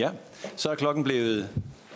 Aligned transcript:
Ja, 0.00 0.10
så 0.56 0.70
er 0.70 0.74
klokken 0.74 1.04
blevet 1.04 1.48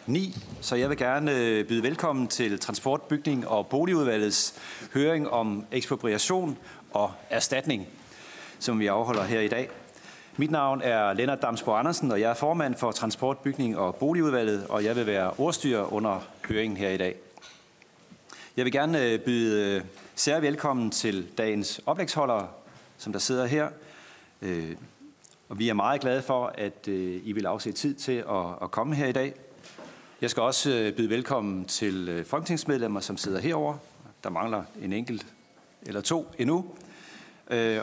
9, 0.06 0.36
så 0.60 0.76
jeg 0.76 0.88
vil 0.88 0.98
gerne 0.98 1.36
øh, 1.36 1.68
byde 1.68 1.82
velkommen 1.82 2.28
til 2.28 2.58
Transport, 2.58 3.02
Bygning 3.02 3.48
og 3.48 3.66
Boligudvalgets 3.66 4.54
høring 4.94 5.30
om 5.30 5.64
ekspropriation 5.72 6.58
og 6.92 7.12
erstatning, 7.30 7.88
som 8.58 8.80
vi 8.80 8.86
afholder 8.86 9.24
her 9.24 9.40
i 9.40 9.48
dag. 9.48 9.70
Mit 10.36 10.50
navn 10.50 10.82
er 10.82 11.12
Lennart 11.12 11.42
Damsborg 11.42 11.78
Andersen, 11.78 12.10
og 12.10 12.20
jeg 12.20 12.30
er 12.30 12.34
formand 12.34 12.74
for 12.74 12.92
Transport, 12.92 13.38
Bygning 13.38 13.78
og 13.78 13.94
Boligudvalget, 13.94 14.66
og 14.66 14.84
jeg 14.84 14.96
vil 14.96 15.06
være 15.06 15.30
ordstyrer 15.38 15.92
under 15.92 16.20
høringen 16.48 16.76
her 16.76 16.90
i 16.90 16.96
dag. 16.96 17.16
Jeg 18.56 18.64
vil 18.64 18.72
gerne 18.72 19.02
øh, 19.02 19.18
byde 19.18 19.76
øh, 19.76 19.82
særlig 20.14 20.42
velkommen 20.42 20.90
til 20.90 21.26
dagens 21.38 21.80
oplægsholdere, 21.86 22.48
som 22.98 23.12
der 23.12 23.20
sidder 23.20 23.46
her. 23.46 23.68
Og 25.48 25.58
vi 25.58 25.68
er 25.68 25.74
meget 25.74 26.00
glade 26.00 26.22
for, 26.22 26.52
at 26.58 26.88
øh, 26.88 27.20
I 27.24 27.32
vil 27.32 27.46
afsætte 27.46 27.78
tid 27.78 27.94
til 27.94 28.12
at, 28.12 28.46
at 28.62 28.70
komme 28.70 28.94
her 28.94 29.06
i 29.06 29.12
dag. 29.12 29.34
Jeg 30.20 30.30
skal 30.30 30.42
også 30.42 30.70
øh, 30.70 30.92
byde 30.92 31.10
velkommen 31.10 31.64
til 31.64 32.08
øh, 32.08 32.24
folketingsmedlemmer, 32.24 33.00
som 33.00 33.16
sidder 33.16 33.40
herover. 33.40 33.76
Der 34.24 34.30
mangler 34.30 34.62
en 34.82 34.92
enkelt 34.92 35.26
eller 35.82 36.00
to 36.00 36.26
endnu. 36.38 36.64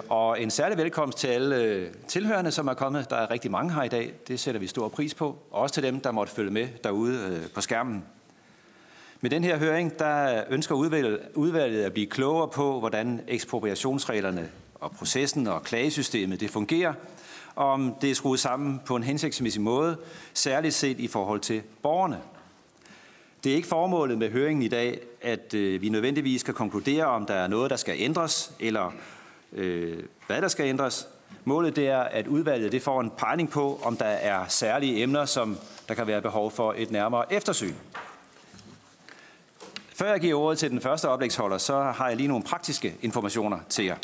Og 0.09 0.41
en 0.41 0.51
særlig 0.51 0.77
velkomst 0.77 1.17
til 1.17 1.27
alle 1.27 1.89
tilhørende, 2.07 2.51
som 2.51 2.67
er 2.67 2.73
kommet. 2.73 3.09
Der 3.09 3.15
er 3.15 3.31
rigtig 3.31 3.51
mange 3.51 3.73
her 3.73 3.83
i 3.83 3.87
dag. 3.87 4.13
Det 4.27 4.39
sætter 4.39 4.59
vi 4.59 4.67
stor 4.67 4.87
pris 4.87 5.13
på. 5.13 5.37
Og 5.51 5.61
også 5.61 5.73
til 5.73 5.83
dem, 5.83 5.99
der 5.99 6.11
måtte 6.11 6.33
følge 6.33 6.51
med 6.51 6.67
derude 6.83 7.49
på 7.55 7.61
skærmen. 7.61 8.03
Med 9.21 9.29
den 9.29 9.43
her 9.43 9.57
høring, 9.57 9.99
der 9.99 10.43
ønsker 10.49 10.75
udvalget 11.35 11.83
at 11.83 11.93
blive 11.93 12.07
klogere 12.07 12.47
på, 12.47 12.79
hvordan 12.79 13.21
ekspropriationsreglerne 13.27 14.49
og 14.75 14.91
processen 14.91 15.47
og 15.47 15.63
klagesystemet 15.63 16.39
det 16.39 16.49
fungerer, 16.49 16.93
om 17.55 17.95
det 18.01 18.11
er 18.11 18.15
skruet 18.15 18.39
sammen 18.39 18.81
på 18.85 18.95
en 18.95 19.03
hensigtsmæssig 19.03 19.61
måde, 19.61 19.97
særligt 20.33 20.73
set 20.73 20.99
i 20.99 21.07
forhold 21.07 21.39
til 21.39 21.61
borgerne. 21.81 22.19
Det 23.43 23.51
er 23.51 23.55
ikke 23.55 23.67
formålet 23.67 24.17
med 24.17 24.31
høringen 24.31 24.63
i 24.63 24.67
dag, 24.67 24.99
at 25.21 25.53
øh, 25.53 25.81
vi 25.81 25.89
nødvendigvis 25.89 26.41
skal 26.41 26.53
konkludere, 26.53 27.05
om 27.05 27.25
der 27.25 27.33
er 27.33 27.47
noget, 27.47 27.69
der 27.69 27.75
skal 27.75 27.95
ændres, 27.97 28.53
eller 28.59 28.91
øh, 29.53 30.03
hvad 30.27 30.41
der 30.41 30.47
skal 30.47 30.65
ændres. 30.65 31.07
Målet 31.43 31.75
det 31.75 31.87
er, 31.87 31.99
at 31.99 32.27
udvalget 32.27 32.71
det 32.71 32.81
får 32.81 33.01
en 33.01 33.11
pegning 33.17 33.49
på, 33.49 33.79
om 33.83 33.97
der 33.97 34.05
er 34.05 34.47
særlige 34.47 35.03
emner, 35.03 35.25
som 35.25 35.57
der 35.87 35.93
kan 35.93 36.07
være 36.07 36.21
behov 36.21 36.51
for 36.51 36.73
et 36.77 36.91
nærmere 36.91 37.33
eftersyn. 37.33 37.73
Før 39.93 40.11
jeg 40.11 40.19
giver 40.19 40.39
ordet 40.39 40.59
til 40.59 40.69
den 40.69 40.81
første 40.81 41.09
oplægsholder, 41.09 41.57
så 41.57 41.81
har 41.81 42.07
jeg 42.07 42.17
lige 42.17 42.27
nogle 42.27 42.43
praktiske 42.43 42.95
informationer 43.01 43.59
til 43.69 43.85
jer. 43.85 43.95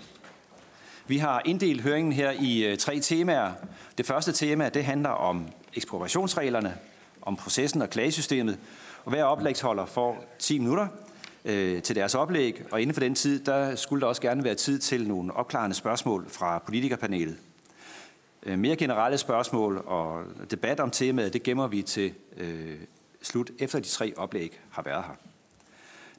Vi 1.09 1.17
har 1.17 1.41
inddelt 1.45 1.81
høringen 1.81 2.13
her 2.13 2.31
i 2.31 2.65
øh, 2.65 2.77
tre 2.77 2.99
temaer. 2.99 3.51
Det 3.97 4.05
første 4.05 4.31
tema 4.31 4.69
det 4.69 4.83
handler 4.85 5.09
om 5.09 5.47
ekspropriationsreglerne, 5.73 6.77
om 7.21 7.35
processen 7.35 7.81
og 7.81 7.89
klagesystemet. 7.89 8.59
Og 9.05 9.11
hver 9.11 9.23
oplægsholder 9.23 9.85
får 9.85 10.25
10 10.39 10.59
minutter 10.59 10.87
øh, 11.45 11.81
til 11.81 11.95
deres 11.95 12.15
oplæg, 12.15 12.63
og 12.71 12.81
inden 12.81 12.93
for 12.93 12.99
den 13.01 13.15
tid, 13.15 13.39
der 13.45 13.75
skulle 13.75 14.01
der 14.01 14.07
også 14.07 14.21
gerne 14.21 14.43
være 14.43 14.55
tid 14.55 14.79
til 14.79 15.07
nogle 15.07 15.33
opklarende 15.33 15.75
spørgsmål 15.75 16.25
fra 16.29 16.59
politikerpanelet. 16.59 17.37
Øh, 18.43 18.59
mere 18.59 18.75
generelle 18.75 19.17
spørgsmål 19.17 19.77
og 19.85 20.23
debat 20.51 20.79
om 20.79 20.91
temaet, 20.91 21.33
det 21.33 21.43
gemmer 21.43 21.67
vi 21.67 21.81
til 21.81 22.13
øh, 22.37 22.75
slut, 23.21 23.51
efter 23.59 23.79
de 23.79 23.87
tre 23.87 24.13
oplæg 24.17 24.59
har 24.69 24.81
været 24.81 25.03
her. 25.03 25.15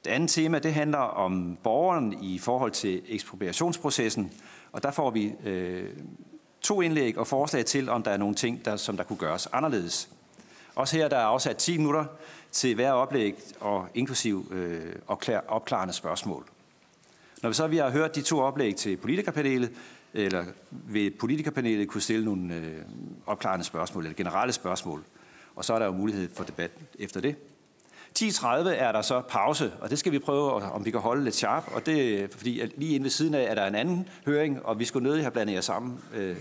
Det 0.05 0.11
andet 0.11 0.31
tema, 0.31 0.59
det 0.59 0.75
handler 0.75 0.99
om 0.99 1.59
borgeren 1.63 2.19
i 2.23 2.39
forhold 2.39 2.71
til 2.71 3.03
ekspropriationsprocessen, 3.09 4.33
og 4.73 4.83
der 4.83 4.91
får 4.91 5.11
vi 5.11 5.33
øh, 5.45 5.91
to 6.61 6.81
indlæg 6.81 7.19
og 7.19 7.27
forslag 7.27 7.65
til, 7.65 7.89
om 7.89 8.03
der 8.03 8.11
er 8.11 8.17
nogle 8.17 8.35
ting, 8.35 8.65
der, 8.65 8.77
som 8.77 8.97
der 8.97 9.05
kunne 9.05 9.17
gøres 9.17 9.49
anderledes. 9.53 10.09
Også 10.75 10.97
her 10.97 11.09
der 11.09 11.17
er 11.17 11.25
afsat 11.25 11.57
10 11.57 11.79
minutter 11.79 12.05
til 12.53 12.75
hver 12.75 12.93
oplæg 12.93 13.35
og 13.61 13.89
inklusiv 13.95 14.53
øh, 14.53 14.95
opklarende 15.49 15.95
spørgsmål. 15.95 16.45
Når 17.43 17.49
vi 17.49 17.55
så 17.55 17.67
vi 17.67 17.77
har 17.77 17.91
hørt 17.91 18.15
de 18.15 18.23
to 18.23 18.39
oplæg 18.39 18.77
til 18.77 18.97
politikerpanelet, 18.97 19.71
eller 20.15 20.45
vil 20.71 21.11
politikerpanelet 21.11 21.89
kunne 21.89 22.01
stille 22.01 22.25
nogle 22.25 22.55
øh, 22.55 22.83
opklarende 23.27 23.65
spørgsmål, 23.65 24.05
eller 24.05 24.17
generelle 24.17 24.53
spørgsmål, 24.53 25.05
og 25.57 25.65
så 25.65 25.75
er 25.75 25.79
der 25.79 25.87
jo 25.87 25.93
mulighed 25.93 26.29
for 26.35 26.45
debat 26.45 26.71
efter 26.99 27.21
det. 27.21 27.37
10.30 28.19 28.47
er 28.69 28.93
der 28.93 29.03
så 29.03 29.21
pause, 29.21 29.73
og 29.81 29.91
det 29.91 29.99
skal 29.99 30.13
vi 30.13 30.19
prøve, 30.19 30.53
om 30.53 30.85
vi 30.85 30.91
kan 30.91 31.01
holde 31.01 31.25
lidt 31.25 31.35
sharp. 31.35 31.65
Og 31.75 31.87
det 31.87 32.29
fordi, 32.37 32.63
lige 32.77 32.95
inde 32.95 33.05
ved 33.05 33.11
siden 33.11 33.35
af 33.35 33.51
er 33.51 33.55
der 33.55 33.67
en 33.67 33.75
anden 33.75 34.09
høring, 34.27 34.67
og 34.67 34.79
vi 34.79 34.85
skulle 34.85 35.09
nødig 35.09 35.23
have 35.23 35.31
blandet 35.31 35.55
jer 35.55 35.61
sammen. 35.61 35.99
Øh, 36.15 36.37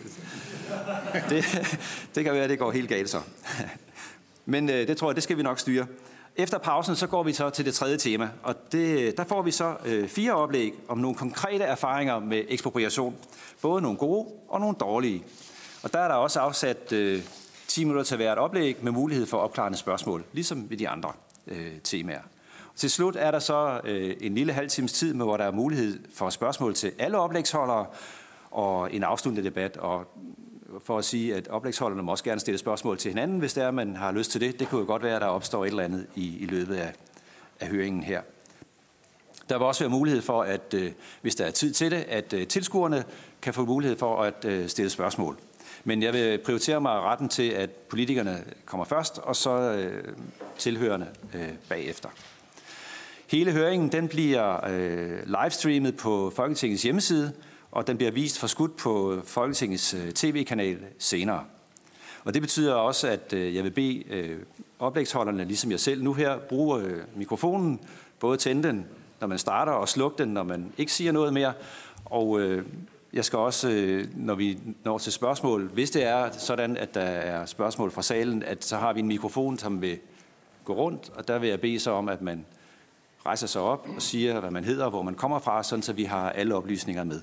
det, 1.30 1.46
det 2.16 2.24
kan 2.24 2.34
være, 2.34 2.44
at 2.44 2.50
det 2.50 2.60
går 2.60 2.72
helt 2.72 2.90
galt 2.90 3.10
så. 3.10 3.22
Men 4.46 4.70
øh, 4.70 4.88
det 4.88 4.98
tror 4.98 5.10
jeg, 5.10 5.16
det 5.16 5.24
skal 5.24 5.38
vi 5.38 5.44
nok 5.44 5.60
styre. 5.60 5.86
Efter 6.36 6.58
pausen, 6.58 6.96
så 6.96 7.08
går 7.08 7.24
vi 7.24 7.34
så 7.34 7.50
til 7.50 7.66
det 7.66 7.74
tredje 7.74 7.98
tema, 7.98 8.30
og 8.44 8.56
det, 8.72 9.18
der 9.18 9.24
får 9.24 9.42
vi 9.42 9.52
så 9.52 9.76
øh, 9.86 10.08
fire 10.08 10.34
oplæg 10.34 10.74
om 10.88 10.98
nogle 10.98 11.18
konkrete 11.18 11.64
erfaringer 11.64 12.20
med 12.20 12.44
ekspropriation. 12.48 13.16
Både 13.62 13.82
nogle 13.82 13.98
gode 13.98 14.28
og 14.50 14.60
nogle 14.60 14.76
dårlige. 14.80 15.24
Og 15.84 15.94
der 15.94 16.00
er 16.00 16.08
der 16.08 16.16
også 16.16 16.40
afsat 16.40 16.92
øh, 16.92 17.22
10 17.68 17.84
minutter 17.84 18.04
til 18.04 18.18
hvert 18.18 18.38
oplæg 18.38 18.78
med 18.82 18.92
mulighed 18.92 19.26
for 19.26 19.38
opklarende 19.38 19.78
spørgsmål, 19.78 20.24
ligesom 20.34 20.70
ved 20.70 20.78
de 20.78 20.90
andre 20.90 21.12
øh, 21.48 21.72
temaer. 21.84 22.22
Til 22.76 22.90
slut 22.90 23.16
er 23.16 23.32
der 23.32 23.40
så 23.40 23.82
øh, 23.84 24.16
en 24.22 24.36
lille 24.36 24.54
halv 24.54 24.70
times 24.70 24.94
tid, 24.94 25.14
med, 25.14 25.26
hvor 25.26 25.38
der 25.38 25.44
er 25.44 25.52
mulighed 25.52 26.00
for 26.14 26.30
spørgsmål 26.30 26.74
til 26.74 26.92
alle 27.00 27.18
oplægsholdere 27.18 27.86
og 28.52 28.94
en 28.94 29.04
afsluttende 29.04 29.50
debat. 29.50 29.78
Og 29.78 30.06
for 30.84 30.98
at 30.98 31.06
sige, 31.06 31.36
at 31.36 31.48
oplægsholderne 31.48 32.04
må 32.04 32.12
også 32.12 32.24
gerne 32.24 32.40
stille 32.40 32.58
spørgsmål 32.58 32.98
til 32.98 33.12
hinanden, 33.12 33.40
hvis 33.40 33.54
der 33.54 33.72
man 33.72 33.96
har 33.96 34.12
lyst 34.12 34.32
til 34.32 34.42
det. 34.42 34.60
Det 34.60 34.70
kunne 34.70 34.82
jo 34.82 34.88
godt 34.88 35.04
være, 35.04 35.16
at 35.16 35.22
der 35.22 35.28
opstår 35.28 35.66
et 35.66 35.70
eller 35.70 35.84
andet 35.84 36.08
i, 36.16 36.38
i 36.38 36.46
løbet 36.46 36.76
af, 36.76 36.94
af 37.60 37.68
høringen 37.68 38.04
her. 38.04 38.22
Der 39.50 39.58
vil 39.58 39.68
også 39.68 39.84
være 39.84 39.90
mulighed 39.90 40.22
for, 40.22 40.44
at 40.44 40.74
øh, 40.74 40.92
hvis 41.22 41.36
der 41.36 41.46
er 41.46 41.52
tid 41.52 41.74
til 41.74 41.92
det, 41.92 42.06
at 42.10 42.34
øh, 42.34 42.48
tilskuerne 42.48 43.04
kan 43.42 43.54
få 43.54 43.66
mulighed 43.66 43.98
for 43.98 44.24
at 44.24 44.46
øh, 44.46 44.68
stille 44.68 44.90
spørgsmål. 44.90 45.38
Men 45.88 46.04
jeg 46.04 46.14
vil 46.14 46.38
prioritere 46.38 46.82
mig 46.82 46.92
retten 46.92 47.30
til, 47.30 47.50
at 47.50 47.70
politikerne 47.70 48.44
kommer 48.66 48.86
først, 48.86 49.18
og 49.18 49.36
så 49.36 49.52
øh, 49.52 50.14
tilhørende 50.58 51.08
øh, 51.34 51.50
bagefter. 51.70 52.10
Hele 53.28 53.52
høringen 53.52 53.92
den 53.92 54.08
bliver 54.08 54.70
øh, 54.70 55.20
livestreamet 55.26 55.98
på 55.98 56.32
Folketingets 56.36 56.84
hjemmeside, 56.84 57.34
og 57.72 57.88
den 57.88 57.98
bliver 57.98 58.12
vist 58.12 58.40
for 58.40 58.48
skudt 58.48 58.78
på 58.78 59.22
Folketingets 59.26 59.94
øh, 59.94 60.12
tv-kanal 60.12 60.78
senere. 61.00 61.44
Og 62.24 62.34
det 62.34 62.42
betyder 62.42 62.74
også, 62.74 63.08
at 63.08 63.34
øh, 63.34 63.56
jeg 63.56 63.64
vil 63.64 63.72
bede 63.72 64.04
øh, 64.10 64.40
oplægsholderne, 64.80 65.46
ligesom 65.46 65.72
jeg 65.72 65.80
selv 65.80 66.04
nu 66.04 66.14
her, 66.14 66.40
bruge 66.40 66.82
øh, 66.82 67.04
mikrofonen, 67.16 67.80
både 68.20 68.38
tænde 68.38 68.68
den, 68.68 68.86
når 69.22 69.28
man 69.28 69.38
starter, 69.38 69.72
og 69.72 69.90
slukke 69.90 70.24
den, 70.24 70.30
når 70.30 70.44
man 70.44 70.74
ikke 70.78 70.92
siger 70.92 71.12
noget 71.12 71.34
mere. 71.34 71.54
Og 72.06 72.40
øh, 72.40 72.66
jeg 73.18 73.26
skal 73.26 73.40
også, 73.40 73.70
øh, 73.70 74.08
når 74.16 74.36
vi 74.36 74.60
når 74.84 74.98
til 74.98 75.12
spørgsmål, 75.12 75.70
hvis 75.74 75.92
det 75.92 76.04
er 76.04 76.32
sådan, 76.32 76.78
at 76.78 76.94
der 76.94 77.02
er 77.02 77.46
spørgsmål 77.46 77.92
fra 77.92 78.02
salen, 78.02 78.44
at 78.44 78.66
så 78.66 78.78
har 78.78 78.94
vi 78.94 79.00
en 79.00 79.08
mikrofon, 79.08 79.58
som 79.58 79.82
vil 79.82 80.00
gå 80.64 80.74
rundt, 80.74 81.10
og 81.16 81.28
der 81.28 81.40
vil 81.40 81.50
jeg 81.50 81.62
bede 81.62 81.80
så 81.80 81.92
om, 81.92 82.10
at 82.10 82.22
man 82.22 82.46
rejser 83.26 83.48
sig 83.48 83.62
op 83.62 83.88
og 83.96 84.02
siger, 84.02 84.40
hvad 84.40 84.52
man 84.52 84.64
hedder 84.64 84.86
og 84.86 84.90
hvor 84.90 85.02
man 85.02 85.16
kommer 85.16 85.40
fra, 85.40 85.64
sådan 85.64 85.84
så 85.84 85.94
vi 85.94 86.04
har 86.04 86.30
alle 86.30 86.56
oplysninger 86.56 87.04
med. 87.04 87.22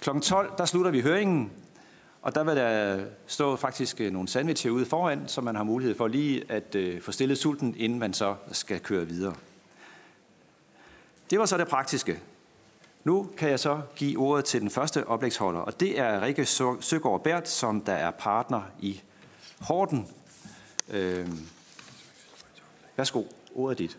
Klokken 0.00 0.22
12, 0.22 0.52
der 0.58 0.64
slutter 0.64 0.90
vi 0.90 1.00
høringen, 1.00 1.52
og 2.22 2.34
der 2.34 2.44
vil 2.44 2.56
der 2.56 3.04
stå 3.26 3.56
faktisk 3.56 4.00
øh, 4.00 4.12
nogle 4.12 4.28
sandwich 4.28 4.66
herude 4.66 4.86
foran, 4.86 5.22
så 5.26 5.40
man 5.40 5.56
har 5.56 5.64
mulighed 5.64 5.96
for 5.96 6.08
lige 6.08 6.44
at 6.48 6.74
øh, 6.74 7.00
få 7.00 7.12
stillet 7.12 7.38
sulten, 7.38 7.74
inden 7.78 7.98
man 7.98 8.12
så 8.12 8.34
skal 8.52 8.80
køre 8.80 9.06
videre. 9.06 9.34
Det 11.30 11.38
var 11.38 11.46
så 11.46 11.58
det 11.58 11.68
praktiske. 11.68 12.20
Nu 13.04 13.30
kan 13.36 13.50
jeg 13.50 13.60
så 13.60 13.80
give 13.96 14.18
ordet 14.18 14.44
til 14.44 14.60
den 14.60 14.70
første 14.70 15.06
oplægsholder, 15.06 15.60
og 15.60 15.80
det 15.80 15.98
er 15.98 16.22
Rikke 16.22 16.46
Søgaard 16.80 17.22
Bært, 17.24 17.48
som 17.48 17.80
der 17.80 17.92
er 17.92 18.10
partner 18.10 18.62
i 18.80 19.02
Horten. 19.60 20.08
Øh, 20.90 21.28
værsgo, 22.96 23.24
ordet 23.54 23.74
er 23.74 23.76
dit. 23.76 23.98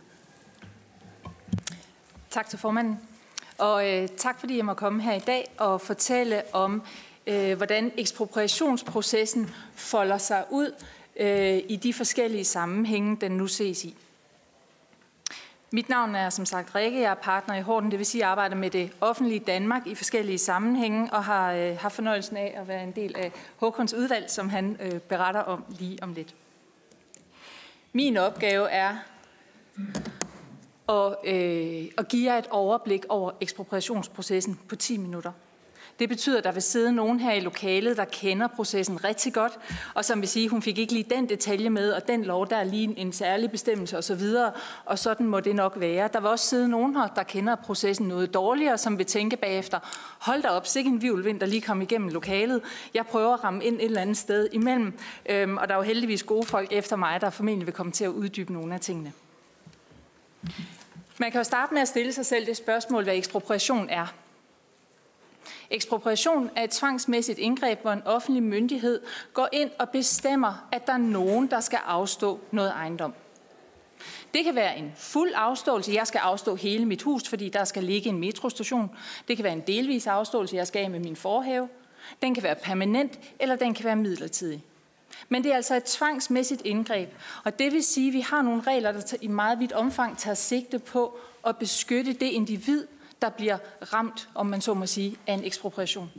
Tak 2.29 2.49
til 2.49 2.59
formanden. 2.59 2.99
Og 3.57 3.89
øh, 3.89 4.07
tak 4.17 4.39
fordi 4.39 4.57
jeg 4.57 4.65
må 4.65 4.73
komme 4.73 5.01
her 5.01 5.13
i 5.13 5.19
dag 5.19 5.51
og 5.57 5.81
fortælle 5.81 6.55
om, 6.55 6.81
øh, 7.27 7.57
hvordan 7.57 7.91
ekspropriationsprocessen 7.97 9.49
folder 9.75 10.17
sig 10.17 10.45
ud 10.49 10.83
øh, 11.15 11.61
i 11.67 11.75
de 11.75 11.93
forskellige 11.93 12.45
sammenhænge, 12.45 13.17
den 13.21 13.31
nu 13.31 13.47
ses 13.47 13.85
i. 13.85 13.97
Mit 15.75 15.89
navn 15.89 16.15
er 16.15 16.29
som 16.29 16.45
sagt 16.45 16.75
Rikke, 16.75 17.01
jeg 17.01 17.11
er 17.11 17.15
partner 17.15 17.55
i 17.55 17.61
Horten, 17.61 17.91
det 17.91 17.99
vil 17.99 18.05
sige, 18.05 18.21
at 18.21 18.23
jeg 18.23 18.31
arbejder 18.31 18.55
med 18.55 18.69
det 18.69 18.91
offentlige 19.01 19.39
Danmark 19.39 19.87
i 19.87 19.95
forskellige 19.95 20.37
sammenhænge, 20.37 21.13
og 21.13 21.23
har, 21.23 21.53
øh, 21.53 21.77
har 21.77 21.89
fornøjelsen 21.89 22.37
af 22.37 22.53
at 22.57 22.67
være 22.67 22.83
en 22.83 22.91
del 22.91 23.15
af 23.15 23.31
Håkons 23.57 23.93
udvalg, 23.93 24.31
som 24.31 24.49
han 24.49 24.77
øh, 24.79 24.99
beretter 24.99 25.39
om 25.39 25.65
lige 25.69 26.03
om 26.03 26.13
lidt. 26.13 26.35
Min 27.93 28.17
opgave 28.17 28.69
er 28.69 28.95
at, 30.89 31.15
øh, 31.23 31.85
at 31.97 32.07
give 32.07 32.31
jer 32.31 32.37
et 32.37 32.47
overblik 32.49 33.05
over 33.09 33.31
ekspropriationsprocessen 33.41 34.59
på 34.67 34.75
10 34.75 34.97
minutter. 34.97 35.31
Det 35.99 36.09
betyder, 36.09 36.37
at 36.37 36.43
der 36.43 36.51
vil 36.51 36.61
sidde 36.61 36.91
nogen 36.91 37.19
her 37.19 37.33
i 37.33 37.39
lokalet, 37.39 37.97
der 37.97 38.05
kender 38.05 38.47
processen 38.47 39.03
rigtig 39.03 39.33
godt, 39.33 39.59
og 39.93 40.05
som 40.05 40.21
vil 40.21 40.29
sige, 40.29 40.45
at 40.45 40.51
hun 40.51 40.61
fik 40.61 40.77
ikke 40.77 40.93
lige 40.93 41.05
den 41.15 41.29
detalje 41.29 41.69
med, 41.69 41.91
og 41.91 42.07
den 42.07 42.23
lov, 42.23 42.49
der 42.49 42.55
er 42.55 42.63
lige 42.63 42.99
en 42.99 43.13
særlig 43.13 43.51
bestemmelse 43.51 43.97
osv., 43.97 44.21
og 44.85 44.99
sådan 44.99 45.25
må 45.25 45.39
det 45.39 45.55
nok 45.55 45.73
være. 45.75 46.09
Der 46.13 46.19
vil 46.19 46.29
også 46.29 46.45
sidde 46.45 46.67
nogen 46.67 46.95
her, 46.95 47.07
der 47.07 47.23
kender 47.23 47.55
processen 47.55 48.07
noget 48.07 48.33
dårligere, 48.33 48.77
som 48.77 48.97
vil 48.97 49.05
tænke 49.05 49.37
bagefter, 49.37 49.79
hold 50.19 50.41
da 50.41 50.47
op, 50.47 50.67
sikke 50.67 50.89
en 50.89 51.01
vivlvind, 51.01 51.39
der 51.39 51.45
lige 51.45 51.61
kom 51.61 51.81
igennem 51.81 52.09
lokalet. 52.09 52.61
Jeg 52.93 53.05
prøver 53.05 53.33
at 53.33 53.43
ramme 53.43 53.63
ind 53.63 53.75
et 53.75 53.85
eller 53.85 54.01
andet 54.01 54.17
sted 54.17 54.49
imellem, 54.51 54.93
øhm, 55.25 55.57
og 55.57 55.67
der 55.67 55.73
er 55.73 55.77
jo 55.77 55.83
heldigvis 55.83 56.23
gode 56.23 56.45
folk 56.45 56.71
efter 56.71 56.95
mig, 56.95 57.21
der 57.21 57.29
formentlig 57.29 57.65
vil 57.65 57.73
komme 57.73 57.91
til 57.91 58.03
at 58.03 58.09
uddybe 58.09 58.53
nogle 58.53 58.73
af 58.73 58.79
tingene. 58.79 59.13
Man 61.17 61.31
kan 61.31 61.39
jo 61.39 61.43
starte 61.43 61.73
med 61.73 61.81
at 61.81 61.87
stille 61.87 62.13
sig 62.13 62.25
selv 62.25 62.45
det 62.45 62.57
spørgsmål, 62.57 63.03
hvad 63.03 63.15
ekspropriation 63.15 63.89
er. 63.89 64.22
Ekspropriation 65.69 66.49
er 66.55 66.63
et 66.63 66.69
tvangsmæssigt 66.69 67.39
indgreb, 67.39 67.81
hvor 67.81 67.91
en 67.91 68.01
offentlig 68.05 68.43
myndighed 68.43 69.01
går 69.33 69.49
ind 69.51 69.71
og 69.79 69.89
bestemmer, 69.89 70.67
at 70.71 70.87
der 70.87 70.93
er 70.93 70.97
nogen, 70.97 71.47
der 71.47 71.59
skal 71.59 71.79
afstå 71.85 72.39
noget 72.51 72.71
ejendom. 72.71 73.13
Det 74.33 74.45
kan 74.45 74.55
være 74.55 74.77
en 74.77 74.91
fuld 74.95 75.31
afståelse. 75.35 75.91
Jeg 75.93 76.07
skal 76.07 76.19
afstå 76.19 76.55
hele 76.55 76.85
mit 76.85 77.01
hus, 77.01 77.27
fordi 77.27 77.49
der 77.49 77.63
skal 77.63 77.83
ligge 77.83 78.09
en 78.09 78.19
metrostation. 78.19 78.89
Det 79.27 79.37
kan 79.37 79.43
være 79.43 79.53
en 79.53 79.63
delvis 79.67 80.07
afståelse. 80.07 80.55
Jeg 80.55 80.67
skal 80.67 80.83
af 80.83 80.89
med 80.89 80.99
min 80.99 81.15
forhave. 81.15 81.69
Den 82.21 82.33
kan 82.33 82.43
være 82.43 82.55
permanent, 82.55 83.19
eller 83.39 83.55
den 83.55 83.73
kan 83.73 83.85
være 83.85 83.95
midlertidig. 83.95 84.63
Men 85.29 85.43
det 85.43 85.51
er 85.51 85.55
altså 85.55 85.75
et 85.75 85.83
tvangsmæssigt 85.83 86.61
indgreb, 86.65 87.09
og 87.43 87.59
det 87.59 87.73
vil 87.73 87.83
sige, 87.83 88.07
at 88.07 88.13
vi 88.13 88.19
har 88.19 88.41
nogle 88.41 88.61
regler, 88.67 88.91
der 88.91 89.15
i 89.21 89.27
meget 89.27 89.59
vidt 89.59 89.71
omfang 89.71 90.17
tager 90.17 90.35
sigte 90.35 90.79
på 90.79 91.19
at 91.47 91.57
beskytte 91.57 92.13
det 92.13 92.25
individ, 92.25 92.87
der 93.23 93.29
bliver 93.29 93.57
ramt, 93.93 94.29
om 94.35 94.45
man 94.45 94.61
så 94.61 94.73
må 94.73 94.85
sige, 94.85 95.17
af 95.27 95.33
en 95.33 95.43
ekspropriation. 95.43 96.11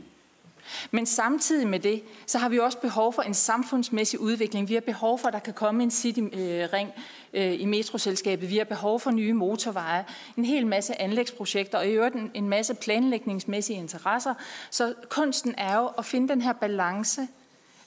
Men 0.91 1.05
samtidig 1.05 1.67
med 1.67 1.79
det, 1.79 2.03
så 2.25 2.37
har 2.37 2.49
vi 2.49 2.59
også 2.59 2.77
behov 2.77 3.13
for 3.13 3.21
en 3.21 3.33
samfundsmæssig 3.33 4.19
udvikling. 4.19 4.69
Vi 4.69 4.73
har 4.73 4.81
behov 4.81 5.19
for, 5.19 5.27
at 5.27 5.33
der 5.33 5.39
kan 5.39 5.53
komme 5.53 5.83
en 5.83 5.91
cityring 5.91 6.91
øh, 7.33 7.61
i 7.61 7.65
metroselskabet. 7.65 8.49
Vi 8.49 8.57
har 8.57 8.65
behov 8.65 8.99
for 8.99 9.11
nye 9.11 9.33
motorveje, 9.33 10.05
en 10.37 10.45
hel 10.45 10.67
masse 10.67 11.01
anlægsprojekter 11.01 11.77
og 11.77 11.87
i 11.87 11.91
øvrigt 11.91 12.15
en 12.33 12.49
masse 12.49 12.73
planlægningsmæssige 12.73 13.79
interesser. 13.79 14.33
Så 14.71 14.93
kunsten 15.09 15.55
er 15.57 15.77
jo 15.77 15.87
at 15.87 16.05
finde 16.05 16.27
den 16.27 16.41
her 16.41 16.53
balance 16.53 17.27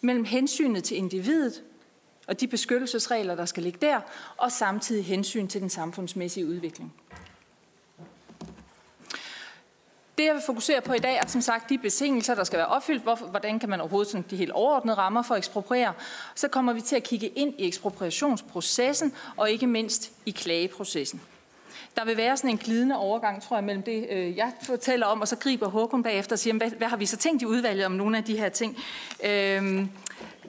mellem 0.00 0.24
hensynet 0.24 0.84
til 0.84 0.96
individet 0.96 1.62
og 2.28 2.40
de 2.40 2.46
beskyttelsesregler, 2.46 3.34
der 3.34 3.44
skal 3.44 3.62
ligge 3.62 3.78
der, 3.82 4.00
og 4.36 4.52
samtidig 4.52 5.04
hensyn 5.04 5.48
til 5.48 5.60
den 5.60 5.70
samfundsmæssige 5.70 6.46
udvikling. 6.46 6.94
Det, 10.18 10.24
jeg 10.24 10.34
vil 10.34 10.42
fokusere 10.46 10.80
på 10.80 10.92
i 10.92 10.98
dag, 10.98 11.16
er 11.16 11.26
som 11.26 11.40
sagt 11.40 11.70
de 11.70 11.78
betingelser, 11.78 12.34
der 12.34 12.44
skal 12.44 12.56
være 12.56 12.66
opfyldt. 12.66 13.02
Hvor, 13.02 13.14
hvordan 13.14 13.58
kan 13.58 13.68
man 13.68 13.80
overhovedet 13.80 14.10
sådan 14.12 14.24
de 14.30 14.36
helt 14.36 14.50
overordnede 14.50 14.96
rammer 14.96 15.22
for 15.22 15.34
at 15.34 15.38
ekspropriere? 15.38 15.92
Så 16.34 16.48
kommer 16.48 16.72
vi 16.72 16.80
til 16.80 16.96
at 16.96 17.02
kigge 17.02 17.26
ind 17.26 17.54
i 17.58 17.68
ekspropriationsprocessen 17.68 19.12
og 19.36 19.50
ikke 19.50 19.66
mindst 19.66 20.10
i 20.26 20.30
klageprocessen. 20.30 21.20
Der 21.96 22.04
vil 22.04 22.16
være 22.16 22.36
sådan 22.36 22.50
en 22.50 22.58
glidende 22.58 22.96
overgang, 22.96 23.42
tror 23.42 23.56
jeg, 23.56 23.64
mellem 23.64 23.82
det, 23.82 24.06
øh, 24.10 24.36
jeg 24.36 24.52
fortæller 24.62 25.06
om, 25.06 25.20
og 25.20 25.28
så 25.28 25.36
griber 25.36 25.68
Håkon 25.68 26.02
bagefter 26.02 26.34
og 26.34 26.38
siger, 26.38 26.54
hvad, 26.54 26.70
hvad 26.70 26.88
har 26.88 26.96
vi 26.96 27.06
så 27.06 27.16
tænkt 27.16 27.42
i 27.42 27.46
udvalget 27.46 27.86
om 27.86 27.92
nogle 27.92 28.16
af 28.18 28.24
de 28.24 28.38
her 28.38 28.48
ting? 28.48 28.76
Øh, 29.24 29.86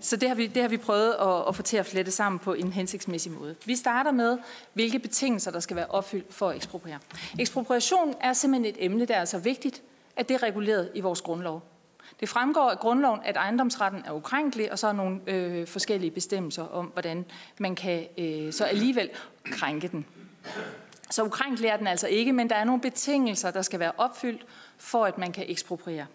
så 0.01 0.15
det 0.15 0.29
har, 0.29 0.35
vi, 0.35 0.47
det 0.47 0.61
har 0.61 0.69
vi 0.69 0.77
prøvet 0.77 1.15
at, 1.21 1.47
at 1.47 1.55
få 1.55 1.61
til 1.61 1.77
at 1.77 1.85
flette 1.85 2.11
sammen 2.11 2.39
på 2.39 2.53
en 2.53 2.73
hensigtsmæssig 2.73 3.31
måde. 3.31 3.55
Vi 3.65 3.75
starter 3.75 4.11
med, 4.11 4.37
hvilke 4.73 4.99
betingelser, 4.99 5.51
der 5.51 5.59
skal 5.59 5.75
være 5.75 5.85
opfyldt 5.89 6.33
for 6.33 6.49
at 6.49 6.55
ekspropriere. 6.55 6.99
Ekspropriation 7.39 8.15
er 8.21 8.33
simpelthen 8.33 8.75
et 8.75 8.85
emne, 8.85 9.05
der 9.05 9.15
er 9.15 9.25
så 9.25 9.37
vigtigt, 9.37 9.81
at 10.15 10.29
det 10.29 10.35
er 10.35 10.43
reguleret 10.43 10.89
i 10.95 11.01
vores 11.01 11.21
grundlov. 11.21 11.63
Det 12.19 12.29
fremgår 12.29 12.69
af 12.69 12.79
grundloven, 12.79 13.19
at 13.25 13.37
ejendomsretten 13.37 14.03
er 14.05 14.11
ukrænkelig, 14.11 14.71
og 14.71 14.79
så 14.79 14.87
er 14.87 14.91
nogle 14.91 15.19
øh, 15.27 15.67
forskellige 15.67 16.11
bestemmelser 16.11 16.63
om, 16.63 16.85
hvordan 16.85 17.25
man 17.59 17.75
kan 17.75 18.07
øh, 18.17 18.53
så 18.53 18.63
alligevel 18.63 19.09
krænke 19.45 19.87
den. 19.87 20.05
Så 21.09 21.23
ukrænkelig 21.23 21.67
er 21.67 21.77
den 21.77 21.87
altså 21.87 22.07
ikke, 22.07 22.33
men 22.33 22.49
der 22.49 22.55
er 22.55 22.63
nogle 22.63 22.81
betingelser, 22.81 23.51
der 23.51 23.61
skal 23.61 23.79
være 23.79 23.91
opfyldt, 23.97 24.45
for 24.77 25.05
at 25.05 25.17
man 25.17 25.31
kan 25.31 25.43
ekspropriere. 25.47 26.05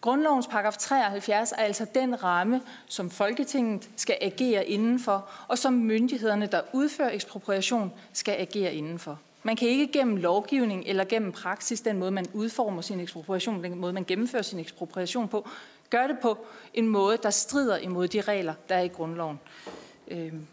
Grundlovens 0.00 0.46
paragraf 0.46 0.76
73 0.76 1.52
er 1.52 1.56
altså 1.56 1.86
den 1.94 2.22
ramme, 2.22 2.60
som 2.86 3.10
Folketinget 3.10 3.90
skal 3.96 4.18
agere 4.20 4.66
indenfor, 4.66 5.30
og 5.48 5.58
som 5.58 5.72
myndighederne, 5.72 6.46
der 6.46 6.60
udfører 6.72 7.10
ekspropriation, 7.10 7.92
skal 8.12 8.34
agere 8.38 8.74
indenfor. 8.74 9.18
Man 9.42 9.56
kan 9.56 9.68
ikke 9.68 9.92
gennem 9.92 10.16
lovgivning 10.16 10.84
eller 10.86 11.04
gennem 11.04 11.32
praksis, 11.32 11.80
den 11.80 11.98
måde 11.98 12.10
man 12.10 12.26
udformer 12.32 12.82
sin 12.82 13.00
ekspropriation, 13.00 13.64
den 13.64 13.78
måde 13.78 13.92
man 13.92 14.04
gennemfører 14.04 14.42
sin 14.42 14.58
ekspropriation 14.58 15.28
på, 15.28 15.48
gøre 15.90 16.08
det 16.08 16.18
på 16.22 16.38
en 16.74 16.88
måde, 16.88 17.18
der 17.22 17.30
strider 17.30 17.76
imod 17.76 18.08
de 18.08 18.20
regler, 18.20 18.54
der 18.68 18.74
er 18.74 18.82
i 18.82 18.88
grundloven. 18.88 19.40
Øhm, 20.08 20.46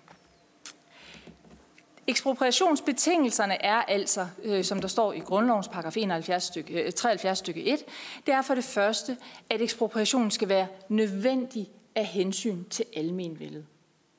Ekspropriationsbetingelserne 2.07 3.61
er 3.61 3.75
altså, 3.75 4.27
øh, 4.43 4.63
som 4.63 4.81
der 4.81 4.87
står 4.87 5.13
i 5.13 5.19
grundlovens 5.19 5.67
paragraf 5.67 5.97
71 5.97 6.43
stykke, 6.43 6.83
øh, 6.83 6.91
73 6.91 7.37
stykke 7.37 7.65
1, 7.65 7.79
det 8.25 8.33
er 8.33 8.41
for 8.41 8.55
det 8.55 8.63
første, 8.63 9.17
at 9.49 9.61
ekspropriationen 9.61 10.31
skal 10.31 10.49
være 10.49 10.67
nødvendig 10.89 11.69
af 11.95 12.05
hensyn 12.05 12.63
til 12.63 12.85
almenvældet. 12.95 13.65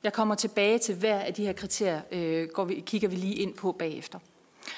Jeg 0.03 0.13
kommer 0.13 0.35
tilbage 0.35 0.79
til 0.79 0.95
hver 0.95 1.19
af 1.19 1.33
de 1.33 1.45
her 1.45 1.53
kriterier, 1.53 2.01
øh, 2.11 2.47
går 2.47 2.65
vi, 2.65 2.83
kigger 2.85 3.07
vi 3.07 3.15
lige 3.15 3.35
ind 3.35 3.53
på 3.53 3.71
bagefter. 3.71 4.19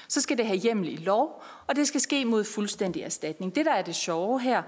Så 0.08 0.22
skal 0.22 0.38
det 0.38 0.46
have 0.46 0.60
hjemmel 0.60 0.94
i 0.94 0.96
lov, 0.96 1.44
og 1.68 1.76
det 1.76 1.88
skal 1.88 2.02
ske 2.02 2.26
mod 2.26 2.44
fuldstændig 2.44 3.02
erstatning. 3.02 3.56
Det, 3.56 3.66
der 3.66 3.72
er 3.72 3.82
det 3.82 3.96
sjove 3.96 4.42
her, 4.42 4.64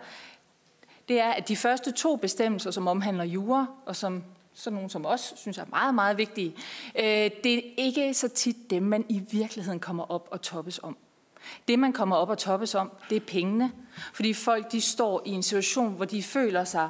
det 1.07 1.19
er, 1.19 1.29
at 1.29 1.47
de 1.47 1.55
første 1.55 1.91
to 1.91 2.15
bestemmelser, 2.15 2.71
som 2.71 2.87
omhandler 2.87 3.23
jura, 3.23 3.65
og 3.85 3.95
som 3.95 4.23
sådan 4.61 4.75
nogen 4.75 4.89
som 4.89 5.05
os, 5.05 5.33
synes 5.35 5.57
er 5.57 5.65
meget, 5.69 5.95
meget 5.95 6.17
vigtige, 6.17 6.55
øh, 6.95 7.31
det 7.43 7.57
er 7.57 7.61
ikke 7.77 8.13
så 8.13 8.27
tit 8.27 8.69
dem, 8.69 8.83
man 8.83 9.05
i 9.09 9.21
virkeligheden 9.31 9.79
kommer 9.79 10.11
op 10.11 10.27
og 10.31 10.41
toppes 10.41 10.79
om. 10.83 10.97
Det, 11.67 11.79
man 11.79 11.93
kommer 11.93 12.15
op 12.15 12.29
og 12.29 12.37
toppes 12.37 12.75
om, 12.75 12.91
det 13.09 13.15
er 13.15 13.25
pengene. 13.27 13.71
Fordi 14.13 14.33
folk, 14.33 14.71
de 14.71 14.81
står 14.81 15.21
i 15.25 15.29
en 15.29 15.43
situation, 15.43 15.93
hvor 15.93 16.05
de 16.05 16.23
føler 16.23 16.63
sig 16.63 16.89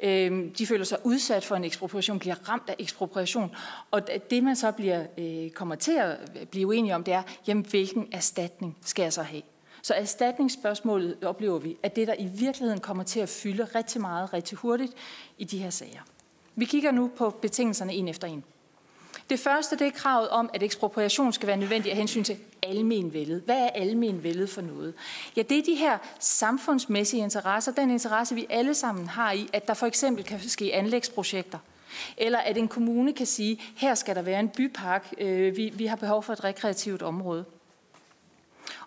øh, 0.00 0.58
de 0.58 0.66
føler 0.66 0.84
sig 0.84 0.98
udsat 1.04 1.44
for 1.44 1.56
en 1.56 1.64
ekspropriation, 1.64 2.18
bliver 2.18 2.48
ramt 2.48 2.68
af 2.68 2.74
ekspropriation. 2.78 3.56
Og 3.90 4.02
det, 4.30 4.44
man 4.44 4.56
så 4.56 4.72
bliver, 4.72 5.06
øh, 5.18 5.50
kommer 5.50 5.74
til 5.74 5.92
at 5.92 6.16
blive 6.50 6.66
uenige 6.66 6.94
om, 6.94 7.04
det 7.04 7.14
er, 7.14 7.22
jamen, 7.46 7.66
hvilken 7.70 8.08
erstatning 8.12 8.76
skal 8.84 9.02
jeg 9.02 9.12
så 9.12 9.22
have? 9.22 9.42
Så 9.82 9.94
erstatningsspørgsmålet 9.94 11.24
oplever 11.24 11.58
vi, 11.58 11.76
at 11.82 11.96
det, 11.96 12.06
der 12.06 12.14
i 12.18 12.26
virkeligheden 12.26 12.80
kommer 12.80 13.02
til 13.02 13.20
at 13.20 13.28
fylde 13.28 13.64
rigtig 13.64 14.00
meget, 14.00 14.32
rigtig 14.32 14.58
hurtigt 14.58 14.92
i 15.38 15.44
de 15.44 15.58
her 15.58 15.70
sager. 15.70 16.00
Vi 16.58 16.64
kigger 16.64 16.90
nu 16.90 17.10
på 17.16 17.30
betingelserne 17.30 17.94
en 17.94 18.08
efter 18.08 18.26
en. 18.26 18.44
Det 19.30 19.40
første 19.40 19.78
det 19.78 19.86
er 19.86 19.90
kravet 19.90 20.28
om, 20.28 20.50
at 20.54 20.62
ekspropriation 20.62 21.32
skal 21.32 21.46
være 21.46 21.56
nødvendig 21.56 21.90
af 21.90 21.96
hensyn 21.96 22.24
til 22.24 22.36
almenvældet. 22.62 23.42
Hvad 23.44 23.56
er 23.56 23.68
almenvældet 23.68 24.50
for 24.50 24.60
noget? 24.60 24.94
Ja, 25.36 25.42
det 25.42 25.58
er 25.58 25.62
de 25.62 25.74
her 25.74 25.98
samfundsmæssige 26.18 27.22
interesser, 27.22 27.72
den 27.72 27.90
interesse, 27.90 28.34
vi 28.34 28.46
alle 28.50 28.74
sammen 28.74 29.06
har 29.06 29.32
i, 29.32 29.48
at 29.52 29.68
der 29.68 29.74
for 29.74 29.86
eksempel 29.86 30.24
kan 30.24 30.40
ske 30.40 30.74
anlægsprojekter. 30.74 31.58
Eller 32.16 32.38
at 32.38 32.56
en 32.56 32.68
kommune 32.68 33.12
kan 33.12 33.26
sige, 33.26 33.60
her 33.76 33.94
skal 33.94 34.16
der 34.16 34.22
være 34.22 34.40
en 34.40 34.48
bypark, 34.48 35.14
øh, 35.18 35.56
vi, 35.56 35.72
vi 35.74 35.86
har 35.86 35.96
behov 35.96 36.22
for 36.22 36.32
et 36.32 36.44
rekreativt 36.44 37.02
område. 37.02 37.44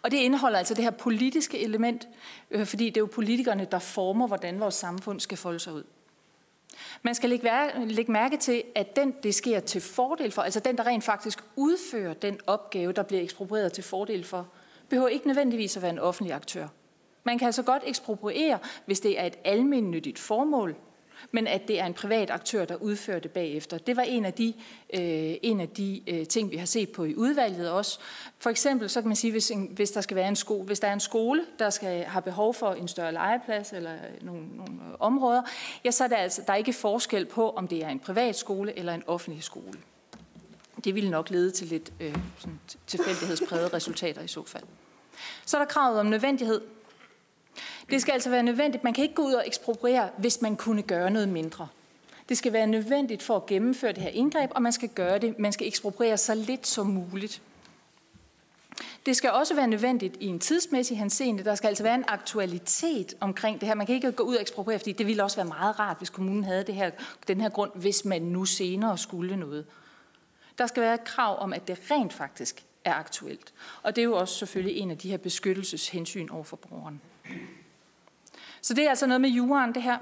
Og 0.01 0.11
det 0.11 0.17
indeholder 0.17 0.57
altså 0.57 0.73
det 0.73 0.83
her 0.83 0.91
politiske 0.91 1.59
element, 1.59 2.07
øh, 2.51 2.65
fordi 2.65 2.85
det 2.85 2.97
er 2.97 3.01
jo 3.01 3.09
politikerne, 3.13 3.67
der 3.71 3.79
former, 3.79 4.27
hvordan 4.27 4.59
vores 4.59 4.75
samfund 4.75 5.19
skal 5.19 5.37
folde 5.37 5.59
sig 5.59 5.73
ud. 5.73 5.83
Man 7.03 7.15
skal 7.15 7.29
lægge, 7.29 7.51
lægge 7.85 8.11
mærke 8.11 8.37
til, 8.37 8.63
at 8.75 8.95
den, 8.95 9.13
det 9.23 9.35
sker 9.35 9.59
til 9.59 9.81
fordel 9.81 10.31
for, 10.31 10.41
altså 10.41 10.59
den, 10.59 10.77
der 10.77 10.87
rent 10.87 11.03
faktisk 11.03 11.43
udfører 11.55 12.13
den 12.13 12.39
opgave, 12.47 12.91
der 12.91 13.03
bliver 13.03 13.21
eksproprieret 13.21 13.73
til 13.73 13.83
fordel 13.83 14.23
for, 14.23 14.47
behøver 14.89 15.07
ikke 15.07 15.27
nødvendigvis 15.27 15.75
at 15.75 15.81
være 15.81 15.91
en 15.91 15.99
offentlig 15.99 16.33
aktør. 16.33 16.67
Man 17.23 17.37
kan 17.37 17.45
altså 17.45 17.63
godt 17.63 17.83
ekspropriere, 17.85 18.59
hvis 18.85 18.99
det 18.99 19.19
er 19.19 19.25
et 19.25 19.37
almindeligt 19.43 20.19
formål, 20.19 20.75
men 21.31 21.47
at 21.47 21.67
det 21.67 21.79
er 21.79 21.85
en 21.85 21.93
privat 21.93 22.29
aktør, 22.29 22.65
der 22.65 22.75
udfører 22.75 23.19
det 23.19 23.31
bagefter. 23.31 23.77
Det 23.77 23.97
var 23.97 24.03
en 24.03 24.25
af 24.25 24.33
de, 24.33 24.53
øh, 24.93 25.35
en 25.43 25.59
af 25.59 25.69
de 25.69 26.01
øh, 26.07 26.27
ting, 26.27 26.51
vi 26.51 26.57
har 26.57 26.65
set 26.65 26.89
på 26.89 27.03
i 27.03 27.15
udvalget 27.15 27.71
også. 27.71 27.99
For 28.39 28.49
eksempel, 28.49 28.89
så 28.89 29.01
kan 29.01 29.07
man 29.07 29.15
sige, 29.15 29.31
hvis, 29.31 29.51
en, 29.51 29.69
hvis 29.71 29.91
der 29.91 30.01
skal 30.01 30.15
være 30.15 30.27
en 30.27 30.35
skole, 30.35 30.65
hvis 30.65 30.79
der 30.79 30.87
er 30.87 30.93
en 30.93 30.99
skole, 30.99 31.45
der 31.59 31.69
skal 31.69 32.03
have 32.03 32.21
behov 32.21 32.53
for 32.53 32.73
en 32.73 32.87
større 32.87 33.11
legeplads 33.11 33.73
eller 33.73 33.91
nogle, 34.21 34.47
nogle 34.57 34.71
øh, 34.71 34.95
områder, 34.99 35.41
ja, 35.85 35.91
så 35.91 36.03
er 36.03 36.07
der 36.07 36.17
altså 36.17 36.41
der 36.47 36.53
er 36.53 36.57
ikke 36.57 36.73
forskel 36.73 37.25
på, 37.25 37.49
om 37.49 37.67
det 37.67 37.83
er 37.83 37.89
en 37.89 37.99
privat 37.99 38.35
skole 38.35 38.79
eller 38.79 38.93
en 38.93 39.03
offentlig 39.07 39.43
skole. 39.43 39.73
Det 40.83 40.95
ville 40.95 41.09
nok 41.09 41.29
lede 41.29 41.51
til 41.51 41.67
lidt 41.67 41.93
øh, 41.99 42.15
sådan 42.39 42.59
tilfældighedsprægede 42.87 43.67
resultater 43.73 44.21
i 44.21 44.27
så 44.27 44.43
fald. 44.43 44.63
Så 45.45 45.57
er 45.57 45.61
der 45.61 45.67
kravet 45.67 45.99
om 45.99 46.05
nødvendighed. 46.05 46.61
Det 47.91 48.01
skal 48.01 48.11
altså 48.11 48.29
være 48.29 48.43
nødvendigt. 48.43 48.83
Man 48.83 48.93
kan 48.93 49.01
ikke 49.03 49.15
gå 49.15 49.21
ud 49.21 49.33
og 49.33 49.43
ekspropriere, 49.47 50.09
hvis 50.17 50.41
man 50.41 50.55
kunne 50.55 50.81
gøre 50.81 51.11
noget 51.11 51.29
mindre. 51.29 51.67
Det 52.29 52.37
skal 52.37 52.53
være 52.53 52.67
nødvendigt 52.67 53.23
for 53.23 53.35
at 53.35 53.45
gennemføre 53.45 53.93
det 53.93 54.03
her 54.03 54.09
indgreb, 54.09 54.51
og 54.55 54.61
man 54.61 54.71
skal 54.71 54.89
gøre 54.89 55.19
det. 55.19 55.39
Man 55.39 55.51
skal 55.51 55.67
ekspropriere 55.67 56.17
så 56.17 56.35
lidt 56.35 56.67
som 56.67 56.87
muligt. 56.87 57.41
Det 59.05 59.15
skal 59.15 59.31
også 59.31 59.55
være 59.55 59.67
nødvendigt 59.67 60.17
i 60.19 60.25
en 60.25 60.39
tidsmæssig 60.39 60.97
henseende. 60.97 61.43
Der 61.43 61.55
skal 61.55 61.67
altså 61.67 61.83
være 61.83 61.95
en 61.95 62.03
aktualitet 62.07 63.13
omkring 63.19 63.59
det 63.59 63.67
her. 63.67 63.75
Man 63.75 63.85
kan 63.85 63.95
ikke 63.95 64.11
gå 64.11 64.23
ud 64.23 64.35
og 64.35 64.41
ekspropriere, 64.41 64.79
fordi 64.79 64.91
det 64.91 65.07
ville 65.07 65.23
også 65.23 65.37
være 65.37 65.45
meget 65.45 65.79
rart, 65.79 65.97
hvis 65.97 66.09
kommunen 66.09 66.43
havde 66.43 66.63
det 66.63 66.75
her, 66.75 66.91
den 67.27 67.41
her 67.41 67.49
grund, 67.49 67.71
hvis 67.75 68.05
man 68.05 68.21
nu 68.21 68.45
senere 68.45 68.97
skulle 68.97 69.35
noget. 69.35 69.65
Der 70.57 70.67
skal 70.67 70.83
være 70.83 70.93
et 70.93 71.03
krav 71.03 71.39
om, 71.39 71.53
at 71.53 71.67
det 71.67 71.79
rent 71.91 72.13
faktisk 72.13 72.63
er 72.85 72.93
aktuelt. 72.93 73.53
Og 73.83 73.95
det 73.95 74.01
er 74.01 74.05
jo 74.05 74.15
også 74.15 74.35
selvfølgelig 74.35 74.77
en 74.77 74.91
af 74.91 74.97
de 74.97 75.09
her 75.09 75.17
beskyttelseshensyn 75.17 76.29
over 76.29 76.43
for 76.43 76.57
borgeren. 76.57 77.01
Så 78.61 78.73
det 78.73 78.85
er 78.85 78.89
altså 78.89 79.07
noget 79.07 79.21
med 79.21 79.29
juraen, 79.29 79.73
det 79.73 79.83
her. 79.83 79.97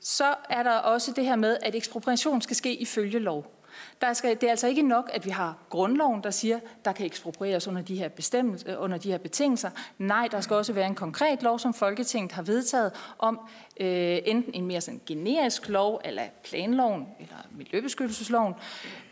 Så 0.00 0.34
er 0.50 0.62
der 0.62 0.70
også 0.70 1.12
det 1.12 1.24
her 1.24 1.36
med, 1.36 1.56
at 1.62 1.74
ekspropriation 1.74 2.42
skal 2.42 2.56
ske 2.56 2.74
ifølge 2.74 3.18
lov. 3.18 3.55
Der 4.00 4.12
skal, 4.12 4.30
det 4.40 4.42
er 4.42 4.50
altså 4.50 4.66
ikke 4.66 4.82
nok, 4.82 5.10
at 5.12 5.24
vi 5.24 5.30
har 5.30 5.56
grundloven, 5.70 6.22
der 6.22 6.30
siger, 6.30 6.60
der 6.84 6.92
kan 6.92 7.06
eksproprieres 7.06 7.68
under 7.68 7.82
de 7.82 7.96
her, 7.96 8.08
bestemmelser, 8.08 8.76
øh, 8.76 8.82
under 8.82 8.98
de 8.98 9.10
her 9.10 9.18
betingelser. 9.18 9.70
Nej, 9.98 10.28
der 10.30 10.40
skal 10.40 10.56
også 10.56 10.72
være 10.72 10.86
en 10.86 10.94
konkret 10.94 11.42
lov, 11.42 11.58
som 11.58 11.74
Folketinget 11.74 12.32
har 12.32 12.42
vedtaget 12.42 12.92
om 13.18 13.40
øh, 13.80 14.18
enten 14.24 14.54
en 14.54 14.66
mere 14.66 14.80
sådan 14.80 15.00
generisk 15.06 15.68
lov, 15.68 16.00
eller 16.04 16.22
planloven, 16.44 17.08
eller 17.20 17.36
miljøbeskyttelsesloven, 17.50 18.54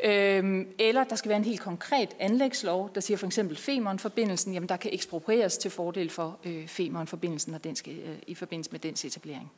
øh, 0.04 0.66
eller 0.78 1.04
der 1.04 1.16
skal 1.16 1.28
være 1.28 1.38
en 1.38 1.44
helt 1.44 1.60
konkret 1.60 2.16
anlægslov, 2.18 2.90
der 2.94 3.00
siger 3.00 3.18
for 3.18 3.26
eksempel 3.26 3.56
Femern-forbindelsen, 3.56 4.52
jamen 4.52 4.68
der 4.68 4.76
kan 4.76 4.90
eksproprieres 4.94 5.58
til 5.58 5.70
fordel 5.70 6.10
for 6.10 6.38
øh, 6.44 6.68
Femern-forbindelsen, 6.68 7.52
når 7.52 7.58
den 7.58 7.76
skal, 7.76 7.98
øh, 7.98 8.16
i 8.26 8.34
forbindelse 8.34 8.70
med 8.72 8.80
dens 8.80 9.04
etablering. 9.04 9.52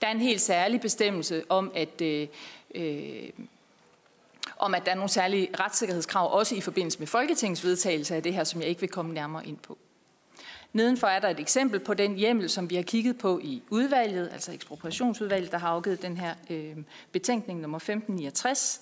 Der 0.00 0.06
er 0.06 0.10
en 0.10 0.20
helt 0.20 0.40
særlig 0.40 0.80
bestemmelse 0.80 1.42
om, 1.48 1.72
at 1.74 2.00
øh, 2.00 2.28
øh, 2.74 3.28
om, 4.58 4.74
at 4.74 4.84
der 4.84 4.90
er 4.90 4.96
nogle 4.96 5.08
særlige 5.08 5.48
retssikkerhedskrav, 5.60 6.32
også 6.38 6.54
i 6.54 6.60
forbindelse 6.60 6.98
med 6.98 7.06
Folketingets 7.06 7.64
vedtagelse 7.64 8.14
af 8.14 8.22
det 8.22 8.34
her, 8.34 8.44
som 8.44 8.60
jeg 8.60 8.68
ikke 8.68 8.80
vil 8.80 8.90
komme 8.90 9.14
nærmere 9.14 9.46
ind 9.46 9.56
på. 9.56 9.78
Nedenfor 10.72 11.06
er 11.06 11.20
der 11.20 11.28
et 11.28 11.40
eksempel 11.40 11.80
på 11.80 11.94
den 11.94 12.14
hjemmel, 12.14 12.50
som 12.50 12.70
vi 12.70 12.74
har 12.74 12.82
kigget 12.82 13.18
på 13.18 13.40
i 13.42 13.62
udvalget, 13.70 14.28
altså 14.32 14.52
ekspropriationsudvalget, 14.52 15.52
der 15.52 15.58
har 15.58 15.68
afgivet 15.68 16.02
den 16.02 16.16
her 16.16 16.34
øh, 16.50 16.76
betænkning 17.12 17.60
nummer 17.60 17.78
1569. 17.78 18.80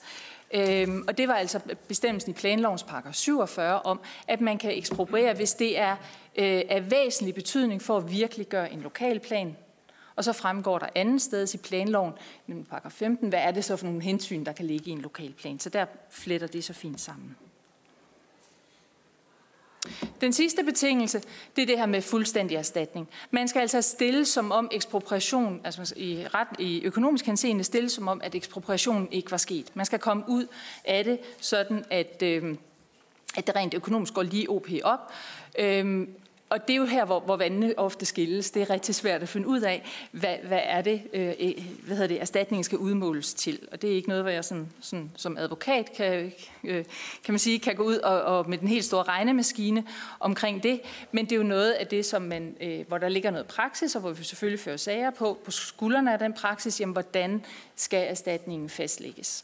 Øhm, 0.55 1.05
og 1.09 1.19
det 1.19 1.29
var 1.29 1.35
altså 1.35 1.61
bestemmelsen 1.89 2.31
i 2.31 2.35
planlovens 2.35 2.83
paragraf 2.83 3.15
47 3.15 3.83
om, 3.83 4.01
at 4.29 4.41
man 4.41 4.59
kan 4.59 4.79
ekspropriere, 4.79 5.35
hvis 5.35 5.55
det 5.55 5.79
er 5.79 5.93
øh, 6.39 6.63
af 6.69 6.91
væsentlig 6.91 7.35
betydning 7.35 7.83
for 7.83 7.97
at 7.97 8.11
virkelig 8.11 8.47
gøre 8.47 8.73
en 8.73 8.81
lokalplan 8.81 9.57
og 10.23 10.25
så 10.25 10.33
fremgår 10.33 10.79
der 10.79 10.87
anden 10.95 11.19
sted 11.19 11.55
i 11.55 11.57
planloven, 11.57 12.13
nemlig 12.47 12.67
paragraf 12.67 12.93
15, 12.93 13.29
hvad 13.29 13.39
er 13.39 13.51
det 13.51 13.65
så 13.65 13.77
for 13.77 13.87
nogle 13.87 14.03
hensyn, 14.03 14.45
der 14.45 14.53
kan 14.53 14.67
ligge 14.67 14.91
i 14.91 14.93
en 14.93 15.01
lokalplan. 15.01 15.61
Så 15.61 15.69
der 15.69 15.87
fletter 16.11 16.47
det 16.47 16.65
så 16.65 16.73
fint 16.73 17.01
sammen. 17.01 17.37
Den 20.21 20.33
sidste 20.33 20.65
betingelse, 20.65 21.23
det 21.57 21.63
er 21.63 21.67
det 21.67 21.79
her 21.79 21.87
med 21.87 22.03
fuldstændig 22.03 22.57
erstatning. 22.57 23.09
Man 23.31 23.49
skal 23.49 23.61
altså 23.61 23.83
stille 23.83 24.25
som 24.25 24.53
om 24.53 24.69
ekspropriation, 24.73 25.61
altså 25.65 25.95
i, 25.97 26.27
ret, 26.35 26.49
i 26.59 26.83
økonomisk 26.83 27.27
henseende 27.27 27.65
stille 27.65 27.89
som 27.89 28.09
om, 28.09 28.21
at 28.25 28.35
ekspropriationen 28.35 29.09
ikke 29.13 29.31
var 29.31 29.37
sket. 29.37 29.71
Man 29.75 29.87
skal 29.87 29.99
komme 29.99 30.25
ud 30.29 30.47
af 30.85 31.05
det, 31.05 31.19
sådan 31.41 31.85
at, 31.91 32.23
øh, 32.23 32.57
at 33.37 33.47
det 33.47 33.57
rent 33.57 33.75
økonomisk 33.75 34.15
går 34.15 34.23
lige 34.23 34.51
OP 34.51 34.69
op. 34.85 35.13
Øh, 35.59 36.09
og 36.53 36.69
det 36.69 36.75
er 36.75 36.77
jo 36.77 36.85
her, 36.85 37.05
hvor, 37.05 37.21
hvor 37.21 37.37
vandene 37.37 37.75
ofte 37.77 38.07
skilles. 38.07 38.51
Det 38.51 38.63
er 38.63 38.71
rigtig 38.71 38.95
svært 38.95 39.23
at 39.23 39.29
finde 39.29 39.49
ud 39.49 39.61
af, 39.61 39.83
hvad, 40.11 40.37
hvad 40.45 40.61
er 40.63 40.83
det, 40.83 41.03
øh, 41.13 41.35
øh, 41.41 41.53
hvad 41.87 41.97
hedder 41.97 42.07
det, 42.07 42.21
erstatningen 42.21 42.65
skal 42.65 42.79
udmåles 42.79 43.35
til. 43.35 43.69
Og 43.73 43.83
det 43.83 43.91
er 43.91 43.95
ikke 43.95 44.09
noget, 44.09 44.25
hvor 44.25 44.31
jeg 44.31 44.45
sådan, 44.45 44.69
sådan, 44.81 45.11
som 45.17 45.37
advokat 45.37 45.93
kan, 45.97 46.33
øh, 46.65 46.85
kan 47.25 47.33
man 47.33 47.39
sige, 47.39 47.59
kan 47.59 47.77
gå 47.77 47.83
ud 47.83 47.97
og, 47.97 48.23
og 48.23 48.51
med 48.51 48.59
den 48.59 48.69
helt 48.69 48.85
store 48.85 49.03
regnemaskine 49.03 49.85
omkring 50.21 50.63
det. 50.63 50.81
Men 51.13 51.25
det 51.25 51.33
er 51.33 51.37
jo 51.37 51.43
noget 51.43 51.73
af 51.73 51.87
det, 51.87 52.07
som 52.07 52.23
man, 52.23 52.57
øh, 52.61 52.87
hvor 52.89 52.99
der 52.99 53.09
ligger 53.09 53.31
noget 53.31 53.47
praksis, 53.47 53.95
og 53.95 54.01
hvor 54.01 54.11
vi 54.11 54.25
selvfølgelig 54.25 54.61
fører 54.61 54.77
sager 54.77 55.11
på, 55.11 55.39
på 55.45 55.51
skuldrene 55.51 56.13
af 56.13 56.19
den 56.19 56.33
praksis, 56.33 56.81
jamen 56.81 56.93
hvordan 56.93 57.45
skal 57.77 58.07
erstatningen 58.09 58.69
fastlægges. 58.69 59.43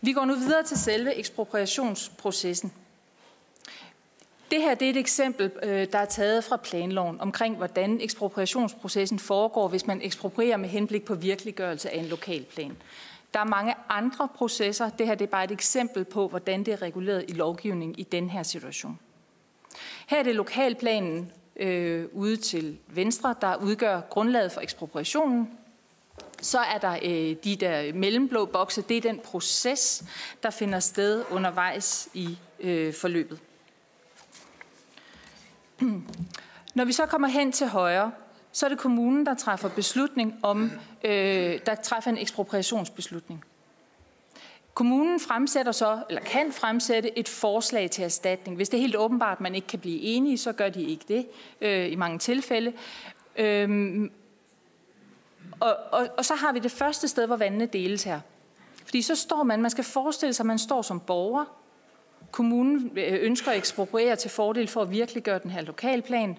Vi 0.00 0.12
går 0.12 0.24
nu 0.24 0.34
videre 0.34 0.62
til 0.62 0.78
selve 0.78 1.14
ekspropriationsprocessen. 1.14 2.72
Det 4.50 4.62
her 4.62 4.74
det 4.74 4.86
er 4.86 4.90
et 4.90 4.96
eksempel, 4.96 5.50
øh, 5.62 5.86
der 5.92 5.98
er 5.98 6.04
taget 6.04 6.44
fra 6.44 6.56
planloven 6.56 7.20
omkring, 7.20 7.56
hvordan 7.56 8.00
ekspropriationsprocessen 8.00 9.18
foregår, 9.18 9.68
hvis 9.68 9.86
man 9.86 10.02
eksproprierer 10.02 10.56
med 10.56 10.68
henblik 10.68 11.04
på 11.04 11.14
virkeliggørelse 11.14 11.90
af 11.90 11.98
en 11.98 12.06
lokalplan. 12.06 12.76
Der 13.34 13.40
er 13.40 13.44
mange 13.44 13.74
andre 13.88 14.28
processer. 14.34 14.88
Det 14.88 15.06
her 15.06 15.14
det 15.14 15.24
er 15.24 15.30
bare 15.30 15.44
et 15.44 15.50
eksempel 15.50 16.04
på, 16.04 16.28
hvordan 16.28 16.64
det 16.64 16.72
er 16.72 16.82
reguleret 16.82 17.24
i 17.28 17.32
lovgivningen 17.32 17.98
i 17.98 18.02
den 18.02 18.30
her 18.30 18.42
situation. 18.42 18.98
Her 20.06 20.18
er 20.18 20.22
det 20.22 20.34
lokalplanen 20.34 21.32
øh, 21.56 22.06
ude 22.12 22.36
til 22.36 22.78
venstre, 22.86 23.34
der 23.40 23.56
udgør 23.56 24.00
grundlaget 24.00 24.52
for 24.52 24.60
ekspropriationen. 24.60 25.50
Så 26.42 26.58
er 26.58 26.78
der 26.78 26.98
øh, 27.02 27.36
de 27.44 27.56
der 27.56 27.92
mellemblå 27.92 28.44
bokse. 28.44 28.82
Det 28.82 28.96
er 28.96 29.00
den 29.00 29.18
proces, 29.18 30.04
der 30.42 30.50
finder 30.50 30.80
sted 30.80 31.24
undervejs 31.30 32.08
i 32.14 32.38
øh, 32.60 32.94
forløbet. 32.94 33.40
Når 36.74 36.84
vi 36.84 36.92
så 36.92 37.06
kommer 37.06 37.28
hen 37.28 37.52
til 37.52 37.66
højre, 37.66 38.12
så 38.52 38.66
er 38.66 38.70
det 38.70 38.78
kommunen, 38.78 39.26
der 39.26 39.34
træffer 39.34 39.68
beslutning 39.68 40.34
om, 40.42 40.70
øh, 41.04 41.58
der 41.66 41.74
træffer 41.74 42.10
en 42.10 42.18
ekspropriationsbeslutning. 42.18 43.44
Kommunen 44.74 45.20
fremsætter 45.20 45.72
så, 45.72 45.98
eller 46.08 46.22
kan 46.22 46.52
fremsætte 46.52 47.18
et 47.18 47.28
forslag 47.28 47.90
til 47.90 48.04
erstatning. 48.04 48.56
Hvis 48.56 48.68
det 48.68 48.76
er 48.76 48.80
helt 48.80 48.96
åbenbart, 48.96 49.36
at 49.36 49.40
man 49.40 49.54
ikke 49.54 49.66
kan 49.66 49.78
blive 49.78 50.00
enige, 50.00 50.38
så 50.38 50.52
gør 50.52 50.68
de 50.68 50.82
ikke 50.82 51.04
det 51.08 51.26
øh, 51.60 51.92
i 51.92 51.96
mange 51.96 52.18
tilfælde. 52.18 52.72
Øhm, 53.36 54.10
og, 55.60 55.76
og, 55.92 56.08
og 56.18 56.24
så 56.24 56.34
har 56.34 56.52
vi 56.52 56.58
det 56.58 56.70
første 56.70 57.08
sted, 57.08 57.26
hvor 57.26 57.36
vandene 57.36 57.66
deles 57.66 58.04
her. 58.04 58.20
Fordi 58.84 59.02
så 59.02 59.14
står 59.14 59.42
man, 59.42 59.62
man 59.62 59.70
skal 59.70 59.84
forestille 59.84 60.32
sig, 60.32 60.42
at 60.42 60.46
man 60.46 60.58
står 60.58 60.82
som 60.82 61.00
borger, 61.00 61.44
kommunen 62.30 62.92
øh, 62.96 63.18
ønsker 63.20 63.50
at 63.50 63.56
ekspropriere 63.56 64.16
til 64.16 64.30
fordel 64.30 64.68
for 64.68 64.82
at 64.82 64.90
virkelig 64.90 65.22
gøre 65.22 65.38
den 65.38 65.50
her 65.50 65.62
lokalplan, 65.62 66.38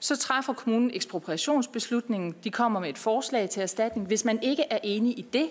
så 0.00 0.16
træffer 0.16 0.52
kommunen 0.52 0.90
ekspropriationsbeslutningen. 0.94 2.34
De 2.44 2.50
kommer 2.50 2.80
med 2.80 2.88
et 2.88 2.98
forslag 2.98 3.50
til 3.50 3.62
erstatning. 3.62 4.06
Hvis 4.06 4.24
man 4.24 4.42
ikke 4.42 4.62
er 4.70 4.78
enig 4.82 5.18
i 5.18 5.22
det, 5.32 5.50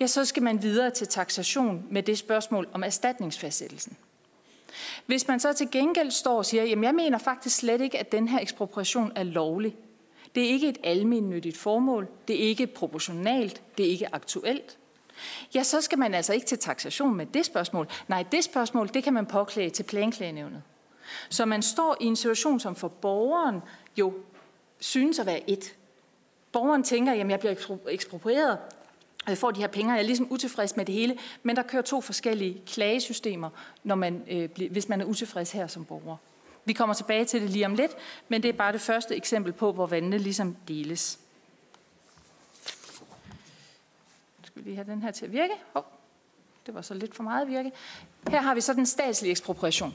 ja, 0.00 0.06
så 0.06 0.24
skal 0.24 0.42
man 0.42 0.62
videre 0.62 0.90
til 0.90 1.06
taxation 1.06 1.84
med 1.90 2.02
det 2.02 2.18
spørgsmål 2.18 2.68
om 2.72 2.82
erstatningsfastsættelsen. 2.82 3.96
Hvis 5.06 5.28
man 5.28 5.40
så 5.40 5.52
til 5.52 5.70
gengæld 5.70 6.10
står 6.10 6.38
og 6.38 6.46
siger, 6.46 6.64
jamen 6.64 6.84
jeg 6.84 6.94
mener 6.94 7.18
faktisk 7.18 7.56
slet 7.56 7.80
ikke, 7.80 7.98
at 7.98 8.12
den 8.12 8.28
her 8.28 8.40
ekspropriation 8.40 9.12
er 9.14 9.22
lovlig. 9.22 9.76
Det 10.34 10.44
er 10.44 10.48
ikke 10.48 10.68
et 10.68 10.78
almindeligt 10.84 11.56
formål, 11.56 12.08
det 12.28 12.44
er 12.44 12.48
ikke 12.48 12.66
proportionalt, 12.66 13.62
det 13.78 13.86
er 13.86 13.90
ikke 13.90 14.14
aktuelt 14.14 14.78
ja, 15.54 15.62
så 15.62 15.80
skal 15.80 15.98
man 15.98 16.14
altså 16.14 16.32
ikke 16.32 16.46
til 16.46 16.58
taxation 16.58 17.14
med 17.14 17.26
det 17.26 17.46
spørgsmål. 17.46 17.88
Nej, 18.08 18.24
det 18.32 18.44
spørgsmål, 18.44 18.90
det 18.94 19.04
kan 19.04 19.12
man 19.12 19.26
påklage 19.26 19.70
til 19.70 19.82
planklagenævnet. 19.82 20.62
Så 21.28 21.44
man 21.44 21.62
står 21.62 21.96
i 22.00 22.04
en 22.04 22.16
situation, 22.16 22.60
som 22.60 22.76
for 22.76 22.88
borgeren 22.88 23.60
jo 23.96 24.14
synes 24.78 25.18
at 25.18 25.26
være 25.26 25.50
et. 25.50 25.74
Borgeren 26.52 26.82
tænker, 26.82 27.12
jamen 27.12 27.30
jeg 27.30 27.38
bliver 27.38 27.54
eksproprieret, 27.88 28.58
og 29.24 29.30
jeg 29.30 29.38
får 29.38 29.50
de 29.50 29.60
her 29.60 29.68
penge, 29.68 29.92
og 29.92 29.96
jeg 29.96 30.02
er 30.02 30.06
ligesom 30.06 30.26
utilfreds 30.30 30.76
med 30.76 30.84
det 30.84 30.94
hele, 30.94 31.18
men 31.42 31.56
der 31.56 31.62
kører 31.62 31.82
to 31.82 32.00
forskellige 32.00 32.62
klagesystemer, 32.66 33.50
når 33.84 33.94
man, 33.94 34.22
øh, 34.30 34.48
hvis 34.70 34.88
man 34.88 35.00
er 35.00 35.04
utilfreds 35.04 35.52
her 35.52 35.66
som 35.66 35.84
borger. 35.84 36.16
Vi 36.64 36.72
kommer 36.72 36.94
tilbage 36.94 37.24
til 37.24 37.42
det 37.42 37.50
lige 37.50 37.66
om 37.66 37.74
lidt, 37.74 37.92
men 38.28 38.42
det 38.42 38.48
er 38.48 38.52
bare 38.52 38.72
det 38.72 38.80
første 38.80 39.16
eksempel 39.16 39.52
på, 39.52 39.72
hvor 39.72 39.86
vandene 39.86 40.18
ligesom 40.18 40.56
deles. 40.68 41.18
Skal 44.56 44.64
vi 44.64 44.70
lige 44.70 44.76
have 44.76 44.92
den 44.92 45.02
her 45.02 45.10
til 45.10 45.24
at 45.24 45.32
virke. 45.32 45.52
Hov, 45.72 45.84
det 46.66 46.74
var 46.74 46.82
så 46.82 46.94
lidt 46.94 47.14
for 47.14 47.22
meget 47.22 47.42
at 47.42 47.48
virke. 47.48 47.72
Her 48.28 48.40
har 48.40 48.54
vi 48.54 48.60
så 48.60 48.72
den 48.72 48.86
statslige 48.86 49.30
ekspropriation. 49.30 49.94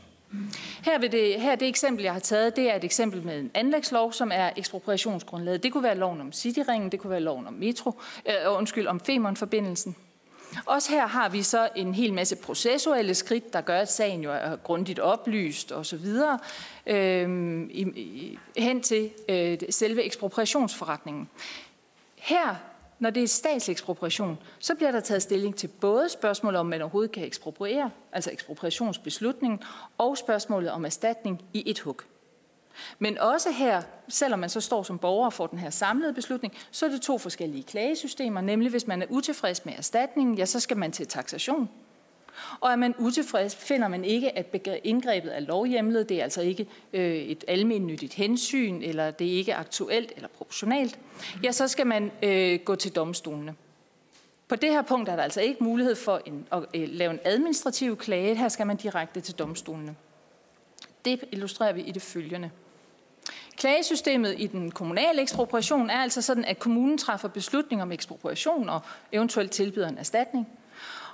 Her, 0.83 0.99
vil 0.99 1.11
det, 1.11 1.41
her 1.41 1.55
det 1.55 1.67
eksempel, 1.67 2.03
jeg 2.03 2.13
har 2.13 2.19
taget, 2.19 2.55
det 2.55 2.71
er 2.71 2.75
et 2.75 2.83
eksempel 2.83 3.23
med 3.23 3.39
en 3.39 3.51
anlægslov, 3.53 4.13
som 4.13 4.31
er 4.33 4.49
ekspropriationsgrundlaget. 4.57 5.63
Det 5.63 5.71
kunne 5.71 5.83
være 5.83 5.95
loven 5.95 6.21
om 6.21 6.31
Cityringen, 6.31 6.91
det 6.91 6.99
kunne 6.99 7.11
være 7.11 7.19
loven 7.19 7.47
om 7.47 7.53
Metro, 7.53 8.01
øh, 8.25 8.33
undskyld, 8.57 8.87
om 8.87 8.99
Femern-forbindelsen. 8.99 9.95
Også 10.65 10.91
her 10.91 11.07
har 11.07 11.29
vi 11.29 11.43
så 11.43 11.69
en 11.75 11.95
hel 11.95 12.13
masse 12.13 12.35
processuelle 12.35 13.15
skridt, 13.15 13.53
der 13.53 13.61
gør, 13.61 13.79
at 13.79 13.91
sagen 13.91 14.23
jo 14.23 14.31
er 14.31 14.55
grundigt 14.55 14.99
oplyst 14.99 15.71
osv. 15.71 16.05
Øh, 16.87 17.61
i, 17.69 17.81
i, 17.81 18.39
hen 18.57 18.81
til 18.81 19.11
øh, 19.29 19.57
selve 19.69 20.03
ekspropriationsforretningen. 20.03 21.29
Her 22.15 22.70
når 23.01 23.09
det 23.09 23.23
er 23.23 23.27
statslig 23.27 23.73
ekspropriation, 23.73 24.37
så 24.59 24.75
bliver 24.75 24.91
der 24.91 24.99
taget 24.99 25.21
stilling 25.21 25.55
til 25.55 25.67
både 25.67 26.09
spørgsmålet 26.09 26.59
om, 26.59 26.65
man 26.65 26.81
overhovedet 26.81 27.11
kan 27.11 27.23
ekspropriere, 27.23 27.91
altså 28.11 28.31
ekspropriationsbeslutningen, 28.31 29.59
og 29.97 30.17
spørgsmålet 30.17 30.71
om 30.71 30.85
erstatning 30.85 31.41
i 31.53 31.63
et 31.69 31.79
hug. 31.79 32.01
Men 32.99 33.17
også 33.17 33.51
her, 33.51 33.81
selvom 34.07 34.39
man 34.39 34.49
så 34.49 34.61
står 34.61 34.83
som 34.83 34.99
borger 34.99 35.25
og 35.25 35.33
får 35.33 35.47
den 35.47 35.59
her 35.59 35.69
samlede 35.69 36.13
beslutning, 36.13 36.53
så 36.71 36.85
er 36.85 36.89
det 36.89 37.01
to 37.01 37.17
forskellige 37.17 37.63
klagesystemer, 37.63 38.41
nemlig 38.41 38.69
hvis 38.69 38.87
man 38.87 39.01
er 39.01 39.05
utilfreds 39.09 39.65
med 39.65 39.73
erstatningen, 39.77 40.37
ja, 40.37 40.45
så 40.45 40.59
skal 40.59 40.77
man 40.77 40.91
til 40.91 41.07
taxation. 41.07 41.69
Og 42.59 42.71
er 42.71 42.75
man 42.75 42.95
utilfreds, 42.97 43.55
finder 43.55 43.87
man 43.87 44.05
ikke, 44.05 44.37
at 44.37 44.55
indgrebet 44.83 45.35
er 45.35 45.39
lovhjemlet, 45.39 46.09
det 46.09 46.19
er 46.19 46.23
altså 46.23 46.41
ikke 46.41 46.67
øh, 46.93 47.15
et 47.15 47.43
almindeligt 47.47 48.13
hensyn, 48.13 48.81
eller 48.81 49.11
det 49.11 49.27
er 49.27 49.37
ikke 49.37 49.55
aktuelt 49.55 50.11
eller 50.15 50.27
proportionalt, 50.27 50.99
ja, 51.43 51.51
så 51.51 51.67
skal 51.67 51.87
man 51.87 52.11
øh, 52.23 52.59
gå 52.59 52.75
til 52.75 52.95
domstolene. 52.95 53.55
På 54.47 54.55
det 54.55 54.69
her 54.69 54.81
punkt 54.81 55.09
er 55.09 55.15
der 55.15 55.23
altså 55.23 55.41
ikke 55.41 55.63
mulighed 55.63 55.95
for 55.95 56.21
en, 56.25 56.47
at 56.51 56.63
øh, 56.75 56.89
lave 56.89 57.11
en 57.11 57.19
administrativ 57.23 57.97
klage. 57.97 58.35
Her 58.35 58.49
skal 58.49 58.67
man 58.67 58.77
direkte 58.77 59.21
til 59.21 59.35
domstolene. 59.35 59.95
Det 61.05 61.23
illustrerer 61.31 61.73
vi 61.73 61.81
i 61.81 61.91
det 61.91 62.01
følgende. 62.01 62.51
Klagesystemet 63.57 64.35
i 64.37 64.47
den 64.47 64.71
kommunale 64.71 65.21
ekspropriation 65.21 65.89
er 65.89 65.97
altså 65.97 66.21
sådan, 66.21 66.45
at 66.45 66.59
kommunen 66.59 66.97
træffer 66.97 67.27
beslutning 67.27 67.81
om 67.81 67.91
ekspropriation 67.91 68.69
og 68.69 68.81
eventuelt 69.11 69.51
tilbyder 69.51 69.89
en 69.89 69.97
erstatning. 69.97 70.47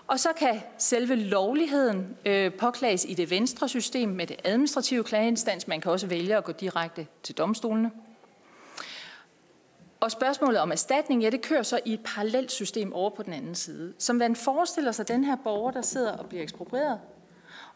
Og 0.08 0.20
så 0.20 0.30
kan 0.38 0.62
selve 0.78 1.16
lovligheden 1.16 2.18
øh, 2.26 2.54
påklages 2.54 3.06
i 3.10 3.14
det 3.14 3.30
venstre 3.30 3.70
system 3.70 4.10
med 4.10 4.28
det 4.28 4.38
administrative 4.44 5.04
klageinstans. 5.04 5.68
Man 5.68 5.82
kan 5.82 5.92
også 5.92 6.08
vælge 6.08 6.38
at 6.38 6.44
gå 6.44 6.52
direkte 6.52 7.08
til 7.24 7.36
domstolene. 7.38 7.92
Og 10.00 10.12
spørgsmålet 10.12 10.60
om 10.60 10.72
erstatning, 10.72 11.22
ja, 11.22 11.30
det 11.30 11.42
kører 11.42 11.64
så 11.64 11.80
i 11.86 11.94
et 11.94 12.00
parallelt 12.06 12.52
system 12.52 12.94
over 12.94 13.10
på 13.10 13.24
den 13.24 13.34
anden 13.34 13.56
side. 13.56 13.94
Som 13.98 14.16
man 14.16 14.36
forestiller 14.36 14.92
sig 14.92 15.08
den 15.08 15.24
her 15.24 15.36
borger, 15.44 15.72
der 15.72 15.82
sidder 15.82 16.12
og 16.12 16.26
bliver 16.26 16.44
eksproprieret. 16.44 17.00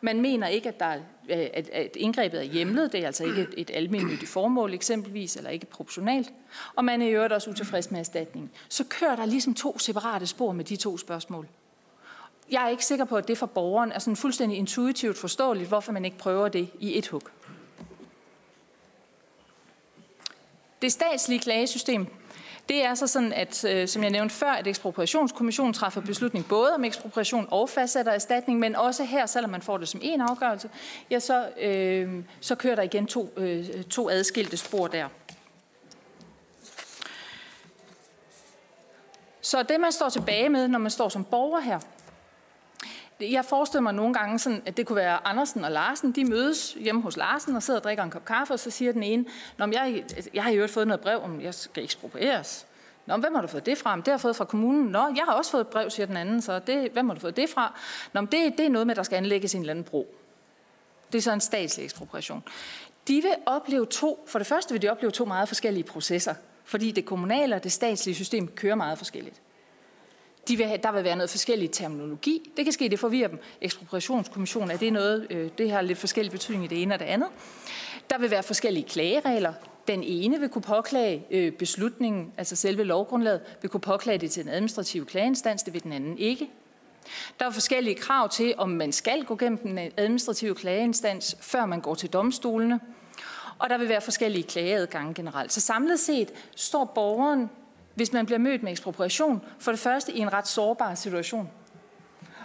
Man 0.01 0.21
mener 0.21 0.47
ikke, 0.47 0.69
at, 0.69 0.79
der 0.79 0.85
er, 0.85 0.99
øh, 1.29 1.47
at, 1.53 1.69
at 1.69 1.95
indgrebet 1.95 2.39
er 2.39 2.43
hjemlet. 2.43 2.91
Det 2.91 3.01
er 3.01 3.05
altså 3.05 3.23
ikke 3.23 3.41
et, 3.41 3.53
et 3.57 3.71
almindeligt 3.73 4.27
formål 4.27 4.73
eksempelvis, 4.73 5.35
eller 5.35 5.49
ikke 5.49 5.65
proportionalt. 5.65 6.33
Og 6.75 6.85
man 6.85 7.01
er 7.01 7.07
i 7.07 7.11
øvrigt 7.11 7.33
også 7.33 7.49
utilfreds 7.49 7.91
med 7.91 7.99
erstatning. 7.99 8.51
Så 8.69 8.83
kører 8.83 9.15
der 9.15 9.25
ligesom 9.25 9.53
to 9.53 9.79
separate 9.79 10.27
spor 10.27 10.51
med 10.51 10.65
de 10.65 10.75
to 10.75 10.97
spørgsmål. 10.97 11.47
Jeg 12.51 12.63
er 12.63 12.67
ikke 12.67 12.85
sikker 12.85 13.05
på, 13.05 13.17
at 13.17 13.27
det 13.27 13.37
for 13.37 13.45
borgeren 13.45 13.91
er 13.91 13.99
sådan 13.99 14.15
fuldstændig 14.15 14.57
intuitivt 14.57 15.17
forståeligt, 15.17 15.67
hvorfor 15.67 15.91
man 15.91 16.05
ikke 16.05 16.17
prøver 16.17 16.47
det 16.47 16.69
i 16.79 16.97
et 16.97 17.07
hug. 17.07 17.21
Det 20.81 20.91
statslige 20.91 21.39
klagesystem, 21.39 22.07
det 22.69 22.85
er 22.85 22.95
så 22.95 23.07
sådan, 23.07 23.33
at 23.33 23.65
øh, 23.65 23.87
som 23.87 24.03
jeg 24.03 24.11
nævnte 24.11 24.35
før, 24.35 24.51
at 24.51 24.67
ekspropriationskommissionen 24.67 25.73
træffer 25.73 26.01
beslutning 26.01 26.47
både 26.47 26.75
om 26.75 26.83
ekspropriation 26.83 27.47
og 27.51 27.69
fastsætter 27.69 28.11
erstatning, 28.11 28.59
men 28.59 28.75
også 28.75 29.03
her, 29.03 29.25
selvom 29.25 29.51
man 29.51 29.61
får 29.61 29.77
det 29.77 29.87
som 29.87 29.99
en 30.03 30.21
afgørelse, 30.21 30.69
ja, 31.09 31.19
så, 31.19 31.49
øh, 31.59 32.23
så 32.41 32.55
kører 32.55 32.75
der 32.75 32.83
igen 32.83 33.07
to, 33.07 33.33
øh, 33.37 33.83
to 33.83 34.09
adskilte 34.09 34.57
spor 34.57 34.87
der. 34.87 35.07
Så 39.41 39.63
det, 39.63 39.79
man 39.79 39.91
står 39.91 40.09
tilbage 40.09 40.49
med, 40.49 40.67
når 40.67 40.79
man 40.79 40.91
står 40.91 41.09
som 41.09 41.23
borger 41.23 41.59
her, 41.59 41.79
jeg 43.21 43.45
forestiller 43.45 43.81
mig 43.81 43.93
nogle 43.93 44.13
gange, 44.13 44.39
sådan, 44.39 44.61
at 44.65 44.77
det 44.77 44.85
kunne 44.85 44.95
være 44.95 45.27
Andersen 45.27 45.63
og 45.63 45.71
Larsen. 45.71 46.11
De 46.11 46.25
mødes 46.25 46.73
hjemme 46.73 47.01
hos 47.01 47.17
Larsen 47.17 47.55
og 47.55 47.63
sidder 47.63 47.79
og 47.79 47.83
drikker 47.83 48.03
en 48.03 48.09
kop 48.09 48.25
kaffe, 48.25 48.53
og 48.53 48.59
så 48.59 48.69
siger 48.69 48.91
den 48.91 49.03
ene, 49.03 49.25
Nå, 49.57 49.65
men 49.65 49.73
jeg, 49.73 50.03
jeg 50.33 50.43
har 50.43 50.51
jo 50.51 50.67
fået 50.67 50.87
noget 50.87 51.01
brev, 51.01 51.19
om 51.23 51.41
jeg 51.41 51.53
skal 51.53 51.83
eksproprieres. 51.83 52.67
Nå, 53.05 53.17
hvem 53.17 53.35
har 53.35 53.41
du 53.41 53.47
fået 53.47 53.65
det 53.65 53.77
fra? 53.77 53.95
Det 53.95 54.05
har 54.05 54.13
jeg 54.13 54.21
fået 54.21 54.35
fra 54.35 54.45
kommunen. 54.45 54.85
Nå, 54.85 54.99
jeg 54.99 55.23
har 55.25 55.33
også 55.33 55.51
fået 55.51 55.61
et 55.61 55.67
brev, 55.67 55.89
siger 55.89 56.05
den 56.05 56.17
anden, 56.17 56.41
så 56.41 56.59
det, 56.59 56.91
hvem 56.91 57.09
har 57.09 57.13
du 57.13 57.21
fået 57.21 57.37
det 57.37 57.49
fra? 57.49 57.79
Nå, 58.13 58.21
men 58.21 58.31
det, 58.31 58.57
det 58.57 58.65
er 58.65 58.69
noget 58.69 58.87
med, 58.87 58.93
at 58.93 58.97
der 58.97 59.03
skal 59.03 59.15
anlægges 59.15 59.55
en 59.55 59.61
eller 59.61 59.73
anden 59.73 59.83
bro. 59.83 60.15
Det 61.11 61.17
er 61.17 61.21
så 61.21 61.31
en 61.31 61.41
statslig 61.41 61.83
ekspropriation. 61.83 62.43
De 63.07 63.13
vil 63.13 63.35
opleve 63.45 63.85
to, 63.85 64.25
for 64.27 64.39
det 64.39 64.47
første 64.47 64.73
vil 64.73 64.81
de 64.81 64.89
opleve 64.89 65.11
to 65.11 65.25
meget 65.25 65.47
forskellige 65.47 65.83
processer, 65.83 66.33
fordi 66.63 66.91
det 66.91 67.05
kommunale 67.05 67.55
og 67.55 67.63
det 67.63 67.71
statslige 67.71 68.15
system 68.15 68.47
kører 68.47 68.75
meget 68.75 68.97
forskelligt. 68.97 69.41
De 70.51 70.57
vil 70.57 70.65
have, 70.65 70.79
der 70.83 70.91
vil 70.91 71.03
være 71.03 71.15
noget 71.15 71.29
forskellig 71.29 71.71
terminologi. 71.71 72.51
Det 72.57 72.65
kan 72.65 72.73
ske, 72.73 72.89
det 72.89 72.99
forvirrer 72.99 73.27
dem. 73.27 73.39
Ekspropriationskommission, 73.61 74.71
er 74.71 74.77
det 74.77 74.93
noget, 74.93 75.27
øh, 75.29 75.49
det 75.57 75.71
har 75.71 75.81
lidt 75.81 75.97
forskellig 75.97 76.31
betydning 76.31 76.65
i 76.65 76.67
det 76.67 76.81
ene 76.81 76.93
og 76.93 76.99
det 76.99 77.05
andet. 77.05 77.29
Der 78.09 78.17
vil 78.17 78.31
være 78.31 78.43
forskellige 78.43 78.83
klageregler. 78.83 79.53
Den 79.87 80.03
ene 80.03 80.39
vil 80.39 80.49
kunne 80.49 80.61
påklage 80.61 81.25
øh, 81.31 81.51
beslutningen, 81.51 82.33
altså 82.37 82.55
selve 82.55 82.83
lovgrundlaget, 82.83 83.41
vil 83.61 83.69
kunne 83.69 83.81
påklage 83.81 84.17
det 84.17 84.31
til 84.31 84.43
en 84.43 84.49
administrativ 84.49 85.05
klageinstans, 85.05 85.63
det 85.63 85.73
vil 85.73 85.83
den 85.83 85.93
anden 85.93 86.17
ikke. 86.17 86.49
Der 87.39 87.45
er 87.45 87.51
forskellige 87.51 87.95
krav 87.95 88.29
til, 88.29 88.53
om 88.57 88.69
man 88.69 88.91
skal 88.91 89.23
gå 89.23 89.35
gennem 89.35 89.57
den 89.57 89.79
administrative 89.97 90.55
klageinstans, 90.55 91.37
før 91.41 91.65
man 91.65 91.81
går 91.81 91.95
til 91.95 92.09
domstolene. 92.09 92.79
Og 93.59 93.69
der 93.69 93.77
vil 93.77 93.89
være 93.89 94.01
forskellige 94.01 94.43
klageadgange 94.43 95.13
generelt. 95.13 95.53
Så 95.53 95.61
samlet 95.61 95.99
set 95.99 96.31
står 96.55 96.85
borgeren 96.85 97.49
hvis 97.95 98.13
man 98.13 98.25
bliver 98.25 98.39
mødt 98.39 98.63
med 98.63 98.71
ekspropriation, 98.71 99.41
for 99.59 99.71
det 99.71 99.79
første 99.79 100.11
i 100.11 100.19
en 100.19 100.33
ret 100.33 100.47
sårbar 100.47 100.95
situation. 100.95 101.49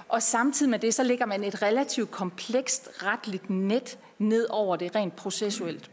Og 0.09 0.23
samtidig 0.23 0.71
med 0.71 0.79
det, 0.79 0.95
så 0.95 1.03
lægger 1.03 1.27
man 1.27 1.45
et 1.45 1.63
relativt 1.63 2.11
komplekst 2.11 2.91
retligt 3.03 3.51
net 3.51 3.99
ned 4.19 4.47
over 4.51 4.77
det 4.77 4.95
rent 4.95 5.17
processuelt. 5.17 5.91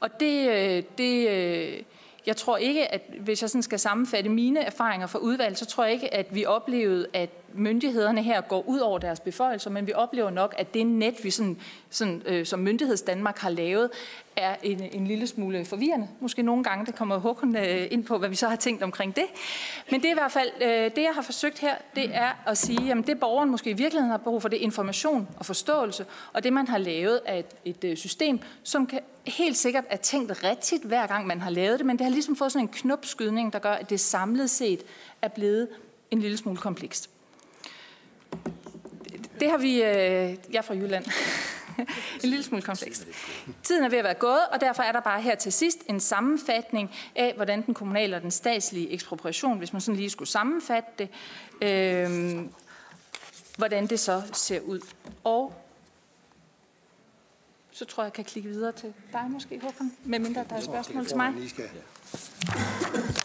Og 0.00 0.20
det, 0.20 0.48
øh, 0.48 0.82
det, 0.98 1.28
øh, 1.28 1.82
jeg 2.26 2.36
tror 2.36 2.56
ikke, 2.56 2.94
at 2.94 3.02
hvis 3.20 3.42
jeg 3.42 3.50
sådan 3.50 3.62
skal 3.62 3.78
sammenfatte 3.78 4.30
mine 4.30 4.60
erfaringer 4.60 5.06
fra 5.06 5.18
udvalget, 5.18 5.58
så 5.58 5.66
tror 5.66 5.84
jeg 5.84 5.92
ikke, 5.92 6.14
at 6.14 6.34
vi 6.34 6.44
oplevede, 6.44 7.06
at 7.12 7.30
myndighederne 7.54 8.22
her 8.22 8.40
går 8.40 8.68
ud 8.68 8.78
over 8.78 8.98
deres 8.98 9.20
beføjelser, 9.20 9.70
men 9.70 9.86
vi 9.86 9.92
oplever 9.92 10.30
nok, 10.30 10.54
at 10.58 10.74
det 10.74 10.86
net, 10.86 11.24
vi 11.24 11.30
sådan, 11.30 11.58
sådan, 11.90 12.22
øh, 12.26 12.46
som 12.46 12.60
myndigheds 12.60 13.02
Danmark 13.02 13.38
har 13.38 13.50
lavet, 13.50 13.90
er 14.36 14.56
en, 14.62 14.82
en 14.92 15.06
lille 15.06 15.26
smule 15.26 15.64
forvirrende. 15.64 16.08
Måske 16.20 16.42
nogle 16.42 16.64
gange, 16.64 16.86
det 16.86 16.94
kommer 16.94 17.18
Håkon 17.18 17.56
øh, 17.56 17.86
ind 17.90 18.04
på, 18.04 18.18
hvad 18.18 18.28
vi 18.28 18.34
så 18.34 18.48
har 18.48 18.56
tænkt 18.56 18.82
omkring 18.82 19.16
det. 19.16 19.24
Men 19.90 20.00
det 20.00 20.08
er 20.08 20.10
i 20.10 20.14
hvert 20.14 20.32
fald, 20.32 20.50
øh, 20.60 20.68
det 20.68 21.02
jeg 21.02 21.12
har 21.14 21.22
forsøgt 21.22 21.58
her, 21.58 21.74
det 21.94 22.14
er 22.14 22.30
at 22.46 22.58
sige, 22.58 22.92
at 22.92 23.06
det 23.06 23.20
borgeren 23.20 23.50
måske 23.50 23.70
i 23.70 23.72
virkeligheden 23.72 24.10
har 24.10 24.18
brug 24.18 24.42
for, 24.42 24.48
det 24.48 24.58
er 24.58 24.62
information 24.62 25.28
og 25.38 25.46
forståelse, 25.46 26.06
og 26.32 26.44
det 26.44 26.52
man 26.52 26.68
har 26.68 26.78
lavet 26.78 27.20
er 27.24 27.34
et, 27.34 27.46
et 27.64 27.84
øh, 27.84 27.96
system, 27.96 28.40
som 28.62 28.86
kan 28.86 29.00
helt 29.26 29.56
sikkert 29.56 29.84
er 29.90 29.96
tænkt 29.96 30.44
rigtigt 30.44 30.84
hver 30.84 31.06
gang 31.06 31.26
man 31.26 31.40
har 31.40 31.50
lavet 31.50 31.78
det, 31.78 31.86
men 31.86 31.98
det 31.98 32.04
har 32.04 32.12
ligesom 32.12 32.36
fået 32.36 32.52
sådan 32.52 32.64
en 32.64 32.72
knopskydning, 32.72 33.52
der 33.52 33.58
gør, 33.58 33.72
at 33.72 33.90
det 33.90 34.00
samlet 34.00 34.50
set 34.50 34.82
er 35.22 35.28
blevet 35.28 35.68
en 36.10 36.20
lille 36.20 36.36
smule 36.36 36.56
komplekst. 36.56 37.10
Det 39.40 39.50
har 39.50 39.58
vi, 39.58 39.74
øh, 39.74 39.82
jeg 39.82 40.58
er 40.58 40.62
fra 40.62 40.74
Jylland, 40.74 41.04
en 42.24 42.30
lille 42.30 42.42
smule 42.42 42.62
komplekst. 42.62 43.06
Tiden 43.62 43.84
er 43.84 43.88
ved 43.88 43.98
at 43.98 44.04
være 44.04 44.14
gået, 44.14 44.40
og 44.52 44.60
derfor 44.60 44.82
er 44.82 44.92
der 44.92 45.00
bare 45.00 45.20
her 45.20 45.34
til 45.34 45.52
sidst 45.52 45.78
en 45.88 46.00
sammenfatning 46.00 46.90
af, 47.16 47.32
hvordan 47.36 47.66
den 47.66 47.74
kommunale 47.74 48.16
og 48.16 48.22
den 48.22 48.30
statslige 48.30 48.90
ekspropriation, 48.90 49.58
hvis 49.58 49.72
man 49.72 49.80
sådan 49.80 49.96
lige 49.96 50.10
skulle 50.10 50.28
sammenfatte 50.28 50.90
det, 50.98 51.08
øh, 51.62 52.40
hvordan 53.56 53.86
det 53.86 54.00
så 54.00 54.22
ser 54.32 54.60
ud. 54.60 54.80
Og 55.24 55.54
så 57.70 57.84
tror 57.84 58.02
jeg, 58.02 58.06
jeg 58.06 58.12
kan 58.12 58.24
klikke 58.24 58.48
videre 58.48 58.72
til 58.72 58.94
dig 59.12 59.26
måske, 59.30 59.60
Håkon, 59.62 59.92
medmindre 60.04 60.44
der 60.50 60.56
er 60.56 60.60
spørgsmål 60.60 61.06
til 61.06 61.16
mig. 61.16 61.34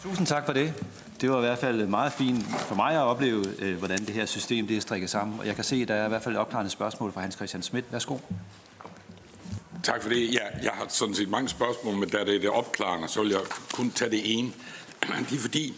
Tusind 0.02 0.26
tak 0.26 0.46
for 0.46 0.52
det. 0.52 0.74
Det 1.20 1.30
var 1.30 1.36
i 1.36 1.40
hvert 1.40 1.58
fald 1.58 1.86
meget 1.86 2.12
fint 2.12 2.44
for 2.58 2.74
mig 2.74 2.94
at 2.94 3.02
opleve, 3.02 3.44
øh, 3.58 3.78
hvordan 3.78 3.98
det 3.98 4.14
her 4.14 4.26
system 4.26 4.66
det 4.66 4.76
er 4.76 4.80
strikket 4.80 5.10
sammen. 5.10 5.40
Og 5.40 5.46
jeg 5.46 5.54
kan 5.54 5.64
se, 5.64 5.76
at 5.76 5.88
der 5.88 5.94
er 5.94 6.04
i 6.04 6.08
hvert 6.08 6.22
fald 6.22 6.34
et 6.34 6.40
opklarende 6.40 6.70
spørgsmål 6.70 7.12
fra 7.12 7.20
Hans 7.20 7.34
Christian 7.34 7.62
Schmidt. 7.62 7.92
Værsgo. 7.92 8.18
Tak 9.82 10.02
for 10.02 10.08
det. 10.08 10.34
Ja, 10.34 10.44
jeg 10.62 10.72
har 10.74 10.86
sådan 10.88 11.14
set 11.14 11.28
mange 11.28 11.48
spørgsmål, 11.48 11.94
men 11.94 12.08
da 12.08 12.18
det 12.18 12.36
er 12.36 12.40
det 12.40 12.50
opklarende, 12.50 13.08
så 13.08 13.22
vil 13.22 13.30
jeg 13.30 13.40
kun 13.72 13.90
tage 13.90 14.10
det 14.10 14.38
ene. 14.38 14.52
Det 15.30 15.36
er 15.36 15.40
fordi, 15.40 15.74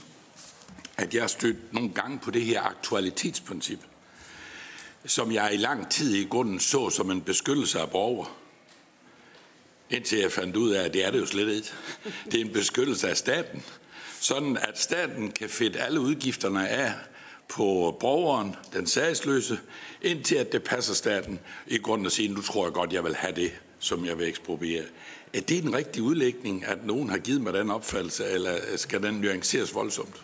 at 0.97 1.15
jeg 1.15 1.23
har 1.23 1.29
stødt 1.29 1.73
nogle 1.73 1.91
gange 1.91 2.19
på 2.19 2.31
det 2.31 2.43
her 2.43 2.63
aktualitetsprincip, 2.63 3.81
som 5.07 5.33
jeg 5.33 5.51
i 5.55 5.57
lang 5.57 5.91
tid 5.91 6.15
i 6.15 6.25
grunden 6.25 6.61
så 6.61 6.91
som 6.91 7.11
en 7.11 7.23
beskyttelse 7.23 7.81
af 7.81 7.91
borgere. 7.91 8.29
Indtil 9.97 10.19
jeg 10.19 10.33
fandt 10.33 10.57
ud 10.57 10.71
af, 10.71 10.85
at 10.85 10.93
det 10.95 11.05
er 11.05 11.11
det 11.11 11.21
jo 11.21 11.27
slet 11.27 11.49
ikke. 11.49 11.73
Det 12.25 12.35
er 12.35 12.45
en 12.45 12.53
beskyttelse 12.53 13.09
af 13.09 13.17
staten 13.17 13.63
sådan 14.25 14.57
at 14.57 14.79
staten 14.79 15.31
kan 15.31 15.49
fedte 15.49 15.81
alle 15.81 16.01
udgifterne 16.01 16.69
af 16.69 16.93
på 17.49 17.97
borgeren, 18.01 18.57
den 18.73 18.87
sagsløse, 18.87 19.59
indtil 20.03 20.35
at 20.35 20.53
det 20.53 20.63
passer 20.63 20.95
staten 20.95 21.41
i 21.67 21.79
grunden 21.79 22.07
at 22.07 22.13
sige, 22.13 22.29
nu 22.29 22.43
tror 22.43 22.65
jeg 22.67 22.73
godt, 22.73 22.93
jeg 22.93 23.05
vil 23.05 23.15
have 23.15 23.35
det, 23.35 23.53
som 23.79 24.05
jeg 24.05 24.19
vil 24.19 24.29
ekspropriere. 24.29 24.85
Er 25.35 25.41
det 25.41 25.65
en 25.65 25.75
rigtig 25.75 26.03
udlægning, 26.03 26.65
at 26.65 26.87
nogen 26.87 27.11
har 27.11 27.19
givet 27.19 27.41
mig 27.41 27.53
den 27.53 27.71
opfattelse, 27.71 28.25
eller 28.25 28.59
skal 28.77 29.03
den 29.03 29.15
nuanceres 29.15 29.75
voldsomt? 29.75 30.23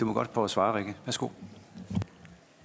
Du 0.00 0.04
må 0.04 0.12
godt 0.12 0.32
prøve 0.32 0.44
at 0.44 0.50
svare, 0.50 0.78
Rikke. 0.78 0.94
Værsgo. 1.04 1.28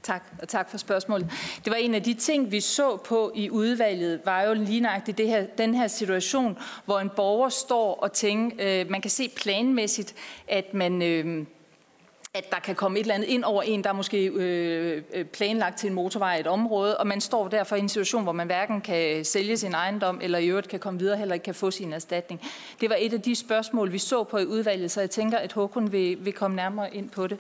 Tak, 0.03 0.23
og 0.41 0.47
tak 0.47 0.69
for 0.69 0.77
spørgsmålet. 0.77 1.31
Det 1.65 1.71
var 1.71 1.77
en 1.77 1.95
af 1.95 2.03
de 2.03 2.13
ting, 2.13 2.51
vi 2.51 2.59
så 2.59 2.97
på 2.97 3.31
i 3.35 3.49
udvalget, 3.49 4.21
var 4.25 4.41
jo 4.41 4.53
lige 4.53 4.79
nøjagtigt 4.79 5.17
det 5.17 5.27
her, 5.27 5.45
den 5.57 5.75
her 5.75 5.87
situation, 5.87 6.57
hvor 6.85 6.99
en 6.99 7.09
borger 7.15 7.49
står 7.49 7.93
og 7.93 8.11
tænker, 8.11 8.55
øh, 8.59 8.89
man 8.89 9.01
kan 9.01 9.11
se 9.11 9.29
planmæssigt, 9.35 10.15
at 10.47 10.73
man... 10.73 11.01
Øh, 11.01 11.45
at 12.35 12.51
der 12.51 12.59
kan 12.59 12.75
komme 12.75 12.99
et 12.99 13.03
eller 13.03 13.15
andet 13.15 13.27
ind 13.27 13.43
over 13.43 13.61
en, 13.61 13.83
der 13.83 13.89
er 13.89 13.93
måske 13.93 14.25
øh, 14.25 15.03
øh, 15.13 15.25
planlagt 15.25 15.77
til 15.77 15.87
en 15.87 15.93
motorvej 15.93 16.37
i 16.37 16.39
et 16.39 16.47
område, 16.47 16.97
og 16.97 17.07
man 17.07 17.21
står 17.21 17.47
derfor 17.47 17.75
i 17.75 17.79
en 17.79 17.89
situation, 17.89 18.23
hvor 18.23 18.31
man 18.31 18.47
hverken 18.47 18.81
kan 18.81 19.25
sælge 19.25 19.57
sin 19.57 19.73
ejendom, 19.73 20.19
eller 20.21 20.37
i 20.37 20.47
øvrigt 20.47 20.67
kan 20.67 20.79
komme 20.79 20.99
videre, 20.99 21.17
heller 21.17 21.33
ikke 21.33 21.43
kan 21.43 21.55
få 21.55 21.71
sin 21.71 21.93
erstatning. 21.93 22.41
Det 22.81 22.89
var 22.89 22.95
et 22.99 23.13
af 23.13 23.21
de 23.21 23.35
spørgsmål, 23.35 23.91
vi 23.91 23.97
så 23.97 24.23
på 24.23 24.37
i 24.37 24.45
udvalget, 24.45 24.91
så 24.91 24.99
jeg 24.99 25.09
tænker, 25.09 25.37
at 25.37 25.53
Håkon 25.53 25.91
vil, 25.91 26.25
vil 26.25 26.33
komme 26.33 26.55
nærmere 26.55 26.95
ind 26.95 27.09
på 27.09 27.27
det. 27.27 27.37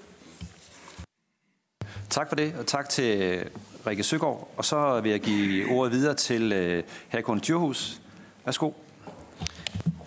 Tak 2.13 2.29
for 2.29 2.35
det, 2.35 2.55
og 2.59 2.65
tak 2.65 2.89
til 2.89 3.43
Rikke 3.87 4.03
Søgaard. 4.03 4.53
Og 4.57 4.65
så 4.65 5.01
vil 5.01 5.11
jeg 5.11 5.19
give 5.19 5.71
ordet 5.71 5.91
videre 5.91 6.13
til 6.13 6.77
uh, 6.77 6.83
Hakon 7.07 7.39
Djurhus. 7.39 8.01
Værsgo. 8.45 8.71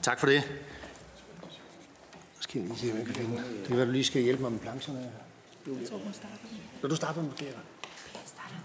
Tak 0.03 0.21
for 0.21 0.27
det. 0.27 0.42
Skal 2.40 2.59
jeg 2.59 2.69
lige 2.69 2.79
se, 2.79 2.87
hvad 2.87 2.97
jeg 2.97 3.07
kan 3.07 3.14
finde. 3.14 3.37
Det 3.37 3.66
kan 3.66 3.77
være, 3.77 3.87
du 3.87 3.90
lige 3.90 4.05
skal 4.05 4.23
hjælpe 4.23 4.42
mig 4.42 4.53
med 4.53 4.61
plancherne. 4.61 4.99
Jeg 5.66 5.88
tror, 5.88 5.99
hun 5.99 6.12
starter. 6.12 6.37
Når 6.83 6.88
du 6.88 6.97
starter 6.97 7.23
måske, 7.23 7.47
eller? 7.47 7.61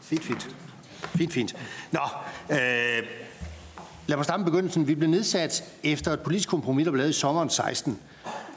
Fint, 0.02 0.24
fint. 0.24 0.56
Fint, 1.00 1.34
fint. 1.34 1.56
Nå, 1.92 2.00
øh, 2.52 2.58
lad 4.08 4.18
mig 4.18 4.26
starte 4.26 4.44
med 4.44 4.52
begyndelsen. 4.52 4.88
Vi 4.88 4.96
blev 4.96 5.10
nedsat 5.10 5.64
efter 5.84 6.12
et 6.12 6.20
politisk 6.20 6.50
kompromis, 6.50 6.84
der 6.84 6.92
blev 6.92 7.00
lavet 7.00 7.10
i 7.10 7.20
sommeren 7.20 7.50
16. 7.50 8.00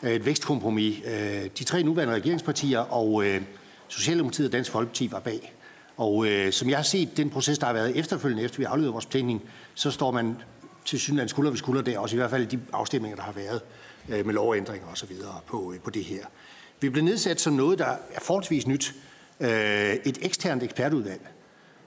Et 0.03 0.27
vækstkompromis. 0.27 0.99
Øh, 1.05 1.51
de 1.59 1.65
tre 1.65 1.83
nuværende 1.83 2.15
regeringspartier 2.15 2.81
og 2.81 3.25
øh, 3.25 3.43
Socialdemokratiet 3.89 4.47
og 4.47 4.53
Dansk 4.53 4.71
Folkeparti 4.71 5.13
var 5.13 5.21
bag. 5.21 5.55
Og 5.97 6.27
øh, 6.27 6.53
som 6.53 6.69
jeg 6.69 6.79
har 6.79 6.83
set 6.83 7.17
den 7.17 7.31
proces, 7.31 7.59
der 7.59 7.67
har 7.67 7.73
været 7.73 7.97
efterfølgende, 7.97 8.43
efter 8.43 8.59
vi 8.59 8.65
afleverede 8.65 8.93
vores 8.93 9.07
betænkning, 9.07 9.43
så 9.75 9.91
står 9.91 10.11
man 10.11 10.37
til 10.85 11.01
synligheden 11.01 11.29
skulder 11.29 11.51
ved 11.51 11.59
skulder 11.59 11.83
der, 11.83 11.99
også 11.99 12.17
i 12.17 12.19
hvert 12.19 12.31
fald 12.31 12.43
i 12.43 12.57
de 12.57 12.61
afstemninger, 12.73 13.17
der 13.17 13.23
har 13.23 13.33
været 13.33 13.61
øh, 14.09 14.27
med 14.27 14.35
lovændringer 14.35 14.87
osv. 14.93 15.13
På, 15.47 15.73
øh, 15.73 15.81
på 15.81 15.91
det 15.91 16.05
her. 16.05 16.25
Vi 16.81 16.89
blev 16.89 17.05
nedsat 17.05 17.41
som 17.41 17.53
noget, 17.53 17.79
der 17.79 17.87
er 17.87 18.21
forholdsvis 18.23 18.67
nyt. 18.67 18.95
Øh, 19.41 19.95
et 20.05 20.19
eksternt 20.23 20.63
ekspertudvalg. 20.63 21.21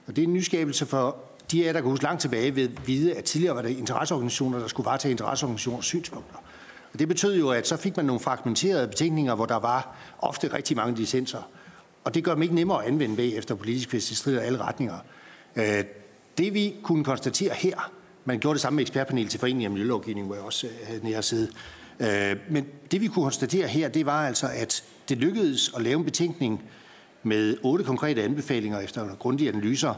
Og 0.06 0.16
det 0.16 0.22
er 0.22 0.26
en 0.26 0.32
nyskabelse 0.32 0.86
for 0.86 1.16
de 1.50 1.68
af 1.68 1.72
der 1.72 1.80
kan 1.80 1.90
huske 1.90 2.04
langt 2.04 2.20
tilbage 2.20 2.56
ved 2.56 2.68
vide, 2.86 3.14
at 3.14 3.24
tidligere 3.24 3.56
var 3.56 3.62
det 3.62 3.70
interesseorganisationer, 3.70 4.58
der 4.58 4.66
skulle 4.66 4.84
varetage 4.84 5.10
interesseorganisationers 5.10 5.84
synspunkter. 5.84 6.36
Og 6.92 6.98
det 6.98 7.08
betød 7.08 7.38
jo, 7.38 7.50
at 7.50 7.68
så 7.68 7.76
fik 7.76 7.96
man 7.96 8.06
nogle 8.06 8.20
fragmenterede 8.20 8.88
betænkninger, 8.88 9.34
hvor 9.34 9.46
der 9.46 9.56
var 9.56 9.96
ofte 10.18 10.52
rigtig 10.52 10.76
mange 10.76 10.96
licenser. 10.96 11.42
Og 12.08 12.14
det 12.14 12.24
gør 12.24 12.34
dem 12.34 12.42
ikke 12.42 12.54
nemmere 12.54 12.82
at 12.82 12.88
anvende 12.88 13.16
bagefter 13.16 13.54
politisk, 13.54 13.90
hvis 13.90 14.06
det 14.06 14.16
strider 14.16 14.40
alle 14.40 14.58
retninger. 14.58 14.98
Øh, 15.56 15.84
det 16.38 16.54
vi 16.54 16.74
kunne 16.82 17.04
konstatere 17.04 17.54
her, 17.54 17.92
man 18.24 18.38
gjorde 18.38 18.54
det 18.54 18.60
samme 18.60 18.76
med 18.76 18.82
ekspertpanel 18.82 19.28
til 19.28 19.40
foreningen 19.40 19.64
af 19.64 19.70
miljølovgivning, 19.70 20.26
hvor 20.26 20.36
jeg 20.36 20.44
også 20.44 20.66
øh, 20.66 20.72
havde 20.86 21.04
nære 21.04 21.22
side. 21.22 21.50
Øh, 22.00 22.36
men 22.50 22.66
det 22.90 23.00
vi 23.00 23.06
kunne 23.06 23.22
konstatere 23.22 23.68
her, 23.68 23.88
det 23.88 24.06
var 24.06 24.26
altså, 24.26 24.46
at 24.54 24.84
det 25.08 25.18
lykkedes 25.18 25.72
at 25.76 25.82
lave 25.82 25.98
en 25.98 26.04
betænkning 26.04 26.62
med 27.22 27.56
otte 27.62 27.84
konkrete 27.84 28.22
anbefalinger 28.22 28.80
efter 28.80 29.16
grundige 29.16 29.48
analyser, 29.48 29.94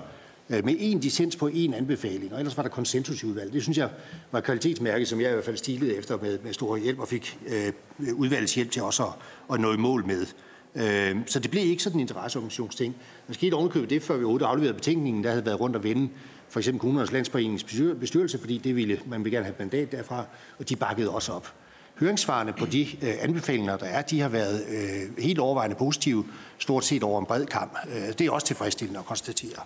øh, 0.51 0.64
med 0.64 0.77
en 0.79 1.01
dissens 1.01 1.37
på 1.37 1.46
en 1.46 1.75
anbefaling, 1.75 2.33
og 2.33 2.38
ellers 2.38 2.57
var 2.57 2.62
der 2.62 2.70
konsensus 2.70 3.23
i 3.23 3.27
udvalget. 3.27 3.53
Det 3.53 3.62
synes 3.62 3.79
jeg 3.79 3.88
var 4.33 4.40
kvalitetsmærke, 4.40 5.07
som 5.07 5.20
jeg 5.20 5.31
i 5.31 5.33
hvert 5.33 5.44
fald 5.44 5.57
stilede 5.57 5.96
efter 5.96 6.18
med, 6.23 6.38
med 6.38 6.53
stor 6.53 6.77
hjælp, 6.77 6.99
og 6.99 7.09
fik 7.09 7.38
øh, 7.49 7.73
udvalgets 8.14 8.55
hjælp 8.55 8.70
til 8.70 8.83
også 8.83 9.03
at, 9.05 9.12
at 9.55 9.61
nå 9.61 9.73
i 9.73 9.77
mål 9.77 10.07
med. 10.07 10.27
Øh, 10.75 11.17
så 11.27 11.39
det 11.39 11.51
blev 11.51 11.63
ikke 11.63 11.83
sådan 11.83 11.97
en 11.97 12.01
interesseorganisationsting. 12.01 12.97
Der 13.29 13.35
skete 13.35 13.55
ovenkøbet 13.55 13.91
det, 13.91 14.03
før 14.03 14.17
vi 14.17 14.25
overhovedet 14.25 14.47
afleverede 14.47 14.75
betænkningen, 14.75 15.25
der 15.25 15.31
havde 15.31 15.47
været 15.47 15.61
rundt 15.61 15.77
og 15.77 15.85
vende 15.85 16.09
for 16.49 16.61
eksempel 16.61 16.81
kommunernes 16.81 17.13
landsforeningens 17.13 17.65
bestyrelse, 18.01 18.39
fordi 18.39 18.59
det 18.59 18.77
ville, 18.77 19.01
man 19.07 19.25
ville 19.25 19.37
gerne 19.37 19.45
have 19.45 19.55
mandat 19.59 19.93
derfra, 19.93 20.25
og 20.59 20.69
de 20.69 20.77
bakkede 20.77 21.11
også 21.11 21.33
op. 21.33 21.53
Høringssvarene 22.01 22.53
på 22.53 22.67
de 22.67 22.83
øh, 23.03 23.15
anbefalinger, 23.21 23.77
der 23.77 23.87
er, 23.87 24.03
de 24.03 24.21
har 24.21 24.29
været 24.29 24.65
øh, 24.69 25.23
helt 25.25 25.39
overvejende 25.39 25.77
positive, 25.77 26.25
stort 26.59 26.85
set 26.85 27.03
over 27.03 27.21
en 27.21 27.27
bred 27.27 27.47
kamp. 27.47 27.79
Øh, 27.89 28.13
det 28.19 28.21
er 28.21 28.31
også 28.31 28.47
tilfredsstillende 28.47 28.99
at 28.99 29.07
konstatere. 29.07 29.63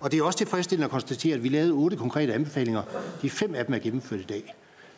Og 0.00 0.12
det 0.12 0.18
er 0.18 0.22
også 0.22 0.38
tilfredsstillende 0.38 0.84
at 0.84 0.90
konstatere, 0.90 1.34
at 1.34 1.42
vi 1.42 1.48
lavede 1.48 1.72
otte 1.72 1.96
konkrete 1.96 2.34
anbefalinger. 2.34 2.82
De 3.22 3.30
fem 3.30 3.54
af 3.54 3.66
dem 3.66 3.74
er 3.74 3.78
gennemført 3.78 4.20
i 4.20 4.22
dag. 4.22 4.54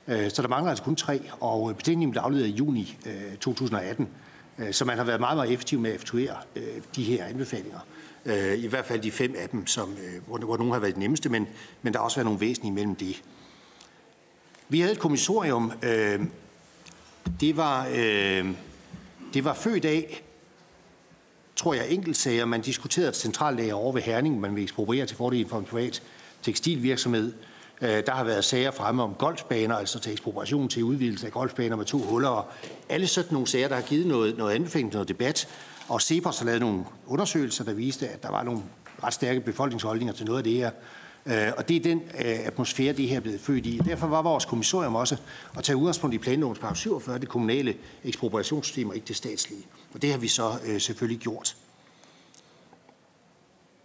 Øh, 0.09 0.31
så 0.31 0.43
der 0.43 0.49
mangler 0.49 0.71
altså 0.71 0.85
kun 0.85 0.97
tre, 0.97 1.21
og 1.40 1.71
øh, 1.71 1.77
betænkningen 1.77 2.11
blev 2.11 2.23
afleveret 2.23 2.49
i 2.49 2.51
juni 2.51 2.97
øh, 3.07 3.37
2018. 3.37 4.09
Øh, 4.59 4.73
så 4.73 4.85
man 4.85 4.97
har 4.97 5.05
været 5.05 5.21
meget, 5.21 5.37
meget 5.37 5.53
effektiv 5.53 5.81
med 5.81 5.90
at 5.90 5.95
effektuere 5.95 6.37
øh, 6.57 6.83
de 6.97 7.05
her 7.05 7.25
anbefalinger. 7.25 7.79
Øh, 8.25 8.59
I 8.59 8.67
hvert 8.67 8.85
fald 8.85 9.01
de 9.01 9.11
fem 9.11 9.35
af 9.38 9.49
dem, 9.49 9.67
som, 9.67 9.97
hvor, 10.27 10.38
hvor 10.38 10.57
nogle 10.57 10.73
har 10.73 10.81
været 10.81 10.95
de 10.95 11.01
nemmeste, 11.01 11.29
men, 11.29 11.49
men 11.83 11.93
der 11.93 11.99
har 11.99 12.05
også 12.05 12.17
været 12.17 12.27
nogle 12.27 12.40
væsentlige 12.40 12.73
mellem 12.73 12.95
det. 12.95 13.23
Vi 14.69 14.81
havde 14.81 14.93
et 14.93 14.99
kommissorium. 14.99 15.73
Det 17.40 17.57
var, 17.57 17.87
det 19.35 19.45
var 19.45 19.55
født 19.55 19.85
af 19.85 20.25
tror 21.57 21.75
jeg, 21.75 21.90
enkeltsager. 21.90 22.45
Man 22.45 22.61
diskuterede 22.61 23.09
et 23.09 23.17
centrallager 23.17 23.75
over 23.75 23.93
ved 23.93 24.03
Herning, 24.03 24.40
man 24.40 24.57
vil 24.57 24.62
ekspropriere 24.62 25.07
til 25.07 25.17
fordel 25.17 25.49
for 25.49 25.59
en 25.59 25.64
privat 25.64 26.03
tekstilvirksomhed. 26.43 27.33
Øh, 27.85 28.07
der 28.07 28.12
har 28.12 28.25
været 28.25 28.44
sager 28.44 28.70
fremme 28.70 29.03
om 29.03 29.14
golfbaner, 29.14 29.75
altså 29.75 29.99
til 29.99 30.12
ekspropriation 30.12 30.68
til 30.68 30.85
udvidelse 30.85 31.27
af 31.27 31.33
golfbaner 31.33 31.77
med 31.77 31.85
to 31.85 31.99
huller. 31.99 32.49
alle 32.88 33.07
sådan 33.07 33.33
nogle 33.33 33.49
sager, 33.49 33.68
der 33.68 33.75
har 33.75 33.83
givet 33.83 34.07
noget, 34.07 34.38
noget 34.38 34.55
anbefaling, 34.55 34.92
noget 34.92 35.09
debat. 35.09 35.49
Og 35.88 36.03
Cepos 36.03 36.38
har 36.38 36.47
lavet 36.47 36.61
nogle 36.61 36.85
undersøgelser, 37.07 37.64
der 37.64 37.73
viste, 37.73 38.09
at 38.09 38.23
der 38.23 38.31
var 38.31 38.42
nogle 38.42 38.62
ret 39.03 39.14
stærke 39.14 39.40
befolkningsholdninger 39.40 40.14
til 40.14 40.27
noget 40.27 40.38
af 40.38 40.44
det 40.44 40.53
her. 40.53 40.70
Øh, 41.27 41.53
og 41.57 41.68
det 41.68 41.77
er 41.77 41.81
den 41.81 41.99
øh, 41.99 42.47
atmosfære, 42.47 42.92
det 42.92 43.09
her 43.09 43.16
er 43.16 43.20
blevet 43.20 43.40
født 43.40 43.66
i. 43.66 43.81
Derfor 43.85 44.07
var 44.07 44.23
vores 44.23 44.44
kommissorium 44.44 44.94
også 44.94 45.16
at 45.59 45.64
tage 45.64 45.77
udgangspunkt 45.77 46.14
i 46.14 46.18
planlovens 46.18 46.59
paragraf 46.59 46.77
47, 46.77 47.18
det 47.18 47.29
kommunale 47.29 47.75
ekspropriationssystem 48.05 48.88
og 48.88 48.94
ikke 48.94 49.09
det 49.09 49.16
statslige. 49.16 49.66
Og 49.94 50.03
det 50.03 50.11
har 50.11 50.18
vi 50.18 50.29
så 50.29 50.53
selvfølgelig 50.79 51.20
gjort. 51.20 51.57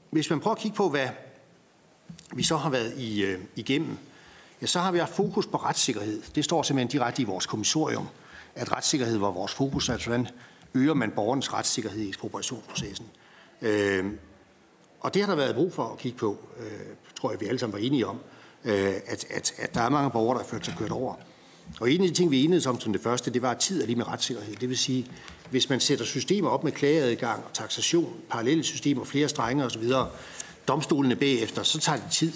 Hvis 0.09 0.29
man 0.29 0.39
prøver 0.39 0.55
at 0.55 0.61
kigge 0.61 0.77
på, 0.77 0.89
hvad 0.89 1.07
vi 2.33 2.43
så 2.43 2.57
har 2.57 2.69
været 2.69 2.93
i, 2.97 3.23
øh, 3.23 3.39
igennem, 3.55 3.97
ja, 4.61 4.65
så 4.65 4.79
har 4.79 4.91
vi 4.91 4.99
haft 4.99 5.15
fokus 5.15 5.47
på 5.47 5.57
retssikkerhed. 5.57 6.21
Det 6.35 6.45
står 6.45 6.63
simpelthen 6.63 6.91
direkte 6.91 7.21
i 7.21 7.25
vores 7.25 7.45
kommissorium, 7.45 8.07
at 8.55 8.71
retssikkerhed 8.71 9.17
var 9.17 9.31
vores 9.31 9.53
fokus, 9.53 9.89
altså 9.89 10.09
hvordan 10.09 10.27
øger 10.73 10.93
man 10.93 11.11
borgernes 11.11 11.53
retssikkerhed 11.53 12.01
i 12.01 12.07
ekspropriationsprocessen. 12.07 13.05
Øh, 13.61 14.05
og 14.99 15.13
det 15.13 15.21
har 15.21 15.29
der 15.29 15.35
været 15.35 15.55
brug 15.55 15.73
for 15.73 15.83
at 15.83 15.97
kigge 15.97 16.17
på, 16.17 16.37
øh, 16.59 16.65
tror 17.19 17.31
jeg, 17.31 17.41
vi 17.41 17.45
alle 17.45 17.59
sammen 17.59 17.79
var 17.79 17.85
enige 17.85 18.07
om, 18.07 18.19
øh, 18.65 18.93
at, 19.07 19.25
at, 19.29 19.53
at 19.57 19.73
der 19.73 19.81
er 19.81 19.89
mange 19.89 20.11
borgere, 20.11 20.37
der 20.37 20.43
har 20.43 20.49
følt 20.49 20.65
sig 20.65 20.75
kørt 20.77 20.91
over. 20.91 21.15
Og 21.79 21.91
en 21.91 22.01
af 22.01 22.07
de 22.07 22.13
ting, 22.13 22.31
vi 22.31 22.43
enedes 22.43 22.65
om 22.65 22.79
som 22.79 22.93
det 22.93 23.01
første, 23.01 23.33
det 23.33 23.41
var 23.41 23.53
tid 23.53 23.81
er 23.81 23.85
lige 23.85 23.95
med 23.95 24.07
retssikkerhed. 24.07 24.55
Det 24.55 24.69
vil 24.69 24.77
sige, 24.77 25.05
hvis 25.49 25.69
man 25.69 25.79
sætter 25.79 26.05
systemer 26.05 26.49
op 26.49 26.63
med 26.63 26.71
klageadgang 26.71 27.43
og 27.45 27.53
taxation, 27.53 28.13
parallelle 28.29 28.63
systemer, 28.63 29.03
flere 29.03 29.29
strenge 29.29 29.65
osv., 29.65 29.83
domstolene 30.69 31.15
bagefter, 31.15 31.63
så 31.63 31.79
tager 31.79 31.99
det 31.99 32.11
tid. 32.11 32.33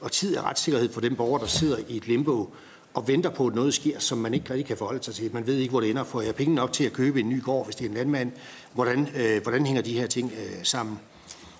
Og 0.00 0.12
tid 0.12 0.36
er 0.36 0.42
retssikkerhed 0.42 0.92
for 0.92 1.00
den 1.00 1.16
borger, 1.16 1.38
der 1.38 1.46
sidder 1.46 1.76
i 1.88 1.96
et 1.96 2.06
limbo 2.06 2.54
og 2.94 3.08
venter 3.08 3.30
på, 3.30 3.46
at 3.46 3.54
noget 3.54 3.74
sker, 3.74 3.98
som 3.98 4.18
man 4.18 4.34
ikke 4.34 4.50
rigtig 4.50 4.66
kan 4.66 4.76
forholde 4.76 5.04
sig 5.04 5.14
til. 5.14 5.30
Man 5.32 5.46
ved 5.46 5.56
ikke, 5.56 5.70
hvor 5.70 5.80
det 5.80 5.90
ender. 5.90 6.04
Får 6.04 6.20
jeg 6.20 6.34
penge 6.34 6.54
nok 6.54 6.72
til 6.72 6.84
at 6.84 6.92
købe 6.92 7.20
en 7.20 7.28
ny 7.28 7.42
gård, 7.42 7.64
hvis 7.64 7.76
det 7.76 7.84
er 7.84 7.88
en 7.88 7.94
landmand? 7.94 8.32
Hvordan, 8.72 9.08
øh, 9.16 9.42
hvordan 9.42 9.66
hænger 9.66 9.82
de 9.82 9.92
her 9.92 10.06
ting 10.06 10.32
øh, 10.32 10.64
sammen? 10.64 10.98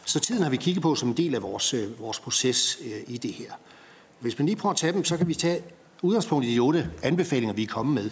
Så 0.05 0.21
tiden 0.21 0.43
har 0.43 0.51
vi 0.51 0.57
kigget 0.57 0.83
på 0.83 0.95
som 0.95 1.09
en 1.09 1.17
del 1.17 1.35
af 1.35 1.43
vores, 1.43 1.75
øh, 1.75 2.01
vores 2.01 2.21
proces 2.21 2.79
øh, 2.85 3.15
i 3.15 3.19
det 3.19 3.33
her. 3.33 3.53
Hvis 4.21 4.39
man 4.39 4.47
lige 4.47 4.57
prøver 4.57 4.73
at 4.73 4.79
tage 4.79 4.93
dem, 4.93 5.05
så 5.05 5.17
kan 5.17 5.29
vi 5.29 5.35
tage 5.35 5.63
udgangspunkt 6.03 6.47
i 6.47 6.55
de 6.55 6.59
otte 6.59 6.91
anbefalinger, 7.03 7.55
vi 7.55 7.63
er 7.63 7.67
kommet 7.67 7.95
med. 7.95 8.11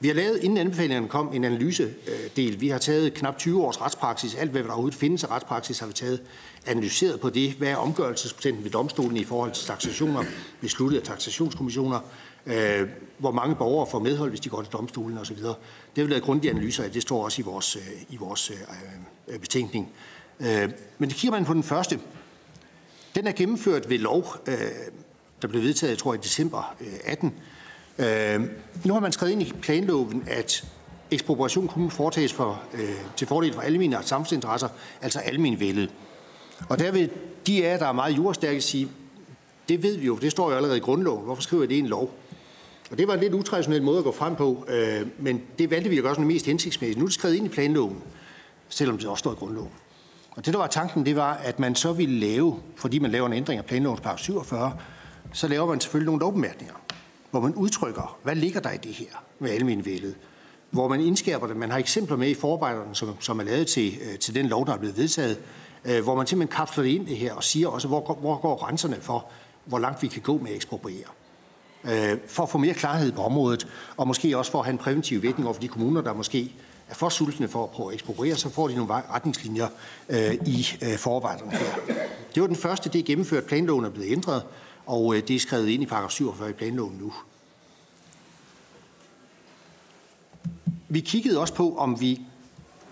Vi 0.00 0.08
har 0.08 0.14
lavet, 0.14 0.38
inden 0.42 0.58
anbefalingerne 0.58 1.08
kom, 1.08 1.32
en 1.32 1.44
analysedel. 1.44 2.60
Vi 2.60 2.68
har 2.68 2.78
taget 2.78 3.14
knap 3.14 3.38
20 3.38 3.62
års 3.62 3.80
retspraksis. 3.80 4.34
Alt, 4.34 4.50
hvad 4.50 4.62
der 4.62 4.68
overhovedet 4.68 4.98
findes 4.98 5.24
af 5.24 5.30
retspraksis, 5.30 5.78
har 5.78 5.86
vi 5.86 5.92
taget 5.92 6.22
analyseret 6.66 7.20
på 7.20 7.30
det. 7.30 7.52
Hvad 7.52 7.68
er 7.68 7.76
omgørelsesprocenten 7.76 8.64
ved 8.64 8.70
domstolen 8.70 9.16
i 9.16 9.24
forhold 9.24 9.52
til 9.52 9.66
taxationer, 9.66 10.24
besluttet 10.60 10.98
af 10.98 11.02
taxationskommissioner? 11.02 12.00
Øh, 12.46 12.88
hvor 13.18 13.30
mange 13.30 13.54
borgere 13.54 13.90
får 13.90 13.98
medhold, 13.98 14.30
hvis 14.30 14.40
de 14.40 14.48
går 14.48 14.62
til 14.62 14.72
domstolen 14.72 15.18
osv. 15.18 15.36
Det 15.36 15.56
har 15.96 16.04
vi 16.04 16.10
lavet 16.10 16.22
grundige 16.22 16.50
analyser 16.50 16.84
af. 16.84 16.90
Det 16.90 17.02
står 17.02 17.24
også 17.24 17.42
i 17.42 17.44
vores, 17.44 17.76
øh, 17.76 17.82
i 18.08 18.16
vores 18.16 18.50
øh, 18.50 18.56
øh, 19.28 19.38
betænkning. 19.38 19.92
Øh, 20.40 20.70
men 20.98 21.08
det 21.08 21.16
kigger 21.16 21.38
man 21.38 21.44
på 21.44 21.54
den 21.54 21.62
første. 21.62 22.00
Den 23.14 23.26
er 23.26 23.32
gennemført 23.32 23.90
ved 23.90 23.98
lov, 23.98 24.36
øh, 24.46 24.56
der 25.42 25.48
blev 25.48 25.62
vedtaget, 25.62 25.90
jeg 25.90 25.98
tror, 25.98 26.14
i 26.14 26.16
december 26.16 26.74
øh, 26.80 26.92
18. 27.04 27.34
Øh, 27.98 28.40
nu 28.84 28.92
har 28.92 29.00
man 29.00 29.12
skrevet 29.12 29.32
ind 29.32 29.42
i 29.42 29.52
planloven, 29.62 30.24
at 30.26 30.64
ekspropriation 31.10 31.68
kun 31.68 31.90
foretages 31.90 32.32
for, 32.32 32.62
til 33.16 33.26
fordel 33.26 33.52
for 33.52 33.60
almindelige 33.60 34.06
samfundsinteresser, 34.06 34.68
altså 35.02 35.18
almindelige 35.18 35.88
og 36.68 36.78
der 36.78 36.92
vil 36.92 37.10
de 37.46 37.66
af 37.66 37.78
der 37.78 37.86
er 37.86 37.92
meget 37.92 38.16
jordstærke, 38.16 38.60
sige, 38.60 38.88
det 39.68 39.82
ved 39.82 39.96
vi 39.96 40.06
jo, 40.06 40.16
det 40.16 40.30
står 40.30 40.50
jo 40.50 40.56
allerede 40.56 40.76
i 40.76 40.80
grundloven. 40.80 41.24
Hvorfor 41.24 41.42
skriver 41.42 41.66
det 41.66 41.74
i 41.74 41.78
en 41.78 41.86
lov? 41.86 42.14
Og 42.90 42.98
det 42.98 43.08
var 43.08 43.14
en 43.14 43.20
lidt 43.20 43.34
utraditionel 43.34 43.82
måde 43.82 43.98
at 43.98 44.04
gå 44.04 44.12
frem 44.12 44.36
på, 44.36 44.66
øh, 44.68 45.06
men 45.18 45.42
det 45.58 45.70
valgte 45.70 45.90
vi 45.90 45.96
at 45.96 46.02
gøre 46.02 46.14
som 46.14 46.24
det 46.24 46.32
mest 46.32 46.46
hensigtsmæssigt. 46.46 46.98
Nu 46.98 47.04
er 47.04 47.08
det 47.08 47.14
skrevet 47.14 47.34
ind 47.34 47.46
i 47.46 47.48
planloven, 47.48 47.96
selvom 48.68 48.98
det 48.98 49.08
også 49.08 49.18
står 49.18 49.32
i 49.32 49.34
grundloven. 49.34 49.70
Og 50.30 50.46
det, 50.46 50.54
der 50.54 50.60
var 50.60 50.66
tanken, 50.66 51.06
det 51.06 51.16
var, 51.16 51.34
at 51.34 51.58
man 51.58 51.74
så 51.74 51.92
ville 51.92 52.20
lave, 52.20 52.60
fordi 52.76 52.98
man 52.98 53.10
laver 53.10 53.26
en 53.26 53.32
ændring 53.32 53.58
af 53.58 53.64
planlovens 53.64 54.00
paragraf 54.00 54.18
47, 54.18 54.76
så 55.32 55.48
laver 55.48 55.66
man 55.66 55.80
selvfølgelig 55.80 56.06
nogle 56.06 56.20
lovbemærkninger, 56.20 56.74
hvor 57.30 57.40
man 57.40 57.54
udtrykker, 57.54 58.18
hvad 58.22 58.34
ligger 58.34 58.60
der 58.60 58.70
i 58.70 58.76
det 58.76 58.92
her 58.92 59.24
med 59.38 59.50
almenvældet, 59.50 60.14
hvor 60.70 60.88
man 60.88 61.00
indskærper 61.00 61.46
det. 61.46 61.56
Man 61.56 61.70
har 61.70 61.78
eksempler 61.78 62.16
med 62.16 62.28
i 62.28 62.34
forarbejderne, 62.34 62.94
som, 62.94 63.16
som 63.20 63.40
er 63.40 63.44
lavet 63.44 63.66
til, 63.66 63.98
øh, 64.02 64.18
til 64.18 64.34
den 64.34 64.46
lov, 64.46 64.66
der 64.66 64.72
er 64.72 64.78
blevet 64.78 64.96
vedtaget, 64.96 65.38
Øh, 65.84 66.02
hvor 66.02 66.14
man 66.14 66.26
simpelthen 66.26 66.56
kapsler 66.56 66.84
det 66.84 66.90
ind 66.90 67.06
det 67.06 67.16
her 67.16 67.34
og 67.34 67.44
siger 67.44 67.68
også, 67.68 67.88
hvor, 67.88 68.18
hvor 68.20 68.40
går 68.40 68.56
grænserne 68.56 68.96
for, 69.00 69.26
hvor 69.64 69.78
langt 69.78 70.02
vi 70.02 70.08
kan 70.08 70.22
gå 70.22 70.38
med 70.38 70.50
at 70.50 70.56
ekspropriere. 70.56 71.08
Øh, 71.84 72.18
for 72.26 72.42
at 72.42 72.48
få 72.48 72.58
mere 72.58 72.74
klarhed 72.74 73.12
på 73.12 73.22
området, 73.22 73.66
og 73.96 74.06
måske 74.06 74.38
også 74.38 74.50
for 74.50 74.58
at 74.58 74.64
have 74.64 74.72
en 74.72 74.78
præventiv 74.78 75.22
virkning 75.22 75.46
over 75.46 75.54
for 75.54 75.60
de 75.60 75.68
kommuner, 75.68 76.00
der 76.00 76.12
måske 76.12 76.52
er 76.88 76.94
for 76.94 77.08
sultne 77.08 77.48
for 77.48 77.64
at 77.64 77.70
prøve 77.70 77.88
at 77.88 77.94
ekspropriere, 77.94 78.36
så 78.36 78.48
får 78.48 78.68
de 78.68 78.76
nogle 78.76 78.92
retningslinjer 78.94 79.68
øh, 80.08 80.34
i 80.34 80.66
øh, 80.82 80.98
forarbejderne 80.98 81.50
her. 81.50 81.74
Det 82.34 82.40
var 82.40 82.46
den 82.46 82.56
første, 82.56 82.90
det 82.90 82.98
er 82.98 83.02
gennemført. 83.02 83.44
Planloven 83.44 83.84
er 83.84 83.90
blevet 83.90 84.12
ændret, 84.12 84.42
og 84.86 85.16
øh, 85.16 85.22
det 85.28 85.36
er 85.36 85.40
skrevet 85.40 85.68
ind 85.68 85.82
i 85.82 85.86
paragraf 85.86 86.10
47 86.10 86.50
i 86.50 86.52
planloven 86.52 86.98
nu. 87.00 87.12
Vi 90.88 91.00
kiggede 91.00 91.40
også 91.40 91.54
på, 91.54 91.76
om 91.76 92.00
vi 92.00 92.20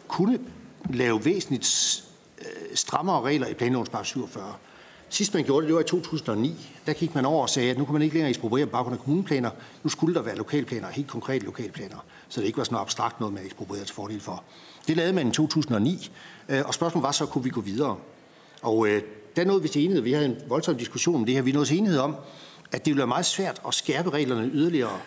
kunne 0.09 0.38
lave 0.90 1.24
væsentligt 1.24 2.05
strammere 2.74 3.22
regler 3.22 3.46
i 3.46 3.54
planlovens 3.54 3.88
paragraf 3.88 4.06
47. 4.06 4.54
Sidst 5.08 5.35
man 5.35 5.44
gjorde 5.44 5.61
det, 5.61 5.68
det 5.68 5.74
var 5.74 5.80
i 5.80 5.85
2009. 5.85 6.70
Der 6.87 6.92
gik 6.92 7.14
man 7.14 7.24
over 7.24 7.42
og 7.42 7.50
sagde, 7.50 7.70
at 7.70 7.78
nu 7.78 7.85
kan 7.85 7.92
man 7.92 8.02
ikke 8.02 8.14
længere 8.14 8.28
ekspropriere 8.30 8.66
på 8.66 8.72
baggrund 8.72 8.96
af 8.96 9.04
kommuneplaner. 9.04 9.50
Nu 9.82 9.90
skulle 9.90 10.14
der 10.14 10.22
være 10.22 10.37
lokalplaner, 10.37 10.88
helt 10.88 11.08
konkrete 11.08 11.44
lokalplaner, 11.44 11.96
så 12.28 12.40
det 12.40 12.46
ikke 12.46 12.58
var 12.58 12.64
sådan 12.64 12.74
noget 12.74 12.85
abstrakt 12.85 13.20
noget, 13.20 13.35
man 13.35 13.44
eksproprierede 13.44 13.87
til 13.87 13.94
fordel 13.94 14.20
for. 14.20 14.44
Det 14.88 14.96
lavede 14.96 15.12
man 15.12 15.28
i 15.28 15.30
2009, 15.30 16.11
øh, 16.48 16.62
og 16.66 16.74
spørgsmålet 16.74 17.02
var 17.04 17.12
så, 17.12 17.26
kunne 17.26 17.44
vi 17.44 17.50
gå 17.50 17.61
videre? 17.61 17.96
Og 18.62 18.88
øh, 18.88 19.02
der 19.37 19.44
nåede 19.44 19.62
vi 19.62 19.68
til 19.68 19.82
enighed. 19.82 20.02
Vi 20.02 20.12
havde 20.12 20.26
en 20.26 20.37
voldsom 20.48 20.76
diskussion 20.76 21.14
om 21.14 21.24
det 21.24 21.35
her. 21.35 21.42
Vi 21.42 21.52
nåede 21.52 21.68
til 21.68 21.78
enighed 21.78 21.98
om, 21.98 22.16
at 22.72 22.85
det 22.85 22.90
ville 22.90 22.98
være 22.98 23.06
meget 23.06 23.26
svært 23.26 23.62
at 23.66 23.74
skærpe 23.74 24.11
reglerne 24.11 24.50
yderligere, 24.52 24.98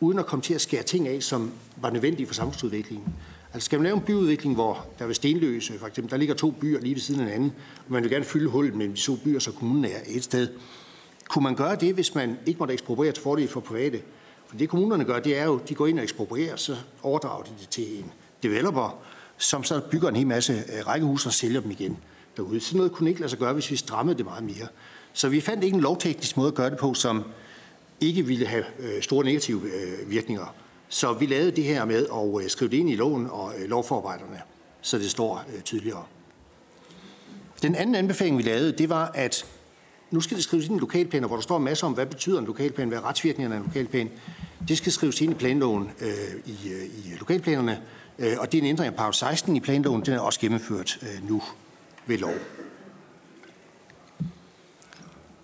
uden 0.00 0.18
at 0.18 0.26
komme 0.26 0.42
til 0.42 0.54
at 0.54 0.60
skære 0.60 0.82
ting 0.82 1.08
af, 1.08 1.22
som 1.22 1.52
var 1.76 1.90
nødvendige 1.90 2.26
for 2.26 2.34
samfundsudviklingen. 2.34 3.14
Altså 3.54 3.64
skal 3.64 3.78
man 3.78 3.84
lave 3.84 3.96
en 3.96 4.02
byudvikling, 4.02 4.54
hvor 4.54 4.86
der 4.98 5.06
ved 5.06 5.14
Stenløse, 5.14 5.78
for 5.78 5.86
eksempel, 5.86 6.10
der 6.10 6.16
ligger 6.16 6.34
to 6.34 6.50
byer 6.50 6.80
lige 6.80 6.94
ved 6.94 7.00
siden 7.00 7.20
af 7.20 7.26
hinanden, 7.26 7.52
og 7.86 7.92
man 7.92 8.02
vil 8.02 8.10
gerne 8.10 8.24
fylde 8.24 8.48
hullet 8.48 8.74
mellem 8.74 8.94
de 8.94 9.00
to 9.00 9.16
byer, 9.16 9.38
så 9.38 9.52
kommunen 9.52 9.84
er 9.84 9.98
et 10.06 10.24
sted. 10.24 10.48
Kunne 11.28 11.42
man 11.42 11.54
gøre 11.54 11.76
det, 11.76 11.94
hvis 11.94 12.14
man 12.14 12.38
ikke 12.46 12.58
måtte 12.58 12.74
ekspropriere 12.74 13.12
til 13.12 13.22
fordel 13.22 13.48
for 13.48 13.60
private? 13.60 14.02
For 14.46 14.56
det 14.56 14.68
kommunerne 14.68 15.04
gør, 15.04 15.18
det 15.18 15.38
er 15.38 15.44
jo, 15.44 15.60
de 15.68 15.74
går 15.74 15.86
ind 15.86 15.98
og 15.98 16.02
eksproprierer, 16.02 16.56
så 16.56 16.76
overdrager 17.02 17.42
de 17.42 17.50
det 17.60 17.68
til 17.68 17.98
en 17.98 18.12
developer, 18.42 18.98
som 19.38 19.64
så 19.64 19.80
bygger 19.90 20.08
en 20.08 20.16
hel 20.16 20.26
masse 20.26 20.52
øh, 20.52 20.58
rækkehuse 20.58 20.86
rækkehus 20.86 21.26
og 21.26 21.32
sælger 21.32 21.60
dem 21.60 21.70
igen 21.70 21.98
derude. 22.36 22.60
Sådan 22.60 22.76
noget 22.76 22.92
kunne 22.92 23.10
ikke 23.10 23.20
lade 23.20 23.30
sig 23.30 23.38
gøre, 23.38 23.52
hvis 23.52 23.70
vi 23.70 23.76
strammede 23.76 24.16
det 24.16 24.24
meget 24.24 24.44
mere. 24.44 24.68
Så 25.12 25.28
vi 25.28 25.40
fandt 25.40 25.64
ikke 25.64 25.74
en 25.74 25.80
lovteknisk 25.80 26.36
måde 26.36 26.48
at 26.48 26.54
gøre 26.54 26.70
det 26.70 26.78
på, 26.78 26.94
som 26.94 27.24
ikke 28.00 28.26
ville 28.26 28.46
have 28.46 28.64
øh, 28.78 29.02
store 29.02 29.24
negative 29.24 29.60
øh, 29.62 30.10
virkninger. 30.10 30.54
Så 30.88 31.12
vi 31.12 31.26
lavede 31.26 31.50
det 31.50 31.64
her 31.64 31.84
med 31.84 32.06
at 32.06 32.44
øh, 32.44 32.50
skrive 32.50 32.70
det 32.70 32.76
ind 32.76 32.90
i 32.90 32.96
loven 32.96 33.28
og 33.30 33.52
øh, 33.58 33.68
lovforarbejderne, 33.68 34.42
så 34.80 34.98
det 34.98 35.10
står 35.10 35.44
øh, 35.54 35.62
tydeligere. 35.62 36.04
Den 37.62 37.74
anden 37.74 37.94
anbefaling, 37.94 38.38
vi 38.38 38.42
lavede, 38.42 38.72
det 38.72 38.88
var, 38.88 39.10
at 39.14 39.46
nu 40.10 40.20
skal 40.20 40.36
det 40.36 40.44
skrives 40.44 40.66
ind 40.66 40.76
i 40.76 40.80
lokalplaner, 40.80 41.26
hvor 41.28 41.36
der 41.36 41.42
står 41.42 41.58
masser 41.58 41.86
om, 41.86 41.92
hvad 41.92 42.06
betyder 42.06 42.38
en 42.38 42.44
lokalplan, 42.44 42.88
hvad 42.88 42.98
er 42.98 43.04
retsvirkningerne 43.08 43.54
af 43.54 43.58
en 43.58 43.64
lokalplan. 43.66 44.10
Det 44.68 44.78
skal 44.78 44.92
skrives 44.92 45.20
ind 45.20 45.32
i 45.32 45.34
planloven 45.34 45.90
øh, 46.00 46.08
i, 46.46 46.56
i 47.04 47.14
lokalplanerne, 47.18 47.82
øh, 48.18 48.36
og 48.38 48.52
det 48.52 48.58
er 48.58 48.62
en 48.62 48.68
ændring 48.68 48.86
af 48.86 48.94
paragraf 48.94 49.14
16 49.14 49.56
i 49.56 49.60
planloven, 49.60 50.02
den 50.02 50.14
er 50.14 50.20
også 50.20 50.40
gennemført 50.40 50.98
øh, 51.02 51.28
nu 51.28 51.42
ved 52.06 52.18
lov. 52.18 52.34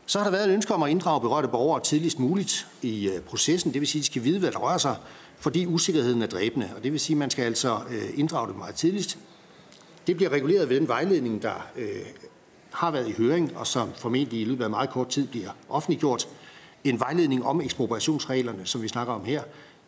Så 0.07 0.18
har 0.18 0.24
der 0.24 0.31
været 0.31 0.48
et 0.48 0.55
ønske 0.55 0.74
om 0.74 0.83
at 0.83 0.90
inddrage 0.90 1.20
berørte 1.20 1.48
borgere 1.48 1.81
tidligst 1.83 2.18
muligt 2.18 2.66
i 2.83 3.09
øh, 3.09 3.20
processen. 3.20 3.72
Det 3.72 3.81
vil 3.81 3.88
sige, 3.88 4.00
at 4.00 4.03
de 4.03 4.07
skal 4.07 4.24
vide, 4.24 4.38
hvad 4.38 4.53
der 4.53 4.59
rører 4.59 4.79
sig, 4.79 4.96
fordi 5.40 5.66
usikkerheden 5.66 6.22
er 6.22 6.26
dræbende. 6.26 6.70
Og 6.76 6.85
det 6.85 6.92
vil 6.92 7.00
sige, 7.00 7.14
at 7.14 7.18
man 7.18 7.31
skal 7.31 7.44
altså 7.44 7.79
øh, 7.90 8.18
inddrage 8.18 8.48
det 8.48 8.57
meget 8.57 8.74
tidligst. 8.74 9.18
Det 10.07 10.16
bliver 10.16 10.31
reguleret 10.31 10.68
ved 10.68 10.76
den 10.76 10.88
vejledning, 10.88 11.42
der 11.42 11.68
øh, 11.76 11.88
har 12.70 12.90
været 12.90 13.09
i 13.09 13.12
høring, 13.12 13.57
og 13.57 13.66
som 13.66 13.90
formentlig 13.96 14.40
i 14.40 14.44
løbet 14.44 14.64
af 14.64 14.70
meget 14.70 14.90
kort 14.90 15.09
tid 15.09 15.26
bliver 15.26 15.50
offentliggjort. 15.68 16.29
En 16.85 17.00
vejledning 17.00 17.44
om 17.44 17.61
ekspropriationsreglerne, 17.61 18.66
som 18.66 18.83
vi 18.83 18.88
snakker 18.88 19.14
om 19.14 19.24
her, 19.24 19.42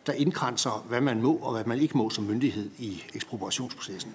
der 0.05 0.13
indkranser, 0.13 0.85
hvad 0.89 1.01
man 1.01 1.21
må 1.21 1.33
og 1.33 1.53
hvad 1.53 1.65
man 1.65 1.79
ikke 1.79 1.97
må 1.97 2.09
som 2.09 2.23
myndighed 2.23 2.69
i 2.79 3.03
ekspropriationsprocessen. 3.13 4.11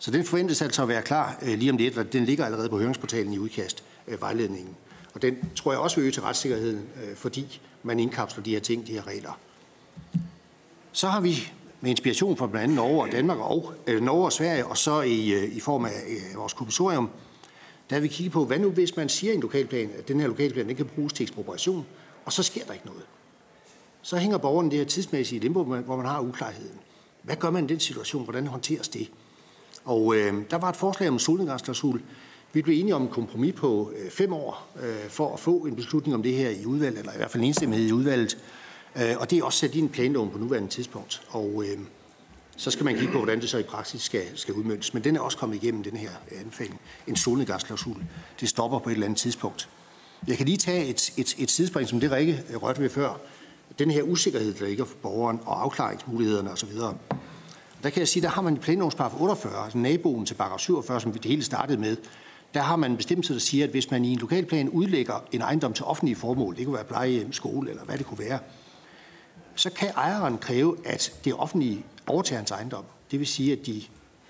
Så 0.00 0.10
den 0.10 0.24
forventes 0.24 0.62
altså 0.62 0.82
at 0.82 0.88
være 0.88 1.02
klar 1.02 1.38
øh, 1.42 1.58
lige 1.58 1.70
om 1.70 1.76
lidt, 1.76 1.98
og 1.98 2.12
den 2.12 2.24
ligger 2.24 2.44
allerede 2.44 2.68
på 2.68 2.78
høringsportalen 2.78 3.32
i 3.32 3.38
udkast 3.38 3.84
vejledningen. 4.20 4.76
Og 5.14 5.22
den 5.22 5.36
tror 5.56 5.72
jeg 5.72 5.80
også 5.80 5.96
vil 5.96 6.02
øge 6.02 6.12
til 6.12 6.22
retssikkerheden, 6.22 6.86
fordi 7.16 7.60
man 7.82 8.00
indkapsler 8.00 8.44
de 8.44 8.50
her 8.50 8.60
ting, 8.60 8.86
de 8.86 8.92
her 8.92 9.06
regler. 9.06 9.38
Så 10.92 11.08
har 11.08 11.20
vi 11.20 11.52
med 11.80 11.90
inspiration 11.90 12.36
fra 12.36 12.46
blandt 12.46 12.64
andet 12.64 12.76
Norge 12.76 13.02
og 13.02 13.12
Danmark 13.12 13.38
og 13.38 13.72
øh, 13.86 14.02
Norge 14.02 14.24
og 14.24 14.32
Sverige, 14.32 14.66
og 14.66 14.78
så 14.78 15.00
i, 15.00 15.32
øh, 15.32 15.56
i 15.56 15.60
form 15.60 15.84
af 15.84 15.90
øh, 16.08 16.38
vores 16.38 16.52
kommissorium, 16.52 17.10
der 17.90 18.00
vil 18.00 18.14
vi 18.18 18.28
på, 18.28 18.44
hvad 18.44 18.58
nu 18.58 18.70
hvis 18.70 18.96
man 18.96 19.08
siger 19.08 19.32
i 19.32 19.34
en 19.34 19.40
lokalplan, 19.40 19.90
at 19.98 20.08
den 20.08 20.20
her 20.20 20.26
lokalplan 20.26 20.68
den 20.68 20.76
kan 20.76 20.86
bruges 20.86 21.12
til 21.12 21.24
ekspropriation, 21.24 21.86
og 22.24 22.32
så 22.32 22.42
sker 22.42 22.64
der 22.64 22.72
ikke 22.72 22.86
noget. 22.86 23.02
Så 24.02 24.16
hænger 24.16 24.38
borgeren 24.38 24.70
det 24.70 24.78
her 24.78 24.84
tidsmæssige 24.84 25.40
limbo, 25.40 25.62
hvor 25.62 25.96
man 25.96 26.06
har 26.06 26.20
uklarheden. 26.20 26.78
Hvad 27.22 27.36
gør 27.36 27.50
man 27.50 27.64
i 27.64 27.66
den 27.66 27.80
situation? 27.80 28.24
Hvordan 28.24 28.46
håndteres 28.46 28.88
det? 28.88 29.10
Og 29.84 30.16
øh, 30.16 30.34
der 30.50 30.56
var 30.56 30.68
et 30.68 30.76
forslag 30.76 31.08
om 31.08 31.14
en 31.14 31.20
solnedgangsklausul. 31.20 32.02
Vi 32.52 32.62
blev 32.62 32.80
enige 32.80 32.94
om 32.94 33.02
en 33.02 33.08
kompromis 33.08 33.54
på 33.54 33.92
øh, 33.98 34.10
fem 34.10 34.32
år 34.32 34.68
øh, 34.82 35.08
for 35.08 35.34
at 35.34 35.40
få 35.40 35.56
en 35.56 35.76
beslutning 35.76 36.14
om 36.14 36.22
det 36.22 36.34
her 36.34 36.50
i 36.50 36.66
udvalget, 36.66 36.98
eller 36.98 37.12
i 37.12 37.16
hvert 37.16 37.30
fald 37.30 37.42
en 37.42 37.48
enstemmighed 37.48 37.88
i 37.88 37.92
udvalget. 37.92 38.38
Øh, 38.96 39.16
og 39.18 39.30
det 39.30 39.38
er 39.38 39.44
også 39.44 39.58
sat 39.58 39.74
i 39.74 39.78
en 39.78 39.88
planlov 39.88 40.32
på 40.32 40.38
nuværende 40.38 40.68
tidspunkt. 40.68 41.22
Og 41.28 41.64
øh, 41.66 41.78
så 42.56 42.70
skal 42.70 42.84
man 42.84 42.94
kigge 42.94 43.12
på, 43.12 43.18
hvordan 43.18 43.40
det 43.40 43.48
så 43.48 43.58
i 43.58 43.62
praksis 43.62 44.02
skal, 44.02 44.22
skal 44.34 44.54
udmøntes. 44.54 44.94
Men 44.94 45.04
den 45.04 45.16
er 45.16 45.20
også 45.20 45.38
kommet 45.38 45.56
igennem, 45.62 45.82
den 45.82 45.96
her 45.96 46.10
anbefaling. 46.40 46.80
En 47.06 47.16
solnedgangsklausul. 47.16 47.96
Det 48.40 48.48
stopper 48.48 48.78
på 48.78 48.88
et 48.88 48.92
eller 48.92 49.06
andet 49.06 49.18
tidspunkt. 49.18 49.68
Jeg 50.26 50.36
kan 50.36 50.46
lige 50.46 50.58
tage 50.58 50.86
et, 50.86 51.12
et, 51.16 51.34
et 51.38 51.50
sidespring, 51.50 51.88
som 51.88 52.00
det 52.00 52.12
Rikke 52.12 52.44
rørte 52.62 52.80
ved 52.80 52.90
før. 52.90 53.20
Den 53.78 53.90
her 53.90 54.02
usikkerhed, 54.02 54.54
der 54.54 54.66
ligger 54.66 54.84
for 54.84 54.96
borgeren, 55.02 55.40
og 55.44 55.62
afklaringsmulighederne 55.62 56.50
osv. 56.50 56.68
Der 57.82 57.90
kan 57.90 58.00
jeg 58.00 58.08
sige, 58.08 58.22
der 58.22 58.28
har 58.28 58.42
man 58.42 58.56
i 58.56 58.58
planlovens 58.58 58.94
paragraf 58.94 59.20
48, 59.20 59.64
altså 59.64 59.78
naboen 59.78 60.26
til 60.26 60.34
paragraf 60.34 60.60
47, 60.60 61.00
som 61.00 61.14
vi 61.14 61.18
det 61.18 61.30
hele 61.30 61.44
startede 61.44 61.80
med, 61.80 61.96
der 62.54 62.60
har 62.60 62.76
man 62.76 62.90
en 62.90 62.96
bestemmelse, 62.96 63.34
der 63.34 63.40
siger, 63.40 63.64
at 63.64 63.70
hvis 63.70 63.90
man 63.90 64.04
i 64.04 64.12
en 64.12 64.18
lokalplan 64.18 64.68
udlægger 64.68 65.24
en 65.32 65.40
ejendom 65.40 65.72
til 65.72 65.84
offentlige 65.84 66.16
formål, 66.16 66.56
det 66.56 66.64
kunne 66.64 66.74
være 66.74 66.84
plejehjem, 66.84 67.32
skole 67.32 67.70
eller 67.70 67.84
hvad 67.84 67.98
det 67.98 68.06
kunne 68.06 68.18
være, 68.18 68.38
så 69.54 69.70
kan 69.70 69.88
ejeren 69.96 70.38
kræve, 70.38 70.76
at 70.84 71.12
det 71.24 71.34
offentlige 71.34 71.84
overtager 72.06 72.38
hans 72.38 72.50
ejendom. 72.50 72.84
Det 73.10 73.18
vil 73.18 73.26
sige, 73.26 73.52
at 73.52 73.66
de 73.66 73.82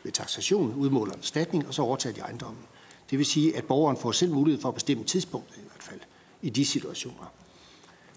ved 0.04 0.12
taxation 0.12 0.74
udmåler 0.74 1.12
en 1.12 1.18
erstatning, 1.18 1.66
og 1.66 1.74
så 1.74 1.82
overtager 1.82 2.14
de 2.14 2.20
ejendommen. 2.20 2.62
Det 3.10 3.18
vil 3.18 3.26
sige, 3.26 3.56
at 3.56 3.64
borgeren 3.64 3.96
får 3.96 4.12
selv 4.12 4.32
mulighed 4.32 4.60
for 4.60 4.68
at 4.68 4.74
bestemme 4.74 5.04
tidspunktet 5.04 5.56
i 5.56 5.60
hvert 5.60 5.82
fald 5.82 6.00
i 6.42 6.50
de 6.50 6.64
situationer. 6.64 7.32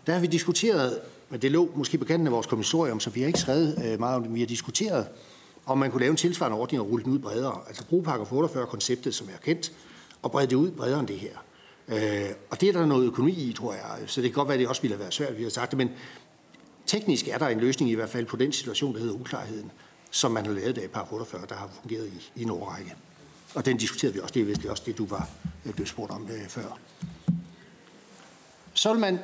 Der 0.08 0.14
har 0.14 0.20
vi 0.20 0.28
diskuteret, 0.28 1.00
men 1.30 1.42
det 1.42 1.52
lå 1.52 1.72
måske 1.76 1.98
på 1.98 2.06
kanten 2.06 2.28
af 2.28 2.34
vores 2.34 2.48
kommissorium, 2.48 3.00
så 3.00 3.10
vi 3.10 3.20
har 3.20 3.28
ikke 3.28 3.40
skrevet 3.40 3.82
øh, 3.86 4.00
meget 4.00 4.16
om 4.16 4.24
det, 4.24 4.34
vi 4.34 4.40
har 4.40 4.48
diskuteret, 4.48 5.08
om 5.66 5.78
man 5.78 5.92
kunne 5.92 6.00
lave 6.00 6.12
en 6.12 6.18
tilsvarende 6.18 6.58
ordning 6.58 6.82
og 6.82 6.90
rulle 6.90 7.04
den 7.04 7.14
ud 7.14 7.20
bredere. 7.20 7.60
Altså 7.68 7.86
bruge 7.86 8.04
paragraf 8.04 8.32
48-konceptet, 8.32 9.16
som 9.16 9.28
er 9.34 9.38
kendt, 9.44 9.72
og 10.22 10.32
brede 10.32 10.48
det 10.48 10.56
ud 10.56 10.72
bredere 10.72 11.00
end 11.00 11.08
det 11.08 11.20
her. 11.20 11.38
Øh, 11.88 12.30
og 12.50 12.62
det 12.62 12.70
er 12.70 12.74
der 12.74 12.86
noget 12.86 13.06
økonomi 13.06 13.32
i, 13.32 13.54
tror 13.54 13.74
jeg. 13.74 13.84
Så 14.08 14.22
det 14.22 14.32
kan 14.32 14.36
godt 14.36 14.48
være, 14.48 14.56
at 14.56 14.60
det 14.60 14.68
også 14.68 14.82
ville 14.82 14.96
have 14.96 15.00
været 15.00 15.14
svært, 15.14 15.38
vi 15.38 15.44
har 15.44 15.50
sagt 15.50 15.72
det, 15.72 15.78
men 15.78 15.90
teknisk 16.86 17.28
er 17.28 17.38
der 17.38 17.48
en 17.48 17.60
løsning 17.60 17.92
i 17.92 17.94
hvert 17.94 18.10
fald 18.10 18.26
på 18.26 18.38
den 18.38 18.52
situation, 18.52 18.94
der 18.94 19.00
hedder 19.00 19.14
uklarheden, 19.14 19.72
som 20.12 20.32
man 20.32 20.46
har 20.46 20.54
lavet 20.54 20.78
af 20.78 20.90
par 20.90 21.08
48, 21.12 21.46
der 21.50 21.56
har 21.56 21.70
fungeret 21.82 22.08
i, 22.08 22.40
i 22.40 22.44
en 22.44 22.50
årrække. 22.50 22.96
Og 23.56 23.66
den 23.66 23.78
diskuterede 23.78 24.14
vi 24.14 24.20
også. 24.20 24.34
Det 24.34 24.42
er 24.42 24.46
vist 24.46 24.66
også 24.66 24.84
det, 24.86 24.98
du 24.98 25.06
var 25.06 25.30
øh, 25.66 25.74
blevet 25.74 25.90
spurgt 25.90 26.12
om 26.12 26.28
øh, 26.32 26.48
før. 26.48 26.80
Så 28.74 28.92
vil 28.92 29.00
man 29.00 29.20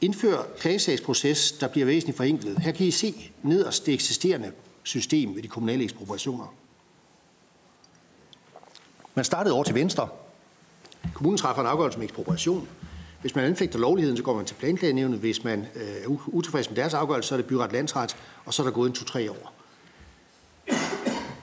indføre 0.00 0.44
klagesagsproces, 0.58 1.52
der 1.52 1.68
bliver 1.68 1.86
væsentligt 1.86 2.16
forenklet. 2.16 2.58
Her 2.58 2.72
kan 2.72 2.86
I 2.86 2.90
se 2.90 3.32
nederst 3.42 3.86
det 3.86 3.94
eksisterende 3.94 4.52
system 4.82 5.34
ved 5.34 5.42
de 5.42 5.48
kommunale 5.48 5.84
ekspropriationer. 5.84 6.54
Man 9.14 9.24
startede 9.24 9.54
over 9.54 9.64
til 9.64 9.74
venstre. 9.74 10.08
Kommunen 11.14 11.38
træffer 11.38 11.62
en 11.62 11.68
afgørelse 11.68 11.98
om 11.98 12.02
ekspropriation. 12.02 12.68
Hvis 13.20 13.34
man 13.34 13.44
anfægter 13.44 13.78
lovligheden, 13.78 14.16
så 14.16 14.22
går 14.22 14.36
man 14.36 14.44
til 14.44 14.54
planklagenævnet. 14.54 15.18
Hvis 15.18 15.44
man 15.44 15.66
øh, 15.74 16.04
er 16.04 16.18
utilfreds 16.26 16.70
med 16.70 16.76
deres 16.76 16.94
afgørelse, 16.94 17.28
så 17.28 17.34
er 17.34 17.36
det 17.36 17.46
byret 17.46 17.72
landsret, 17.72 18.16
og 18.44 18.54
så 18.54 18.62
er 18.62 18.66
der 18.66 18.72
gået 18.72 18.88
en 18.88 18.94
to-tre 18.94 19.30
år. 19.30 19.52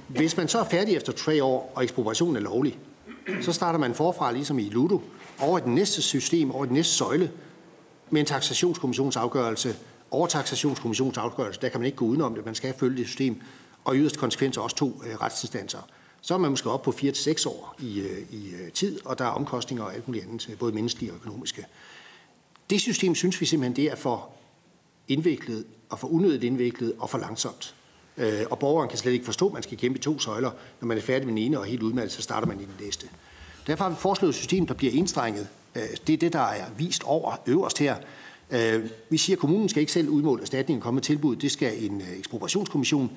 Hvis 0.08 0.38
man 0.38 0.48
så 0.48 0.60
er 0.60 0.64
færdig 0.64 0.96
efter 0.96 1.14
tre 1.14 1.44
år, 1.44 1.72
og 1.76 1.84
ekspropriationen 1.84 2.36
er 2.36 2.40
lovlig, 2.40 2.80
så 3.42 3.54
starter 3.54 3.80
man 3.80 3.94
forfra, 3.94 4.32
ligesom 4.32 4.60
i 4.60 4.70
Ludo, 4.70 5.02
over 5.40 5.58
i 5.58 5.62
den 5.62 5.76
næste 5.76 6.02
system, 6.02 6.52
over 6.52 6.66
i 6.66 6.68
den 6.68 6.76
næste 6.76 6.94
søjle, 6.94 7.32
med 8.10 8.22
en 8.22 8.26
taxationskommissionsafgørelse. 8.26 9.76
Over 10.12 10.28
taxationskommissionsafgørelse, 10.28 11.62
der 11.62 11.70
kan 11.70 11.80
man 11.80 11.86
ikke 11.86 11.98
gå 11.98 12.06
udenom 12.06 12.36
det, 12.36 12.46
man 12.46 12.56
skal 12.56 12.74
følge 12.80 12.98
det 12.98 13.08
system, 13.08 13.42
og 13.84 13.96
yderst 13.96 14.18
konsekvenser 14.18 14.62
også 14.62 14.76
to 14.76 15.02
øh, 15.06 15.16
retsinstanser 15.16 15.80
så 16.26 16.34
er 16.34 16.38
man 16.38 16.50
måske 16.52 16.70
op 16.70 16.82
på 16.82 16.92
4-6 16.92 17.50
år 17.50 17.76
i, 17.80 18.00
øh, 18.00 18.20
i 18.32 18.50
øh, 18.50 18.72
tid, 18.72 19.00
og 19.06 19.18
der 19.20 19.26
er 19.26 19.30
omkostninger 19.30 19.84
og 19.84 19.94
alt 19.94 20.08
muligt 20.08 20.26
andet, 20.26 20.50
øh, 20.50 20.58
både 20.58 20.72
menneskelige 20.72 21.12
og 21.12 21.16
økonomiske. 21.16 21.66
Det 22.70 22.82
system 22.82 23.16
synes 23.16 23.42
vi 23.42 23.46
simpelthen, 23.46 23.76
det 23.76 23.92
er 23.92 23.96
for 23.96 24.30
indviklet 25.08 25.66
og 25.90 26.00
for 26.00 26.08
unødigt 26.08 26.44
indviklet 26.44 26.94
og 27.00 27.10
for 27.10 27.18
langsomt. 27.18 27.76
Og 28.50 28.60
borgeren 28.60 28.90
kan 28.90 28.98
slet 28.98 29.12
ikke 29.12 29.26
forstå, 29.26 29.48
at 29.48 29.54
man 29.54 29.64
skal 29.64 29.78
kæmpe 29.78 30.00
i 30.00 30.02
to 30.02 30.20
søjler. 30.20 30.52
Når 30.82 30.86
man 30.86 30.98
er 30.98 31.02
færdig 31.02 31.26
med 31.28 31.34
den 31.34 31.44
ene 31.44 31.60
og 31.60 31.66
helt 31.66 31.84
udmattet, 31.84 32.12
så 32.12 32.22
starter 32.22 32.48
man 32.48 32.60
i 32.60 32.64
den 32.64 32.86
næste. 32.86 33.08
Derfor 33.68 33.84
har 33.84 33.92
vi 33.92 33.96
foreslået 34.00 34.30
et 34.30 34.36
system, 34.36 34.68
der 34.68 34.74
bliver 34.74 34.94
enstrenget. 34.94 35.48
Det 36.08 36.14
er 36.14 36.18
det, 36.18 36.34
der 36.34 36.40
er 36.40 36.66
vist 36.78 37.04
over 37.04 37.36
øverst 37.48 37.80
her. 37.80 37.96
Vi 39.10 39.18
siger, 39.18 39.36
at 39.36 39.40
kommunen 39.40 39.70
skal 39.70 39.80
ikke 39.80 39.92
selv 39.92 40.10
udmåle 40.10 40.42
erstatningen 40.42 40.82
og 40.82 40.84
komme 40.84 40.96
med 40.96 41.04
tilbud. 41.04 41.36
Det 41.36 41.52
skal 41.52 41.84
en 41.84 42.02
ekspropriationskommission, 42.18 43.12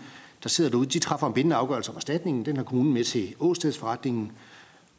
der 0.46 0.50
sidder 0.50 0.70
derude. 0.70 0.87
De 0.87 0.98
træffer 0.98 1.26
en 1.26 1.32
bindende 1.32 1.56
afgørelse 1.56 1.90
om 1.90 1.96
erstatningen. 1.96 2.44
Den 2.44 2.56
har 2.56 2.64
kommunen 2.64 2.94
med 2.94 3.04
til 3.04 3.35
åstedsforretningen. 3.40 4.32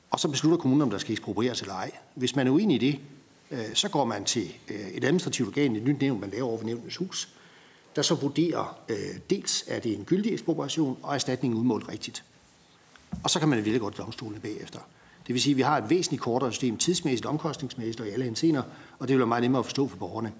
Og 0.09 0.19
så 0.19 0.27
beslutter 0.27 0.57
kommunen, 0.57 0.81
om 0.81 0.89
der 0.89 0.97
skal 0.97 1.11
eksproprieres 1.11 1.61
eller 1.61 1.73
ej. 1.73 1.91
Hvis 2.15 2.35
man 2.35 2.47
er 2.47 2.51
uenig 2.51 2.83
i 2.83 2.91
det, 2.91 2.99
øh, 3.51 3.73
så 3.73 3.89
går 3.89 4.05
man 4.05 4.25
til 4.25 4.53
øh, 4.69 4.87
et 4.87 5.03
administrativt 5.03 5.47
organ, 5.47 5.75
et 5.75 5.83
nyt 5.83 6.01
nævn, 6.01 6.19
man 6.19 6.29
laver 6.29 6.47
over 6.47 6.63
nævnets 6.63 6.65
nævnens 6.65 6.95
hus, 6.95 7.29
der 7.95 8.01
så 8.01 8.15
vurderer 8.15 8.77
øh, 8.89 8.97
dels, 9.29 9.63
er 9.67 9.79
det 9.79 9.97
en 9.97 10.05
gyldig 10.05 10.33
ekspropriation, 10.33 10.97
og 11.03 11.15
erstatningen 11.15 11.59
udmålt 11.59 11.89
rigtigt. 11.89 12.23
Og 13.23 13.29
så 13.29 13.39
kan 13.39 13.49
man 13.49 13.65
vælge 13.65 13.79
godt 13.79 13.97
domstolene 13.97 14.39
bagefter. 14.39 14.79
Det 15.27 15.33
vil 15.33 15.41
sige, 15.41 15.53
at 15.53 15.57
vi 15.57 15.61
har 15.61 15.77
et 15.77 15.89
væsentligt 15.89 16.23
kortere 16.23 16.51
system, 16.51 16.77
tidsmæssigt, 16.77 17.25
omkostningsmæssigt 17.25 18.01
og 18.01 18.07
i 18.07 18.09
alle 18.09 18.25
hensener, 18.25 18.61
og 18.99 19.07
det 19.07 19.13
vil 19.13 19.19
være 19.19 19.27
meget 19.27 19.41
nemmere 19.41 19.59
at 19.59 19.65
forstå 19.65 19.87
for 19.87 19.97
borgerne. 19.97 20.31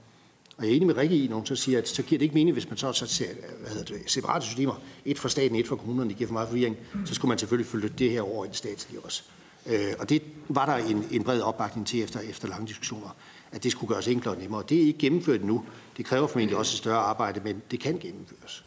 Og 0.58 0.64
jeg 0.64 0.72
er 0.72 0.76
enig 0.76 0.88
med 0.88 0.98
Rikke 0.98 1.18
i, 1.18 1.28
når 1.28 1.36
hun 1.36 1.46
så 1.46 1.56
siger, 1.56 1.78
at 1.78 1.90
så 1.90 2.04
giver 2.04 2.20
det 2.20 2.26
ikke 2.26 2.36
mening, 2.36 2.54
hvis 2.54 2.70
man 2.70 2.78
så, 2.78 2.94
så 2.94 3.08
ser 3.08 3.28
hvad 3.62 3.70
hedder 3.72 3.94
det, 3.96 4.12
separate 4.12 4.46
systemer, 4.46 4.82
et 5.06 5.20
for 5.20 5.28
staten, 5.28 5.56
et 5.56 5.68
for 5.68 5.76
kommunerne, 5.76 6.10
det 6.10 6.18
giver 6.18 6.28
for 6.28 6.34
meget 6.34 6.50
forvirring, 6.50 6.78
så 7.06 7.14
skulle 7.14 7.30
man 7.30 7.38
selvfølgelig 7.38 7.72
følge 7.72 7.90
det 7.90 8.12
her 8.12 8.22
over 8.22 8.46
i 8.46 8.48
det 8.48 8.56
statslige 8.56 9.00
også. 9.00 9.24
Øh, 9.66 9.94
og 10.00 10.10
det 10.10 10.22
var 10.50 10.66
der 10.66 10.76
en, 10.76 11.08
en 11.12 11.24
bred 11.24 11.42
opbakning 11.42 11.88
til 11.88 12.04
efter, 12.04 12.20
efter 12.20 12.48
lange 12.48 12.68
diskussioner, 12.68 13.16
at 13.52 13.64
det 13.64 13.72
skulle 13.72 13.94
gøres 13.94 14.08
enklere 14.08 14.36
og 14.36 14.42
nemmere. 14.42 14.64
Det 14.70 14.78
er 14.78 14.86
ikke 14.86 15.00
gennemført 15.00 15.44
nu. 15.44 15.66
Det 15.98 16.06
kræver 16.06 16.28
formentlig 16.28 16.58
også 16.58 16.74
et 16.74 16.78
større 16.78 16.98
arbejde, 16.98 17.42
men 17.44 17.62
det 17.72 17.80
kan 17.80 18.00
gennemføres. 18.00 18.66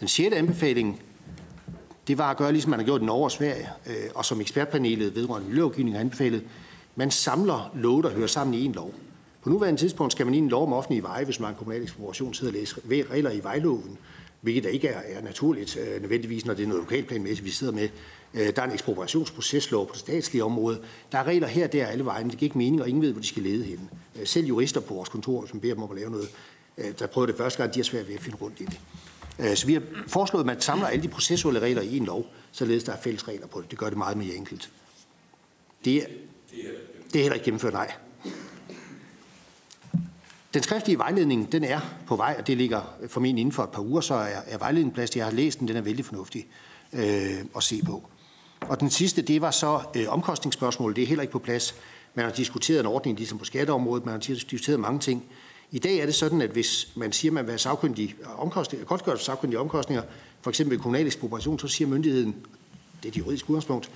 Den 0.00 0.08
sjette 0.08 0.36
anbefaling 0.36 1.02
det 2.08 2.18
var 2.18 2.30
at 2.30 2.36
gøre, 2.36 2.52
ligesom 2.52 2.70
man 2.70 2.78
har 2.78 2.84
gjort 2.84 3.02
i 3.02 3.04
Norge 3.04 3.24
og 3.24 3.30
Sverige, 3.30 3.68
øh, 3.86 4.10
og 4.14 4.24
som 4.24 4.40
ekspertpanelet 4.40 5.14
vedrørende 5.14 5.48
miljølovgivning 5.48 5.96
har 5.96 6.00
anbefalet. 6.00 6.44
Man 6.96 7.10
samler 7.10 7.70
love, 7.74 8.02
der 8.02 8.10
hører 8.10 8.26
sammen 8.26 8.54
i 8.54 8.64
en 8.64 8.72
lov. 8.72 8.94
På 9.48 9.52
nuværende 9.52 9.80
tidspunkt 9.80 10.12
skal 10.12 10.26
man 10.26 10.34
i 10.34 10.38
en 10.38 10.48
lov 10.48 10.62
om 10.62 10.72
offentlige 10.72 11.02
veje, 11.02 11.24
hvis 11.24 11.40
man 11.40 11.44
har 11.44 11.50
en 11.50 11.58
kommunal 11.58 11.82
ekspropriation, 11.82 12.34
sidde 12.34 12.50
og 12.50 12.52
læse 12.52 12.76
regler 13.10 13.30
i 13.30 13.42
vejloven, 13.42 13.98
hvilket 14.40 14.64
der 14.64 14.70
ikke 14.70 14.88
er, 14.88 15.18
er 15.18 15.22
naturligt 15.22 15.76
øh, 15.76 16.00
nødvendigvis, 16.00 16.46
når 16.46 16.54
det 16.54 16.62
er 16.62 16.66
noget 16.66 16.82
lokalplanmæssigt, 16.82 17.44
vi 17.44 17.50
sidder 17.50 17.72
med. 17.72 17.88
Øh, 18.34 18.56
der 18.56 18.62
er 18.62 18.66
en 18.66 18.72
ekspropriationsprocesslov 18.72 19.86
på 19.86 19.92
det 19.92 20.00
statslige 20.00 20.44
område. 20.44 20.80
Der 21.12 21.18
er 21.18 21.24
regler 21.24 21.46
her 21.46 21.66
og 21.66 21.72
der 21.72 21.86
alle 21.86 22.04
vejen. 22.04 22.30
Det 22.30 22.38
giver 22.38 22.46
ikke 22.46 22.58
mening, 22.58 22.82
og 22.82 22.88
ingen 22.88 23.02
ved, 23.02 23.12
hvor 23.12 23.20
de 23.20 23.26
skal 23.26 23.42
lede 23.42 23.64
hen. 23.64 23.90
Øh, 24.20 24.26
selv 24.26 24.46
jurister 24.46 24.80
på 24.80 24.94
vores 24.94 25.08
kontor, 25.08 25.46
som 25.46 25.60
beder 25.60 25.74
dem 25.74 25.82
om 25.82 25.90
at 25.90 25.96
lave 25.96 26.10
noget, 26.10 26.28
øh, 26.78 26.92
der 26.98 27.06
prøvede 27.06 27.32
det 27.32 27.38
første 27.38 27.62
gang, 27.62 27.74
de 27.74 27.78
har 27.78 27.84
svært 27.84 28.08
ved 28.08 28.14
at 28.14 28.20
finde 28.20 28.38
rundt 28.40 28.60
i 28.60 28.64
det. 28.64 28.80
Øh, 29.38 29.56
så 29.56 29.66
vi 29.66 29.72
har 29.72 29.82
foreslået, 30.06 30.42
at 30.42 30.46
man 30.46 30.60
samler 30.60 30.86
alle 30.86 31.02
de 31.02 31.08
processuelle 31.08 31.60
regler 31.60 31.82
i 31.82 31.96
en 31.96 32.04
lov, 32.04 32.26
således 32.52 32.84
der 32.84 32.92
er 32.92 33.00
fælles 33.00 33.28
regler 33.28 33.46
på 33.46 33.60
det. 33.60 33.70
Det 33.70 33.78
gør 33.78 33.88
det 33.88 33.98
meget 33.98 34.16
mere 34.16 34.34
enkelt. 34.34 34.70
Det 35.84 35.96
er, 35.96 36.06
det 37.12 37.18
er 37.18 37.22
heller 37.22 37.34
ikke 37.34 37.44
gennemført, 37.44 37.72
nej. 37.72 37.92
Den 40.54 40.62
skriftlige 40.62 40.98
vejledning, 40.98 41.52
den 41.52 41.64
er 41.64 41.80
på 42.06 42.16
vej, 42.16 42.36
og 42.38 42.46
det 42.46 42.56
ligger 42.56 42.80
formentlig 43.08 43.40
inden 43.40 43.52
for 43.52 43.62
et 43.62 43.70
par 43.70 43.82
uger, 43.82 44.00
så 44.00 44.14
er, 44.14 44.40
er 44.46 44.58
vejledningen 44.58 44.94
plads. 44.94 45.16
Jeg 45.16 45.24
har 45.24 45.32
læst 45.32 45.60
den, 45.60 45.68
den 45.68 45.76
er 45.76 45.80
vældig 45.80 46.04
fornuftig 46.04 46.46
øh, 46.92 47.44
at 47.56 47.62
se 47.62 47.82
på. 47.86 48.02
Og 48.60 48.80
den 48.80 48.90
sidste, 48.90 49.22
det 49.22 49.40
var 49.40 49.50
så 49.50 49.80
øh, 49.96 50.04
omkostningsspørgsmålet. 50.08 50.96
Det 50.96 51.02
er 51.02 51.06
heller 51.06 51.22
ikke 51.22 51.32
på 51.32 51.38
plads. 51.38 51.74
Man 52.14 52.24
har 52.24 52.32
diskuteret 52.32 52.80
en 52.80 52.86
ordning 52.86 53.16
ligesom 53.16 53.38
på 53.38 53.44
skatteområdet, 53.44 54.04
man 54.04 54.12
har 54.12 54.20
diskuteret 54.20 54.80
mange 54.80 55.00
ting. 55.00 55.24
I 55.70 55.78
dag 55.78 55.98
er 55.98 56.06
det 56.06 56.14
sådan, 56.14 56.40
at 56.40 56.50
hvis 56.50 56.92
man 56.96 57.12
siger, 57.12 57.30
at 57.30 57.34
man 57.34 57.44
vil 57.44 57.50
have 57.50 57.58
sagkyndige 57.58 58.14
omkostninger, 58.38 58.86
godt 58.86 59.22
sagkyndige 59.22 59.60
omkostninger, 59.60 60.02
for 60.42 60.50
eksempel 60.50 60.78
kommunal 60.78 61.06
ekspropriation, 61.06 61.58
så 61.58 61.68
siger 61.68 61.88
myndigheden, 61.88 62.36
det 63.02 63.08
er 63.08 63.12
det 63.12 63.16
juridiske 63.16 63.50
udgangspunkt, 63.50 63.90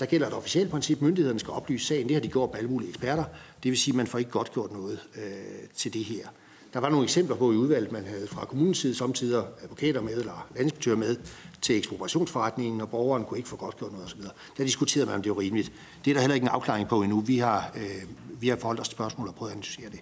der 0.00 0.06
gælder 0.06 0.26
et 0.26 0.34
officielt 0.34 0.70
princip, 0.70 1.00
myndighederne 1.00 1.40
skal 1.40 1.52
oplyse 1.52 1.86
sagen. 1.86 2.08
Det 2.08 2.16
har 2.16 2.20
de 2.20 2.28
gjort 2.28 2.50
med 2.50 2.58
alle 2.58 2.70
mulige 2.70 2.88
eksperter. 2.88 3.24
Det 3.62 3.70
vil 3.70 3.78
sige, 3.78 3.92
at 3.92 3.96
man 3.96 4.06
får 4.06 4.18
ikke 4.18 4.30
godt 4.30 4.52
gjort 4.52 4.72
noget 4.72 5.00
øh, 5.16 5.68
til 5.76 5.94
det 5.94 6.04
her. 6.04 6.28
Der 6.72 6.80
var 6.80 6.88
nogle 6.88 7.04
eksempler 7.04 7.36
på 7.36 7.52
i 7.52 7.56
udvalget, 7.56 7.92
man 7.92 8.04
havde 8.04 8.26
fra 8.26 8.44
kommunens 8.44 8.78
side 8.78 8.94
samtidig 8.94 9.44
advokater 9.62 10.00
med 10.00 10.12
eller 10.12 10.48
landinspektører 10.54 10.96
med 10.96 11.16
til 11.62 11.76
ekspropriationsforretningen, 11.76 12.80
og 12.80 12.88
borgeren 12.88 13.24
kunne 13.24 13.38
ikke 13.38 13.48
få 13.48 13.56
godt 13.56 13.76
gjort 13.76 13.92
noget 13.92 14.06
osv. 14.06 14.20
Der 14.56 14.64
diskuterede 14.64 15.06
man, 15.06 15.14
om 15.14 15.22
det 15.22 15.32
var 15.32 15.38
rimeligt. 15.38 15.72
Det 16.04 16.10
er 16.10 16.14
der 16.14 16.20
heller 16.20 16.34
ikke 16.34 16.44
en 16.44 16.48
afklaring 16.48 16.88
på 16.88 17.02
endnu. 17.02 17.20
Vi 17.20 17.38
har, 17.38 17.72
øh, 17.76 18.02
vi 18.40 18.48
har 18.48 18.56
forholdt 18.56 18.80
os 18.80 18.88
til 18.88 18.96
spørgsmål 18.96 19.28
og 19.28 19.34
prøvet 19.34 19.50
at 19.50 19.56
analysere 19.56 19.90
det. 19.90 20.00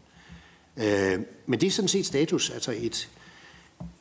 Øh, 0.77 1.21
men 1.47 1.61
det 1.61 1.67
er 1.67 1.71
sådan 1.71 1.89
set 1.89 2.07
status, 2.07 2.51
altså 2.51 2.75
et, 2.77 3.09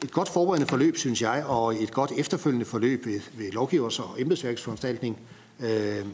et 0.03 0.11
godt 0.11 0.29
forberedende 0.29 0.67
forløb, 0.67 0.97
synes 0.97 1.21
jeg, 1.21 1.43
og 1.45 1.83
et 1.83 1.91
godt 1.91 2.11
efterfølgende 2.17 2.65
forløb 2.65 3.05
ved, 3.05 3.19
ved 3.37 3.51
lovgivers 3.51 3.99
og 3.99 4.21
embedsværksforanstaltning. 4.21 5.19
Øh, 5.59 6.05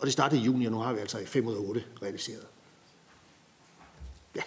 og 0.00 0.06
det 0.06 0.12
startede 0.12 0.40
i 0.40 0.44
juni, 0.44 0.66
og 0.66 0.72
nu 0.72 0.78
har 0.78 0.92
vi 0.92 1.00
altså 1.00 1.18
5 1.26 1.46
ud 1.46 1.54
af 1.54 1.58
8 1.58 1.84
realiseret. 2.02 2.46
Ja. 4.36 4.42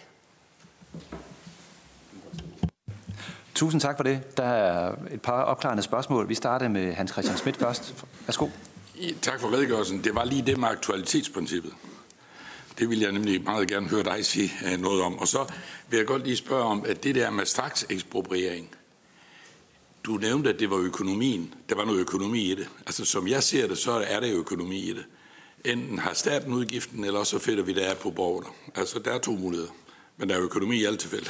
Tusind 3.55 3.81
tak 3.81 3.97
for 3.97 4.03
det. 4.03 4.38
Der 4.38 4.43
er 4.43 4.95
et 5.12 5.21
par 5.21 5.43
opklarende 5.43 5.83
spørgsmål. 5.83 6.29
Vi 6.29 6.35
starter 6.35 6.67
med 6.67 6.93
Hans 6.93 7.12
Christian 7.12 7.38
Schmidt 7.38 7.57
først. 7.57 8.05
Værsgo. 8.25 8.47
Tak 9.21 9.39
for 9.39 9.53
redegørelsen. 9.53 10.03
Det 10.03 10.15
var 10.15 10.23
lige 10.23 10.41
det 10.41 10.57
med 10.57 10.67
aktualitetsprincippet. 10.67 11.73
Det 12.79 12.89
vil 12.89 12.99
jeg 12.99 13.12
nemlig 13.12 13.43
meget 13.43 13.67
gerne 13.67 13.88
høre 13.88 14.03
dig 14.03 14.25
sige 14.25 14.51
øh, 14.65 14.79
noget 14.79 15.01
om. 15.01 15.19
Og 15.19 15.27
så 15.27 15.45
vil 15.89 15.97
jeg 15.97 16.07
godt 16.07 16.23
lige 16.23 16.38
spørge 16.38 16.63
om, 16.63 16.85
at 16.88 17.03
det 17.03 17.15
der 17.15 17.29
med 17.29 17.45
straks 17.45 17.85
ekspropriering, 17.89 18.69
du 20.03 20.12
nævnte, 20.12 20.49
at 20.49 20.59
det 20.59 20.69
var 20.69 20.77
økonomien. 20.77 21.53
Der 21.69 21.75
var 21.75 21.85
noget 21.85 21.99
økonomi 21.99 22.51
i 22.51 22.55
det. 22.55 22.69
Altså 22.85 23.05
som 23.05 23.27
jeg 23.27 23.43
ser 23.43 23.67
det, 23.67 23.77
så 23.77 23.91
er 23.91 24.19
der 24.19 24.38
økonomi 24.38 24.79
i 24.79 24.93
det. 24.93 25.05
Enten 25.65 25.99
har 25.99 26.13
staten 26.13 26.53
udgiften, 26.53 27.03
eller 27.03 27.23
så 27.23 27.39
finder 27.39 27.63
vi 27.63 27.73
det 27.73 27.81
af 27.81 27.97
på 27.97 28.12
borgerne. 28.12 28.47
Altså 28.75 28.99
der 28.99 29.12
er 29.12 29.19
to 29.19 29.31
muligheder. 29.31 29.71
Men 30.17 30.29
der 30.29 30.35
er 30.35 30.41
økonomi 30.41 30.77
i 30.77 30.85
alt 30.85 30.99
tilfælde. 30.99 31.29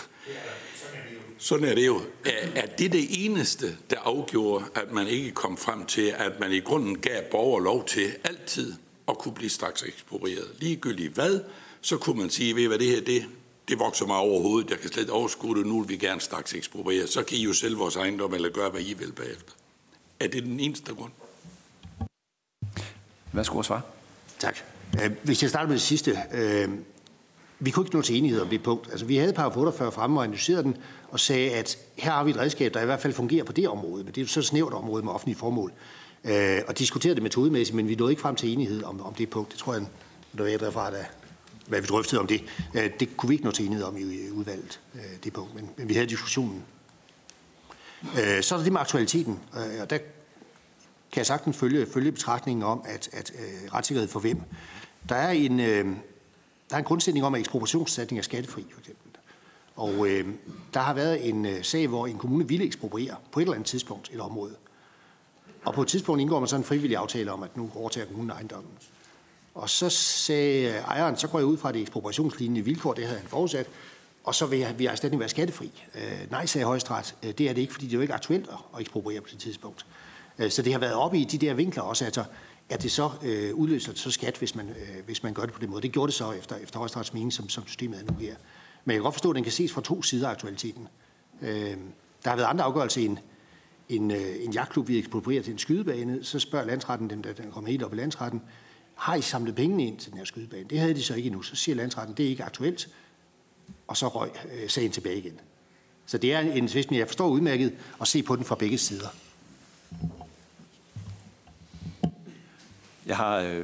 Sådan 1.38 1.66
er 1.66 1.76
det 1.76 1.86
jo. 1.86 2.02
Er, 2.26 2.48
er 2.56 2.66
det 2.66 2.92
det 2.92 3.26
eneste, 3.26 3.78
der 3.90 3.96
afgjorde, 4.00 4.66
at 4.76 4.92
man 4.92 5.08
ikke 5.08 5.32
kom 5.32 5.58
frem 5.58 5.86
til, 5.86 6.14
at 6.18 6.40
man 6.40 6.52
i 6.52 6.60
grunden 6.60 6.98
gav 6.98 7.22
borger 7.32 7.60
lov 7.60 7.86
til 7.86 8.12
altid 8.24 8.74
at 9.08 9.18
kunne 9.18 9.34
blive 9.34 9.50
straks 9.50 9.84
eksproprieret. 9.84 10.48
Ligegyldigt 10.60 11.14
hvad, 11.14 11.40
så 11.82 11.98
kunne 11.98 12.20
man 12.20 12.30
sige, 12.30 12.56
ved 12.56 12.68
hvad 12.68 12.80
det 12.80 12.88
her, 12.88 13.02
det, 13.02 13.26
det 13.70 13.80
vokser 13.80 14.06
mig 14.06 14.18
overhovedet, 14.18 14.70
jeg 14.70 14.80
kan 14.80 14.92
slet 14.92 15.10
overskue 15.10 15.58
det, 15.58 15.66
nu 15.66 15.80
vil 15.82 15.90
vi 15.90 15.98
gerne 15.98 16.22
straks 16.22 16.54
ekspropriere, 16.54 17.08
så 17.08 17.24
kan 17.24 17.38
I 17.38 17.44
jo 17.44 17.54
sælge 17.54 17.78
vores 17.78 17.96
ejendom, 17.96 18.34
eller 18.34 18.50
gøre, 18.50 18.70
hvad 18.70 18.82
I 18.82 18.94
vil 18.94 19.12
bagefter. 19.12 19.54
Er 20.20 20.28
det 20.28 20.44
den 20.44 20.60
eneste 20.60 20.94
grund? 20.94 21.12
Værsgo 23.34 23.60
at 23.60 23.66
svare. 23.66 23.82
Tak. 24.40 24.58
Øh, 25.04 25.12
hvis 25.24 25.42
jeg 25.42 25.50
starter 25.50 25.68
med 25.68 25.76
det 25.76 25.82
sidste. 25.82 26.18
Øh, 26.34 26.70
vi 27.60 27.72
kunne 27.72 27.86
ikke 27.86 27.96
nå 27.96 28.02
til 28.02 28.18
enighed 28.18 28.42
om 28.42 28.48
det 28.48 28.64
punkt. 28.64 28.92
Altså, 28.92 29.06
vi 29.06 29.18
havde 29.18 29.34
par 29.34 29.58
48 29.58 29.92
fremme 29.92 30.20
og 30.20 30.24
analyserede 30.24 30.64
den, 30.64 30.78
og 31.10 31.20
sagde, 31.20 31.52
at 31.52 31.78
her 31.96 32.12
har 32.12 32.24
vi 32.24 32.32
et 32.32 32.38
redskab, 32.38 32.74
der 32.74 32.82
i 32.82 32.86
hvert 32.86 33.00
fald 33.00 33.14
fungerer 33.14 33.44
på 33.44 33.54
det 33.54 33.68
område, 33.68 34.04
men 34.04 34.08
det 34.08 34.18
er 34.18 34.22
jo 34.22 34.28
så 34.28 34.42
snævert 34.42 34.74
område 34.74 35.04
med 35.04 35.12
offentlige 35.12 35.38
formål 35.38 35.72
øh, 36.24 36.62
og 36.68 36.80
diskuterede 36.80 37.16
det 37.16 37.24
metodemæssigt, 37.24 37.76
men 37.76 37.88
vi 37.88 37.96
nåede 37.96 38.12
ikke 38.12 38.22
frem 38.22 38.36
til 38.36 38.54
enighed 38.54 38.84
om, 38.84 39.02
om 39.02 39.14
det 39.14 39.30
punkt. 39.30 39.52
Det 39.52 39.60
tror 39.60 39.74
jeg, 39.74 39.86
der 40.38 40.44
var 40.44 40.58
derfra, 40.58 40.92
der, 40.92 41.04
hvad 41.70 41.82
vi 41.82 41.88
drøftede 41.88 42.22
om 42.22 42.28
det. 42.28 42.44
Øh, 42.74 42.90
det 43.00 43.18
kunne 43.18 43.28
vi 43.28 43.34
ikke 43.34 43.46
nå 43.46 43.52
til 43.52 43.66
enighed 43.66 43.86
om 43.86 43.98
i, 43.98 44.30
udvalget, 44.30 44.80
øh, 44.96 45.02
det 45.24 45.34
punkt, 45.34 45.56
men, 45.56 45.70
men 45.78 45.90
vi 45.90 45.94
havde 45.94 46.08
diskussionen. 46.08 46.64
Øh, 48.04 48.44
så 48.44 48.56
er 48.56 48.58
der 48.58 48.64
det 48.64 48.74
med 48.74 48.82
aktualiteten, 48.82 49.40
og 49.82 49.90
der 49.90 49.98
kan 51.12 51.18
jeg 51.18 51.26
sagtens 51.26 51.58
følge, 51.58 51.88
følge 51.94 52.12
betragtningen 52.12 52.64
om, 52.64 52.82
at, 52.86 53.10
at 53.14 53.32
retssikkerhed 53.74 54.10
for 54.10 54.20
hvem. 54.20 54.42
Der 55.10 55.16
er 55.16 55.32
en, 55.32 55.60
der 55.60 56.76
er 56.76 56.78
en 56.78 56.84
grundsætning 56.84 57.26
om, 57.26 57.36
at 57.36 57.40
ekspropriationssætning 57.40 58.20
er 58.20 58.24
skattefri, 58.24 58.66
for 58.72 58.80
eksempel. 58.80 59.10
Og 59.80 60.08
øh, 60.08 60.28
der 60.74 60.80
har 60.80 60.94
været 60.94 61.30
en 61.30 61.46
øh, 61.46 61.64
sag, 61.64 61.88
hvor 61.88 62.08
en 62.08 62.18
kommune 62.18 62.48
ville 62.48 62.66
ekspropriere 62.66 63.16
på 63.32 63.40
et 63.40 63.44
eller 63.44 63.54
andet 63.54 63.68
tidspunkt 63.68 64.10
et 64.14 64.20
område. 64.20 64.56
Og 65.66 65.74
på 65.74 65.82
et 65.82 65.88
tidspunkt 65.88 66.22
indgår 66.22 66.40
man 66.40 66.48
så 66.48 66.56
en 66.56 66.64
frivillig 66.64 66.98
aftale 66.98 67.32
om, 67.32 67.44
at 67.44 67.58
nu 67.58 67.72
overtager 67.76 68.08
kommunen 68.08 68.30
ejendommen. 68.30 68.72
Og 69.56 69.70
så 69.70 69.90
sagde 69.90 70.70
øh, 70.70 70.76
ejeren, 70.76 71.18
så 71.18 71.28
går 71.28 71.40
jeg 71.40 71.46
ud 71.46 71.58
fra 71.58 71.72
det 71.72 71.82
ekspropriationslignende 71.82 72.62
vilkår, 72.62 72.94
det 72.94 73.06
havde 73.06 73.20
han 73.20 73.28
forudsat, 73.28 73.68
og 74.24 74.36
så 74.36 74.46
vil, 74.46 74.66
vi 74.78 74.86
erstatning 74.86 75.20
være 75.20 75.30
skattefri. 75.30 75.84
Øh, 75.96 76.32
nej, 76.32 76.46
sagde 76.46 76.66
højesteret, 76.66 77.16
øh, 77.24 77.32
det 77.32 77.50
er 77.50 77.54
det 77.54 77.62
ikke, 77.62 77.74
fordi 77.74 77.86
det 77.86 77.94
er 77.94 77.98
jo 77.98 78.02
ikke 78.02 78.14
aktuelt 78.14 78.50
at 78.76 78.82
ekspropriere 78.82 79.22
på 79.22 79.28
det 79.32 79.40
tidspunkt. 79.40 79.86
Øh, 80.40 80.52
så 80.52 80.62
det 80.62 80.74
har 80.74 80.80
været 80.80 80.94
oppe 80.94 81.18
i 81.18 81.24
de 81.24 81.38
der 81.38 81.54
vinkler 81.54 81.84
også, 81.84 82.06
altså, 82.06 82.24
at 82.70 82.84
det 82.84 82.92
så 82.92 83.10
øh, 83.24 83.56
udløser 83.56 83.92
det 83.92 84.02
så 84.02 84.12
skat, 84.12 84.38
hvis 84.38 84.56
man, 84.56 84.70
øh, 84.70 85.06
hvis 85.06 85.24
man 85.24 85.34
gør 85.34 85.44
det 85.44 85.54
på 85.54 85.62
den 85.62 85.70
måde. 85.70 85.82
Det 85.82 85.92
gjorde 85.92 86.08
det 86.08 86.14
så 86.16 86.32
efter, 86.32 86.56
efter 86.56 86.78
højesterets 86.78 87.14
mening, 87.14 87.34
som, 87.34 87.50
som 87.50 87.68
systemet 87.68 88.00
er 88.00 88.12
nu 88.12 88.18
her. 88.20 88.36
Men 88.86 88.94
jeg 88.94 88.96
kan 88.96 89.04
godt 89.04 89.16
forstå, 89.16 89.30
at 89.30 89.36
den 89.36 89.44
kan 89.44 89.54
ses 89.54 89.72
fra 89.72 89.82
to 89.82 90.02
sider 90.02 90.28
af 90.28 90.32
aktualiteten. 90.32 90.88
Øh, 91.42 91.78
der 92.24 92.30
har 92.30 92.36
været 92.36 92.48
andre 92.48 92.64
afgørelser 92.64 93.02
end, 93.02 93.18
en, 93.90 94.12
øh, 94.12 94.36
en 94.46 94.52
jagtklub 94.52 94.88
vi 94.88 94.98
eksproprierer 94.98 95.44
til 95.44 95.54
en 95.54 95.60
skydebane, 95.60 96.24
så 96.24 96.40
spørger 96.40 96.66
landsretten 96.66 97.10
dem, 97.10 97.24
der 97.24 97.34
den 97.34 97.52
kommer 97.52 97.70
helt 97.70 97.84
op 97.84 97.94
i 97.94 97.96
landsretten, 97.96 98.42
har 99.00 99.16
I 99.16 99.22
samlet 99.22 99.56
pengene 99.56 99.86
ind 99.86 99.98
til 99.98 100.12
den 100.12 100.18
her 100.18 100.26
skydebane? 100.26 100.64
Det 100.70 100.80
havde 100.80 100.94
de 100.94 101.04
så 101.04 101.16
ikke 101.16 101.28
endnu. 101.28 101.42
Så 101.42 101.56
siger 101.56 101.76
landsretten, 101.76 102.18
det 102.18 102.26
er 102.26 102.30
ikke 102.30 102.44
aktuelt, 102.44 102.90
og 103.88 103.98
så 103.98 104.08
røg 104.08 104.30
øh, 104.54 104.70
sagen 104.70 104.92
tilbage 104.92 105.18
igen. 105.18 105.40
Så 106.06 106.18
det 106.18 106.34
er 106.34 106.40
en 106.40 106.68
tvist, 106.68 106.92
men 106.92 107.00
jeg 107.00 107.08
forstår 107.08 107.28
udmærket 107.28 107.74
at 108.02 108.08
se 108.08 108.24
på 108.24 108.36
den 108.36 108.46
fra 108.46 108.56
begge 108.56 108.78
sider. 108.78 109.08
Jeg 113.06 113.18
har 113.18 113.64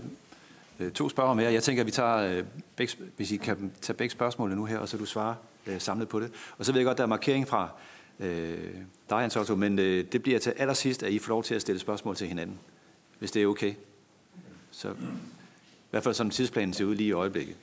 øh, 0.79 0.91
to 0.91 1.09
spørgsmål 1.09 1.35
mere. 1.35 1.53
Jeg 1.53 1.63
tænker, 1.63 1.83
at 1.83 1.87
vi 1.87 1.91
tager, 1.91 2.17
øh, 2.17 2.43
begge, 2.75 2.93
hvis 3.15 3.31
I 3.31 3.37
kan 3.37 3.71
tage 3.81 3.97
begge 3.97 4.11
spørgsmål 4.11 4.55
nu 4.55 4.65
her, 4.65 4.77
og 4.77 4.89
så 4.89 4.97
du 4.97 5.05
svarer 5.05 5.35
øh, 5.67 5.81
samlet 5.81 6.09
på 6.09 6.19
det. 6.19 6.31
Og 6.57 6.65
så 6.65 6.71
ved 6.71 6.79
jeg 6.79 6.85
godt, 6.85 6.97
der 6.97 7.03
er 7.03 7.07
markering 7.07 7.47
fra 7.47 7.69
øh, 8.19 8.73
dig, 9.09 9.17
Hans 9.17 9.35
Otto, 9.35 9.55
men 9.55 9.79
øh, 9.79 10.05
det 10.11 10.23
bliver 10.23 10.39
til 10.39 10.53
allersidst, 10.57 11.03
at 11.03 11.11
I 11.11 11.19
får 11.19 11.29
lov 11.29 11.43
til 11.43 11.55
at 11.55 11.61
stille 11.61 11.79
spørgsmål 11.79 12.15
til 12.15 12.27
hinanden, 12.27 12.59
hvis 13.19 13.31
det 13.31 13.41
er 13.41 13.47
okay. 13.47 13.73
Så 14.77 14.87
i 14.89 14.93
hvert 15.91 16.03
fald 16.03 16.15
som 16.15 16.29
tidsplanen 16.29 16.73
ser 16.73 16.85
ud 16.85 16.95
lige 16.95 17.07
i 17.07 17.11
øjeblikket. 17.11 17.55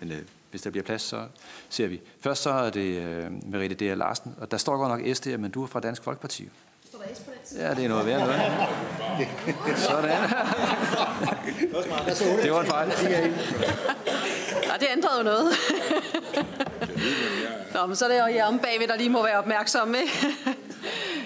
Men 0.00 0.12
øh, 0.12 0.18
hvis 0.50 0.62
der 0.62 0.70
bliver 0.70 0.84
plads, 0.84 1.02
så 1.02 1.26
ser 1.68 1.86
vi. 1.86 2.00
Først 2.20 2.42
så 2.42 2.50
er 2.50 2.70
det 2.70 3.02
øh, 3.02 3.30
Merete 3.50 3.74
D. 3.74 3.96
Larsen, 3.96 4.34
og 4.40 4.50
der 4.50 4.56
står 4.56 4.76
godt 4.76 4.88
nok 4.88 5.00
S 5.16 5.20
der, 5.20 5.36
men 5.36 5.50
du 5.50 5.62
er 5.62 5.66
fra 5.66 5.80
Dansk 5.80 6.02
Folkeparti. 6.02 6.48
Står 6.88 6.98
der 6.98 7.14
S 7.14 7.18
på 7.18 7.30
den 7.30 7.38
side? 7.44 7.68
Ja, 7.68 7.74
det 7.74 7.84
er 7.84 7.88
noget 7.88 8.06
værd 8.06 8.20
noget. 8.20 8.40
Sådan. 9.88 10.10
det 12.42 12.52
var 12.52 12.60
en 12.60 12.66
fejl. 12.66 12.88
Ja, 14.66 14.72
det 14.80 14.86
ændrede 14.96 15.16
jo 15.18 15.22
noget. 15.22 15.52
Nå, 17.74 17.86
men 17.86 17.96
så 17.96 18.04
er 18.04 18.08
det 18.08 18.18
jo 18.18 18.26
jer 18.34 18.46
om 18.46 18.58
bagved, 18.58 18.88
der 18.88 18.96
lige 18.96 19.10
må 19.10 19.22
være 19.22 19.38
opmærksomme. 19.38 19.96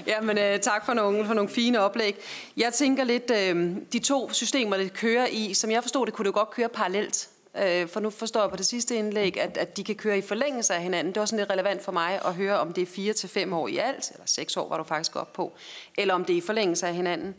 Jamen, 0.07 0.39
øh, 0.39 0.61
tak 0.61 0.87
for 0.87 0.95
nogle, 0.95 1.27
for 1.27 1.35
nogle 1.35 1.51
fine 1.51 1.81
oplæg. 1.81 2.17
Jeg 2.57 2.73
tænker 2.73 3.05
lidt, 3.05 3.31
øh, 3.31 3.77
de 3.93 3.99
to 3.99 4.33
systemer, 4.33 4.77
det 4.77 4.93
kører 4.93 5.27
i, 5.27 5.55
som 5.55 5.71
jeg 5.71 5.83
forstår 5.83 6.05
det, 6.05 6.15
kunne 6.15 6.25
det 6.25 6.33
jo 6.33 6.39
godt 6.39 6.51
køre 6.51 6.69
parallelt. 6.69 7.29
Øh, 7.63 7.89
for 7.89 8.01
nu 8.01 8.11
forstår 8.11 8.41
jeg 8.41 8.51
på 8.51 8.57
det 8.57 8.67
sidste 8.67 8.97
indlæg, 8.97 9.41
at, 9.41 9.57
at 9.57 9.77
de 9.77 9.85
kan 9.85 9.95
køre 9.95 10.19
i 10.19 10.23
forlængelse 10.23 10.75
af 10.75 10.83
hinanden. 10.83 11.13
Det 11.13 11.17
er 11.17 11.21
også 11.21 11.37
lidt 11.37 11.51
relevant 11.51 11.85
for 11.85 11.93
mig 11.93 12.21
at 12.25 12.35
høre, 12.35 12.59
om 12.59 12.73
det 12.73 12.83
er 12.83 12.87
fire 12.87 13.13
til 13.13 13.29
fem 13.29 13.53
år 13.53 13.69
i 13.69 13.77
alt, 13.77 14.11
eller 14.11 14.27
seks 14.27 14.57
år 14.57 14.69
var 14.69 14.77
du 14.77 14.85
faktisk 14.85 15.17
op 15.17 15.33
på, 15.33 15.53
eller 15.99 16.15
om 16.15 16.25
det 16.25 16.33
er 16.33 16.39
i 16.39 16.41
forlængelse 16.41 16.87
af 16.87 16.95
hinanden. 16.95 17.35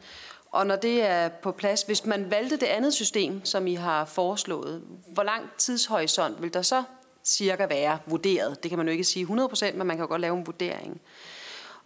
Og 0.51 0.67
når 0.67 0.75
det 0.75 1.03
er 1.03 1.29
på 1.29 1.51
plads, 1.51 1.81
hvis 1.81 2.05
man 2.05 2.31
valgte 2.31 2.57
det 2.57 2.65
andet 2.65 2.93
system, 2.93 3.45
som 3.45 3.67
I 3.67 3.73
har 3.73 4.05
foreslået, 4.05 4.81
hvor 5.07 5.23
lang 5.23 5.43
tidshorisont 5.57 6.41
vil 6.41 6.53
der 6.53 6.61
så 6.61 6.83
cirka 7.23 7.65
være 7.65 7.99
vurderet? 8.05 8.63
Det 8.63 8.71
kan 8.71 8.77
man 8.77 8.87
jo 8.87 8.91
ikke 8.91 9.03
sige 9.03 9.25
100%, 9.25 9.75
men 9.75 9.87
man 9.87 9.97
kan 9.97 10.03
jo 10.03 10.07
godt 10.07 10.21
lave 10.21 10.37
en 10.37 10.45
vurdering. 10.45 11.01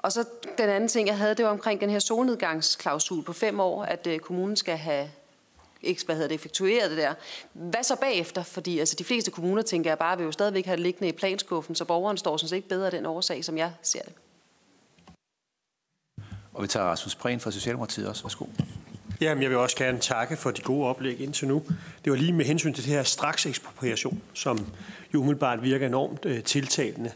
Og 0.08 0.14
så 0.14 0.26
den 0.58 0.70
anden 0.70 0.90
ting, 0.90 1.08
jeg 1.08 1.18
havde, 1.18 1.36
det 1.36 1.46
var 1.46 1.52
omkring 1.52 1.82
den 1.82 1.90
her 1.90 2.00
solnedgangsklausul 2.00 3.24
på 3.24 3.34
fem 3.34 3.60
år, 3.60 3.84
at 3.84 4.08
øh, 4.08 4.20
kommunen 4.20 4.56
skal 4.56 4.78
have 4.78 5.10
ikke, 5.82 6.06
hvad 6.06 6.16
hedder 6.16 6.28
det, 6.28 6.36
effektueret 6.36 6.90
det 6.90 6.98
der. 6.98 7.14
Hvad 7.54 7.84
så 7.84 7.96
bagefter? 7.96 8.44
Fordi 8.44 8.80
altså, 8.80 8.96
de 9.00 9.04
fleste 9.04 9.32
kommuner, 9.32 9.62
tænker 9.62 9.90
jeg 9.90 9.98
bare, 9.98 10.18
vil 10.18 10.26
jo 10.26 10.32
stadigvæk 10.32 10.66
have 10.66 10.76
det 10.76 10.84
liggende 10.84 11.10
i 11.10 11.12
planskuffen, 11.12 11.76
så 11.76 11.86
borgeren 11.86 12.18
står 12.18 12.38
sådan 12.38 12.50
set 12.50 12.56
ikke 12.56 12.68
bedre 12.68 12.86
af 12.86 12.92
den 12.92 13.06
årsag, 13.06 13.46
som 13.46 13.58
jeg 13.58 13.72
ser 13.82 14.02
det. 14.02 14.14
Og 16.54 16.64
vi 16.64 16.68
tager 16.68 16.86
Rasmus 16.86 17.16
Prehn 17.16 17.40
fra 17.40 17.52
Socialdemokratiet 17.52 18.08
også. 18.08 18.24
Værsgo. 18.24 18.46
Jamen, 19.22 19.42
jeg 19.42 19.50
vil 19.50 19.58
også 19.58 19.78
gerne 19.78 20.00
takke 20.00 20.38
for 20.38 20.52
de 20.52 20.62
gode 20.62 20.88
oplæg 20.88 21.22
indtil 21.22 21.48
nu. 21.48 21.64
Det 22.06 22.12
var 22.12 22.18
lige 22.18 22.34
med 22.34 22.46
hensyn 22.46 22.74
til 22.74 22.84
det 22.84 22.94
her 22.94 23.04
straks 23.04 23.46
ekspropriation, 23.46 24.22
som 24.34 24.68
jo 25.14 25.20
umiddelbart 25.20 25.64
virker 25.64 25.88
enormt 25.88 26.26
øh, 26.26 26.44
tiltalende. 26.44 27.12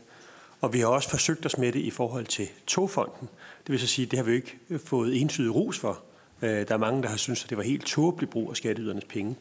Og 0.62 0.74
vi 0.74 0.80
har 0.80 0.88
også 0.88 1.10
forsøgt 1.10 1.46
os 1.46 1.58
med 1.58 1.72
det 1.72 1.80
i 1.80 1.90
forhold 1.90 2.26
til 2.26 2.50
togfonden. 2.68 3.30
Det 3.68 3.72
vil 3.72 3.80
så 3.80 3.88
sige, 3.88 4.06
at 4.06 4.12
det 4.12 4.20
har 4.20 4.24
vi 4.24 4.34
ikke 4.34 4.58
øh, 4.70 4.80
fået 4.80 5.22
entydig 5.22 5.56
ros 5.56 5.80
for. 5.80 6.00
Øh, 6.42 6.68
der 6.68 6.74
er 6.74 6.78
mange, 6.78 7.04
der 7.04 7.10
har 7.10 7.18
syntes, 7.18 7.44
at 7.44 7.50
det 7.50 7.58
var 7.58 7.64
helt 7.64 7.86
tåbelig 7.86 8.30
brug 8.30 8.50
af 8.50 8.58
skatteydernes 8.58 9.06
penge. 9.06 9.36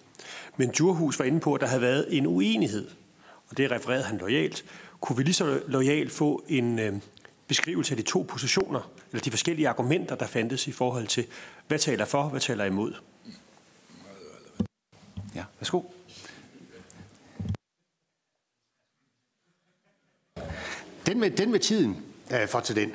Men 0.56 0.70
Djurhus 0.70 1.18
var 1.18 1.24
inde 1.24 1.40
på, 1.40 1.54
at 1.54 1.60
der 1.60 1.66
havde 1.66 1.82
været 1.82 2.06
en 2.16 2.26
uenighed, 2.26 2.88
og 3.50 3.56
det 3.56 3.70
refererede 3.70 4.04
han 4.04 4.18
lojalt. 4.18 4.64
Kunne 5.00 5.16
vi 5.16 5.22
lige 5.22 5.34
så 5.34 5.60
lojalt 5.68 6.12
få 6.12 6.44
en 6.48 6.78
øh, 6.78 6.92
beskrivelse 7.46 7.92
af 7.92 7.96
de 7.96 8.02
to 8.02 8.26
positioner, 8.28 8.90
eller 9.12 9.22
de 9.22 9.30
forskellige 9.30 9.68
argumenter, 9.68 10.14
der 10.14 10.26
fandtes 10.26 10.66
i 10.66 10.72
forhold 10.72 11.06
til, 11.06 11.26
hvad 11.68 11.78
taler 11.78 12.04
for, 12.04 12.22
hvad 12.22 12.40
taler 12.40 12.64
imod? 12.64 12.94
Ja, 15.34 15.44
værsgo. 15.60 15.82
Den 21.10 21.20
med, 21.20 21.30
den 21.30 21.50
med 21.50 21.60
tiden 21.60 21.96
øh, 22.32 22.48
for 22.48 22.60
til 22.60 22.76
den, 22.76 22.92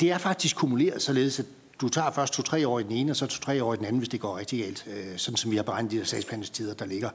det 0.00 0.10
er 0.10 0.18
faktisk 0.18 0.56
kumuleret 0.56 1.02
således, 1.02 1.38
at 1.38 1.46
du 1.80 1.88
tager 1.88 2.10
først 2.10 2.32
to-tre 2.32 2.68
år 2.68 2.78
i 2.78 2.82
den 2.82 2.92
ene, 2.92 3.12
og 3.12 3.16
så 3.16 3.26
to-tre 3.26 3.64
år 3.64 3.74
i 3.74 3.76
den 3.76 3.84
anden, 3.84 3.98
hvis 3.98 4.08
det 4.08 4.20
går 4.20 4.38
rigtig 4.38 4.64
galt. 4.64 4.86
Øh, 4.86 5.16
sådan 5.18 5.36
som 5.36 5.50
vi 5.50 5.56
har 5.56 5.62
beregnet 5.62 5.92
de 5.92 5.98
der 5.98 6.04
sagsbehandlingstider, 6.04 6.74
der 6.74 6.86
ligger. 6.86 7.10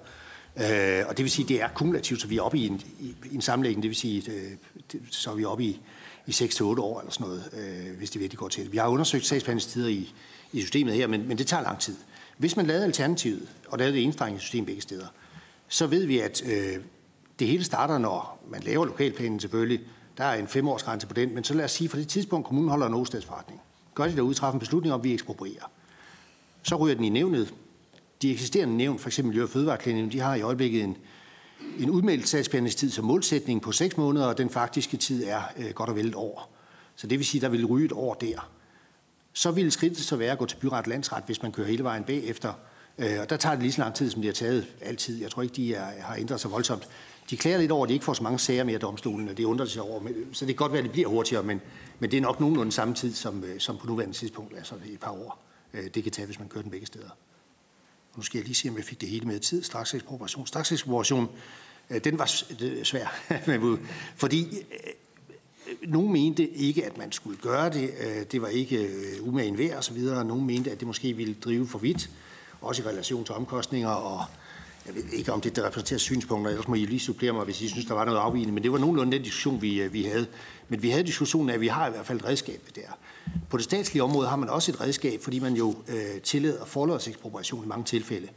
Øh, 0.58 1.04
og 1.08 1.18
det 1.18 1.24
vil 1.24 1.32
sige, 1.32 1.44
at 1.44 1.50
det 1.50 1.62
er 1.62 1.68
kumulativt, 1.68 2.22
så 2.22 2.28
vi 2.28 2.38
er 2.38 2.42
oppe 2.42 2.58
i 2.58 2.68
en, 2.68 2.82
i, 3.00 3.16
i 3.32 3.36
en 3.36 3.42
sammenlægning. 3.42 3.84
Det 3.84 3.90
vil 3.90 3.96
sige, 3.96 4.32
øh, 4.32 4.52
det, 4.92 5.02
så 5.12 5.32
er 5.32 5.36
vi 5.36 5.46
oppe 5.46 5.64
i, 5.64 5.82
i 6.28 6.32
6-8 6.32 6.64
år 6.64 7.00
eller 7.00 7.12
sådan 7.12 7.28
noget, 7.28 7.44
øh, 7.54 7.98
hvis 7.98 8.10
det 8.10 8.22
virkelig 8.22 8.40
går 8.40 8.48
til 8.48 8.64
det. 8.64 8.72
Vi 8.72 8.78
har 8.78 8.88
undersøgt 8.88 9.26
sagsbehandlingstider 9.26 9.88
i, 9.88 10.14
i 10.54 10.62
systemet 10.62 10.94
her, 10.94 11.08
men, 11.08 11.28
men 11.28 11.38
det 11.38 11.48
tager 11.48 11.64
lang 11.64 11.80
tid. 11.80 11.96
Hvis 12.38 12.56
man 12.56 12.66
lavede 12.66 12.86
alternativet, 12.86 13.50
og 13.68 13.78
lavede 13.78 13.98
det 13.98 14.42
system 14.42 14.66
begge 14.66 14.82
steder, 14.82 15.08
så 15.68 15.88
ved 15.88 16.06
vi, 16.06 16.20
at 16.20 16.44
øh, 16.46 16.78
det 17.40 17.48
hele 17.48 17.64
starter, 17.64 17.98
når 17.98 18.44
man 18.50 18.62
laver 18.64 18.86
lokalplanen 18.86 19.40
selvfølgelig. 19.40 19.80
Der 20.18 20.24
er 20.24 20.40
en 20.40 20.48
femårsgrænse 20.48 21.08
på 21.08 21.14
den, 21.14 21.36
men 21.36 21.44
så 21.44 21.54
lad 21.54 21.66
os 21.66 21.72
sige, 21.72 21.90
for 21.90 21.98
det 21.98 22.08
tidspunkt, 22.08 22.48
kommunen 22.48 22.70
holder 22.70 22.88
en 22.88 22.94
åstadsforretning 22.94 23.62
gør 23.96 24.08
de 24.08 24.16
derude, 24.16 24.34
træffe 24.34 24.56
en 24.56 24.60
beslutning 24.60 24.94
om, 24.94 25.00
at 25.00 25.04
vi 25.04 25.14
eksproprierer. 25.14 25.72
Så 26.64 26.76
ryger 26.76 26.96
den 26.96 27.04
i 27.04 27.10
nævnet. 27.10 27.54
De 28.22 28.32
eksisterende 28.32 28.78
nævn, 28.78 29.00
f.eks. 29.00 29.24
Miljø- 29.24 29.44
og 29.44 29.50
Fødevareklinikken, 29.50 30.12
de 30.12 30.20
har 30.20 30.36
i 30.36 30.42
øjeblikket 30.42 30.84
en, 30.84 30.98
en 31.80 31.90
udmeldt 31.90 32.28
sagsbehandlingstid 32.28 32.92
som 32.92 33.06
målsætning 33.06 33.62
på 33.62 33.72
6 33.72 33.98
måneder, 33.98 34.26
og 34.26 34.38
den 34.38 34.50
faktiske 34.50 34.98
tid 34.98 35.24
er 35.28 35.42
øh, 35.58 35.70
godt 35.70 35.90
og 35.90 35.96
vel 35.96 36.08
et 36.08 36.16
år. 36.16 36.52
Så 36.96 37.08
det 37.08 37.20
vil 37.20 37.26
sige, 37.26 37.40
at 37.40 37.44
der 37.44 37.50
vil 37.50 37.66
ryge 37.66 37.86
et 37.86 37.92
år 37.92 38.14
der. 38.14 38.50
Så 39.34 39.52
vil 39.52 39.72
skridtet 39.72 40.06
så 40.06 40.16
være 40.16 40.32
at 40.32 40.38
gå 40.38 40.46
til 40.46 40.56
byret 40.56 40.88
landsret, 40.88 41.24
hvis 41.26 41.42
man 41.42 41.52
kører 41.52 41.68
hele 41.68 41.84
vejen 41.84 42.04
bagefter. 42.04 42.54
Øh, 42.98 43.20
og 43.22 43.30
der 43.30 43.38
tager 43.38 43.56
det 43.56 43.64
lige 43.64 43.72
så 43.72 43.82
lang 43.82 43.96
tid, 43.96 44.10
som 44.10 44.22
det 44.22 44.30
har 44.30 44.34
taget 44.34 44.68
altid. 44.82 45.22
Jeg 45.22 45.32
tror 45.32 45.42
ikke, 45.42 45.56
de 45.56 45.76
er, 45.76 45.86
har 46.02 46.16
ændret 46.16 46.40
sig 46.40 46.52
voldsomt. 46.52 46.88
De 47.30 47.38
klager 47.38 47.58
lidt 47.58 47.72
over, 47.72 47.86
at 47.86 47.90
de 47.90 47.94
ikke 47.94 48.06
får 48.06 48.14
så 48.14 48.24
mange 48.24 48.40
sager 48.40 48.64
mere 48.64 48.78
domstolen, 48.78 49.30
og 49.30 49.38
det 49.38 49.44
undrer 49.44 49.66
sig 49.66 49.82
over. 49.82 50.02
Så 50.32 50.46
det 50.46 50.56
kan 50.56 50.64
godt 50.64 50.72
være, 50.72 50.80
at 50.80 50.84
det 50.84 50.92
bliver 50.92 51.08
hurtigere, 51.08 51.44
men, 51.44 51.62
men 52.00 52.12
det 52.12 52.18
er 52.18 52.22
nok 52.22 52.40
nogenlunde 52.40 52.72
samme 52.72 52.94
tid 52.94 53.14
som, 53.14 53.44
øh, 53.44 53.60
som 53.60 53.78
på 53.78 53.88
nuværende 53.88 54.16
tidspunkt, 54.16 54.58
altså 54.58 54.76
et 54.86 55.00
par 55.00 55.12
år. 55.12 55.44
Øh, 55.74 55.84
det 55.94 56.04
kan 56.04 56.12
tage, 56.12 56.26
hvis 56.26 56.40
man 56.40 56.48
kører 56.48 56.62
den 56.62 56.72
begge 56.72 56.88
steder. 56.88 57.10
Og 58.14 58.18
nu 58.18 58.24
skal 58.24 58.38
jeg 58.38 58.46
lige 58.46 58.56
se, 58.56 58.70
om 58.70 58.78
jeg 58.78 58.86
fik 58.86 59.02
det 59.02 59.10
hele 59.10 59.26
med 59.26 59.40
tid. 59.40 59.64
Straks 59.64 59.94
ekspropriation. 59.94 60.48
Straks 60.48 60.72
ekspropriation, 60.72 61.30
øh, 61.90 62.04
den 62.04 62.20
var 62.20 62.26
svær. 62.84 63.08
fordi 64.22 64.46
nogen 65.88 66.12
mente 66.12 66.50
ikke, 66.50 66.86
at 66.86 66.98
man 66.98 67.12
skulle 67.12 67.38
gøre 67.38 67.70
det. 67.70 67.92
Det 68.32 68.42
var 68.42 68.48
ikke 68.48 68.90
umagen 69.22 69.58
værd 69.58 69.78
osv. 69.78 69.98
Nogen 70.00 70.46
mente, 70.46 70.72
at 70.72 70.80
det 70.80 70.88
måske 70.88 71.14
ville 71.14 71.34
drive 71.34 71.68
for 71.68 71.80
vidt, 71.80 72.10
også 72.62 72.84
i 72.84 72.86
relation 72.86 73.26
til 73.26 73.36
omkostninger 73.36 73.90
og 73.90 74.26
jeg 74.86 74.96
ved 74.96 75.04
ikke, 75.14 75.34
om 75.34 75.42
det 75.42 75.56
der 75.56 75.66
repræsenterer 75.66 75.98
synspunkter, 76.00 76.52
ellers 76.52 76.68
må 76.68 76.76
I 76.76 76.86
lige 76.86 77.00
supplere 77.00 77.34
mig, 77.34 77.46
hvis 77.46 77.62
I 77.62 77.68
synes, 77.68 77.86
der 77.86 77.94
var 77.94 78.06
noget 78.06 78.20
afvigende, 78.20 78.54
men 78.54 78.64
det 78.64 78.72
var 78.72 78.78
nogenlunde 78.78 79.12
den 79.12 79.22
diskussion, 79.22 79.62
vi, 79.62 79.82
øh, 79.82 79.94
vi 79.94 80.04
havde. 80.04 80.28
Men 80.70 80.84
vi 80.84 80.90
havde 80.90 81.04
diskussionen 81.04 81.50
af, 81.50 81.54
at 81.54 81.62
vi 81.62 81.68
har 81.68 81.88
i 81.88 81.92
hvert 81.92 82.06
fald 82.06 82.20
et 82.20 82.26
redskab 82.26 82.62
der. 82.76 82.98
På 83.50 83.58
det 83.58 83.64
statslige 83.64 84.04
område 84.04 84.28
har 84.28 84.36
man 84.36 84.50
også 84.50 84.72
et 84.72 84.82
redskab, 84.82 85.22
fordi 85.22 85.40
man 85.40 85.54
jo 85.54 85.76
øh, 85.88 86.22
tillader 86.24 86.66
forlodsekspropriation 86.66 87.64
i 87.64 87.68
mange 87.68 87.84
tilfælde. 87.84 88.28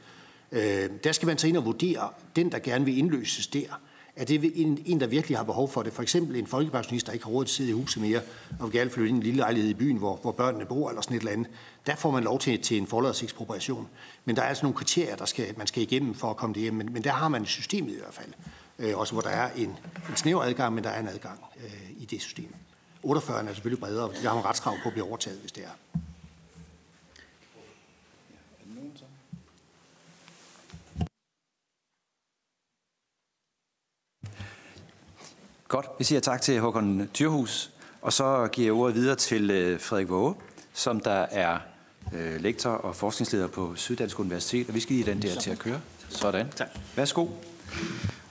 Øh, 0.52 0.90
der 1.04 1.12
skal 1.12 1.26
man 1.26 1.38
så 1.38 1.46
ind 1.48 1.56
og 1.56 1.64
vurdere, 1.64 2.08
den 2.36 2.52
der 2.52 2.58
gerne 2.58 2.84
vil 2.84 2.98
indløses 2.98 3.46
der, 3.46 3.80
er 4.18 4.24
det 4.24 4.52
en, 4.54 4.78
en, 4.86 5.00
der 5.00 5.06
virkelig 5.06 5.38
har 5.38 5.44
behov 5.44 5.68
for 5.68 5.82
det. 5.82 5.92
For 5.92 6.02
eksempel 6.02 6.36
en 6.36 6.46
folkepensionist, 6.46 7.06
der 7.06 7.12
ikke 7.12 7.24
har 7.24 7.32
råd 7.32 7.44
til 7.44 7.52
at 7.52 7.56
sidde 7.56 7.70
i 7.70 7.72
huset 7.72 8.02
mere, 8.02 8.20
og 8.60 8.72
vil 8.72 8.80
gerne 8.80 8.90
flytte 8.90 9.08
ind 9.08 9.16
i 9.16 9.18
en 9.18 9.22
lille 9.22 9.36
lejlighed 9.36 9.70
i 9.70 9.74
byen, 9.74 9.96
hvor, 9.96 10.18
hvor 10.22 10.32
børnene 10.32 10.66
bor, 10.66 10.88
eller 10.88 11.02
sådan 11.02 11.16
et 11.16 11.20
eller 11.20 11.32
andet. 11.32 11.48
Der 11.88 11.96
får 11.96 12.10
man 12.10 12.24
lov 12.24 12.38
til, 12.38 12.62
til 12.62 12.78
en 12.78 12.86
forladsekspropriation. 12.86 13.88
Men 14.24 14.36
der 14.36 14.42
er 14.42 14.46
altså 14.46 14.64
nogle 14.64 14.76
kriterier, 14.76 15.16
der 15.16 15.24
skal, 15.24 15.54
man 15.58 15.66
skal 15.66 15.82
igennem 15.82 16.14
for 16.14 16.30
at 16.30 16.36
komme 16.36 16.54
det 16.54 16.62
hjem. 16.62 16.74
Men, 16.74 16.92
men 16.92 17.04
der 17.04 17.10
har 17.10 17.28
man 17.28 17.46
systemet 17.46 17.92
i 17.92 17.96
hvert 17.98 18.14
fald. 18.14 18.32
Øh, 18.78 18.98
også 18.98 19.12
hvor 19.12 19.22
der 19.22 19.30
er 19.30 19.50
en, 19.56 19.68
en 20.10 20.16
snæver 20.16 20.42
adgang, 20.42 20.74
men 20.74 20.84
der 20.84 20.90
er 20.90 21.00
en 21.00 21.08
adgang 21.08 21.44
øh, 21.64 21.90
i 21.96 22.04
det 22.04 22.22
system. 22.22 22.54
48 23.02 23.48
er 23.48 23.52
selvfølgelig 23.54 23.80
bredere, 23.80 24.10
der 24.22 24.28
har 24.28 24.34
man 24.34 24.44
retskrav 24.44 24.74
på 24.82 24.88
at 24.88 24.92
blive 24.92 25.08
overtaget, 25.08 25.38
hvis 25.40 25.52
det 25.52 25.64
er. 25.64 25.98
Godt, 35.68 35.86
vi 35.98 36.04
siger 36.04 36.20
tak 36.20 36.42
til 36.42 36.60
Håkon 36.60 37.10
Tyrhus, 37.14 37.70
og 38.02 38.12
så 38.12 38.48
giver 38.52 38.66
jeg 38.66 38.72
ordet 38.72 38.94
videre 38.94 39.16
til 39.16 39.50
øh, 39.50 39.80
Frederik 39.80 40.08
Våge, 40.08 40.34
som 40.72 41.00
der 41.00 41.26
er 41.30 41.58
øh, 42.14 42.40
lektor 42.40 42.70
og 42.70 42.96
forskningsleder 42.96 43.46
på 43.46 43.72
Syddansk 43.76 44.20
Universitet, 44.20 44.68
og 44.68 44.74
vi 44.74 44.80
skal 44.80 44.96
give 44.96 45.06
den 45.06 45.22
der 45.22 45.40
til 45.40 45.50
at 45.50 45.58
køre. 45.58 45.80
Sådan. 46.08 46.46
Tak. 46.56 46.68
Værsgo. 46.96 47.26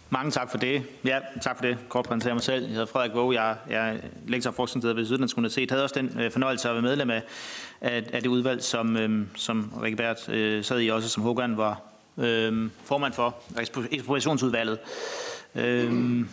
Mange 0.10 0.32
tak 0.32 0.52
for 0.52 0.58
det. 0.58 0.84
Ja, 1.06 1.20
tak 1.42 1.58
for 1.58 1.66
det. 1.66 1.78
Kort 1.90 2.06
præsentere 2.06 2.34
mig 2.34 2.44
selv. 2.44 2.64
Jeg 2.64 2.72
hedder 2.72 2.86
Frederik 2.86 3.14
Våge. 3.14 3.42
Jeg, 3.42 3.56
jeg 3.70 3.90
er 3.90 3.98
lektor 4.28 4.50
og 4.50 4.56
forskningsleder 4.56 4.96
ved 4.96 5.06
Syddansk 5.06 5.38
Universitet. 5.38 5.70
Jeg 5.70 5.76
havde 5.76 5.84
også 5.84 5.96
den 6.00 6.20
øh, 6.20 6.32
fornøjelse 6.32 6.70
at 6.70 6.76
være 6.76 6.82
medlem 6.82 7.10
af, 7.10 7.24
af, 7.82 8.04
af 8.14 8.22
det 8.22 8.30
udvalg, 8.30 8.64
som, 8.64 8.98
øh, 8.98 9.28
som 9.36 9.74
Rikke 9.84 9.98
Bert 9.98 10.30
øh, 10.30 10.64
sad 10.64 10.82
i, 10.82 10.88
også 10.88 11.10
som 11.10 11.24
Hågan 11.24 11.58
var 11.58 11.82
øh, 12.18 12.70
formand 12.84 13.14
for 13.14 13.36
ekspropriationsudvalget. 13.92 14.80
Øh, 15.56 16.26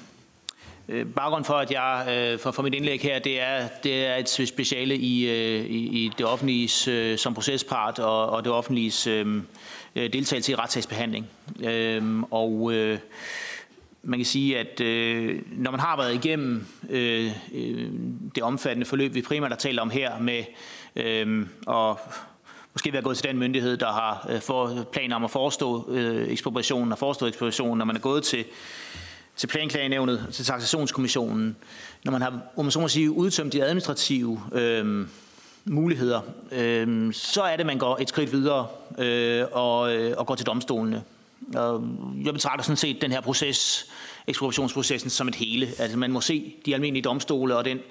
Øh, 0.88 1.06
Baggrund 1.06 1.44
for, 1.44 1.54
at 1.54 1.70
jeg 1.70 2.06
øh, 2.10 2.38
for, 2.38 2.50
for 2.50 2.62
mit 2.62 2.74
indlæg 2.74 3.00
her, 3.00 3.18
det 3.18 3.40
er, 3.40 3.68
det 3.82 4.06
er 4.06 4.16
et 4.16 4.28
speciale 4.28 4.96
i, 4.96 5.30
øh, 5.30 5.64
i, 5.64 6.04
i 6.04 6.12
det 6.18 6.26
offentlige 6.26 6.68
som 7.18 7.34
procespart 7.34 7.98
og, 7.98 8.26
og 8.26 8.44
det 8.44 8.52
offentlige 8.52 9.10
øh, 9.10 9.42
deltagelse 9.94 10.52
i 10.52 10.54
retssagsbehandling. 10.54 11.26
Øh, 11.62 12.22
og 12.30 12.72
øh, 12.72 12.98
man 14.02 14.18
kan 14.18 14.26
sige, 14.26 14.58
at 14.58 14.80
øh, 14.80 15.42
når 15.52 15.70
man 15.70 15.80
har 15.80 15.96
været 15.96 16.14
igennem 16.14 16.66
øh, 16.90 17.30
det 18.34 18.42
omfattende 18.42 18.86
forløb, 18.86 19.14
vi 19.14 19.22
primært 19.22 19.50
har 19.50 19.56
talt 19.56 19.80
om 19.80 19.90
her, 19.90 20.18
med 20.18 20.44
øh, 20.96 21.46
og 21.66 22.00
måske 22.72 22.92
være 22.92 23.02
gået 23.02 23.16
til 23.16 23.28
den 23.28 23.38
myndighed, 23.38 23.76
der 23.76 23.92
har 23.92 24.26
øh, 24.30 24.40
for, 24.40 24.86
planer 24.92 25.16
om 25.16 25.24
at 25.24 25.30
forestå 25.30 25.90
øh, 25.90 26.32
ekspropriationen 26.32 26.92
og 26.92 26.98
forestå 26.98 27.26
ekspropriationen, 27.26 27.78
når 27.78 27.84
man 27.84 27.96
er 27.96 28.00
gået 28.00 28.24
til 28.24 28.44
til 29.36 29.46
planklagenævnet, 29.46 30.26
til 30.32 30.44
taxationskommissionen, 30.44 31.56
når 32.04 32.12
man 32.12 32.22
har, 32.22 32.40
om 32.56 32.64
man 32.64 32.72
så 32.72 32.80
må 32.80 32.88
sige, 32.88 33.10
udtømt 33.10 33.52
de 33.52 33.64
administrative 33.64 34.40
øh, 34.52 35.06
muligheder, 35.64 36.20
øh, 36.52 37.12
så 37.12 37.42
er 37.42 37.56
det, 37.56 37.66
man 37.66 37.78
går 37.78 37.98
et 38.00 38.08
skridt 38.08 38.32
videre 38.32 38.66
øh, 38.98 39.44
og, 39.52 39.94
øh, 39.94 40.14
og 40.16 40.26
går 40.26 40.34
til 40.34 40.46
domstolene. 40.46 41.02
Og 41.54 41.84
jeg 42.24 42.32
betragter 42.32 42.64
sådan 42.64 42.76
set 42.76 43.02
den 43.02 43.12
her 43.12 43.20
proces, 43.20 43.86
ekspropriationsprocessen, 44.26 45.10
som 45.10 45.28
et 45.28 45.34
hele. 45.34 45.68
Altså 45.78 45.98
man 45.98 46.12
må 46.12 46.20
se 46.20 46.54
de 46.66 46.74
almindelige 46.74 47.02
domstole 47.02 47.56
og 47.56 47.64
den 47.64 47.76
øh, 47.78 47.82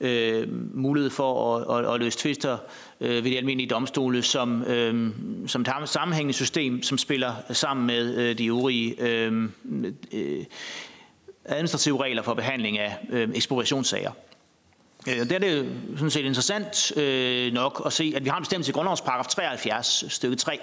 Øh, 0.00 0.48
mulighed 0.74 1.10
for 1.10 1.56
at, 1.56 1.84
at, 1.84 1.94
at 1.94 2.00
løse 2.00 2.18
tvister 2.18 2.58
øh, 3.00 3.24
ved 3.24 3.30
de 3.30 3.38
almindelige 3.38 3.68
domstole 3.68 4.22
som, 4.22 4.62
øh, 4.62 5.10
som 5.46 5.60
et 5.60 5.68
sammenhængende 5.84 6.34
system, 6.34 6.82
som 6.82 6.98
spiller 6.98 7.34
sammen 7.50 7.86
med 7.86 8.16
øh, 8.16 8.38
de 8.38 8.46
øvrige 8.46 8.94
øh, 9.02 9.48
øh, 10.12 10.44
administrative 11.44 12.02
regler 12.02 12.22
for 12.22 12.34
behandling 12.34 12.78
af 12.78 12.96
øh, 13.10 13.28
ekspropriationssager. 13.34 14.10
Øh, 15.08 15.30
der 15.30 15.34
er 15.34 15.38
det 15.38 15.72
sådan 15.94 16.10
set 16.10 16.24
interessant 16.24 16.96
øh, 16.96 17.52
nok 17.52 17.82
at 17.86 17.92
se, 17.92 18.12
at 18.16 18.24
vi 18.24 18.28
har 18.28 18.36
en 18.36 18.42
bestemmelse 18.42 18.70
i 18.70 18.72
grundlovens 18.72 19.00
paragraf 19.00 19.26
73, 19.26 20.04
stykke 20.08 20.36
3, 20.36 20.58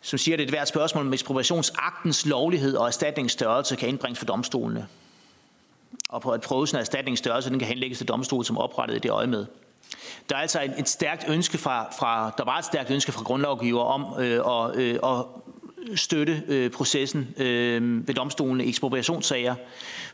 som 0.00 0.18
siger, 0.18 0.34
at 0.34 0.38
det 0.38 0.44
er 0.44 0.48
et 0.48 0.52
hvert 0.52 0.68
spørgsmål 0.68 1.06
om 1.06 1.12
ekspropriationsaktens 1.12 2.26
lovlighed 2.26 2.76
og 2.76 2.86
erstatningsstørrelse 2.86 3.76
kan 3.76 3.88
indbringes 3.88 4.18
for 4.18 4.26
domstolene. 4.26 4.86
Og 6.10 6.22
på 6.22 6.30
at 6.30 6.40
prøvelsen 6.40 6.76
af 6.76 6.80
erstatningsstørrelse, 6.80 7.50
den 7.50 7.58
kan 7.58 7.68
henlægges 7.68 7.98
til 7.98 8.08
domstolen, 8.08 8.44
som 8.44 8.58
oprettet 8.58 8.96
i 8.96 8.98
det 8.98 9.10
øje 9.10 9.26
med. 9.26 9.46
Der 10.28 10.36
er 10.36 10.40
altså 10.40 10.62
et, 10.62 10.74
et 10.78 10.88
stærkt 10.88 11.24
ønske 11.28 11.58
fra, 11.58 11.92
fra, 11.98 12.34
der 12.38 12.44
var 12.44 12.58
et 12.58 12.64
stærkt 12.64 12.90
ønske 12.90 13.12
fra 13.12 13.22
grundlovgiver 13.22 13.82
om 13.82 14.20
øh, 14.20 14.40
at, 14.46 14.76
øh, 14.76 14.98
at 15.04 15.24
støtte 15.94 16.42
øh, 16.48 16.70
processen 16.70 17.34
øh, 17.36 18.08
ved 18.08 18.14
domstolene 18.14 18.64
i 18.64 18.68
ekspropriationssager, 18.68 19.54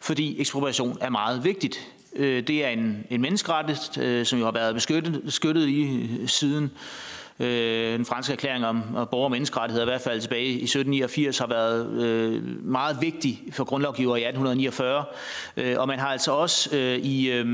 fordi 0.01 0.41
ekspropriation 0.41 0.99
er 1.01 1.11
meget 1.11 1.45
vigtigt. 1.45 1.89
Øh, 2.17 2.47
det 2.47 2.65
er 2.65 2.69
en, 2.69 3.07
en 3.11 3.21
menneskerettighed, 3.21 4.03
øh, 4.03 4.27
som 4.27 4.39
jo 4.39 4.45
har 4.45 4.53
været 4.53 4.75
beskyttet, 4.75 5.23
beskyttet 5.25 5.69
i 5.69 5.83
øh, 6.21 6.29
siden 6.29 6.71
øh, 7.41 7.93
den 7.93 8.05
franske 8.05 8.33
erklæring 8.33 8.67
om 8.67 8.83
borger- 9.11 9.25
og 9.25 9.31
menneskerettigheder, 9.31 9.87
i 9.87 9.91
hvert 9.91 10.01
fald 10.01 10.21
tilbage 10.21 10.47
i 10.47 10.65
1789, 10.65 11.39
har 11.39 11.47
været 11.47 11.91
øh, 11.91 12.65
meget 12.65 12.97
vigtig 13.01 13.43
for 13.53 13.65
grundlovgiver 13.65 14.17
i 14.17 14.21
1849. 14.21 15.05
Øh, 15.57 15.79
og 15.79 15.89
man 15.89 15.99
har 15.99 16.09
altså 16.09 16.33
også 16.33 16.77
øh, 16.77 16.99
i... 16.99 17.31
Øh, 17.31 17.47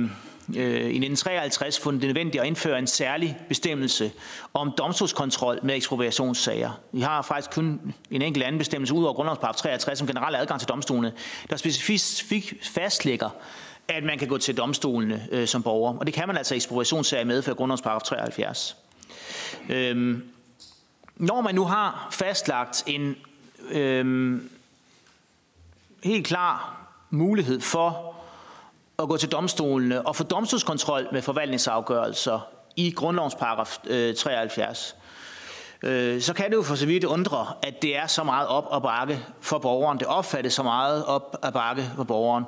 øh 0.57 0.83
i 0.93 0.99
1953 0.99 1.81
fundet 1.81 2.03
det 2.03 2.09
nødvendigt 2.09 2.41
at 2.41 2.47
indføre 2.47 2.79
en 2.79 2.87
særlig 2.87 3.37
bestemmelse 3.49 4.13
om 4.55 4.73
domstolskontrol 4.79 5.59
med 5.63 5.77
ekspropriationssager. 5.77 6.81
Vi 6.93 7.01
har 7.01 7.23
faktisk 7.23 7.51
kun 7.51 7.95
en 8.11 8.23
enkelt 8.23 8.45
anden 8.45 8.59
bestemmelse 8.59 8.95
ud 8.95 9.05
over 9.05 9.15
grundlovsparagraf 9.15 9.57
63 9.57 9.99
som 9.99 10.07
generel 10.07 10.35
adgang 10.35 10.61
til 10.61 10.69
domstolene, 10.69 11.13
der 11.51 11.57
specifikt 11.57 12.55
fastlægger, 12.75 13.31
at 13.89 14.05
man 14.05 14.19
kan 14.19 14.29
gå 14.29 14.39
til 14.39 14.57
domstolene 14.57 15.29
øh, 15.33 15.47
som 15.47 15.63
borger. 15.63 15.99
Og 15.99 16.07
det 16.07 16.15
kan 16.15 16.27
man 16.27 16.37
altså 16.37 16.55
i 16.55 16.57
ekspropriationssager 16.57 17.25
medføre 17.25 17.55
grundlovsparagraf 17.55 18.03
73. 18.03 18.77
Øhm, 19.69 20.33
når 21.17 21.41
man 21.41 21.55
nu 21.55 21.65
har 21.65 22.09
fastlagt 22.11 22.85
en 22.87 23.17
øhm, 23.71 24.51
helt 26.05 26.27
klar 26.27 26.79
mulighed 27.11 27.61
for 27.61 28.15
at 28.99 29.09
gå 29.09 29.17
til 29.17 29.33
domstolene 29.33 30.07
og 30.07 30.17
få 30.17 30.25
domstolskontrol 30.25 31.09
med 31.13 31.23
forvaltningsafgørelser 31.23 32.41
i 32.77 32.91
grundlovens 32.91 33.35
paragraf 33.35 33.79
øh, 33.87 34.15
73, 34.15 34.97
øh, 35.83 36.21
så 36.21 36.35
kan 36.35 36.51
det 36.51 36.57
jo 36.57 36.63
for 36.63 36.75
så 36.75 36.87
vidt 36.87 37.05
undre, 37.05 37.47
at 37.63 37.83
det 37.83 37.97
er 37.97 38.07
så 38.07 38.25
meget 38.25 38.49
op 38.49 38.67
og 38.67 38.83
bakke 38.83 39.25
for 39.41 39.59
borgeren. 39.59 39.99
Det 39.99 40.07
opfattes 40.07 40.53
så 40.53 40.63
meget 40.63 41.05
op 41.05 41.37
og 41.43 41.53
bakke 41.53 41.91
for 41.97 42.05
borgeren 42.05 42.45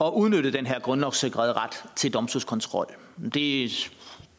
at 0.00 0.10
udnytte 0.14 0.52
den 0.52 0.66
her 0.66 0.78
grundlovssikrede 0.78 1.52
ret 1.52 1.84
til 1.96 2.14
domstolskontrol. 2.14 2.86
Det 3.34 3.90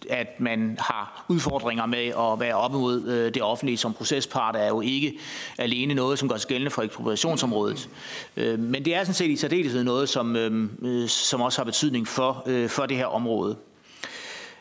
at 0.10 0.40
man 0.40 0.78
har 0.80 1.26
udfordringer 1.28 1.86
med 1.86 2.08
at 2.08 2.40
være 2.40 2.56
op 2.56 2.72
mod 2.72 3.08
øh, 3.08 3.34
det 3.34 3.42
offentlige 3.42 3.78
som 3.78 3.94
procespart, 3.94 4.56
er 4.56 4.68
jo 4.68 4.82
ikke 4.82 5.20
alene 5.58 5.94
noget, 5.94 6.20
som 6.20 6.30
gør 6.30 6.38
sig 6.38 6.48
gældende 6.48 6.72
for 6.72 6.82
ekspropriationsområdet. 6.82 7.90
Øh, 8.38 8.60
men 8.60 8.86
det 8.86 8.96
er 8.96 9.04
sådan 9.04 9.14
set 9.14 9.30
i 9.30 9.36
særdeleshed 9.36 9.84
noget, 9.84 10.10
som, 10.10 10.36
øh, 10.36 11.10
som 11.10 11.42
også 11.42 11.60
har 11.60 11.66
betydning 11.66 12.08
for, 12.08 12.44
øh, 12.46 12.70
for 12.70 12.86
det 12.86 12.98
her 12.98 13.06
område. 13.06 13.58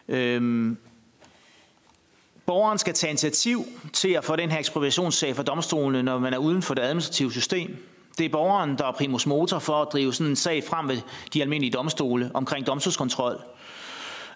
Øh, 0.08 0.76
borgeren 2.46 2.78
skal 2.78 2.94
tage 2.94 3.10
initiativ 3.10 3.64
til 3.92 4.08
at 4.08 4.24
få 4.24 4.36
den 4.36 4.50
her 4.50 4.58
ekspropriationssag 4.58 5.36
for 5.36 5.42
domstolene, 5.42 6.02
når 6.02 6.18
man 6.18 6.34
er 6.34 6.38
uden 6.38 6.62
for 6.62 6.74
det 6.74 6.82
administrative 6.82 7.32
system. 7.32 7.76
Det 8.18 8.24
er 8.24 8.30
borgeren, 8.30 8.78
der 8.78 8.84
er 8.84 8.92
primus 8.92 9.26
motor 9.26 9.58
for 9.58 9.82
at 9.82 9.88
drive 9.92 10.14
sådan 10.14 10.30
en 10.30 10.36
sag 10.36 10.64
frem 10.64 10.88
ved 10.88 10.98
de 11.34 11.42
almindelige 11.42 11.72
domstole 11.72 12.30
omkring 12.34 12.66
domstolskontrol. 12.66 13.40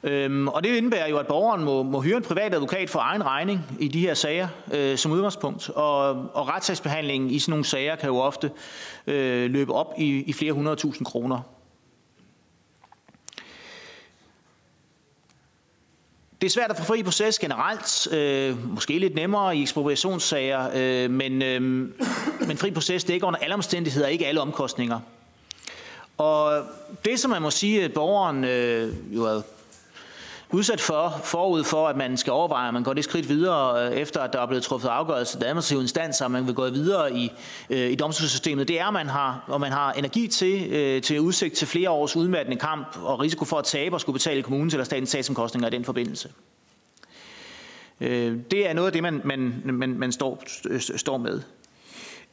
Øhm, 0.04 0.48
og 0.48 0.64
det 0.64 0.76
indebærer 0.76 1.08
jo, 1.08 1.18
at 1.18 1.26
borgeren 1.26 1.64
må, 1.64 1.82
må 1.82 2.00
hyre 2.00 2.16
en 2.16 2.22
privat 2.22 2.54
advokat 2.54 2.90
for 2.90 3.00
egen 3.00 3.26
regning 3.26 3.60
i 3.80 3.88
de 3.88 4.00
her 4.00 4.14
sager 4.14 4.48
øh, 4.72 4.98
som 4.98 5.12
udgangspunkt. 5.12 5.70
Og, 5.70 6.08
og 6.10 6.48
retssagsbehandlingen 6.48 7.30
i 7.30 7.38
sådan 7.38 7.50
nogle 7.50 7.64
sager 7.64 7.96
kan 7.96 8.08
jo 8.08 8.16
ofte 8.16 8.50
øh, 9.06 9.50
løbe 9.50 9.72
op 9.72 9.94
i, 9.98 10.22
i 10.22 10.32
flere 10.32 10.52
hundrede 10.52 10.76
tusind 10.76 11.06
kroner. 11.06 11.40
Det 16.40 16.46
er 16.46 16.50
svært 16.50 16.70
at 16.70 16.76
få 16.76 16.84
fri 16.84 17.02
proces 17.02 17.38
generelt, 17.38 18.12
øh, 18.12 18.70
måske 18.70 18.98
lidt 18.98 19.14
nemmere 19.14 19.56
i 19.56 19.62
ekspropriationssager, 19.62 20.70
øh, 20.74 21.10
men, 21.10 21.42
øh, 21.42 21.62
men 22.46 22.56
fri 22.56 22.70
proces 22.70 23.04
det 23.04 23.16
er 23.16 23.26
under 23.26 23.40
alle 23.40 23.54
omstændigheder, 23.54 24.06
ikke 24.06 24.26
alle 24.26 24.40
omkostninger. 24.40 25.00
Og 26.18 26.62
det, 27.04 27.20
som 27.20 27.30
man 27.30 27.42
må 27.42 27.50
sige, 27.50 27.84
at 27.84 27.92
borgeren 27.92 28.44
øh, 28.44 29.14
jo 29.14 29.24
er 29.24 29.42
udsat 30.52 30.80
for, 30.80 31.20
forud 31.24 31.64
for, 31.64 31.88
at 31.88 31.96
man 31.96 32.16
skal 32.16 32.32
overveje, 32.32 32.68
at 32.68 32.74
man 32.74 32.82
går 32.82 32.92
det 32.92 33.04
skridt 33.04 33.28
videre, 33.28 33.86
øh, 33.86 33.92
efter 33.92 34.20
at 34.20 34.32
der 34.32 34.40
er 34.40 34.46
blevet 34.46 34.62
truffet 34.62 34.88
afgørelse 34.88 35.38
af 35.38 35.44
administrative 35.44 35.80
instanser, 35.80 36.24
og 36.24 36.30
man 36.30 36.46
vil 36.46 36.54
gå 36.54 36.70
videre 36.70 37.12
i, 37.12 37.32
øh, 37.70 37.90
i 37.90 37.94
domstolssystemet, 37.94 38.68
det 38.68 38.80
er, 38.80 38.86
at 38.86 38.92
man 38.92 39.08
har, 39.08 39.44
og 39.46 39.60
man 39.60 39.72
har 39.72 39.92
energi 39.92 40.28
til, 40.28 40.72
øh, 40.72 41.02
til 41.02 41.20
udsigt 41.20 41.54
til 41.54 41.66
flere 41.66 41.90
års 41.90 42.16
udmattende 42.16 42.58
kamp 42.60 42.96
og 43.02 43.20
risiko 43.20 43.44
for 43.44 43.58
at 43.58 43.64
tabe 43.64 43.96
og 43.96 44.00
skulle 44.00 44.14
betale 44.14 44.42
kommunens 44.42 44.74
eller 44.74 44.84
statens 44.84 45.10
sagsomkostninger 45.10 45.68
i 45.68 45.70
den 45.70 45.84
forbindelse. 45.84 46.28
Øh, 48.00 48.38
det 48.50 48.68
er 48.68 48.72
noget 48.72 48.86
af 48.86 48.92
det, 48.92 49.02
man, 49.02 49.20
man, 49.24 49.62
man, 49.64 49.98
man 49.98 50.12
står, 50.12 50.42
står 50.96 51.18
med. 51.18 51.40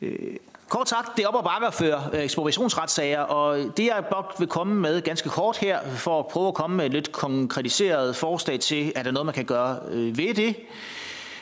Øh, 0.01 0.35
Kort 0.69 0.89
sagt, 0.89 1.17
det 1.17 1.23
er 1.23 1.27
op 1.27 1.35
og 1.35 1.43
bakke 1.43 1.67
at 1.67 1.73
føre 1.73 2.03
øh, 2.13 2.23
ekspropriationsretssager, 2.23 3.19
og 3.19 3.57
det 3.77 3.85
jeg 3.85 4.05
blot 4.09 4.35
vil 4.39 4.47
komme 4.47 4.75
med 4.75 5.01
ganske 5.01 5.29
kort 5.29 5.57
her, 5.57 5.79
for 5.95 6.19
at 6.19 6.27
prøve 6.27 6.47
at 6.47 6.53
komme 6.53 6.77
med 6.77 6.85
et 6.85 6.91
lidt 6.91 7.11
konkretiseret 7.11 8.15
forslag 8.15 8.59
til, 8.59 8.91
at 8.95 9.05
der 9.05 9.11
noget, 9.11 9.25
man 9.25 9.35
kan 9.35 9.45
gøre 9.45 9.79
øh, 9.91 10.17
ved 10.17 10.33
det, 10.33 10.55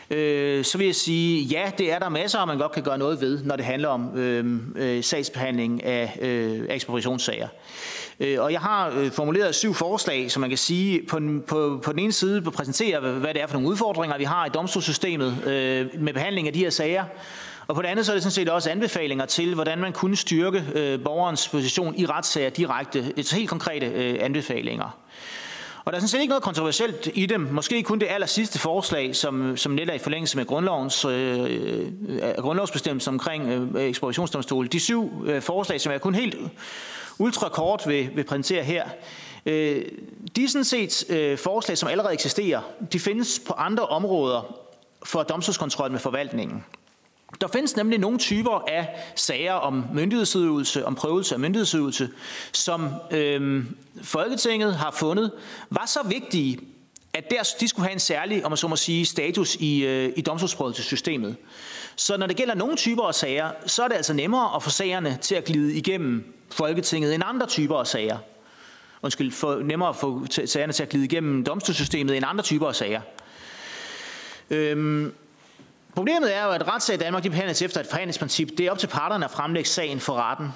øh, 0.09 0.65
så 0.65 0.78
vil 0.78 0.86
jeg 0.86 0.95
sige, 0.95 1.43
ja, 1.43 1.71
det 1.78 1.91
er 1.91 1.99
der 1.99 2.09
masser, 2.09 2.45
man 2.45 2.57
godt 2.57 2.71
kan 2.71 2.84
gøre 2.84 2.97
noget 2.97 3.21
ved, 3.21 3.43
når 3.43 3.55
det 3.55 3.65
handler 3.65 3.88
om 3.88 4.17
øh, 4.17 4.59
øh, 4.75 5.03
sagsbehandling 5.03 5.84
af 5.84 6.17
øh, 6.21 6.65
ekspropriationssager. 6.69 7.47
Øh, 8.19 8.41
og 8.41 8.51
jeg 8.51 8.61
har 8.61 9.09
formuleret 9.11 9.55
syv 9.55 9.73
forslag, 9.73 10.32
som 10.32 10.41
man 10.41 10.49
kan 10.49 10.57
sige, 10.57 11.01
på 11.09 11.19
den, 11.19 11.41
på, 11.41 11.80
på 11.84 11.91
den 11.91 11.99
ene 11.99 12.13
side 12.13 12.41
præsentere, 12.41 12.99
hvad 12.99 13.34
det 13.34 13.41
er 13.41 13.47
for 13.47 13.53
nogle 13.53 13.69
udfordringer, 13.69 14.17
vi 14.17 14.23
har 14.23 14.45
i 14.45 14.49
domstolssystemet 14.49 15.47
øh, 15.47 16.01
med 16.01 16.13
behandling 16.13 16.47
af 16.47 16.53
de 16.53 16.59
her 16.59 16.69
sager, 16.69 17.03
og 17.68 17.76
på 17.76 17.82
det 17.82 17.88
andet 17.88 18.05
så 18.05 18.11
er 18.11 18.15
det 18.15 18.24
sådan 18.24 18.32
set 18.32 18.49
også 18.49 18.70
anbefalinger 18.70 19.26
til, 19.26 19.53
hvordan 19.53 19.80
man 19.80 19.93
kunne 19.93 20.15
styrke 20.15 20.65
øh, 20.76 21.03
borgerens 21.03 21.49
position 21.49 21.95
i 21.95 22.05
retssager 22.05 22.49
direkte. 22.49 23.13
Et 23.18 23.32
helt 23.32 23.49
konkrete 23.49 23.86
øh, 23.86 24.18
anbefalinger. 24.22 24.97
Og 25.86 25.93
der 25.93 25.97
er 25.97 25.99
sådan 25.99 26.07
set 26.07 26.20
ikke 26.20 26.30
noget 26.30 26.43
kontroversielt 26.43 27.09
i 27.13 27.26
dem. 27.26 27.41
Måske 27.41 27.84
kun 27.84 27.99
det 27.99 28.07
aller 28.09 28.28
sidste 28.28 28.59
forslag, 28.59 29.15
som, 29.15 29.57
som 29.57 29.72
netop 29.72 29.89
er 29.89 29.93
i 29.93 29.99
forlængelse 29.99 30.38
med 30.38 30.45
grundlovens, 30.45 31.05
øh, 31.05 31.39
øh 31.49 32.34
grundlovsbestemmelse 32.38 33.09
omkring 33.09 33.49
øh, 33.49 33.84
ekspropriationsdomstol. 33.84 34.68
De 34.68 34.80
syv 34.80 35.24
øh, 35.26 35.41
forslag, 35.41 35.82
som 35.82 35.91
jeg 35.91 36.01
kun 36.01 36.15
helt 36.15 36.36
ultrakort 37.20 37.84
vil, 37.88 38.09
vil 38.15 38.24
præsentere 38.24 38.63
her, 38.63 38.86
øh, 39.45 39.86
de 40.36 40.43
er 40.43 40.47
sådan 40.47 40.65
set 40.65 41.05
øh, 41.09 41.38
forslag, 41.38 41.78
som 41.78 41.89
allerede 41.89 42.13
eksisterer. 42.13 42.61
De 42.93 42.99
findes 42.99 43.41
på 43.47 43.53
andre 43.53 43.86
områder 43.86 44.55
for 45.03 45.24
domstolskontrol 45.24 45.91
med 45.91 45.99
forvaltningen. 45.99 46.63
Der 47.42 47.48
findes 47.48 47.76
nemlig 47.76 48.00
nogle 48.00 48.18
typer 48.18 48.64
af 48.68 48.88
sager 49.16 49.54
om 49.54 49.86
myndighedsudøvelse, 49.94 50.86
om 50.86 50.96
prøvelse 50.96 51.36
af 51.36 51.40
myndighedsudøvelse, 51.40 52.10
som 52.52 52.90
øhm, 53.12 53.78
Folketinget 54.04 54.76
har 54.76 54.92
fundet 54.92 55.32
var 55.70 55.86
så 55.86 56.00
vigtige, 56.06 56.60
at 57.14 57.32
der, 57.32 57.54
de 57.60 57.68
skulle 57.68 57.86
have 57.88 57.94
en 57.94 58.00
særlig, 58.00 58.46
om 58.46 58.52
man 58.52 58.58
så 58.58 58.68
må 58.68 58.76
sige, 58.76 59.06
status 59.06 59.56
i, 59.56 59.86
øh, 59.86 60.14
i 60.16 60.22
domstolsprøvelsessystemet. 60.22 61.36
Så 61.96 62.18
når 62.18 62.28
det 62.28 62.36
gælder 62.36 62.56
nogle 62.56 62.76
typer 62.76 63.04
af 63.04 63.16
sager, 63.16 63.52
så 63.66 63.84
er 63.84 63.88
det 63.88 63.96
altså 63.96 64.14
nemmere 64.14 64.56
at 64.56 64.64
få 64.64 64.70
sagerne 64.70 65.18
til 65.22 65.36
at 65.36 65.46
glide 65.46 65.74
igennem 65.74 66.34
Folketinget 66.52 67.16
end 67.16 67.24
andre 67.26 67.48
typer 67.48 67.78
af 67.78 67.88
sager. 67.88 68.18
Undskyld, 69.02 69.32
for, 69.32 69.56
nemmere 69.56 69.90
at 69.90 69.96
få 69.96 70.26
sagerne 70.46 70.74
til 70.74 70.84
at 70.84 70.90
glide 70.90 71.06
igennem 71.06 71.44
domstolssystemet 71.44 72.18
end 72.18 72.26
andre 72.28 72.44
typer 72.44 72.68
af 72.68 72.76
sager. 72.76 73.02
Øhm, 74.50 75.14
problemet 75.98 76.36
er 76.36 76.43
jo, 76.43 76.52
at 76.52 76.68
retssag 76.68 76.95
i 76.95 76.98
Danmark 76.98 77.24
de 77.24 77.30
behandles 77.30 77.62
efter 77.62 77.80
et 77.80 77.88
forhandlingsprincip. 77.88 78.50
Det 78.58 78.66
er 78.66 78.72
op 78.72 78.78
til 78.78 78.88
parterne 78.88 79.26
at 79.26 79.32
fremlægge 79.32 79.70
sagen 79.70 80.00
for 80.00 80.14
retten. 80.14 80.48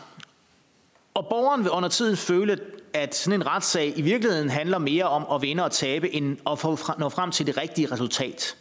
Og 1.13 1.27
borgeren 1.29 1.63
vil 1.63 1.71
under 1.71 1.89
tiden 1.89 2.17
føle, 2.17 2.59
at 2.93 3.15
sådan 3.15 3.41
en 3.41 3.47
retssag 3.47 3.93
i 3.95 4.01
virkeligheden 4.01 4.49
handler 4.49 4.77
mere 4.77 5.03
om 5.03 5.25
at 5.35 5.41
vinde 5.41 5.63
og 5.63 5.71
tabe, 5.71 6.15
end 6.15 6.37
at 6.51 6.59
få 6.59 6.77
nå 6.99 7.09
frem 7.09 7.31
til 7.31 7.47
det 7.47 7.57
rigtige 7.57 7.91
resultat. 7.91 8.55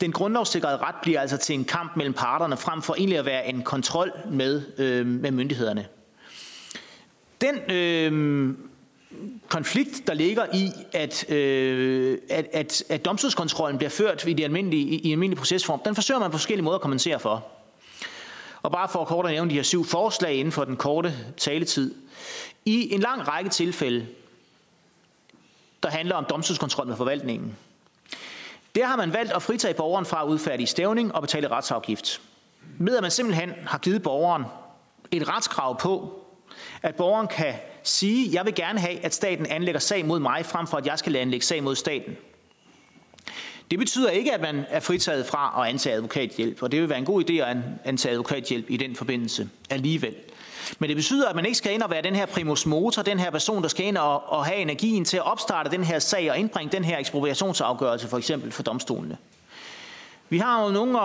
Den 0.00 0.12
grundlovssikrede 0.12 0.76
ret 0.76 0.94
bliver 1.02 1.20
altså 1.20 1.36
til 1.36 1.54
en 1.54 1.64
kamp 1.64 1.96
mellem 1.96 2.14
parterne, 2.14 2.56
frem 2.56 2.82
for 2.82 2.94
egentlig 2.94 3.18
at 3.18 3.24
være 3.24 3.46
en 3.46 3.62
kontrol 3.62 4.12
med, 4.30 4.62
øh, 4.78 5.06
med 5.06 5.30
myndighederne. 5.30 5.86
Den 7.40 7.70
øh, 7.70 8.54
konflikt, 9.48 10.06
der 10.06 10.14
ligger 10.14 10.46
i, 10.54 10.70
at, 10.92 11.30
øh, 11.30 12.18
at, 12.30 12.46
at, 12.52 12.84
at 12.88 13.04
domstolskontrollen 13.04 13.78
bliver 13.78 13.90
ført 13.90 14.26
i, 14.26 14.32
de 14.32 14.44
almindelige, 14.44 14.82
i, 14.82 14.98
i 14.98 15.12
almindelig 15.12 15.38
procesform, 15.38 15.80
den 15.84 15.94
forsøger 15.94 16.20
man 16.20 16.30
på 16.30 16.36
forskellige 16.38 16.64
måder 16.64 16.74
at 16.74 16.82
kompensere 16.82 17.20
for. 17.20 17.46
Og 18.62 18.72
bare 18.72 18.88
for 18.88 19.00
at 19.02 19.08
kort 19.08 19.26
at 19.26 19.32
nævne 19.32 19.50
de 19.50 19.54
her 19.54 19.62
syv 19.62 19.84
forslag 19.84 20.34
inden 20.34 20.52
for 20.52 20.64
den 20.64 20.76
korte 20.76 21.14
taletid. 21.36 21.94
I 22.64 22.94
en 22.94 23.00
lang 23.00 23.28
række 23.28 23.50
tilfælde, 23.50 24.06
der 25.82 25.88
handler 25.88 26.14
om 26.14 26.24
domstolskontrol 26.30 26.86
med 26.86 26.96
forvaltningen, 26.96 27.56
der 28.74 28.86
har 28.86 28.96
man 28.96 29.12
valgt 29.12 29.32
at 29.32 29.42
fritage 29.42 29.74
borgeren 29.74 30.06
fra 30.06 30.22
at 30.22 30.28
udfærdige 30.28 30.66
stævning 30.66 31.14
og 31.14 31.22
betale 31.22 31.48
retsafgift. 31.48 32.20
Med 32.78 32.96
at 32.96 33.02
man 33.02 33.10
simpelthen 33.10 33.52
har 33.66 33.78
givet 33.78 34.02
borgeren 34.02 34.44
et 35.10 35.28
retskrav 35.28 35.78
på, 35.80 36.24
at 36.82 36.94
borgeren 36.94 37.28
kan 37.28 37.54
sige, 37.88 38.30
jeg 38.32 38.44
vil 38.44 38.54
gerne 38.54 38.80
have, 38.80 39.04
at 39.04 39.14
staten 39.14 39.46
anlægger 39.46 39.80
sag 39.80 40.06
mod 40.06 40.20
mig, 40.20 40.46
frem 40.46 40.66
for 40.66 40.76
at 40.76 40.86
jeg 40.86 40.98
skal 40.98 41.16
anlægge 41.16 41.46
sag 41.46 41.62
mod 41.62 41.76
staten. 41.76 42.16
Det 43.70 43.78
betyder 43.78 44.10
ikke, 44.10 44.34
at 44.34 44.40
man 44.40 44.64
er 44.68 44.80
fritaget 44.80 45.26
fra 45.26 45.62
at 45.62 45.68
antage 45.68 45.94
advokathjælp, 45.94 46.62
og 46.62 46.72
det 46.72 46.80
vil 46.80 46.88
være 46.88 46.98
en 46.98 47.04
god 47.04 47.30
idé 47.30 47.32
at 47.32 47.56
antage 47.84 48.12
advokathjælp 48.12 48.70
i 48.70 48.76
den 48.76 48.96
forbindelse 48.96 49.48
alligevel. 49.70 50.14
Men 50.78 50.88
det 50.88 50.96
betyder, 50.96 51.28
at 51.28 51.36
man 51.36 51.46
ikke 51.46 51.58
skal 51.58 51.72
ind 51.72 51.82
og 51.82 51.90
være 51.90 52.02
den 52.02 52.16
her 52.16 52.26
primus 52.26 52.66
motor, 52.66 53.02
den 53.02 53.18
her 53.18 53.30
person, 53.30 53.62
der 53.62 53.68
skal 53.68 53.86
ind 53.86 53.96
og, 53.96 54.32
og 54.32 54.46
have 54.46 54.58
energien 54.58 55.04
til 55.04 55.16
at 55.16 55.26
opstarte 55.26 55.70
den 55.70 55.84
her 55.84 55.98
sag 55.98 56.30
og 56.30 56.38
indbringe 56.38 56.72
den 56.72 56.84
her 56.84 56.98
ekspropriationsafgørelse, 56.98 58.08
for 58.08 58.18
eksempel 58.18 58.52
for 58.52 58.62
domstolene. 58.62 59.16
Vi 60.28 60.38
har 60.38 60.64
jo 60.64 60.70
nogle 60.70 60.98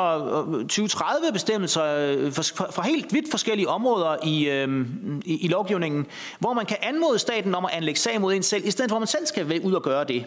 20-30 0.74 1.32
bestemmelser 1.34 1.84
øh, 1.84 2.34
fra 2.34 2.82
helt 2.82 3.13
vidt 3.13 3.32
forskellige 3.32 3.67
områder 3.67 4.17
i, 4.24 4.49
øh, 4.49 4.86
i, 5.26 5.45
i 5.45 5.47
lovgivningen, 5.47 6.07
hvor 6.39 6.53
man 6.53 6.65
kan 6.65 6.78
anmode 6.82 7.19
staten 7.19 7.55
om 7.55 7.65
at 7.65 7.72
anlægge 7.74 7.99
sag 7.99 8.22
mod 8.22 8.34
en 8.34 8.43
selv, 8.43 8.67
i 8.67 8.72
stedet 8.72 8.91
for 8.91 8.95
at 8.95 9.01
man 9.01 9.07
selv 9.07 9.26
skal 9.26 9.61
ud 9.63 9.74
og 9.74 9.84
gøre 9.84 10.03
det. 10.03 10.26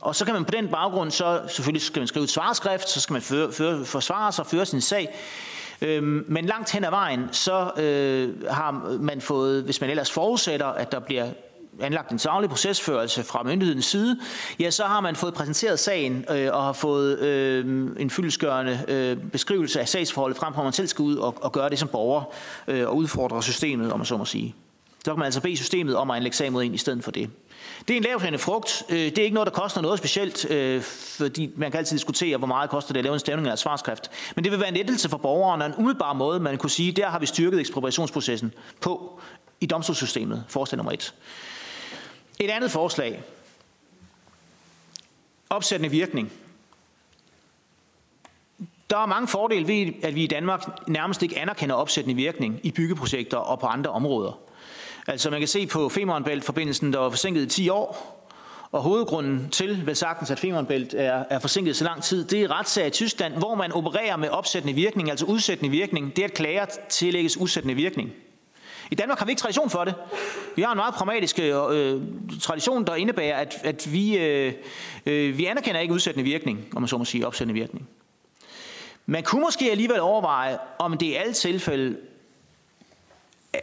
Og 0.00 0.16
så 0.16 0.24
kan 0.24 0.34
man 0.34 0.44
på 0.44 0.50
den 0.50 0.68
baggrund, 0.68 1.10
så 1.10 1.40
selvfølgelig 1.48 1.82
skal 1.82 2.00
man 2.00 2.06
skrive 2.08 2.24
et 2.24 2.30
svarskrift, 2.30 2.88
så 2.88 3.00
skal 3.00 3.12
man 3.12 3.22
føre, 3.22 3.52
føre, 3.52 3.84
forsvare 3.84 4.32
sig 4.32 4.44
og 4.44 4.50
føre 4.50 4.66
sin 4.66 4.80
sag. 4.80 5.14
Øhm, 5.82 6.24
men 6.28 6.44
langt 6.44 6.72
hen 6.72 6.84
ad 6.84 6.90
vejen, 6.90 7.28
så 7.32 7.70
øh, 7.76 8.50
har 8.50 8.96
man 9.00 9.20
fået, 9.20 9.62
hvis 9.62 9.80
man 9.80 9.90
ellers 9.90 10.10
forudsætter, 10.10 10.66
at 10.66 10.92
der 10.92 10.98
bliver 10.98 11.26
anlagt 11.80 12.10
en 12.10 12.18
savlig 12.18 12.50
procesførelse 12.50 13.22
fra 13.22 13.42
myndighedens 13.42 13.86
side, 13.86 14.18
ja, 14.60 14.70
så 14.70 14.84
har 14.84 15.00
man 15.00 15.16
fået 15.16 15.34
præsenteret 15.34 15.78
sagen 15.78 16.24
øh, 16.30 16.48
og 16.52 16.62
har 16.62 16.72
fået 16.72 17.18
øh, 17.18 17.90
en 17.98 18.10
fyldesgørende 18.10 18.80
øh, 18.88 19.16
beskrivelse 19.16 19.80
af 19.80 19.88
sagsforholdet 19.88 20.38
frem, 20.38 20.54
hvor 20.54 20.62
man 20.62 20.72
selv 20.72 20.86
skal 20.86 21.02
ud 21.02 21.16
og, 21.16 21.34
og 21.40 21.52
gøre 21.52 21.70
det 21.70 21.78
som 21.78 21.88
borger 21.88 22.22
øh, 22.68 22.88
og 22.88 22.96
udfordre 22.96 23.42
systemet, 23.42 23.92
om 23.92 23.98
man 23.98 24.06
så 24.06 24.16
må 24.16 24.24
sige. 24.24 24.54
Så 25.04 25.10
kan 25.10 25.18
man 25.18 25.24
altså 25.24 25.40
bede 25.40 25.56
systemet 25.56 25.96
om 25.96 26.10
at 26.10 26.16
anlægge 26.16 26.36
sag 26.36 26.52
mod 26.52 26.64
en 26.64 26.74
i 26.74 26.78
stedet 26.78 27.04
for 27.04 27.10
det. 27.10 27.30
Det 27.88 27.94
er 27.94 27.96
en 27.96 28.02
lavthængende 28.02 28.38
frugt. 28.38 28.82
Øh, 28.88 28.96
det 28.96 29.18
er 29.18 29.22
ikke 29.22 29.34
noget, 29.34 29.46
der 29.46 29.52
koster 29.52 29.80
noget 29.80 29.98
specielt, 29.98 30.50
øh, 30.50 30.82
fordi 30.82 31.50
man 31.56 31.70
kan 31.70 31.78
altid 31.78 31.96
diskutere, 31.96 32.36
hvor 32.36 32.46
meget 32.46 32.70
koster 32.70 32.92
det 32.92 32.98
at 32.98 33.04
lave 33.04 33.14
en 33.14 33.20
stævning 33.20 33.46
eller 33.46 33.52
et 33.52 33.58
svarskrift. 33.58 34.10
Men 34.34 34.44
det 34.44 34.52
vil 34.52 34.60
være 34.60 34.68
en 34.68 34.74
lettelse 34.74 35.08
for 35.08 35.16
borgeren, 35.16 35.62
og 35.62 35.66
en 35.66 35.74
umiddelbar 35.78 36.12
måde, 36.12 36.40
man 36.40 36.58
kunne 36.58 36.70
sige, 36.70 36.92
der 36.92 37.06
har 37.06 37.18
vi 37.18 37.26
styrket 37.26 37.60
ekspropriationsprocessen 37.60 38.52
på 38.80 39.20
i 39.60 39.66
domstolssystemet. 39.66 40.44
Forslag 40.48 40.76
nummer 40.76 40.92
et. 40.92 41.14
Et 42.40 42.50
andet 42.50 42.70
forslag. 42.70 43.22
Opsættende 45.50 45.90
virkning. 45.90 46.32
Der 48.90 48.96
er 48.96 49.06
mange 49.06 49.28
fordele 49.28 49.68
ved, 49.68 49.92
at 50.02 50.14
vi 50.14 50.24
i 50.24 50.26
Danmark 50.26 50.88
nærmest 50.88 51.22
ikke 51.22 51.38
anerkender 51.38 51.74
opsættende 51.74 52.16
virkning 52.16 52.60
i 52.62 52.70
byggeprojekter 52.70 53.36
og 53.36 53.60
på 53.60 53.66
andre 53.66 53.90
områder. 53.90 54.38
Altså 55.06 55.30
man 55.30 55.40
kan 55.40 55.48
se 55.48 55.66
på 55.66 55.88
Femernbælt-forbindelsen, 55.88 56.92
der 56.92 56.98
var 56.98 57.10
forsinket 57.10 57.42
i 57.42 57.46
10 57.46 57.68
år, 57.68 58.14
og 58.72 58.82
hovedgrunden 58.82 59.50
til, 59.50 59.86
ved 59.86 59.94
sagtens, 59.94 60.30
at 60.30 60.38
Femernbælt 60.38 60.94
er, 60.94 61.24
er 61.30 61.38
forsinket 61.38 61.76
så 61.76 61.84
lang 61.84 62.02
tid, 62.02 62.24
det 62.24 62.42
er 62.42 62.58
retssag 62.58 62.86
i 62.86 62.90
Tyskland, 62.90 63.34
hvor 63.34 63.54
man 63.54 63.72
opererer 63.72 64.16
med 64.16 64.28
opsættende 64.28 64.74
virkning, 64.74 65.10
altså 65.10 65.26
udsættende 65.26 65.70
virkning. 65.70 66.16
Det 66.16 66.22
er 66.22 66.28
at 66.28 66.34
klager 66.34 66.66
tillægges 66.88 67.36
udsættende 67.36 67.74
virkning. 67.74 68.12
I 68.90 68.94
Danmark 68.94 69.18
har 69.18 69.26
vi 69.26 69.32
ikke 69.32 69.40
tradition 69.40 69.70
for 69.70 69.84
det. 69.84 69.94
Vi 70.56 70.62
har 70.62 70.72
en 70.72 70.76
meget 70.76 70.94
pragmatisk 70.94 71.38
øh, 71.38 71.54
øh, 71.70 72.02
tradition, 72.40 72.86
der 72.86 72.94
indebærer, 72.94 73.36
at, 73.36 73.54
at 73.64 73.92
vi, 73.92 74.18
øh, 74.18 74.52
øh, 75.06 75.38
vi 75.38 75.44
anerkender 75.44 75.80
ikke 75.80 75.94
udsættende 75.94 76.24
virkning, 76.24 76.66
om 76.76 76.82
man 76.82 76.88
så 76.88 76.98
må 76.98 77.04
sige 77.04 77.26
opsættende 77.26 77.60
virkning. 77.60 77.88
Man 79.06 79.22
kunne 79.22 79.40
måske 79.40 79.70
alligevel 79.70 80.00
overveje, 80.00 80.58
om 80.78 80.98
det 80.98 81.06
i 81.06 81.14
alle 81.14 81.32
tilfælde 81.32 81.96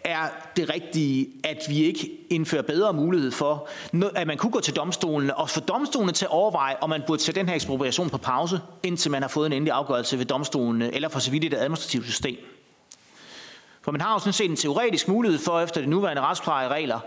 er 0.04 0.30
det 0.56 0.74
rigtige, 0.74 1.28
at 1.44 1.58
vi 1.70 1.84
ikke 1.84 2.12
indfører 2.30 2.62
bedre 2.62 2.94
mulighed 2.94 3.32
for, 3.32 3.68
at 4.16 4.28
man 4.28 4.38
kunne 4.38 4.52
gå 4.52 4.60
til 4.60 4.76
domstolene 4.76 5.38
og 5.38 5.50
få 5.50 5.60
domstolene 5.60 6.12
til 6.12 6.26
at 6.26 6.32
overveje, 6.32 6.76
om 6.82 6.90
man 6.90 7.04
burde 7.08 7.22
sætte 7.22 7.40
den 7.40 7.48
her 7.48 7.56
ekspropriation 7.56 8.10
på 8.10 8.18
pause, 8.18 8.60
indtil 8.84 9.12
man 9.12 9.22
har 9.22 9.30
fået 9.30 9.46
en 9.46 9.54
endelig 9.54 9.74
afgørelse 9.74 10.18
ved 10.18 10.26
domstolene, 10.26 10.96
eller 10.96 11.10
for 11.10 11.20
så 11.20 11.32
vidt 11.32 11.44
i 11.44 11.48
det 11.48 11.58
administrative 11.58 12.04
system. 12.04 12.38
For 13.82 13.92
man 13.92 14.02
har 14.02 14.14
jo 14.14 14.20
sådan 14.20 14.34
set 14.34 14.50
en 14.50 14.56
teoretisk 14.56 15.08
mulighed 15.08 15.40
for, 15.40 15.60
efter 15.60 15.82
de 15.82 15.88
nuværende 15.88 16.22
retsplejeregler, 16.22 17.00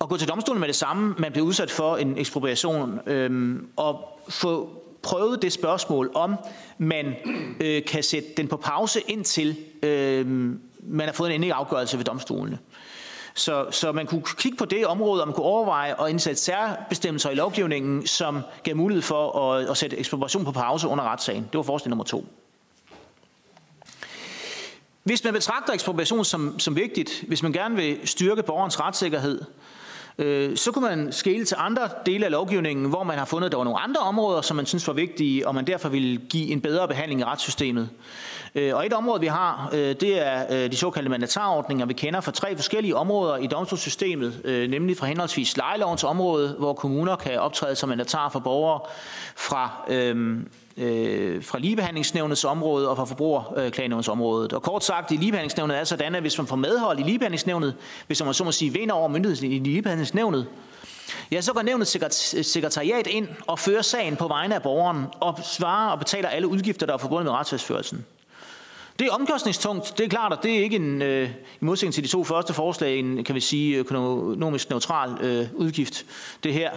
at 0.00 0.08
gå 0.08 0.16
til 0.16 0.28
domstolen 0.28 0.60
med 0.60 0.68
det 0.68 0.76
samme, 0.76 1.14
man 1.18 1.32
bliver 1.32 1.46
udsat 1.46 1.70
for 1.70 1.96
en 1.96 2.18
ekspropriation, 2.18 3.00
øhm, 3.06 3.68
og 3.76 4.20
få 4.28 4.70
prøvet 5.02 5.42
det 5.42 5.52
spørgsmål, 5.52 6.10
om 6.14 6.36
man 6.78 7.14
øh, 7.60 7.84
kan 7.84 8.02
sætte 8.02 8.28
den 8.36 8.48
på 8.48 8.56
pause 8.56 9.00
indtil 9.00 9.56
øh, 9.82 10.26
man 10.82 11.06
har 11.06 11.12
fået 11.12 11.28
en 11.28 11.34
endelig 11.34 11.52
afgørelse 11.52 11.98
ved 11.98 12.04
domstolene. 12.04 12.58
Så, 13.34 13.66
så 13.70 13.92
man 13.92 14.06
kunne 14.06 14.22
kigge 14.38 14.58
på 14.58 14.64
det 14.64 14.86
område, 14.86 15.22
og 15.22 15.28
man 15.28 15.34
kunne 15.34 15.46
overveje 15.46 16.04
at 16.04 16.10
indsætte 16.10 16.40
særbestemmelser 16.40 17.30
i 17.30 17.34
lovgivningen, 17.34 18.06
som 18.06 18.40
gav 18.62 18.76
mulighed 18.76 19.02
for 19.02 19.52
at, 19.52 19.70
at 19.70 19.76
sætte 19.76 19.96
ekspropriation 19.98 20.44
på 20.44 20.52
pause 20.52 20.88
under 20.88 21.04
retssagen. 21.04 21.42
Det 21.42 21.54
var 21.54 21.62
forslag 21.62 21.90
nummer 21.90 22.04
to. 22.04 22.24
Hvis 25.08 25.24
man 25.24 25.32
betragter 25.32 25.72
ekspropriation 25.72 26.24
som, 26.24 26.58
som 26.58 26.76
vigtigt, 26.76 27.24
hvis 27.28 27.42
man 27.42 27.52
gerne 27.52 27.76
vil 27.76 27.98
styrke 28.04 28.42
borgerens 28.42 28.80
retssikkerhed, 28.80 29.40
øh, 30.18 30.56
så 30.56 30.72
kunne 30.72 30.88
man 30.88 31.12
skele 31.12 31.44
til 31.44 31.56
andre 31.60 31.88
dele 32.06 32.24
af 32.24 32.30
lovgivningen, 32.30 32.86
hvor 32.88 33.02
man 33.02 33.18
har 33.18 33.24
fundet, 33.24 33.46
at 33.46 33.52
der 33.52 33.58
var 33.58 33.64
nogle 33.64 33.80
andre 33.80 34.00
områder, 34.00 34.40
som 34.40 34.56
man 34.56 34.66
synes 34.66 34.86
var 34.86 34.92
vigtige, 34.92 35.48
og 35.48 35.54
man 35.54 35.66
derfor 35.66 35.88
ville 35.88 36.16
give 36.16 36.48
en 36.48 36.60
bedre 36.60 36.88
behandling 36.88 37.20
i 37.20 37.24
retssystemet. 37.24 37.88
Øh, 38.54 38.76
og 38.76 38.86
et 38.86 38.92
område, 38.92 39.20
vi 39.20 39.26
har, 39.26 39.70
øh, 39.72 39.78
det 39.78 40.26
er 40.26 40.44
øh, 40.50 40.70
de 40.70 40.76
såkaldte 40.76 41.10
mandatarordninger, 41.10 41.86
vi 41.86 41.92
kender 41.92 42.20
fra 42.20 42.32
tre 42.32 42.56
forskellige 42.56 42.96
områder 42.96 43.36
i 43.36 43.46
domstolssystemet, 43.46 44.40
øh, 44.44 44.70
nemlig 44.70 44.96
fra 44.96 45.06
henholdsvis 45.06 45.56
lejelovens 45.56 46.04
område, 46.04 46.54
hvor 46.58 46.72
kommuner 46.72 47.16
kan 47.16 47.40
optræde 47.40 47.76
som 47.76 47.88
mandatar 47.88 48.28
for 48.28 48.38
borgere 48.38 48.80
fra 49.36 49.70
øhm, 49.88 50.48
øh, 50.76 51.44
fra 51.44 51.58
ligebehandlingsnævnets 51.58 52.44
område 52.44 52.88
og 52.88 52.96
fra 52.96 53.04
forbrugerklagenævnets 53.04 54.08
område. 54.08 54.48
Og 54.52 54.62
kort 54.62 54.84
sagt, 54.84 55.10
i 55.10 55.16
ligebehandlingsnævnet 55.16 55.78
er 55.78 55.84
sådan, 55.84 56.14
at 56.14 56.20
hvis 56.20 56.38
man 56.38 56.46
får 56.46 56.56
medhold 56.56 56.98
i 56.98 57.02
ligebehandlingsnævnet, 57.02 57.74
hvis 58.06 58.24
man 58.24 58.34
så 58.34 58.44
må 58.44 58.52
sige 58.52 58.72
vinder 58.72 58.94
over 58.94 59.08
myndigheden 59.08 59.52
i 59.52 59.58
ligebehandlingsnævnet, 59.58 60.46
ja, 61.32 61.40
så 61.40 61.52
går 61.52 61.62
nævnets 61.62 62.46
sekretariat 62.46 63.06
ind 63.06 63.28
og 63.46 63.58
fører 63.58 63.82
sagen 63.82 64.16
på 64.16 64.28
vegne 64.28 64.54
af 64.54 64.62
borgeren 64.62 65.04
og 65.20 65.38
svarer 65.44 65.90
og 65.90 65.98
betaler 65.98 66.28
alle 66.28 66.48
udgifter, 66.48 66.86
der 66.86 66.94
er 66.94 66.98
forbundet 66.98 67.24
med 67.24 67.32
retsfærdsførelsen. 67.32 68.04
Det 68.98 69.06
er 69.06 69.10
omkostningstungt, 69.10 69.94
det 69.98 70.04
er 70.04 70.08
klart, 70.08 70.32
og 70.32 70.42
det 70.42 70.58
er 70.58 70.62
ikke 70.62 70.76
en, 70.76 71.02
øh, 71.02 71.30
i 71.60 71.64
modsætning 71.64 71.94
til 71.94 72.04
de 72.04 72.08
to 72.08 72.24
første 72.24 72.54
forslag, 72.54 72.98
en, 72.98 73.24
kan 73.24 73.34
vi 73.34 73.40
sige, 73.40 73.76
økonomisk 73.76 74.70
neutral 74.70 75.10
øh, 75.20 75.46
udgift, 75.54 76.06
det 76.44 76.52
her. 76.52 76.70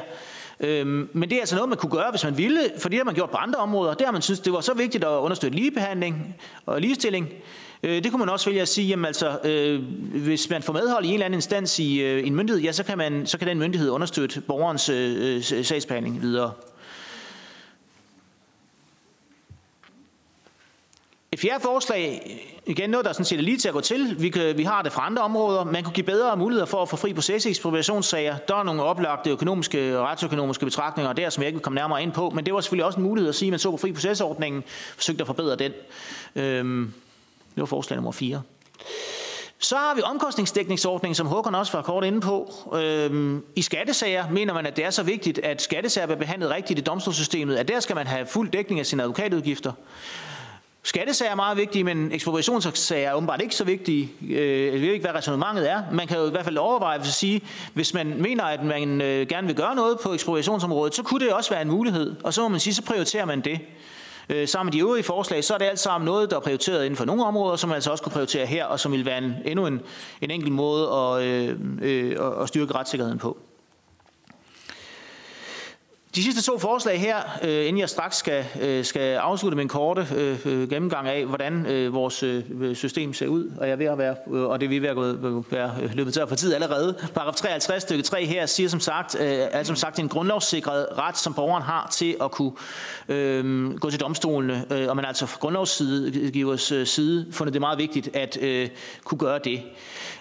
Øhm, 0.60 1.10
men 1.14 1.30
det 1.30 1.36
er 1.36 1.40
altså 1.40 1.56
noget, 1.56 1.70
man 1.70 1.78
kunne 1.78 1.92
gøre, 1.92 2.12
hvis 2.12 2.24
man 2.24 2.38
ville, 2.38 2.60
for 2.80 2.90
det 2.90 2.98
har 2.98 3.04
man 3.04 3.16
gjort 3.16 3.30
på 3.30 3.38
andre 3.38 3.60
områder. 3.60 3.94
Det 3.94 4.06
har 4.06 4.12
man 4.12 4.22
synes, 4.22 4.40
det 4.40 4.54
var 4.54 4.62
så 4.62 4.74
vigtigt 4.74 5.04
at 5.04 5.10
understøtte 5.10 5.58
ligebehandling 5.58 6.36
og 6.66 6.82
ligestilling. 6.82 7.30
Øh, 7.84 8.04
det 8.04 8.12
kunne 8.12 8.20
man 8.20 8.30
også 8.30 8.46
vælge 8.46 8.62
at 8.62 8.68
sige, 8.68 8.88
jamen 8.88 9.06
altså, 9.06 9.40
øh, 9.44 9.82
hvis 10.24 10.50
man 10.50 10.64
får 10.64 10.74
medhold 10.74 11.06
i 11.06 11.08
en 11.08 11.14
eller 11.14 11.26
anden 11.26 11.38
instans 11.38 11.80
i 11.80 12.02
øh, 12.02 12.28
en 12.28 12.36
myndighed, 12.36 12.62
ja, 12.62 12.72
så 12.72 12.84
kan, 12.84 12.98
man, 12.98 13.28
så 13.28 13.38
kan 13.38 13.48
den 13.48 13.60
myndighed 13.60 13.90
understøtte 13.90 14.42
borgerens 14.42 14.90
øh, 14.90 15.36
øh 15.36 15.66
sagsbehandling 15.66 16.22
videre. 16.22 16.52
Et 21.34 21.40
fjerde 21.40 21.62
forslag, 21.62 22.22
igen 22.66 22.90
noget, 22.90 23.06
der 23.06 23.14
sådan 23.14 23.26
set 23.26 23.38
er 23.38 23.44
lige 23.44 23.58
til 23.58 23.68
at 23.68 23.74
gå 23.74 23.82
til. 23.82 24.16
Vi, 24.20 24.30
kan, 24.30 24.58
vi 24.58 24.64
har 24.64 24.82
det 24.82 24.92
fra 24.92 25.06
andre 25.06 25.22
områder. 25.22 25.64
Man 25.64 25.84
kunne 25.84 25.94
give 25.94 26.06
bedre 26.06 26.38
muligheder 26.38 26.66
for 26.66 26.82
at 26.82 26.90
få 26.90 26.96
fri 26.96 27.14
proces 27.14 27.46
i 27.46 27.50
ekspropriationssager. 27.50 28.38
Der 28.38 28.56
er 28.56 28.64
nogle 28.64 28.84
oplagte 28.84 29.30
økonomiske 29.30 30.00
og 30.00 30.06
retsøkonomiske 30.06 30.66
betragtninger 30.66 31.14
der, 31.14 31.30
som 31.30 31.42
jeg 31.42 31.48
ikke 31.48 31.58
vil 31.58 31.64
komme 31.64 31.76
nærmere 31.76 32.04
ind 32.04 32.12
på. 32.12 32.30
Men 32.30 32.46
det 32.46 32.54
var 32.54 32.62
selvfølgelig 32.62 32.86
også 32.86 32.98
en 32.98 33.04
mulighed 33.04 33.30
at 33.30 33.36
sige, 33.36 33.48
at 33.48 33.52
man 33.52 33.60
så 33.60 33.72
på 33.72 33.78
fri 33.78 33.92
procesordningen, 33.92 34.64
forsøgte 34.96 35.22
at 35.22 35.28
forbedre 35.28 35.56
den. 35.56 35.72
Øhm, 36.36 36.94
det 37.56 37.62
var 37.62 37.66
forslag 37.66 37.98
nummer 37.98 38.12
4. 38.12 38.42
Så 39.60 39.76
har 39.76 39.96
vi 39.96 40.02
omkostningsdækningsordningen, 40.02 41.16
som 41.16 41.28
Håkon 41.28 41.56
også 41.56 41.72
var 41.74 41.82
kort 41.82 42.04
inde 42.04 42.22
på. 42.22 42.54
Øhm, 42.74 43.44
I 43.56 43.62
skattesager 43.62 44.30
mener 44.30 44.54
man, 44.54 44.66
at 44.66 44.76
det 44.76 44.86
er 44.86 44.90
så 44.90 45.04
vigtigt, 45.04 45.40
at 45.40 45.62
skattesager 45.62 46.08
bliver 46.08 46.20
behandlet 46.20 46.50
rigtigt 46.50 46.80
i 46.80 46.82
domstolssystemet, 46.82 47.56
at 47.56 47.68
der 47.68 47.80
skal 47.80 47.96
man 47.96 48.08
have 48.08 48.26
fuld 48.26 48.50
dækning 48.50 48.80
af 48.80 48.86
sine 48.86 49.04
advokatudgifter. 49.04 49.72
Skattesager 50.84 51.32
er 51.32 51.36
meget 51.36 51.58
vigtige, 51.58 51.84
men 51.84 52.12
ekspropriationssager 52.12 53.10
er 53.10 53.14
åbenbart 53.14 53.42
ikke 53.42 53.56
så 53.56 53.64
vigtige. 53.64 54.12
Øh, 54.22 54.66
jeg 54.66 54.82
ved 54.82 54.92
ikke, 54.92 55.06
hvad 55.06 55.16
resonemanget 55.16 55.72
er. 55.72 55.84
Man 55.92 56.08
kan 56.08 56.18
jo 56.18 56.28
i 56.28 56.30
hvert 56.30 56.46
fald 56.46 56.58
overveje 56.58 57.00
at 57.00 57.06
sige, 57.06 57.42
hvis 57.74 57.94
man 57.94 58.22
mener, 58.22 58.44
at 58.44 58.64
man 58.64 59.02
øh, 59.02 59.28
gerne 59.28 59.48
vil 59.48 59.56
gøre 59.56 59.76
noget 59.76 59.98
på 60.04 60.14
ekspropriationsområdet, 60.14 60.96
så 60.96 61.04
kunne 61.04 61.26
det 61.26 61.34
også 61.34 61.50
være 61.50 61.62
en 61.62 61.70
mulighed. 61.70 62.16
Og 62.24 62.34
så 62.34 62.42
må 62.42 62.48
man 62.48 62.60
sige, 62.60 62.74
så 62.74 62.84
prioriterer 62.84 63.26
man 63.26 63.42
det. 63.42 63.60
Øh, 64.30 64.48
sammen 64.48 64.68
med 64.68 64.74
de 64.74 64.80
øvrige 64.80 65.04
forslag, 65.04 65.44
så 65.44 65.54
er 65.54 65.58
det 65.58 65.66
alt 65.66 65.80
sammen 65.80 66.06
noget, 66.06 66.30
der 66.30 66.36
er 66.36 66.42
prioriteret 66.42 66.86
inden 66.86 66.98
for 66.98 67.06
nogle 67.06 67.26
områder, 67.26 67.56
som 67.56 67.68
man 67.68 67.76
altså 67.76 67.92
også 67.92 68.04
kunne 68.04 68.14
prioritere 68.14 68.46
her, 68.46 68.66
og 68.66 68.80
som 68.80 68.92
vil 68.92 69.06
være 69.06 69.18
en, 69.18 69.34
endnu 69.46 69.68
en, 69.68 69.82
en 70.22 70.32
enkel 70.32 70.52
måde 70.52 70.90
at, 70.90 71.24
øh, 71.24 71.60
øh, 71.82 72.42
at 72.42 72.48
styrke 72.48 72.76
retssikkerheden 72.76 73.20
på. 73.20 73.38
De 76.16 76.24
sidste 76.24 76.42
to 76.42 76.60
forslag 76.60 77.00
her, 77.00 77.18
øh, 77.44 77.68
inden 77.68 77.78
jeg 77.78 77.90
straks 77.90 78.18
skal, 78.18 78.46
øh, 78.62 78.86
skal 78.86 79.16
afslutte 79.16 79.58
min 79.58 79.68
korte 79.68 80.08
øh, 80.16 80.70
gennemgang 80.70 81.08
af, 81.08 81.26
hvordan 81.26 81.66
vores 81.94 82.24
system 82.78 83.14
ser 83.14 83.28
ud, 83.28 83.52
og 83.58 83.68
jeg 83.68 83.72
er 83.72 83.78
ved 83.78 83.86
at 83.86 83.98
være, 83.98 84.16
og 84.48 84.60
det 84.60 84.66
er 84.66 84.70
vi 84.70 84.80
ved 84.80 84.90
at 84.90 84.96
gå, 84.96 85.46
være 85.50 85.72
løbet 85.94 86.14
til 86.14 86.24
for 86.28 86.36
tid 86.36 86.54
allerede. 86.54 86.96
Paragraf 87.14 87.36
53 87.36 87.82
stykke 87.84 88.04
3 88.04 88.26
her 88.26 88.46
siger 88.46 88.70
som 88.70 88.80
sagt, 88.80 89.16
er 89.20 89.64
som 89.64 89.76
sagt 89.76 90.00
en 90.00 90.10
grundlovssikret 90.10 90.88
ret, 90.98 91.18
som 91.18 91.34
borgeren 91.34 91.64
har 91.64 91.88
til 91.92 92.16
at 92.22 92.32
kunne 92.32 92.52
øh, 93.10 93.74
gå 93.80 93.90
til 93.90 94.00
domstolene, 94.00 94.66
og 94.90 94.96
man 94.96 95.06
altså 95.06 95.26
fra 95.26 95.38
grundlovsgivers 95.40 96.74
side 96.86 97.28
fundet 97.32 97.54
det 97.54 97.62
meget 97.62 97.78
vigtigt 97.78 98.16
at 98.16 98.38
øh, 98.42 98.70
kunne 99.04 99.20
gøre 99.20 99.40
det. 99.44 99.62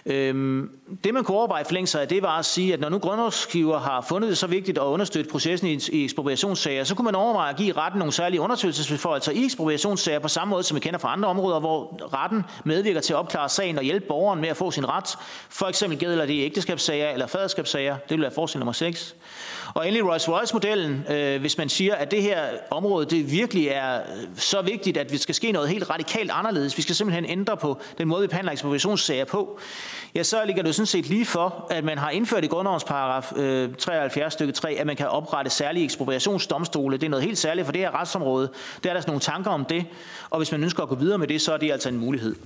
Øhm, 0.07 0.71
det 1.05 1.15
man 1.15 1.25
kunne 1.25 1.37
overveje 1.37 1.65
forlængelse 1.65 2.01
af, 2.01 2.09
det 2.09 2.23
var 2.23 2.39
at 2.39 2.45
sige, 2.45 2.73
at 2.73 2.81
når 2.81 2.89
nu 2.89 2.99
grundlovsgiver 2.99 3.79
har 3.79 4.01
fundet 4.09 4.31
det 4.31 4.39
så 4.39 4.47
vigtigt 4.47 4.79
at 4.79 4.83
understøtte 4.83 5.31
processen 5.31 5.69
i, 5.69 5.80
i 5.89 6.05
ekspropriationssager, 6.05 6.85
så 6.85 6.95
kunne 6.95 7.05
man 7.05 7.15
overveje 7.15 7.51
at 7.51 7.57
give 7.57 7.73
retten 7.73 7.99
nogle 7.99 8.13
særlige 8.13 8.41
undersøgelsesbeføjelser 8.41 9.33
i 9.33 9.45
ekspropriationssager 9.45 10.19
på 10.19 10.29
samme 10.29 10.51
måde, 10.51 10.63
som 10.63 10.75
vi 10.75 10.81
kender 10.81 10.99
fra 10.99 11.13
andre 11.13 11.29
områder, 11.29 11.61
hvor 11.61 12.01
retten 12.15 12.45
medvirker 12.65 13.01
til 13.01 13.13
at 13.13 13.17
opklare 13.17 13.49
sagen 13.49 13.79
og 13.79 13.85
hjælpe 13.85 14.07
borgeren 14.07 14.41
med 14.41 14.49
at 14.49 14.57
få 14.57 14.71
sin 14.71 14.89
ret. 14.89 15.19
For 15.49 15.67
eksempel 15.67 15.99
gælder 15.99 16.27
det 16.27 16.35
i 16.35 16.41
ægteskabssager 16.41 17.11
eller 17.11 17.27
faderskabssager. 17.27 17.97
Det 17.97 18.11
vil 18.11 18.21
være 18.21 18.31
forslag 18.35 18.59
nummer 18.59 18.73
6. 18.73 19.15
Og 19.75 19.89
endelig 19.89 20.15
Rolls-Royce-modellen, 20.15 21.13
øh, 21.13 21.41
hvis 21.41 21.59
man 21.59 21.69
siger, 21.69 21.95
at 21.95 22.11
det 22.11 22.23
her 22.23 22.43
område 22.71 23.07
det 23.07 23.33
virkelig 23.33 23.69
er 23.69 24.01
så 24.37 24.63
vigtigt, 24.63 24.97
at 24.97 25.13
vi 25.13 25.19
skal 25.19 25.35
ske 25.35 25.53
noget 25.53 25.69
helt 25.69 25.91
radikalt 25.91 26.31
anderledes. 26.31 26.77
Vi 26.77 26.83
skal 26.83 26.95
simpelthen 26.95 27.25
ændre 27.25 27.57
på 27.57 27.81
den 27.99 28.09
måde, 28.09 28.23
vi 28.23 28.27
behandler 28.27 28.53
ekspropriationssager 28.53 29.25
på. 29.25 29.59
Ja, 30.15 30.23
så 30.23 30.45
ligger 30.45 30.63
det 30.63 30.75
sådan 30.75 30.87
set 30.87 31.07
lige 31.07 31.27
for, 31.27 31.67
at 31.71 31.85
man 31.85 31.99
har 31.99 32.11
indført 32.11 32.45
i 32.45 32.47
grundlovens 32.47 32.85
paragraf 32.85 33.33
øh, 33.37 33.75
73 33.75 34.33
stykke 34.33 34.53
3, 34.53 34.73
at 34.73 34.87
man 34.87 34.97
kan 34.97 35.09
oprette 35.09 35.51
særlige 35.51 35.85
ekspropriationsdomstole. 35.85 36.97
Det 36.97 37.07
er 37.07 37.11
noget 37.11 37.25
helt 37.25 37.39
særligt 37.39 37.65
for 37.65 37.73
det 37.73 37.81
her 37.81 38.01
retsområde. 38.01 38.51
Der 38.85 38.91
er 38.91 38.95
der 38.95 39.01
sådan 39.01 39.11
nogle 39.11 39.21
tanker 39.21 39.51
om 39.51 39.65
det, 39.65 39.87
og 40.31 40.39
hvis 40.39 40.53
man 40.53 40.63
ønsker 40.63 40.83
at 40.83 40.89
gå 40.89 40.95
videre 40.95 41.19
med 41.19 41.27
det, 41.29 41.41
så 41.41 41.53
er 41.53 41.57
det 41.57 41.73
altså 41.73 41.89
en 41.89 41.97
mulighed. 41.97 42.37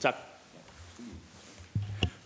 Tak. 0.00 0.14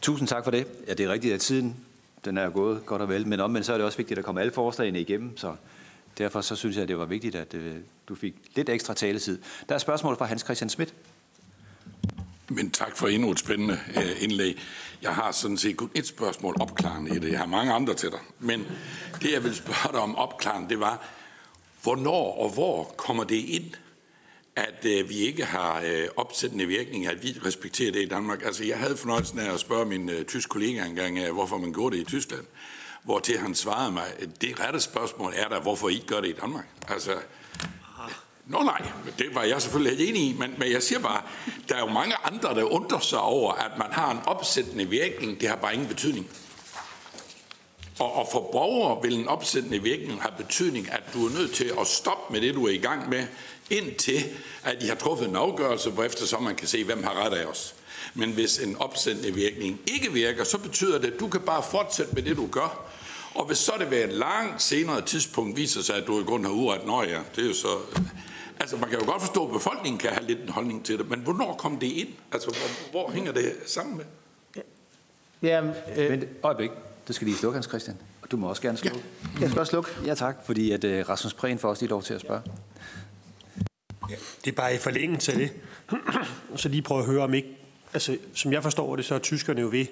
Tusind 0.02 0.28
tak 0.28 0.44
for 0.44 0.50
det. 0.50 0.66
Ja, 0.88 0.94
det 0.94 1.06
er 1.06 1.12
rigtigt, 1.12 1.34
at 1.34 1.40
tiden 1.40 1.86
den 2.26 2.38
er 2.38 2.50
gået 2.50 2.86
godt 2.86 3.02
og 3.02 3.08
vel, 3.08 3.26
men 3.26 3.40
omvendt 3.40 3.66
så 3.66 3.72
er 3.72 3.76
det 3.76 3.86
også 3.86 3.98
vigtigt 3.98 4.18
at 4.18 4.24
komme 4.24 4.40
alle 4.40 4.52
forslagene 4.52 5.00
igennem, 5.00 5.36
så 5.36 5.54
derfor 6.18 6.40
så 6.40 6.56
synes 6.56 6.76
jeg, 6.76 6.82
at 6.82 6.88
det 6.88 6.98
var 6.98 7.04
vigtigt, 7.04 7.34
at 7.34 7.54
øh, 7.54 7.76
du 8.08 8.14
fik 8.14 8.34
lidt 8.54 8.68
ekstra 8.68 8.94
taletid. 8.94 9.38
Der 9.68 9.74
er 9.74 9.78
spørgsmål 9.78 10.16
fra 10.16 10.24
Hans 10.24 10.42
Christian 10.42 10.70
Schmidt. 10.70 10.94
Men 12.48 12.70
tak 12.70 12.96
for 12.96 13.08
endnu 13.08 13.30
et 13.30 13.38
spændende 13.38 13.78
øh, 13.96 14.22
indlæg. 14.22 14.58
Jeg 15.02 15.14
har 15.14 15.32
sådan 15.32 15.56
set 15.56 15.76
kun 15.76 15.90
et 15.94 16.06
spørgsmål 16.06 16.56
opklarende 16.60 17.16
i 17.16 17.18
det. 17.18 17.30
Jeg 17.30 17.38
har 17.38 17.46
mange 17.46 17.72
andre 17.72 17.94
til 17.94 18.10
dig. 18.10 18.18
Men 18.38 18.66
det, 19.22 19.32
jeg 19.32 19.44
vil 19.44 19.54
spørge 19.54 19.92
dig 19.92 20.00
om 20.00 20.16
opklarende, 20.16 20.68
det 20.68 20.80
var, 20.80 21.06
hvornår 21.82 22.38
og 22.38 22.50
hvor 22.50 22.84
kommer 22.96 23.24
det 23.24 23.36
ind, 23.36 23.74
at 24.57 24.84
øh, 24.84 25.09
vi 25.09 25.14
ikke 25.14 25.44
har 25.44 25.82
øh, 25.84 26.09
opsættende 26.16 26.66
virkning, 26.66 27.07
at 27.07 27.22
vi 27.22 27.36
respekterer 27.46 27.92
det 27.92 28.02
i 28.02 28.09
Danmark. 28.09 28.42
Altså, 28.44 28.64
jeg 28.64 28.78
havde 28.78 28.96
fornøjelsen 28.96 29.38
af 29.38 29.52
at 29.54 29.61
spørge 29.61 29.86
min 29.86 30.09
øh, 30.09 30.24
tysk 30.24 30.48
kollega 30.48 30.84
engang, 30.84 31.18
øh, 31.18 31.32
hvorfor 31.32 31.59
man 31.59 31.72
gjorde 31.72 31.96
det 31.96 32.02
i 32.02 32.04
Tyskland. 32.04 32.44
Hvor 33.04 33.18
til 33.18 33.38
han 33.38 33.54
svarede 33.54 33.92
mig, 33.92 34.04
det 34.40 34.61
rette 34.61 34.80
spørgsmål 34.80 35.32
er 35.36 35.48
der, 35.48 35.61
hvorfor 35.61 35.88
I 35.88 35.94
ikke 35.94 36.07
gør 36.07 36.20
det 36.20 36.28
i 36.28 36.36
Danmark. 36.40 36.66
Altså, 36.88 37.12
Nå 38.46 38.62
nej, 38.62 38.82
det 39.18 39.34
var 39.34 39.42
jeg 39.42 39.62
selvfølgelig 39.62 39.98
helt 39.98 40.11
enig 40.11 40.22
i, 40.22 40.36
men, 40.38 40.54
men 40.59 40.72
jeg 40.72 40.82
siger 40.82 40.98
bare, 40.98 41.22
der 41.68 41.74
er 41.74 41.80
jo 41.80 41.86
mange 41.86 42.14
andre, 42.24 42.54
der 42.54 42.62
undrer 42.62 42.98
sig 42.98 43.20
over, 43.20 43.52
at 43.52 43.78
man 43.78 43.92
har 43.92 44.11
en 44.11 44.18
opsættende 44.26 44.84
virkning. 44.84 45.40
Det 45.40 45.48
har 45.48 45.57
bare 45.57 45.74
ingen 45.74 45.88
betydning. 45.88 46.30
Og, 47.98 48.12
og 48.12 48.28
for 48.32 48.48
borgere 48.52 49.02
vil 49.02 49.14
en 49.14 49.28
opsættende 49.28 49.82
virkning 49.82 50.22
have 50.22 50.34
betydning, 50.36 50.92
at 50.92 51.02
du 51.14 51.26
er 51.26 51.30
nødt 51.30 51.54
til 51.54 51.72
at 51.80 51.86
stoppe 51.86 52.32
med 52.32 52.40
det, 52.40 52.54
du 52.54 52.66
er 52.66 52.70
i 52.70 52.78
gang 52.78 53.09
med, 53.09 53.26
indtil 53.70 54.24
at 54.64 54.76
de 54.80 54.88
har 54.88 54.94
truffet 54.94 55.28
en 55.28 55.36
afgørelse, 55.36 55.90
hvor 55.90 56.04
efter 56.04 56.26
så 56.26 56.38
man 56.38 56.54
kan 56.54 56.68
se, 56.68 56.84
hvem 56.84 57.02
har 57.02 57.26
ret 57.26 57.32
af 57.32 57.46
os. 57.46 57.74
Men 58.14 58.30
hvis 58.30 58.58
en 58.58 58.76
opsættende 58.76 59.34
virkning 59.34 59.80
ikke 59.86 60.12
virker, 60.12 60.44
så 60.44 60.58
betyder 60.58 60.98
det, 60.98 61.12
at 61.12 61.20
du 61.20 61.28
kan 61.28 61.40
bare 61.40 61.62
fortsætte 61.70 62.14
med 62.14 62.22
det, 62.22 62.36
du 62.36 62.46
gør. 62.46 62.86
Og 63.34 63.46
hvis 63.46 63.58
så 63.58 63.72
det 63.78 63.90
ved 63.90 64.04
et 64.04 64.12
langt 64.12 64.62
senere 64.62 65.00
tidspunkt 65.00 65.56
viser 65.56 65.82
sig, 65.82 65.96
at 65.96 66.06
du 66.06 66.20
i 66.20 66.24
grund 66.24 66.44
har 66.44 66.52
uret, 66.52 66.86
nå 66.86 67.02
ja, 67.02 67.20
det 67.36 67.44
er 67.44 67.48
jo 67.48 67.54
så... 67.54 67.68
Altså, 68.60 68.76
man 68.76 68.90
kan 68.90 68.98
jo 68.98 69.06
godt 69.06 69.22
forstå, 69.22 69.46
at 69.46 69.52
befolkningen 69.52 69.98
kan 69.98 70.10
have 70.10 70.26
lidt 70.26 70.40
en 70.40 70.48
holdning 70.48 70.84
til 70.84 70.98
det, 70.98 71.10
men 71.10 71.20
hvornår 71.20 71.56
kom 71.56 71.78
det 71.78 71.86
ind? 71.86 72.08
Altså, 72.32 72.48
hvor, 72.48 72.90
hvor 72.90 73.10
hænger 73.10 73.32
det 73.32 73.52
sammen 73.66 73.96
med? 73.96 74.04
Ja, 75.42 75.62
øh... 75.96 76.10
Men 76.10 76.24
øjeblik, 76.42 76.70
det 77.06 77.14
skal 77.14 77.26
lige 77.26 77.38
slukke, 77.38 77.56
Hans 77.56 77.66
Christian. 77.66 77.96
Og 78.22 78.30
du 78.30 78.36
må 78.36 78.48
også 78.48 78.62
gerne 78.62 78.78
slukke. 78.78 78.98
Ja. 79.24 79.40
Jeg 79.40 79.50
skal 79.50 79.60
også 79.60 79.70
slukke. 79.70 79.90
Ja, 80.06 80.14
tak, 80.14 80.36
fordi 80.44 80.72
at, 80.72 80.84
uh, 80.84 80.90
Rasmus 80.90 81.34
Prehn 81.34 81.58
får 81.58 81.68
også 81.68 81.82
lige 81.82 81.90
lov 81.90 82.02
til 82.02 82.14
at 82.14 82.20
spørge. 82.20 82.42
Ja, 84.11 84.16
det 84.44 84.50
er 84.50 84.57
bare 84.57 84.74
i 84.74 84.78
forlængelse 84.78 85.32
af 85.32 85.38
det. 85.38 85.52
så 86.57 86.68
lige 86.68 86.82
prøve 86.82 87.00
at 87.00 87.07
høre 87.07 87.22
om 87.22 87.34
ikke, 87.34 87.57
altså 87.92 88.18
som 88.34 88.52
jeg 88.52 88.62
forstår 88.62 88.96
det, 88.96 89.04
så 89.04 89.14
er 89.14 89.18
tyskerne 89.18 89.61
jo 89.61 89.68
ved 89.68 89.86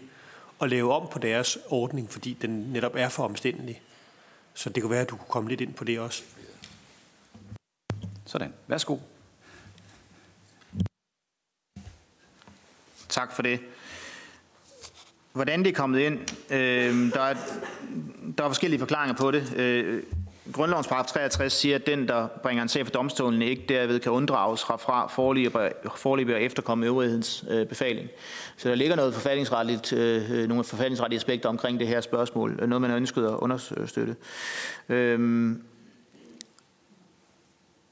at 0.60 0.70
lave 0.70 0.92
om 0.92 1.08
på 1.12 1.18
deres 1.18 1.58
ordning, 1.68 2.10
fordi 2.10 2.36
den 2.42 2.50
netop 2.50 2.92
er 2.94 3.08
for 3.08 3.24
omstændelig. 3.24 3.82
Så 4.54 4.70
det 4.70 4.82
kunne 4.82 4.90
være, 4.90 5.00
at 5.00 5.10
du 5.10 5.16
kunne 5.16 5.28
komme 5.28 5.48
lidt 5.48 5.60
ind 5.60 5.74
på 5.74 5.84
det 5.84 5.98
også. 5.98 6.22
Sådan. 8.24 8.52
Værsgo. 8.66 8.98
Tak 13.08 13.32
for 13.32 13.42
det. 13.42 13.60
Hvordan 15.32 15.64
det 15.64 15.68
er 15.68 15.74
kommet 15.74 16.00
ind, 16.00 16.18
øh, 16.50 17.12
der, 17.12 17.20
er, 17.20 17.34
der 18.38 18.44
er 18.44 18.48
forskellige 18.48 18.78
forklaringer 18.78 19.16
på 19.16 19.30
det. 19.30 19.54
Øh, 19.56 20.02
Grundlovens 20.52 20.86
paragraf 20.86 21.06
63 21.06 21.52
siger, 21.52 21.74
at 21.74 21.86
den, 21.86 22.08
der 22.08 22.28
bringer 22.42 22.62
en 22.62 22.68
sag 22.68 22.86
for 22.86 22.92
domstolen, 22.92 23.42
ikke 23.42 23.64
derved 23.68 24.00
kan 24.00 24.12
unddrages 24.12 24.62
fra, 24.62 24.76
fra 24.76 25.06
forløbig 25.96 26.34
og 26.34 26.42
efterkomme 26.42 26.86
øvrighedens 26.86 27.44
øh, 27.50 27.66
befaling. 27.66 28.08
Så 28.56 28.68
der 28.68 28.74
ligger 28.74 28.96
noget 28.96 29.14
forfatningsretligt, 29.14 29.92
øh, 29.92 30.48
nogle 30.48 30.64
forfatningsretlige 30.64 31.18
aspekter 31.18 31.48
omkring 31.48 31.80
det 31.80 31.88
her 31.88 32.00
spørgsmål, 32.00 32.58
øh, 32.62 32.68
noget 32.68 32.80
man 32.80 32.90
har 32.90 32.96
ønsket 32.96 33.24
at 33.24 33.34
understøtte. 33.34 34.16
Øhm, 34.88 35.62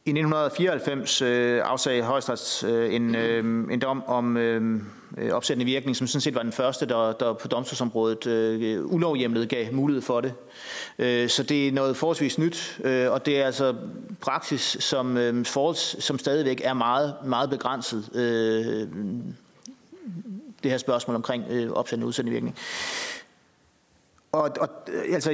i 0.05 0.11
1994 0.11 1.23
øh, 1.23 1.61
afsagde 1.65 2.03
Højesteret 2.03 2.65
øh, 2.73 2.95
en, 2.95 3.15
øh, 3.15 3.73
en 3.73 3.81
dom 3.81 4.03
om 4.07 4.37
øh, 4.37 4.83
Øh, 5.19 5.33
opsættende 5.33 5.65
virkning, 5.65 5.97
som 5.97 6.07
sådan 6.07 6.21
set 6.21 6.35
var 6.35 6.43
den 6.43 6.53
første, 6.53 6.87
der, 6.87 7.13
der 7.13 7.33
på 7.33 7.49
domstolsområdet 7.49 8.27
øh, 8.27 8.85
ulovhjemlet 8.85 9.49
gav 9.49 9.75
mulighed 9.75 10.03
for 10.03 10.21
det. 10.21 10.35
Øh, 10.99 11.29
så 11.29 11.43
det 11.43 11.69
er 11.69 11.73
noget 11.73 11.97
forholdsvis 11.97 12.39
nyt, 12.39 12.81
øh, 12.85 13.11
og 13.11 13.27
det 13.27 13.41
er 13.41 13.47
altså 13.47 13.75
praksis, 14.21 14.77
som, 14.81 15.17
øh, 15.17 15.45
forholds, 15.45 16.05
som 16.05 16.19
stadigvæk 16.19 16.61
er 16.65 16.75
meget, 16.75 17.15
meget 17.25 17.51
begrænset. 17.51 18.11
Øh, 18.15 18.89
det 20.63 20.71
her 20.71 20.79
spørgsmål 20.79 21.17
omkring 21.17 21.45
øh, 21.51 21.71
opsættende 21.71 22.07
udsættende 22.07 22.33
virkning 22.33 22.57
og, 24.33 24.51
og 24.61 24.69
altså, 25.13 25.31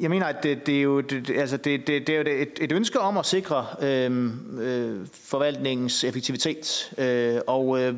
jeg 0.00 0.10
mener, 0.10 0.26
at 0.26 0.42
det, 0.42 0.66
det 0.66 0.78
er 0.78 0.82
jo, 0.82 1.00
det, 1.00 1.30
altså, 1.30 1.56
det, 1.56 1.86
det, 1.86 2.06
det 2.06 2.14
er 2.14 2.16
jo 2.16 2.24
et, 2.42 2.58
et 2.60 2.72
ønske 2.72 3.00
om 3.00 3.18
at 3.18 3.26
sikre 3.26 3.66
øh, 3.82 4.30
øh, 4.60 5.06
forvaltningens 5.24 6.04
effektivitet. 6.04 6.92
Øh, 6.98 7.40
og 7.46 7.80
øh, 7.80 7.94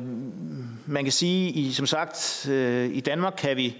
man 0.85 1.03
kan 1.03 1.11
sige, 1.11 1.49
i, 1.49 1.71
som 1.71 1.85
sagt, 1.85 2.47
øh, 2.51 2.89
i 2.95 2.99
Danmark 2.99 3.33
kan 3.37 3.57
vi, 3.57 3.77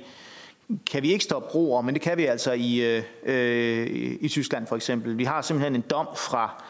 kan 0.91 1.03
vi 1.03 1.11
ikke 1.11 1.23
stoppe 1.23 1.49
broer, 1.51 1.81
men 1.81 1.93
det 1.93 2.01
kan 2.01 2.17
vi 2.17 2.25
altså 2.25 2.51
i, 2.51 2.81
øh, 2.81 3.03
øh, 3.25 3.87
i 4.21 4.27
Tyskland 4.29 4.67
for 4.67 4.75
eksempel. 4.75 5.17
Vi 5.17 5.23
har 5.23 5.41
simpelthen 5.41 5.75
en 5.75 5.83
dom 5.89 6.07
fra 6.15 6.63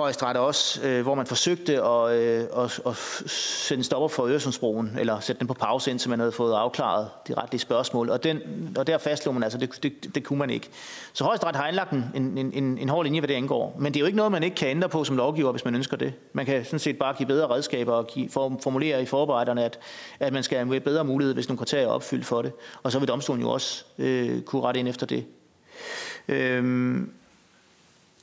højesteret 0.00 0.36
også, 0.36 0.80
øh, 0.82 1.02
hvor 1.02 1.14
man 1.14 1.26
forsøgte 1.26 1.82
at, 1.82 2.12
øh, 2.12 2.44
at, 2.56 2.80
at 2.86 2.96
sætte 3.26 3.80
en 3.80 3.84
stopper 3.84 4.08
for 4.08 4.26
Øresundsbroen, 4.26 4.96
eller 4.98 5.20
sætte 5.20 5.40
den 5.40 5.46
på 5.46 5.54
pause, 5.54 5.90
indtil 5.90 6.10
man 6.10 6.18
havde 6.18 6.32
fået 6.32 6.54
afklaret 6.54 7.08
de 7.28 7.34
retlige 7.34 7.60
spørgsmål. 7.60 8.10
Og, 8.10 8.24
den, 8.24 8.40
og 8.76 8.86
der 8.86 8.98
fastslog 8.98 9.34
man 9.34 9.42
altså, 9.42 9.58
det, 9.58 9.82
det, 9.82 10.14
det 10.14 10.24
kunne 10.24 10.38
man 10.38 10.50
ikke. 10.50 10.68
Så 11.12 11.24
højesteret 11.24 11.56
har 11.56 11.66
indlagt 11.66 11.92
en, 11.92 12.04
en, 12.14 12.52
en, 12.52 12.78
en 12.78 12.88
hård 12.88 13.04
linje, 13.04 13.20
hvad 13.20 13.28
det 13.28 13.34
angår. 13.34 13.76
Men 13.78 13.94
det 13.94 13.98
er 13.98 14.00
jo 14.00 14.06
ikke 14.06 14.16
noget, 14.16 14.32
man 14.32 14.42
ikke 14.42 14.56
kan 14.56 14.68
ændre 14.68 14.88
på 14.88 15.04
som 15.04 15.16
lovgiver, 15.16 15.50
hvis 15.50 15.64
man 15.64 15.74
ønsker 15.74 15.96
det. 15.96 16.12
Man 16.32 16.46
kan 16.46 16.64
sådan 16.64 16.78
set 16.78 16.98
bare 16.98 17.14
give 17.14 17.26
bedre 17.26 17.46
redskaber 17.46 17.92
og 17.92 18.06
give, 18.06 18.30
for, 18.30 18.58
formulere 18.62 19.02
i 19.02 19.06
forarbejderne, 19.06 19.64
at, 19.64 19.78
at 20.20 20.32
man 20.32 20.42
skal 20.42 20.66
have 20.66 20.80
bedre 20.80 21.04
mulighed, 21.04 21.34
hvis 21.34 21.48
nogle 21.48 21.58
kriterier 21.58 21.86
er 21.86 21.90
opfyldt 21.90 22.26
for 22.26 22.42
det. 22.42 22.52
Og 22.82 22.92
så 22.92 22.98
vil 22.98 23.08
domstolen 23.08 23.42
jo 23.42 23.50
også 23.50 23.84
øh, 23.98 24.42
kunne 24.42 24.62
rette 24.62 24.80
ind 24.80 24.88
efter 24.88 25.06
det. 25.06 25.24
Øhm, 26.28 27.10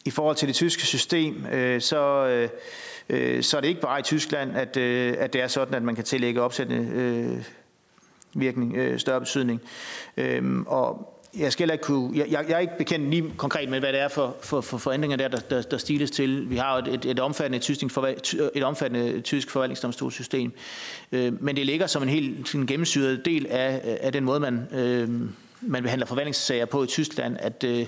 i 0.06 0.10
forhold 0.10 0.36
til 0.36 0.48
det 0.48 0.56
tyske 0.56 0.86
system, 0.86 1.46
øh, 1.46 1.82
så, 1.82 2.28
øh, 2.28 2.50
øh, 3.10 3.44
så 3.44 3.58
er 3.58 3.62
det 3.62 3.68
ikke 3.68 3.82
bare 3.82 4.00
i 4.00 4.04
Tyskland, 4.04 4.58
at, 4.58 4.78
øh, 4.78 5.16
at 5.20 5.34
det 5.34 5.42
er 5.42 5.48
sådan, 5.48 5.74
at 5.74 5.84
man 5.84 5.96
kan 5.96 6.04
tillægge 6.04 6.42
opsættende 6.42 6.92
øh, 6.94 7.44
virkning 8.34 8.76
øh, 8.76 9.00
større 9.00 9.20
betydning. 9.20 9.62
Øh, 10.18 10.62
og 10.68 11.14
jeg 11.38 11.52
skal 11.52 11.72
ikke 11.72 11.84
kunne, 11.84 12.18
jeg, 12.18 12.28
jeg 12.32 12.52
er 12.52 12.60
ikke 12.60 12.78
bekendt 12.78 13.10
lige 13.10 13.34
konkret 13.38 13.70
med, 13.70 13.80
hvad 13.80 13.94
det 13.94 14.02
er 14.02 14.08
for, 14.08 14.36
for, 14.42 14.62
for 14.62 14.78
forandringer 14.78 15.18
der, 15.18 15.28
der, 15.28 15.40
der, 15.40 15.62
der 15.62 15.78
stiles 15.78 16.12
til. 16.12 16.50
Vi 16.50 16.58
har 16.58 16.78
et, 16.78 16.88
et, 16.88 17.06
et, 17.06 17.20
omfattende, 17.20 17.60
tysk, 17.60 17.84
et 18.56 18.64
omfattende 18.64 19.22
tysk 19.22 19.50
forvaltningsdomstolssystem, 19.50 20.54
øh, 21.12 21.44
men 21.44 21.56
det 21.56 21.66
ligger 21.66 21.88
som 21.88 22.04
en 22.04 22.10
helt 22.10 22.56
en 22.56 22.68
gennemsyret 22.68 23.26
del 23.26 23.48
af, 23.50 23.98
af 24.02 24.12
den 24.12 24.24
måde, 24.24 24.40
man, 24.40 24.68
øh, 24.74 25.10
man 25.62 25.84
behandler 25.84 26.06
forvaltningssager 26.06 26.66
på 26.66 26.84
i 26.84 26.88
Tyskland, 26.88 27.38
at, 27.40 27.64
øh, 27.64 27.86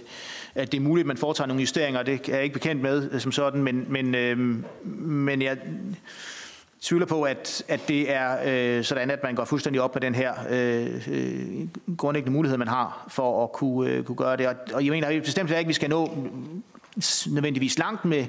at 0.56 0.72
det 0.72 0.78
er 0.78 0.82
muligt, 0.82 1.04
at 1.04 1.08
man 1.08 1.18
foretager 1.18 1.47
nogle 1.47 1.62
justeringer, 1.62 2.04
det 2.04 2.30
er 2.30 2.34
jeg 2.36 2.43
ikke 2.43 2.54
bekendt 2.54 2.82
med 2.82 3.10
øh, 3.12 3.22
som 3.22 3.32
sådan, 3.32 3.64
men, 3.64 3.86
men, 3.89 4.16
øh, 4.16 4.38
men 4.97 5.41
jeg 5.41 5.58
tvivler 6.82 7.06
på, 7.06 7.24
at, 7.24 7.64
at 7.68 7.80
det 7.88 8.14
er 8.14 8.38
øh, 8.45 8.84
sådan, 8.84 9.12
at 9.12 9.24
man 9.24 9.36
går 9.36 9.45
fuldstændig 9.45 9.82
op 9.82 9.95
med 9.95 10.02
den 10.02 10.16
her 10.16 10.34
øh, 10.50 11.08
øh 11.12 11.68
grundlæggende 11.97 12.34
mulighed, 12.34 12.58
man 12.58 12.68
har 12.68 13.06
for 13.10 13.43
at 13.43 13.52
kunne, 13.52 13.91
øh, 13.91 14.04
kunne 14.04 14.16
gøre 14.16 14.38
det. 14.38 14.47
Og, 14.47 14.56
og 14.74 14.86
jeg 14.86 14.91
mener 14.91 15.22
bestemt 15.22 15.50
ikke, 15.50 15.60
at 15.60 15.68
vi 15.68 15.74
skal 15.74 15.89
nå 15.89 16.18
nødvendigvis 17.28 17.80
langt 17.80 18.06
med 18.06 18.26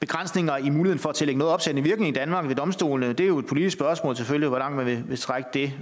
begrænsninger 0.00 0.56
i 0.56 0.70
muligheden 0.70 0.98
for 0.98 1.08
at 1.08 1.14
tillægge 1.14 1.38
noget 1.38 1.54
opsættende 1.54 1.88
virkning 1.88 2.16
i 2.16 2.18
Danmark 2.18 2.48
ved 2.48 2.54
domstolene. 2.54 3.12
Det 3.12 3.20
er 3.20 3.28
jo 3.28 3.38
et 3.38 3.46
politisk 3.46 3.76
spørgsmål 3.76 4.16
selvfølgelig, 4.16 4.48
hvor 4.48 4.58
langt 4.58 4.76
man 4.76 4.86
vil, 4.86 5.04
vil 5.08 5.18
trække 5.18 5.48
det 5.54 5.72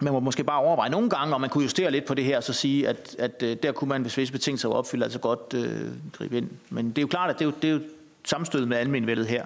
man 0.00 0.12
må 0.12 0.20
måske 0.20 0.44
bare 0.44 0.58
overveje 0.58 0.90
nogle 0.90 1.10
gange, 1.10 1.34
om 1.34 1.40
man 1.40 1.50
kunne 1.50 1.62
justere 1.62 1.90
lidt 1.90 2.04
på 2.04 2.14
det 2.14 2.24
her, 2.24 2.36
og 2.36 2.42
så 2.42 2.52
sige, 2.52 2.88
at, 2.88 3.16
at 3.18 3.42
øh, 3.42 3.56
der 3.62 3.72
kunne 3.72 3.88
man, 3.88 4.02
hvis 4.02 4.16
visse 4.16 4.32
betingelser 4.32 4.68
var 4.68 4.76
opfyldt, 4.76 5.04
altså 5.04 5.18
godt 5.18 5.54
øh, 5.54 5.90
gribe 6.12 6.36
ind. 6.36 6.50
Men 6.70 6.88
det 6.88 6.98
er 6.98 7.02
jo 7.02 7.08
klart, 7.08 7.30
at 7.30 7.38
det 7.38 7.44
er 7.44 7.46
jo, 7.46 7.52
det 7.62 7.70
er 7.70 7.72
jo 7.72 7.80
sammenstød 8.24 8.66
med 8.66 8.76
almenvældet 8.76 9.26
her. 9.26 9.44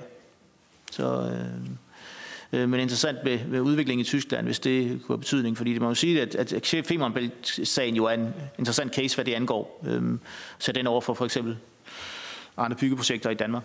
Så, 0.92 1.30
øh, 2.52 2.60
øh, 2.60 2.68
men 2.68 2.80
interessant 2.80 3.18
ved, 3.24 3.38
ved 3.46 3.60
udviklingen 3.60 4.00
i 4.00 4.04
Tyskland, 4.04 4.46
hvis 4.46 4.58
det 4.58 4.88
kunne 4.88 5.14
have 5.14 5.18
betydning, 5.18 5.56
fordi 5.56 5.72
det 5.72 5.82
må 5.82 5.88
jo 5.88 5.94
sige, 5.94 6.22
at, 6.22 6.34
at 6.34 6.84
Femernbælt-sagen 6.86 7.96
jo 7.96 8.04
er 8.04 8.12
en 8.12 8.34
interessant 8.58 8.94
case, 8.94 9.16
hvad 9.16 9.24
det 9.24 9.34
angår. 9.34 9.80
Øh, 9.86 10.02
så 10.58 10.72
den 10.72 10.86
over 10.86 11.00
for 11.00 11.14
for 11.14 11.24
eksempel 11.24 11.56
andre 12.56 12.76
byggeprojekter 12.76 13.30
i 13.30 13.34
Danmark. 13.34 13.62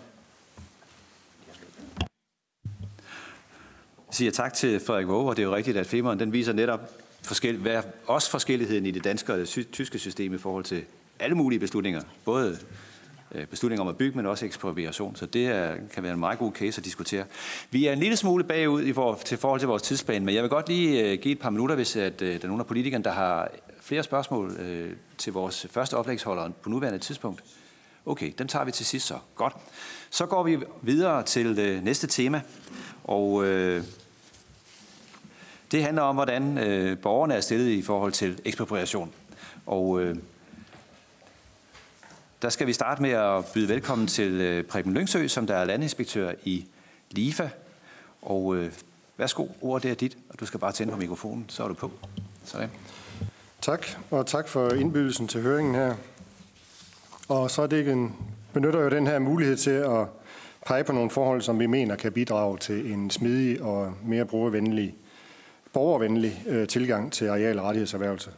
Siger 4.10 4.30
tak 4.30 4.54
til 4.54 4.80
Frederik 4.80 5.06
Våge, 5.06 5.28
og 5.28 5.36
det 5.36 5.42
er 5.42 5.46
jo 5.46 5.54
rigtigt, 5.54 5.76
at 5.76 5.86
Femeren 5.86 6.20
den 6.20 6.32
viser 6.32 6.52
netop 6.52 6.80
forskel, 7.22 7.56
hvad, 7.56 7.82
også 8.06 8.30
forskelligheden 8.30 8.86
i 8.86 8.90
det 8.90 9.04
danske 9.04 9.32
og 9.32 9.38
det 9.38 9.68
tyske 9.72 9.98
system 9.98 10.34
i 10.34 10.38
forhold 10.38 10.64
til 10.64 10.84
alle 11.20 11.34
mulige 11.34 11.58
beslutninger. 11.58 12.02
Både 12.24 12.58
øh, 13.34 13.46
beslutninger 13.46 13.82
om 13.82 13.88
at 13.88 13.96
bygge, 13.96 14.16
men 14.16 14.26
også 14.26 14.46
ekspropriation. 14.46 15.16
Så 15.16 15.26
det 15.26 15.46
er, 15.46 15.74
kan 15.94 16.02
være 16.02 16.12
en 16.12 16.20
meget 16.20 16.38
god 16.38 16.52
case 16.52 16.80
at 16.80 16.84
diskutere. 16.84 17.24
Vi 17.70 17.86
er 17.86 17.92
en 17.92 17.98
lille 17.98 18.16
smule 18.16 18.44
bagud 18.44 18.82
i 18.82 18.92
forhold 18.92 19.24
til, 19.24 19.38
forhold 19.38 19.60
til 19.60 19.68
vores 19.68 19.82
tidsplan, 19.82 20.24
men 20.24 20.34
jeg 20.34 20.42
vil 20.42 20.50
godt 20.50 20.68
lige 20.68 21.12
øh, 21.12 21.18
give 21.18 21.32
et 21.32 21.38
par 21.38 21.50
minutter, 21.50 21.74
hvis 21.74 21.96
at, 21.96 22.22
øh, 22.22 22.32
der 22.32 22.38
er 22.42 22.46
nogen 22.46 22.60
af 22.60 22.66
politikerne, 22.66 23.04
der 23.04 23.12
har 23.12 23.48
flere 23.80 24.02
spørgsmål 24.02 24.56
til 25.18 25.32
vores 25.32 25.66
første 25.70 25.96
oplægsholder 25.96 26.50
på 26.62 26.70
nuværende 26.70 26.98
tidspunkt. 26.98 27.44
Okay, 28.06 28.32
dem 28.38 28.48
tager 28.48 28.64
vi 28.64 28.72
til 28.72 28.86
sidst 28.86 29.06
så. 29.06 29.18
Godt. 29.34 29.52
Så 30.10 30.26
går 30.26 30.42
vi 30.42 30.58
videre 30.82 31.22
til 31.22 31.80
næste 31.82 32.06
tema, 32.06 32.42
og 33.08 33.44
øh, 33.44 33.84
det 35.72 35.82
handler 35.82 36.02
om, 36.02 36.14
hvordan 36.14 36.58
øh, 36.58 36.98
borgerne 36.98 37.34
er 37.34 37.40
stillet 37.40 37.68
i 37.68 37.82
forhold 37.82 38.12
til 38.12 38.40
ekspropriation. 38.44 39.12
Og 39.66 40.00
øh, 40.00 40.16
der 42.42 42.48
skal 42.48 42.66
vi 42.66 42.72
starte 42.72 43.02
med 43.02 43.10
at 43.10 43.44
byde 43.54 43.68
velkommen 43.68 44.06
til 44.06 44.32
øh, 44.32 44.64
Preben 44.64 44.94
Lyngsø, 44.94 45.28
som 45.28 45.46
der 45.46 45.54
er 45.54 45.64
landinspektør 45.64 46.32
i 46.44 46.66
LIFA. 47.10 47.50
Og 48.22 48.56
øh, 48.56 48.72
værsgo, 49.16 49.46
ordet 49.60 49.90
er 49.90 49.94
dit, 49.94 50.18
og 50.28 50.40
du 50.40 50.46
skal 50.46 50.60
bare 50.60 50.72
tænde 50.72 50.92
på 50.92 50.98
mikrofonen, 50.98 51.44
så 51.48 51.64
er 51.64 51.68
du 51.68 51.74
på. 51.74 51.90
Sådan. 52.44 52.70
Tak, 53.60 53.86
og 54.10 54.26
tak 54.26 54.48
for 54.48 54.70
indbydelsen 54.70 55.28
til 55.28 55.42
høringen 55.42 55.74
her. 55.74 55.94
Og 57.28 57.50
så 57.50 57.62
er 57.62 57.66
det 57.66 57.88
en, 57.88 58.16
benytter 58.52 58.80
jo 58.80 58.90
den 58.90 59.06
her 59.06 59.18
mulighed 59.18 59.56
til 59.56 59.70
at 59.70 60.06
pege 60.68 60.84
på 60.84 60.92
nogle 60.92 61.10
forhold, 61.10 61.42
som 61.42 61.58
vi 61.58 61.66
mener 61.66 61.96
kan 61.96 62.12
bidrage 62.12 62.58
til 62.58 62.92
en 62.92 63.10
smidig 63.10 63.62
og 63.62 63.94
mere 64.04 64.24
brugervenlig 64.24 64.94
borgervenlig 65.72 66.42
øh, 66.46 66.68
tilgang 66.68 67.12
til 67.12 67.24
areal- 67.28 67.58
og 67.58 67.64
rettighedserhvervelse. 67.64 68.30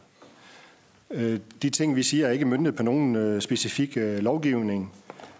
Øh, 1.11 1.39
de 1.61 1.69
ting, 1.69 1.95
vi 1.95 2.03
siger, 2.03 2.27
er 2.27 2.31
ikke 2.31 2.45
myndet 2.45 2.75
på 2.75 2.83
nogen 2.83 3.15
øh, 3.15 3.41
specifik 3.41 3.97
øh, 3.97 4.17
lovgivning, 4.17 4.93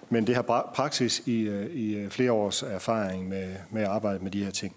men 0.09 0.27
det 0.27 0.35
har 0.35 0.71
praksis 0.75 1.23
i, 1.25 1.41
øh, 1.41 1.75
i 1.75 1.95
øh, 1.95 2.09
flere 2.09 2.31
års 2.31 2.63
erfaring 2.63 3.29
med, 3.29 3.55
med 3.69 3.81
at 3.81 3.87
arbejde 3.87 4.23
med 4.23 4.31
de 4.31 4.43
her 4.43 4.51
ting. 4.51 4.75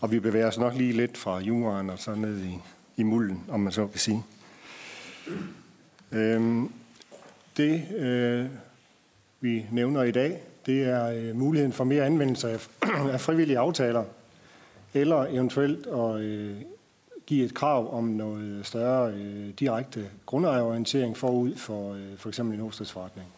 Og 0.00 0.12
vi 0.12 0.20
bevæger 0.20 0.46
os 0.46 0.58
nok 0.58 0.74
lige 0.74 0.92
lidt 0.92 1.16
fra 1.16 1.40
jorden 1.40 1.90
og 1.90 1.98
så 1.98 2.14
ned 2.14 2.44
i, 2.44 2.58
i 2.96 3.02
mulden, 3.02 3.44
om 3.48 3.60
man 3.60 3.72
så 3.72 3.86
kan 3.86 4.00
sige. 4.00 4.22
Øh, 6.12 6.62
det, 7.56 7.82
øh, 7.96 8.46
vi 9.40 9.66
nævner 9.72 10.02
i 10.02 10.10
dag, 10.10 10.40
det 10.68 10.82
er 10.84 11.06
øh, 11.06 11.36
muligheden 11.36 11.72
for 11.72 11.84
mere 11.84 12.06
anvendelse 12.06 12.50
af, 12.50 12.68
af 13.14 13.20
frivillige 13.20 13.58
aftaler– 13.58 14.04
eller 14.94 15.26
eventuelt 15.26 15.86
at 15.86 16.20
øh, 16.20 16.56
give 17.26 17.44
et 17.44 17.54
krav 17.54 17.94
om 17.94 18.04
noget 18.04 18.66
større 18.66 19.12
øh, 19.12 19.48
direkte 19.48 20.10
grundejerorientering 20.26 21.16
forud 21.16 21.56
for 21.56 21.94
øh, 21.94 22.16
for 22.16 22.28
eksempel 22.28 22.54
en 22.54 22.60
hovedstadsforretning. 22.60 23.28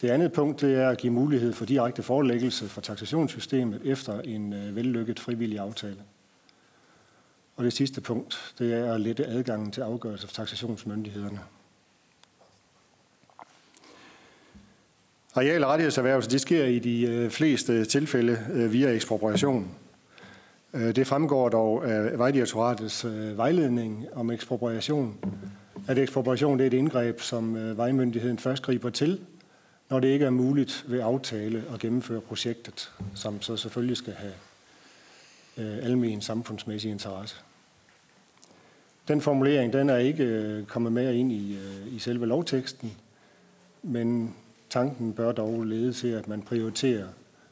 Det 0.00 0.10
andet 0.10 0.32
punkt 0.32 0.60
det 0.60 0.74
er 0.74 0.88
at 0.88 0.98
give 0.98 1.12
mulighed 1.12 1.52
for 1.52 1.64
direkte 1.64 2.02
forelæggelse 2.02 2.68
for 2.68 2.80
taxationssystemet 2.80 3.80
efter 3.84 4.20
en 4.20 4.52
øh, 4.52 4.76
vellykket 4.76 5.20
frivillig 5.20 5.58
aftale. 5.58 5.96
Og 7.56 7.64
det 7.64 7.72
sidste 7.72 8.00
punkt 8.00 8.54
det 8.58 8.72
er 8.74 8.94
at 8.94 9.00
lette 9.00 9.26
adgangen 9.26 9.70
til 9.72 9.80
afgørelse 9.80 10.26
for 10.26 10.34
taxationsmyndighederne. 10.34 11.40
Areal- 15.34 15.64
og 15.64 15.70
rettighedserhvervelse 15.70 16.30
det 16.30 16.40
sker 16.40 16.64
i 16.64 16.78
de 16.78 17.02
øh, 17.02 17.30
fleste 17.30 17.84
tilfælde 17.84 18.38
øh, 18.52 18.72
via 18.72 18.90
ekspropriation. 18.90 19.74
Øh, 20.74 20.96
det 20.96 21.06
fremgår 21.06 21.48
dog 21.48 21.90
af 21.90 22.18
Vejdirektoratets 22.18 23.06
vejledning 23.36 24.06
om 24.12 24.30
ekspropriation, 24.30 25.16
at 25.88 25.98
ekspropriation 25.98 26.58
det 26.58 26.64
er 26.64 26.66
et 26.66 26.74
indgreb, 26.74 27.20
som 27.20 27.76
vejmyndigheden 27.76 28.38
først 28.38 28.62
griber 28.62 28.90
til, 28.90 29.20
når 29.90 30.00
det 30.00 30.08
ikke 30.08 30.24
er 30.24 30.30
muligt 30.30 30.84
ved 30.88 31.00
aftale 31.00 31.64
at 31.74 31.80
gennemføre 31.80 32.20
projektet, 32.20 32.92
som 33.14 33.42
så 33.42 33.56
selvfølgelig 33.56 33.96
skal 33.96 34.14
have 34.14 34.32
almen 35.82 36.20
samfundsmæssig 36.20 36.90
interesse. 36.90 37.36
Den 39.08 39.20
formulering 39.20 39.72
den 39.72 39.90
er 39.90 39.96
ikke 39.96 40.64
kommet 40.68 40.92
med 40.92 41.14
ind 41.14 41.32
i, 41.32 41.58
i 41.86 41.98
selve 41.98 42.26
lovteksten, 42.26 42.92
men 43.82 44.34
tanken 44.72 45.12
bør 45.12 45.32
dog 45.32 45.64
lede 45.64 45.92
til, 45.92 46.08
at 46.08 46.28
man 46.28 46.42
prioriterer 46.42 47.06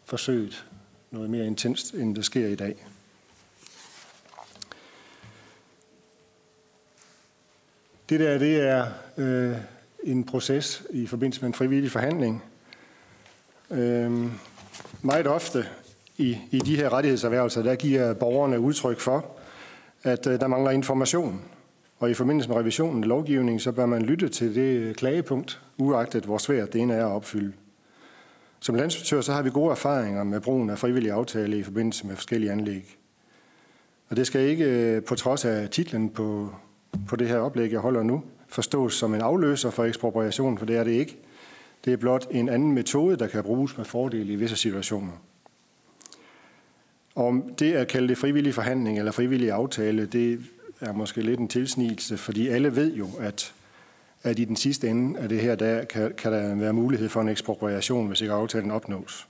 forsøget 0.05 0.67
noget 1.11 1.31
mere 1.31 1.47
intenst, 1.47 1.95
end 1.95 2.17
det 2.17 2.25
sker 2.25 2.47
i 2.49 2.55
dag. 2.55 2.87
Det 8.09 8.21
der, 8.21 8.39
det 8.39 8.61
er 8.61 8.87
øh, 9.17 9.57
en 10.05 10.25
proces 10.25 10.83
i 10.91 11.07
forbindelse 11.07 11.41
med 11.41 11.47
en 11.47 11.55
frivillig 11.55 11.91
forhandling. 11.91 12.43
Øh, 13.71 14.27
meget 15.03 15.27
ofte 15.27 15.65
i, 16.19 16.39
i 16.51 16.59
de 16.59 16.77
her 16.77 16.93
rettighedserhvervelser, 16.93 17.63
der 17.63 17.75
giver 17.75 18.15
borgerne 18.15 18.61
udtryk 18.61 19.01
for, 19.01 19.27
at 20.03 20.27
øh, 20.27 20.41
der 20.41 20.47
mangler 20.47 20.71
information 20.71 21.45
Og 21.99 22.11
i 22.11 22.15
forbindelse 22.15 22.49
med 22.49 22.57
revisionen 22.57 23.05
af 23.05 23.09
lovgivningen, 23.09 23.61
så 23.61 23.73
bør 23.73 23.87
man 23.87 24.03
lytte 24.03 24.29
til 24.29 24.55
det 24.55 24.97
klagepunkt, 24.97 25.61
uagtet 25.81 26.25
hvor 26.25 26.39
svært 26.39 26.73
det 26.73 26.81
ene 26.81 26.95
er 26.95 27.07
at 27.07 27.13
opfylde. 27.13 27.53
Som 28.61 28.75
landsinspektør 28.75 29.21
så 29.21 29.33
har 29.33 29.43
vi 29.43 29.51
gode 29.51 29.71
erfaringer 29.71 30.25
med 30.25 30.41
brugen 30.41 30.71
af 30.71 30.79
frivillige 30.79 31.13
aftaler 31.13 31.57
i 31.57 31.63
forbindelse 31.63 32.07
med 32.07 32.17
forskellige 32.17 32.53
anlæg. 32.53 32.97
Og 34.09 34.17
det 34.17 34.27
skal 34.27 34.41
ikke 34.41 34.65
øh, 34.65 35.03
på 35.03 35.15
trods 35.15 35.45
af 35.45 35.69
titlen 35.69 36.11
på, 36.11 36.55
på 37.09 37.17
det 37.17 37.29
her 37.29 37.39
oplæg, 37.39 37.73
jeg 37.73 37.81
holder 37.81 38.03
nu, 38.03 38.23
forstås 38.49 38.95
som 38.95 39.15
en 39.15 39.21
afløser 39.21 39.71
for 39.71 39.85
ekspropriation, 39.85 40.59
for 40.59 40.67
det 40.67 40.77
er 40.77 40.85
det 40.85 40.91
ikke. 40.91 41.19
Det 41.85 41.93
er 41.93 41.97
blot 41.97 42.27
en 42.31 42.49
anden 42.49 42.73
metode, 42.73 43.17
der 43.17 43.27
kan 43.27 43.43
bruges 43.43 43.77
med 43.77 43.85
fordel 43.85 44.31
i 44.31 44.35
visse 44.35 44.57
situationer. 44.57 45.13
Om 47.15 47.55
det 47.59 47.73
at 47.73 47.89
kalde 47.89 48.09
det 48.09 48.19
frivillig 48.19 48.55
forhandling 48.55 48.99
eller 48.99 49.13
frivillig 49.13 49.51
aftale, 49.51 50.07
det 50.07 50.41
er 50.81 50.93
måske 50.93 51.23
lidt 51.23 51.41
en 51.41 51.49
tilsnigelse, 51.49 52.17
fordi 52.17 52.49
alle 52.49 52.77
ved 52.77 52.95
jo, 52.95 53.09
at, 53.21 53.55
at 54.23 54.39
i 54.39 54.45
den 54.45 54.57
sidste 54.57 54.89
ende 54.89 55.21
af 55.21 55.29
det 55.29 55.41
her, 55.41 55.55
der 55.55 55.85
kan, 55.85 56.13
kan 56.19 56.33
der 56.33 56.55
være 56.55 56.73
mulighed 56.73 57.09
for 57.09 57.21
en 57.21 57.29
ekspropriation, 57.29 58.09
hvis 58.09 58.21
ikke 58.21 58.35
aftalen 58.35 58.71
opnås. 58.71 59.29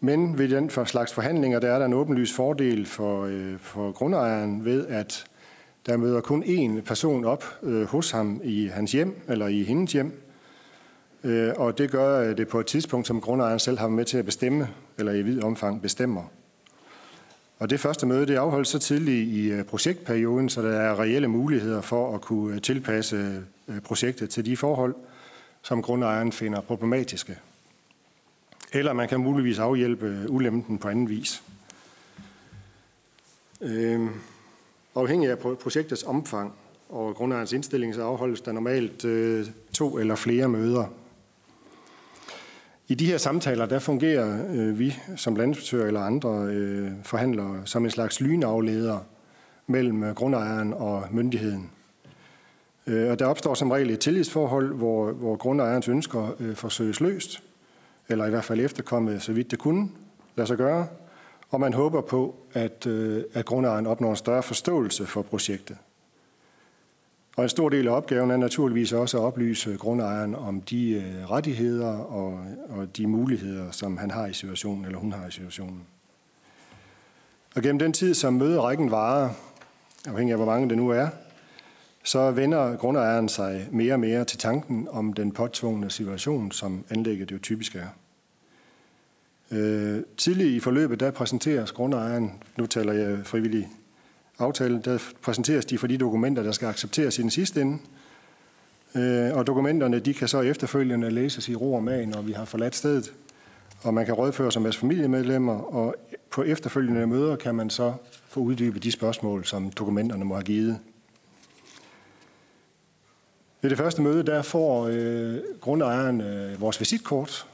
Men 0.00 0.38
ved 0.38 0.48
den 0.48 0.70
for 0.70 0.84
slags 0.84 1.12
forhandlinger, 1.12 1.60
der 1.60 1.70
er 1.70 1.78
der 1.78 1.86
en 1.86 1.92
åbenlys 1.92 2.32
fordel 2.32 2.86
for, 2.86 3.24
øh, 3.24 3.58
for 3.58 3.92
grundejeren 3.92 4.64
ved, 4.64 4.86
at 4.86 5.24
der 5.86 5.96
møder 5.96 6.20
kun 6.20 6.42
én 6.42 6.80
person 6.80 7.24
op 7.24 7.44
øh, 7.62 7.84
hos 7.84 8.10
ham 8.10 8.40
i 8.44 8.66
hans 8.66 8.92
hjem 8.92 9.16
eller 9.28 9.46
i 9.46 9.62
hendes 9.62 9.92
hjem, 9.92 10.22
øh, 11.24 11.52
og 11.56 11.78
det 11.78 11.90
gør 11.90 12.34
det 12.34 12.48
på 12.48 12.60
et 12.60 12.66
tidspunkt, 12.66 13.06
som 13.06 13.20
grundejeren 13.20 13.58
selv 13.58 13.78
har 13.78 13.88
med 13.88 14.04
til 14.04 14.18
at 14.18 14.24
bestemme, 14.24 14.68
eller 14.98 15.12
i 15.12 15.22
vid 15.22 15.42
omfang 15.42 15.82
bestemmer. 15.82 16.22
Og 17.64 17.70
det 17.70 17.80
første 17.80 18.06
møde 18.06 18.26
det 18.26 18.36
afholdes 18.36 18.68
så 18.68 18.78
tidligt 18.78 19.28
i 19.28 19.50
øh, 19.50 19.64
projektperioden, 19.64 20.48
så 20.48 20.62
der 20.62 20.80
er 20.80 21.00
reelle 21.00 21.28
muligheder 21.28 21.80
for 21.80 22.14
at 22.14 22.20
kunne 22.20 22.54
øh, 22.54 22.62
tilpasse 22.62 23.42
øh, 23.68 23.80
projektet 23.80 24.30
til 24.30 24.46
de 24.46 24.56
forhold, 24.56 24.94
som 25.62 25.82
grundejeren 25.82 26.32
finder 26.32 26.60
problematiske. 26.60 27.38
Eller 28.72 28.92
man 28.92 29.08
kan 29.08 29.20
muligvis 29.20 29.58
afhjælpe 29.58 30.26
ulempen 30.28 30.78
på 30.78 30.88
anden 30.88 31.08
vis. 31.08 31.42
Øh, 33.60 34.00
afhængig 34.94 35.30
af 35.30 35.38
projektets 35.38 36.02
omfang 36.02 36.52
og 36.88 37.14
grundejernes 37.14 37.52
indstilling, 37.52 37.94
så 37.94 38.02
afholdes 38.02 38.40
der 38.40 38.52
normalt 38.52 39.04
øh, 39.04 39.46
to 39.72 39.98
eller 39.98 40.14
flere 40.14 40.48
møder 40.48 40.86
i 42.88 42.94
de 42.94 43.06
her 43.06 43.18
samtaler, 43.18 43.66
der 43.66 43.78
fungerer 43.78 44.46
øh, 44.54 44.78
vi 44.78 44.96
som 45.16 45.36
landinspektør 45.36 45.86
eller 45.86 46.00
andre 46.00 46.46
øh, 46.46 46.90
forhandlere 47.02 47.62
som 47.64 47.84
en 47.84 47.90
slags 47.90 48.20
lynafleder 48.20 48.98
mellem 49.66 50.14
grundejeren 50.14 50.74
og 50.74 51.04
myndigheden. 51.10 51.70
Øh, 52.86 53.10
og 53.10 53.18
der 53.18 53.26
opstår 53.26 53.54
som 53.54 53.70
regel 53.70 53.90
et 53.90 54.00
tillidsforhold, 54.00 54.74
hvor, 54.74 55.12
hvor 55.12 55.36
grundejerens 55.36 55.88
ønsker 55.88 56.34
øh, 56.40 56.54
forsøges 56.54 57.00
løst, 57.00 57.42
eller 58.08 58.26
i 58.26 58.30
hvert 58.30 58.44
fald 58.44 58.60
efterkommet, 58.60 59.22
så 59.22 59.32
vidt 59.32 59.50
det 59.50 59.58
kunne 59.58 59.88
lade 60.36 60.46
sig 60.46 60.56
gøre, 60.56 60.86
og 61.50 61.60
man 61.60 61.72
håber 61.72 62.00
på, 62.00 62.36
at, 62.52 62.86
øh, 62.86 63.22
at 63.34 63.44
grundejeren 63.44 63.86
opnår 63.86 64.10
en 64.10 64.16
større 64.16 64.42
forståelse 64.42 65.06
for 65.06 65.22
projektet. 65.22 65.76
Og 67.36 67.42
en 67.42 67.48
stor 67.48 67.68
del 67.68 67.88
af 67.88 67.92
opgaven 67.92 68.30
er 68.30 68.36
naturligvis 68.36 68.92
også 68.92 69.18
at 69.18 69.22
oplyse 69.22 69.76
grundejeren 69.76 70.34
om 70.34 70.60
de 70.60 70.90
øh, 70.90 71.30
rettigheder 71.30 71.92
og, 71.96 72.40
og 72.68 72.96
de 72.96 73.06
muligheder, 73.06 73.70
som 73.70 73.96
han 73.96 74.10
har 74.10 74.26
i 74.26 74.32
situationen, 74.32 74.84
eller 74.84 74.98
hun 74.98 75.12
har 75.12 75.26
i 75.26 75.30
situationen. 75.30 75.82
Og 77.56 77.62
gennem 77.62 77.78
den 77.78 77.92
tid, 77.92 78.14
som 78.14 78.32
møderækken 78.32 78.90
varer, 78.90 79.30
afhængig 80.06 80.32
af 80.32 80.38
hvor 80.38 80.46
mange 80.46 80.68
det 80.68 80.76
nu 80.76 80.88
er, 80.88 81.08
så 82.04 82.30
vender 82.30 82.76
grundejeren 82.76 83.28
sig 83.28 83.68
mere 83.72 83.92
og 83.92 84.00
mere 84.00 84.24
til 84.24 84.38
tanken 84.38 84.88
om 84.90 85.12
den 85.12 85.32
påtvungne 85.32 85.90
situation, 85.90 86.52
som 86.52 86.84
anlægget 86.90 87.32
jo 87.32 87.38
typisk 87.38 87.76
er. 87.76 87.88
Øh, 89.50 90.02
tidligt 90.16 90.48
i 90.48 90.60
forløbet, 90.60 91.00
der 91.00 91.10
præsenteres 91.10 91.72
grundejeren, 91.72 92.42
nu 92.56 92.66
taler 92.66 92.92
jeg 92.92 93.18
frivillig 93.24 93.68
aftalen, 94.38 94.80
der 94.80 94.98
præsenteres 95.22 95.64
de 95.64 95.78
for 95.78 95.86
de 95.86 95.98
dokumenter, 95.98 96.42
der 96.42 96.52
skal 96.52 96.68
accepteres 96.68 97.18
i 97.18 97.22
den 97.22 97.30
sidste 97.30 97.60
ende. 97.60 97.78
Øh, 98.94 99.36
og 99.36 99.46
dokumenterne 99.46 99.98
de 99.98 100.14
kan 100.14 100.28
så 100.28 100.40
efterfølgende 100.40 101.10
læses 101.10 101.48
i 101.48 101.54
ro 101.54 101.74
og 101.74 101.84
mag, 101.84 102.06
når 102.06 102.22
vi 102.22 102.32
har 102.32 102.44
forladt 102.44 102.74
stedet. 102.74 103.12
Og 103.82 103.94
man 103.94 104.06
kan 104.06 104.14
rådføre 104.14 104.52
sig 104.52 104.62
med 104.62 104.72
familiemedlemmer, 104.72 105.74
og 105.74 105.94
på 106.30 106.42
efterfølgende 106.42 107.06
møder 107.06 107.36
kan 107.36 107.54
man 107.54 107.70
så 107.70 107.94
få 108.28 108.40
uddybet 108.40 108.82
de 108.82 108.92
spørgsmål, 108.92 109.44
som 109.44 109.70
dokumenterne 109.70 110.24
må 110.24 110.34
have 110.34 110.44
givet. 110.44 110.78
Ved 113.62 113.70
det 113.70 113.78
første 113.78 114.02
møde, 114.02 114.22
der 114.22 114.42
får 114.42 114.88
øh, 114.90 115.38
grundejeren 115.60 116.20
øh, 116.20 116.60
vores 116.60 116.80
visitkort, 116.80 117.46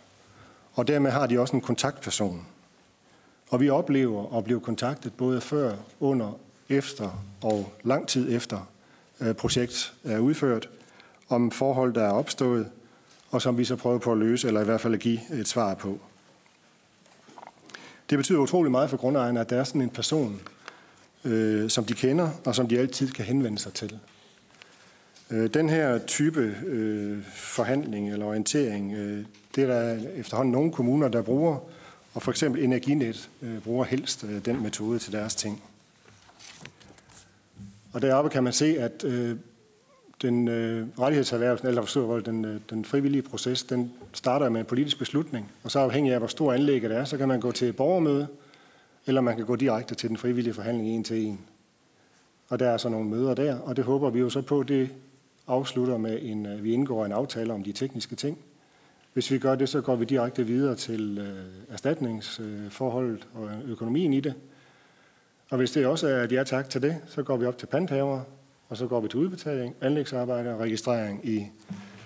og 0.73 0.89
dermed 0.89 1.11
har 1.11 1.27
de 1.27 1.41
også 1.41 1.57
en 1.57 1.61
kontaktperson. 1.61 2.47
Og 3.51 3.61
vi 3.61 3.71
oplever 3.71 4.39
at 4.39 4.45
blive 4.45 4.61
kontaktet 4.61 5.13
både 5.15 5.41
før, 5.41 5.75
under 6.01 6.39
efter 6.71 7.25
og 7.43 7.73
lang 7.83 8.09
tid 8.09 8.37
efter 8.37 8.69
øh, 9.21 9.35
projekt 9.35 9.95
er 10.05 10.19
udført, 10.19 10.69
om 11.29 11.51
forhold, 11.51 11.95
der 11.95 12.03
er 12.03 12.13
opstået, 12.13 12.67
og 13.31 13.43
som 13.43 13.59
vi 13.59 13.65
så 13.65 13.77
prøver 13.77 13.99
på 13.99 14.13
at 14.13 14.19
løse, 14.19 14.47
eller 14.47 14.61
i 14.61 14.65
hvert 14.65 14.81
fald 14.81 14.95
at 14.95 15.01
give 15.01 15.41
et 15.41 15.49
svar 15.49 15.75
på. 15.75 15.99
Det 18.11 18.19
betyder 18.19 18.39
utrolig 18.39 18.71
meget 18.71 18.91
for 18.91 18.97
grundejerne, 18.97 19.41
at 19.41 19.51
der 19.51 19.61
er 19.61 19.65
sådan 19.65 19.81
en 19.81 19.91
person, 19.91 20.41
øh, 21.25 21.71
som 21.71 21.85
de 21.85 21.95
kender, 21.95 22.31
og 22.45 22.55
som 22.55 22.69
de 22.69 22.79
altid 22.79 23.11
kan 23.11 23.25
henvende 23.25 23.59
sig 23.59 23.73
til. 23.73 23.99
Øh, 25.31 25.55
den 25.55 25.69
her 25.69 25.99
type 25.99 26.57
øh, 26.67 27.25
forhandling 27.35 28.13
eller 28.13 28.27
orientering, 28.27 28.95
øh, 28.95 29.25
det 29.55 29.65
er 29.65 29.67
der 29.67 29.99
efterhånden 30.17 30.53
nogle 30.53 30.73
kommuner, 30.73 31.09
der 31.09 31.23
bruger, 31.23 31.59
og 32.15 32.23
for 32.23 32.31
eksempel 32.31 32.65
Energinet 32.65 33.31
øh, 33.43 33.61
bruger 33.61 33.85
helst 33.85 34.25
øh, 34.25 34.45
den 34.45 34.63
metode 34.63 34.99
til 34.99 35.13
deres 35.13 35.35
ting. 35.35 35.63
Og 37.93 38.03
deroppe 38.03 38.31
kan 38.31 38.45
man 38.45 38.53
se, 38.53 38.79
at 38.79 39.05
øh, 39.05 39.37
den 40.23 40.49
øh, 40.49 40.87
rettighedserhvervelsen, 40.99 41.69
eller 41.69 41.83
forstå, 41.83 42.21
den, 42.21 42.45
øh, 42.45 42.61
den 42.71 42.85
frivillige 42.85 43.23
proces, 43.23 43.63
den 43.63 43.93
starter 44.13 44.49
med 44.49 44.61
en 44.61 44.67
politisk 44.67 44.99
beslutning, 44.99 45.53
og 45.63 45.71
så 45.71 45.79
afhængig 45.79 46.13
af, 46.13 46.19
hvor 46.19 46.27
stor 46.27 46.53
anlægget 46.53 46.93
er, 46.93 47.05
så 47.05 47.19
kan 47.19 47.29
man 47.29 47.41
gå 47.41 47.53
til 47.53 47.69
et 47.69 47.77
borgermøde, 47.77 48.27
eller 49.07 49.21
man 49.21 49.37
kan 49.37 49.47
gå 49.47 49.57
direkte 49.57 49.95
til 49.95 50.09
den 50.09 50.17
frivillige 50.17 50.55
forhandling 50.55 50.89
en 50.89 51.05
til 51.05 51.27
en. 51.27 51.41
Og 52.49 52.59
der 52.59 52.69
er 52.71 52.77
så 52.77 52.89
nogle 52.89 53.09
møder 53.09 53.35
der, 53.35 53.59
og 53.59 53.77
det 53.77 53.85
håber 53.85 54.11
vi 54.11 54.21
jo 54.21 54.31
så 54.31 54.43
på, 54.43 54.63
det 54.63 54.91
afslutter 55.47 55.99
med, 55.99 56.19
en, 56.23 56.47
øh, 56.47 56.65
vi 56.65 56.73
indgår 56.73 57.05
en 57.05 57.13
aftale 57.13 57.53
om 57.53 57.65
de 57.65 57.73
tekniske 57.73 58.17
ting. 58.17 58.39
Hvis 59.13 59.31
vi 59.31 59.39
gør 59.39 59.55
det, 59.55 59.69
så 59.69 59.81
går 59.81 59.97
vi 59.97 60.05
direkte 60.05 60.47
videre 60.47 60.75
til 60.75 61.19
øh, 61.19 61.73
erstatningsforholdet 61.75 63.29
og 63.35 63.51
økonomien 63.67 64.13
i 64.13 64.21
det. 64.21 64.35
Og 65.51 65.57
hvis 65.57 65.71
det 65.71 65.87
også 65.87 66.09
er 66.09 66.25
et 66.25 66.33
ja 66.33 66.45
tak 66.45 66.71
til 66.71 66.83
det, 66.83 66.97
så 67.07 67.23
går 67.23 67.37
vi 67.37 67.47
op 67.47 67.59
til 67.59 67.67
panthaver, 67.67 68.21
og 68.69 68.77
så 68.77 68.87
går 68.87 69.01
vi 69.01 69.09
til 69.09 69.19
udbetaling, 69.19 69.77
anlægsarbejde 69.81 70.55
og 70.55 70.61
registrering 70.61 71.29
i 71.29 71.47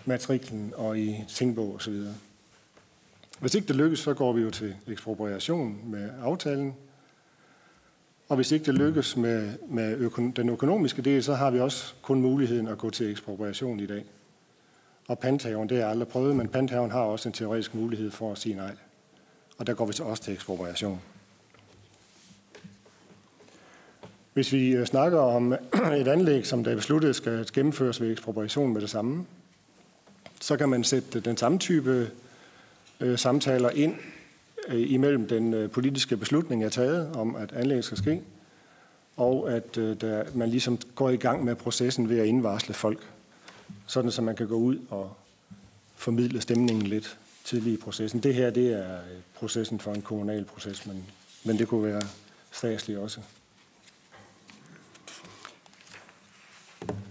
matriklen 0.05 0.73
og 0.77 0.99
i 0.99 1.25
tingbog 1.29 1.75
osv. 1.75 2.03
Hvis 3.41 3.55
ikke 3.55 3.69
det 3.69 3.77
lykkes, 3.77 3.99
så 3.99 4.15
går 4.15 4.33
vi 4.33 4.43
jo 4.43 4.51
til 4.51 4.75
ekspropriation 4.89 5.81
med 5.85 6.11
aftalen. 6.23 6.75
Og 8.29 8.37
hvis 8.37 8.53
ikke 8.53 8.67
det 8.67 8.75
lykkes 8.75 9.17
med, 9.17 9.53
med 9.69 9.97
øko, 9.97 10.31
den 10.37 10.49
økonomiske 10.49 11.03
del, 11.03 11.23
så 11.23 11.35
har 11.35 11.51
vi 11.51 11.61
også 11.61 11.95
kun 12.03 12.21
muligheden 12.21 12.69
at 12.69 12.79
gå 12.79 12.91
til 12.91 13.11
ekspropriation 13.11 13.81
i 13.81 13.87
dag. 13.87 14.05
Og 15.09 15.19
panthaven, 15.19 15.69
det 15.69 15.77
har 15.77 15.83
jeg 15.83 15.91
aldrig 15.91 16.09
prøvet, 16.09 16.37
men 16.37 16.49
panthaven 16.49 16.91
har 16.91 17.01
også 17.01 17.29
en 17.29 17.33
teoretisk 17.33 17.75
mulighed 17.75 18.11
for 18.11 18.33
at 18.33 18.39
sige 18.39 18.55
nej. 18.55 18.77
Og 19.59 19.67
der 19.67 19.75
går 19.75 19.87
vi 19.87 19.93
så 19.93 20.05
også 20.05 20.23
til 20.23 20.35
ekspropriation. 20.35 21.01
Hvis 24.35 24.53
vi 24.53 24.71
øh, 24.71 24.87
snakker 24.87 25.19
om 25.19 25.53
et 26.01 26.09
anlæg, 26.09 26.47
som 26.47 26.65
der 26.65 26.77
besluttet 26.77 27.17
skal 27.17 27.47
gennemføres 27.53 28.01
ved 28.01 28.13
ekspropriation 28.13 28.73
med 28.73 28.81
det 28.81 28.91
samme, 28.91 29.27
så 30.41 30.57
kan 30.57 30.69
man 30.69 30.85
sætte 30.85 31.21
den 31.21 31.37
samme 31.37 31.59
type 31.59 32.11
øh, 33.01 33.19
samtaler 33.19 33.71
ind 33.71 33.95
øh, 34.69 34.93
imellem 34.93 35.29
den 35.29 35.69
politiske 35.69 36.17
beslutning 36.17 36.65
er 36.65 36.69
taget 36.69 37.17
om, 37.17 37.37
at 37.37 37.53
anlægget 37.53 37.85
skal 37.85 37.99
ske, 37.99 38.21
og 39.17 39.53
at 39.53 39.75
der, 39.75 40.25
man 40.35 40.49
ligesom 40.49 40.79
går 40.95 41.11
i 41.11 41.17
gang 41.17 41.45
med 41.45 41.55
processen 41.55 42.09
ved 42.09 42.19
at 42.19 42.27
indvarsle 42.27 42.75
folk, 42.75 42.99
sådan 43.87 44.11
så 44.11 44.23
man 44.23 44.37
kan 44.37 44.49
gå 44.49 44.55
ud 44.55 44.79
og 44.91 45.17
formidle 45.97 46.41
stemningen 46.41 46.87
lidt 46.87 47.19
tidligt 47.45 47.81
i 47.81 47.83
processen. 47.83 48.21
Det 48.21 48.35
her 48.35 48.51
det 48.51 48.73
er 48.73 48.99
processen 49.35 49.81
for 49.81 49.93
en 49.93 50.03
kommunal 50.03 50.45
proces, 50.45 50.87
men, 50.87 51.05
men 51.45 51.59
det 51.59 51.69
kunne 51.69 51.85
være 51.85 52.03
statslig 52.51 52.99
også. 52.99 53.21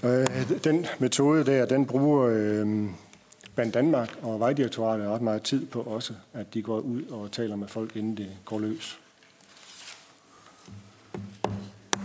Øh, 0.03 0.25
den 0.63 0.85
metode 0.99 1.45
der, 1.45 1.65
den 1.65 1.85
bruger 1.85 2.27
øh, 2.27 2.89
Band 3.55 3.71
Danmark 3.71 4.09
og 4.21 4.39
Vejdirektoratet 4.39 5.07
ret 5.07 5.21
meget 5.21 5.43
tid 5.43 5.65
på 5.65 5.81
også, 5.81 6.13
at 6.33 6.53
de 6.53 6.61
går 6.61 6.79
ud 6.79 7.03
og 7.11 7.31
taler 7.31 7.55
med 7.55 7.67
folk, 7.67 7.95
inden 7.95 8.17
det 8.17 8.27
går 8.45 8.59
løs. 8.59 8.99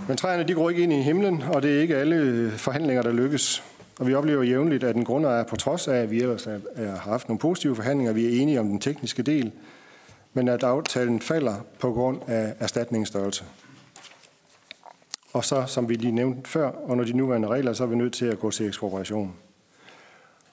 Men 0.09 0.17
træerne 0.17 0.49
de 0.49 0.55
går 0.55 0.71
ikke 0.71 0.83
ind 0.83 0.93
i 0.93 1.03
himlen, 1.03 1.43
og 1.43 1.63
det 1.63 1.77
er 1.77 1.81
ikke 1.81 1.97
alle 1.97 2.17
øh, 2.17 2.53
forhandlinger, 2.53 3.03
der 3.03 3.13
lykkes. 3.13 3.63
Og 3.99 4.07
vi 4.07 4.15
oplever 4.15 4.43
jævnligt, 4.43 4.85
at 4.85 4.97
en 4.97 5.05
grundejer, 5.05 5.45
på 5.45 5.57
trods 5.57 5.89
af, 5.89 5.97
at 5.97 6.11
vi 6.11 6.21
ellers 6.21 6.45
har 6.45 6.97
haft 6.97 7.29
nogle 7.29 7.39
positive 7.39 7.77
forhandlinger, 7.77 8.13
vi 8.13 8.27
er 8.27 8.43
enige 8.43 8.61
om 8.61 8.69
den 8.69 8.81
tekniske 8.81 9.23
del, 9.23 9.53
men 10.35 10.49
at 10.49 10.63
aftalen 10.63 11.21
falder 11.21 11.55
på 11.79 11.93
grund 11.93 12.19
af 12.27 12.55
erstatningsstørrelse. 12.59 13.45
Og 15.39 15.45
så, 15.45 15.67
som 15.67 15.89
vi 15.89 15.95
lige 15.95 16.13
nævnte 16.13 16.51
før, 16.51 16.73
under 16.91 17.05
de 17.05 17.13
nuværende 17.13 17.49
regler, 17.49 17.73
så 17.73 17.83
er 17.83 17.87
vi 17.89 17.97
nødt 17.97 18.13
til 18.13 18.27
at 18.27 18.39
gå 18.39 18.51
til 18.51 18.67
ekspropriation. 18.67 19.35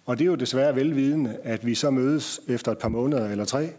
Og 0.05 0.17
det 0.17 0.25
er 0.25 0.27
jo 0.27 0.35
desværre 0.35 0.75
velvidende, 0.75 1.37
at 1.43 1.65
vi 1.65 1.75
så 1.75 1.89
mødes 1.89 2.41
efter 2.47 2.71
et 2.71 2.77
par 2.77 2.89
måneder 2.89 3.29
eller 3.29 3.45
tre, 3.45 3.69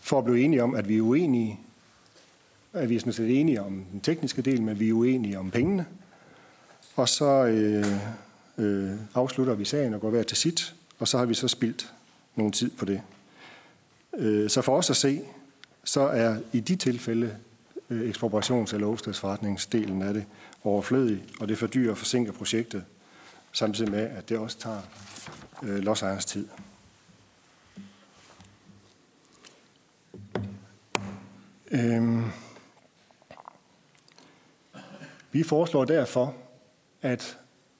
for 0.00 0.18
at 0.18 0.24
blive 0.24 0.40
enige 0.40 0.62
om, 0.62 0.74
at 0.74 0.88
vi 0.88 0.96
er 0.96 1.02
uenige. 1.02 1.60
At 2.72 2.88
vi 2.88 2.96
er 2.96 3.00
sådan 3.00 3.12
set 3.12 3.40
enige 3.40 3.62
om 3.62 3.84
den 3.92 4.00
tekniske 4.00 4.42
del, 4.42 4.62
men 4.62 4.80
vi 4.80 4.88
er 4.88 4.92
uenige 4.92 5.38
om 5.38 5.50
pengene. 5.50 5.86
Og 6.96 7.08
så 7.08 7.44
øh, 7.44 7.86
øh, 8.58 8.90
afslutter 9.14 9.54
vi 9.54 9.64
sagen 9.64 9.94
og 9.94 10.00
går 10.00 10.10
hver 10.10 10.22
til 10.22 10.36
sit, 10.36 10.74
og 10.98 11.08
så 11.08 11.18
har 11.18 11.24
vi 11.24 11.34
så 11.34 11.48
spildt 11.48 11.92
nogle 12.36 12.52
tid 12.52 12.70
på 12.70 12.84
det. 12.84 13.02
Øh, 14.18 14.50
så 14.50 14.62
for 14.62 14.76
os 14.76 14.90
at 14.90 14.96
se, 14.96 15.20
så 15.84 16.00
er 16.00 16.36
i 16.52 16.60
de 16.60 16.76
tilfælde 16.76 17.36
Øh, 17.90 18.10
ekspropriations- 18.10 18.74
eller 18.74 18.86
overstadsforretningsdelen 18.86 20.02
af 20.02 20.14
det 20.14 20.24
overflødig, 20.64 21.24
og 21.40 21.48
det 21.48 21.58
fordyrer 21.58 21.90
og 21.90 21.98
forsinker 21.98 22.32
projektet, 22.32 22.84
samtidig 23.52 23.90
med, 23.90 24.02
at 24.02 24.28
det 24.28 24.38
også 24.38 24.58
tager 24.58 24.80
øh, 25.62 25.78
lodsejernes 25.78 26.24
tid. 26.24 26.48
Øhm. 31.70 32.24
Vi 35.32 35.42
foreslår 35.42 35.84
derfor, 35.84 36.34
at 37.02 37.38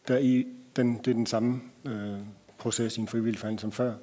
der 0.08 0.18
i 0.18 0.46
den, 0.76 0.98
det 0.98 1.08
er 1.08 1.14
den 1.14 1.26
samme 1.26 1.60
øh, 1.84 2.18
proces 2.58 2.96
i 2.96 3.00
en 3.00 3.08
frivillig 3.08 3.38
forhandling 3.38 3.60
som 3.60 3.72
før. 3.72 3.94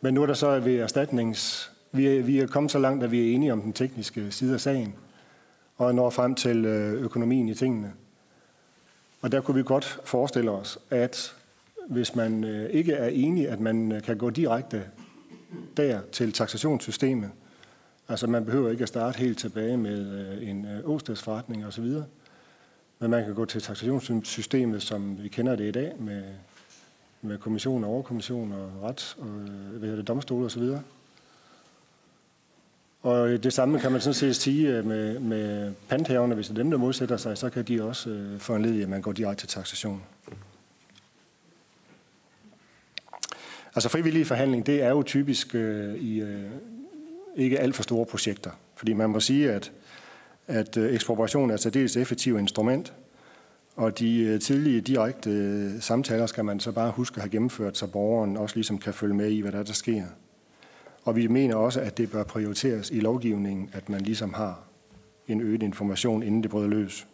Men 0.00 0.14
nu 0.14 0.22
er 0.22 0.26
der 0.26 0.34
så 0.34 0.60
ved 0.60 0.76
erstatnings... 0.76 1.72
Vi 1.92 2.06
er, 2.06 2.22
vi 2.22 2.38
er 2.38 2.46
kommet 2.46 2.72
så 2.72 2.78
langt, 2.78 3.04
at 3.04 3.10
vi 3.10 3.20
er 3.30 3.34
enige 3.34 3.52
om 3.52 3.62
den 3.62 3.72
tekniske 3.72 4.30
side 4.30 4.54
af 4.54 4.60
sagen, 4.60 4.94
og 5.78 5.94
når 5.94 6.10
frem 6.10 6.34
til 6.34 6.64
øh, 6.64 7.02
økonomien 7.02 7.48
i 7.48 7.54
tingene. 7.54 7.92
Og 9.20 9.32
der 9.32 9.40
kunne 9.40 9.54
vi 9.54 9.62
godt 9.62 10.00
forestille 10.04 10.50
os, 10.50 10.78
at 10.90 11.34
hvis 11.88 12.14
man 12.14 12.44
øh, 12.44 12.70
ikke 12.70 12.92
er 12.92 13.08
enig, 13.08 13.48
at 13.48 13.60
man 13.60 13.92
øh, 13.92 14.02
kan 14.02 14.16
gå 14.16 14.30
direkte 14.30 14.84
der 15.76 16.00
til 16.12 16.32
taksationssystemet, 16.32 17.30
altså 18.08 18.26
man 18.26 18.44
behøver 18.44 18.70
ikke 18.70 18.82
at 18.82 18.88
starte 18.88 19.18
helt 19.18 19.38
tilbage 19.38 19.76
med 19.76 20.42
en 20.42 20.66
åstedsforretning 20.84 21.66
osv., 21.66 21.94
men 23.00 23.10
man 23.10 23.24
kan 23.24 23.34
gå 23.34 23.44
til 23.44 23.62
taksationssystemet, 23.62 24.82
som 24.82 25.22
vi 25.22 25.28
kender 25.28 25.56
det 25.56 25.64
i 25.64 25.70
dag, 25.70 25.92
med, 25.98 26.22
med 27.22 27.38
kommission 27.38 27.84
og 27.84 27.90
overkommission 27.90 28.52
og 28.52 28.82
ret 28.82 29.16
og 29.18 29.26
hvad 29.78 29.96
det, 29.96 30.08
domstol 30.08 30.44
og 30.44 30.50
så 30.50 30.60
videre. 30.60 30.82
Og 33.02 33.28
øh, 33.28 33.42
det 33.42 33.52
samme 33.52 33.80
kan 33.80 33.92
man 33.92 34.00
sådan 34.00 34.14
set 34.14 34.36
sige 34.36 34.68
øh, 34.68 34.86
med, 34.86 35.18
med 35.18 35.72
panthaverne, 35.88 36.34
hvis 36.34 36.46
det 36.46 36.58
er 36.58 36.62
dem, 36.62 36.70
der 36.70 36.78
modsætter 36.78 37.16
sig, 37.16 37.38
så 37.38 37.50
kan 37.50 37.64
de 37.64 37.82
også 37.82 38.10
øh, 38.10 38.38
foranledige, 38.38 38.82
at 38.82 38.88
man 38.88 39.02
går 39.02 39.12
direkte 39.12 39.46
til 39.46 39.48
taxation. 39.48 40.02
Altså 43.74 43.88
frivillige 43.88 44.24
forhandling, 44.24 44.66
det 44.66 44.82
er 44.82 44.88
jo 44.88 45.02
typisk 45.02 45.54
øh, 45.54 45.94
i 45.94 46.20
øh, 46.20 46.50
ikke 47.36 47.58
alt 47.58 47.76
for 47.76 47.82
store 47.82 48.06
projekter. 48.06 48.50
Fordi 48.74 48.92
man 48.92 49.10
må 49.10 49.20
sige, 49.20 49.52
at 49.52 49.72
at 50.48 50.76
øh, 50.76 50.94
ekspropriation 50.94 51.50
er 51.50 51.54
et 51.54 51.60
særdeles 51.60 51.96
effektivt 51.96 52.40
instrument, 52.40 52.92
og 53.76 53.98
de 53.98 54.38
tidlige 54.38 54.80
direkte 54.80 55.82
samtaler 55.82 56.26
skal 56.26 56.44
man 56.44 56.60
så 56.60 56.72
bare 56.72 56.90
huske 56.90 57.16
at 57.16 57.22
have 57.22 57.30
gennemført, 57.30 57.76
så 57.76 57.86
borgeren 57.86 58.36
også 58.36 58.56
ligesom 58.56 58.78
kan 58.78 58.94
følge 58.94 59.14
med 59.14 59.30
i, 59.30 59.40
hvad 59.40 59.52
der, 59.52 59.62
der 59.62 59.72
sker. 59.72 60.04
Og 61.08 61.16
vi 61.16 61.26
mener 61.26 61.54
også, 61.56 61.80
at 61.80 61.98
det 61.98 62.10
bør 62.10 62.24
prioriteres 62.24 62.90
i 62.90 63.00
lovgivningen, 63.00 63.70
at 63.72 63.88
man 63.88 64.00
ligesom 64.00 64.34
har 64.34 64.60
en 65.28 65.40
øget 65.40 65.62
information, 65.62 66.22
inden 66.22 66.42
det 66.42 66.50
bryder 66.50 66.68
løs. 66.68 67.06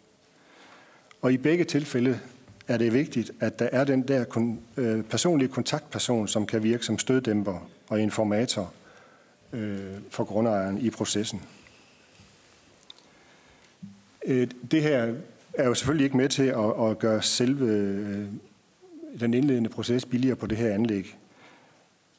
Og 1.21 1.33
i 1.33 1.37
begge 1.37 1.63
tilfælde 1.63 2.19
er 2.67 2.77
det 2.77 2.93
vigtigt, 2.93 3.31
at 3.39 3.59
der 3.59 3.69
er 3.71 3.83
den 3.83 4.07
der 4.07 4.49
øh, 4.77 5.03
personlige 5.03 5.49
kontaktperson, 5.49 6.27
som 6.27 6.45
kan 6.45 6.63
virke 6.63 6.85
som 6.85 6.99
støddæmper 6.99 7.69
og 7.87 8.01
informator 8.01 8.73
øh, 9.53 9.79
for 10.09 10.23
grundejeren 10.23 10.77
i 10.77 10.89
processen. 10.89 11.41
Øh, 14.25 14.47
det 14.71 14.81
her 14.81 15.13
er 15.53 15.67
jo 15.67 15.73
selvfølgelig 15.73 16.05
ikke 16.05 16.17
med 16.17 16.29
til 16.29 16.43
at, 16.43 16.89
at 16.89 16.99
gøre 16.99 17.21
selve 17.21 17.65
øh, 17.65 18.27
den 19.19 19.33
indledende 19.33 19.69
proces 19.69 20.05
billigere 20.05 20.35
på 20.35 20.47
det 20.47 20.57
her 20.57 20.73
anlæg. 20.73 21.17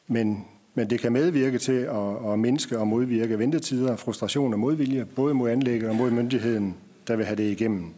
Men, 0.06 0.44
men 0.76 0.90
det 0.90 1.00
kan 1.00 1.12
medvirke 1.12 1.58
til 1.58 1.72
at, 1.72 2.32
at 2.32 2.38
mindske 2.38 2.78
og 2.78 2.88
modvirke 2.88 3.38
ventetider, 3.38 3.96
frustration 3.96 4.52
og 4.52 4.58
modvilje, 4.58 5.04
både 5.04 5.34
mod 5.34 5.50
anlægget 5.50 5.90
og 5.90 5.96
mod 5.96 6.10
myndigheden, 6.10 6.76
der 7.06 7.16
vil 7.16 7.26
have 7.26 7.36
det 7.36 7.50
igennem. 7.50 7.94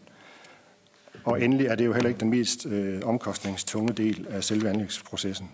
Og 1.24 1.42
endelig 1.42 1.66
er 1.66 1.74
det 1.74 1.86
jo 1.86 1.92
heller 1.92 2.08
ikke 2.08 2.20
den 2.20 2.30
mest 2.30 2.66
øh, 2.66 3.00
omkostningstunge 3.04 3.92
del 3.92 4.26
af 4.30 4.44
selve 4.44 4.68
anlægsprocessen. 4.68 5.50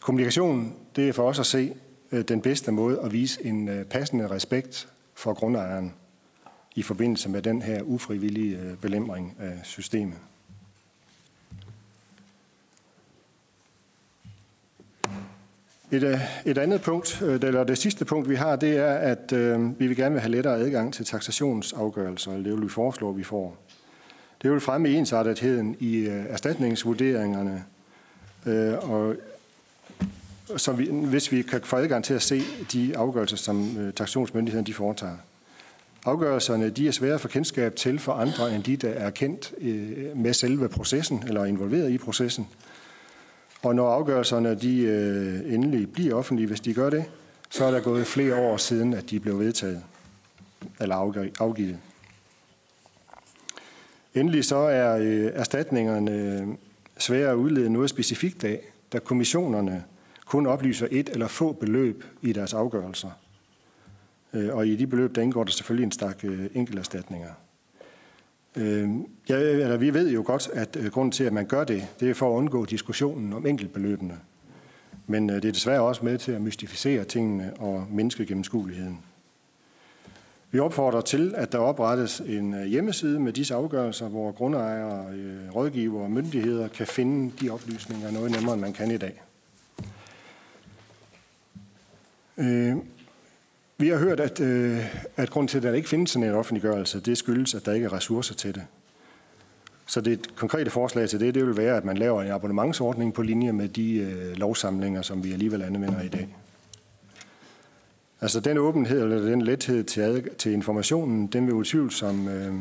Kommunikation, 0.00 0.72
det 0.96 1.08
er 1.08 1.12
for 1.12 1.28
os 1.28 1.38
at 1.38 1.46
se 1.46 1.74
øh, 2.12 2.24
den 2.28 2.40
bedste 2.40 2.72
måde 2.72 3.00
at 3.00 3.12
vise 3.12 3.44
en 3.44 3.68
øh, 3.68 3.84
passende 3.84 4.30
respekt 4.30 4.88
for 5.14 5.34
grundejeren 5.34 5.92
i 6.74 6.82
forbindelse 6.82 7.28
med 7.28 7.42
den 7.42 7.62
her 7.62 7.82
ufrivillige 7.82 8.58
øh, 8.58 8.76
belemring 8.76 9.36
af 9.38 9.60
systemet. 9.64 10.18
Et, 15.92 16.02
øh, 16.02 16.20
et 16.44 16.58
andet 16.58 16.82
punkt, 16.82 17.22
øh, 17.22 17.34
eller 17.42 17.64
det 17.64 17.78
sidste 17.78 18.04
punkt, 18.04 18.28
vi 18.28 18.34
har, 18.34 18.56
det 18.56 18.76
er, 18.76 18.94
at 18.94 19.32
øh, 19.32 19.80
vi 19.80 19.86
vil 19.86 19.96
gerne 19.96 20.12
vil 20.12 20.20
have 20.20 20.30
lettere 20.30 20.56
adgang 20.56 20.94
til 20.94 21.04
taxationsafgørelser, 21.04 22.32
eller 22.32 22.44
det 22.44 22.52
vil 22.52 22.62
vi 22.62 22.68
foreslå, 22.68 23.10
at 23.10 23.16
vi 23.16 23.24
får. 23.24 23.56
Det 24.42 24.50
vil 24.50 24.60
fremme 24.60 24.88
ensartetheden 24.88 25.76
i 25.80 25.96
øh, 25.96 26.24
erstatningsvurderingerne, 26.28 27.64
øh, 28.46 28.90
og 28.90 29.16
så 30.56 30.72
vi, 30.72 30.88
hvis 30.90 31.32
vi 31.32 31.42
kan 31.42 31.60
få 31.64 31.76
adgang 31.76 32.04
til 32.04 32.14
at 32.14 32.22
se 32.22 32.42
de 32.72 32.96
afgørelser, 32.96 33.36
som 33.36 33.78
øh, 33.78 33.92
taxationsmyndighederne 33.92 34.66
de 34.66 34.74
foretager. 34.74 35.16
Afgørelserne 36.04 36.70
de 36.70 36.88
er 36.88 36.92
svære 36.92 37.18
for 37.18 37.28
kendskab 37.28 37.76
til 37.76 37.98
for 37.98 38.12
andre 38.12 38.54
end 38.54 38.62
de, 38.62 38.76
der 38.76 38.88
er 38.90 39.10
kendt 39.10 39.54
øh, 39.58 40.16
med 40.16 40.34
selve 40.34 40.68
processen 40.68 41.24
eller 41.26 41.44
involveret 41.44 41.90
i 41.90 41.98
processen. 41.98 42.48
Og 43.62 43.74
når 43.74 43.90
afgørelserne 43.90 44.54
de 44.54 44.80
øh, 44.80 45.54
endelig 45.54 45.92
bliver 45.92 46.14
offentlige, 46.14 46.46
hvis 46.46 46.60
de 46.60 46.74
gør 46.74 46.90
det, 46.90 47.04
så 47.50 47.64
er 47.64 47.70
der 47.70 47.80
gået 47.80 48.06
flere 48.06 48.36
år 48.36 48.56
siden, 48.56 48.94
at 48.94 49.10
de 49.10 49.20
blev 49.20 49.38
vedtaget 49.38 49.82
eller 50.80 51.30
afgivet. 51.40 51.78
Endelig 54.14 54.44
så 54.44 54.56
er 54.56 54.96
øh, 54.96 55.30
erstatningerne 55.34 56.10
øh, 56.10 56.46
svære 56.98 57.30
at 57.30 57.34
udlede 57.34 57.70
noget 57.70 57.90
specifikt 57.90 58.44
af, 58.44 58.60
da 58.92 58.98
kommissionerne 58.98 59.84
kun 60.26 60.46
oplyser 60.46 60.88
et 60.90 61.08
eller 61.08 61.28
få 61.28 61.52
beløb 61.52 62.04
i 62.22 62.32
deres 62.32 62.54
afgørelser. 62.54 63.10
Øh, 64.32 64.56
og 64.56 64.66
i 64.66 64.76
de 64.76 64.86
beløb, 64.86 65.14
der 65.14 65.22
indgår 65.22 65.44
der 65.44 65.50
selvfølgelig 65.50 65.84
en 65.84 65.92
stak 65.92 66.24
øh, 66.24 66.46
enkelterstatninger. 66.54 67.28
Øh, 68.56 68.90
ja, 69.28 69.36
eller 69.38 69.76
vi 69.76 69.94
ved 69.94 70.10
jo 70.10 70.22
godt, 70.26 70.48
at 70.52 70.76
øh, 70.80 70.90
grunden 70.90 71.12
til, 71.12 71.24
at 71.24 71.32
man 71.32 71.46
gør 71.46 71.64
det, 71.64 71.86
det 72.00 72.10
er 72.10 72.14
for 72.14 72.32
at 72.32 72.36
undgå 72.36 72.64
diskussionen 72.64 73.32
om 73.32 73.46
enkeltbeløbene. 73.46 74.18
Men 75.06 75.30
øh, 75.30 75.36
det 75.36 75.44
er 75.44 75.52
desværre 75.52 75.80
også 75.80 76.04
med 76.04 76.18
til 76.18 76.32
at 76.32 76.40
mystificere 76.40 77.04
tingene 77.04 77.52
og 77.58 77.86
mindske 77.90 78.26
gennemskueligheden. 78.26 78.98
Vi 80.50 80.58
opfordrer 80.58 81.00
til, 81.00 81.34
at 81.36 81.52
der 81.52 81.58
oprettes 81.58 82.20
en 82.20 82.54
øh, 82.54 82.64
hjemmeside 82.64 83.20
med 83.20 83.32
disse 83.32 83.54
afgørelser, 83.54 84.08
hvor 84.08 84.32
grundejere, 84.32 85.06
rådgivere 85.54 86.02
og 86.02 86.10
myndigheder 86.10 86.68
kan 86.68 86.86
finde 86.86 87.32
de 87.40 87.50
oplysninger 87.50 88.10
noget 88.10 88.30
nemmere, 88.30 88.54
end 88.54 88.60
man 88.60 88.72
kan 88.72 88.90
i 88.90 88.96
dag. 88.96 89.22
Vi 93.78 93.88
har 93.88 93.98
hørt, 93.98 94.20
at, 94.20 94.40
øh, 94.40 94.96
at 95.16 95.30
grund 95.30 95.48
til, 95.48 95.56
at 95.56 95.62
der 95.62 95.72
ikke 95.72 95.88
findes 95.88 96.10
sådan 96.10 96.28
en 96.28 96.34
offentliggørelse, 96.34 97.00
det 97.00 97.18
skyldes, 97.18 97.54
at 97.54 97.66
der 97.66 97.72
ikke 97.72 97.84
er 97.84 97.92
ressourcer 97.92 98.34
til 98.34 98.54
det. 98.54 98.62
Så 99.86 100.00
det 100.00 100.36
konkrete 100.36 100.70
forslag 100.70 101.08
til 101.08 101.20
det, 101.20 101.34
det 101.34 101.46
vil 101.46 101.56
være, 101.56 101.76
at 101.76 101.84
man 101.84 101.96
laver 101.96 102.22
en 102.22 102.30
abonnementsordning 102.30 103.14
på 103.14 103.22
linje 103.22 103.52
med 103.52 103.68
de 103.68 103.94
øh, 103.98 104.36
lovsamlinger, 104.36 105.02
som 105.02 105.24
vi 105.24 105.32
alligevel 105.32 105.62
anvender 105.62 106.02
i 106.02 106.08
dag. 106.08 106.36
Altså 108.20 108.40
den 108.40 108.58
åbenhed 108.58 109.02
eller 109.02 109.20
den 109.20 109.42
lethed 109.42 109.84
til, 109.84 110.00
ad, 110.00 110.36
til 110.38 110.52
informationen, 110.52 111.26
den 111.26 111.46
vil 111.46 111.54
utvivlsomt 111.54 112.28
øh, 112.28 112.54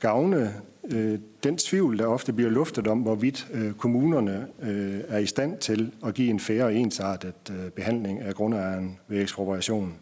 gavne 0.00 0.54
øh, 0.90 1.18
den 1.44 1.56
tvivl, 1.56 1.98
der 1.98 2.06
ofte 2.06 2.32
bliver 2.32 2.50
luftet 2.50 2.86
om, 2.86 2.98
hvorvidt 2.98 3.48
øh, 3.52 3.72
kommunerne 3.72 4.46
øh, 4.62 5.00
er 5.08 5.18
i 5.18 5.26
stand 5.26 5.58
til 5.58 5.92
at 6.06 6.14
give 6.14 6.30
en 6.30 6.40
færre 6.40 6.64
og 6.64 6.74
ensartet 6.74 7.34
øh, 7.50 7.70
behandling 7.70 8.20
af 8.20 8.34
grundejeren 8.34 8.98
ved 9.08 9.22
ekspropriationen 9.22 9.94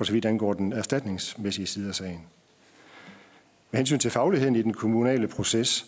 for 0.00 0.04
så 0.04 0.12
vidt 0.12 0.24
angår 0.24 0.52
den 0.52 0.72
erstatningsmæssige 0.72 1.66
side 1.66 1.88
af 1.88 1.94
sagen. 1.94 2.20
Med 3.70 3.78
hensyn 3.78 3.98
til 3.98 4.10
fagligheden 4.10 4.56
i 4.56 4.62
den 4.62 4.72
kommunale 4.72 5.28
proces, 5.28 5.86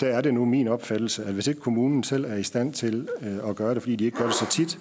der 0.00 0.06
er 0.06 0.20
det 0.20 0.34
nu 0.34 0.44
min 0.44 0.68
opfattelse, 0.68 1.24
at 1.24 1.34
hvis 1.34 1.46
ikke 1.46 1.60
kommunen 1.60 2.04
selv 2.04 2.24
er 2.24 2.36
i 2.36 2.42
stand 2.42 2.72
til 2.72 3.08
øh, 3.20 3.48
at 3.48 3.56
gøre 3.56 3.74
det, 3.74 3.82
fordi 3.82 3.96
de 3.96 4.04
ikke 4.04 4.16
gør 4.16 4.26
det 4.26 4.34
så 4.34 4.46
tit, 4.50 4.78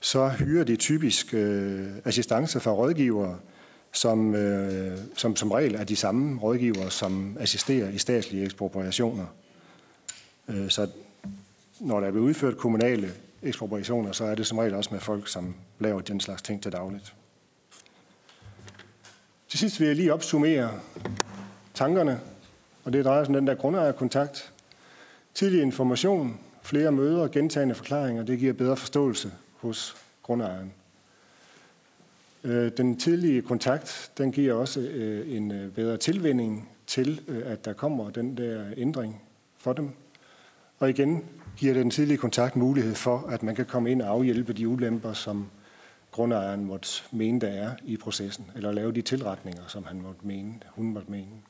så 0.00 0.28
hyrer 0.28 0.64
de 0.64 0.76
typisk 0.76 1.34
øh, 1.34 1.86
assistance 2.04 2.60
fra 2.60 2.70
rådgivere, 2.70 3.38
som, 3.92 4.34
øh, 4.34 4.98
som 5.16 5.36
som 5.36 5.50
regel 5.50 5.74
er 5.74 5.84
de 5.84 5.96
samme 5.96 6.40
rådgivere, 6.40 6.90
som 6.90 7.36
assisterer 7.40 7.90
i 7.90 7.98
statslige 7.98 8.44
ekspropriationer. 8.44 9.26
Øh, 10.48 10.70
så 10.70 10.88
når 11.80 12.00
der 12.00 12.06
er 12.06 12.10
blevet 12.10 12.26
udført 12.26 12.56
kommunale 12.56 13.10
ekspropriationer, 13.42 14.12
så 14.12 14.24
er 14.24 14.34
det 14.34 14.46
som 14.46 14.58
regel 14.58 14.74
også 14.74 14.90
med 14.92 15.00
folk, 15.00 15.28
som 15.28 15.54
laver 15.78 16.00
den 16.00 16.20
slags 16.20 16.42
ting 16.42 16.62
til 16.62 16.72
dagligt. 16.72 17.14
Til 19.54 19.58
sidst 19.58 19.80
vil 19.80 19.86
jeg 19.86 19.96
lige 19.96 20.12
opsummere 20.12 20.70
tankerne, 21.74 22.20
og 22.84 22.92
det 22.92 23.04
drejer 23.04 23.24
sig 23.24 23.28
om 23.28 23.34
den 23.34 23.46
der 23.46 23.54
grundejerkontakt. 23.54 24.52
Tidlig 25.34 25.62
information, 25.62 26.40
flere 26.62 26.92
møder, 26.92 27.28
gentagende 27.28 27.74
forklaringer, 27.74 28.22
det 28.22 28.38
giver 28.38 28.52
bedre 28.52 28.76
forståelse 28.76 29.32
hos 29.56 29.96
grundejeren. 30.22 30.72
Øh, 32.44 32.72
den 32.76 32.96
tidlige 32.96 33.42
kontakt, 33.42 34.10
den 34.18 34.32
giver 34.32 34.54
også 34.54 34.80
øh, 34.80 35.36
en 35.36 35.52
øh, 35.52 35.72
bedre 35.72 35.96
tilvinding 35.96 36.68
til, 36.86 37.20
at 37.44 37.64
der 37.64 37.72
kommer 37.72 38.10
den 38.10 38.36
der 38.36 38.64
ændring 38.76 39.22
for 39.58 39.72
dem. 39.72 39.90
Og 40.78 40.90
igen 40.90 41.24
giver 41.56 41.74
den 41.74 41.90
tidlige 41.90 42.18
kontakt 42.18 42.56
mulighed 42.56 42.94
for, 42.94 43.26
at 43.28 43.42
man 43.42 43.54
kan 43.54 43.66
komme 43.66 43.90
ind 43.90 44.02
og 44.02 44.08
afhjælpe 44.08 44.52
de 44.52 44.68
ulemper, 44.68 45.12
som 45.12 45.46
grundejeren 46.14 46.64
måtte 46.64 46.88
mene, 47.10 47.40
der 47.40 47.48
er 47.48 47.70
i 47.84 47.96
processen, 47.96 48.50
eller 48.56 48.72
lave 48.72 48.92
de 48.92 49.02
tilretninger, 49.02 49.62
som 49.66 49.84
han 49.84 50.00
måtte 50.00 50.26
mene, 50.26 50.54
hun 50.70 50.86
måtte 50.86 51.10
mene. 51.10 51.42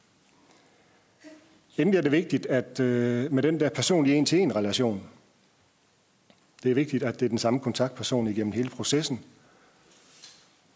Endelig 1.76 1.98
er 1.98 2.02
det 2.02 2.12
vigtigt, 2.12 2.46
at 2.46 2.80
øh, 2.80 3.32
med 3.32 3.42
den 3.42 3.60
der 3.60 3.68
personlige 3.68 4.16
en-til-en 4.16 4.56
relation, 4.56 5.02
det 6.62 6.70
er 6.70 6.74
vigtigt, 6.74 7.02
at 7.02 7.20
det 7.20 7.26
er 7.26 7.28
den 7.28 7.38
samme 7.38 7.60
kontaktperson 7.60 8.26
igennem 8.26 8.52
hele 8.52 8.70
processen, 8.70 9.20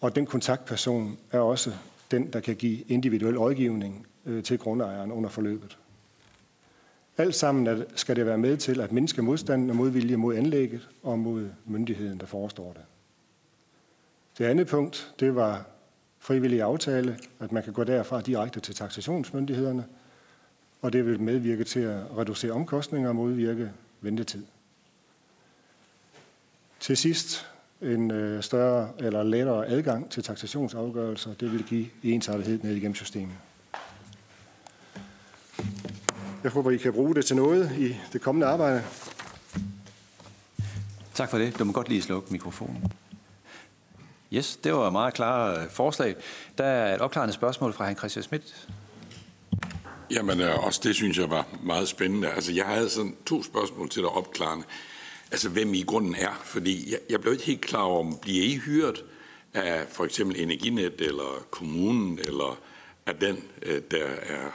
og 0.01 0.17
den 0.17 0.27
kontaktperson 0.27 1.19
er 1.33 1.39
også 1.39 1.73
den, 2.11 2.33
der 2.33 2.41
kan 2.41 2.57
give 2.57 2.81
individuel 2.89 3.39
rådgivning 3.39 4.07
øh, 4.27 4.43
til 4.43 4.59
grundejeren 4.59 5.13
under 5.13 5.31
forløbet. 5.31 5.79
Alt 7.19 7.35
sammen 7.35 7.85
skal 7.95 8.17
det 8.17 8.27
være 8.27 8.39
med 8.39 8.57
til 8.57 8.81
at 8.81 8.93
mindske 8.93 9.23
modstanden 9.23 9.71
og 9.71 9.77
modvilje 9.77 10.17
mod 10.17 10.37
anlægget 10.37 10.89
og 11.03 11.19
mod 11.19 11.49
myndigheden, 11.67 12.21
der 12.21 12.27
forestår 12.27 12.73
det. 12.73 12.83
Det 14.39 14.45
andet 14.45 14.67
punkt, 14.67 15.15
det 15.21 15.35
var 15.35 15.65
frivillig 16.19 16.63
aftale, 16.63 17.19
at 17.41 17.53
man 17.53 17.63
kan 17.63 17.73
gå 17.73 17.85
derfra 17.85 18.21
direkte 18.21 18.61
til 18.61 18.75
taxationsmyndighederne, 18.75 19.85
og 20.83 20.93
det 20.93 21.07
vil 21.07 21.21
medvirke 21.21 21.65
til 21.65 21.81
at 21.81 22.19
reducere 22.19 22.53
omkostninger 22.53 23.09
og 23.09 23.17
modvirke 23.17 23.73
ventetid. 24.01 24.45
Til 26.81 26.97
sidst 26.97 27.47
en 27.83 28.11
øh, 28.11 28.43
større 28.43 28.91
eller 28.99 29.23
lettere 29.23 29.67
adgang 29.67 30.11
til 30.11 30.23
taxationsafgørelser. 30.23 31.35
Det 31.35 31.53
vil 31.53 31.65
give 31.65 31.87
ensartethed 32.03 32.59
ned 32.63 32.75
igennem 32.75 32.95
systemet. 32.95 33.37
Jeg 36.43 36.51
håber, 36.51 36.71
I 36.71 36.77
kan 36.77 36.93
bruge 36.93 37.15
det 37.15 37.25
til 37.25 37.37
noget 37.37 37.73
i 37.79 37.97
det 38.13 38.21
kommende 38.21 38.47
arbejde. 38.47 38.83
Tak 41.15 41.31
for 41.31 41.39
det. 41.39 41.59
Du 41.59 41.65
må 41.65 41.73
godt 41.73 41.89
lige 41.89 42.03
slukke 42.03 42.33
mikrofonen. 42.33 42.93
Yes, 44.33 44.57
det 44.57 44.73
var 44.73 44.87
et 44.87 44.93
meget 44.93 45.15
klare 45.15 45.63
øh, 45.63 45.71
forslag. 45.71 46.15
Der 46.59 46.65
er 46.65 46.95
et 46.95 47.01
opklarende 47.01 47.35
spørgsmål 47.35 47.73
fra 47.73 47.85
Hans 47.85 47.99
Christian 47.99 48.23
Schmidt. 48.23 48.69
Jamen, 50.11 50.41
øh, 50.41 50.65
også 50.65 50.81
det 50.83 50.95
synes 50.95 51.19
jeg 51.19 51.31
var 51.31 51.47
meget 51.63 51.89
spændende. 51.89 52.31
Altså, 52.31 52.53
jeg 52.53 52.65
havde 52.65 52.91
sådan 52.91 53.17
to 53.27 53.43
spørgsmål 53.43 53.89
til 53.89 54.03
dig 54.03 54.11
opklarende 54.11 54.65
altså 55.31 55.49
hvem 55.49 55.75
I 55.75 55.83
grunden 55.83 56.15
er. 56.15 56.43
Fordi 56.45 56.93
jeg, 56.93 56.99
jeg 57.11 57.21
blev 57.21 57.33
ikke 57.33 57.45
helt 57.45 57.61
klar 57.61 57.83
over, 57.83 58.01
om 58.01 58.19
bliver 58.23 58.45
I 58.45 58.57
hyret 58.57 59.05
af 59.55 59.87
for 59.89 60.05
eksempel 60.05 60.41
Energinet 60.41 61.01
eller 61.01 61.47
kommunen, 61.51 62.19
eller 62.19 62.59
af 63.07 63.15
den, 63.15 63.45
øh, 63.63 63.83
der, 63.91 64.05
er, 64.05 64.51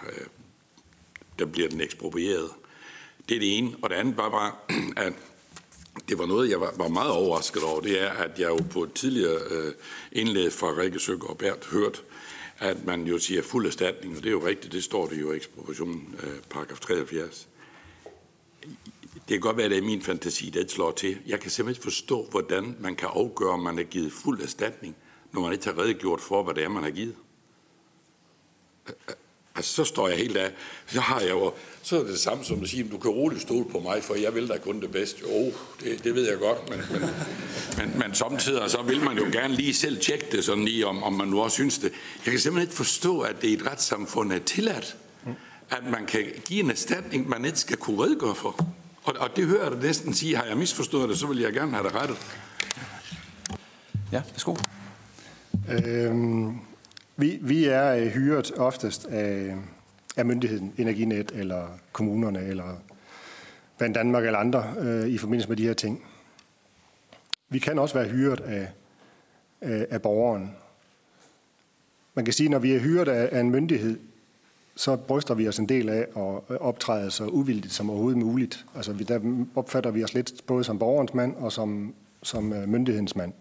der 1.40 1.46
bliver 1.46 1.70
den 1.70 1.82
eksproprieret. 1.82 2.50
Det 3.30 3.36
er 3.36 3.40
det 3.40 3.58
ene. 3.58 3.72
Og 3.82 3.90
det 3.90 3.96
andet 3.96 4.18
var 4.18 4.30
bare, 4.30 4.52
at 5.08 5.14
det 6.10 6.18
var 6.18 6.26
noget, 6.26 6.50
jeg 6.50 6.62
var, 6.62 6.74
var 6.78 6.88
meget 6.88 7.12
overrasket 7.12 7.64
over. 7.64 7.82
Det 7.82 8.02
er, 8.02 8.10
at 8.10 8.40
jeg 8.40 8.50
jo 8.50 8.60
på 8.72 8.84
et 8.84 8.94
tidligere 8.94 9.40
øh, 9.50 9.74
indlæg 10.12 10.52
fra 10.52 10.68
Rikke 10.68 11.00
Søger 11.00 11.24
og 11.24 11.38
Bert 11.38 11.66
hørt, 11.72 12.04
at 12.60 12.86
man 12.86 13.04
jo 13.04 13.20
siger 13.20 13.42
fuld 13.42 13.68
erstatning, 13.68 14.18
og 14.18 14.24
det 14.24 14.30
er 14.30 14.34
jo 14.34 14.46
rigtigt, 14.46 14.74
det 14.74 14.84
står 14.84 15.08
det 15.08 15.22
jo 15.22 15.32
i 15.32 15.36
ekspropriationen, 15.36 16.16
øh, 16.24 16.34
paragraf 16.50 16.80
73. 16.80 17.48
Det 19.14 19.30
kan 19.30 19.40
godt 19.40 19.58
være, 19.58 19.66
at 19.66 19.72
det 19.72 19.78
er 19.78 19.82
min 19.82 20.02
fantasi, 20.02 20.50
der 20.50 20.68
slår 20.68 20.92
til. 20.92 21.18
Jeg 21.28 21.40
kan 21.40 21.52
simpelthen 21.52 21.80
ikke 21.80 21.84
forstå, 21.84 22.28
hvordan 22.32 22.76
man 22.80 22.96
kan 22.96 23.10
afgøre, 23.12 23.50
om 23.50 23.60
man 23.60 23.80
er 23.80 23.84
givet 23.84 24.12
fuld 24.12 24.42
erstatning, 24.42 24.96
når 25.32 25.42
man 25.42 25.54
ikke 25.54 25.66
har 25.66 25.78
redegjort 25.78 26.22
for, 26.22 26.44
hvad 26.44 26.54
det 26.54 26.64
er, 26.64 26.70
man 26.70 26.84
har 26.84 26.92
givet. 26.92 27.16
Altså, 29.56 29.74
så 29.74 29.84
står 29.84 30.08
jeg 30.08 30.18
helt 30.18 30.38
af. 30.38 30.52
Så 30.88 31.02
har 31.02 31.20
jeg 31.20 31.30
jo, 31.30 31.54
så 31.82 31.96
er 31.96 32.00
det 32.00 32.10
det 32.10 32.20
samme 32.20 32.44
som 32.44 32.64
at 32.64 32.70
sige, 32.70 32.84
at 32.84 32.92
du 32.92 32.98
kan 32.98 33.12
roligt 33.12 33.42
stole 33.42 33.66
på 33.70 33.80
mig, 33.80 34.04
for 34.04 34.16
jeg 34.16 34.36
vil 34.36 34.48
da 34.48 34.58
kun 34.58 34.82
det 34.82 34.92
bedste. 34.92 35.22
Jo, 35.22 35.54
det, 35.84 36.04
det 36.04 36.16
ved 36.16 36.30
jeg 36.30 36.38
godt, 36.40 36.70
men, 36.70 36.80
men, 36.92 37.10
men, 37.78 38.00
men 38.00 38.16
samtidig 38.16 38.72
så 38.72 38.82
vil 38.82 39.04
man 39.04 39.18
jo 39.18 39.24
gerne 39.32 39.56
lige 39.56 39.74
selv 39.74 40.02
tjekke 40.02 40.26
det, 40.32 40.44
sådan 40.44 40.66
lige, 40.66 40.88
om, 40.88 41.04
om 41.04 41.14
man 41.14 41.28
nu 41.28 41.42
også 41.42 41.56
synes 41.56 41.78
det. 41.78 41.92
Jeg 42.26 42.32
kan 42.32 42.40
simpelthen 42.40 42.68
ikke 42.68 42.78
forstå, 42.78 43.20
at 43.20 43.42
det 43.42 43.48
i 43.48 43.54
et 43.54 43.66
retssamfund 43.72 44.34
er 44.34 44.40
tilladt, 44.40 44.96
at 45.70 45.84
man 45.92 46.06
kan 46.06 46.26
give 46.46 46.60
en 46.60 46.70
erstatning, 46.70 47.30
man 47.30 47.46
ikke 47.46 47.60
skal 47.60 47.78
kunne 47.78 48.04
redegøre 48.04 48.36
for. 48.36 48.66
Og, 49.04 49.14
og 49.20 49.36
det 49.36 49.46
hører 49.46 49.64
jeg 49.64 49.72
da 49.72 49.78
næsten 49.78 50.14
sige, 50.14 50.36
har 50.36 50.46
jeg 50.46 50.58
misforstået 50.58 51.10
det, 51.10 51.18
så 51.18 51.28
vil 51.28 51.40
jeg 51.40 51.54
gerne 51.54 51.72
have 51.72 51.84
det 51.84 51.96
rettet. 51.96 52.18
Ja, 54.12 54.22
værsgo. 54.32 54.56
Øhm, 55.70 56.60
vi, 57.16 57.40
vi 57.42 57.66
er 57.66 57.96
øh, 57.96 58.08
hyret 58.08 58.52
oftest 58.58 59.06
af, 59.06 59.56
af 60.18 60.26
myndigheden, 60.26 60.74
Energinet 60.78 61.32
eller 61.36 61.68
kommunerne 61.92 62.40
eller 62.40 62.78
Vand 63.80 63.94
Danmark 63.94 64.26
eller 64.26 64.40
andre 64.40 64.74
øh, 64.80 65.08
i 65.08 65.18
forbindelse 65.18 65.50
med 65.50 65.58
de 65.58 65.64
her 65.64 65.74
ting. 65.74 66.04
Vi 67.50 67.60
kan 67.60 67.80
også 67.80 67.96
være 67.96 68.08
hyret 68.08 68.40
af, 68.40 68.68
af, 69.62 69.88
af 69.90 70.02
borgeren. 70.02 70.56
Man 72.16 72.26
kan 72.26 72.34
sige, 72.34 72.50
når 72.50 72.60
vi 72.60 72.74
er 72.74 72.80
hyret 72.80 73.08
af, 73.08 73.30
af 73.32 73.40
en 73.40 73.52
myndighed, 73.52 74.00
så 74.76 74.96
bryster 74.96 75.34
vi 75.34 75.48
os 75.48 75.60
en 75.60 75.70
del 75.70 75.90
af 75.90 76.08
at 76.50 76.58
optræde 76.60 77.12
så 77.12 77.26
uvildigt 77.26 77.74
som 77.74 77.90
overhovedet 77.90 78.20
muligt. 78.20 78.66
Altså, 78.76 78.94
der 78.94 79.46
opfatter 79.56 79.92
vi 79.92 80.04
os 80.04 80.14
lidt 80.14 80.46
både 80.48 80.64
som 80.64 80.80
borgerens 80.80 81.14
mand 81.14 81.36
og 81.36 81.52
som, 81.52 81.94
som 82.24 82.54
øh, 82.54 82.70
myndighedens 82.70 83.16
mand, 83.16 83.34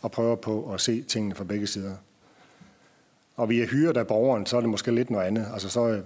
og 0.00 0.10
prøver 0.10 0.36
på 0.36 0.72
at 0.72 0.80
se 0.80 1.02
tingene 1.02 1.34
fra 1.34 1.44
begge 1.44 1.66
sider. 1.66 1.94
Og 3.36 3.48
vi 3.48 3.60
er 3.60 3.66
hyret 3.66 3.96
af 3.96 4.06
borgeren, 4.06 4.46
så 4.46 4.56
er 4.56 4.60
det 4.60 4.70
måske 4.70 4.94
lidt 4.94 5.10
noget 5.10 5.26
andet. 5.26 5.46
Altså, 5.52 5.68
så 5.68 5.88
øh, 5.88 6.02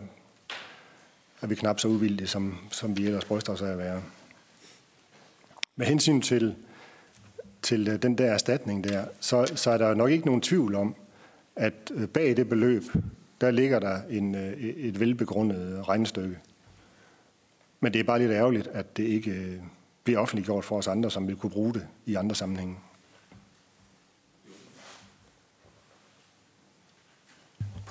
er 1.42 1.46
vi 1.46 1.54
knap 1.54 1.80
så 1.80 1.88
uvildige, 1.88 2.26
som, 2.26 2.58
som 2.70 2.96
vi 2.96 3.06
ellers 3.06 3.24
bryster 3.24 3.52
os 3.52 3.62
af 3.62 3.68
at 3.68 3.78
være. 3.78 4.02
Med 5.76 5.86
hensyn 5.86 6.20
til, 6.20 6.54
til 7.62 7.88
øh, 7.88 8.02
den 8.02 8.18
der 8.18 8.32
erstatning 8.32 8.84
der, 8.84 9.04
så, 9.20 9.52
så 9.54 9.70
er 9.70 9.78
der 9.78 9.94
nok 9.94 10.10
ikke 10.10 10.26
nogen 10.26 10.40
tvivl 10.40 10.74
om, 10.74 10.94
at 11.56 11.92
øh, 11.94 12.08
bag 12.08 12.36
det 12.36 12.48
beløb, 12.48 12.82
der 13.40 13.50
ligger 13.50 13.78
der 13.78 14.00
en, 14.10 14.34
et 14.58 15.00
velbegrundet 15.00 15.88
regnestykke. 15.88 16.38
Men 17.80 17.92
det 17.92 18.00
er 18.00 18.04
bare 18.04 18.18
lidt 18.18 18.32
ærgerligt, 18.32 18.66
at 18.66 18.96
det 18.96 19.04
ikke 19.04 19.62
bliver 20.04 20.20
offentliggjort 20.20 20.64
for 20.64 20.78
os 20.78 20.86
andre, 20.86 21.10
som 21.10 21.28
vil 21.28 21.36
kunne 21.36 21.50
bruge 21.50 21.74
det 21.74 21.86
i 22.06 22.14
andre 22.14 22.34
sammenhænge. 22.34 22.76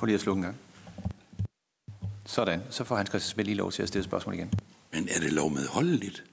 Prøv 0.05 0.07
lige 0.07 0.15
at 0.15 0.21
slukke 0.21 0.39
en 0.39 0.43
gang. 0.43 0.57
Sådan, 2.25 2.61
så 2.69 2.83
får 2.83 2.95
Hans 2.95 3.09
Christian 3.09 3.45
lige 3.45 3.55
lov 3.55 3.71
til 3.71 3.81
at 3.81 3.87
stille 3.87 4.03
spørgsmål 4.03 4.35
igen. 4.35 4.51
Men 4.93 5.07
er 5.09 5.19
det 5.19 5.33
lovmedholdeligt? 5.33 6.23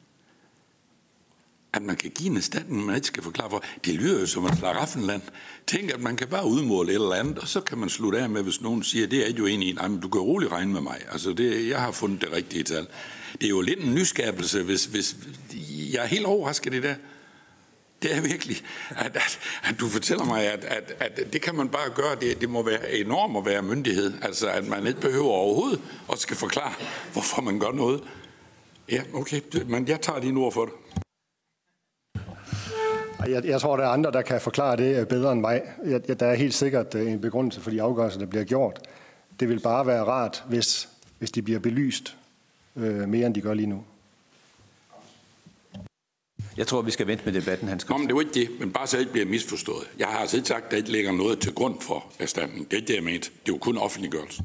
at 1.73 1.83
man 1.83 1.97
kan 1.97 2.11
give 2.11 2.31
en 2.31 2.37
erstatning, 2.37 2.87
man 2.87 2.95
ikke 2.95 3.07
skal 3.07 3.23
forklare 3.23 3.51
for. 3.51 3.65
Det 3.85 3.95
lyder 3.95 4.21
jo 4.21 4.27
som 4.27 4.47
et 4.47 4.59
slaraffenland. 4.59 5.23
Tænk, 5.67 5.91
at 5.91 6.01
man 6.01 6.17
kan 6.17 6.29
bare 6.29 6.47
udmåle 6.47 6.89
et 6.91 6.95
eller 6.95 7.15
andet, 7.15 7.39
og 7.39 7.49
så 7.49 7.61
kan 7.61 7.79
man 7.79 7.89
slutte 7.89 8.19
af 8.19 8.31
med, 8.31 8.43
hvis 8.43 8.61
nogen 8.61 8.83
siger, 8.83 9.07
det 9.07 9.29
er 9.29 9.33
jo 9.39 9.47
egentlig, 9.47 9.75
nej, 9.75 9.89
men 9.89 10.01
du 10.01 10.09
kan 10.09 10.21
roligt 10.21 10.53
regne 10.53 10.73
med 10.73 10.81
mig. 10.81 10.99
Altså, 11.13 11.33
det, 11.33 11.69
jeg 11.69 11.81
har 11.81 11.93
fundet 11.93 12.21
det 12.21 12.33
rigtige 12.33 12.63
tal. 12.63 12.87
Det 13.33 13.45
er 13.45 13.49
jo 13.51 13.61
lidt 13.61 13.81
en 13.81 13.95
nyskabelse, 13.95 14.63
hvis, 14.63 14.85
hvis 14.85 15.17
jeg 15.93 16.03
er 16.03 16.07
helt 16.07 16.27
overrasket 16.27 16.75
i 16.75 16.77
det. 16.77 16.83
der. 16.83 16.95
Det 18.03 18.17
er 18.17 18.21
virkelig, 18.21 18.57
at, 18.91 19.17
at, 19.17 19.39
at 19.65 19.81
du 19.81 19.89
fortæller 19.89 20.25
mig, 20.25 20.53
at, 20.53 20.65
at, 20.65 20.95
at 21.01 21.33
det 21.33 21.43
kan 21.43 21.55
man 21.55 21.69
bare 21.69 21.91
gøre. 21.95 22.15
Det, 22.21 22.41
det 22.41 22.51
må 22.51 22.63
være 22.63 22.93
enormt 22.93 23.37
at 23.37 23.47
være 23.47 23.63
myndighed. 23.63 24.13
Altså, 24.23 24.49
at 24.51 24.69
man 24.69 24.87
ikke 24.87 25.01
behøver 25.01 25.31
overhovedet 25.31 25.81
at 26.13 26.19
skal 26.19 26.37
forklare, 26.37 26.73
hvorfor 27.13 27.43
man 27.43 27.61
gør 27.61 27.71
noget. 27.71 28.03
Ja, 28.91 29.03
okay, 29.15 29.41
men 29.67 29.89
jeg 29.89 30.01
tager 30.01 30.21
dine 30.21 30.41
ord 30.41 30.53
for 30.53 30.65
det. 30.65 30.75
Jeg, 33.27 33.45
jeg 33.45 33.61
tror, 33.61 33.77
der 33.77 33.85
er 33.85 33.89
andre, 33.89 34.11
der 34.11 34.23
kan 34.23 34.41
forklare 34.41 34.77
det 34.77 35.01
øh, 35.01 35.07
bedre 35.07 35.33
end 35.33 35.41
mig. 35.41 35.63
Jeg, 35.85 36.21
der 36.21 36.27
er 36.27 36.35
helt 36.35 36.55
sikkert 36.55 36.95
øh, 36.95 37.13
en 37.13 37.21
begrundelse 37.21 37.61
for 37.61 37.71
de 37.71 37.83
afgørelser, 37.83 38.19
der 38.19 38.27
bliver 38.27 38.45
gjort. 38.45 38.89
Det 39.41 39.49
vil 39.49 39.61
bare 39.61 39.87
være 39.87 40.05
rart, 40.05 40.45
hvis, 40.49 40.89
hvis 41.19 41.31
de 41.31 41.43
bliver 41.43 41.61
belyst 41.61 42.17
øh, 42.77 43.09
mere, 43.09 43.27
end 43.27 43.35
de 43.35 43.41
gør 43.41 43.55
lige 43.55 43.67
nu. 43.67 43.85
Jeg 46.57 46.67
tror, 46.67 46.83
vi 46.83 46.91
skal 46.91 47.07
vente 47.07 47.25
med 47.25 47.33
debatten, 47.33 47.69
Hans 47.69 47.89
Nå, 47.89 47.97
men 47.99 48.07
det 48.07 48.15
var 48.15 48.21
ikke 48.21 48.35
det, 48.35 48.51
men 48.61 48.73
bare 48.73 48.87
så 48.87 48.99
ikke 48.99 49.13
bliver 49.13 49.27
misforstået. 49.27 49.89
Jeg 49.99 50.07
har 50.07 50.19
altså 50.19 50.37
ikke 50.37 50.49
sagt, 50.49 50.65
at 50.65 50.71
der 50.71 50.77
ikke 50.77 50.93
ligger 50.93 51.13
noget 51.13 51.41
til 51.41 51.55
grund 51.55 51.81
for 51.81 52.05
erstatning. 52.19 52.71
Det 52.71 52.73
er 52.73 52.77
ikke 52.77 52.89
det, 52.89 52.95
jeg 52.95 53.05
mente. 53.05 53.31
Det 53.31 53.53
er 53.53 53.53
jo 53.53 53.59
kun 53.59 53.79
offentliggørelse. 53.79 54.43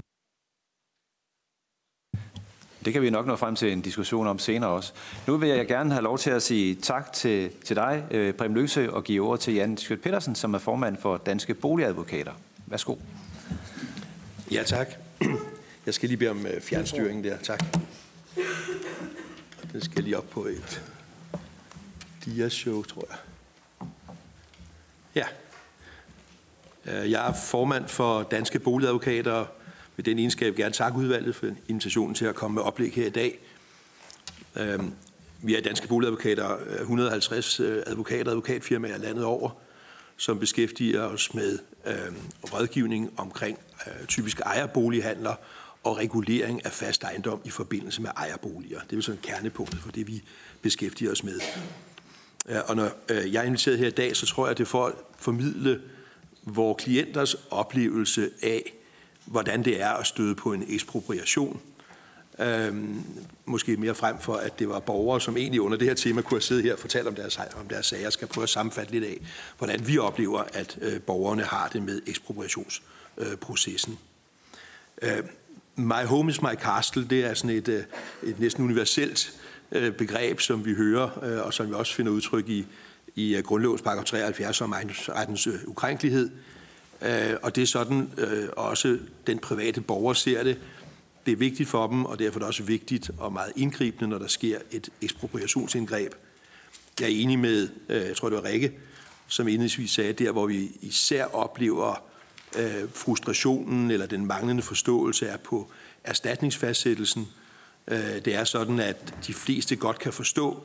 Det 2.86 2.94
kan 2.94 3.02
vi 3.02 3.10
nok 3.10 3.28
nå 3.28 3.36
frem 3.36 3.56
til 3.56 3.72
en 3.72 3.82
diskussion 3.82 4.28
om 4.28 4.40
senere 4.40 4.70
også. 4.70 4.94
Nu 5.28 5.38
vil 5.38 5.50
jeg 5.50 5.68
gerne 5.68 5.92
have 5.92 6.04
lov 6.04 6.18
til 6.18 6.30
at 6.30 6.44
sige 6.44 6.76
tak 6.76 7.14
til, 7.14 7.52
til 7.66 7.76
dig, 7.76 8.04
øh, 8.12 8.34
Prem 8.34 8.54
Løse, 8.54 8.94
og 8.94 9.04
give 9.04 9.28
ord 9.28 9.40
til 9.40 9.54
Jan 9.54 9.78
Skjødt 9.78 10.02
Petersen, 10.02 10.36
som 10.36 10.54
er 10.54 10.58
formand 10.58 10.98
for 11.02 11.18
Danske 11.18 11.54
Boligadvokater. 11.54 12.34
Værsgo. 12.66 12.96
Ja, 14.52 14.64
tak. 14.64 14.88
Jeg 15.86 15.94
skal 15.94 16.10
lige 16.10 16.18
bede 16.18 16.30
om 16.30 16.46
øh, 16.46 16.62
fjernstyringen 16.62 17.24
der. 17.24 17.38
Tak. 17.38 17.64
Den 19.72 19.82
skal 19.82 20.04
lige 20.04 20.18
op 20.18 20.30
på 20.30 20.46
et 20.46 20.82
dia-show, 22.28 22.84
tror 22.84 23.08
jeg. 23.10 23.18
Ja. 25.16 25.26
Øh, 26.86 27.12
jeg 27.12 27.30
er 27.30 27.34
formand 27.34 27.88
for 27.88 28.24
Danske 28.24 28.60
Boligadvokater, 28.60 29.46
med 29.96 30.04
den 30.04 30.20
egenskab 30.20 30.56
gerne 30.56 30.74
takke 30.74 30.98
udvalget 30.98 31.36
for 31.36 31.48
invitationen 31.68 32.16
til 32.16 32.26
at 32.26 32.36
komme 32.36 32.56
med 32.56 32.62
oplæg 32.62 32.94
her 32.94 33.06
i 33.06 33.10
dag. 33.10 33.40
Øh, 34.56 34.80
vi 35.42 35.56
er 35.56 35.62
danske 35.62 35.88
boligadvokater, 35.88 36.58
150 36.80 37.60
øh, 37.60 37.84
advokater 37.86 38.26
og 38.26 38.32
advokatfirmaer 38.32 38.98
landet 38.98 39.26
over, 39.26 39.50
som 40.18 40.40
beskæftiger 40.40 41.04
os 41.04 41.34
med 41.34 41.60
øh, 41.86 41.94
rådgivning 42.54 43.14
omkring 43.18 43.60
øh, 43.88 44.08
typiske 44.08 44.44
ejerbolighandler 44.44 45.36
og 45.84 45.98
regulering 45.98 46.66
af 46.66 46.72
fast 46.72 47.04
ejendom 47.04 47.42
i 47.46 47.50
forbindelse 47.50 48.02
med 48.02 48.10
ejerboliger. 48.18 48.80
Det 48.80 48.92
er 48.92 48.98
jo 48.98 49.02
sådan 49.02 49.22
kernepunktet 49.24 49.80
for 49.80 49.92
det, 49.92 50.08
vi 50.08 50.24
beskæftiger 50.62 51.12
os 51.12 51.24
med. 51.24 51.40
Og 52.48 52.76
når 52.76 52.90
øh, 53.10 53.34
jeg 53.34 53.40
er 53.40 53.44
inviteret 53.44 53.78
her 53.78 53.88
i 53.88 53.92
dag, 53.92 54.16
så 54.16 54.26
tror 54.26 54.48
jeg, 54.48 54.58
det 54.58 54.64
er 54.64 54.68
for 54.68 54.86
at 54.86 54.94
formidle 55.20 55.82
vores 56.44 56.84
klienters 56.84 57.36
oplevelse 57.50 58.30
af, 58.44 58.74
hvordan 59.26 59.66
det 59.66 59.82
er 59.82 59.90
at 59.90 60.08
støde 60.08 60.36
på 60.36 60.54
en 60.54 60.66
ekspropriation. 60.70 61.62
Øhm, 62.40 63.04
måske 63.46 63.78
mere 63.78 63.96
frem 63.96 64.20
for, 64.20 64.36
at 64.36 64.60
det 64.60 64.70
var 64.70 64.80
borgere, 64.80 65.22
som 65.22 65.38
egentlig 65.38 65.62
under 65.62 65.78
det 65.78 65.88
her 65.88 65.96
tema 65.96 66.22
kunne 66.22 66.36
have 66.36 66.42
siddet 66.42 66.64
her 66.64 66.74
og 66.74 66.80
fortalt 66.80 67.08
om 67.08 67.16
deres, 67.16 67.40
om 67.60 67.68
deres 67.70 67.86
sager. 67.86 68.04
Jeg 68.04 68.14
skal 68.14 68.28
prøve 68.28 68.44
at 68.44 68.50
sammenfatte 68.50 68.92
lidt 68.92 69.04
af, 69.04 69.18
hvordan 69.58 69.88
vi 69.88 69.98
oplever, 69.98 70.44
at 70.54 70.78
øh, 70.82 71.02
borgerne 71.02 71.44
har 71.44 71.68
det 71.68 71.84
med 71.84 72.02
ekspropriationsprocessen. 72.08 74.00
Øh, 75.02 75.24
my 75.76 76.06
home 76.06 76.32
is 76.32 76.42
my 76.42 76.54
castle, 76.54 77.08
det 77.10 77.26
er 77.26 77.34
sådan 77.34 77.56
et, 77.56 77.68
øh, 77.68 77.84
et 78.24 78.40
næsten 78.40 78.64
universelt 78.64 79.34
øh, 79.34 79.47
Øh, 79.72 79.94
begreb, 79.94 80.40
som 80.40 80.66
vi 80.66 80.74
hører, 80.74 81.24
øh, 81.24 81.46
og 81.46 81.54
som 81.54 81.70
vi 81.70 81.74
også 81.74 81.94
finder 81.94 82.12
udtryk 82.12 82.50
i, 82.50 82.66
i 83.16 83.36
øh, 83.36 83.44
grundlovens 83.44 83.82
paragraf 83.82 84.06
73 84.06 84.62
om 84.62 84.72
ejendomsrettens 84.72 85.48
ukrænkelighed. 85.48 86.30
Og 87.42 87.56
det 87.56 87.62
er 87.62 87.66
sådan 87.66 88.12
også 88.58 88.98
den 89.28 89.40
private 89.40 89.82
borger 89.82 90.14
ser 90.14 90.44
det. 90.44 90.58
Det 91.26 91.32
er 91.32 91.36
vigtigt 91.36 91.70
for 91.70 91.88
dem, 91.88 92.06
og 92.06 92.20
derfor 92.20 92.40
er 92.40 92.40
det 92.40 92.48
også 92.48 92.64
vigtigt 92.64 93.12
og 93.18 93.34
meget 93.34 93.52
indgribende, 93.56 94.08
når 94.08 94.18
der 94.18 94.28
sker 94.28 94.58
et 94.72 94.90
ekspropriationsindgreb. 95.02 96.14
Jeg 97.00 97.06
er 97.06 97.10
enig 97.10 97.40
med, 97.40 97.70
jeg 97.90 98.16
tror 98.16 98.30
det 98.30 98.38
var 98.38 98.50
Rikke, 98.50 98.74
som 99.28 99.48
indledningsvis 99.48 99.92
sagde, 99.92 100.14
der 100.14 100.32
hvor 100.32 100.48
vi 100.48 100.72
især 100.82 101.26
oplever 101.26 102.04
frustrationen 102.94 103.92
eller 103.92 104.06
den 104.06 104.26
manglende 104.26 104.64
forståelse 104.64 105.28
er 105.28 105.38
på 105.38 105.72
erstatningsfastsættelsen. 106.04 107.28
Øh, 107.88 108.26
det 108.26 108.36
er 108.36 108.44
sådan, 108.44 108.80
at 108.80 109.14
de 109.28 109.34
fleste 109.34 109.76
godt 109.76 110.00
kan 110.00 110.14
forstå, 110.14 110.64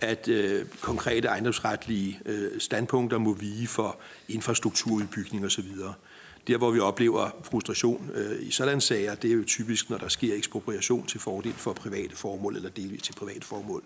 at 0.00 0.28
øh, 0.28 0.66
konkrete 0.80 1.28
ejendomsretlige 1.28 2.20
øh, 2.24 2.60
standpunkter 2.60 3.18
må 3.18 3.34
vige 3.34 3.66
for 3.66 3.96
infrastrukturudbygning 4.28 5.44
osv. 5.44 5.68
Der, 6.46 6.58
hvor 6.58 6.70
vi 6.70 6.80
oplever 6.80 7.30
frustration 7.42 8.10
øh, 8.14 8.46
i 8.46 8.50
sådan 8.50 8.80
sager, 8.80 9.14
det 9.14 9.30
er 9.30 9.34
jo 9.34 9.44
typisk, 9.46 9.90
når 9.90 9.98
der 9.98 10.08
sker 10.08 10.34
ekspropriation 10.34 11.06
til 11.06 11.20
fordel 11.20 11.52
for 11.52 11.72
private 11.72 12.16
formål 12.16 12.56
eller 12.56 12.70
delvis 12.70 13.02
til 13.02 13.12
private 13.12 13.46
formål. 13.46 13.82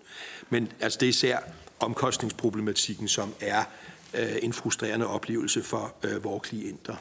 Men 0.49 0.71
altså, 0.79 0.97
det 0.99 1.05
er 1.05 1.09
især 1.09 1.39
omkostningsproblematikken, 1.79 3.07
som 3.07 3.33
er 3.41 3.63
øh, 4.13 4.35
en 4.41 4.53
frustrerende 4.53 5.07
oplevelse 5.07 5.63
for 5.63 5.95
øh, 6.03 6.23
vores 6.23 6.49
klienter. 6.49 6.95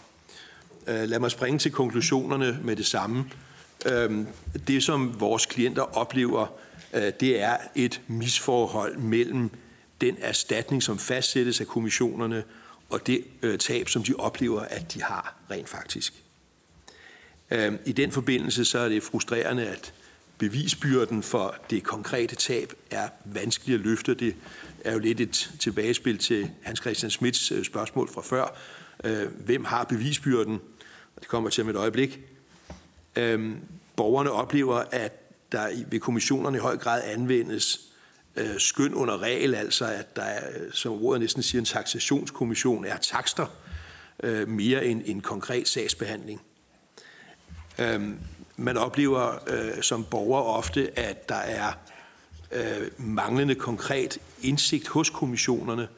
Øh, 0.87 1.09
lad 1.09 1.19
mig 1.19 1.31
springe 1.31 1.59
til 1.59 1.73
konklusionerne 1.73 2.59
med 2.63 2.77
det 2.77 2.87
samme. 2.87 3.25
Øh, 3.85 4.27
det, 4.69 4.83
som 4.83 5.21
vores 5.21 5.47
klienter 5.47 5.83
oplever, 5.83 6.47
øh, 6.95 7.13
det 7.21 7.41
er 7.41 7.57
et 7.75 8.01
misforhold 8.07 8.97
mellem 8.97 9.51
den 10.01 10.17
erstatning, 10.21 10.83
som 10.83 10.99
fastsættes 10.99 11.61
af 11.61 11.67
kommissionerne, 11.67 12.45
og 12.91 13.07
det 13.07 13.25
øh, 13.43 13.59
tab, 13.59 13.89
som 13.89 14.03
de 14.03 14.15
oplever, 14.19 14.61
at 14.61 14.95
de 14.95 15.03
har 15.03 15.37
rent 15.51 15.69
faktisk. 15.69 16.15
Øh, 17.51 17.73
I 17.85 17.93
den 17.93 18.13
forbindelse 18.13 18.65
så 18.65 18.79
er 18.79 18.89
det 18.89 19.03
frustrerende, 19.03 19.67
at 19.67 19.93
bevisbyrden 20.39 21.23
for 21.23 21.57
det 21.71 21.83
konkrete 21.83 22.35
tab 22.35 22.73
er 22.91 23.09
vanskelig 23.25 23.75
at 23.75 23.81
løfte. 23.81 24.15
Det 24.15 24.37
er 24.85 24.93
jo 24.93 24.99
lidt 24.99 25.21
et 25.21 25.51
tilbagespil 25.61 26.19
til 26.19 26.51
Hans 26.63 26.81
Christian 26.81 27.11
Schmidts 27.11 27.53
øh, 27.53 27.65
spørgsmål 27.65 28.09
fra 28.09 28.23
før. 28.23 28.57
Hvem 29.45 29.65
har 29.65 29.85
bevisbyrden? 29.85 30.61
Det 31.21 31.29
kommer 31.29 31.51
til 31.51 31.63
om 31.63 31.71
et 31.71 31.77
øjeblik. 31.77 32.21
Øhm, 33.17 33.57
borgerne 33.97 34.31
oplever, 34.31 34.85
at 34.91 35.13
der 35.53 35.69
ved 35.91 36.01
kommissionerne 36.01 36.57
i 36.57 36.61
høj 36.61 36.77
grad 36.77 37.03
anvendes 37.05 37.81
øh, 38.37 38.59
skøn 38.59 38.95
under 38.95 39.23
regel, 39.23 39.55
altså 39.55 39.85
at 39.87 40.17
der, 40.17 40.23
er, 40.23 40.43
som 40.73 40.93
ordet 40.93 41.21
næsten 41.21 41.43
siger, 41.43 41.61
en 41.61 41.67
taxationskommission 41.67 42.85
er 42.85 42.97
takster 42.97 43.47
øh, 44.23 44.49
mere 44.49 44.87
end 44.87 45.03
en 45.05 45.21
konkret 45.21 45.69
sagsbehandling. 45.69 46.43
Øh, 47.79 48.01
man 48.57 48.77
oplever 48.77 49.39
øh, 49.47 49.83
som 49.83 50.05
borger 50.05 50.43
ofte, 50.43 50.99
at 50.99 51.29
der 51.29 51.35
er 51.35 51.73
øh, 52.53 52.89
manglende 52.97 53.55
konkret 53.55 54.19
indsigt 54.43 54.89
hos 54.89 55.11
kommissionerne. 55.11 55.89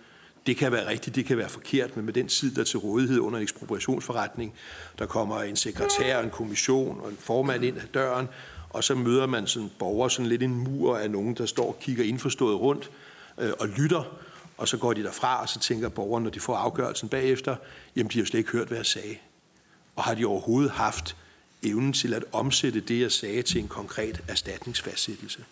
Det 0.48 0.56
kan 0.56 0.72
være 0.72 0.88
rigtigt, 0.88 1.16
det 1.16 1.24
kan 1.24 1.38
være 1.38 1.48
forkert, 1.48 1.96
men 1.96 2.04
med 2.04 2.12
den 2.12 2.28
tid, 2.28 2.54
der 2.54 2.60
er 2.60 2.64
til 2.64 2.78
rådighed 2.78 3.18
under 3.18 3.38
en 3.38 3.42
ekspropriationsforretning, 3.42 4.54
der 4.98 5.06
kommer 5.06 5.42
en 5.42 5.56
sekretær, 5.56 6.22
en 6.22 6.30
kommission 6.30 7.00
og 7.00 7.10
en 7.10 7.16
formand 7.20 7.64
ind 7.64 7.76
ad 7.76 7.86
døren, 7.94 8.28
og 8.70 8.84
så 8.84 8.94
møder 8.94 9.26
man 9.26 9.46
sådan 9.46 9.70
borger 9.78 10.08
sådan 10.08 10.26
lidt 10.26 10.42
en 10.42 10.54
mur 10.54 10.98
af 10.98 11.10
nogen, 11.10 11.34
der 11.34 11.46
står 11.46 11.68
og 11.68 11.78
kigger 11.80 12.04
indforstået 12.04 12.60
rundt 12.60 12.90
øh, 13.38 13.52
og 13.60 13.68
lytter, 13.68 14.18
og 14.58 14.68
så 14.68 14.76
går 14.76 14.92
de 14.92 15.02
derfra, 15.02 15.42
og 15.42 15.48
så 15.48 15.60
tænker 15.60 15.88
borgeren, 15.88 16.24
når 16.24 16.30
de 16.30 16.40
får 16.40 16.56
afgørelsen 16.56 17.08
bagefter, 17.08 17.56
jamen 17.96 18.10
de 18.10 18.18
har 18.18 18.26
slet 18.26 18.38
ikke 18.38 18.50
hørt, 18.50 18.68
hvad 18.68 18.76
jeg 18.76 18.86
sagde. 18.86 19.16
Og 19.96 20.04
har 20.04 20.14
de 20.14 20.24
overhovedet 20.24 20.70
haft 20.70 21.16
evnen 21.62 21.92
til 21.92 22.14
at 22.14 22.24
omsætte 22.32 22.80
det, 22.80 23.00
jeg 23.00 23.12
sagde, 23.12 23.42
til 23.42 23.60
en 23.60 23.68
konkret 23.68 24.20
erstatningsfastsættelse. 24.28 25.44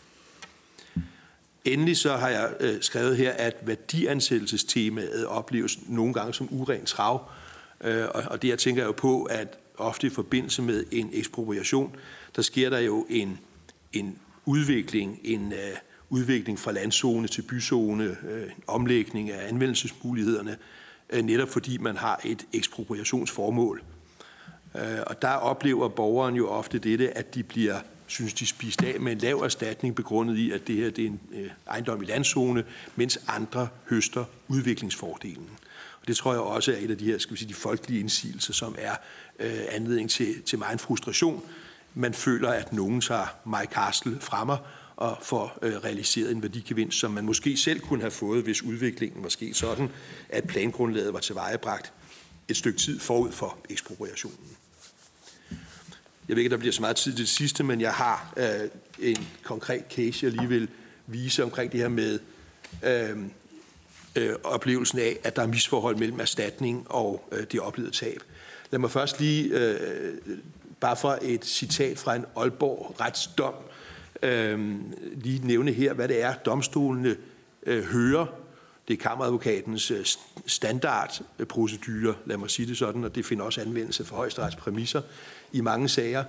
Endelig 1.66 1.96
så 1.96 2.16
har 2.16 2.28
jeg 2.28 2.54
øh, 2.60 2.80
skrevet 2.80 3.16
her, 3.16 3.32
at 3.32 3.56
værdiansættelsestemaet 3.62 5.26
opleves 5.26 5.78
nogle 5.88 6.14
gange 6.14 6.34
som 6.34 6.48
uren 6.50 6.84
trav. 6.84 7.30
Øh, 7.84 8.04
og, 8.14 8.22
og 8.26 8.42
det 8.42 8.48
jeg 8.48 8.58
tænker 8.58 8.84
jo 8.84 8.92
på, 8.92 9.22
at 9.22 9.58
ofte 9.78 10.06
i 10.06 10.10
forbindelse 10.10 10.62
med 10.62 10.84
en 10.92 11.10
ekspropriation, 11.12 11.96
der 12.36 12.42
sker 12.42 12.70
der 12.70 12.78
jo 12.78 13.06
en, 13.08 13.38
en 13.92 14.18
udvikling, 14.44 15.20
en 15.24 15.52
øh, 15.52 15.76
udvikling 16.10 16.58
fra 16.58 16.72
landzone 16.72 17.28
til 17.28 17.42
byzone, 17.42 18.16
øh, 18.28 18.42
en 18.42 18.62
omlægning 18.66 19.30
af 19.30 19.48
anvendelsesmulighederne, 19.48 20.56
øh, 21.10 21.24
netop 21.24 21.48
fordi 21.48 21.78
man 21.78 21.96
har 21.96 22.20
et 22.24 22.46
ekspropriationsformål. 22.52 23.82
Øh, 24.74 24.98
og 25.06 25.22
der 25.22 25.28
oplever 25.28 25.88
borgeren 25.88 26.34
jo 26.34 26.48
ofte 26.48 26.78
dette, 26.78 27.18
at 27.18 27.34
de 27.34 27.42
bliver 27.42 27.80
synes 28.06 28.34
de 28.34 28.46
spist 28.46 28.82
af 28.82 29.00
med 29.00 29.12
en 29.12 29.18
lav 29.18 29.38
erstatning 29.38 29.94
begrundet 29.94 30.36
i, 30.36 30.50
at 30.50 30.66
det 30.66 30.76
her 30.76 30.90
det 30.90 31.04
er 31.04 31.08
en 31.08 31.20
øh, 31.32 31.50
ejendom 31.66 32.02
i 32.02 32.04
landzone, 32.04 32.64
mens 32.96 33.18
andre 33.28 33.68
høster 33.90 34.24
udviklingsfordelen. 34.48 35.50
Og 36.00 36.08
det 36.08 36.16
tror 36.16 36.32
jeg 36.32 36.40
også 36.40 36.72
er 36.72 36.76
et 36.76 36.90
af 36.90 36.98
de 36.98 37.04
her, 37.04 37.18
skal 37.18 37.32
vi 37.32 37.38
sige, 37.38 37.48
de 37.48 37.54
folkelige 37.54 38.00
indsigelser, 38.00 38.52
som 38.52 38.74
er 38.78 38.94
øh, 39.38 39.60
anledning 39.70 40.10
til, 40.10 40.42
til 40.42 40.58
meget 40.58 40.80
frustration, 40.80 41.42
man 41.94 42.14
føler, 42.14 42.48
at 42.50 42.72
nogen 42.72 43.00
tager 43.00 43.26
My 43.46 43.64
Castle 43.72 44.20
mig 44.46 44.58
og 44.96 45.18
får 45.22 45.58
øh, 45.62 45.76
realiseret 45.76 46.32
en 46.32 46.42
værdigevinst, 46.42 46.98
som 46.98 47.10
man 47.10 47.24
måske 47.24 47.56
selv 47.56 47.80
kunne 47.80 48.00
have 48.00 48.10
fået, 48.10 48.42
hvis 48.42 48.62
udviklingen 48.62 49.22
var 49.22 49.28
sket 49.28 49.56
sådan, 49.56 49.90
at 50.28 50.46
plangrundlaget 50.46 51.12
var 51.12 51.20
tilvejebragt 51.20 51.92
et 52.48 52.56
stykke 52.56 52.78
tid 52.78 53.00
forud 53.00 53.32
for 53.32 53.58
ekspropriationen. 53.70 54.55
Jeg 56.28 56.36
ved 56.36 56.42
ikke, 56.42 56.52
der 56.52 56.58
bliver 56.58 56.72
så 56.72 56.80
meget 56.80 56.96
tid 56.96 57.12
til 57.12 57.20
det 57.20 57.28
sidste, 57.28 57.64
men 57.64 57.80
jeg 57.80 57.92
har 57.92 58.34
øh, 58.36 58.68
en 58.98 59.28
konkret 59.42 59.84
case, 59.90 60.26
jeg 60.26 60.32
lige 60.32 60.48
vil 60.48 60.68
vise 61.06 61.42
omkring 61.44 61.72
det 61.72 61.80
her 61.80 61.88
med 61.88 62.18
øh, 62.84 63.16
øh, 64.16 64.34
oplevelsen 64.44 64.98
af, 64.98 65.16
at 65.24 65.36
der 65.36 65.42
er 65.42 65.46
misforhold 65.46 65.96
mellem 65.96 66.20
erstatning 66.20 66.86
og 66.90 67.28
øh, 67.32 67.46
det 67.52 67.60
oplevede 67.60 67.94
tab. 67.94 68.20
Lad 68.70 68.78
mig 68.78 68.90
først 68.90 69.20
lige 69.20 69.44
øh, 69.44 70.18
bare 70.80 70.96
fra 70.96 71.18
et 71.22 71.44
citat 71.44 71.98
fra 71.98 72.14
en 72.14 72.24
Aalborg 72.36 72.96
retsdom, 73.00 73.54
øh, 74.22 74.74
lige 75.14 75.46
nævne 75.46 75.72
her, 75.72 75.92
hvad 75.92 76.08
det 76.08 76.22
er, 76.22 76.34
domstolene 76.34 77.16
øh, 77.66 77.84
hører. 77.84 78.26
Det 78.88 78.94
er 78.94 79.02
kammeradvokatens 79.02 79.90
øh, 79.90 80.04
standardprocedure, 80.46 82.14
lad 82.26 82.36
mig 82.36 82.50
sige 82.50 82.68
det 82.68 82.78
sådan, 82.78 83.04
og 83.04 83.14
det 83.14 83.26
finder 83.26 83.44
også 83.44 83.60
anvendelse 83.60 84.04
for 84.04 84.16
højesterets 84.16 84.56
præmisser 84.56 85.02
i 85.52 85.60
mange 85.60 85.88
sager. 85.88 86.24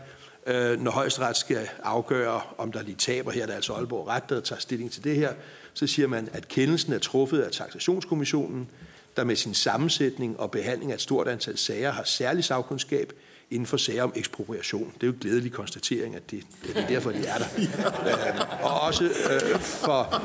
Øh, 0.47 0.81
når 0.81 0.91
højesteret 0.91 1.37
skal 1.37 1.69
afgøre, 1.83 2.41
om 2.57 2.71
der 2.71 2.81
lige 2.81 2.95
taber, 2.95 3.31
her 3.31 3.41
er 3.41 3.45
det 3.45 3.53
altså 3.53 3.73
Aalborg 3.73 4.07
Ret, 4.07 4.29
der 4.29 4.41
tager 4.41 4.59
stilling 4.59 4.91
til 4.91 5.03
det 5.03 5.15
her, 5.15 5.33
så 5.73 5.87
siger 5.87 6.07
man, 6.07 6.29
at 6.33 6.47
kendelsen 6.47 6.93
er 6.93 6.99
truffet 6.99 7.41
af 7.41 7.51
taxationskommissionen, 7.51 8.69
der 9.17 9.23
med 9.23 9.35
sin 9.35 9.53
sammensætning 9.53 10.39
og 10.39 10.51
behandling 10.51 10.91
af 10.91 10.95
et 10.95 11.01
stort 11.01 11.27
antal 11.27 11.57
sager 11.57 11.91
har 11.91 12.03
særlig 12.03 12.43
sagkundskab 12.43 13.13
inden 13.51 13.65
for 13.65 13.77
sager 13.77 14.03
om 14.03 14.13
ekspropriation. 14.15 14.91
Det 14.95 15.03
er 15.03 15.07
jo 15.07 15.13
en 15.13 15.19
glædelig 15.19 15.51
konstatering, 15.51 16.15
at 16.15 16.31
det, 16.31 16.43
det 16.63 16.77
er 16.77 16.87
derfor, 16.87 17.11
de 17.11 17.25
er 17.25 17.37
der. 17.37 17.47
Øh, 17.57 18.63
og 18.65 18.81
også 18.81 19.03
øh, 19.03 19.59
for 19.59 20.23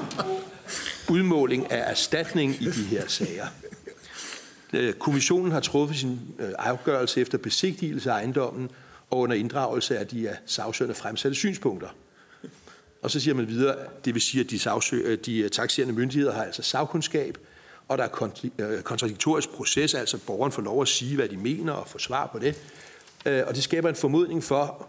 udmåling 1.11 1.73
af 1.73 1.91
erstatning 1.91 2.63
i 2.63 2.65
de 2.65 2.83
her 2.83 3.09
sager. 3.09 3.47
Øh, 4.73 4.93
kommissionen 4.93 5.53
har 5.53 5.61
truffet 5.61 5.99
sin 5.99 6.21
øh, 6.39 6.51
afgørelse 6.59 7.21
efter 7.21 7.39
besigtigelse 7.39 8.11
af 8.11 8.15
ejendommen 8.15 8.71
og 9.13 9.19
under 9.19 9.37
inddragelse 9.37 9.99
af 9.99 10.07
de 10.07 10.29
af 10.29 10.37
sagsøgende 10.47 10.95
fremsatte 10.95 11.35
synspunkter. 11.35 11.89
Og 13.03 13.11
så 13.11 13.21
siger 13.21 13.35
man 13.35 13.49
videre, 13.49 13.77
det 14.05 14.15
vil 14.15 14.23
sige, 14.23 14.45
at 14.45 14.51
de, 14.51 14.57
sagsø- 14.57 14.95
øh, 14.95 15.19
de 15.27 15.39
øh, 15.39 15.51
taxerende 15.51 15.95
myndigheder 15.95 16.33
har 16.33 16.45
altså 16.45 16.63
sagkundskab, 16.63 17.39
og 17.89 17.99
der 17.99 18.05
er 18.05 18.29
øh, 18.59 18.83
kontradiktorisk 18.83 19.49
proces, 19.49 19.95
altså 19.95 20.19
borgeren 20.27 20.53
får 20.53 20.63
lov 20.63 20.83
at 20.83 20.89
sige, 20.89 21.17
hvad 21.17 21.29
de 21.29 21.37
mener 21.37 21.73
og 21.73 21.89
få 21.89 21.99
svar 21.99 22.27
på 22.27 22.39
det. 22.39 22.57
Og 23.25 23.55
det 23.55 23.63
skaber 23.63 23.89
en 23.89 23.95
formodning 23.95 24.45
for 24.45 24.89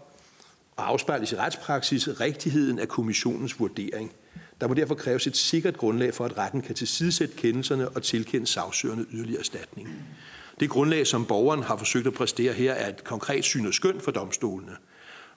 at 0.78 0.84
afspejle 0.84 1.26
i 1.32 1.36
retspraksis 1.36 2.20
rigtigheden 2.20 2.78
af 2.78 2.88
kommissionens 2.88 3.60
vurdering. 3.60 4.12
Der 4.60 4.68
må 4.68 4.74
derfor 4.74 4.94
kræves 4.94 5.26
et 5.26 5.36
sikkert 5.36 5.76
grundlag 5.76 6.14
for, 6.14 6.24
at 6.24 6.38
retten 6.38 6.62
kan 6.62 6.74
tilsidesætte 6.74 7.36
kendelserne 7.36 7.88
og 7.88 8.02
tilkende 8.02 8.46
sagsøgerne 8.46 9.06
yderligere 9.12 9.40
erstatning. 9.40 9.88
Det 10.60 10.70
grundlag, 10.70 11.06
som 11.06 11.26
borgeren 11.26 11.62
har 11.62 11.76
forsøgt 11.76 12.06
at 12.06 12.14
præstere 12.14 12.52
her, 12.52 12.72
er 12.72 12.88
et 12.88 13.04
konkret 13.04 13.44
syn 13.44 13.66
og 13.66 13.74
skøn 13.74 14.00
for 14.00 14.10
domstolene, 14.10 14.76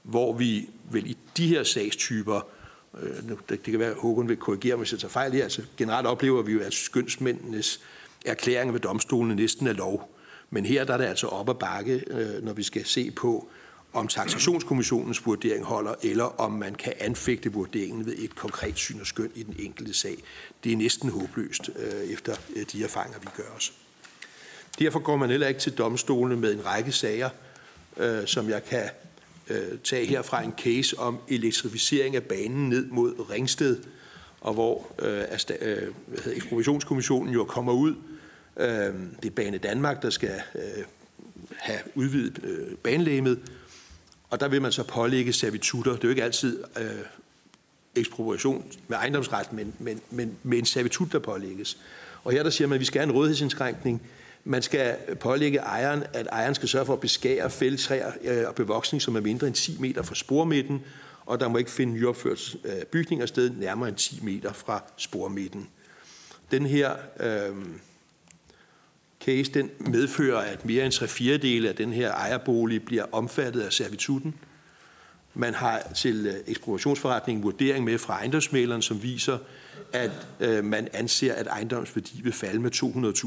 hvor 0.04 0.34
vi 0.34 0.70
vel 0.92 1.10
i 1.10 1.18
de 1.38 1.48
her 1.48 1.64
sagstyper 1.64 2.42
øh, 3.02 3.38
det, 3.50 3.64
kan 3.64 3.80
være, 3.80 3.92
at 3.92 3.98
Håkon 3.98 4.28
vil 4.28 4.38
korrigere 4.38 4.76
mig, 4.76 4.84
hvis 4.84 4.92
jeg 4.92 5.00
tager 5.00 5.12
fejl 5.12 5.32
her. 5.32 5.44
Altså, 5.44 5.62
generelt 5.78 6.08
oplever 6.08 6.42
vi 6.42 6.52
jo, 6.52 6.60
at 6.60 6.74
skønsmændenes 6.74 7.82
erklæringer 8.26 8.72
ved 8.72 8.80
domstolene 8.80 9.36
næsten 9.36 9.68
er 9.68 9.74
lov. 9.74 10.14
Men 10.50 10.66
her 10.66 10.84
der 10.84 10.94
er 10.94 10.98
det 10.98 11.06
altså 11.06 11.28
op 11.28 11.50
ad 11.50 11.56
bakke, 11.56 12.04
øh, 12.08 12.44
når 12.44 12.54
vi 12.54 12.64
skal 12.64 12.86
se 12.86 13.12
på, 13.12 13.50
om 13.94 14.08
taxationskommissionens 14.08 15.26
vurdering 15.26 15.66
holder, 15.66 15.96
eller 16.04 16.24
om 16.24 16.52
man 16.52 16.76
kan 16.76 16.94
anfægte 17.00 17.54
vurderingen 17.54 18.06
ved 18.06 18.14
et 18.18 18.36
konkret 18.36 18.78
syn 18.78 19.00
og 19.00 19.08
skøn 19.08 19.32
i 19.36 19.44
den 19.44 19.56
enkelte 19.60 19.94
sag. 19.94 20.18
Det 20.64 20.72
er 20.72 20.78
næsten 20.78 21.10
håbløst 21.10 21.70
øh, 21.76 22.10
efter 22.10 22.36
de 22.72 22.84
erfaringer, 22.84 23.20
vi 23.20 23.28
gør 23.38 23.56
os. 23.56 23.74
Derfor 24.80 25.00
går 25.00 25.18
man 25.18 25.30
heller 25.30 25.48
ikke 25.48 25.60
til 25.60 25.74
domstolene 25.74 26.36
med 26.42 26.54
en 26.54 26.66
række 26.66 26.92
sager, 26.92 27.30
øh, 27.98 28.26
som 28.26 28.50
jeg 28.50 28.66
kan 28.66 28.90
øh, 29.50 29.78
tage 29.84 30.06
herfra 30.06 30.44
en 30.44 30.54
case 30.58 31.00
om 31.00 31.18
elektrificering 31.28 32.16
af 32.16 32.24
banen 32.24 32.70
ned 32.70 32.86
mod 32.86 33.30
Ringsted, 33.30 33.78
og 34.42 34.54
hvor 34.54 34.92
øh, 35.00 35.24
øh, 35.62 35.94
ekspropriationskommissionen 36.36 37.34
jo 37.34 37.44
kommer 37.44 37.74
ud. 37.74 37.96
Øh, 38.58 38.68
det 39.24 39.26
er 39.26 39.30
Bane 39.36 39.58
Danmark, 39.58 40.02
der 40.02 40.10
skal 40.10 40.42
øh, 40.56 40.84
have 41.56 41.80
udvidet 41.96 42.40
øh, 42.44 42.78
banelæmet, 42.78 43.40
og 44.30 44.40
der 44.40 44.48
vil 44.48 44.62
man 44.62 44.72
så 44.72 44.84
pålægge 44.84 45.34
servitutter. 45.34 45.92
Det 45.92 46.04
er 46.04 46.08
jo 46.08 46.10
ikke 46.10 46.24
altid 46.24 46.64
øh, 46.80 46.86
ekspropriation 47.96 48.66
med 48.88 48.98
ejendomsret, 48.98 49.54
men, 49.54 49.74
men, 49.80 50.02
men 50.12 50.38
med 50.44 50.58
en 50.58 50.66
servitut, 50.66 51.12
der 51.12 51.20
pålægges. 51.20 51.78
Og 52.24 52.32
her 52.32 52.44
der 52.44 52.50
siger 52.50 52.68
man, 52.68 52.76
at 52.76 52.80
vi 52.80 52.86
skal 52.86 53.00
have 53.00 53.10
en 53.10 53.16
rådighedsindskrænkning, 53.16 54.02
man 54.48 54.62
skal 54.62 54.96
pålægge 55.20 55.60
ejeren, 55.60 56.04
at 56.14 56.28
ejeren 56.32 56.56
skal 56.56 56.70
sørge 56.70 56.86
for 56.86 56.94
at 56.94 57.00
beskære 57.00 57.50
fældtræer 57.50 58.12
øh, 58.24 58.48
og 58.48 58.56
bevoksning, 58.56 59.02
som 59.02 59.16
er 59.16 59.22
mindre 59.22 59.48
end 59.48 59.56
10 59.56 59.78
meter 59.80 60.02
fra 60.02 60.16
spormidten, 60.16 60.82
og 61.26 61.40
der 61.40 61.48
må 61.48 61.58
ikke 61.58 61.72
finde 61.72 61.94
nyopført 61.94 62.56
øh, 62.66 62.86
bygninger 62.92 63.26
sted 63.26 63.50
nærmere 63.50 63.90
end 63.90 63.98
10 63.98 64.20
meter 64.24 64.54
fra 64.54 64.84
spormidten. 64.98 65.70
Den 66.52 66.66
her 66.66 66.96
øh, 67.20 67.56
case 69.26 69.52
den 69.52 69.70
medfører, 69.80 70.40
at 70.40 70.66
mere 70.66 70.86
end 70.86 70.94
tre 70.94 71.08
fjerdedele 71.08 71.70
af 71.70 71.76
den 71.76 71.94
her 71.94 72.12
ejerbolig 72.12 72.86
bliver 72.86 73.06
omfattet 73.12 73.62
af 73.62 73.74
servituten. 73.74 74.36
Man 75.38 75.54
har 75.54 75.92
til 75.96 76.26
øh, 76.28 76.34
ekspropriationsforretningen 76.48 77.44
vurdering 77.44 77.86
med 77.86 77.98
fra 77.98 78.14
ejendomsmæleren, 78.14 78.82
som 78.82 79.04
viser, 79.04 79.38
at 79.94 80.28
øh, 80.40 80.64
man 80.64 80.88
anser, 80.94 81.34
at 81.34 81.48
ejendomsværdi 81.48 82.22
vil 82.22 82.34
falde 82.34 82.60
med 82.60 82.72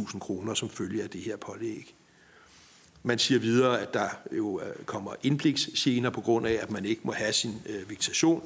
200.000 0.08 0.18
kroner 0.18 0.54
som 0.54 0.70
følge 0.70 1.02
af 1.02 1.10
det 1.10 1.20
her 1.20 1.36
pålæg. 1.36 1.94
Man 3.02 3.18
siger 3.18 3.38
videre, 3.40 3.80
at 3.80 3.94
der 3.94 4.08
jo 4.32 4.60
øh, 4.60 4.84
kommer 4.84 5.14
indbliksgener 5.22 6.10
på 6.10 6.20
grund 6.20 6.46
af, 6.46 6.58
at 6.62 6.70
man 6.70 6.84
ikke 6.84 7.00
må 7.04 7.12
have 7.12 7.32
sin 7.32 7.62
øh, 7.66 7.90
vegetation, 7.90 8.42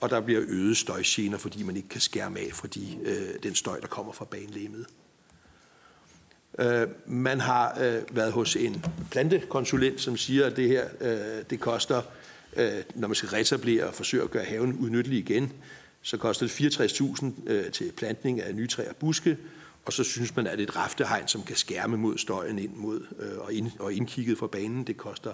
og 0.00 0.10
der 0.10 0.20
bliver 0.20 0.42
øget 0.48 0.76
støjgener, 0.76 1.38
fordi 1.38 1.62
man 1.62 1.76
ikke 1.76 1.88
kan 1.88 2.00
skærme 2.00 2.38
af 2.38 2.50
fra 2.52 2.68
de, 2.68 2.98
øh, 3.04 3.42
den 3.42 3.54
støj, 3.54 3.80
der 3.80 3.86
kommer 3.86 4.12
fra 4.12 4.24
banelæmet. 4.24 4.86
Øh, 6.58 6.88
man 7.06 7.40
har 7.40 7.78
øh, 7.80 8.16
været 8.16 8.32
hos 8.32 8.56
en 8.56 8.84
plantekonsulent, 9.10 10.00
som 10.00 10.16
siger, 10.16 10.46
at 10.46 10.56
det 10.56 10.68
her 10.68 10.84
øh, 11.00 11.44
det 11.50 11.60
koster, 11.60 11.98
øh, 11.98 12.04
når 12.94 13.08
man 13.08 13.14
skal 13.14 13.28
retablere 13.28 13.84
og 13.84 13.94
forsøge 13.94 14.22
at 14.22 14.30
gøre 14.30 14.44
haven 14.44 14.72
udnyttelig 14.72 15.18
igen, 15.18 15.52
så 16.02 16.16
koster 16.16 16.46
det 16.46 16.60
64.000 16.60 17.50
øh, 17.50 17.70
til 17.70 17.92
plantning 17.96 18.42
af 18.42 18.54
nye 18.54 18.66
træer 18.66 18.90
og 18.90 18.96
buske, 18.96 19.38
og 19.84 19.92
så 19.92 20.04
synes 20.04 20.36
man, 20.36 20.46
at 20.46 20.60
et 20.60 20.76
raftehegn, 20.76 21.28
som 21.28 21.42
kan 21.42 21.56
skærme 21.56 21.96
mod 21.96 22.18
støjen 22.18 22.58
ind 22.58 22.74
mod 22.74 23.06
øh, 23.18 23.38
og, 23.38 23.52
ind, 23.52 23.70
og 23.78 23.92
indkigget 23.92 24.38
fra 24.38 24.46
banen, 24.46 24.84
det 24.86 24.96
koster 24.96 25.32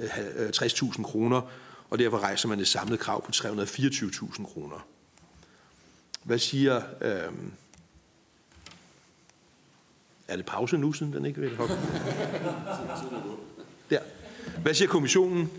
øh, 0.00 0.08
60.000 0.08 0.98
øh, 0.98 1.04
kroner, 1.04 1.50
og 1.90 1.98
derfor 1.98 2.18
rejser 2.18 2.48
man 2.48 2.60
et 2.60 2.68
samlet 2.68 2.98
krav 2.98 3.24
på 3.24 3.30
324.000 3.34 4.44
kroner. 4.44 4.86
Hvad 6.22 6.38
siger... 6.38 6.82
Øh, 7.00 7.32
er 10.28 10.36
det 10.36 10.46
pause 10.46 10.78
nu, 10.78 10.92
siden 10.92 11.12
den 11.12 11.26
ikke 11.26 11.40
vil 11.40 11.56
hoppe? 11.56 11.74
Der. 13.90 13.98
Hvad 14.62 14.74
siger 14.74 14.88
kommissionen? 14.88 15.50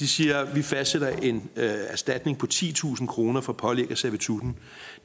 De 0.00 0.08
siger, 0.08 0.38
at 0.38 0.54
vi 0.54 0.62
fastsætter 0.62 1.08
en 1.08 1.50
øh, 1.56 1.74
erstatning 1.88 2.38
på 2.38 2.46
10.000 2.54 3.06
kroner 3.06 3.40
for 3.40 3.52
pålæg 3.52 3.90
af 3.90 3.98
servituten. 3.98 4.56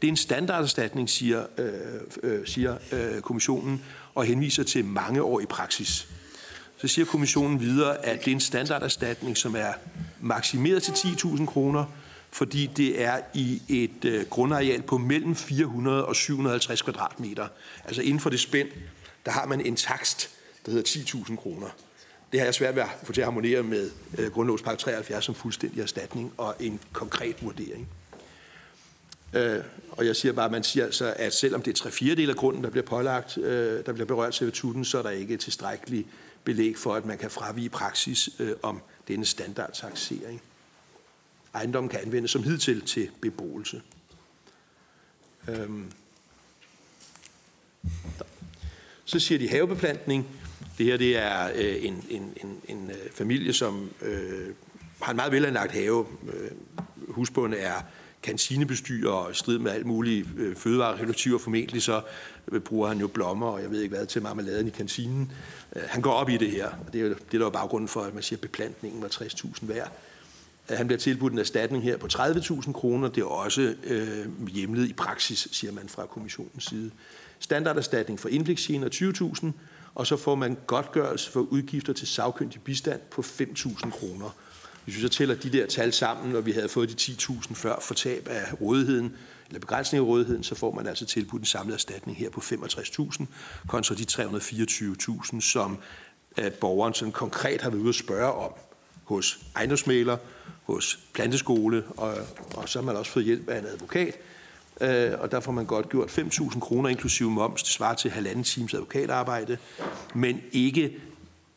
Det 0.02 0.08
er 0.08 0.12
en 0.12 0.18
standarderstatning, 0.18 1.10
siger, 1.10 1.46
øh, 1.58 1.72
øh, 2.24 2.48
siger 2.48 2.78
øh, 2.92 3.22
kommissionen, 3.22 3.84
og 4.16 4.26
henviser 4.26 4.64
til 4.64 4.86
mange 4.86 5.24
år 5.24 5.40
i 5.40 5.46
praksis. 5.46 6.08
Så 6.78 6.88
siger 6.88 7.06
kommissionen 7.06 7.60
videre, 7.60 8.06
at 8.06 8.20
det 8.20 8.32
er 8.32 8.36
en 8.36 8.40
standarderstatning, 8.40 9.38
som 9.38 9.56
er 9.56 9.74
maksimeret 10.22 10.84
til 10.84 10.92
10.000 10.92 11.46
kroner, 11.46 11.86
fordi 12.32 12.66
det 12.78 13.04
er 13.04 13.20
i 13.34 13.62
et 13.70 14.06
øh, 14.06 14.26
grundareal 14.30 14.82
på 14.82 14.98
mellem 14.98 15.36
400 15.36 16.06
og 16.06 16.16
750 16.16 16.82
kvadratmeter. 16.82 17.48
Altså 17.86 18.02
inden 18.02 18.20
for 18.20 18.30
det 18.30 18.40
spænd, 18.40 18.68
der 19.26 19.32
har 19.32 19.46
man 19.46 19.62
en 19.62 19.76
takst, 19.76 20.30
der 20.66 20.72
hedder 20.72 20.90
10.000 20.90 21.36
kroner. 21.36 21.68
Det 22.32 22.40
har 22.40 22.46
jeg 22.46 22.54
svært 22.54 22.76
ved 22.76 22.82
at 22.82 22.90
få 23.04 23.14
til 23.14 23.22
at 23.22 23.28
harmonere 23.28 23.64
med 23.64 23.92
øh, 24.18 24.32
grundlovspakke 24.32 24.82
73 24.82 25.26
som 25.26 25.36
fuldstændig 25.36 25.82
erstatning 25.82 26.34
og 26.38 26.56
en 26.60 26.80
konkret 26.94 27.44
vurdering. 27.44 27.88
Øh, 29.34 29.64
og 29.92 30.06
jeg 30.06 30.16
siger 30.16 30.34
bare, 30.34 30.46
at 30.46 30.52
man 30.52 30.64
siger 30.64 30.86
altså, 30.86 31.14
at 31.18 31.34
selvom 31.34 31.62
det 31.62 31.72
er 31.72 31.76
tre 31.76 31.92
fjerdedel 31.92 32.30
af 32.30 32.36
grunden, 32.36 32.64
der 32.64 32.70
bliver 32.70 32.86
pålagt, 32.86 33.38
øh, 33.38 33.86
der 33.86 33.94
bliver 33.94 34.08
berørt 34.08 34.36
servituten, 34.36 34.86
så 34.86 34.98
er 34.98 35.02
der 35.02 35.10
ikke 35.10 35.38
tilstrækkelig 35.38 36.06
belæg 36.44 36.78
for, 36.78 36.96
at 36.96 37.06
man 37.06 37.18
kan 37.18 37.32
fravige 37.32 37.70
praksis 37.70 38.30
øh, 38.40 38.52
om 38.62 38.82
denne 39.08 39.26
standardtaxering. 39.26 40.42
Ejendommen 41.54 41.90
kan 41.90 42.00
anvendes 42.00 42.32
som 42.32 42.44
hidtil 42.44 42.82
til 42.82 43.10
beboelse. 43.22 43.82
Øhm. 45.48 45.92
Så 49.06 49.20
siger 49.20 49.40
de 49.40 49.50
havebeplantning. 49.50 50.28
Det 50.78 50.86
her 50.86 50.98
det 50.98 51.18
er 51.18 51.50
øh, 51.56 51.76
en, 51.86 52.04
en, 52.10 52.34
en, 52.44 52.62
en 52.68 52.90
øh, 52.90 53.12
familie, 53.12 53.54
som 53.54 53.90
øh, 54.02 54.48
har 55.02 55.12
en 55.12 55.16
meget 55.16 55.32
velanlagt 55.32 55.72
have. 55.72 56.06
Øh, 56.34 56.52
husbunden 57.08 57.60
er 57.60 57.74
kantinebestyrer 58.24 59.12
og 59.12 59.32
i 59.32 59.34
strid 59.34 59.60
med 59.60 59.72
alt 59.72 59.86
muligt 59.86 60.28
øh, 60.38 60.56
fødevarerelativer 60.56 61.40
formentlig, 61.40 61.82
så 61.82 62.02
øh, 62.52 62.62
bruger 62.62 62.88
han 62.88 62.98
jo 62.98 63.08
blommer, 63.08 63.48
og 63.48 63.62
jeg 63.62 63.72
ved 63.72 63.82
ikke 63.82 63.96
hvad, 63.96 64.06
til 64.06 64.22
marmeladen 64.22 64.68
i 64.68 64.70
kantinen. 64.70 65.32
Øh, 65.76 65.82
han 65.88 66.02
går 66.02 66.12
op 66.12 66.30
i 66.30 66.38
det 66.38 66.52
her, 66.52 66.68
og 66.68 66.94
det 66.94 67.02
er 67.02 67.06
jo 67.06 67.16
det, 67.32 67.40
der 67.40 67.46
er 67.46 67.50
baggrunden 67.50 67.88
for, 67.88 68.02
at 68.02 68.14
man 68.14 68.24
siger, 68.24 68.38
at 68.38 68.42
beplantningen 68.42 69.02
var 69.02 69.08
60.000 69.08 69.52
værd. 69.62 69.92
Øh, 70.72 70.78
han 70.78 70.88
bliver 70.88 71.00
tilbudt 71.00 71.34
en 71.34 71.40
erstatning 71.40 71.84
her 71.84 71.98
på 71.98 72.08
30.000 72.14 72.72
kroner. 72.72 73.08
Det 73.10 73.22
er 73.22 73.26
også 73.26 73.76
øh, 73.84 74.48
hjemlet 74.48 74.90
i 74.90 74.94
praksis, 74.94 75.48
siger 75.52 75.72
man 75.74 75.90
fra 75.90 76.06
kommissionens 76.06 76.66
side. 76.66 76.92
Standarderstatning 77.40 78.20
for 78.20 78.30
indbliksgener 78.30 78.90
20.000, 78.90 79.52
og 79.96 80.08
så 80.08 80.18
får 80.18 80.36
man 80.36 80.58
godtgørelse 80.68 81.32
for 81.32 81.40
udgifter 81.40 81.94
til 81.94 82.08
sagkyndig 82.08 82.62
bistand 82.62 83.02
på 83.12 83.22
5.000 83.22 83.90
kroner. 83.90 84.30
Hvis 84.84 84.96
vi 84.96 85.02
så 85.02 85.10
tæller 85.10 85.36
de 85.36 85.50
der 85.50 85.66
tal 85.68 85.94
sammen, 85.94 86.36
og 86.36 86.46
vi 86.46 86.52
havde 86.52 86.70
fået 86.70 86.90
de 86.90 87.12
10.000 87.14 87.54
før 87.54 87.80
for 87.82 87.94
tab 87.94 88.28
af 88.28 88.62
rådigheden, 88.62 89.16
eller 89.48 89.60
begrænsning 89.60 90.04
af 90.04 90.08
rådigheden, 90.08 90.44
så 90.44 90.56
får 90.56 90.72
man 90.72 90.88
altså 90.88 91.06
tilbudt 91.06 91.42
en 91.42 91.46
samlet 91.46 91.74
erstatning 91.74 92.18
her 92.18 92.30
på 92.30 92.42
65.000 92.42 93.26
kontra 93.68 93.96
de 93.96 94.06
324.000, 94.12 95.42
som 95.42 95.78
at 96.38 96.54
borgeren 96.54 96.94
sådan 96.94 97.12
konkret 97.12 97.62
har 97.62 97.70
været 97.70 97.82
ude 97.82 97.90
at 97.90 97.96
spørge 97.96 98.34
om 98.34 98.52
hos 99.04 99.40
ejendomsmæler, 99.56 100.18
hos 100.64 101.00
planteskole, 101.14 101.84
og, 101.98 102.16
og 102.56 102.70
så 102.70 102.80
har 102.80 102.86
man 102.86 102.96
også 102.96 103.12
fået 103.12 103.26
hjælp 103.26 103.50
af 103.50 103.60
en 103.60 103.66
advokat. 103.66 104.16
Øh, 104.82 105.12
og 105.20 105.32
der 105.32 105.40
får 105.40 105.52
man 105.52 105.66
godt 105.66 105.90
gjort 105.90 106.20
5.000 106.20 106.60
kroner 106.60 106.90
inklusive 106.90 107.32
moms. 107.32 107.64
Det 107.64 107.72
svarer 107.72 107.96
til 107.96 108.12
halvanden 108.12 108.44
times 108.44 108.74
advokatarbejde, 108.74 109.58
men 110.16 110.42
ikke 110.52 110.98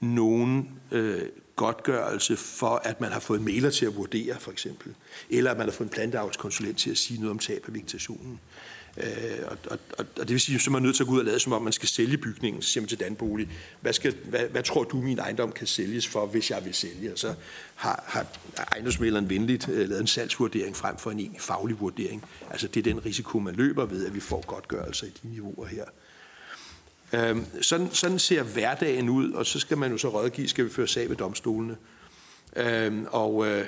nogen 0.01 0.71
øh, 0.91 1.23
godtgørelse 1.57 2.37
for, 2.37 2.81
at 2.85 3.01
man 3.01 3.13
har 3.13 3.21
fået 3.21 3.43
mailer 3.43 3.71
til 3.71 3.87
at 3.87 3.97
vurdere, 3.97 4.37
for 4.41 4.51
eksempel. 4.51 4.95
Eller 5.31 5.51
at 5.51 5.57
man 5.57 5.67
har 5.67 5.73
fået 5.73 5.87
en 5.87 5.93
planteavlskonsulent 5.93 6.79
til 6.79 6.91
at 6.91 6.99
sige 6.99 7.21
noget 7.21 7.31
om 7.31 7.39
tab 7.39 7.65
af 7.69 7.75
vegetationen. 7.75 8.41
Øh, 9.01 9.47
og, 9.47 9.57
og, 9.71 9.79
og, 9.99 10.07
det 10.17 10.31
vil 10.31 10.41
sige, 10.41 10.57
at 10.57 10.73
man 10.73 10.83
er 10.83 10.87
nødt 10.87 10.97
til 10.97 11.03
at 11.03 11.07
gå 11.07 11.15
ud 11.15 11.19
og 11.19 11.25
lade, 11.25 11.41
som 11.41 11.53
om 11.53 11.63
man 11.63 11.73
skal 11.73 11.89
sælge 11.89 12.19
bygningen, 12.19 12.63
så 12.63 12.69
siger 12.69 12.83
man 12.83 12.89
til 12.89 13.01
Danbolig, 13.01 13.49
hvad, 13.81 13.93
skal, 13.93 14.15
hvad, 14.25 14.41
hvad 14.41 14.63
tror 14.63 14.85
du, 14.85 14.97
min 14.97 15.19
ejendom 15.19 15.53
kan 15.53 15.67
sælges 15.67 16.07
for, 16.07 16.27
hvis 16.27 16.51
jeg 16.51 16.65
vil 16.65 16.75
sælge? 16.75 17.13
Og 17.13 17.19
så 17.19 17.35
har, 17.75 18.05
har 18.07 18.27
ejendomsmælderen 18.73 19.31
venligt 19.31 19.69
øh, 19.69 19.89
lavet 19.89 20.01
en 20.01 20.07
salgsvurdering 20.07 20.77
frem 20.77 20.99
for 20.99 21.11
en 21.11 21.19
egentlig 21.19 21.41
faglig 21.41 21.81
vurdering. 21.81 22.25
Altså 22.51 22.69
det 22.69 22.87
er 22.87 22.95
den 22.95 23.07
risiko, 23.07 23.39
man 23.39 23.55
løber 23.55 23.85
ved, 23.85 24.07
at 24.07 24.15
vi 24.15 24.21
får 24.21 24.45
godtgørelser 24.47 25.07
i 25.07 25.11
de 25.23 25.29
niveauer 25.29 25.67
her. 25.67 25.85
Øhm, 27.13 27.45
sådan, 27.63 27.89
sådan 27.93 28.19
ser 28.19 28.43
hverdagen 28.43 29.09
ud, 29.09 29.33
og 29.33 29.47
så 29.47 29.61
skal 29.61 29.79
man 29.79 29.91
jo 29.91 29.99
så 29.99 30.09
rådgive, 30.09 30.49
skal 30.49 30.65
vi 30.65 30.71
føre 30.71 30.89
sag 30.89 31.09
ved 31.09 31.17
domstolene. 31.17 31.77
Øhm, 32.57 33.07
og 33.11 33.47
øh, 33.47 33.67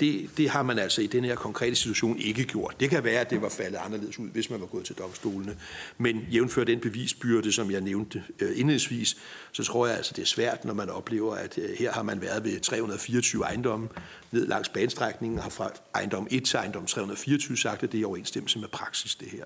det, 0.00 0.30
det 0.36 0.50
har 0.50 0.62
man 0.62 0.78
altså 0.78 1.02
i 1.02 1.06
den 1.06 1.24
her 1.24 1.34
konkrete 1.34 1.76
situation 1.76 2.18
ikke 2.18 2.44
gjort. 2.44 2.74
Det 2.80 2.90
kan 2.90 3.04
være, 3.04 3.20
at 3.20 3.30
det 3.30 3.42
var 3.42 3.48
faldet 3.48 3.78
anderledes 3.78 4.18
ud, 4.18 4.28
hvis 4.28 4.50
man 4.50 4.60
var 4.60 4.66
gået 4.66 4.84
til 4.84 4.94
domstolene. 4.94 5.56
Men 5.98 6.26
jævnfør 6.32 6.64
den 6.64 6.80
bevisbyrde, 6.80 7.52
som 7.52 7.70
jeg 7.70 7.80
nævnte 7.80 8.24
øh, 8.40 8.48
indledningsvis, 8.48 9.16
så 9.52 9.64
tror 9.64 9.86
jeg 9.86 9.96
altså, 9.96 10.12
det 10.16 10.22
er 10.22 10.26
svært, 10.26 10.64
når 10.64 10.74
man 10.74 10.90
oplever, 10.90 11.34
at 11.34 11.58
øh, 11.58 11.70
her 11.78 11.92
har 11.92 12.02
man 12.02 12.22
været 12.22 12.44
ved 12.44 12.60
324 12.60 13.44
ejendomme 13.44 13.88
ned 14.30 14.46
langs 14.46 14.68
banestrækningen, 14.68 15.38
og 15.38 15.42
har 15.42 15.50
fra 15.50 15.70
ejendom 15.94 16.26
1 16.30 16.44
til 16.44 16.56
ejendom 16.56 16.86
324 16.86 17.56
sagt, 17.56 17.82
at 17.82 17.92
det 17.92 17.98
er 17.98 18.02
i 18.02 18.04
overensstemmelse 18.04 18.58
med 18.58 18.68
praksis, 18.68 19.14
det 19.14 19.28
her. 19.28 19.44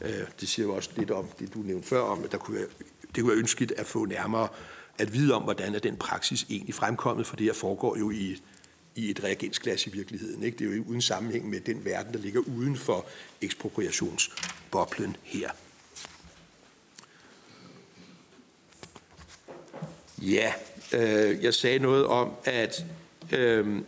Øh, 0.00 0.26
det 0.40 0.48
siger 0.48 0.66
jo 0.66 0.74
også 0.74 0.90
lidt 0.96 1.10
om 1.10 1.26
det, 1.38 1.54
du 1.54 1.58
nævnte 1.58 1.88
før, 1.88 2.00
om 2.00 2.24
at 2.24 2.32
der 2.32 2.38
kunne 2.38 2.58
være, 2.58 2.66
det 3.14 3.22
kunne 3.22 3.28
være 3.28 3.38
ønskeligt 3.38 3.72
at 3.72 3.86
få 3.86 4.04
nærmere 4.04 4.48
at 4.98 5.12
vide 5.12 5.34
om, 5.34 5.42
hvordan 5.42 5.74
er 5.74 5.78
den 5.78 5.96
praksis 5.96 6.46
egentlig 6.50 6.74
fremkommet, 6.74 7.26
for 7.26 7.36
det 7.36 7.46
her 7.46 7.52
foregår 7.52 7.98
jo 7.98 8.10
i, 8.10 8.42
i 8.94 9.10
et 9.10 9.24
reagensglas 9.24 9.86
i 9.86 9.90
virkeligheden. 9.90 10.42
Ikke? 10.42 10.58
Det 10.58 10.70
er 10.70 10.76
jo 10.76 10.84
uden 10.86 11.02
sammenhæng 11.02 11.50
med 11.50 11.60
den 11.60 11.84
verden, 11.84 12.12
der 12.12 12.18
ligger 12.18 12.40
uden 12.40 12.76
for 12.76 13.06
ekspropriationsboblen 13.42 15.16
her. 15.22 15.50
Ja, 20.22 20.52
øh, 20.92 21.44
jeg 21.44 21.54
sagde 21.54 21.78
noget 21.78 22.06
om, 22.06 22.30
at 22.44 22.84
øh, 23.32 23.82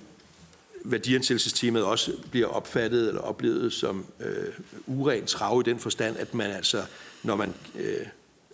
værdiansættelsestemaet 0.84 1.86
også 1.86 2.12
bliver 2.30 2.46
opfattet 2.46 3.08
eller 3.08 3.20
oplevet 3.20 3.72
som 3.72 4.06
øh, 4.20 4.54
uren 4.86 5.26
trav 5.26 5.62
i 5.66 5.70
den 5.70 5.78
forstand, 5.78 6.16
at 6.16 6.34
man 6.34 6.50
altså, 6.50 6.84
når 7.22 7.36
man 7.36 7.54
øh, 7.74 8.06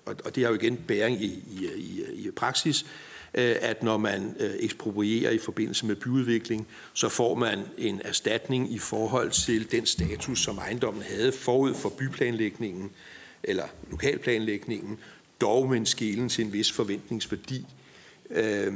og, 0.06 0.16
og 0.24 0.34
det 0.34 0.42
har 0.42 0.50
jo 0.50 0.56
igen 0.56 0.76
bæring 0.76 1.22
i, 1.22 1.44
i, 1.50 1.68
i, 1.76 2.26
i 2.26 2.30
praksis, 2.30 2.86
øh, 3.34 3.56
at 3.60 3.82
når 3.82 3.96
man 3.96 4.36
øh, 4.40 4.54
eksproprierer 4.58 5.30
i 5.30 5.38
forbindelse 5.38 5.86
med 5.86 5.96
byudvikling, 5.96 6.66
så 6.92 7.08
får 7.08 7.34
man 7.34 7.62
en 7.78 8.00
erstatning 8.04 8.72
i 8.72 8.78
forhold 8.78 9.30
til 9.30 9.72
den 9.72 9.86
status, 9.86 10.38
som 10.38 10.58
ejendommen 10.58 11.02
havde 11.02 11.32
forud 11.32 11.74
for 11.74 11.88
byplanlægningen 11.88 12.90
eller 13.42 13.64
lokalplanlægningen, 13.90 14.98
dog 15.40 15.68
med 15.68 15.76
en 15.76 15.86
skelen 15.86 16.28
til 16.28 16.44
en 16.44 16.52
vis 16.52 16.72
forventningsværdi. 16.72 17.66
Øh, 18.30 18.72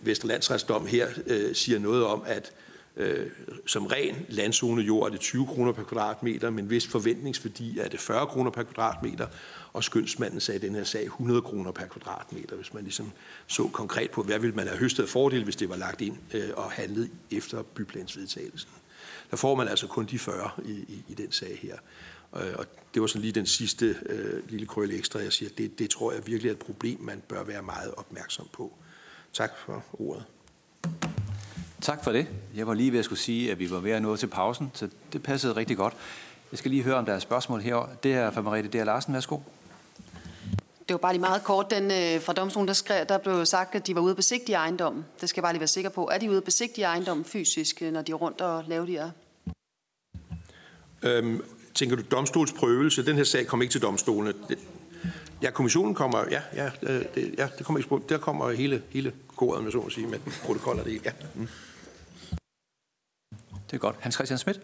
Vesterlandsretsdom 0.00 0.86
her 0.86 1.08
øh, 1.26 1.54
siger 1.54 1.78
noget 1.78 2.04
om, 2.04 2.22
at 2.26 2.52
øh, 2.96 3.26
som 3.66 3.86
ren 3.86 4.26
landzonejord 4.28 5.06
er 5.06 5.10
det 5.10 5.20
20 5.20 5.46
kroner 5.46 5.72
per 5.72 5.82
kvadratmeter, 5.82 6.50
men 6.50 6.64
hvis 6.64 6.86
forventningsværdi 6.86 7.78
er 7.78 7.88
det 7.88 8.00
40 8.00 8.26
kroner 8.26 8.50
per 8.50 8.62
kvadratmeter, 8.62 9.26
og 9.74 9.84
skønsmanden 9.84 10.40
sagde 10.40 10.58
i 10.58 10.62
den 10.68 10.74
her 10.74 10.84
sag 10.84 11.04
100 11.04 11.42
kroner 11.42 11.72
per 11.72 11.86
kvadratmeter, 11.86 12.56
hvis 12.56 12.74
man 12.74 12.82
ligesom 12.82 13.12
så 13.46 13.68
konkret 13.68 14.10
på, 14.10 14.22
hvad 14.22 14.38
ville 14.38 14.56
man 14.56 14.66
have 14.66 14.78
høstet 14.78 15.02
af 15.02 15.08
fordel, 15.08 15.44
hvis 15.44 15.56
det 15.56 15.68
var 15.68 15.76
lagt 15.76 16.00
ind 16.00 16.16
øh, 16.34 16.50
og 16.56 16.70
handlet 16.70 17.10
efter 17.30 17.62
byplansvedtagelsen. 17.62 18.70
Der 19.30 19.36
får 19.36 19.54
man 19.54 19.68
altså 19.68 19.86
kun 19.86 20.06
de 20.06 20.18
40 20.18 20.50
i, 20.64 20.70
i, 20.70 21.04
i 21.08 21.14
den 21.14 21.32
sag 21.32 21.58
her. 21.62 21.76
Øh, 22.36 22.54
og 22.58 22.66
det 22.94 23.02
var 23.02 23.06
sådan 23.06 23.22
lige 23.22 23.32
den 23.32 23.46
sidste 23.46 23.96
øh, 24.06 24.50
lille 24.50 24.66
krølle 24.66 24.94
ekstra, 24.94 25.18
jeg 25.18 25.32
siger, 25.32 25.50
det, 25.58 25.78
det 25.78 25.90
tror 25.90 26.12
jeg 26.12 26.26
virkelig 26.26 26.48
er 26.48 26.52
et 26.52 26.58
problem, 26.58 27.00
man 27.00 27.22
bør 27.28 27.44
være 27.44 27.62
meget 27.62 27.94
opmærksom 27.96 28.48
på. 28.52 28.72
Tak 29.32 29.50
for 29.66 29.84
ordet. 29.92 30.24
Tak 31.80 32.04
for 32.04 32.12
det. 32.12 32.26
Jeg 32.54 32.66
var 32.66 32.74
lige 32.74 32.92
ved 32.92 32.98
at 32.98 33.04
skulle 33.04 33.18
sige, 33.18 33.50
at 33.50 33.58
vi 33.58 33.70
var 33.70 33.80
ved 33.80 33.90
at 33.90 34.02
nå 34.02 34.16
til 34.16 34.26
pausen, 34.26 34.70
så 34.74 34.88
det 35.12 35.22
passede 35.22 35.56
rigtig 35.56 35.76
godt. 35.76 35.94
Jeg 36.50 36.58
skal 36.58 36.70
lige 36.70 36.82
høre, 36.82 36.94
om 36.94 37.04
der 37.04 37.12
er 37.12 37.18
spørgsmål 37.18 37.60
herovre. 37.60 37.88
Det 38.02 38.14
er 38.14 38.30
fra 38.30 38.40
Mariette 38.40 38.78
D. 38.78 38.84
Larsen. 38.84 39.14
Værsgo. 39.14 39.38
Det 40.88 40.94
var 40.94 40.98
bare 40.98 41.12
lige 41.12 41.20
meget 41.20 41.44
kort. 41.44 41.70
Den, 41.70 41.84
øh, 41.84 42.22
fra 42.22 42.32
domstolen, 42.32 42.68
der, 42.68 42.74
skrev, 42.74 43.06
der 43.08 43.18
blev 43.18 43.46
sagt, 43.46 43.74
at 43.74 43.86
de 43.86 43.94
var 43.94 44.00
ude 44.00 44.10
at 44.10 44.16
besigtige 44.16 44.56
ejendommen. 44.56 45.04
Det 45.20 45.28
skal 45.28 45.40
jeg 45.40 45.42
bare 45.42 45.52
lige 45.52 45.60
være 45.60 45.68
sikker 45.68 45.90
på. 45.90 46.08
Er 46.12 46.18
de 46.18 46.30
ude 46.30 46.36
at 46.36 46.44
besigtige 46.44 46.84
ejendommen 46.84 47.24
fysisk, 47.24 47.82
øh, 47.82 47.92
når 47.92 48.02
de 48.02 48.12
er 48.12 48.16
rundt 48.16 48.40
og 48.40 48.64
laver 48.66 48.86
de 48.86 48.92
her? 48.92 49.10
Øhm, 51.02 51.44
tænker 51.74 51.96
du 51.96 52.02
domstolsprøvelse? 52.10 53.06
Den 53.06 53.16
her 53.16 53.24
sag 53.24 53.46
kommer 53.46 53.62
ikke 53.62 53.72
til 53.72 53.82
domstolene. 53.82 54.34
Ja, 55.42 55.50
kommissionen 55.50 55.94
kommer, 55.94 56.24
ja, 56.30 56.42
ja, 56.54 56.70
øh, 56.82 57.04
det, 57.14 57.34
ja 57.38 57.48
det 57.58 57.66
kommer 57.66 57.78
ikke, 57.78 58.08
der 58.08 58.18
kommer 58.18 58.50
hele, 58.50 58.82
hele 58.90 59.12
koret, 59.36 59.64
med 59.64 59.72
så 59.72 59.80
at 59.80 59.92
sige, 59.92 60.06
med 60.06 60.18
protokoller 60.44 60.84
det, 60.84 61.04
ja. 61.04 61.12
Mm. 61.34 61.48
Det 63.70 63.72
er 63.72 63.78
godt. 63.78 63.96
Hans 64.00 64.14
Christian 64.14 64.38
Schmidt? 64.38 64.60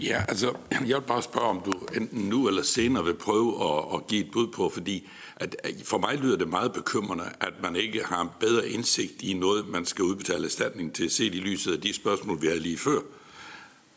Ja, 0.00 0.24
altså, 0.28 0.54
jeg 0.70 0.96
vil 0.96 1.06
bare 1.06 1.22
spørge, 1.22 1.46
om 1.46 1.62
du 1.64 1.72
enten 1.94 2.28
nu 2.28 2.48
eller 2.48 2.62
senere 2.62 3.04
vil 3.04 3.14
prøve 3.14 3.64
at, 3.64 3.84
at 3.94 4.06
give 4.06 4.24
et 4.24 4.30
bud 4.32 4.46
på, 4.46 4.68
fordi 4.68 5.08
at 5.36 5.56
for 5.84 5.98
mig 5.98 6.16
lyder 6.16 6.36
det 6.36 6.48
meget 6.48 6.72
bekymrende, 6.72 7.24
at 7.40 7.52
man 7.62 7.76
ikke 7.76 8.04
har 8.04 8.22
en 8.22 8.28
bedre 8.40 8.68
indsigt 8.68 9.22
i 9.22 9.32
noget, 9.32 9.68
man 9.68 9.86
skal 9.86 10.04
udbetale 10.04 10.44
erstatning 10.44 10.94
til, 10.94 11.10
set 11.10 11.34
i 11.34 11.38
lyset 11.38 11.72
af 11.72 11.80
de 11.80 11.94
spørgsmål, 11.94 12.42
vi 12.42 12.46
havde 12.46 12.60
lige 12.60 12.78
før. 12.78 13.00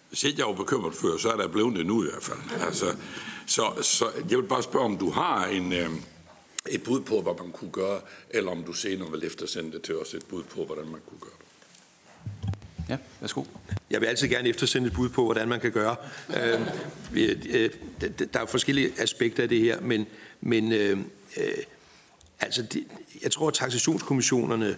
Hvis 0.09 0.23
ikke 0.23 0.39
jeg 0.39 0.47
var 0.47 0.53
bekymret 0.53 0.93
før, 0.93 1.17
så 1.17 1.29
er 1.29 1.37
der 1.37 1.47
blevet 1.47 1.75
det 1.75 1.85
nu 1.85 2.03
i 2.03 2.07
hvert 2.11 2.23
fald. 2.23 2.61
Altså, 2.65 2.95
så, 3.45 3.73
så 3.81 4.05
jeg 4.29 4.37
vil 4.37 4.47
bare 4.47 4.63
spørge, 4.63 4.85
om 4.85 4.97
du 4.97 5.09
har 5.09 5.45
en, 5.45 5.73
øh, 5.73 5.89
et 6.69 6.83
bud 6.83 7.01
på, 7.01 7.21
hvad 7.21 7.33
man 7.43 7.51
kunne 7.51 7.71
gøre, 7.71 8.01
eller 8.29 8.51
om 8.51 8.63
du 8.63 8.73
senere 8.73 9.11
vil 9.11 9.23
eftersende 9.23 9.71
det 9.71 9.81
til 9.81 9.97
os 9.97 10.13
et 10.13 10.25
bud 10.25 10.43
på, 10.43 10.65
hvordan 10.65 10.85
man 10.85 11.01
kunne 11.09 11.19
gøre. 11.19 11.38
Ja, 12.89 12.97
værsgo. 13.19 13.43
Jeg 13.89 14.01
vil 14.01 14.07
altid 14.07 14.27
gerne 14.27 14.49
eftersende 14.49 14.87
et 14.87 14.93
bud 14.93 15.09
på, 15.09 15.25
hvordan 15.25 15.47
man 15.47 15.59
kan 15.59 15.71
gøre. 15.71 15.95
Øhm, 16.29 16.63
øh, 17.13 17.41
øh, 17.49 17.69
der 18.33 18.39
er 18.39 18.45
forskellige 18.45 18.91
aspekter 19.01 19.43
af 19.43 19.49
det 19.49 19.59
her, 19.59 19.81
men, 19.81 20.05
men 20.41 20.71
øh, 20.71 20.97
øh, 21.37 21.43
altså 22.39 22.61
det, 22.61 22.83
jeg 23.23 23.31
tror, 23.31 23.47
at 23.47 23.53
taxationskommissionerne 23.53 24.67
øh, 24.67 24.75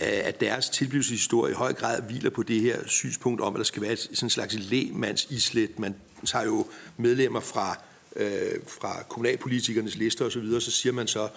at 0.00 0.40
deres 0.40 0.70
tilblivelseshistorie 0.70 1.52
i 1.52 1.54
høj 1.54 1.72
grad 1.72 2.02
hviler 2.02 2.30
på 2.30 2.42
det 2.42 2.60
her 2.60 2.78
synspunkt 2.86 3.40
om, 3.40 3.54
at 3.54 3.58
der 3.58 3.64
skal 3.64 3.82
være 3.82 3.96
sådan 3.96 4.26
en 4.26 4.30
slags 4.30 4.54
lægmands 4.58 5.26
islet. 5.30 5.78
Man 5.78 5.94
tager 6.24 6.44
jo 6.44 6.66
medlemmer 6.96 7.40
fra, 7.40 7.78
øh, 8.16 8.60
fra 8.68 9.02
kommunalpolitikernes 9.08 9.96
lister 9.96 10.24
osv., 10.24 10.32
så, 10.32 10.40
videre, 10.40 10.60
så 10.60 10.70
siger 10.70 10.92
man 10.92 11.06
så, 11.06 11.28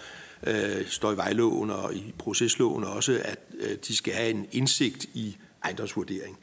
øh, 0.48 0.88
står 0.88 1.12
i 1.12 1.18
vejloven 1.18 1.70
og 1.70 1.96
i 1.96 2.14
procesloven 2.18 2.84
også, 2.84 3.22
at 3.26 3.40
øh, 3.60 3.78
de 3.88 3.96
skal 3.96 4.14
have 4.14 4.30
en 4.30 4.48
indsigt 4.52 5.06
i 5.14 5.38
ejendomsvurdering. 5.66 6.38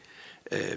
Øh, 0.53 0.77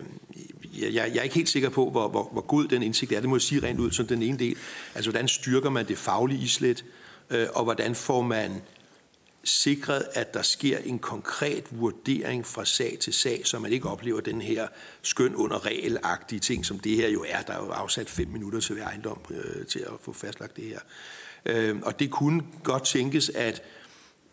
jeg, 0.81 0.93
jeg 0.93 1.17
er 1.17 1.21
ikke 1.21 1.35
helt 1.35 1.49
sikker 1.49 1.69
på, 1.69 1.89
hvor, 1.89 2.07
hvor, 2.07 2.29
hvor 2.31 2.41
god 2.41 2.67
den 2.67 2.83
indsigt 2.83 3.11
er. 3.11 3.19
Det 3.19 3.29
må 3.29 3.35
jeg 3.35 3.41
sige 3.41 3.63
rent 3.63 3.79
ud 3.79 3.91
som 3.91 4.07
den 4.07 4.21
ene 4.21 4.39
del. 4.39 4.57
Altså, 4.95 5.11
hvordan 5.11 5.27
styrker 5.27 5.69
man 5.69 5.87
det 5.87 5.97
faglige 5.97 6.43
islet, 6.43 6.85
øh, 7.29 7.47
og 7.53 7.63
hvordan 7.63 7.95
får 7.95 8.21
man 8.21 8.61
sikret, 9.43 10.05
at 10.13 10.33
der 10.33 10.41
sker 10.41 10.77
en 10.77 10.99
konkret 10.99 11.63
vurdering 11.71 12.45
fra 12.45 12.65
sag 12.65 12.97
til 12.99 13.13
sag, 13.13 13.41
så 13.43 13.59
man 13.59 13.73
ikke 13.73 13.89
oplever 13.89 14.21
den 14.21 14.41
her 14.41 14.67
skøn 15.01 15.35
under 15.35 15.65
regelagtige 15.65 16.39
ting, 16.39 16.65
som 16.65 16.79
det 16.79 16.95
her 16.95 17.09
jo 17.09 17.25
er. 17.29 17.41
Der 17.41 17.53
er 17.53 17.65
jo 17.65 17.69
afsat 17.69 18.09
fem 18.09 18.27
minutter 18.27 18.59
til 18.59 18.75
hver 18.75 18.85
ejendom 18.85 19.19
øh, 19.29 19.65
til 19.65 19.79
at 19.79 19.93
få 20.01 20.13
fastlagt 20.13 20.57
det 20.57 20.63
her. 20.63 20.79
Øh, 21.45 21.75
og 21.83 21.99
det 21.99 22.11
kunne 22.11 22.43
godt 22.63 22.85
tænkes, 22.85 23.29
at, 23.29 23.61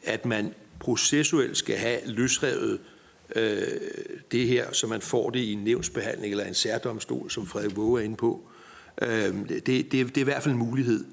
at 0.02 0.26
man 0.26 0.54
processuelt 0.80 1.56
skal 1.56 1.76
have 1.76 2.00
løsrevet 2.06 2.72
øh, 2.72 2.91
Øh, 3.36 3.62
det 4.32 4.46
her, 4.46 4.72
så 4.72 4.86
man 4.86 5.00
får 5.00 5.30
det 5.30 5.40
i 5.40 5.52
en 5.52 5.64
nævnsbehandling 5.64 6.30
eller 6.30 6.44
en 6.44 6.54
særdomstol, 6.54 7.30
som 7.30 7.46
Frederik 7.46 7.76
Våge 7.76 8.00
er 8.00 8.04
inde 8.04 8.16
på. 8.16 8.40
Øh, 9.02 9.48
det, 9.48 9.66
det, 9.66 9.92
det 9.92 10.16
er 10.16 10.20
i 10.20 10.22
hvert 10.22 10.42
fald 10.42 10.54
en 10.54 10.58
mulighed. 10.58 11.04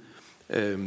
Øh, 0.49 0.79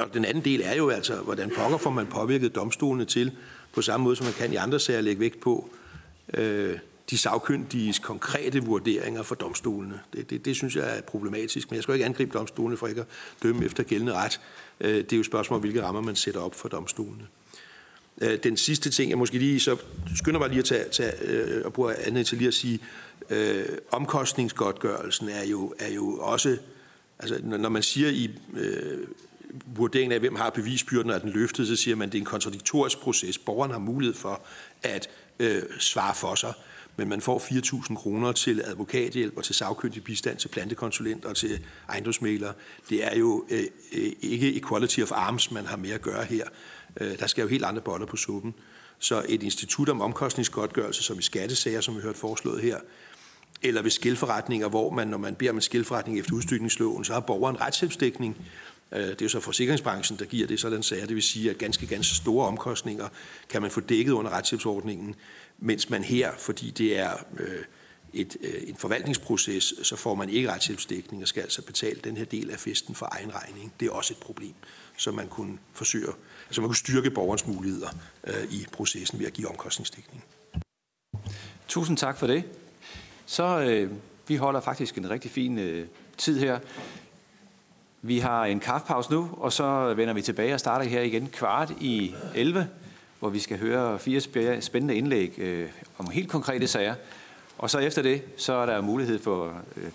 og 0.00 0.14
den 0.14 0.24
anden 0.24 0.44
del 0.44 0.60
er 0.64 0.74
jo 0.74 0.88
altså, 0.88 1.16
hvordan 1.16 1.50
pokker 1.56 1.78
får 1.78 1.90
man 1.90 2.06
påvirket 2.06 2.54
domstolene 2.54 3.04
til, 3.04 3.32
på 3.72 3.82
samme 3.82 4.04
måde 4.04 4.16
som 4.16 4.26
man 4.26 4.34
kan 4.34 4.52
i 4.52 4.56
andre 4.56 4.80
sager 4.80 5.00
lægge 5.00 5.20
vægt 5.20 5.40
på, 5.40 5.70
øh, 6.34 6.78
de 7.10 7.18
sagkyndiges 7.18 7.98
konkrete 7.98 8.60
vurderinger 8.60 9.22
for 9.22 9.34
domstolene. 9.34 10.00
Det, 10.12 10.30
det, 10.30 10.44
det 10.44 10.56
synes 10.56 10.76
jeg 10.76 10.98
er 10.98 11.00
problematisk, 11.00 11.70
men 11.70 11.74
jeg 11.74 11.82
skal 11.82 11.94
ikke 11.94 12.04
angribe 12.04 12.38
domstolene 12.38 12.76
for 12.76 12.86
ikke 12.86 13.00
at 13.00 13.06
dømme 13.42 13.64
efter 13.64 13.82
gældende 13.82 14.12
ret. 14.12 14.40
Øh, 14.80 14.94
det 14.94 15.12
er 15.12 15.16
jo 15.16 15.20
et 15.20 15.26
spørgsmål, 15.26 15.60
hvilke 15.60 15.82
rammer 15.82 16.00
man 16.00 16.16
sætter 16.16 16.40
op 16.40 16.54
for 16.54 16.68
domstolene. 16.68 17.26
Øh, 18.22 18.38
den 18.42 18.56
sidste 18.56 18.90
ting, 18.90 19.10
jeg 19.10 19.18
måske 19.18 19.38
lige 19.38 19.60
så 19.60 19.76
skynder 20.16 20.40
mig 20.40 20.48
lige 20.48 20.58
at 20.58 20.64
tage, 20.64 20.84
tage 20.92 21.12
øh, 21.22 21.64
og 21.64 21.72
bruge 21.72 21.94
andet 21.94 22.26
til 22.26 22.38
lige 22.38 22.48
at 22.48 22.54
sige, 22.54 22.80
øh, 23.30 23.64
omkostningsgodtgørelsen 23.90 25.28
er 25.28 25.44
jo, 25.44 25.74
er 25.78 25.92
jo 25.92 26.18
også, 26.18 26.56
altså 27.18 27.40
når 27.42 27.68
man 27.68 27.82
siger 27.82 28.08
i 28.08 28.30
øh, 28.54 28.98
vurderingen 29.66 30.12
af, 30.12 30.20
hvem 30.20 30.34
har 30.34 30.50
bevisbyrden, 30.50 31.10
og 31.10 31.16
er 31.16 31.20
den 31.20 31.30
løftet, 31.30 31.68
så 31.68 31.76
siger 31.76 31.96
man, 31.96 32.08
at 32.08 32.12
det 32.12 32.18
er 32.18 32.22
en 32.22 32.26
kontradiktorisk 32.26 32.98
proces. 32.98 33.38
Borgeren 33.38 33.70
har 33.70 33.78
mulighed 33.78 34.14
for 34.14 34.40
at 34.82 35.08
øh, 35.38 35.62
svare 35.78 36.14
for 36.14 36.34
sig 36.34 36.52
men 36.96 37.08
man 37.08 37.20
får 37.20 37.38
4.000 37.38 37.94
kroner 37.94 38.32
til 38.32 38.62
advokathjælp 38.64 39.36
og 39.36 39.44
til 39.44 39.54
sagkyndig 39.54 40.04
bistand, 40.04 40.36
til 40.36 40.48
plantekonsulent 40.48 41.24
og 41.24 41.36
til 41.36 41.60
ejendomsmæler. 41.88 42.52
Det 42.88 43.04
er 43.04 43.18
jo 43.18 43.44
øh, 43.50 43.64
øh, 43.92 44.12
ikke 44.20 44.56
equality 44.56 45.00
of 45.00 45.12
arms, 45.12 45.50
man 45.50 45.66
har 45.66 45.76
med 45.76 45.90
at 45.90 46.02
gøre 46.02 46.24
her. 46.24 46.44
Øh, 47.00 47.18
der 47.18 47.26
skal 47.26 47.42
jo 47.42 47.48
helt 47.48 47.64
andre 47.64 47.82
boller 47.82 48.06
på 48.06 48.16
suppen. 48.16 48.54
Så 48.98 49.24
et 49.28 49.42
institut 49.42 49.88
om 49.88 50.00
omkostningsgodtgørelse, 50.00 51.02
som 51.02 51.18
i 51.18 51.22
skattesager, 51.22 51.80
som 51.80 51.94
vi 51.94 52.00
har 52.00 52.06
hørt 52.06 52.16
foreslået 52.16 52.62
her, 52.62 52.76
eller 53.62 53.82
ved 53.82 53.90
skilforretninger, 53.90 54.68
hvor 54.68 54.90
man, 54.90 55.08
når 55.08 55.18
man 55.18 55.34
beder 55.34 55.50
om 55.50 55.56
en 55.56 55.62
skilforretning 55.62 56.18
efter 56.18 56.34
udstykningsloven, 56.34 57.04
så 57.04 57.12
har 57.12 57.20
borgeren 57.20 57.60
retshjælpsdækning. 57.60 58.36
Øh, 58.92 59.00
det 59.00 59.10
er 59.10 59.16
jo 59.24 59.28
så 59.28 59.40
forsikringsbranchen, 59.40 60.18
der 60.18 60.24
giver 60.24 60.46
det 60.46 60.60
sådan 60.60 60.82
sager. 60.82 61.06
Det 61.06 61.14
vil 61.14 61.22
sige, 61.22 61.50
at 61.50 61.58
ganske, 61.58 61.86
ganske 61.86 62.14
store 62.14 62.46
omkostninger 62.46 63.08
kan 63.48 63.62
man 63.62 63.70
få 63.70 63.80
dækket 63.80 64.12
under 64.12 64.30
retshjælpsordningen 64.30 65.14
mens 65.58 65.90
man 65.90 66.04
her, 66.04 66.32
fordi 66.38 66.70
det 66.70 66.98
er 66.98 67.12
øh, 67.40 67.64
et, 68.12 68.36
øh, 68.40 68.68
en 68.68 68.76
forvaltningsproces, 68.76 69.74
så 69.82 69.96
får 69.96 70.14
man 70.14 70.28
ikke 70.28 70.52
retshjælpsdækning 70.52 71.22
og 71.22 71.28
skal 71.28 71.40
altså 71.40 71.62
betale 71.62 72.00
den 72.04 72.16
her 72.16 72.24
del 72.24 72.50
af 72.50 72.58
festen 72.58 72.94
for 72.94 73.08
egen 73.12 73.34
regning. 73.34 73.72
Det 73.80 73.88
er 73.88 73.92
også 73.92 74.14
et 74.14 74.18
problem, 74.18 74.54
som 74.96 75.14
man 75.14 75.28
kunne 75.28 75.58
forsøge, 75.72 76.08
altså 76.52 76.60
man 76.60 76.68
kunne 76.68 76.76
styrke 76.76 77.10
borgerens 77.10 77.46
muligheder 77.46 77.88
øh, 78.24 78.44
i 78.50 78.66
processen 78.72 79.18
ved 79.18 79.26
at 79.26 79.32
give 79.32 79.48
omkostningsdækning. 79.48 80.24
Tusind 81.68 81.96
tak 81.96 82.18
for 82.18 82.26
det. 82.26 82.44
Så 83.26 83.60
øh, 83.60 83.90
vi 84.28 84.36
holder 84.36 84.60
faktisk 84.60 84.98
en 84.98 85.10
rigtig 85.10 85.30
fin 85.30 85.58
øh, 85.58 85.86
tid 86.18 86.38
her. 86.38 86.58
Vi 88.02 88.18
har 88.18 88.44
en 88.44 88.60
kaffepause 88.60 89.12
nu, 89.12 89.30
og 89.32 89.52
så 89.52 89.94
vender 89.94 90.14
vi 90.14 90.22
tilbage 90.22 90.54
og 90.54 90.60
starter 90.60 90.84
her 90.84 91.00
igen 91.00 91.28
kvart 91.28 91.70
i 91.80 92.14
11 92.34 92.68
hvor 93.18 93.28
vi 93.28 93.40
skal 93.40 93.58
høre 93.58 93.98
fire 93.98 94.20
spændende 94.60 94.94
indlæg 94.94 95.38
øh, 95.38 95.68
om 95.98 96.10
helt 96.10 96.30
konkrete 96.30 96.68
sager. 96.68 96.94
Og 97.58 97.70
så 97.70 97.78
efter 97.78 98.02
det, 98.02 98.22
så 98.36 98.52
er 98.52 98.66
der 98.66 98.80
mulighed 98.80 99.18
for 99.18 99.62
øh, 99.76 99.90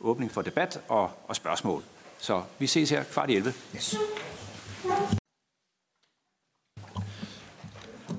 åbning 0.00 0.32
for 0.32 0.42
debat 0.42 0.80
og, 0.88 1.10
og 1.28 1.36
spørgsmål. 1.36 1.82
Så 2.18 2.42
vi 2.58 2.66
ses 2.66 2.90
her 2.90 3.04
kvart 3.04 3.30
i 3.30 3.36
11. 3.36 3.52
Yes. 3.76 3.96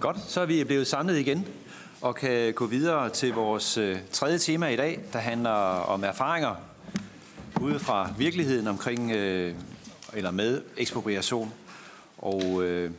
Godt, 0.06 0.20
så 0.28 0.42
er 0.42 0.46
vi 0.46 0.64
blevet 0.64 0.88
samlet 0.88 1.18
igen 1.18 1.48
og 2.02 2.16
kan 2.16 2.54
gå 2.54 2.66
videre 2.66 3.10
til 3.10 3.34
vores 3.34 3.78
øh, 3.78 3.98
tredje 4.12 4.38
tema 4.38 4.68
i 4.68 4.76
dag, 4.76 5.00
der 5.14 5.20
handler 5.20 5.52
om 5.52 6.04
erfaringer 6.04 6.56
ude 7.62 7.80
fra 7.80 8.10
virkeligheden 8.18 8.68
omkring 8.68 9.12
øh, 9.12 9.56
eller 10.14 10.32
med 10.32 10.62
ekspropriation. 10.78 11.54
Og 12.18 12.64
øh, 12.64 12.92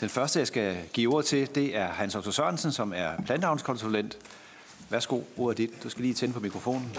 den 0.00 0.08
første, 0.08 0.38
jeg 0.38 0.46
skal 0.46 0.76
give 0.92 1.14
ord 1.14 1.24
til, 1.24 1.54
det 1.54 1.76
er 1.76 1.86
Hans 1.86 2.14
Otto 2.14 2.30
Sørensen, 2.30 2.72
som 2.72 2.92
er 2.96 3.10
planteavnskonsulent. 3.26 4.18
Værsgo, 4.90 5.20
ordet 5.36 5.58
dit. 5.58 5.82
Du 5.82 5.88
skal 5.88 6.02
lige 6.02 6.14
tænde 6.14 6.34
på 6.34 6.40
mikrofonen. 6.40 6.96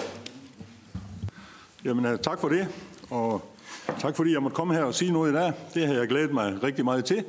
Jamen, 1.85 2.05
øh, 2.05 2.19
tak 2.19 2.39
for 2.39 2.49
det, 2.49 2.67
og 3.09 3.51
tak 3.99 4.15
fordi 4.15 4.33
jeg 4.33 4.43
måtte 4.43 4.55
komme 4.55 4.73
her 4.73 4.83
og 4.83 4.95
sige 4.95 5.11
noget 5.11 5.31
i 5.31 5.35
dag. 5.35 5.53
Det 5.73 5.87
har 5.87 5.93
jeg 5.93 6.07
glædet 6.07 6.33
mig 6.33 6.63
rigtig 6.63 6.85
meget 6.85 7.05
til, 7.05 7.25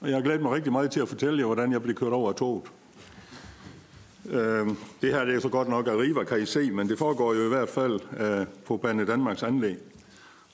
og 0.00 0.08
jeg 0.08 0.16
har 0.16 0.22
glædet 0.22 0.42
mig 0.42 0.52
rigtig 0.52 0.72
meget 0.72 0.90
til 0.90 1.00
at 1.00 1.08
fortælle 1.08 1.38
jer, 1.38 1.46
hvordan 1.46 1.72
jeg 1.72 1.82
blev 1.82 1.94
kørt 1.94 2.12
over 2.12 2.28
af 2.28 2.34
toget. 2.34 2.62
Øh, 4.30 4.68
det 5.02 5.12
her 5.12 5.24
det 5.24 5.34
er 5.34 5.40
så 5.40 5.48
godt 5.48 5.68
nok 5.68 5.88
Arriva, 5.88 6.24
kan 6.24 6.42
I 6.42 6.46
se, 6.46 6.70
men 6.70 6.88
det 6.88 6.98
foregår 6.98 7.34
jo 7.34 7.44
i 7.44 7.48
hvert 7.48 7.68
fald 7.68 8.00
øh, 8.20 8.46
på 8.66 8.76
Bane 8.76 9.06
Danmarks 9.06 9.42
anlæg. 9.42 9.76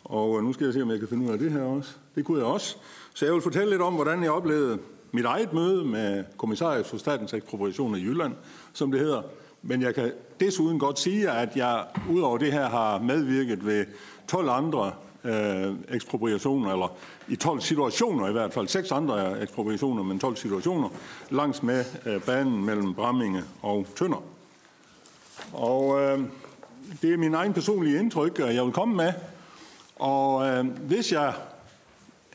Og 0.05 0.39
øh, 0.39 0.45
nu 0.45 0.53
skal 0.53 0.65
jeg 0.65 0.75
se, 0.75 0.83
om 0.83 0.91
jeg 0.91 0.99
kan 0.99 1.09
finde 1.09 1.27
ud 1.27 1.33
af 1.33 1.39
det 1.39 1.53
her 1.53 1.63
også. 1.63 1.97
Det 2.15 2.25
kunne 2.25 2.39
jeg 2.39 2.47
også. 2.47 2.77
Så 3.15 3.25
jeg 3.25 3.35
vil 3.35 3.43
fortælle 3.43 3.71
lidt 3.71 3.83
om, 3.83 3.95
hvordan 3.95 4.23
jeg 4.23 4.31
oplevede 4.31 4.79
mit 5.13 5.25
eget 5.25 5.53
møde 5.53 5.85
med 5.85 6.25
kommissariet 6.37 6.87
for 6.87 6.97
statens 6.97 7.35
ekspropriation 7.35 7.97
i 7.97 8.01
Jylland, 8.01 8.33
som 8.73 8.91
det 8.91 9.01
hedder. 9.01 9.23
Men 9.63 9.83
jeg 9.83 9.95
kan 9.95 10.13
desuden 10.41 10.79
godt 10.79 10.99
sige, 10.99 11.31
at 11.31 11.57
jeg 11.57 11.85
udover 12.11 12.39
det 12.39 12.53
her 12.53 12.69
har 12.69 12.99
medvirket 12.99 13.67
ved 13.67 13.85
12 14.29 14.49
andre 14.49 14.93
øh, 15.25 15.75
ekspropriationer, 15.89 16.73
eller 16.73 16.93
i 17.29 17.37
12 17.37 17.61
situationer 17.61 18.29
i 18.29 18.33
hvert 18.33 18.53
fald, 18.53 18.69
seks 18.69 18.93
andre 18.93 19.43
ekspropriationer, 19.43 20.03
men 20.03 20.19
12 20.19 20.37
situationer, 20.37 20.89
langs 21.31 21.63
med 21.63 21.85
øh, 22.07 22.21
banen 22.21 22.65
mellem 22.65 22.95
Bramminge 22.95 23.43
og 23.63 23.87
Tønder. 23.97 24.23
Og 25.53 26.01
øh, 26.01 26.21
det 27.03 27.13
er 27.13 27.17
min 27.17 27.35
egen 27.35 27.53
personlige 27.53 27.99
indtryk, 27.99 28.39
jeg 28.39 28.65
vil 28.65 28.73
komme 28.73 28.97
med. 28.97 29.13
Og 29.97 30.47
øh, 30.47 30.67
hvis 30.67 31.13
jeg 31.13 31.35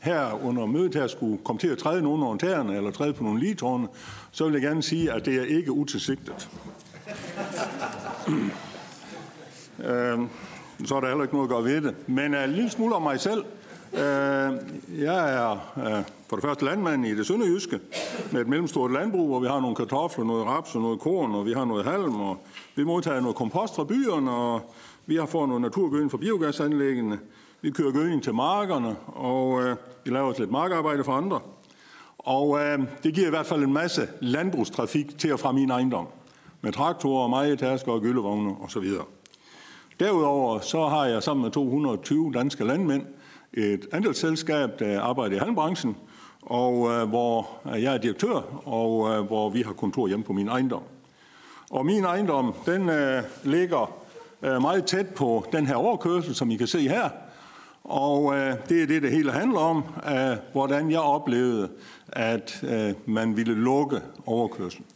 her 0.02 0.44
under 0.44 0.66
mødet 0.66 0.94
her 0.94 1.06
skulle 1.06 1.38
komme 1.44 1.60
til 1.60 1.68
at 1.68 1.78
træde 1.78 2.02
nogen 2.02 2.22
over 2.22 2.36
tæerne, 2.36 2.76
eller 2.76 2.90
træde 2.90 3.12
på 3.12 3.24
nogle 3.24 3.40
ligetårne, 3.40 3.88
så 4.32 4.44
vil 4.44 4.52
jeg 4.52 4.62
gerne 4.62 4.82
sige, 4.82 5.12
at 5.12 5.24
det 5.24 5.34
er 5.34 5.44
ikke 5.44 5.72
utilsigtet. 5.72 6.48
øh, 9.88 10.20
så 10.84 10.96
er 10.96 11.00
der 11.00 11.08
heller 11.08 11.22
ikke 11.22 11.34
noget 11.34 11.48
at 11.48 11.54
gøre 11.54 11.64
ved 11.64 11.80
det. 11.80 12.08
Men 12.08 12.34
øh, 12.34 12.44
en 12.44 12.50
lille 12.50 12.70
smule 12.70 12.94
om 12.94 13.02
mig 13.02 13.20
selv. 13.20 13.44
Uh, 13.92 13.98
jeg 15.00 15.34
er 15.34 15.72
uh, 15.76 16.04
for 16.28 16.36
det 16.36 16.44
første 16.44 16.64
landmand 16.64 17.06
i 17.06 17.14
det 17.14 17.26
sønderjyske, 17.26 17.80
med 18.32 18.40
et 18.40 18.48
mellemstort 18.48 18.92
landbrug, 18.92 19.28
hvor 19.28 19.40
vi 19.40 19.46
har 19.46 19.60
nogle 19.60 19.76
kartofler, 19.76 20.24
noget 20.24 20.46
raps 20.46 20.74
og 20.74 20.82
noget 20.82 21.00
korn, 21.00 21.34
og 21.34 21.46
vi 21.46 21.52
har 21.52 21.64
noget 21.64 21.84
halm, 21.84 22.20
og 22.20 22.36
vi 22.74 22.84
modtager 22.84 23.20
noget 23.20 23.36
kompost 23.36 23.76
fra 23.76 23.84
byerne, 23.84 24.30
og 24.30 24.74
vi 25.06 25.16
har 25.16 25.26
fået 25.26 25.48
noget 25.48 25.62
naturgødning 25.62 26.10
fra 26.10 26.18
biogasanlæggene. 26.18 27.18
Vi 27.60 27.70
kører 27.70 27.92
gødning 27.92 28.22
til 28.22 28.34
markerne, 28.34 28.96
og 29.06 29.62
øh, 29.62 29.76
vi 30.04 30.10
laver 30.10 30.28
også 30.28 30.40
lidt 30.40 30.50
markarbejde 30.50 31.04
for 31.04 31.12
andre. 31.12 31.40
Og 32.18 32.58
øh, 32.60 32.78
det 33.02 33.14
giver 33.14 33.26
i 33.26 33.30
hvert 33.30 33.46
fald 33.46 33.62
en 33.62 33.72
masse 33.72 34.08
landbrugstrafik 34.20 35.18
til 35.18 35.32
og 35.32 35.40
fra 35.40 35.52
min 35.52 35.70
ejendom. 35.70 36.06
Med 36.60 36.72
traktorer, 36.72 37.28
majetasker 37.28 37.92
og 37.92 38.00
gyllevogne 38.00 38.54
osv. 38.64 38.84
Derudover 40.02 40.60
så 40.60 40.88
har 40.88 41.04
jeg 41.04 41.22
sammen 41.22 41.42
med 41.42 41.50
220 41.50 42.32
danske 42.32 42.64
landmænd 42.64 43.06
et 43.52 43.86
andelsselskab, 43.92 44.78
der 44.78 45.00
arbejder 45.00 45.36
i 45.36 45.38
halmbranchen, 45.38 45.96
og 46.42 46.90
øh, 46.90 47.08
hvor 47.08 47.48
jeg 47.64 47.94
er 47.94 47.98
direktør, 47.98 48.62
og 48.68 49.10
øh, 49.10 49.26
hvor 49.26 49.50
vi 49.50 49.62
har 49.62 49.72
kontor 49.72 50.08
hjemme 50.08 50.24
på 50.24 50.32
min 50.32 50.48
ejendom. 50.48 50.82
Og 51.70 51.86
min 51.86 52.04
ejendom, 52.04 52.54
den 52.66 52.88
øh, 52.88 53.22
ligger 53.44 53.94
øh, 54.42 54.60
meget 54.60 54.86
tæt 54.86 55.06
på 55.06 55.46
den 55.52 55.66
her 55.66 55.74
overkørsel, 55.74 56.34
som 56.34 56.50
I 56.50 56.56
kan 56.56 56.66
se 56.66 56.88
her, 56.88 57.08
og 57.84 58.34
øh, 58.36 58.54
det 58.68 58.82
er 58.82 58.86
det, 58.86 59.02
det 59.02 59.10
hele 59.10 59.32
handler 59.32 59.58
om, 59.58 59.84
øh, 60.10 60.36
hvordan 60.52 60.90
jeg 60.90 61.00
oplevede, 61.00 61.68
at 62.08 62.64
øh, 62.68 62.94
man 63.06 63.36
ville 63.36 63.54
lukke 63.54 64.00
overkørslen. 64.26 64.86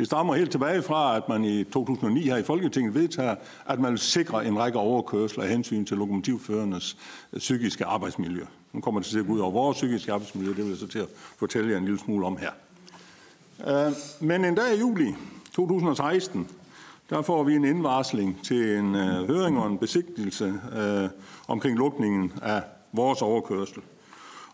Det 0.00 0.06
stammer 0.06 0.34
helt 0.34 0.50
tilbage 0.50 0.82
fra, 0.82 1.16
at 1.16 1.28
man 1.28 1.44
i 1.44 1.64
2009 1.64 2.22
her 2.22 2.36
i 2.36 2.42
Folketinget 2.42 2.94
vedtager, 2.94 3.34
at 3.66 3.80
man 3.80 3.90
vil 3.90 3.98
sikre 3.98 4.46
en 4.46 4.58
række 4.58 4.78
overkørsler 4.78 5.44
af 5.44 5.50
hensyn 5.50 5.84
til 5.84 5.96
lokomotivførernes 5.96 6.96
øh, 7.32 7.38
psykiske 7.38 7.84
arbejdsmiljø. 7.84 8.44
Nu 8.72 8.80
kommer 8.80 9.00
det 9.00 9.08
til 9.08 9.18
at 9.18 9.26
gå 9.26 9.32
ud 9.32 9.38
over 9.38 9.50
vores 9.50 9.76
psykiske 9.76 10.12
arbejdsmiljø, 10.12 10.48
det 10.48 10.58
vil 10.58 10.68
jeg 10.68 10.76
så 10.76 10.86
til 10.86 10.98
at 10.98 11.08
fortælle 11.38 11.70
jer 11.70 11.78
en 11.78 11.84
lille 11.84 11.98
smule 11.98 12.26
om 12.26 12.36
her. 12.36 12.50
Øh, 13.68 13.92
men 14.20 14.44
en 14.44 14.54
dag 14.54 14.76
i 14.76 14.78
juli 14.78 15.14
2016, 15.54 16.48
der 17.10 17.22
får 17.22 17.42
vi 17.42 17.54
en 17.54 17.64
indvarsling 17.64 18.40
til 18.44 18.76
en 18.76 18.94
øh, 18.94 19.28
høring 19.28 19.58
og 19.58 19.66
en 19.66 19.78
besigtigelse 19.78 20.54
øh, 20.76 21.08
omkring 21.48 21.78
lukningen 21.78 22.32
af 22.42 22.62
vores 22.92 23.22
overkørsel. 23.22 23.82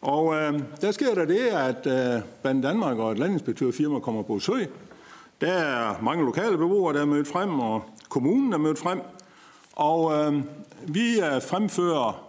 Og 0.00 0.34
øh, 0.34 0.60
der 0.80 0.90
sker 0.90 1.14
der 1.14 1.24
det, 1.24 1.38
at 1.38 1.86
øh, 1.86 2.22
Band 2.42 2.62
Danmark 2.62 2.98
og 2.98 3.12
et 3.12 3.18
landinspektørfirma 3.18 3.98
kommer 3.98 4.22
på 4.22 4.38
søg. 4.38 4.68
Der 5.40 5.52
er 5.52 6.02
mange 6.02 6.24
lokale 6.24 6.58
beboere, 6.58 6.94
der 6.94 7.00
er 7.00 7.04
mødt 7.04 7.28
frem, 7.28 7.60
og 7.60 7.82
kommunen 8.08 8.52
er 8.52 8.58
mødt 8.58 8.78
frem. 8.78 9.00
Og 9.72 10.12
øh, 10.12 10.42
vi 10.88 11.20
øh, 11.20 11.42
fremfører 11.42 12.24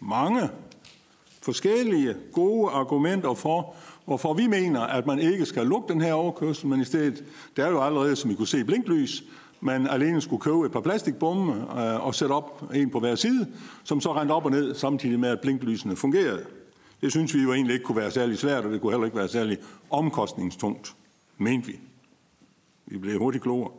mange 0.00 0.48
forskellige 1.42 2.14
gode 2.32 2.70
argumenter 2.70 3.34
for, 3.34 3.74
hvorfor 4.04 4.34
vi 4.34 4.46
mener, 4.46 4.80
at 4.80 5.06
man 5.06 5.18
ikke 5.18 5.46
skal 5.46 5.66
lukke 5.66 5.92
den 5.92 6.00
her 6.00 6.12
overkørsel, 6.12 6.68
men 6.68 6.80
i 6.80 6.84
stedet, 6.84 7.24
der 7.56 7.66
er 7.66 7.70
jo 7.70 7.82
allerede, 7.82 8.16
som 8.16 8.30
I 8.30 8.34
kunne 8.34 8.48
se, 8.48 8.64
blinklys, 8.64 9.24
man 9.60 9.86
alene 9.86 10.20
skulle 10.20 10.40
købe 10.40 10.66
et 10.66 10.72
par 10.72 10.80
plastikbomme 10.80 11.52
øh, 11.52 12.06
og 12.06 12.14
sætte 12.14 12.32
op 12.32 12.62
en 12.74 12.90
på 12.90 13.00
hver 13.00 13.14
side, 13.14 13.46
som 13.84 14.00
så 14.00 14.12
rendte 14.12 14.32
op 14.32 14.44
og 14.44 14.50
ned, 14.50 14.74
samtidig 14.74 15.20
med 15.20 15.28
at 15.28 15.40
blinklysene 15.40 15.96
fungerede. 15.96 16.44
Det 17.00 17.10
synes 17.10 17.34
vi 17.34 17.42
jo 17.42 17.52
egentlig 17.52 17.74
ikke 17.74 17.84
kunne 17.84 17.96
være 17.96 18.10
særlig 18.10 18.38
svært, 18.38 18.64
og 18.64 18.72
det 18.72 18.80
kunne 18.80 18.92
heller 18.92 19.04
ikke 19.04 19.18
være 19.18 19.28
særlig 19.28 19.58
omkostningstungt, 19.90 20.94
mente 21.38 21.66
vi. 21.66 21.78
Vi 22.90 22.98
blev 22.98 23.18
hurtigt 23.18 23.42
klogere. 23.42 23.70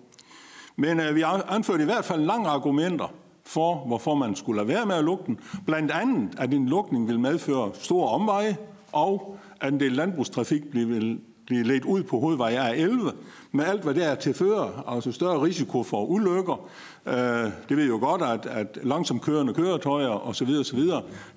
Men 0.75 0.99
øh, 0.99 1.15
vi 1.15 1.23
anførte 1.47 1.83
i 1.83 1.85
hvert 1.85 2.05
fald 2.05 2.21
lange 2.21 2.49
argumenter 2.49 3.13
for, 3.45 3.75
hvorfor 3.75 4.15
man 4.15 4.35
skulle 4.35 4.57
lade 4.57 4.67
være 4.67 4.85
med 4.85 4.95
at 4.95 5.03
lukke 5.03 5.23
den. 5.27 5.39
Blandt 5.65 5.91
andet, 5.91 6.39
at 6.39 6.53
en 6.53 6.69
lukning 6.69 7.07
vil 7.07 7.19
medføre 7.19 7.71
store 7.73 8.09
omveje, 8.09 8.57
og 8.91 9.37
at 9.61 9.73
en 9.73 9.79
del 9.79 9.91
landbrugstrafik 9.91 10.61
vil 10.73 11.19
blive 11.45 11.63
ledt 11.63 11.85
ud 11.85 12.03
på 12.03 12.19
hovedvej 12.19 12.55
A11, 12.55 13.11
med 13.51 13.65
alt, 13.65 13.83
hvad 13.83 13.93
det 13.93 14.05
er 14.05 14.15
til 14.15 14.33
føre, 14.33 14.71
altså 14.87 15.11
større 15.11 15.41
risiko 15.41 15.83
for 15.83 16.05
ulykker. 16.05 16.69
Øh, 17.05 17.51
det 17.69 17.77
ved 17.77 17.87
jo 17.87 17.97
godt, 18.01 18.21
at, 18.21 18.45
at 18.45 18.79
langsomt 18.83 19.21
kørende 19.21 19.53
køretøjer 19.53 20.27
osv. 20.27 20.49
osv., 20.59 20.79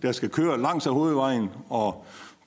der 0.03 0.13
skal 0.13 0.29
køre 0.29 0.61
langs 0.61 0.87
af 0.87 0.93
hovedvejen, 0.93 1.51
og 1.69 2.05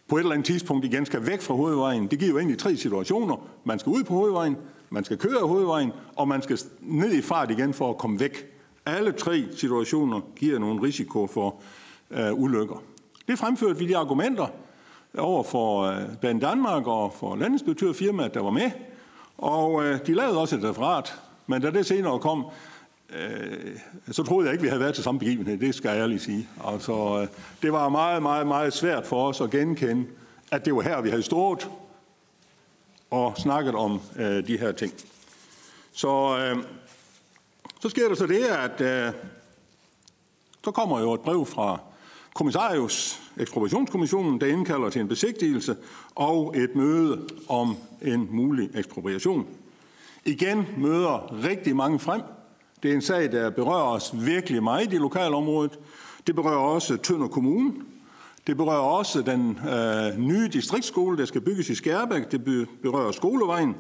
på 0.08 0.16
et 0.16 0.20
eller 0.20 0.34
andet 0.34 0.46
tidspunkt 0.46 0.86
igen 0.86 1.06
skal 1.06 1.28
væk 1.28 1.42
fra 1.42 1.54
hovedvejen. 1.54 2.08
Det 2.08 2.20
giver 2.20 2.32
jo 2.32 2.38
egentlig 2.38 2.58
tre 2.58 2.76
situationer. 2.76 3.36
Man 3.64 3.80
skal 3.80 3.90
ud 3.90 4.04
på 4.04 4.14
hovedvejen, 4.14 4.56
man 4.96 5.04
skal 5.04 5.18
køre 5.18 5.40
af 5.42 5.48
hovedvejen, 5.48 5.92
og 6.16 6.28
man 6.28 6.42
skal 6.42 6.60
ned 6.82 7.14
i 7.14 7.22
fart 7.22 7.52
igen 7.52 7.74
for 7.74 7.90
at 7.90 7.98
komme 7.98 8.20
væk. 8.20 8.46
Alle 8.86 9.12
tre 9.12 9.46
situationer 9.56 10.22
giver 10.36 10.60
nogle 10.60 10.82
risiko 10.82 11.28
for 11.28 11.56
øh, 12.12 12.34
ulykker. 12.34 12.84
Det 13.28 13.40
fremførte 13.40 13.80
vi 13.80 13.88
de 13.88 13.98
argumenter 13.98 14.48
over 15.18 15.44
for 15.44 15.82
øh, 15.82 15.98
Band 16.22 16.42
Danmark 16.42 16.88
og 16.88 17.14
for 17.14 17.36
landinspektørfirmaet, 17.36 18.34
der 18.34 18.44
var 18.44 18.50
med. 18.50 18.72
Og 19.38 19.86
øh, 19.86 20.00
de 20.08 20.14
lavede 20.14 20.40
også 20.40 20.56
et 20.56 20.64
referat, 20.64 21.14
men 21.48 21.62
da 21.62 21.72
det 21.72 21.86
senere 21.86 22.20
kom, 22.20 22.46
øh, 23.16 23.78
så 24.12 24.24
troede 24.24 24.46
jeg 24.46 24.54
ikke, 24.54 24.62
vi 24.62 24.68
havde 24.68 24.82
været 24.82 24.96
til 24.96 25.04
samme 25.04 25.20
begivenhed. 25.20 25.58
Det 25.58 25.76
skal 25.76 25.90
jeg 25.90 26.00
ærligt 26.00 26.22
sige. 26.22 26.48
Altså, 26.66 27.20
øh, 27.22 27.28
det 27.62 27.72
var 27.72 27.90
meget, 27.90 28.22
meget, 28.22 28.48
meget 28.48 28.74
svært 28.74 29.06
for 29.06 29.28
os 29.28 29.42
at 29.42 29.50
genkende, 29.50 30.06
at 30.52 30.66
det 30.66 30.76
var 30.76 30.82
her, 30.82 31.02
vi 31.02 31.10
havde 31.10 31.24
stået 31.24 31.70
og 33.12 33.34
snakket 33.38 33.76
om 33.76 34.02
øh, 34.20 34.48
de 34.48 34.58
her 34.58 34.72
ting. 34.72 34.94
Så, 35.92 36.38
øh, 36.40 36.64
så 37.80 37.90
sker 37.90 38.08
der 38.08 38.16
så 38.16 38.28
det, 38.28 38.44
at 38.44 38.82
øh, 38.82 39.14
så 40.64 40.72
kommer 40.72 41.00
jo 41.00 41.14
et 41.14 41.22
brev 41.22 41.46
fra 41.46 41.80
kommissarius, 42.34 43.22
ekspropriationskommissionen, 43.38 44.42
der 44.42 44.48
indkalder 44.48 44.90
til 44.90 45.02
en 45.02 45.08
besigtigelse 45.08 45.76
og 46.16 46.58
et 46.58 46.76
møde 46.76 47.28
om 47.50 47.78
en 48.02 48.28
mulig 48.32 48.70
ekspropriation. 48.74 49.48
Igen 50.26 50.66
møder 50.78 51.44
rigtig 51.44 51.76
mange 51.76 52.00
frem. 52.00 52.22
Det 52.84 52.92
er 52.92 52.96
en 52.96 53.02
sag, 53.02 53.32
der 53.32 53.50
berører 53.50 53.84
os 53.84 54.12
virkelig 54.14 54.64
meget 54.64 54.94
i 54.94 54.98
lokalområdet. 54.98 55.80
Det 56.28 56.36
berører 56.36 56.58
også 56.58 56.98
Tønder 56.98 57.28
Kommune. 57.28 57.74
Det 58.48 58.58
berører 58.58 58.80
også 58.80 59.22
den 59.22 59.60
øh, 59.70 60.20
nye 60.20 60.48
distriktsskole, 60.48 61.18
der 61.18 61.26
skal 61.26 61.42
bygges 61.42 61.70
i 61.70 61.76
Skærbæk. 61.76 62.32
Det 62.32 62.68
berører 62.82 63.12
skolevejen. 63.12 63.76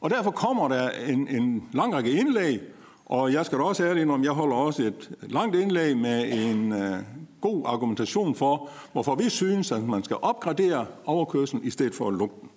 Og 0.00 0.10
derfor 0.10 0.30
kommer 0.30 0.68
der 0.68 0.90
en, 0.90 1.28
en 1.28 1.68
lang 1.72 1.94
række 1.94 2.10
indlæg, 2.10 2.60
og 3.06 3.32
jeg 3.32 3.46
skal 3.46 3.58
da 3.58 3.64
også 3.64 3.84
ærligt 3.84 4.10
om, 4.10 4.24
jeg 4.24 4.32
holder 4.32 4.56
også 4.56 4.82
et 4.82 5.10
langt 5.22 5.56
indlæg 5.56 5.96
med 5.96 6.32
en 6.32 6.72
øh, 6.72 6.98
god 7.40 7.62
argumentation 7.66 8.34
for, 8.34 8.70
hvorfor 8.92 9.14
vi 9.14 9.28
synes, 9.28 9.72
at 9.72 9.82
man 9.82 10.04
skal 10.04 10.16
opgradere 10.22 10.86
overkørslen 11.04 11.64
i 11.64 11.70
stedet 11.70 11.94
for 11.94 12.08
at 12.08 12.14
lukke 12.14 12.34
den. 12.40 12.50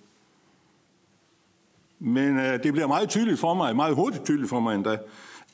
Men 2.00 2.40
øh, 2.40 2.64
det 2.64 2.74
bliver 2.74 2.88
meget 2.88 3.10
tydeligt 3.10 3.40
for 3.40 3.54
mig, 3.54 3.76
meget 3.76 3.96
hurtigt 3.96 4.26
tydeligt 4.26 4.50
for 4.50 4.60
mig 4.60 4.76
endda, 4.76 4.98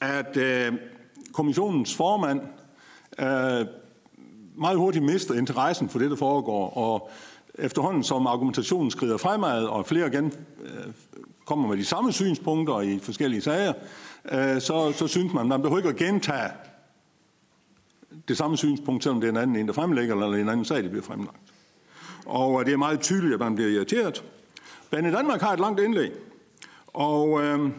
at 0.02 0.38
øh, 0.38 0.74
kommissionens 1.34 1.96
formand 1.96 2.42
øh, 3.20 3.66
meget 4.56 4.78
hurtigt 4.78 5.06
mister 5.06 5.34
interessen 5.34 5.90
for 5.90 6.00
det, 6.00 6.12
der 6.12 6.18
foregår, 6.18 6.78
og 6.78 7.10
efterhånden 7.56 8.04
som 8.04 8.28
argumentationen 8.28 8.92
skrider 8.92 9.18
fremad, 9.18 9.64
og 9.64 9.86
flere 9.86 10.08
igen 10.08 10.34
øh, 10.64 10.94
kommer 11.46 11.68
med 11.68 11.78
de 11.78 11.86
samme 11.86 12.12
synspunkter 12.12 12.82
i 12.82 13.00
forskellige 13.00 13.42
sager, 13.42 13.74
øh, 14.32 14.62
så, 14.62 14.94
så 14.96 15.08
synes 15.08 15.34
man, 15.34 15.42
at 15.42 15.48
man 15.48 15.62
behøver 15.62 15.78
ikke 15.78 15.90
at 15.90 15.96
gentage 15.96 16.52
det 18.28 18.38
samme 18.38 18.58
synspunkt, 18.58 19.04
selvom 19.04 19.22
det 19.22 19.28
er 19.28 19.32
en 19.32 19.38
anden 19.38 19.56
en, 19.56 19.68
der 19.68 19.74
fremlægger, 19.74 20.16
eller 20.16 20.38
en 20.38 20.50
anden 20.50 20.66
sag, 20.66 20.84
der 20.84 20.90
bliver 20.90 21.04
fremlagt. 21.04 21.38
Og 22.26 22.60
øh, 22.60 22.66
det 22.66 22.74
er 22.74 22.78
meget 22.78 23.00
tydeligt, 23.00 23.34
at 23.34 23.40
man 23.40 23.56
bliver 23.56 23.70
irriteret. 23.70 24.24
Bane 24.92 25.12
Danmark 25.12 25.42
har 25.42 25.54
et 25.54 25.60
langt 25.60 25.80
indlæg, 25.80 26.12
og 26.88 27.44
øh, 27.44 27.70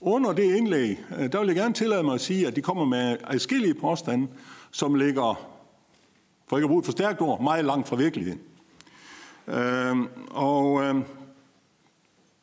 under 0.00 0.32
det 0.32 0.56
indlæg, 0.56 1.00
øh, 1.18 1.32
der 1.32 1.38
vil 1.38 1.46
jeg 1.46 1.56
gerne 1.56 1.74
tillade 1.74 2.02
mig 2.02 2.14
at 2.14 2.20
sige, 2.20 2.46
at 2.46 2.56
de 2.56 2.62
kommer 2.62 2.84
med 2.84 3.16
adskillige 3.24 3.74
påstande, 3.74 4.28
som 4.70 4.94
ligger, 4.94 5.47
for 6.48 6.56
ikke 6.56 6.64
at 6.64 6.68
bruge 6.68 6.80
et 6.80 6.84
for 6.84 6.92
stærkt 6.92 7.20
ord, 7.20 7.42
meget 7.42 7.64
langt 7.64 7.88
fra 7.88 7.96
virkeligheden. 7.96 8.40
Øh, 9.48 9.96
og 10.30 10.82
øh, 10.82 10.94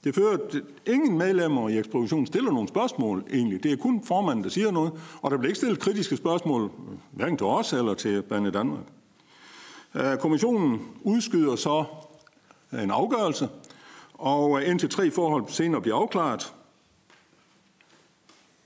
det 0.03 0.15
fører, 0.15 0.33
at 0.33 0.61
ingen 0.85 1.17
medlemmer 1.17 1.69
i 1.69 1.77
ekspropriationen 1.77 2.27
stiller 2.27 2.51
nogle 2.51 2.67
spørgsmål 2.67 3.25
egentlig. 3.33 3.63
Det 3.63 3.71
er 3.71 3.75
kun 3.75 4.03
formanden, 4.03 4.43
der 4.43 4.49
siger 4.49 4.71
noget, 4.71 4.91
og 5.21 5.31
der 5.31 5.37
bliver 5.37 5.49
ikke 5.49 5.57
stillet 5.57 5.79
kritiske 5.79 6.17
spørgsmål, 6.17 6.71
hverken 7.11 7.37
til 7.37 7.45
os 7.45 7.73
eller 7.73 7.93
til 7.93 8.21
Bane 8.21 8.51
Danmark. 8.51 8.83
Øh, 9.95 10.17
kommissionen 10.17 10.81
udskyder 11.01 11.55
så 11.55 11.85
en 12.73 12.91
afgørelse, 12.91 13.49
og 14.13 14.61
øh, 14.61 14.69
indtil 14.69 14.89
tre 14.89 15.11
forhold 15.11 15.43
senere 15.47 15.81
bliver 15.81 15.97
afklaret. 15.97 16.53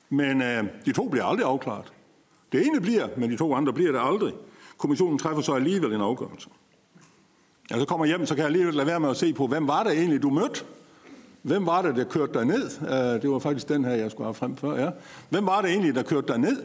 Men 0.10 0.41
øh, 0.41 0.64
de 0.86 0.91
to 0.91 1.10
bliver 1.10 1.26
aldrig 1.26 1.45
afklaret. 1.45 1.94
Det 2.52 2.68
ene 2.68 2.82
bliver, 2.82 3.07
men 3.18 3.32
de 3.32 3.38
to 3.38 3.53
andre 3.53 3.74
bliver 3.74 3.91
det 3.91 3.99
aldrig. 4.03 4.34
Kommissionen 4.80 5.18
træffer 5.20 5.42
så 5.42 5.54
alligevel 5.54 5.94
en 5.94 6.02
afgørelse. 6.02 6.50
Ja, 7.72 7.80
så 7.80 7.86
kommer 7.86 8.06
hjem, 8.06 8.26
så 8.26 8.36
kan 8.36 8.42
jeg 8.42 8.46
alligevel 8.46 8.74
lade 8.74 8.88
være 8.88 9.00
med 9.00 9.10
at 9.10 9.18
se 9.18 9.34
på, 9.34 9.48
hvem 9.48 9.68
var 9.68 9.84
det 9.84 9.92
egentlig, 9.92 10.22
du 10.22 10.30
mødte? 10.30 10.64
Hvem 11.42 11.66
var 11.66 11.82
det, 11.82 11.96
der 11.96 12.04
kørte 12.04 12.34
dig 12.34 12.46
ned? 12.46 12.70
Uh, 12.82 13.22
det 13.22 13.32
var 13.32 13.40
faktisk 13.40 13.70
den 13.70 13.86
her, 13.86 13.96
jeg 13.96 14.12
skulle 14.12 14.26
have 14.26 14.34
frem 14.34 14.58
før. 14.58 14.78
Ja. 14.84 14.90
Hvem 15.30 15.46
var 15.46 15.62
det 15.62 15.72
egentlig, 15.72 15.96
der 15.96 16.04
kørte 16.04 16.28
dig 16.28 16.38
ned 16.38 16.58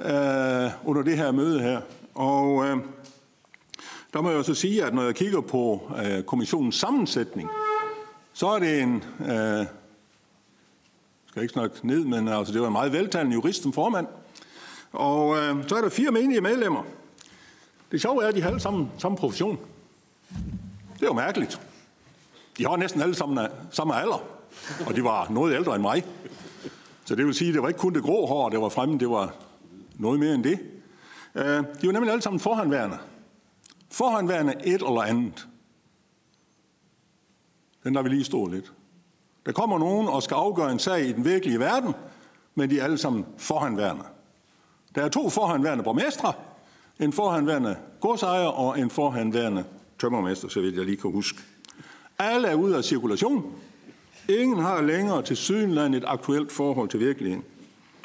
uh, 0.00 0.88
under 0.88 1.02
det 1.02 1.16
her 1.16 1.32
møde 1.32 1.60
her? 1.60 1.80
Og 2.14 2.54
uh, 2.54 2.78
der 4.12 4.20
må 4.20 4.30
jeg 4.30 4.44
så 4.44 4.54
sige, 4.54 4.84
at 4.84 4.94
når 4.94 5.02
jeg 5.02 5.14
kigger 5.14 5.40
på 5.40 5.90
uh, 5.90 6.24
kommissionens 6.24 6.76
sammensætning, 6.76 7.48
så 8.32 8.48
er 8.48 8.58
det 8.58 8.82
en, 8.82 9.04
uh, 9.20 9.66
skal 11.26 11.42
ikke 11.42 11.52
snakke 11.52 11.86
ned, 11.86 12.04
men 12.04 12.28
altså, 12.28 12.52
det 12.52 12.60
var 12.60 12.66
en 12.66 12.72
meget 12.72 12.92
veltalende 12.92 13.34
jurist 13.34 13.62
som 13.62 13.72
formand. 13.72 14.06
Og 14.92 15.36
øh, 15.36 15.68
så 15.68 15.76
er 15.76 15.80
der 15.80 15.88
fire 15.88 16.10
menige 16.10 16.40
medlemmer. 16.40 16.82
Det 17.90 18.00
sjove 18.00 18.24
er, 18.24 18.28
at 18.28 18.34
de 18.34 18.42
har 18.42 18.48
alle 18.48 18.60
sammen 18.60 18.90
samme 18.98 19.16
profession. 19.16 19.58
Det 20.94 21.02
er 21.02 21.06
jo 21.06 21.12
mærkeligt. 21.12 21.60
De 22.58 22.66
har 22.66 22.76
næsten 22.76 23.02
alle 23.02 23.14
sammen 23.14 23.38
øh, 23.38 23.50
samme 23.70 23.94
alder, 23.94 24.22
og 24.86 24.96
de 24.96 25.04
var 25.04 25.28
noget 25.30 25.54
ældre 25.54 25.74
end 25.74 25.82
mig. 25.82 26.04
Så 27.04 27.14
det 27.14 27.26
vil 27.26 27.34
sige, 27.34 27.48
at 27.48 27.54
det 27.54 27.62
var 27.62 27.68
ikke 27.68 27.80
kun 27.80 27.94
det 27.94 28.02
grå 28.02 28.26
hår, 28.26 28.48
der 28.48 28.58
var 28.58 28.68
fremme, 28.68 28.98
det 28.98 29.10
var 29.10 29.34
noget 29.98 30.20
mere 30.20 30.34
end 30.34 30.44
det. 30.44 30.58
Øh, 31.34 31.44
de 31.44 31.86
var 31.86 31.92
nemlig 31.92 32.10
alle 32.10 32.22
sammen 32.22 32.40
forhandværende. 32.40 32.98
Forhandværende 33.90 34.54
et 34.64 34.74
eller 34.74 35.00
andet. 35.00 35.48
Den 37.84 37.94
der 37.94 38.02
vi 38.02 38.08
lige 38.08 38.24
stået 38.24 38.52
lidt. 38.52 38.72
Der 39.46 39.52
kommer 39.52 39.78
nogen 39.78 40.08
og 40.08 40.22
skal 40.22 40.34
afgøre 40.34 40.72
en 40.72 40.78
sag 40.78 41.04
i 41.04 41.12
den 41.12 41.24
virkelige 41.24 41.60
verden, 41.60 41.94
men 42.54 42.70
de 42.70 42.80
er 42.80 42.84
alle 42.84 42.98
sammen 42.98 43.26
forhandværende. 43.38 44.04
Der 44.94 45.02
er 45.02 45.08
to 45.08 45.30
forhandværende 45.30 45.84
borgmestre, 45.84 46.32
en 47.00 47.12
forhandværende 47.12 47.76
godsejer 48.00 48.46
og 48.46 48.78
en 48.78 48.90
forhandværende 48.90 49.64
tømmermester, 49.98 50.48
så 50.48 50.60
vidt 50.60 50.76
jeg 50.76 50.84
lige 50.84 50.96
kan 50.96 51.10
huske. 51.10 51.38
Alle 52.18 52.48
er 52.48 52.54
ude 52.54 52.76
af 52.76 52.84
cirkulation. 52.84 53.52
Ingen 54.28 54.58
har 54.58 54.82
længere 54.82 55.22
til 55.22 55.36
sydenland 55.36 55.94
et 55.94 56.04
aktuelt 56.06 56.52
forhold 56.52 56.88
til 56.88 57.00
virkeligheden. 57.00 57.44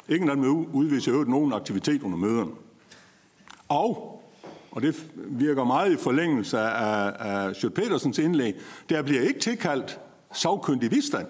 Ingen 0.08 0.30
af 0.30 0.36
dem 0.36 0.44
udviser 0.72 1.12
øvrigt 1.12 1.30
nogen 1.30 1.52
aktivitet 1.52 2.02
under 2.02 2.18
møderne. 2.18 2.50
Og, 3.68 4.22
og 4.70 4.82
det 4.82 5.06
virker 5.16 5.64
meget 5.64 5.92
i 5.92 5.96
forlængelse 5.96 6.58
af, 6.58 7.12
af 7.18 7.56
Sjøt 7.56 7.74
Petersens 7.74 8.18
indlæg, 8.18 8.54
der 8.88 9.02
bliver 9.02 9.22
ikke 9.22 9.40
tilkaldt 9.40 9.98
savkyndig 10.32 10.90
bistand. 10.90 11.26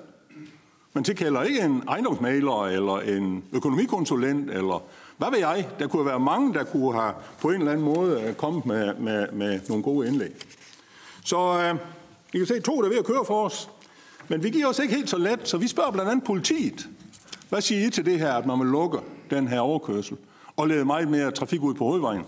Man 0.93 1.05
tilkalder 1.05 1.43
ikke 1.43 1.61
en 1.61 1.83
ejendomsmaler 1.89 2.67
eller 2.67 2.99
en 2.99 3.45
økonomikonsulent 3.53 4.51
eller 4.51 4.83
hvad 5.17 5.31
ved 5.31 5.39
jeg. 5.39 5.69
Der 5.79 5.87
kunne 5.87 6.07
være 6.07 6.21
mange, 6.21 6.55
der 6.55 6.65
kunne 6.65 7.01
have 7.01 7.13
på 7.41 7.49
en 7.49 7.55
eller 7.55 7.73
anden 7.73 7.85
måde 7.85 8.23
øh, 8.23 8.35
kommet 8.35 8.67
med, 8.67 8.95
med, 8.95 9.27
med 9.33 9.61
nogle 9.69 9.83
gode 9.83 10.09
indlæg. 10.09 10.33
Så 11.25 11.39
øh, 11.39 11.79
I 12.35 12.39
kan 12.39 12.47
se 12.47 12.61
to, 12.61 12.77
der 12.77 12.85
er 12.85 12.89
ved 12.89 12.99
at 12.99 13.05
køre 13.05 13.25
for 13.27 13.45
os. 13.45 13.71
Men 14.29 14.43
vi 14.43 14.51
giver 14.51 14.67
os 14.67 14.79
ikke 14.79 14.95
helt 14.95 15.11
så 15.11 15.19
let, 15.19 15.49
så 15.49 15.59
vi 15.59 15.69
spørger 15.69 15.91
blandt 15.91 16.11
andet 16.11 16.25
politiet. 16.25 16.89
Hvad 17.49 17.61
siger 17.61 17.87
I 17.87 17.91
til 17.91 18.07
det 18.07 18.19
her, 18.19 18.33
at 18.33 18.47
man 18.47 18.59
vil 18.59 18.67
lukke 18.67 18.99
den 19.31 19.49
her 19.49 19.61
overkørsel 19.61 20.17
og 20.57 20.69
lede 20.69 20.85
meget 20.85 21.09
mere 21.09 21.31
trafik 21.31 21.63
ud 21.63 21.75
på 21.75 21.85
hovedvejen? 21.85 22.23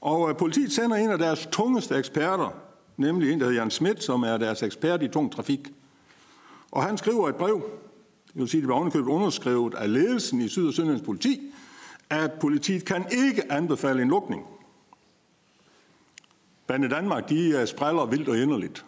Og 0.00 0.30
øh, 0.30 0.36
politiet 0.36 0.72
sender 0.72 0.96
en 0.96 1.10
af 1.10 1.18
deres 1.18 1.48
tungeste 1.52 1.96
eksperter, 1.96 2.54
nemlig 2.96 3.32
en, 3.32 3.40
der 3.40 3.46
hedder 3.46 3.60
Jan 3.60 3.70
Schmidt, 3.70 4.04
som 4.04 4.22
er 4.22 4.36
deres 4.36 4.62
ekspert 4.62 5.02
i 5.02 5.08
tung 5.08 5.32
trafik. 5.32 5.72
Og 6.70 6.82
han 6.82 6.98
skriver 6.98 7.28
et 7.28 7.36
brev, 7.36 7.62
det 8.26 8.40
vil 8.40 8.48
sige, 8.48 8.60
det 8.60 8.68
var 8.68 8.74
ovenikøbet 8.74 9.08
underskrevet 9.08 9.74
af 9.74 9.92
ledelsen 9.92 10.40
i 10.40 10.48
Syd- 10.48 10.66
og 10.66 10.74
Sønderjyllands 10.74 11.06
politi, 11.06 11.53
at 12.10 12.32
politiet 12.32 12.84
kan 12.84 13.06
ikke 13.10 13.52
anbefale 13.52 14.02
en 14.02 14.08
lukning. 14.08 14.46
Bande 16.66 16.90
Danmark, 16.90 17.28
de 17.28 17.48
øh, 17.48 17.66
spræller 17.66 18.06
vildt 18.06 18.28
og 18.28 18.38
inderligt. 18.38 18.84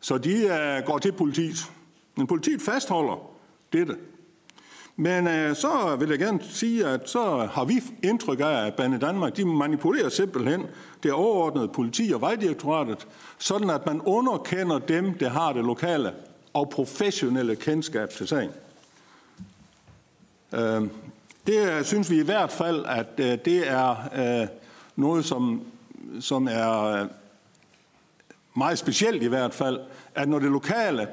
Så 0.00 0.18
de 0.18 0.44
uh, 0.44 0.86
går 0.86 0.98
til 0.98 1.12
politiet. 1.12 1.72
Men 2.16 2.26
politiet 2.26 2.62
fastholder, 2.62 3.30
dette. 3.72 3.96
Men 4.96 5.28
øh, 5.28 5.56
så 5.56 5.96
vil 6.00 6.08
jeg 6.08 6.18
gerne 6.18 6.40
sige, 6.42 6.86
at 6.86 7.10
så 7.10 7.48
har 7.52 7.64
vi 7.64 7.82
indtryk 8.02 8.40
af, 8.40 8.66
at 8.66 8.74
Bane 8.74 8.98
Danmark 8.98 9.36
de 9.36 9.44
manipulerer 9.44 10.08
simpelthen 10.08 10.66
det 11.02 11.12
overordnede 11.12 11.68
politi 11.68 12.12
og 12.14 12.20
vejdirektoratet, 12.20 13.06
sådan 13.38 13.70
at 13.70 13.86
man 13.86 14.00
underkender 14.00 14.78
dem, 14.78 15.18
der 15.18 15.28
har 15.28 15.52
det 15.52 15.64
lokale 15.64 16.12
og 16.52 16.70
professionelle 16.70 17.56
kendskab 17.56 18.10
til 18.10 18.28
sagen. 18.28 18.50
Øh, 20.54 20.82
det 21.46 21.68
øh, 21.68 21.84
synes 21.84 22.10
vi 22.10 22.20
i 22.20 22.24
hvert 22.24 22.52
fald, 22.52 22.84
at 22.86 23.06
øh, 23.18 23.38
det 23.44 23.70
er 23.70 23.96
øh, 24.14 24.48
noget, 24.96 25.24
som, 25.24 25.62
som 26.20 26.48
er 26.50 27.06
meget 28.54 28.78
specielt 28.78 29.22
i 29.22 29.26
hvert 29.26 29.54
fald, 29.54 29.80
at 30.14 30.28
når 30.28 30.38
det 30.38 30.50
lokale 30.50 31.08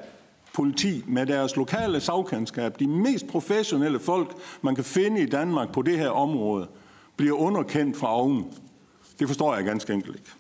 politi 0.54 1.04
med 1.08 1.26
deres 1.26 1.56
lokale 1.56 2.00
sagkendskab, 2.00 2.80
de 2.80 2.88
mest 2.88 3.28
professionelle 3.28 4.00
folk, 4.00 4.36
man 4.62 4.76
kan 4.76 4.84
finde 4.84 5.22
i 5.22 5.26
Danmark 5.26 5.72
på 5.72 5.82
det 5.82 5.98
her 5.98 6.10
område, 6.10 6.68
bliver 7.16 7.38
underkendt 7.38 7.98
fra 7.98 8.16
oven. 8.16 8.54
Det 9.20 9.28
forstår 9.28 9.56
jeg 9.56 9.66
ganske 9.66 9.94
enkelt 9.94 10.16
ikke. 10.16 10.32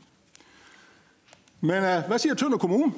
Men 1.61 1.77
uh, 1.77 2.07
hvad 2.07 2.19
siger 2.19 2.35
Tønder 2.35 2.57
Kommune? 2.57 2.93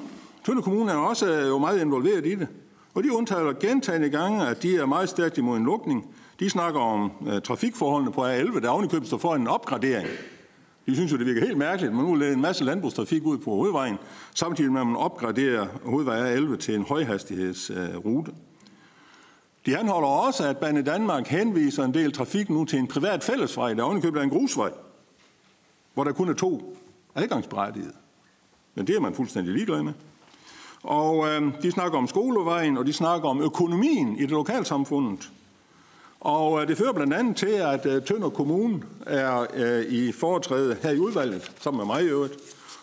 Tønder 0.46 0.62
Kommune 0.62 0.92
er 0.92 0.96
også 0.96 1.40
uh, 1.40 1.48
jo 1.48 1.58
meget 1.58 1.80
involveret 1.80 2.26
i 2.26 2.34
det. 2.34 2.48
Og 2.94 3.02
de 3.02 3.12
undtaler 3.12 3.52
gentagende 3.52 4.10
gange, 4.10 4.46
at 4.46 4.62
de 4.62 4.76
er 4.76 4.86
meget 4.86 5.08
stærkt 5.08 5.38
imod 5.38 5.56
en 5.56 5.64
lukning. 5.64 6.14
De 6.42 6.50
snakker 6.50 6.80
om 6.80 7.12
øh, 7.26 7.42
trafikforholdene 7.42 8.12
på 8.12 8.26
A11, 8.26 8.60
der 8.60 8.68
ovenikøbet 8.68 9.06
står 9.06 9.18
for 9.18 9.34
en 9.34 9.46
opgradering. 9.46 10.08
De 10.86 10.94
synes 10.94 11.12
jo, 11.12 11.16
det 11.16 11.26
virker 11.26 11.40
helt 11.40 11.58
mærkeligt, 11.58 11.90
at 11.90 11.96
man 11.96 12.04
nu 12.04 12.14
lægger 12.14 12.34
en 12.34 12.40
masse 12.40 12.64
landbrugstrafik 12.64 13.24
ud 13.24 13.38
på 13.38 13.50
hovedvejen, 13.50 13.98
samtidig 14.34 14.72
med, 14.72 14.80
at 14.80 14.86
man 14.86 14.96
opgraderer 14.96 15.66
hovedvej 15.84 16.32
11 16.32 16.56
til 16.56 16.74
en 16.74 16.82
højhastighedsrute. 16.82 18.32
De 19.66 19.78
anholder 19.78 20.08
også, 20.08 20.48
at 20.48 20.56
Bane 20.56 20.82
Danmark 20.82 21.26
henviser 21.26 21.84
en 21.84 21.94
del 21.94 22.12
trafik 22.12 22.50
nu 22.50 22.64
til 22.64 22.78
en 22.78 22.86
privat 22.86 23.24
fællesvej, 23.24 23.74
der 23.74 23.82
ovenikøbet 23.82 24.18
er 24.18 24.24
en 24.24 24.30
grusvej, 24.30 24.70
hvor 25.94 26.04
der 26.04 26.12
kun 26.12 26.28
er 26.28 26.34
to 26.34 26.76
adgangsberettigede. 27.14 27.92
Men 28.74 28.86
det 28.86 28.96
er 28.96 29.00
man 29.00 29.14
fuldstændig 29.14 29.54
ligeglad 29.54 29.82
med. 29.82 29.92
Og 30.82 31.28
øh, 31.28 31.62
de 31.62 31.70
snakker 31.70 31.98
om 31.98 32.08
skolevejen, 32.08 32.76
og 32.76 32.86
de 32.86 32.92
snakker 32.92 33.28
om 33.28 33.42
økonomien 33.42 34.16
i 34.16 34.22
det 34.22 34.30
lokalsamfundet. 34.30 35.30
Og 36.22 36.62
øh, 36.62 36.68
det 36.68 36.78
fører 36.78 36.92
blandt 36.92 37.14
andet 37.14 37.36
til, 37.36 37.46
at 37.46 37.86
øh, 37.86 38.02
Tønder 38.02 38.30
Kommune 38.30 38.82
er 39.06 39.46
øh, 39.54 39.84
i 39.84 40.12
foretræde 40.12 40.76
her 40.82 40.90
i 40.90 40.98
udvalget, 40.98 41.52
sammen 41.60 41.78
med 41.78 41.86
mig 41.86 42.04
i 42.04 42.08
øvrigt, 42.08 42.34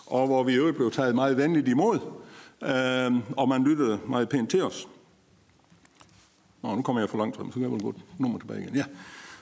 og 0.05 0.27
hvor 0.27 0.43
vi 0.43 0.51
i 0.51 0.55
øvrigt 0.55 0.77
blev 0.77 0.91
taget 0.91 1.15
meget 1.15 1.37
venligt 1.37 1.67
imod, 1.67 1.99
øhm, 2.63 3.21
og 3.37 3.49
man 3.49 3.63
lyttede 3.63 3.99
meget 4.07 4.29
pænt 4.29 4.49
til 4.49 4.63
os. 4.63 4.87
Nå, 6.63 6.75
nu 6.75 6.81
kommer 6.81 7.01
jeg 7.01 7.09
for 7.09 7.17
langt 7.17 7.37
frem, 7.37 7.47
så 7.47 7.53
kan 7.53 7.61
jeg 7.61 7.71
vel 7.71 7.81
gå 7.81 7.93
nummer 8.17 8.39
tilbage 8.39 8.61
igen. 8.61 8.75
Ja. 8.75 8.83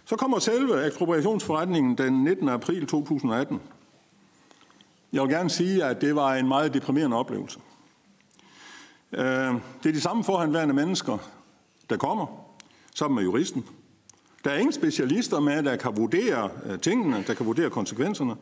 Så 0.05 0.15
kommer 0.15 0.39
selve 0.39 0.85
ekspropriationsforretningen 0.85 1.97
den 1.97 2.23
19. 2.23 2.49
april 2.49 2.87
2018. 2.87 3.61
Jeg 5.13 5.21
vil 5.21 5.31
gerne 5.31 5.49
sige, 5.49 5.83
at 5.85 6.01
det 6.01 6.15
var 6.15 6.35
en 6.35 6.47
meget 6.47 6.73
deprimerende 6.73 7.17
oplevelse. 7.17 7.59
Øhm, 9.11 9.59
det 9.83 9.89
er 9.89 9.93
de 9.93 10.01
samme 10.01 10.23
forhandværende 10.23 10.73
mennesker, 10.73 11.17
der 11.89 11.97
kommer, 11.97 12.25
sammen 12.95 13.15
med 13.15 13.23
juristen, 13.23 13.65
der 14.47 14.53
er 14.53 14.57
ingen 14.57 14.73
specialister 14.73 15.39
med, 15.39 15.63
der 15.63 15.75
kan 15.75 15.97
vurdere 15.97 16.49
øh, 16.65 16.79
tingene, 16.79 17.23
der 17.27 17.33
kan 17.33 17.45
vurdere 17.45 17.69
konsekvenserne. 17.69 18.35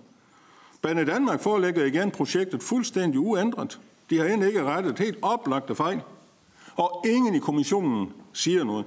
Bane 0.82 1.06
Danmark 1.06 1.41
forelægger 1.41 1.86
igen 1.86 2.11
projektet 2.11 2.64
fuldstændig 2.64 3.19
uændret. 3.19 3.80
De 4.10 4.18
har 4.18 4.26
end 4.26 4.44
ikke 4.44 4.64
rettet 4.64 4.99
helt 4.99 5.18
oplagte 5.22 5.76
fejl. 5.76 6.02
Og 6.76 7.06
ingen 7.07 7.36
i 7.36 7.40
kommissionen 7.40 8.14
siger 8.34 8.64
noget. 8.64 8.86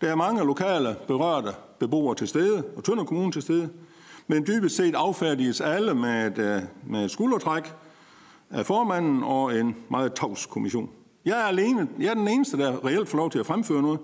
Der 0.00 0.10
er 0.10 0.14
mange 0.14 0.44
lokale 0.44 0.96
berørte 1.06 1.52
beboere 1.78 2.14
til 2.14 2.28
stede, 2.28 2.64
og 2.76 2.84
Tønder 2.84 3.04
Kommune 3.04 3.32
til 3.32 3.42
stede, 3.42 3.68
men 4.26 4.46
dybest 4.46 4.76
set 4.76 4.94
affærdiges 4.94 5.60
alle 5.60 5.94
med 5.94 6.38
et, 6.38 6.68
med 6.86 7.04
et 7.04 7.10
skuldertræk 7.10 7.72
af 8.50 8.66
formanden 8.66 9.22
og 9.22 9.58
en 9.58 9.76
meget 9.90 10.12
tavs 10.14 10.46
kommission. 10.46 10.90
Jeg 11.24 11.40
er 11.40 11.44
alene. 11.44 11.88
Jeg 11.98 12.06
er 12.06 12.14
den 12.14 12.28
eneste, 12.28 12.58
der 12.58 12.84
reelt 12.84 13.08
får 13.08 13.18
lov 13.18 13.30
til 13.30 13.38
at 13.38 13.46
fremføre 13.46 13.82
noget, 13.82 14.00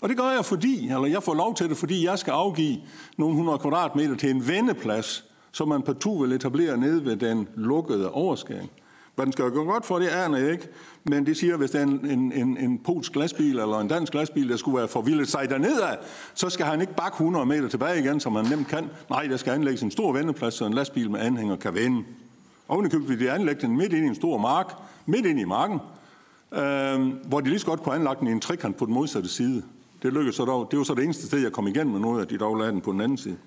og 0.00 0.08
det 0.08 0.16
gør 0.16 0.30
jeg 0.30 0.44
fordi, 0.44 0.84
eller 0.84 1.06
jeg 1.06 1.22
får 1.22 1.34
lov 1.34 1.54
til 1.54 1.68
det, 1.68 1.76
fordi 1.76 2.06
jeg 2.06 2.18
skal 2.18 2.30
afgive 2.30 2.76
nogle 3.16 3.32
100 3.32 3.58
kvadratmeter 3.58 4.16
til 4.16 4.30
en 4.30 4.48
vendeplads, 4.48 5.24
som 5.52 5.68
man 5.68 5.82
partout 5.82 6.22
vil 6.22 6.32
etablere 6.32 6.76
nede 6.76 7.04
ved 7.04 7.16
den 7.16 7.48
lukkede 7.54 8.10
overskæring. 8.10 8.70
Hvad 9.14 9.26
den 9.26 9.32
skal 9.32 9.50
gå 9.50 9.64
godt 9.64 9.86
for, 9.86 9.98
det 9.98 10.08
aner 10.08 10.38
jeg 10.38 10.52
ikke. 10.52 10.68
Men 11.04 11.26
det 11.26 11.36
siger, 11.36 11.52
at 11.52 11.58
hvis 11.58 11.70
det 11.70 11.80
er 11.80 11.86
en, 11.86 12.06
en, 12.06 12.32
en, 12.32 12.56
en 12.56 12.78
polsk 12.78 13.12
glasbil 13.12 13.58
eller 13.58 13.80
en 13.80 13.88
dansk 13.88 14.12
glasbil, 14.12 14.48
der 14.48 14.56
skulle 14.56 14.78
være 14.78 14.88
forvildet 14.88 15.28
sig 15.28 15.50
derned 15.50 15.82
så 16.34 16.50
skal 16.50 16.66
han 16.66 16.80
ikke 16.80 16.94
bakke 16.94 17.14
100 17.14 17.46
meter 17.46 17.68
tilbage 17.68 18.00
igen, 18.00 18.20
som 18.20 18.32
man 18.32 18.44
nemt 18.44 18.68
kan. 18.68 18.90
Nej, 19.10 19.26
der 19.26 19.36
skal 19.36 19.52
anlægges 19.52 19.82
en 19.82 19.90
stor 19.90 20.12
vendeplads, 20.12 20.54
så 20.54 20.66
en 20.66 20.74
lastbil 20.74 21.10
med 21.10 21.20
anhænger 21.20 21.56
kan 21.56 21.74
vende. 21.74 22.04
Oven 22.68 22.86
i 22.86 22.96
vi 22.96 22.98
vil 22.98 23.20
de 23.20 23.30
anlægge 23.30 23.60
den 23.60 23.76
midt 23.76 23.92
ind 23.92 24.04
i 24.04 24.08
en 24.08 24.14
stor 24.14 24.38
mark, 24.38 24.74
midt 25.06 25.26
ind 25.26 25.40
i 25.40 25.44
marken, 25.44 25.80
øh, 26.52 27.28
hvor 27.28 27.40
de 27.40 27.48
lige 27.48 27.58
så 27.58 27.66
godt 27.66 27.82
kunne 27.82 27.94
anlægge 27.94 28.20
den 28.20 28.28
i 28.28 28.32
en 28.32 28.40
trekant 28.40 28.76
på 28.76 28.86
den 28.86 28.94
modsatte 28.94 29.28
side. 29.28 29.62
Det 30.02 30.12
lykkedes 30.12 30.36
så 30.36 30.44
dog. 30.44 30.68
Det 30.70 30.78
var 30.78 30.84
så 30.84 30.94
det 30.94 31.04
eneste 31.04 31.26
sted, 31.26 31.38
jeg 31.38 31.52
kom 31.52 31.66
igennem 31.66 31.92
med 31.92 32.00
noget, 32.00 32.22
at 32.22 32.30
de 32.30 32.38
dog 32.38 32.56
lagde 32.56 32.72
den 32.72 32.80
på 32.80 32.92
den 32.92 33.00
anden 33.00 33.18
side. 33.18 33.38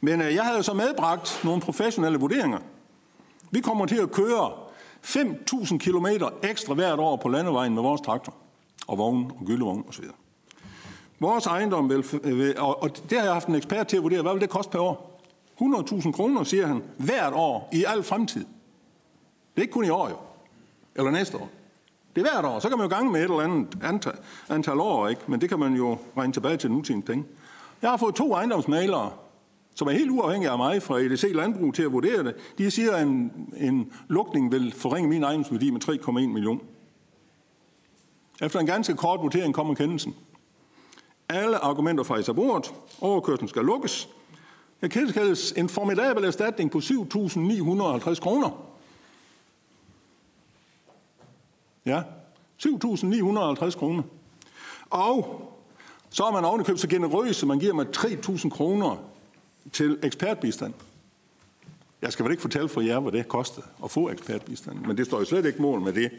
Men 0.00 0.22
øh, 0.22 0.34
jeg 0.34 0.44
havde 0.44 0.62
så 0.62 0.74
medbragt 0.74 1.40
nogle 1.44 1.60
professionelle 1.60 2.18
vurderinger. 2.18 2.58
Vi 3.50 3.60
kommer 3.60 3.86
til 3.86 3.96
at 3.96 4.12
køre 4.12 4.50
5.000 5.04 5.78
km 5.78 6.06
ekstra 6.42 6.74
hvert 6.74 6.98
år 6.98 7.16
på 7.16 7.28
landevejen 7.28 7.74
med 7.74 7.82
vores 7.82 8.00
traktor 8.00 8.34
og 8.86 8.98
vogn 8.98 9.32
og 9.40 9.46
gyldevogn 9.46 9.84
osv. 9.88 10.04
Vores 11.20 11.46
ejendom 11.46 11.92
øh, 11.92 12.38
vil, 12.38 12.58
og, 12.58 12.82
og 12.82 13.10
det 13.10 13.18
har 13.18 13.24
jeg 13.24 13.32
haft 13.32 13.48
en 13.48 13.54
ekspert 13.54 13.86
til 13.86 13.96
at 13.96 14.02
vurdere, 14.02 14.22
hvad 14.22 14.32
vil 14.32 14.40
det 14.40 14.50
koste 14.50 14.70
per 14.70 14.80
år? 14.80 15.20
100.000 15.60 16.12
kroner, 16.12 16.44
siger 16.44 16.66
han, 16.66 16.82
hvert 16.96 17.32
år 17.32 17.68
i 17.72 17.84
al 17.84 18.02
fremtid. 18.02 18.44
Det 19.54 19.56
er 19.56 19.62
ikke 19.62 19.72
kun 19.72 19.84
i 19.84 19.90
år 19.90 20.08
jo, 20.08 20.16
eller 20.96 21.10
næste 21.10 21.36
år. 21.36 21.50
Det 22.18 22.26
er 22.26 22.30
hvert 22.32 22.44
år. 22.44 22.58
Så 22.58 22.68
kan 22.68 22.78
man 22.78 22.90
jo 22.90 22.96
gange 22.96 23.12
med 23.12 23.20
et 23.20 23.24
eller 23.24 23.40
andet 23.40 23.78
antal, 23.82 24.12
antal 24.48 24.80
år, 24.80 25.08
ikke? 25.08 25.20
men 25.26 25.40
det 25.40 25.48
kan 25.48 25.58
man 25.58 25.74
jo 25.74 25.98
regne 26.16 26.32
tilbage 26.32 26.56
til 26.56 26.70
nutidens 26.70 27.04
penge. 27.06 27.24
Jeg 27.82 27.90
har 27.90 27.96
fået 27.96 28.14
to 28.14 28.32
ejendomsmalere, 28.32 29.10
som 29.74 29.88
er 29.88 29.92
helt 29.92 30.10
uafhængige 30.10 30.50
af 30.50 30.58
mig 30.58 30.82
fra 30.82 30.98
EDC 30.98 31.30
Landbrug 31.34 31.74
til 31.74 31.82
at 31.82 31.92
vurdere 31.92 32.24
det. 32.24 32.34
De 32.58 32.70
siger, 32.70 32.92
at 32.96 33.02
en, 33.02 33.32
en 33.56 33.92
lukning 34.08 34.52
vil 34.52 34.72
forringe 34.72 35.08
min 35.08 35.22
ejendomsværdi 35.22 35.70
med 35.70 35.88
3,1 35.88 36.10
million. 36.12 36.60
Efter 38.42 38.60
en 38.60 38.66
ganske 38.66 38.94
kort 38.94 39.20
vurdering 39.20 39.54
kommer 39.54 39.74
kendelsen. 39.74 40.14
Alle 41.28 41.56
argumenter 41.56 42.04
fra 42.04 42.32
bordet. 42.32 42.74
Overkørslen 43.00 43.48
skal 43.48 43.64
lukkes. 43.64 44.08
Jeg 44.82 44.90
kaldes 44.90 45.52
en 45.52 45.68
formidabel 45.68 46.24
erstatning 46.24 46.70
på 46.70 46.78
7.950 46.78 48.20
kroner. 48.20 48.67
Ja, 51.88 52.02
7.950 52.64 53.78
kroner. 53.78 54.02
Og 54.90 55.42
så 56.10 56.24
er 56.24 56.32
man 56.32 56.44
ovenikøbt 56.44 56.80
så 56.80 56.88
generøs, 56.88 57.42
at 57.42 57.48
man 57.48 57.58
giver 57.58 57.74
mig 57.74 57.86
3.000 57.96 58.48
kroner 58.48 58.96
til 59.72 59.98
ekspertbistand. 60.02 60.74
Jeg 62.02 62.12
skal 62.12 62.24
vel 62.24 62.32
ikke 62.32 62.40
fortælle 62.40 62.68
for 62.68 62.80
jer, 62.80 63.00
hvad 63.00 63.12
det 63.12 63.28
kostede 63.28 63.66
at 63.84 63.90
få 63.90 64.10
ekspertbistand, 64.10 64.78
men 64.86 64.96
det 64.96 65.06
står 65.06 65.18
jo 65.18 65.24
slet 65.24 65.46
ikke 65.46 65.62
mål 65.62 65.80
med 65.80 65.92
det, 65.92 66.10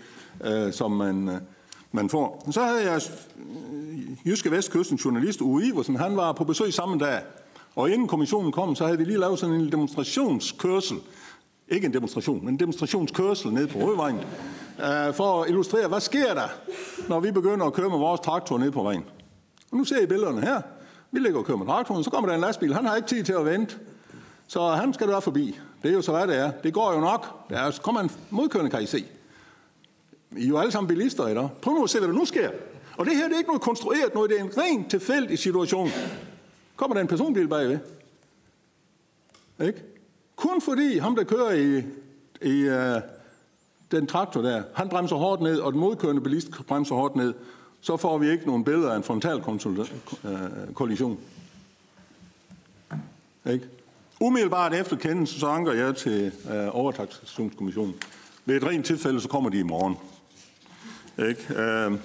øh, 0.43 0.73
som 0.73 0.91
man, 0.91 1.29
øh, 1.29 1.41
man 1.91 2.09
får. 2.09 2.47
Så 2.51 2.61
havde 2.61 2.91
jeg 2.91 3.01
øh, 3.37 4.27
Jyske 4.27 4.51
Vestkystens 4.51 5.05
journalist 5.05 5.41
Uwe 5.41 5.65
Iversen, 5.65 5.95
han 5.95 6.17
var 6.17 6.31
på 6.31 6.43
besøg 6.43 6.73
samme 6.73 6.99
dag, 6.99 7.21
og 7.75 7.89
inden 7.89 8.07
kommissionen 8.07 8.51
kom, 8.51 8.75
så 8.75 8.85
havde 8.85 8.97
vi 8.97 9.03
lige 9.03 9.19
lavet 9.19 9.39
sådan 9.39 9.55
en 9.55 9.71
demonstrationskørsel 9.71 10.97
ikke 11.69 11.85
en 11.85 11.93
demonstration, 11.93 12.45
men 12.45 12.53
en 12.53 12.59
demonstrationskørsel 12.59 13.53
ned 13.53 13.67
på 13.67 13.79
Rødvejen, 13.79 14.17
øh, 14.79 15.13
for 15.13 15.43
at 15.43 15.49
illustrere, 15.49 15.87
hvad 15.87 15.99
sker 15.99 16.33
der, 16.33 16.47
når 17.09 17.19
vi 17.19 17.31
begynder 17.31 17.65
at 17.65 17.73
køre 17.73 17.89
med 17.89 17.97
vores 17.97 18.21
traktor 18.21 18.57
ned 18.57 18.71
på 18.71 18.83
vejen. 18.83 19.05
Og 19.71 19.77
nu 19.77 19.83
ser 19.83 20.01
I 20.01 20.05
billederne 20.05 20.41
her. 20.41 20.61
Vi 21.11 21.19
ligger 21.19 21.39
og 21.39 21.45
kører 21.45 21.57
med 21.57 21.65
traktoren, 21.65 22.03
så 22.03 22.09
kommer 22.09 22.29
der 22.29 22.35
en 22.35 22.41
lastbil. 22.41 22.73
Han 22.73 22.85
har 22.85 22.95
ikke 22.95 23.07
tid 23.07 23.23
til 23.23 23.33
at 23.33 23.45
vente, 23.45 23.75
så 24.47 24.67
han 24.67 24.93
skal 24.93 25.07
være 25.07 25.21
forbi. 25.21 25.59
Det 25.83 25.89
er 25.89 25.93
jo 25.93 26.01
så, 26.01 26.11
hvad 26.11 26.27
det 26.27 26.37
er. 26.37 26.51
Det 26.51 26.73
går 26.73 26.93
jo 26.93 26.99
nok. 26.99 27.49
Der 27.49 27.79
kommer 27.83 28.01
en 28.01 28.11
modkørende, 28.29 28.71
kan 28.71 28.83
I 28.83 28.85
se. 28.85 29.05
I 30.37 30.43
er 30.43 30.47
jo 30.47 30.57
alle 30.57 30.71
sammen 30.71 30.87
bilister 30.87 31.27
i. 31.27 31.47
Prøv 31.61 31.73
nu 31.73 31.83
at 31.83 31.89
se, 31.89 31.99
hvad 31.99 32.07
der 32.07 32.13
nu 32.13 32.25
sker. 32.25 32.49
Og 32.97 33.05
det 33.05 33.15
her 33.15 33.23
det 33.23 33.33
er 33.33 33.37
ikke 33.37 33.47
noget 33.47 33.61
konstrueret 33.61 34.13
noget, 34.13 34.29
det 34.29 34.39
er 34.39 34.43
en 34.43 34.51
rent 34.57 34.89
tilfældig 34.89 35.39
situation. 35.39 35.89
Kommer 36.75 36.93
der 36.93 37.01
en 37.01 37.07
personbil 37.07 37.47
bagved? 37.47 37.79
Ikke? 39.61 39.83
Kun 40.39 40.61
fordi 40.61 40.97
ham, 40.97 41.15
der 41.15 41.23
kører 41.23 41.51
i, 41.51 41.83
i 42.41 42.69
uh, 42.69 43.01
den 43.91 44.07
traktor 44.07 44.41
der, 44.41 44.63
han 44.75 44.89
bremser 44.89 45.15
hårdt 45.15 45.41
ned, 45.41 45.59
og 45.59 45.71
den 45.71 45.81
modkørende 45.81 46.21
bilist 46.21 46.51
bremser 46.67 46.95
hårdt 46.95 47.15
ned, 47.15 47.33
så 47.81 47.97
får 47.97 48.17
vi 48.17 48.29
ikke 48.29 48.45
nogen 48.45 48.63
billeder 48.63 48.91
af 48.91 48.97
en 48.97 49.03
frontal 49.03 49.37
øh, 49.37 50.73
kollision. 50.73 51.19
Ikke? 53.49 53.65
Umiddelbart 54.21 54.73
efter 54.73 54.95
kendelsen, 54.95 55.39
så 55.39 55.47
anker 55.47 55.73
jeg 55.73 55.95
til 55.95 56.31
øh, 56.51 56.67
uh, 56.67 56.75
overtaksationskommissionen. 56.75 57.95
Ved 58.45 58.55
et 58.55 58.63
rent 58.63 58.85
tilfælde, 58.85 59.21
så 59.21 59.29
kommer 59.29 59.49
de 59.49 59.59
i 59.59 59.63
morgen. 59.63 59.95
Ikke? 61.29 61.87
Uh, 61.87 61.99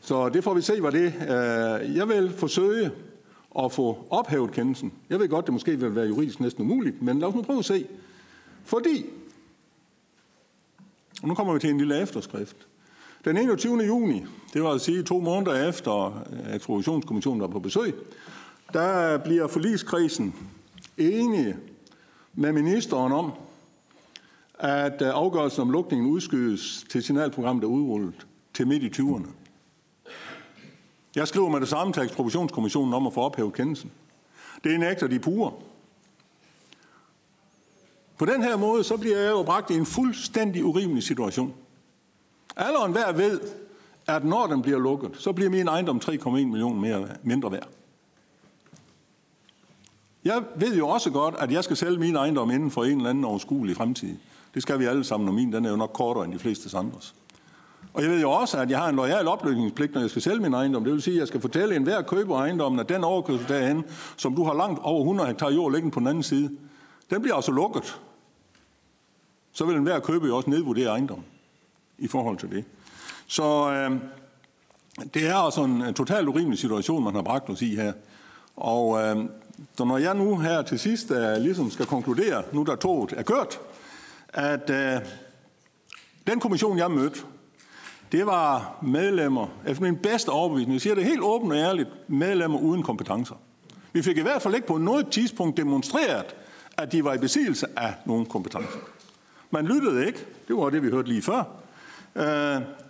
Så 0.00 0.28
det 0.28 0.44
får 0.44 0.54
vi 0.54 0.62
se, 0.62 0.80
hvad 0.80 0.92
det 0.92 1.14
er. 1.20 1.76
Jeg 1.76 2.08
vil 2.08 2.32
forsøge 2.38 2.90
at 3.58 3.72
få 3.72 4.06
ophævet 4.10 4.52
kendelsen. 4.52 4.92
Jeg 5.10 5.18
ved 5.18 5.28
godt, 5.28 5.46
det 5.46 5.52
måske 5.52 5.78
vil 5.80 5.94
være 5.94 6.06
juridisk 6.06 6.40
næsten 6.40 6.62
umuligt, 6.62 7.02
men 7.02 7.18
lad 7.18 7.28
os 7.28 7.34
nu 7.34 7.42
prøve 7.42 7.58
at 7.58 7.64
se. 7.64 7.86
Fordi, 8.64 9.06
og 11.22 11.28
nu 11.28 11.34
kommer 11.34 11.52
vi 11.52 11.60
til 11.60 11.70
en 11.70 11.78
lille 11.78 12.00
efterskrift. 12.00 12.56
Den 13.24 13.36
21. 13.36 13.84
juni, 13.84 14.24
det 14.52 14.62
var 14.62 14.68
at 14.68 14.72
altså 14.72 14.84
sige 14.84 15.02
to 15.02 15.20
måneder 15.20 15.68
efter, 15.68 16.22
at 16.44 16.60
Provisionskommissionen 16.60 17.40
var 17.40 17.46
på 17.46 17.58
besøg, 17.58 17.94
der 18.72 19.18
bliver 19.18 19.46
forligskredsen 19.46 20.34
enige 20.98 21.56
med 22.34 22.52
ministeren 22.52 23.12
om, 23.12 23.32
at 24.58 25.02
øh, 25.02 25.08
afgørelsen 25.08 25.62
om 25.62 25.70
lukningen 25.70 26.10
udskydes 26.10 26.86
til 26.90 27.02
signalprogrammet 27.02 27.64
er 27.64 27.68
udrullet 27.68 28.26
til 28.54 28.66
midt 28.66 28.82
i 28.82 29.02
20'erne. 29.02 29.26
Jeg 31.14 31.28
skriver 31.28 31.48
med 31.48 31.60
det 31.60 31.68
samme 31.68 31.92
til 31.92 32.02
ekspropriationskommissionen 32.02 32.94
om 32.94 33.06
at 33.06 33.12
få 33.12 33.20
ophævet 33.20 33.54
kendelsen. 33.54 33.90
Det 34.64 34.80
nægter 34.80 35.06
de 35.06 35.18
pure. 35.18 35.52
På 38.18 38.24
den 38.24 38.42
her 38.42 38.56
måde, 38.56 38.84
så 38.84 38.96
bliver 38.96 39.18
jeg 39.18 39.30
jo 39.30 39.42
bragt 39.42 39.70
i 39.70 39.74
en 39.74 39.86
fuldstændig 39.86 40.64
urimelig 40.64 41.02
situation. 41.02 41.54
Alle 42.56 42.78
og 42.78 42.86
enhver 42.86 43.12
ved, 43.12 43.40
at 44.06 44.24
når 44.24 44.46
den 44.46 44.62
bliver 44.62 44.78
lukket, 44.78 45.10
så 45.18 45.32
bliver 45.32 45.50
min 45.50 45.68
ejendom 45.68 46.00
3,1 46.04 46.28
millioner 46.30 46.80
mere, 46.80 47.08
mindre 47.22 47.52
værd. 47.52 47.68
Jeg 50.24 50.42
ved 50.56 50.76
jo 50.76 50.88
også 50.88 51.10
godt, 51.10 51.34
at 51.38 51.52
jeg 51.52 51.64
skal 51.64 51.76
sælge 51.76 51.98
min 51.98 52.16
ejendom 52.16 52.50
inden 52.50 52.70
for 52.70 52.84
en 52.84 52.96
eller 52.96 53.10
anden 53.10 53.24
overskuelig 53.24 53.76
fremtid. 53.76 54.16
Det 54.54 54.62
skal 54.62 54.78
vi 54.78 54.84
alle 54.84 55.04
sammen, 55.04 55.28
og 55.28 55.34
min 55.34 55.52
den 55.52 55.64
er 55.64 55.70
jo 55.70 55.76
nok 55.76 55.90
kortere 55.94 56.24
end 56.24 56.32
de 56.32 56.38
fleste 56.38 56.78
andres. 56.78 57.14
Og 57.94 58.02
jeg 58.02 58.10
ved 58.10 58.20
jo 58.20 58.30
også, 58.30 58.58
at 58.58 58.70
jeg 58.70 58.78
har 58.78 58.88
en 58.88 58.96
lojal 58.96 59.28
opløsningspligt, 59.28 59.94
når 59.94 60.00
jeg 60.00 60.10
skal 60.10 60.22
sælge 60.22 60.40
min 60.40 60.54
ejendom. 60.54 60.84
Det 60.84 60.92
vil 60.92 61.02
sige, 61.02 61.14
at 61.14 61.20
jeg 61.20 61.28
skal 61.28 61.40
fortælle 61.40 61.76
enhver 61.76 62.02
køber 62.02 62.38
ejendommen, 62.38 62.80
at 62.80 62.88
den 62.88 63.04
overkørsel 63.04 63.48
derhen, 63.48 63.84
som 64.16 64.34
du 64.34 64.44
har 64.44 64.54
langt 64.54 64.80
over 64.82 65.00
100 65.00 65.28
hektar 65.28 65.50
jord 65.50 65.72
liggende 65.72 65.94
på 65.94 66.00
den 66.00 66.08
anden 66.08 66.22
side, 66.22 66.50
den 67.10 67.22
bliver 67.22 67.34
altså 67.34 67.52
lukket. 67.52 68.00
Så 69.52 69.64
vil 69.64 69.76
enhver 69.76 70.00
køber 70.00 70.26
jo 70.26 70.36
også 70.36 70.50
nedvurdere 70.50 70.88
ejendommen 70.88 71.26
i 71.98 72.08
forhold 72.08 72.38
til 72.38 72.50
det. 72.50 72.64
Så 73.26 73.70
øh, 73.70 73.90
det 75.14 75.28
er 75.28 75.36
altså 75.36 75.64
en 75.64 75.94
totalt 75.94 76.28
urimelig 76.28 76.58
situation, 76.58 77.04
man 77.04 77.14
har 77.14 77.22
bragt 77.22 77.50
os 77.50 77.62
i 77.62 77.74
her. 77.74 77.92
Og 78.56 79.02
øh, 79.02 79.24
så 79.76 79.84
når 79.84 79.98
jeg 79.98 80.14
nu 80.14 80.38
her 80.38 80.62
til 80.62 80.78
sidst 80.78 81.10
øh, 81.10 81.36
ligesom 81.36 81.70
skal 81.70 81.86
konkludere, 81.86 82.42
nu 82.52 82.62
der 82.62 82.76
toget 82.76 83.12
er 83.12 83.22
kørt, 83.22 83.60
at 84.28 84.70
øh, 84.70 85.00
den 86.26 86.40
kommission, 86.40 86.78
jeg 86.78 86.90
mødte, 86.90 87.20
det 88.14 88.26
var 88.26 88.78
medlemmer, 88.82 89.46
efter 89.66 89.82
min 89.82 89.96
bedste 89.96 90.28
overbevisning, 90.28 90.72
jeg 90.72 90.80
siger 90.80 90.94
det 90.94 91.04
helt 91.04 91.20
åbent 91.22 91.52
og 91.52 91.58
ærligt, 91.58 91.88
medlemmer 92.08 92.58
uden 92.58 92.82
kompetencer. 92.82 93.34
Vi 93.92 94.02
fik 94.02 94.16
i 94.16 94.20
hvert 94.20 94.42
fald 94.42 94.54
ikke 94.54 94.66
på 94.66 94.78
noget 94.78 95.08
tidspunkt 95.08 95.56
demonstreret, 95.56 96.36
at 96.78 96.92
de 96.92 97.04
var 97.04 97.14
i 97.14 97.18
besiddelse 97.18 97.66
af 97.76 97.94
nogen 98.06 98.26
kompetencer. 98.26 98.78
Man 99.50 99.66
lyttede 99.66 100.06
ikke. 100.06 100.26
Det 100.48 100.56
var 100.56 100.70
det, 100.70 100.82
vi 100.82 100.90
hørte 100.90 101.08
lige 101.08 101.22
før. 101.22 101.38
Øh, 102.16 102.24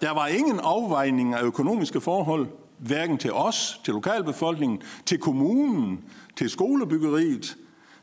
der 0.01 0.15
var 0.15 0.27
ingen 0.27 0.61
afvejning 0.63 1.35
af 1.35 1.43
økonomiske 1.43 2.01
forhold, 2.01 2.47
hverken 2.79 3.19
til 3.19 3.33
os, 3.33 3.81
til 3.85 3.95
lokalbefolkningen, 3.95 4.83
til 5.07 5.19
kommunen, 5.19 6.05
til 6.37 6.51
skolebyggeriet, 6.51 7.57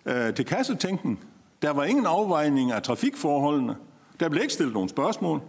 øh, 0.05 0.33
til 0.33 0.45
kassetænken. 0.45 1.19
Der 1.61 1.71
var 1.71 1.83
ingen 1.83 2.05
afvejning 2.05 2.71
af 2.71 2.81
trafikforholdene. 2.83 3.75
Der 4.19 4.29
blev 4.29 4.41
ikke 4.41 4.53
stillet 4.53 4.73
nogen 4.73 4.89
spørgsmål. 4.89 5.41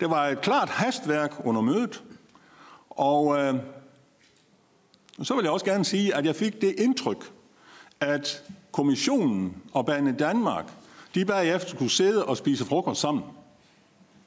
Det 0.00 0.10
var 0.10 0.26
et 0.26 0.40
klart 0.40 0.68
hastværk 0.68 1.32
under 1.44 1.60
mødet. 1.60 2.02
Og 2.90 3.38
øh, 3.38 3.54
så 5.22 5.34
vil 5.34 5.42
jeg 5.42 5.52
også 5.52 5.66
gerne 5.66 5.84
sige, 5.84 6.14
at 6.14 6.24
jeg 6.24 6.36
fik 6.36 6.60
det 6.60 6.74
indtryk, 6.78 7.32
at 8.00 8.42
kommissionen 8.72 9.62
og 9.72 9.86
Bane 9.86 10.16
Danmark, 10.18 10.72
de 11.14 11.24
bagefter 11.24 11.76
kunne 11.76 11.90
sidde 11.90 12.24
og 12.24 12.36
spise 12.36 12.64
frokost 12.64 13.00
sammen. 13.00 13.24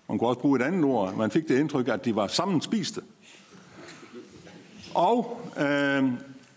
Man 0.07 0.19
kunne 0.19 0.29
også 0.29 0.39
bruge 0.39 0.59
et 0.59 0.63
andet 0.65 0.83
ord. 0.83 1.13
Man 1.13 1.31
fik 1.31 1.47
det 1.47 1.59
indtryk, 1.59 1.87
at 1.87 2.05
de 2.05 2.15
var 2.15 2.27
sammen 2.27 2.61
spiste. 2.61 3.01
Og 4.95 5.41
øh, 5.57 6.03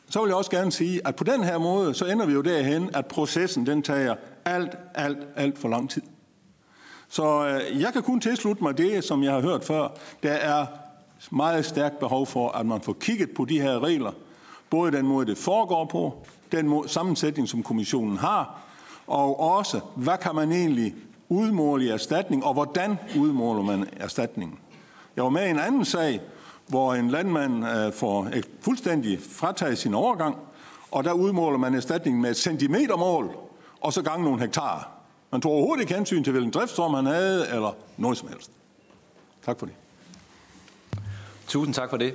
så 0.09 0.21
vil 0.21 0.29
jeg 0.29 0.37
også 0.37 0.51
gerne 0.51 0.73
sige, 0.73 1.07
at 1.07 1.17
på 1.17 1.25
den 1.25 1.45
her 1.45 1.59
måde, 1.59 1.95
så 1.95 2.05
ender 2.05 2.27
vi 2.27 2.33
jo 2.33 2.41
derhen, 2.41 2.91
at 2.95 3.07
processen 3.07 3.67
den 3.67 3.83
tager 3.83 4.15
alt, 4.45 4.79
alt, 4.95 5.19
alt 5.37 5.59
for 5.59 5.69
lang 5.69 5.91
tid. 5.91 6.03
Så 7.13 7.47
øh, 7.47 7.81
jeg 7.81 7.93
kan 7.93 8.03
kun 8.03 8.21
tilslutte 8.21 8.63
mig 8.63 8.79
det, 8.79 9.05
som 9.05 9.23
jeg 9.23 9.33
har 9.33 9.41
hørt 9.41 9.65
før. 9.65 9.89
Der 10.23 10.33
er 10.33 10.67
meget 11.31 11.65
stærkt 11.65 11.99
behov 11.99 12.27
for, 12.27 12.49
at 12.49 12.67
man 12.67 12.81
får 12.81 12.93
kigget 12.93 13.31
på 13.31 13.45
de 13.45 13.61
her 13.61 13.85
regler. 13.85 14.13
Både 14.71 14.93
den 14.93 15.07
måde, 15.07 15.27
det 15.27 15.39
foregår 15.39 15.85
på, 15.85 16.27
den 16.53 16.69
måde, 16.69 16.89
sammensætning, 16.89 17.49
som 17.49 17.63
kommissionen 17.63 18.17
har, 18.17 18.61
og 19.07 19.41
også, 19.41 19.81
hvad 19.95 20.19
kan 20.19 20.35
man 20.35 20.53
egentlig 20.53 20.95
udmåle 21.29 21.85
i 21.85 21.89
erstatning, 21.89 22.45
og 22.45 22.55
hvordan 22.55 22.99
udmåler 23.19 23.63
man 23.63 23.89
erstatningen. 23.97 24.59
Jeg 25.17 25.25
var 25.25 25.31
med 25.31 25.47
i 25.47 25.51
en 25.51 25.59
anden 25.59 25.85
sag, 25.85 26.21
hvor 26.67 26.95
en 26.95 27.11
landmand 27.11 27.67
øh, 27.67 27.93
får 27.93 28.29
fuldstændig 28.61 29.19
frataget 29.31 29.79
sin 29.79 29.95
overgang, 29.95 30.37
og 30.91 31.05
der 31.05 31.13
udmåler 31.13 31.59
man 31.59 31.75
erstatningen 31.75 32.23
med 32.23 32.31
et 32.31 32.37
centimetermål, 32.37 33.37
og 33.81 33.93
så 33.93 34.03
gange 34.03 34.25
nogle 34.25 34.41
hektar. 34.41 35.02
Man 35.33 35.41
tog 35.41 35.53
overhovedet 35.53 35.81
ikke 35.81 35.95
hensyn 35.95 36.25
til, 36.25 36.31
hvilken 36.31 36.53
driftsform 36.53 36.95
han 36.95 37.07
havde, 37.07 37.49
eller 37.49 37.77
noget 37.97 38.19
som 38.19 38.29
helst. 38.29 38.51
Tak 39.45 39.59
for 39.59 39.67
det. 39.67 39.75
Tusind 41.47 41.75
tak 41.75 41.91
for 41.91 41.97
det. 41.97 42.15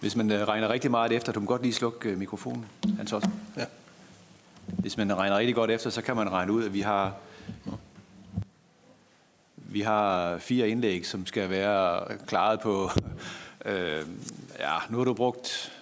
Hvis 0.00 0.16
man 0.16 0.30
øh, 0.32 0.48
regner 0.48 0.68
rigtig 0.68 0.90
meget 0.90 1.12
efter, 1.12 1.32
du 1.32 1.40
må 1.40 1.46
godt 1.46 1.62
lige 1.62 1.72
slukke 1.72 2.08
øh, 2.08 2.18
mikrofonen, 2.18 2.66
Hans 2.96 3.12
også. 3.12 3.28
Ja. 3.56 3.64
Hvis 4.66 4.96
man 4.96 5.16
regner 5.16 5.38
rigtig 5.38 5.54
godt 5.54 5.70
efter, 5.70 5.90
så 5.90 6.02
kan 6.02 6.16
man 6.16 6.32
regne 6.32 6.52
ud, 6.52 6.64
at 6.64 6.74
vi 6.74 6.80
har 6.80 7.14
vi 9.56 9.80
har 9.80 10.38
fire 10.38 10.68
indlæg, 10.68 11.06
som 11.06 11.26
skal 11.26 11.50
være 11.50 12.18
klaret 12.26 12.60
på, 12.60 12.90
øh, 13.66 14.06
ja, 14.58 14.76
nu 14.90 14.98
har 14.98 15.04
du 15.04 15.14
brugt 15.14 15.72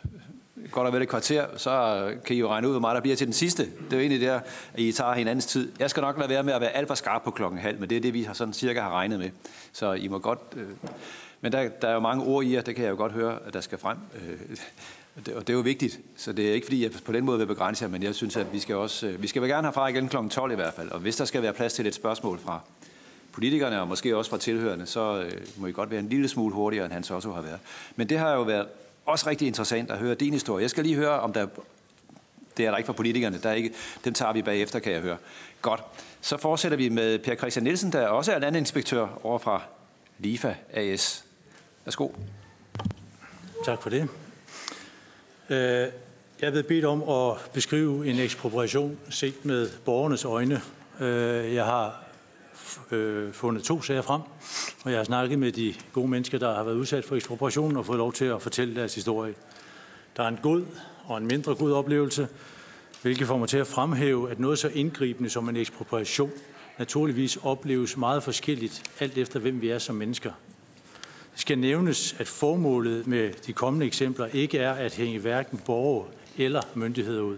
godt 0.70 0.86
og 0.86 0.92
vel 0.92 1.02
et 1.02 1.08
kvarter, 1.08 1.46
så 1.56 2.04
kan 2.24 2.36
I 2.36 2.38
jo 2.38 2.48
regne 2.48 2.66
ud, 2.66 2.72
hvor 2.72 2.80
meget 2.80 2.94
der 2.94 3.00
bliver 3.00 3.16
til 3.16 3.26
den 3.26 3.34
sidste. 3.34 3.62
Det 3.62 3.92
er 3.92 3.96
jo 3.96 4.00
egentlig 4.00 4.20
der, 4.20 4.40
at 4.74 4.80
I 4.80 4.92
tager 4.92 5.12
hinandens 5.12 5.46
tid. 5.46 5.72
Jeg 5.78 5.90
skal 5.90 6.00
nok 6.00 6.18
lade 6.18 6.28
være 6.28 6.42
med 6.42 6.52
at 6.52 6.60
være 6.60 6.70
alt 6.70 6.88
for 6.88 6.94
skarp 6.94 7.22
på 7.22 7.30
klokken 7.30 7.60
halv, 7.60 7.80
men 7.80 7.90
det 7.90 7.96
er 7.96 8.00
det, 8.00 8.14
vi 8.14 8.22
har 8.22 8.34
sådan 8.34 8.54
cirka 8.54 8.80
har 8.80 8.90
regnet 8.90 9.18
med. 9.18 9.30
Så 9.72 9.92
I 9.92 10.08
må 10.08 10.18
godt... 10.18 10.40
Øh, 10.56 10.66
men 11.40 11.52
der, 11.52 11.68
der 11.68 11.88
er 11.88 11.94
jo 11.94 12.00
mange 12.00 12.24
ord 12.24 12.44
i 12.44 12.54
jer, 12.54 12.60
det 12.60 12.74
kan 12.74 12.84
jeg 12.84 12.90
jo 12.90 12.96
godt 12.96 13.12
høre, 13.12 13.38
at 13.46 13.54
der 13.54 13.60
skal 13.60 13.78
frem. 13.78 13.98
Øh, 14.14 14.56
og 15.16 15.40
det 15.46 15.50
er 15.50 15.54
jo 15.54 15.60
vigtigt, 15.60 16.00
så 16.16 16.32
det 16.32 16.48
er 16.48 16.54
ikke 16.54 16.66
fordi, 16.66 16.82
jeg 16.82 16.90
på 17.04 17.12
den 17.12 17.24
måde 17.24 17.38
vil 17.38 17.46
begrænse 17.46 17.84
jer, 17.84 17.90
men 17.90 18.02
jeg 18.02 18.14
synes, 18.14 18.36
at 18.36 18.52
vi 18.52 18.58
skal 18.58 18.76
også, 18.76 19.06
øh, 19.06 19.22
vi 19.22 19.26
skal 19.26 19.42
vel 19.42 19.50
gerne 19.50 19.66
herfra 19.66 19.88
igen 19.88 20.08
kl. 20.08 20.16
12 20.30 20.52
i 20.52 20.54
hvert 20.54 20.74
fald, 20.74 20.90
og 20.90 21.00
hvis 21.00 21.16
der 21.16 21.24
skal 21.24 21.42
være 21.42 21.52
plads 21.52 21.72
til 21.72 21.86
et 21.86 21.94
spørgsmål 21.94 22.38
fra 22.38 22.60
politikerne, 23.32 23.80
og 23.80 23.88
måske 23.88 24.16
også 24.16 24.30
fra 24.30 24.38
tilhørende, 24.38 24.86
så 24.86 25.22
øh, 25.22 25.32
må 25.56 25.66
I 25.66 25.72
godt 25.72 25.90
være 25.90 26.00
en 26.00 26.08
lille 26.08 26.28
smule 26.28 26.54
hurtigere, 26.54 26.84
end 26.84 26.92
Hans 26.92 27.10
også 27.10 27.32
har 27.32 27.42
været. 27.42 27.58
Men 27.96 28.08
det 28.08 28.18
har 28.18 28.34
jo 28.34 28.42
været 28.42 28.66
også 29.06 29.30
rigtig 29.30 29.48
interessant 29.48 29.90
at 29.90 29.98
høre 29.98 30.14
din 30.14 30.32
historie. 30.32 30.62
Jeg 30.62 30.70
skal 30.70 30.84
lige 30.84 30.96
høre, 30.96 31.20
om 31.20 31.32
der... 31.32 31.46
Det 32.56 32.66
er 32.66 32.70
der 32.70 32.78
ikke 32.78 32.86
for 32.86 32.92
politikerne. 32.92 33.38
Der 33.42 33.48
er 33.50 33.54
ikke, 33.54 33.72
dem 34.04 34.14
tager 34.14 34.32
vi 34.32 34.42
bagefter, 34.42 34.78
kan 34.78 34.92
jeg 34.92 35.00
høre. 35.00 35.16
Godt. 35.62 35.82
Så 36.20 36.36
fortsætter 36.36 36.78
vi 36.78 36.88
med 36.88 37.18
Per 37.18 37.34
Christian 37.34 37.64
Nielsen, 37.64 37.92
der 37.92 38.06
også 38.06 38.32
er 38.32 38.38
landinspektør 38.38 39.20
over 39.22 39.38
fra 39.38 39.62
LIFA 40.18 40.54
AS. 40.72 41.24
Værsgo. 41.84 42.08
Tak 43.64 43.82
for 43.82 43.90
det. 43.90 44.08
Øh, 45.50 45.58
jeg 46.40 46.46
er 46.46 46.50
blevet 46.50 46.66
bedt 46.66 46.84
om 46.84 47.08
at 47.08 47.50
beskrive 47.52 48.06
en 48.06 48.18
ekspropriation 48.18 48.98
set 49.10 49.44
med 49.44 49.70
borgernes 49.84 50.24
øjne. 50.24 50.60
Øh, 51.00 51.54
jeg 51.54 51.64
har 51.64 52.04
øh, 52.90 53.32
fundet 53.32 53.64
to 53.64 53.82
sager 53.82 54.02
frem, 54.02 54.20
og 54.84 54.90
jeg 54.90 54.98
har 54.98 55.04
snakket 55.04 55.38
med 55.38 55.52
de 55.52 55.74
gode 55.92 56.08
mennesker, 56.08 56.38
der 56.38 56.54
har 56.54 56.64
været 56.64 56.76
udsat 56.76 57.04
for 57.04 57.16
ekspropriation 57.16 57.76
og 57.76 57.86
fået 57.86 57.98
lov 57.98 58.12
til 58.12 58.24
at 58.24 58.42
fortælle 58.42 58.76
deres 58.76 58.94
historie. 58.94 59.34
Der 60.16 60.22
er 60.22 60.28
en 60.28 60.38
god 60.42 60.64
og 61.04 61.18
en 61.18 61.26
mindre 61.26 61.54
god 61.54 61.72
oplevelse, 61.72 62.28
hvilket 63.02 63.26
får 63.26 63.38
mig 63.38 63.48
til 63.48 63.58
at 63.58 63.66
fremhæve, 63.66 64.30
at 64.30 64.40
noget 64.40 64.58
så 64.58 64.68
indgribende 64.68 65.30
som 65.30 65.48
en 65.48 65.56
ekspropriation 65.56 66.30
naturligvis 66.78 67.36
opleves 67.36 67.96
meget 67.96 68.22
forskelligt, 68.22 68.90
alt 69.00 69.18
efter 69.18 69.40
hvem 69.40 69.60
vi 69.60 69.68
er 69.68 69.78
som 69.78 69.96
mennesker. 69.96 70.32
Det 71.32 71.40
skal 71.40 71.58
nævnes, 71.58 72.16
at 72.18 72.28
formålet 72.28 73.06
med 73.06 73.32
de 73.46 73.52
kommende 73.52 73.86
eksempler 73.86 74.26
ikke 74.26 74.58
er 74.58 74.72
at 74.72 74.94
hænge 74.94 75.18
hverken 75.18 75.58
borgere 75.58 76.06
eller 76.38 76.62
myndigheder 76.74 77.22
ud. 77.22 77.36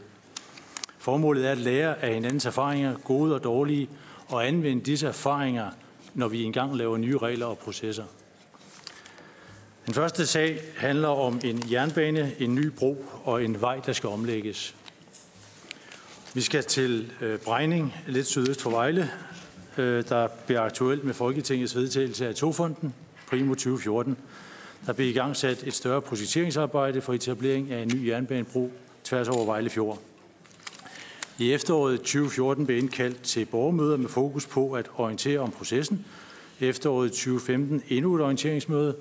Formålet 0.98 1.46
er 1.46 1.50
at 1.50 1.58
lære 1.58 2.02
af 2.02 2.14
hinandens 2.14 2.46
erfaringer, 2.46 2.96
gode 2.96 3.34
og 3.34 3.44
dårlige, 3.44 3.88
og 4.34 4.48
anvende 4.48 4.84
disse 4.84 5.06
erfaringer, 5.06 5.70
når 6.14 6.28
vi 6.28 6.42
engang 6.42 6.76
laver 6.76 6.96
nye 6.96 7.18
regler 7.18 7.46
og 7.46 7.58
processer. 7.58 8.04
Den 9.86 9.94
første 9.94 10.26
sag 10.26 10.60
handler 10.76 11.08
om 11.08 11.40
en 11.44 11.62
jernbane, 11.70 12.32
en 12.38 12.54
ny 12.54 12.66
bro 12.66 13.04
og 13.24 13.44
en 13.44 13.60
vej, 13.60 13.80
der 13.86 13.92
skal 13.92 14.08
omlægges. 14.08 14.74
Vi 16.34 16.40
skal 16.40 16.64
til 16.64 17.12
øh, 17.20 17.38
Brejning, 17.38 17.94
lidt 18.06 18.26
sydøst 18.26 18.62
for 18.62 18.70
Vejle, 18.70 19.10
øh, 19.78 20.04
der 20.08 20.28
bliver 20.46 20.60
aktuelt 20.60 21.04
med 21.04 21.14
Folketingets 21.14 21.76
vedtagelse 21.76 22.28
af 22.28 22.34
Togfonden, 22.34 22.94
primo 23.28 23.54
2014. 23.54 24.16
Der 24.86 24.92
blev 24.92 25.08
i 25.08 25.12
gang 25.12 25.36
sat 25.36 25.62
et 25.66 25.74
større 25.74 26.02
projekteringsarbejde 26.02 27.00
for 27.00 27.12
etablering 27.12 27.72
af 27.72 27.82
en 27.82 27.90
ny 27.94 28.08
jernbanebro 28.08 28.72
tværs 29.04 29.28
over 29.28 29.44
Vejle 29.44 29.70
Fjord. 29.70 29.98
I 31.38 31.52
efteråret 31.52 31.98
2014 31.98 32.66
blev 32.66 32.78
indkaldt 32.78 33.22
til 33.22 33.44
borgermøder 33.44 33.96
med 33.96 34.08
fokus 34.08 34.46
på 34.46 34.72
at 34.72 34.90
orientere 34.96 35.38
om 35.38 35.50
processen. 35.50 36.04
Efteråret 36.60 37.10
2015 37.10 37.82
endnu 37.88 38.14
et 38.14 38.22
orienteringsmøde 38.22 38.96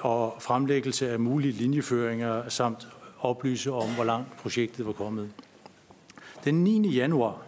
og 0.00 0.36
fremlæggelse 0.40 1.10
af 1.10 1.20
mulige 1.20 1.52
linjeføringer 1.52 2.48
samt 2.48 2.88
oplyse 3.20 3.72
om, 3.72 3.94
hvor 3.94 4.04
langt 4.04 4.36
projektet 4.36 4.86
var 4.86 4.92
kommet. 4.92 5.30
Den 6.44 6.64
9. 6.64 6.88
januar, 6.88 7.42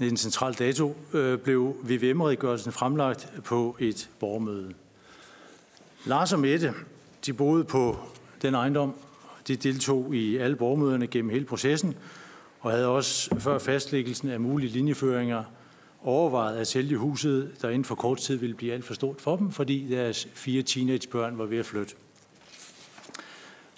en 0.00 0.16
central 0.16 0.54
dato, 0.54 0.96
øh, 1.12 1.38
blev 1.38 1.76
VVM-redegørelsen 1.82 2.72
fremlagt 2.72 3.28
på 3.44 3.76
et 3.80 4.10
borgermøde. 4.20 4.74
Lars 6.04 6.32
og 6.32 6.40
Mette, 6.40 6.74
de 7.26 7.32
boede 7.32 7.64
på 7.64 7.96
den 8.42 8.54
ejendom. 8.54 8.94
De 9.48 9.56
deltog 9.56 10.14
i 10.14 10.36
alle 10.36 10.56
borgermøderne 10.56 11.06
gennem 11.06 11.30
hele 11.30 11.44
processen, 11.44 11.96
og 12.62 12.70
havde 12.70 12.86
også 12.86 13.38
før 13.38 13.58
fastlæggelsen 13.58 14.30
af 14.30 14.40
mulige 14.40 14.70
linjeføringer 14.70 15.44
overvejet 16.04 16.56
at 16.56 16.66
sælge 16.66 16.96
huset, 16.96 17.52
der 17.62 17.68
inden 17.68 17.84
for 17.84 17.94
kort 17.94 18.18
tid 18.18 18.36
ville 18.36 18.56
blive 18.56 18.72
alt 18.72 18.84
for 18.84 18.94
stort 18.94 19.20
for 19.20 19.36
dem, 19.36 19.50
fordi 19.50 19.86
deres 19.90 20.28
fire 20.34 20.62
teenagebørn 20.62 21.38
var 21.38 21.44
ved 21.44 21.58
at 21.58 21.66
flytte. 21.66 21.94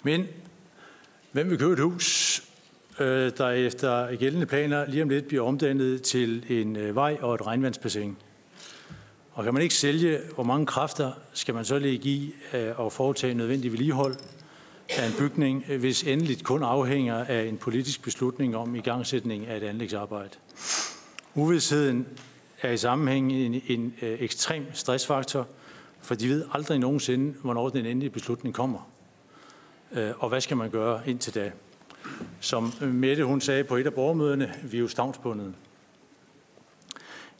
Men 0.03 0.27
hvem 1.31 1.49
vil 1.49 1.57
købe 1.57 1.73
et 1.73 1.79
hus, 1.79 2.43
øh, 2.99 3.31
der 3.37 3.49
efter 3.49 4.15
gældende 4.15 4.45
planer 4.45 4.85
lige 4.89 5.03
om 5.03 5.09
lidt 5.09 5.27
bliver 5.27 5.43
omdannet 5.43 6.01
til 6.01 6.45
en 6.49 6.75
øh, 6.75 6.95
vej 6.95 7.17
og 7.21 7.35
et 7.35 7.47
regnvandsbassin? 7.47 8.17
Og 9.31 9.43
kan 9.43 9.53
man 9.53 9.63
ikke 9.63 9.75
sælge, 9.75 10.19
hvor 10.35 10.43
mange 10.43 10.65
kræfter 10.65 11.11
skal 11.33 11.53
man 11.53 11.65
så 11.65 11.79
lægge 11.79 12.09
i 12.09 12.33
øh, 12.53 12.85
at 12.85 12.93
foretage 12.93 13.33
nødvendig 13.33 13.71
vedligehold 13.71 14.15
af 14.89 15.05
en 15.07 15.13
bygning, 15.19 15.65
øh, 15.69 15.79
hvis 15.79 16.03
endeligt 16.03 16.43
kun 16.43 16.63
afhænger 16.63 17.23
af 17.23 17.43
en 17.43 17.57
politisk 17.57 18.03
beslutning 18.03 18.55
om 18.55 18.75
igangsætning 18.75 19.47
af 19.47 19.57
et 19.57 19.63
anlægsarbejde. 19.63 20.37
Uvidsheden 21.35 22.07
er 22.61 22.71
i 22.71 22.77
sammenhæng 22.77 23.31
en, 23.31 23.53
en, 23.53 23.61
en 23.67 23.93
ekstrem 23.99 24.65
stressfaktor, 24.73 25.47
for 26.01 26.15
de 26.15 26.29
ved 26.29 26.45
aldrig 26.53 26.79
nogensinde, 26.79 27.35
hvornår 27.41 27.69
den 27.69 27.85
endelige 27.85 28.09
beslutning 28.09 28.55
kommer. 28.55 28.89
Øh, 29.91 30.11
og 30.19 30.29
hvad 30.29 30.41
skal 30.41 30.57
man 30.57 30.69
gøre 30.69 31.01
indtil 31.09 31.35
da? 31.35 31.51
Som 32.39 32.73
Mette 32.81 33.23
hun 33.23 33.41
sagde 33.41 33.63
på 33.63 33.75
et 33.75 33.85
af 33.85 33.93
borgermøderne, 33.93 34.53
vi 34.63 34.77
er 34.77 34.81
jo 34.81 34.87
stavnsbundet. 34.87 35.53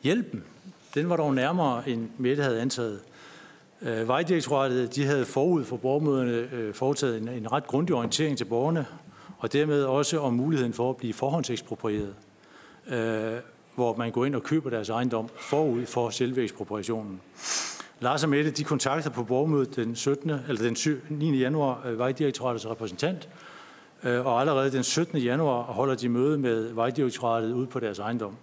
Hjælpen, 0.02 0.44
den 0.94 1.08
var 1.08 1.16
dog 1.16 1.34
nærmere, 1.34 1.88
end 1.88 2.08
Mette 2.18 2.42
havde 2.42 2.60
antaget. 2.60 3.00
Øh, 3.86 4.08
Vejdirektoratet 4.08 4.94
de 4.94 5.04
havde 5.04 5.24
forud 5.24 5.64
for 5.64 5.76
borgermøderne 5.76 6.48
øh, 6.52 6.74
foretaget 6.74 7.22
en, 7.22 7.28
en 7.28 7.52
ret 7.52 7.66
grundig 7.66 7.94
orientering 7.94 8.38
til 8.38 8.44
borgerne, 8.44 8.86
og 9.38 9.52
dermed 9.52 9.84
også 9.84 10.20
om 10.20 10.32
muligheden 10.32 10.72
for 10.72 10.90
at 10.90 10.96
blive 10.96 11.12
forhåndseksproprieret, 11.12 12.14
øh, 12.88 13.32
hvor 13.74 13.96
man 13.96 14.10
går 14.12 14.24
ind 14.24 14.34
og 14.34 14.42
køber 14.42 14.70
deres 14.70 14.88
ejendom 14.88 15.28
forud 15.36 15.86
for 15.86 16.10
selve 16.10 16.42
ekspropriationen. 16.42 17.20
Lars 18.00 18.22
og 18.22 18.28
Mette 18.28 18.50
de 18.50 18.64
kontakter 18.64 19.10
på 19.10 19.24
borgermødet 19.24 19.76
den 19.76 19.96
17. 19.96 20.30
eller 20.30 20.62
den 20.62 20.76
9. 21.08 21.38
januar 21.38 21.86
øh, 21.86 21.98
Vejdirektoratets 21.98 22.66
repræsentant, 22.66 23.28
øh, 24.04 24.26
og 24.26 24.40
allerede 24.40 24.72
den 24.72 24.82
17. 24.82 25.18
januar 25.18 25.62
holder 25.62 25.94
de 25.94 26.08
møde 26.08 26.38
med 26.38 26.72
Vejdirektoratet 26.72 27.52
ude 27.52 27.66
på 27.66 27.80
deres 27.80 27.98
ejendom. 27.98 28.36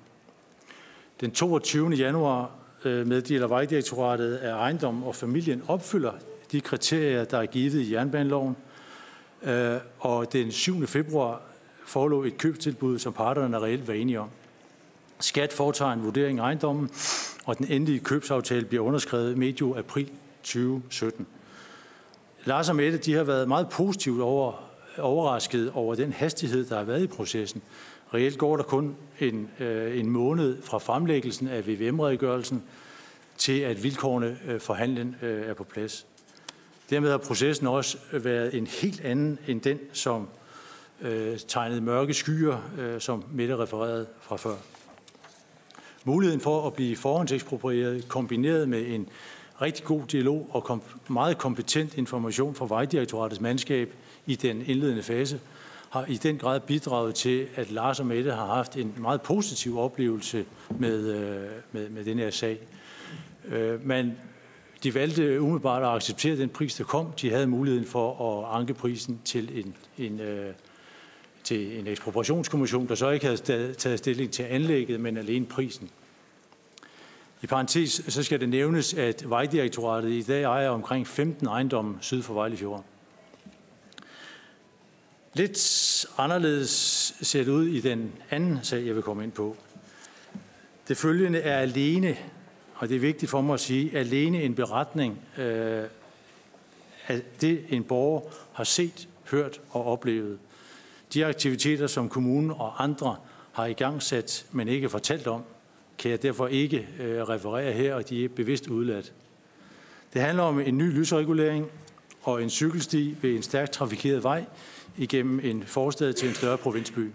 Den 1.22 1.32
22. 1.32 1.90
januar 1.90 2.52
Øh, 2.86 3.08
meddeler 3.08 3.48
Vejdirektoratet, 3.48 4.38
at 4.38 4.52
ejendom 4.52 5.04
og 5.04 5.16
familien 5.16 5.64
opfylder 5.68 6.12
de 6.52 6.62
kriterier, 6.62 7.24
der 7.24 7.38
er 7.38 7.46
givet 7.46 7.74
i 7.74 7.94
jernbaneloven. 7.94 8.56
Øh, 9.44 9.76
og 10.00 10.34
den 10.34 10.52
7. 10.52 10.88
februar 10.88 11.42
forelå 11.86 12.24
et 12.24 12.38
købstilbud, 12.38 13.00
som 13.00 13.14
parterne 13.14 13.60
reelt 13.60 13.88
var 13.88 13.94
enige 13.94 14.20
om. 14.20 14.30
Skat 15.20 15.54
foretager 15.54 15.92
en 15.92 16.04
vurdering 16.04 16.40
af 16.40 16.44
ejendommen, 16.44 16.90
og 17.46 17.58
den 17.58 17.68
endelige 17.70 18.00
købsaftale 18.00 18.66
bliver 18.66 18.84
underskrevet 18.84 19.38
medio 19.38 19.78
april 19.78 20.10
2017. 20.44 21.28
Lars 22.46 22.70
og 22.70 22.76
Mette 22.76 22.98
de 22.98 23.14
har 23.14 23.24
været 23.24 23.48
meget 23.48 23.70
positivt 23.70 24.22
over, 24.22 24.54
overrasket 24.98 25.72
over 25.72 25.96
den 25.96 26.14
hastighed, 26.14 26.66
der 26.66 26.78
har 26.78 26.84
været 26.84 27.04
i 27.04 27.08
processen. 27.08 27.62
Reelt 28.14 28.38
går 28.38 28.58
der 28.58 28.64
kun 28.64 28.96
en, 29.20 29.50
øh, 29.60 30.00
en 30.00 30.10
måned 30.10 30.62
fra 30.62 30.78
fremlæggelsen 30.78 31.48
af 31.48 31.68
VVM-redegørelsen 31.68 32.64
til, 33.38 33.60
at 33.60 33.84
vilkårene 33.84 34.38
øh, 34.48 34.60
for 34.60 34.74
handlen 34.74 35.16
øh, 35.22 35.50
er 35.50 35.54
på 35.54 35.64
plads. 35.64 36.06
Dermed 36.90 37.12
har 37.12 37.18
processen 37.18 37.68
også 37.68 37.98
været 38.12 38.58
en 38.58 38.68
helt 38.68 39.02
anden 39.02 39.40
end 39.48 39.62
den, 39.62 39.80
som 39.94 40.28
øh, 41.02 41.38
tegnede 41.48 41.82
mørke 41.82 42.14
skyer, 42.14 42.58
øh, 42.80 43.02
som 43.02 43.24
Mette 43.32 43.58
refererede 43.58 44.08
fra 44.22 44.38
før. 44.38 44.56
Muligheden 46.04 46.42
for 46.42 46.68
at 46.68 46.74
blive 46.74 46.96
forhåndseksproprieret 46.96 48.08
kombineret 48.08 48.70
med 48.70 48.88
en 48.88 49.10
rigtig 49.62 49.86
god 49.86 50.02
dialog 50.08 50.50
og 50.52 50.64
kom, 50.64 50.82
meget 51.08 51.38
kompetent 51.38 51.98
information 51.98 52.56
fra 52.56 52.66
Vejdirektoratets 52.70 53.42
mandskab 53.42 53.94
i 54.26 54.36
den 54.36 54.64
indledende 54.66 55.04
fase– 55.04 55.40
har 55.94 56.06
i 56.06 56.18
den 56.18 56.38
grad 56.38 56.60
bidraget 56.60 57.16
til, 57.16 57.48
at 57.56 57.72
Lars 57.72 58.00
og 58.00 58.06
Mette 58.06 58.32
har 58.32 58.46
haft 58.46 58.78
en 58.78 58.94
meget 58.98 59.22
positiv 59.22 59.80
oplevelse 59.80 60.46
med, 60.80 61.08
øh, 61.08 61.50
med, 61.72 61.90
med 61.90 62.06
den 62.06 62.20
her 62.20 62.30
sag. 62.30 62.60
Øh, 63.46 63.86
men 63.86 64.18
de 64.84 64.94
valgte 64.94 65.42
umiddelbart 65.42 65.84
at 65.84 65.90
acceptere 65.90 66.38
den 66.38 66.50
pris, 66.50 66.76
der 66.76 66.84
kom. 66.84 67.12
De 67.22 67.30
havde 67.30 67.48
muligheden 67.48 67.88
for 67.88 68.42
at 68.42 68.60
anke 68.60 68.74
prisen 68.74 69.22
til 69.26 69.66
en, 69.66 69.76
en, 69.98 70.20
øh, 70.20 70.54
til 71.44 71.80
en 71.80 71.88
ekspropriationskommission, 71.88 72.88
der 72.88 72.96
så 72.96 73.10
ikke 73.10 73.26
havde 73.26 73.74
taget 73.74 74.00
stilling 74.00 74.32
til 74.32 74.44
anlægget, 74.44 75.00
men 75.00 75.18
alene 75.18 75.46
prisen. 75.46 75.90
I 77.42 77.48
parentes 77.48 78.02
så 78.08 78.24
skal 78.24 78.40
det 78.40 78.50
nævnes, 78.50 78.94
at 78.94 79.30
Vejdirektoratet 79.30 80.10
i 80.10 80.22
dag 80.22 80.44
ejer 80.44 80.70
omkring 80.70 81.08
15 81.08 81.48
ejendomme 81.48 81.98
syd 82.02 82.22
for 82.22 82.34
Vejlefjord. 82.34 82.86
Lidt 85.36 86.06
anderledes 86.18 86.70
ser 87.22 87.44
det 87.44 87.52
ud 87.52 87.68
i 87.68 87.80
den 87.80 88.12
anden 88.30 88.60
sag, 88.64 88.86
jeg 88.86 88.96
vil 88.96 89.04
komme 89.04 89.24
ind 89.24 89.32
på. 89.32 89.58
Det 90.88 90.98
følgende 90.98 91.40
er 91.40 91.58
alene, 91.58 92.18
og 92.76 92.90
det 92.90 92.96
er 92.96 93.00
vigtigt 93.00 93.30
for 93.30 93.42
mig 93.42 93.54
at 93.54 93.60
sige, 93.60 93.98
alene 93.98 94.44
en 94.44 94.56
beretning 94.56 95.20
øh, 95.38 95.84
af 97.08 97.22
det, 97.42 97.66
en 97.70 97.84
borger 97.84 98.22
har 98.54 98.64
set, 98.64 99.08
hørt 99.32 99.62
og 99.70 99.86
oplevet. 99.86 100.40
De 101.14 101.26
aktiviteter, 101.26 101.88
som 101.88 102.10
kommunen 102.10 102.52
og 102.52 102.84
andre 102.84 103.16
har 103.52 103.66
i 103.66 103.74
gang 103.74 104.04
sat, 104.04 104.46
men 104.52 104.68
ikke 104.68 104.90
fortalt 104.90 105.28
om, 105.28 105.44
kan 105.98 106.12
jeg 106.12 106.22
derfor 106.22 106.48
ikke 106.48 106.88
øh, 107.00 107.22
referere 107.22 107.72
her, 107.72 107.96
og 107.96 108.10
de 108.10 108.26
er 108.26 108.30
bevidst 108.30 108.68
udladt. 108.68 109.14
Det 110.14 110.22
handler 110.22 110.44
om 110.44 110.60
en 110.60 110.78
ny 110.78 110.92
lysregulering 110.92 111.68
og 112.22 112.44
en 112.44 112.50
cykelsti 112.50 113.18
ved 113.22 113.36
en 113.36 113.44
stærkt 113.44 113.72
trafikeret 113.72 114.24
vej 114.24 114.46
igennem 114.98 115.40
en 115.44 115.64
forstad 115.64 116.14
til 116.14 116.30
en 116.30 116.36
større 116.36 116.58
provinsby. 116.58 117.12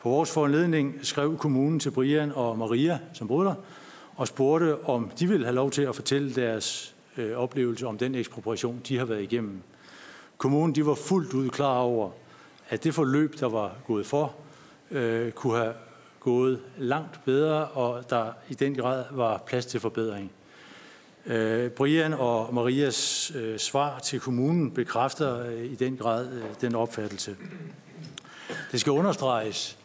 På 0.00 0.08
vores 0.08 0.30
foranledning 0.30 0.98
skrev 1.02 1.38
kommunen 1.38 1.80
til 1.80 1.90
Brian 1.90 2.32
og 2.34 2.58
Maria, 2.58 2.98
som 3.12 3.28
boede 3.28 3.48
der, 3.48 3.54
og 4.16 4.28
spurgte, 4.28 4.84
om 4.84 5.10
de 5.18 5.28
ville 5.28 5.46
have 5.46 5.54
lov 5.54 5.70
til 5.70 5.82
at 5.82 5.94
fortælle 5.94 6.34
deres 6.34 6.94
øh, 7.16 7.36
oplevelse 7.36 7.86
om 7.86 7.98
den 7.98 8.14
ekspropriation, 8.14 8.80
de 8.88 8.98
har 8.98 9.04
været 9.04 9.22
igennem. 9.22 9.62
Kommunen 10.38 10.74
de 10.74 10.86
var 10.86 10.94
fuldt 10.94 11.34
ud 11.34 11.48
klar 11.48 11.78
over, 11.78 12.10
at 12.68 12.84
det 12.84 12.94
forløb, 12.94 13.40
der 13.40 13.48
var 13.48 13.76
gået 13.86 14.06
for, 14.06 14.34
øh, 14.90 15.32
kunne 15.32 15.58
have 15.58 15.74
gået 16.20 16.60
langt 16.78 17.20
bedre, 17.24 17.66
og 17.66 18.10
der 18.10 18.32
i 18.48 18.54
den 18.54 18.74
grad 18.74 19.04
var 19.10 19.42
plads 19.46 19.66
til 19.66 19.80
forbedring. 19.80 20.30
Øh, 21.26 21.70
Brian 21.70 22.14
og 22.14 22.54
Marias 22.54 23.32
øh, 23.34 23.58
svar 23.58 23.98
til 23.98 24.20
kommunen 24.20 24.70
bekræfter 24.70 25.46
øh, 25.46 25.64
i 25.64 25.74
den 25.74 25.96
grad 25.96 26.28
den 26.60 26.74
opfattelse. 26.74 27.36
Det 28.72 28.80
skal 28.80 28.92
understreges, 28.92 29.78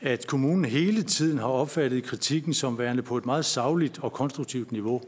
at 0.00 0.26
kommunen 0.26 0.64
hele 0.64 1.02
tiden 1.02 1.38
har 1.38 1.46
opfattet 1.48 2.04
kritikken 2.04 2.54
som 2.54 2.78
værende 2.78 3.02
på 3.02 3.16
et 3.16 3.26
meget 3.26 3.44
savligt 3.44 3.98
og 4.02 4.12
konstruktivt 4.12 4.72
niveau, 4.72 5.02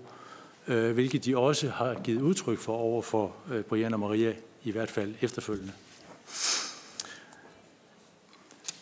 hvilket 0.66 1.24
de 1.24 1.36
også 1.36 1.68
har 1.68 1.94
givet 1.94 2.22
udtryk 2.22 2.58
for 2.58 2.76
over 2.76 3.02
for 3.02 3.32
Brian 3.68 3.94
og 3.94 4.00
Maria, 4.00 4.32
i 4.64 4.70
hvert 4.70 4.90
fald 4.90 5.14
efterfølgende. 5.20 5.72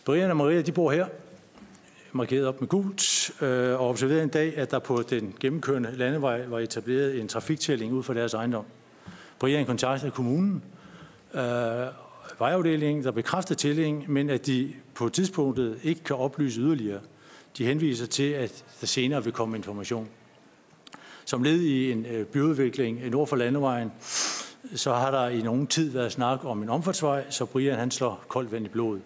Brian 0.05 0.31
og 0.31 0.37
Maria, 0.37 0.61
de 0.61 0.73
bor 0.73 0.93
her 0.93 1.07
markeret 2.13 2.47
op 2.47 2.61
med 2.61 2.69
gult, 2.69 3.31
øh, 3.43 3.81
og 3.81 3.89
observerede 3.89 4.23
en 4.23 4.29
dag, 4.29 4.57
at 4.57 4.71
der 4.71 4.79
på 4.79 5.03
den 5.11 5.35
gennemkørende 5.41 5.97
landevej 5.97 6.47
var 6.47 6.59
etableret 6.59 7.21
en 7.21 7.29
trafiktælling 7.29 7.93
ud 7.93 8.03
for 8.03 8.15
deres 8.15 8.35
ejendom. 8.35 8.65
Brian 9.39 9.67
kontaktede 9.67 10.11
kommunen, 10.11 10.65
øh, 11.35 11.41
vejafdelingen, 12.39 13.05
der 13.05 13.11
bekræftede 13.11 13.59
tællingen, 13.59 14.05
men 14.09 14.31
at 14.31 14.47
de 14.47 14.73
på 14.95 15.09
tidspunktet 15.09 15.79
ikke 15.83 16.05
kan 16.05 16.17
oplyse 16.17 16.61
yderligere. 16.61 17.01
De 17.59 17.65
henviser 17.65 18.07
til, 18.07 18.31
at 18.31 18.65
der 18.81 18.87
senere 18.87 19.25
vil 19.25 19.33
komme 19.33 19.57
information. 19.57 20.09
Som 21.25 21.43
led 21.43 21.61
i 21.61 21.93
en 21.93 22.07
øh, 22.07 22.27
byudvikling 22.27 23.11
nord 23.11 23.27
for 23.27 23.37
landevejen, 23.37 23.93
så 24.75 24.93
har 24.93 25.11
der 25.11 25.29
i 25.29 25.43
nogen 25.43 25.67
tid 25.67 25.91
været 25.91 26.13
snak 26.13 26.45
om 26.45 26.63
en 26.63 26.69
omfartsvej, 26.69 27.31
så 27.31 27.45
Brian 27.45 27.79
han 27.79 27.91
slår 27.91 28.25
koldt 28.29 28.53
vand 28.53 28.65
i 28.65 28.69
blodet. 28.69 29.03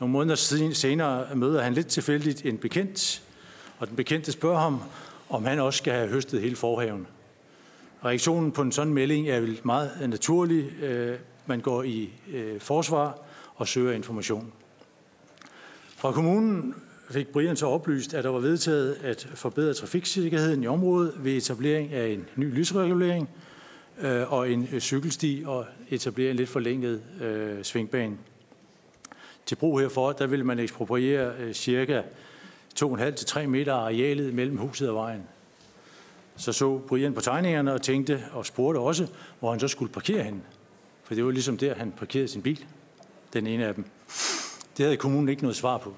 Nogle 0.00 0.12
måneder 0.12 0.34
senere 0.72 1.36
møder 1.36 1.62
han 1.62 1.74
lidt 1.74 1.86
tilfældigt 1.86 2.46
en 2.46 2.58
bekendt, 2.58 3.22
og 3.78 3.88
den 3.88 3.96
bekendte 3.96 4.32
spørger 4.32 4.60
ham, 4.60 4.80
om 5.28 5.44
han 5.44 5.58
også 5.58 5.76
skal 5.76 5.92
have 5.92 6.08
høstet 6.08 6.40
hele 6.40 6.56
forhaven. 6.56 7.06
Reaktionen 8.04 8.52
på 8.52 8.62
en 8.62 8.72
sådan 8.72 8.94
melding 8.94 9.28
er 9.28 9.40
vel 9.40 9.60
meget 9.64 9.90
naturlig. 10.08 10.82
Øh, 10.82 11.18
man 11.46 11.60
går 11.60 11.82
i 11.82 12.12
øh, 12.32 12.60
forsvar 12.60 13.18
og 13.54 13.68
søger 13.68 13.92
information. 13.92 14.52
Fra 15.96 16.12
kommunen 16.12 16.74
fik 17.10 17.28
Brian 17.28 17.56
så 17.56 17.66
oplyst, 17.66 18.14
at 18.14 18.24
der 18.24 18.30
var 18.30 18.38
vedtaget 18.38 18.94
at 19.02 19.28
forbedre 19.34 19.74
trafiksikkerheden 19.74 20.62
i 20.62 20.66
området 20.66 21.12
ved 21.18 21.32
etablering 21.32 21.92
af 21.92 22.08
en 22.08 22.26
ny 22.36 22.54
lysregulering 22.54 23.28
øh, 24.00 24.32
og 24.32 24.50
en 24.50 24.80
cykelsti 24.80 25.42
og 25.46 25.66
etablere 25.90 26.30
en 26.30 26.36
lidt 26.36 26.48
forlænget 26.48 27.02
svingbane. 27.62 28.16
Til 29.46 29.56
brug 29.56 29.80
herfor, 29.80 30.12
der 30.12 30.26
vil 30.26 30.44
man 30.44 30.58
ekspropriere 30.58 31.34
øh, 31.38 31.54
cirka 31.54 32.02
2,5-3 32.80 33.46
meter 33.46 33.74
arealet 33.74 34.34
mellem 34.34 34.56
huset 34.56 34.88
og 34.88 34.94
vejen. 34.94 35.22
Så 36.36 36.52
så 36.52 36.78
Brian 36.78 37.14
på 37.14 37.20
tegningerne 37.20 37.72
og 37.72 37.82
tænkte 37.82 38.24
og 38.32 38.46
spurgte 38.46 38.78
også, 38.78 39.06
hvor 39.40 39.50
han 39.50 39.60
så 39.60 39.68
skulle 39.68 39.92
parkere 39.92 40.22
henne. 40.22 40.40
For 41.04 41.14
det 41.14 41.24
var 41.24 41.30
ligesom 41.30 41.58
der, 41.58 41.74
han 41.74 41.92
parkerede 41.92 42.28
sin 42.28 42.42
bil. 42.42 42.64
Den 43.32 43.46
ene 43.46 43.66
af 43.66 43.74
dem. 43.74 43.84
Det 44.76 44.84
havde 44.84 44.96
kommunen 44.96 45.28
ikke 45.28 45.42
noget 45.42 45.56
svar 45.56 45.78
på. 45.78 45.94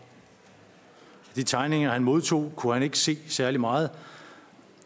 De 1.36 1.43
tegninger, 1.43 1.90
han 1.90 2.05
modtog, 2.05 2.52
kunne 2.56 2.73
han 2.73 2.82
ikke 2.82 2.98
se 2.98 3.18
særlig 3.28 3.60
meget, 3.60 3.90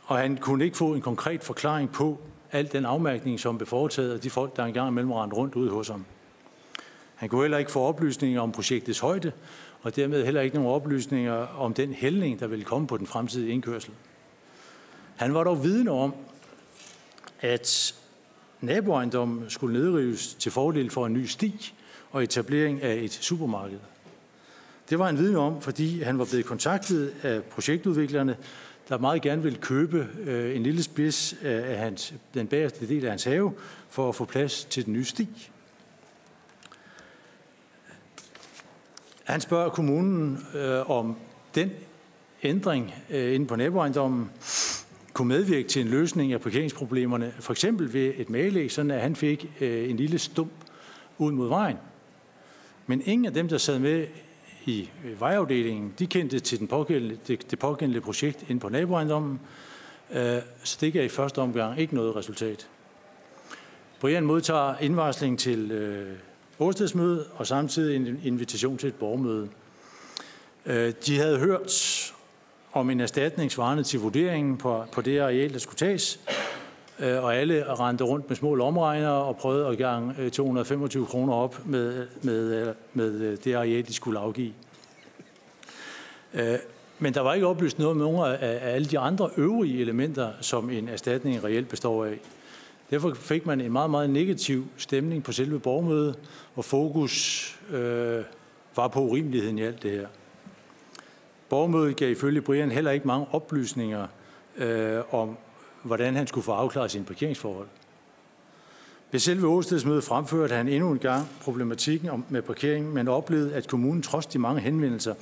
og 0.02 0.18
han 0.18 0.36
kunne 0.36 0.64
ikke 0.64 0.76
få 0.76 0.94
en 0.94 1.00
konkret 1.00 1.42
forklaring 1.42 1.92
på 1.92 2.20
al 2.52 2.72
den 2.72 2.84
afmærkning, 2.84 3.40
som 3.40 3.58
blev 3.58 3.66
foretaget 3.66 4.12
af 4.12 4.20
de 4.20 4.30
folk, 4.30 4.56
der 4.56 4.64
engang 4.64 4.88
imellem 4.88 5.12
rendte 5.12 5.36
rundt 5.36 5.54
ude 5.54 5.70
hos 5.70 5.88
ham. 5.88 6.04
Han 7.20 7.28
kunne 7.28 7.42
heller 7.42 7.58
ikke 7.58 7.70
få 7.70 7.80
oplysninger 7.80 8.40
om 8.40 8.52
projektets 8.52 8.98
højde, 8.98 9.32
og 9.82 9.96
dermed 9.96 10.24
heller 10.24 10.40
ikke 10.40 10.56
nogen 10.56 10.72
oplysninger 10.72 11.32
om 11.32 11.74
den 11.74 11.92
hældning, 11.92 12.40
der 12.40 12.46
ville 12.46 12.64
komme 12.64 12.86
på 12.86 12.96
den 12.96 13.06
fremtidige 13.06 13.52
indkørsel. 13.52 13.92
Han 15.16 15.34
var 15.34 15.44
dog 15.44 15.64
vidne 15.64 15.90
om, 15.90 16.14
at 17.40 17.94
naboejendommen 18.60 19.50
skulle 19.50 19.78
nedrives 19.78 20.34
til 20.34 20.52
fordel 20.52 20.90
for 20.90 21.06
en 21.06 21.12
ny 21.12 21.24
sti 21.24 21.74
og 22.10 22.22
etablering 22.22 22.82
af 22.82 22.94
et 22.94 23.12
supermarked. 23.12 23.78
Det 24.90 24.98
var 24.98 25.06
han 25.06 25.18
vidne 25.18 25.38
om, 25.38 25.60
fordi 25.60 26.02
han 26.02 26.18
var 26.18 26.24
blevet 26.24 26.46
kontaktet 26.46 27.14
af 27.22 27.42
projektudviklerne, 27.42 28.36
der 28.88 28.98
meget 28.98 29.22
gerne 29.22 29.42
ville 29.42 29.58
købe 29.58 30.08
øh, 30.20 30.56
en 30.56 30.62
lille 30.62 30.82
spids 30.82 31.34
øh, 31.42 31.70
af 31.70 31.78
hans, 31.78 32.14
den 32.34 32.46
bagerste 32.46 32.88
del 32.88 33.04
af 33.04 33.10
hans 33.10 33.24
have 33.24 33.52
for 33.88 34.08
at 34.08 34.14
få 34.14 34.24
plads 34.24 34.64
til 34.64 34.84
den 34.84 34.92
nye 34.92 35.04
sti. 35.04 35.28
Han 39.24 39.40
spørger 39.40 39.68
kommunen 39.68 40.46
øh, 40.54 40.90
om 40.90 41.16
den 41.54 41.70
ændring 42.42 42.94
øh, 43.10 43.34
inde 43.34 43.46
på 43.46 43.56
naboejendommen 43.56 44.30
kunne 45.12 45.28
medvirke 45.28 45.68
til 45.68 45.82
en 45.82 45.88
løsning 45.88 46.32
af 46.32 46.40
parkeringsproblemerne, 46.40 47.32
for 47.40 47.52
eksempel 47.52 47.92
ved 47.92 48.12
et 48.16 48.30
malæg, 48.30 48.72
sådan 48.72 48.90
at 48.90 49.00
han 49.00 49.16
fik 49.16 49.50
øh, 49.60 49.90
en 49.90 49.96
lille 49.96 50.18
stump 50.18 50.52
ud 51.18 51.32
mod 51.32 51.48
vejen. 51.48 51.76
Men 52.86 53.02
ingen 53.04 53.26
af 53.26 53.32
dem, 53.32 53.48
der 53.48 53.58
sad 53.58 53.78
med 53.78 54.06
i 54.66 54.90
øh, 55.04 55.20
vejafdelingen, 55.20 55.94
de 55.98 56.06
kendte 56.06 56.40
til 56.40 56.58
den 56.58 56.68
pågældende, 56.68 57.18
det, 57.26 57.50
det 57.50 57.58
pågældende 57.58 58.00
projekt 58.00 58.44
inde 58.48 58.60
på 58.60 58.68
naboejendommen, 58.68 59.40
øh, 60.10 60.38
så 60.62 60.78
det 60.80 60.92
gav 60.92 61.04
i 61.04 61.08
første 61.08 61.38
omgang 61.38 61.80
ikke 61.80 61.94
noget 61.94 62.16
resultat. 62.16 62.68
Brian 64.00 64.24
modtager 64.24 64.74
indvarsling 64.78 65.38
til 65.38 65.70
øh, 65.70 66.16
årstedsmøde 66.60 67.24
og 67.34 67.46
samtidig 67.46 67.96
en 67.96 68.20
invitation 68.24 68.78
til 68.78 68.88
et 68.88 68.94
borgermøde. 68.94 69.48
Øh, 70.66 70.92
de 71.06 71.18
havde 71.18 71.38
hørt 71.38 71.72
om 72.72 72.90
en 72.90 73.00
erstatning 73.00 73.52
svarende 73.52 73.82
til 73.82 74.00
vurderingen 74.00 74.56
på, 74.56 74.84
på 74.92 75.00
det 75.00 75.18
areal, 75.18 75.52
der 75.52 75.58
skulle 75.58 75.76
tages, 75.76 76.20
øh, 76.98 77.24
og 77.24 77.36
alle 77.36 77.74
rendte 77.74 78.04
rundt 78.04 78.28
med 78.28 78.36
små 78.36 78.54
lomregner 78.54 79.08
og 79.08 79.36
prøvede 79.36 79.66
at 79.66 79.78
gange 79.78 80.14
øh, 80.18 80.30
225 80.30 81.06
kroner 81.06 81.34
op 81.34 81.66
med, 81.66 82.06
med, 82.22 82.74
med 82.92 83.36
det 83.36 83.54
areal, 83.54 83.86
de 83.86 83.94
skulle 83.94 84.18
afgive. 84.18 84.52
Men 86.98 87.14
der 87.14 87.20
var 87.20 87.34
ikke 87.34 87.46
oplyst 87.46 87.78
noget 87.78 87.90
om 87.90 87.96
nogle 87.96 88.38
af 88.38 88.74
alle 88.74 88.88
de 88.88 88.98
andre 88.98 89.30
øvrige 89.36 89.80
elementer, 89.80 90.32
som 90.40 90.70
en 90.70 90.88
erstatning 90.88 91.44
reelt 91.44 91.68
består 91.68 92.04
af. 92.04 92.20
Derfor 92.90 93.14
fik 93.14 93.46
man 93.46 93.60
en 93.60 93.72
meget, 93.72 93.90
meget 93.90 94.10
negativ 94.10 94.66
stemning 94.76 95.22
på 95.22 95.32
selve 95.32 95.60
borgermødet, 95.60 96.18
hvor 96.54 96.62
fokus 96.62 97.46
øh, 97.70 98.24
var 98.76 98.88
på 98.88 99.00
urimeligheden 99.00 99.58
i 99.58 99.62
alt 99.62 99.82
det 99.82 99.90
her. 99.90 100.06
Borgermødet 101.48 101.96
gav 101.96 102.10
ifølge 102.10 102.40
Brian 102.40 102.70
heller 102.70 102.90
ikke 102.90 103.06
mange 103.06 103.26
oplysninger 103.30 104.06
øh, 104.56 105.14
om, 105.14 105.36
hvordan 105.82 106.16
han 106.16 106.26
skulle 106.26 106.44
få 106.44 106.52
afklaret 106.52 106.90
sin 106.90 107.04
parkeringsforhold. 107.04 107.68
Ved 109.10 109.20
selve 109.20 109.46
åstedsmødet 109.46 110.04
fremførte 110.04 110.54
han 110.54 110.68
endnu 110.68 110.90
en 110.90 110.98
gang 110.98 111.28
problematikken 111.42 112.10
om, 112.10 112.24
med 112.28 112.42
parkering, 112.42 112.92
men 112.92 113.08
oplevede, 113.08 113.54
at 113.54 113.68
kommunen 113.68 114.02
trods 114.02 114.26
de 114.26 114.38
mange 114.38 114.60
henvendelser 114.60 115.14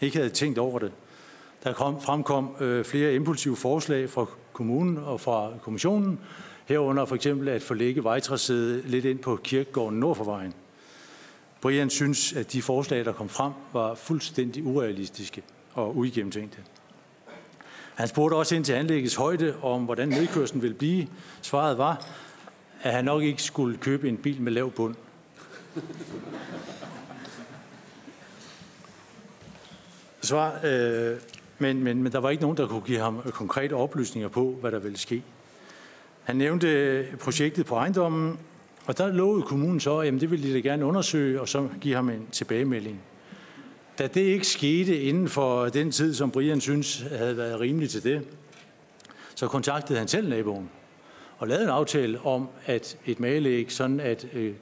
ikke 0.00 0.16
havde 0.16 0.30
tænkt 0.30 0.58
over 0.58 0.78
det. 0.78 0.92
Der 1.64 1.72
kom, 1.72 2.00
fremkom 2.00 2.56
øh, 2.60 2.84
flere 2.84 3.14
impulsive 3.14 3.56
forslag 3.56 4.10
fra 4.10 4.26
kommunen 4.52 4.98
og 4.98 5.20
fra 5.20 5.50
kommissionen, 5.62 6.20
Herunder 6.70 7.04
for 7.04 7.14
eksempel 7.14 7.48
at 7.48 7.62
forlægge 7.62 8.00
vejtracéet 8.00 8.88
lidt 8.88 9.04
ind 9.04 9.18
på 9.18 9.36
kirkegården 9.36 10.00
nord 10.00 10.16
for 10.16 10.24
vejen. 10.24 10.54
Brian 11.60 11.90
synes, 11.90 12.32
at 12.32 12.52
de 12.52 12.62
forslag, 12.62 13.04
der 13.04 13.12
kom 13.12 13.28
frem, 13.28 13.52
var 13.72 13.94
fuldstændig 13.94 14.64
urealistiske 14.66 15.42
og 15.74 15.96
uigennemtænkte. 15.96 16.58
Han 17.94 18.08
spurgte 18.08 18.34
også 18.34 18.54
ind 18.54 18.64
til 18.64 18.72
anlæggets 18.72 19.14
højde 19.14 19.54
om, 19.62 19.84
hvordan 19.84 20.08
nedkørslen 20.08 20.62
ville 20.62 20.76
blive. 20.76 21.08
Svaret 21.42 21.78
var, 21.78 22.06
at 22.82 22.92
han 22.92 23.04
nok 23.04 23.22
ikke 23.22 23.42
skulle 23.42 23.78
købe 23.78 24.08
en 24.08 24.16
bil 24.16 24.42
med 24.42 24.52
lav 24.52 24.70
bund. 24.70 24.94
Svar, 30.22 30.60
øh, 30.64 31.16
men, 31.58 31.82
men, 31.82 32.02
men 32.02 32.12
der 32.12 32.18
var 32.18 32.30
ikke 32.30 32.42
nogen, 32.42 32.56
der 32.56 32.66
kunne 32.66 32.80
give 32.86 32.98
ham 32.98 33.22
konkrete 33.32 33.72
oplysninger 33.72 34.28
på, 34.28 34.56
hvad 34.60 34.72
der 34.72 34.78
ville 34.78 34.98
ske. 34.98 35.22
Han 36.30 36.36
nævnte 36.36 36.68
øh, 36.68 37.16
projektet 37.16 37.66
på 37.66 37.74
ejendommen, 37.74 38.38
og 38.86 38.98
der 38.98 39.12
lovede 39.12 39.42
kommunen 39.42 39.80
så, 39.80 39.98
at 39.98 40.12
det 40.12 40.30
ville 40.30 40.48
de 40.48 40.54
da 40.54 40.58
gerne 40.58 40.84
undersøge, 40.84 41.40
og 41.40 41.48
så 41.48 41.68
give 41.80 41.94
ham 41.94 42.08
en 42.08 42.26
tilbagemelding. 42.32 43.00
Da 43.98 44.06
det 44.06 44.20
ikke 44.20 44.46
skete 44.46 45.00
inden 45.02 45.28
for 45.28 45.68
den 45.68 45.90
tid, 45.90 46.14
som 46.14 46.30
Brian 46.30 46.60
synes 46.60 47.04
havde 47.18 47.36
været 47.36 47.60
rimelig 47.60 47.90
til 47.90 48.04
det, 48.04 48.22
så 49.34 49.48
kontaktede 49.48 49.98
han 49.98 50.08
selv 50.08 50.28
naboen 50.28 50.70
og 51.38 51.48
lavede 51.48 51.64
en 51.64 51.70
aftale 51.70 52.20
om, 52.20 52.48
at 52.66 52.98
et 53.06 53.20
magelæg, 53.20 53.72
sådan 53.72 54.00
at 54.00 54.26
øh, 54.32 54.52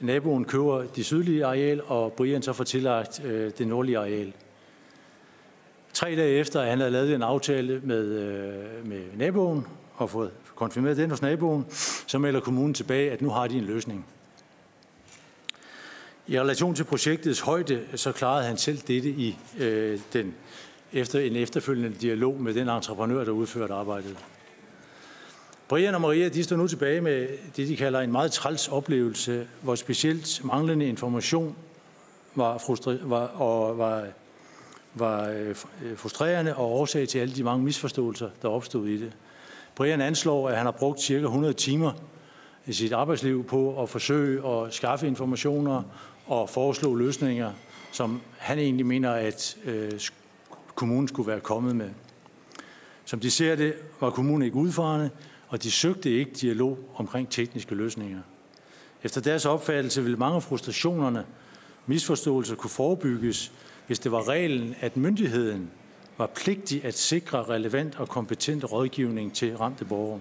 naboen 0.00 0.44
køber 0.44 0.82
de 0.96 1.04
sydlige 1.04 1.44
areal, 1.44 1.82
og 1.86 2.12
Brian 2.12 2.42
så 2.42 2.52
får 2.52 2.64
tillagt 2.64 3.24
øh, 3.24 3.50
det 3.58 3.68
nordlige 3.68 3.98
areal. 3.98 4.32
Tre 5.92 6.16
dage 6.16 6.38
efter, 6.38 6.60
at 6.60 6.68
han 6.68 6.78
havde 6.78 6.92
lavet 6.92 7.14
en 7.14 7.22
aftale 7.22 7.80
med, 7.84 8.04
øh, 8.04 8.88
med 8.88 9.02
naboen 9.16 9.66
og 9.94 10.10
fået 10.10 10.30
konfirmeret 10.56 10.96
den 10.96 11.10
hos 11.10 11.22
naboen, 11.22 11.66
så 12.06 12.18
melder 12.18 12.40
kommunen 12.40 12.74
tilbage, 12.74 13.10
at 13.10 13.22
nu 13.22 13.30
har 13.30 13.46
de 13.46 13.56
en 13.58 13.64
løsning. 13.64 14.06
I 16.26 16.40
relation 16.40 16.74
til 16.74 16.84
projektets 16.84 17.40
højde, 17.40 17.82
så 17.94 18.12
klarede 18.12 18.46
han 18.46 18.56
selv 18.56 18.78
dette 18.78 19.08
i 19.08 19.38
øh, 19.58 20.00
den, 20.12 20.34
efter 20.92 21.20
en 21.20 21.36
efterfølgende 21.36 21.96
dialog 22.00 22.40
med 22.40 22.54
den 22.54 22.68
entreprenør, 22.68 23.24
der 23.24 23.32
udførte 23.32 23.74
arbejdet. 23.74 24.16
Brian 25.68 25.94
og 25.94 26.00
Maria 26.00 26.28
de 26.28 26.44
står 26.44 26.56
nu 26.56 26.68
tilbage 26.68 27.00
med 27.00 27.28
det, 27.56 27.68
de 27.68 27.76
kalder 27.76 28.00
en 28.00 28.12
meget 28.12 28.32
træls 28.32 28.68
oplevelse, 28.68 29.48
hvor 29.62 29.74
specielt 29.74 30.44
manglende 30.44 30.86
information 30.86 31.56
var, 32.34 32.58
frustre, 32.58 32.98
var, 33.02 33.26
og 33.26 33.78
var, 33.78 34.06
var 34.94 35.28
øh, 35.28 35.56
frustrerende 35.96 36.56
og 36.56 36.72
årsag 36.72 37.08
til 37.08 37.18
alle 37.18 37.34
de 37.34 37.44
mange 37.44 37.64
misforståelser, 37.64 38.30
der 38.42 38.48
opstod 38.48 38.86
i 38.86 38.96
det. 38.96 39.12
Brian 39.76 40.00
anslår, 40.00 40.48
at 40.48 40.56
han 40.56 40.66
har 40.66 40.72
brugt 40.72 41.00
cirka 41.00 41.24
100 41.24 41.54
timer 41.54 41.92
i 42.66 42.72
sit 42.72 42.92
arbejdsliv 42.92 43.44
på 43.44 43.82
at 43.82 43.88
forsøge 43.88 44.48
at 44.48 44.74
skaffe 44.74 45.06
informationer 45.06 45.82
og 46.26 46.50
foreslå 46.50 46.94
løsninger, 46.94 47.52
som 47.92 48.20
han 48.38 48.58
egentlig 48.58 48.86
mener, 48.86 49.10
at 49.10 49.56
øh, 49.64 50.00
kommunen 50.74 51.08
skulle 51.08 51.26
være 51.26 51.40
kommet 51.40 51.76
med. 51.76 51.90
Som 53.04 53.20
de 53.20 53.30
ser 53.30 53.56
det, 53.56 53.74
var 54.00 54.10
kommunen 54.10 54.42
ikke 54.42 54.56
udfarende, 54.56 55.10
og 55.48 55.62
de 55.62 55.70
søgte 55.70 56.10
ikke 56.10 56.30
dialog 56.30 56.78
omkring 56.94 57.30
tekniske 57.30 57.74
løsninger. 57.74 58.20
Efter 59.02 59.20
deres 59.20 59.46
opfattelse 59.46 60.02
ville 60.02 60.18
mange 60.18 60.36
af 60.36 60.42
frustrationerne, 60.42 61.24
misforståelser 61.86 62.54
kunne 62.54 62.70
forebygges, 62.70 63.52
hvis 63.86 63.98
det 63.98 64.12
var 64.12 64.28
reglen, 64.28 64.74
at 64.80 64.96
myndigheden 64.96 65.70
var 66.18 66.26
pligtig 66.26 66.84
at 66.84 66.98
sikre 66.98 67.44
relevant 67.44 68.00
og 68.00 68.08
kompetent 68.08 68.72
rådgivning 68.72 69.34
til 69.34 69.56
ramte 69.56 69.84
borgere. 69.84 70.20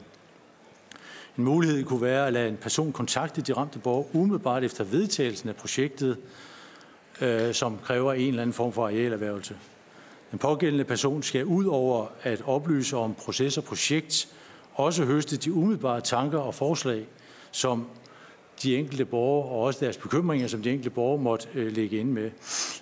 En 1.37 1.43
mulighed 1.43 1.83
kunne 1.83 2.01
være 2.01 2.27
at 2.27 2.33
lade 2.33 2.49
en 2.49 2.57
person 2.57 2.91
kontakte 2.91 3.41
de 3.41 3.53
ramte 3.53 3.79
borgere 3.79 4.15
umiddelbart 4.15 4.63
efter 4.63 4.83
vedtagelsen 4.83 5.49
af 5.49 5.55
projektet, 5.55 6.17
øh, 7.21 7.53
som 7.53 7.77
kræver 7.83 8.13
en 8.13 8.27
eller 8.27 8.41
anden 8.41 8.53
form 8.53 8.73
for 8.73 8.85
arealerhvervelse. 8.85 9.57
Den 10.31 10.39
pågældende 10.39 10.83
person 10.83 11.23
skal 11.23 11.45
ud 11.45 11.65
over 11.65 12.07
at 12.23 12.41
oplyse 12.45 12.97
om 12.97 13.13
proces 13.13 13.57
og 13.57 13.63
projekt, 13.63 14.27
også 14.73 15.05
høste 15.05 15.37
de 15.37 15.53
umiddelbare 15.53 16.01
tanker 16.01 16.39
og 16.39 16.55
forslag, 16.55 17.07
som 17.51 17.87
de 18.63 18.77
enkelte 18.77 19.05
borgere 19.05 19.49
og 19.49 19.59
også 19.59 19.85
deres 19.85 19.97
bekymringer, 19.97 20.47
som 20.47 20.61
de 20.61 20.69
enkelte 20.69 20.89
borgere 20.89 21.21
måtte 21.21 21.47
øh, 21.55 21.75
lægge 21.75 21.97
ind 21.97 22.09
med. 22.09 22.31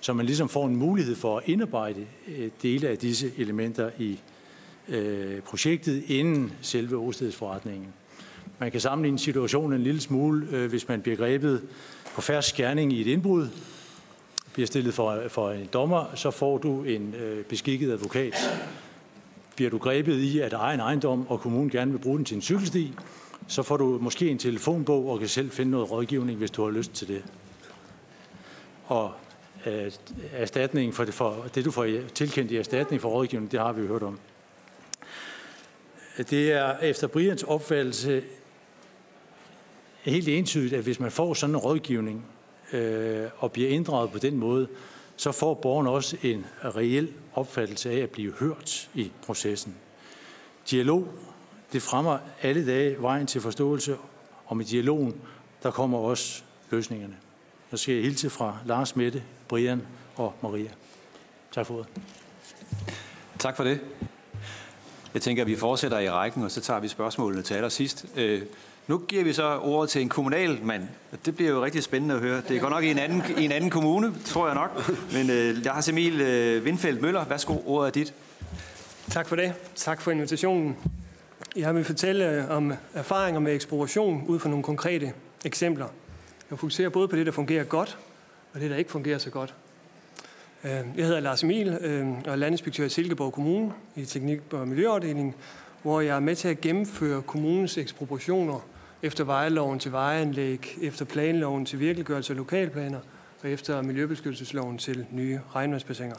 Så 0.02 0.14
man 0.14 0.26
ligesom 0.26 0.50
får 0.50 0.68
en 0.68 0.76
mulighed 0.76 1.16
for 1.16 1.38
at 1.38 1.44
indarbejde 1.46 2.06
øh, 2.28 2.50
dele 2.62 2.88
af 2.88 2.98
disse 2.98 3.32
elementer 3.38 3.90
i 4.00 4.20
øh, 4.90 5.42
projektet 5.42 6.04
inden 6.08 6.52
selve 6.62 6.98
åstedsforretningen. 6.98 7.88
Man 8.60 8.72
kan 8.72 8.82
sammenligne 8.82 9.20
situationen 9.20 9.74
en 9.74 9.84
lille 9.84 10.02
smule, 10.02 10.48
øh, 10.52 10.70
hvis 10.70 10.88
man 10.88 11.02
bliver 11.02 11.18
grebet 11.18 11.62
på 12.16 12.22
færre 12.22 12.42
skærning 12.42 12.94
i 12.94 13.02
et 13.02 13.08
indbrud, 13.08 13.48
bliver 14.54 14.68
stillet 14.68 14.94
for, 14.94 15.24
for 15.30 15.52
en 15.52 15.70
dommer, 15.74 16.06
så 16.16 16.32
får 16.32 16.58
du 16.58 16.84
en 16.84 17.16
øh, 17.16 17.44
beskikket 17.44 17.92
advokat. 17.92 18.36
Bliver 19.56 19.72
du 19.72 19.78
grebet 19.78 20.20
i 20.20 20.40
at 20.40 20.54
eje 20.54 20.74
en 20.74 20.80
ejendom, 20.80 21.28
og 21.28 21.40
kommunen 21.40 21.70
gerne 21.70 21.92
vil 21.92 22.00
bruge 22.00 22.18
den 22.18 22.26
til 22.26 22.36
en 22.36 22.42
cykelsti, 22.42 22.94
så 23.48 23.64
får 23.64 23.78
du 23.78 23.98
måske 24.02 24.30
en 24.30 24.38
telefonbog 24.38 25.10
og 25.10 25.20
kan 25.20 25.28
selv 25.28 25.52
finde 25.52 25.72
noget 25.72 25.92
rådgivning, 25.92 26.38
hvis 26.38 26.52
du 26.52 26.64
har 26.64 26.72
lyst 26.72 26.94
til 26.94 27.08
det. 27.08 27.24
Og 28.86 29.12
øh, 29.66 29.92
erstatningen 30.32 30.94
for 30.94 31.06
det, 31.06 31.14
for 31.14 31.46
det, 31.56 31.66
du 31.66 31.72
får 31.72 31.88
tilkendt 32.16 32.52
i 32.52 32.58
erstatning 32.58 33.02
for 33.02 33.10
rådgivning, 33.10 33.52
det 33.52 33.60
har 33.60 33.72
vi 33.72 33.82
jo 33.82 33.88
hørt 33.88 34.04
om. 34.04 34.20
Det 36.18 36.52
er 36.52 36.78
efter 36.78 37.08
Brians 37.08 37.44
opfattelse 37.44 38.24
helt 40.02 40.28
entydigt, 40.28 40.74
at 40.74 40.84
hvis 40.84 41.00
man 41.00 41.12
får 41.12 41.34
sådan 41.34 41.56
en 41.56 41.58
rådgivning 41.58 42.26
øh, 42.74 43.28
og 43.38 43.52
bliver 43.52 43.70
inddraget 43.70 44.12
på 44.12 44.18
den 44.18 44.38
måde, 44.38 44.68
så 45.16 45.32
får 45.32 45.54
borgerne 45.54 45.90
også 45.90 46.18
en 46.24 46.46
reel 46.64 47.14
opfattelse 47.34 47.92
af 47.92 47.98
at 47.98 48.10
blive 48.10 48.34
hørt 48.34 48.90
i 48.94 49.12
processen. 49.26 49.76
Dialog, 50.72 51.08
det 51.74 51.82
fremmer 51.82 52.18
alle 52.42 52.68
dage 52.68 53.02
vejen 53.02 53.28
til 53.28 53.42
forståelse, 53.42 53.98
og 54.46 54.58
med 54.58 54.66
dialogen, 54.66 55.16
der 55.64 55.72
kommer 55.72 55.98
også 55.98 56.44
løsningerne. 56.72 57.16
Jeg 57.72 57.80
skal 57.80 58.02
hilse 58.02 58.30
fra 58.30 58.58
Lars 58.66 58.96
Mette, 58.96 59.24
Brian 59.48 59.82
og 60.16 60.34
Maria. 60.44 60.70
Tak 61.52 61.66
for 61.66 61.74
ordet. 61.74 61.88
Tak 63.40 63.56
for 63.56 63.64
det. 63.64 63.80
Jeg 65.14 65.22
tænker, 65.22 65.44
at 65.44 65.48
vi 65.48 65.56
fortsætter 65.56 66.00
i 66.00 66.10
rækken, 66.10 66.44
og 66.44 66.52
så 66.52 66.62
tager 66.62 66.80
vi 66.80 66.88
spørgsmålene 66.88 67.42
til 67.42 67.54
allersidst. 67.54 68.06
Øh, 68.16 68.42
nu 68.88 68.98
giver 68.98 69.24
vi 69.24 69.34
så 69.34 69.60
ordet 69.60 69.90
til 69.90 70.02
en 70.02 70.10
kommunal 70.10 70.60
mand. 70.64 70.88
Det 71.26 71.36
bliver 71.36 71.52
jo 71.52 71.64
rigtig 71.64 71.84
spændende 71.84 72.16
at 72.16 72.22
høre. 72.22 72.42
Det 72.48 72.58
er 72.58 72.62
godt 72.62 72.74
nok 72.74 72.84
i 72.84 72.92
en 72.92 73.00
anden, 73.00 73.24
i 73.38 73.46
en 73.46 73.52
anden 73.52 73.70
kommune, 73.70 74.14
tror 74.26 74.46
jeg 74.46 74.56
nok. 74.56 74.92
Men 75.14 75.30
øh, 75.30 75.58
Lars 75.58 75.90
Emil 75.90 76.22
øh, 76.22 76.66
Vindfeldt 76.66 77.02
Møller, 77.02 77.26
værsgo, 77.26 77.58
ordet 77.66 77.88
er 77.88 77.92
dit. 77.92 78.14
Tak 79.10 79.28
for 79.28 79.36
det. 79.36 79.54
Tak 79.76 80.02
for 80.02 80.12
invitationen. 80.12 80.78
Jeg 81.56 81.76
vil 81.76 81.84
fortælle 81.84 82.30
øh, 82.30 82.50
om 82.50 82.74
erfaringer 82.94 83.40
med 83.40 83.56
ekspropriation 83.56 84.24
ud 84.28 84.40
fra 84.40 84.50
nogle 84.50 84.64
konkrete 84.64 85.14
eksempler. 85.46 85.88
Jeg 86.50 86.60
fokuserer 86.60 86.90
både 86.90 87.08
på 87.08 87.16
det, 87.16 87.26
der 87.26 87.32
fungerer 87.32 87.64
godt, 87.64 87.98
og 88.54 88.60
det, 88.60 88.70
der 88.70 88.76
ikke 88.76 88.92
fungerer 88.92 89.18
så 89.18 89.30
godt. 89.30 89.54
Øh, 90.64 90.72
jeg 90.72 91.06
hedder 91.06 91.20
Lars 91.20 91.44
Emil 91.44 91.68
øh, 91.82 92.08
og 92.26 92.32
er 92.32 92.36
landinspektør 92.36 92.86
i 92.86 92.90
Silkeborg 92.90 93.34
Kommune 93.34 93.74
i 93.96 94.06
Teknik- 94.06 94.54
og 94.54 94.68
Miljøafdelingen, 94.68 95.34
hvor 95.82 96.02
jeg 96.02 96.16
er 96.16 96.20
med 96.20 96.36
til 96.36 96.48
at 96.48 96.62
gennemføre 96.62 97.22
kommunens 97.22 97.78
ekspropriationer 97.78 98.60
efter 99.02 99.24
vejloven 99.24 99.80
til 99.80 99.92
vejanlæg, 99.92 100.78
efter 100.82 101.06
planloven 101.06 101.66
til 101.66 101.80
virkeliggørelse 101.80 102.34
af 102.34 102.38
lokalplaner 102.38 103.00
og 103.44 103.50
efter 103.50 103.82
miljøbeskyttelsesloven 103.82 104.78
til 104.78 105.06
nye 105.12 105.40
regnvandsbassiner. 105.56 106.16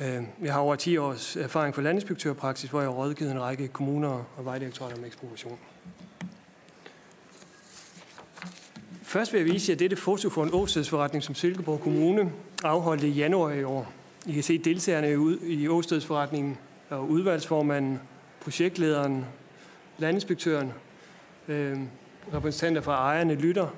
Øh, 0.00 0.22
jeg 0.42 0.52
har 0.52 0.60
over 0.60 0.76
10 0.76 0.96
års 0.96 1.36
erfaring 1.36 1.74
fra 1.74 1.82
landinspektørpraksis, 1.82 2.70
hvor 2.70 2.80
jeg 2.80 2.88
har 2.88 2.94
rådgivet 2.94 3.32
en 3.32 3.40
række 3.40 3.68
kommuner 3.68 4.24
og 4.36 4.44
vejdirektorater 4.44 4.96
om 4.96 5.04
ekspropriation. 5.04 5.58
Først 9.02 9.32
vil 9.32 9.38
jeg 9.38 9.52
vise 9.52 9.72
jer 9.72 9.76
dette 9.76 9.96
foto 9.96 10.28
for 10.30 10.44
en 10.44 10.50
åstedsforretning, 10.52 11.24
som 11.24 11.34
Silkeborg 11.34 11.80
Kommune 11.80 12.32
afholdte 12.64 13.08
i 13.08 13.10
januar 13.10 13.52
i 13.52 13.64
år. 13.64 13.92
I 14.26 14.32
kan 14.32 14.42
se 14.42 14.58
deltagerne 14.58 15.38
i 15.42 15.68
åstedsforretningen 15.68 16.58
og 16.90 17.10
udvalgsformanden, 17.10 18.00
projektlederen, 18.40 19.24
landinspektøren, 19.98 20.72
øh, 21.48 21.78
repræsentanter 22.34 22.80
fra 22.80 22.94
ejerne 22.94 23.34
lytter. 23.34 23.68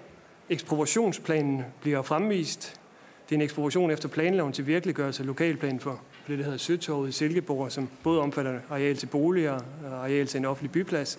Ekspropriationsplanen 0.49 1.65
bliver 1.81 2.03
fremvist. 2.03 2.81
Det 3.29 3.35
er 3.35 3.39
en 3.39 3.43
ekspropriation 3.43 3.91
efter 3.91 4.09
planloven 4.09 4.53
til 4.53 4.67
virkeliggørelse 4.67 5.23
af 5.23 5.27
lokalplanen 5.27 5.81
for, 5.81 6.01
for 6.23 6.33
det, 6.33 6.39
der 6.39 6.45
hedder 6.45 6.59
Søtorvet 6.59 7.09
i 7.09 7.13
Silkeborg, 7.13 7.73
som 7.73 7.89
både 8.03 8.21
omfatter 8.21 8.61
areal 8.71 8.97
til 8.97 9.07
boliger 9.07 9.61
og 9.85 10.05
areal 10.05 10.27
til 10.27 10.39
en 10.39 10.45
offentlig 10.45 10.73
byplads. 10.73 11.19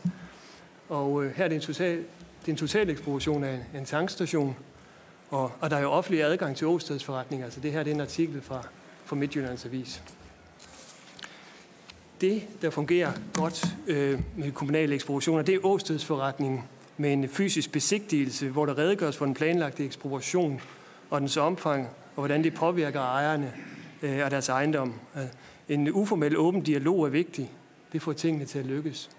Og 0.90 1.24
øh, 1.24 1.36
her 1.36 1.44
er 1.44 1.48
det 1.48 1.56
en 1.56 1.62
total, 1.62 1.98
det 2.42 2.48
er 2.48 2.52
en 2.52 2.58
total 2.58 2.90
ekspropriation 2.90 3.44
af 3.44 3.54
en, 3.54 3.80
en 3.80 3.86
tankstation, 3.86 4.56
og, 5.30 5.52
og 5.62 5.70
der 5.70 5.78
er 5.78 5.82
jo 5.82 5.92
offentlig 5.92 6.24
adgang 6.24 6.56
til 6.56 6.68
åstedsforretninger. 6.68 7.46
Altså 7.46 7.60
det 7.60 7.72
her 7.72 7.84
det 7.84 7.92
er 7.92 7.96
en 7.96 8.02
artikel 8.02 8.42
fra, 8.42 8.68
fra 9.06 9.16
Midtjyllands 9.16 9.66
Avis 9.66 10.02
det, 12.22 12.44
der 12.62 12.70
fungerer 12.70 13.12
godt 13.34 13.66
øh, 13.88 14.20
med 14.38 14.52
kommunale 14.52 14.96
ekspropriationer, 14.96 15.44
det 15.44 15.56
er 15.56 15.66
åstedsforretningen 15.66 16.64
med 16.98 17.14
en 17.14 17.30
fysisk 17.30 17.72
besigtigelse, 17.72 18.50
hvor 18.50 18.66
der 18.66 18.78
redegøres 18.78 19.18
for 19.18 19.26
den 19.26 19.34
planlagte 19.34 19.86
ekspropriation 19.86 20.62
og 21.10 21.22
dens 21.22 21.38
omfang, 21.38 21.88
og 22.16 22.16
hvordan 22.16 22.44
det 22.44 22.54
påvirker 22.54 23.02
ejerne 23.02 23.54
øh, 24.02 24.26
og 24.26 24.32
deres 24.32 24.50
ejendom. 24.50 24.94
Øh, 25.16 25.24
en 25.70 25.92
uformel 25.92 26.38
åben 26.38 26.62
dialog 26.62 27.06
er 27.06 27.10
vigtig. 27.10 27.52
Det 27.94 28.02
får 28.02 28.14
tingene 28.14 28.46
til 28.46 28.60
at 28.60 28.66
lykkes. 28.66 29.10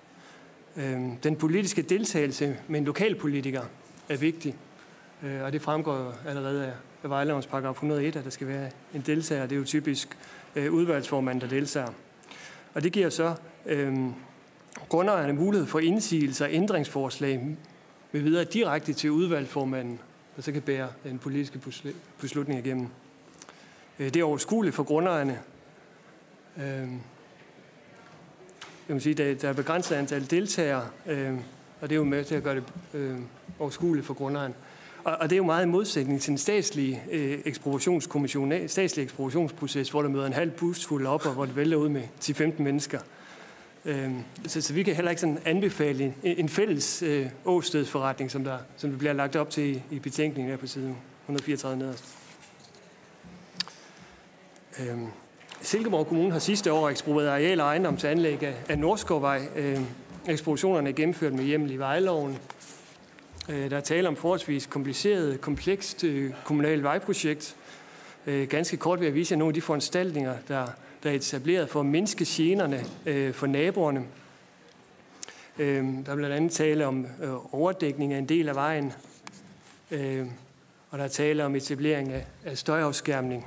Øh, 0.77 1.01
den 1.23 1.37
politiske 1.37 1.83
deltagelse 1.83 2.57
med 2.69 2.81
en 2.81 2.85
lokalpolitiker 2.85 3.63
er 4.09 4.17
vigtig, 4.17 4.57
øh, 5.23 5.43
og 5.43 5.53
det 5.53 5.63
fremgår 5.63 6.15
allerede 6.27 6.67
af, 6.67 6.73
vejlovens 7.11 7.47
paragraf 7.47 7.71
101, 7.71 8.17
at 8.17 8.25
der 8.25 8.31
skal 8.31 8.49
være 8.49 8.71
en 8.95 9.03
deltager. 9.07 9.43
Det 9.43 9.53
er 9.53 9.59
jo 9.59 9.65
typisk 9.65 10.19
øh, 10.57 10.73
udvalgsformanden, 10.73 11.41
der 11.41 11.49
deltager. 11.49 11.89
Og 12.75 12.83
det 12.83 12.93
giver 12.93 13.11
så 13.11 13.35
øh, 13.67 13.95
grundejerne 14.89 15.33
mulighed 15.33 15.67
for 15.67 15.79
indsigelser 15.79 16.45
og 16.45 16.53
ændringsforslag 16.53 17.57
med 18.13 18.21
videre 18.21 18.45
direkte 18.45 18.93
til 18.93 19.11
udvalgsformanden, 19.11 19.99
der 20.37 20.43
så 20.43 20.53
kan 20.53 20.63
bære 20.63 20.89
en 21.05 21.19
politiske 21.19 21.61
beslutning 22.21 22.67
igennem. 22.67 22.89
Øh, 24.03 24.15
det 24.15 24.17
er 24.17 24.25
overskueligt 24.25 24.75
for 24.75 24.83
grundejerne. 24.83 25.39
Øh, 26.57 26.89
jeg 28.89 28.95
vil 28.95 29.01
sige, 29.01 29.15
der, 29.15 29.35
der 29.35 29.49
er 29.49 29.53
begrænset 29.53 29.97
antal 29.97 30.31
deltagere, 30.31 30.87
øh, 31.07 31.35
og 31.81 31.89
det 31.89 31.93
er 31.93 31.97
jo 31.97 32.05
med 32.05 32.25
til 32.25 32.35
at 32.35 32.43
gøre 32.43 32.55
det 32.55 32.65
øh, 32.95 33.19
overskueligt 33.59 34.07
for 34.07 34.15
grundejerne. 34.15 34.55
Og, 35.05 35.17
og 35.17 35.31
det 35.31 35.37
er 35.37 35.39
jo 35.39 35.45
meget 35.45 35.67
i 35.67 35.69
modsætning 35.69 36.21
til 36.21 36.31
en 36.31 36.39
statslig 36.39 37.03
øh, 37.11 37.39
ekspropriationskommission, 37.45 38.53
statslig 38.67 39.03
ekspropriationsproces, 39.03 39.91
hvor 39.91 40.03
der 40.03 40.09
møder 40.09 40.27
en 40.27 40.33
halv 40.33 40.51
bus 40.51 40.87
fuld 40.87 41.07
op, 41.07 41.27
og 41.27 41.33
hvor 41.33 41.45
det 41.45 41.57
vælter 41.57 41.77
ud 41.77 41.89
med 41.89 42.03
10-15 42.21 42.63
mennesker. 42.63 43.01
Øh, 43.85 44.11
så, 44.47 44.61
så 44.61 44.73
vi 44.73 44.83
kan 44.83 44.95
heller 44.95 45.11
ikke 45.11 45.21
sådan 45.21 45.39
anbefale 45.45 46.15
en, 46.23 46.49
fælles 46.49 47.03
øh, 47.03 47.27
åstedsforretning, 47.45 48.31
som 48.31 48.45
der, 48.45 48.59
som 48.77 48.91
det 48.91 48.99
bliver 48.99 49.13
lagt 49.13 49.37
op 49.37 49.51
til 49.51 49.77
i, 49.77 49.83
i 49.91 49.99
betænkningen 49.99 50.51
her 50.51 50.57
på 50.57 50.67
side 50.67 50.95
134 51.27 51.79
nederst. 51.79 52.22
Øhm, 54.81 55.07
Silkeborg 55.61 56.07
Kommune 56.07 56.33
har 56.33 56.39
sidste 56.39 56.73
år 56.73 56.89
eksproprieret 56.89 57.29
areal 57.29 57.61
og 57.61 57.67
ejendom 57.67 57.97
til 57.97 58.07
anlæg 58.07 58.43
af, 58.69 58.79
Nordskovvej. 58.79 59.49
Øh, 59.57 59.81
ekspropriationerne 60.29 60.89
er 60.89 60.93
gennemført 60.93 61.33
med 61.33 61.45
hjemmel 61.45 61.71
i 61.71 61.77
vejloven, 61.77 62.39
øh, 63.49 63.71
der 63.71 63.77
er 63.77 63.81
tale 63.81 64.09
om 64.09 64.17
forholdsvis 64.17 64.67
kompliceret, 64.67 65.41
komplekst 65.41 66.05
øh, 66.05 66.33
kommunalt 66.45 66.83
vejprojekt. 66.83 67.57
Øh, 68.27 68.49
ganske 68.49 68.77
kort 68.77 69.01
vil 69.01 69.07
jeg 69.07 69.15
vise 69.15 69.33
jer 69.33 69.39
nogle 69.39 69.51
af 69.51 69.55
de 69.55 69.61
foranstaltninger, 69.61 70.35
der, 70.49 70.67
der 71.03 71.11
er 71.11 71.15
etableret 71.15 71.69
for 71.69 71.81
at 71.81 71.87
mindske 71.87 72.25
generne 72.29 72.85
for 73.33 73.47
naboerne. 73.47 74.05
Øhm, 75.59 76.05
der 76.05 76.13
er 76.13 76.17
blandt 76.17 76.35
andet 76.37 76.53
tale 76.53 76.87
om 76.87 77.07
overdækning 77.53 78.13
af 78.13 78.19
en 78.19 78.29
del 78.29 78.49
af 78.49 78.55
vejen, 78.55 78.93
øhm, 79.91 80.31
og 80.91 80.99
der 80.99 81.05
er 81.05 81.09
tale 81.09 81.45
om 81.45 81.57
etablering 81.57 82.13
af 82.45 82.59
støjafskærmning. 82.59 83.47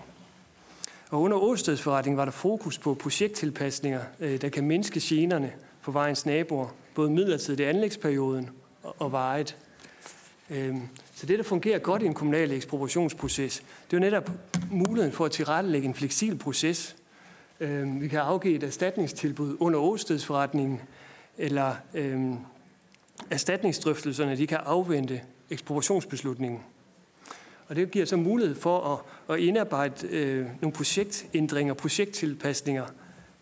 Og 1.10 1.22
under 1.22 1.38
åstedsforretningen 1.38 2.18
var 2.18 2.26
der 2.26 2.32
fokus 2.32 2.78
på 2.78 2.94
projekttilpasninger, 2.94 4.02
øh, 4.20 4.42
der 4.42 4.50
kan 4.50 4.64
mindske 4.64 5.00
generne 5.04 5.52
for 5.82 5.92
vejens 5.92 6.26
naboer, 6.26 6.68
både 6.96 7.10
midlertidigt 7.10 7.60
i 7.60 7.64
anlægsperioden 7.64 8.50
og 8.84 9.12
vejet. 9.12 9.58
Øhm, 10.50 10.82
så 11.16 11.26
det, 11.26 11.38
der 11.38 11.44
fungerer 11.44 11.80
godt 11.80 12.02
i 12.02 12.06
en 12.06 12.14
kommunal 12.14 12.52
ekspropriationsproces, 12.52 13.64
det 13.92 13.98
er 13.98 13.98
jo 13.98 14.00
netop 14.00 14.30
muligheden 14.72 15.14
for 15.14 15.26
at 15.26 15.32
tilrettelægge 15.32 15.88
en 15.88 15.94
fleksibel 15.94 16.38
proces. 16.38 16.96
Øhm, 17.60 18.02
vi 18.02 18.08
kan 18.08 18.20
afgive 18.20 18.56
et 18.56 18.64
erstatningstilbud 18.64 19.58
under 19.60 19.80
åstedsforretningen, 19.80 20.82
eller 21.38 21.76
øhm, 21.94 22.38
erstatningsdrøftelserne 23.30 24.38
de 24.38 24.48
kan 24.48 24.58
afvente 24.66 25.22
ekspropriationsbeslutningen. 25.50 26.60
Og 27.68 27.76
det 27.76 27.92
giver 27.92 28.06
så 28.06 28.18
mulighed 28.18 28.56
for 28.56 29.04
at, 29.30 29.36
at 29.36 29.42
indarbejde 29.42 30.08
øh, 30.08 30.46
nogle 30.62 30.74
projektændringer, 30.74 31.74
projekttilpasninger 31.74 32.86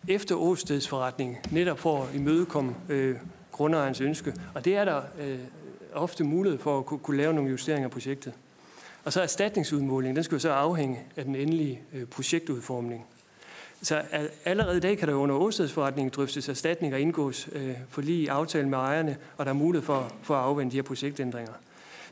efter 0.08 0.34
åstedsforretningen, 0.34 1.36
netop 1.50 1.78
for 1.78 2.02
at 2.02 2.14
imødekomme 2.14 2.74
øh, 2.88 3.16
grundejerens 3.52 4.00
ønske. 4.00 4.34
Og 4.54 4.64
det 4.64 4.76
er 4.76 4.84
der 4.84 5.02
øh, 5.20 5.38
ofte 5.92 6.24
mulighed 6.24 6.58
for 6.58 6.78
at 6.78 6.86
kunne, 6.86 6.98
kunne 6.98 7.16
lave 7.16 7.34
nogle 7.34 7.50
justeringer 7.50 7.86
af 7.86 7.90
projektet. 7.90 8.32
Og 9.04 9.12
så 9.12 9.22
erstatningsudmålingen, 9.22 10.16
den 10.16 10.24
skal 10.24 10.34
jo 10.36 10.40
så 10.40 10.50
afhænge 10.50 11.00
af 11.16 11.24
den 11.24 11.36
endelige 11.36 11.80
øh, 11.92 12.04
projektudformning. 12.06 13.06
Så 13.82 14.02
allerede 14.44 14.76
i 14.76 14.80
dag 14.80 14.98
kan 14.98 15.08
der 15.08 15.14
under 15.14 15.34
åstedsforretningen 15.34 16.12
drøftes 16.16 16.48
erstatning 16.48 16.94
og 16.94 17.00
indgås 17.00 17.48
øh, 17.52 17.74
for 17.88 18.02
lige 18.02 18.30
aftale 18.30 18.68
med 18.68 18.78
ejerne, 18.78 19.16
og 19.36 19.44
der 19.44 19.50
er 19.50 19.54
mulighed 19.56 19.86
for, 19.86 20.12
for 20.22 20.34
at 20.34 20.44
afvende 20.44 20.72
de 20.72 20.76
her 20.76 20.82
projektændringer. 20.82 21.52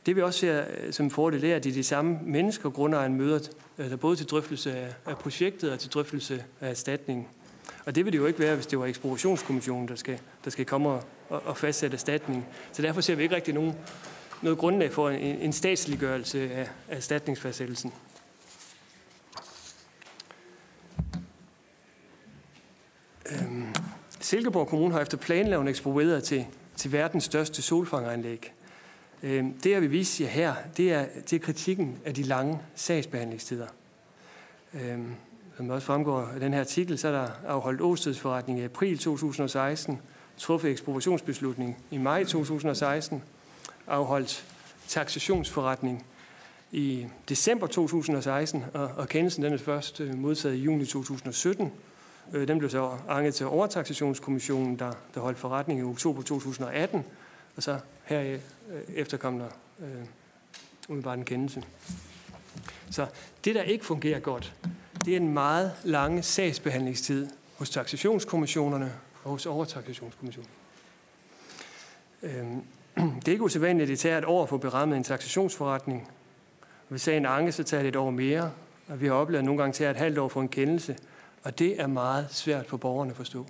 Det 0.07 0.17
vi 0.17 0.23
også 0.23 0.41
ser 0.41 0.65
øh, 0.71 0.93
som 0.93 1.07
en 1.07 1.11
fordel 1.11 1.45
er, 1.45 1.57
at 1.57 1.65
det 1.65 1.71
er 1.71 1.75
de 1.75 1.85
samme 1.85 2.19
mennesker, 2.23 2.71
grundejeren 2.71 3.15
møder, 3.15 3.39
altså 3.79 3.97
både 3.97 4.17
til 4.17 4.27
drøftelse 4.27 4.77
af, 5.07 5.19
projektet 5.19 5.73
og 5.73 5.79
til 5.79 5.91
drøftelse 5.91 6.45
af 6.61 6.71
erstatningen. 6.71 7.27
Og 7.87 7.95
det 7.95 8.05
vil 8.05 8.13
det 8.13 8.19
jo 8.19 8.27
ikke 8.27 8.39
være, 8.39 8.55
hvis 8.55 8.67
det 8.67 8.79
var 8.79 8.87
ekspropriationskommissionen, 8.87 9.89
der 9.89 9.95
skal, 9.95 10.19
der 10.45 10.51
skal 10.51 10.65
komme 10.65 10.89
og, 10.89 11.03
og 11.29 11.57
fastsætte 11.57 11.95
erstatning. 11.95 12.47
Så 12.73 12.83
derfor 12.83 13.01
ser 13.01 13.15
vi 13.15 13.23
ikke 13.23 13.35
rigtig 13.35 13.55
nogen, 13.55 13.75
noget 14.43 14.59
grundlag 14.59 14.93
for 14.93 15.11
en, 15.11 15.39
en 15.39 15.53
statsliggørelse 15.53 16.53
af, 16.53 16.69
af 16.89 16.97
erstatningsfastsættelsen. 16.97 17.93
Øhm, 23.33 23.75
Silkeborg 24.21 24.69
Kommune 24.69 24.95
har 24.95 25.01
efter 25.01 25.17
planloven 25.17 25.69
eksproprieret 25.69 26.25
til, 26.25 26.47
til 26.77 26.93
verdens 26.93 27.25
største 27.25 27.63
solfangeranlæg. 27.63 28.53
Øhm, 29.23 29.53
det, 29.53 29.71
jeg 29.71 29.83
vil 29.83 29.91
vise 29.91 30.23
jer 30.23 30.29
her, 30.29 30.55
det 30.77 30.93
er, 30.93 31.07
det 31.31 31.33
er 31.33 31.41
kritikken 31.41 31.99
af 32.05 32.15
de 32.15 32.23
lange 32.23 32.59
sagsbehandlingstider. 32.75 33.67
Øhm, 34.75 35.15
som 35.57 35.71
også 35.71 35.87
fremgår 35.87 36.21
af 36.21 36.41
den 36.41 36.53
her 36.53 36.61
artikel, 36.61 36.99
så 36.99 37.09
er 37.09 37.13
der 37.13 37.29
afholdt 37.47 37.81
åstedsforretning 37.81 38.59
i 38.59 38.65
april 38.65 38.99
2016, 38.99 40.01
truffet 40.37 40.71
ekspropriationsbeslutning 40.71 41.77
i 41.91 41.99
maj 41.99 42.25
2016, 42.25 43.23
afholdt 43.87 44.45
taxationsforretning 44.89 46.07
i 46.73 47.07
december 47.29 47.67
2016, 47.67 48.65
og, 48.75 48.91
og 48.97 49.09
kendelsen 49.09 49.43
den 49.43 49.53
er 49.53 49.59
først 49.59 50.01
øh, 50.01 50.19
modtaget 50.19 50.55
i 50.55 50.59
juni 50.59 50.87
2017. 50.87 51.73
Øh, 52.33 52.49
den 52.49 52.59
blev 52.59 52.71
så 52.71 52.91
anket 53.09 53.35
til 53.35 53.47
overtaxationskommissionen, 53.47 54.79
der, 54.79 54.93
der 55.15 55.21
holdt 55.21 55.39
forretning 55.39 55.81
i 55.81 55.83
oktober 55.83 56.23
2018, 56.23 57.05
og 57.57 57.63
så 57.63 57.79
her 58.05 58.39
Øh, 58.73 58.95
efterkom 58.95 59.39
der 59.39 59.49
øh, 59.81 60.05
umiddelbart 60.89 61.19
en 61.19 61.25
kendelse. 61.25 61.63
Så 62.91 63.07
det, 63.45 63.55
der 63.55 63.63
ikke 63.63 63.85
fungerer 63.85 64.21
godt, 64.21 64.55
det 65.05 65.13
er 65.13 65.17
en 65.17 65.33
meget 65.33 65.73
lange 65.85 66.23
sagsbehandlingstid 66.23 67.29
hos 67.59 67.71
taxationskommissionerne 67.71 68.93
og 69.25 69.31
hos 69.31 69.47
overtaxationskommissionen. 69.47 70.51
Øh, 72.23 72.47
det 72.97 73.29
er 73.29 73.33
ikke 73.33 73.45
usædvanligt, 73.45 73.83
at 73.83 73.89
det 73.89 73.99
tager 73.99 74.19
et 74.19 74.25
år 74.25 74.47
for 74.47 74.57
at 74.57 74.61
berammet 74.61 74.97
en 74.97 75.05
taxationsforretning. 75.05 76.11
Hvis 76.89 77.03
sagen 77.03 77.27
anke, 77.27 77.53
så 77.53 77.65
tager 77.65 77.83
det 77.83 77.89
et 77.89 77.97
år 77.97 78.11
mere, 78.11 78.53
og 78.89 79.01
vi 79.01 79.07
har 79.07 79.15
oplevet 79.15 79.45
nogle 79.45 79.63
gange 79.63 79.73
tager 79.73 79.91
et 79.91 79.97
halvt 79.97 80.19
år 80.19 80.29
for 80.29 80.41
en 80.41 80.49
kendelse, 80.49 80.97
og 81.43 81.59
det 81.59 81.81
er 81.81 81.87
meget 81.87 82.27
svært 82.31 82.67
for 82.67 82.77
borgerne 82.77 83.11
at 83.11 83.17
forstå. 83.17 83.47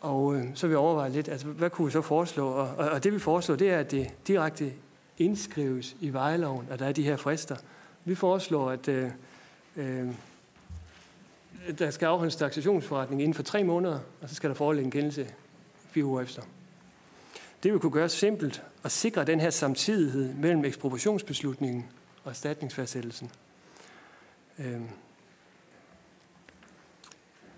Og 0.00 0.36
øh, 0.36 0.44
så 0.54 0.66
vil 0.66 0.72
jeg 0.72 0.78
overveje 0.78 1.10
lidt, 1.10 1.28
altså, 1.28 1.46
hvad 1.46 1.70
kunne 1.70 1.86
vi 1.86 1.92
så 1.92 2.02
foreslå? 2.02 2.48
Og, 2.48 2.68
og, 2.76 2.88
og 2.88 3.04
det 3.04 3.12
vi 3.12 3.18
foreslår, 3.18 3.56
det 3.56 3.70
er, 3.70 3.78
at 3.78 3.90
det 3.90 4.10
direkte 4.26 4.72
indskrives 5.18 5.96
i 6.00 6.12
vejloven, 6.12 6.66
at 6.70 6.78
der 6.78 6.86
er 6.86 6.92
de 6.92 7.02
her 7.02 7.16
frister. 7.16 7.56
Vi 8.04 8.14
foreslår, 8.14 8.70
at 8.70 8.88
øh, 8.88 9.10
øh, 9.76 10.08
der 11.78 11.90
skal 11.90 12.06
afholdes 12.06 12.36
taxationsforretning 12.36 13.22
inden 13.22 13.34
for 13.34 13.42
tre 13.42 13.64
måneder, 13.64 13.98
og 14.22 14.28
så 14.28 14.34
skal 14.34 14.50
der 14.50 14.54
foreligge 14.54 14.84
en 14.84 14.90
kendelse 14.90 15.28
fire 15.90 16.04
uger 16.04 16.22
efter. 16.22 16.42
Det 17.62 17.72
vil 17.72 17.80
kunne 17.80 17.92
gøre 17.92 18.08
simpelt 18.08 18.62
og 18.82 18.90
sikre 18.90 19.24
den 19.24 19.40
her 19.40 19.50
samtidighed 19.50 20.34
mellem 20.34 20.64
ekspropriationsbeslutningen 20.64 21.86
og 22.24 22.30
erstatningsfastsættelsen. 22.30 23.30
Øh, 24.58 24.80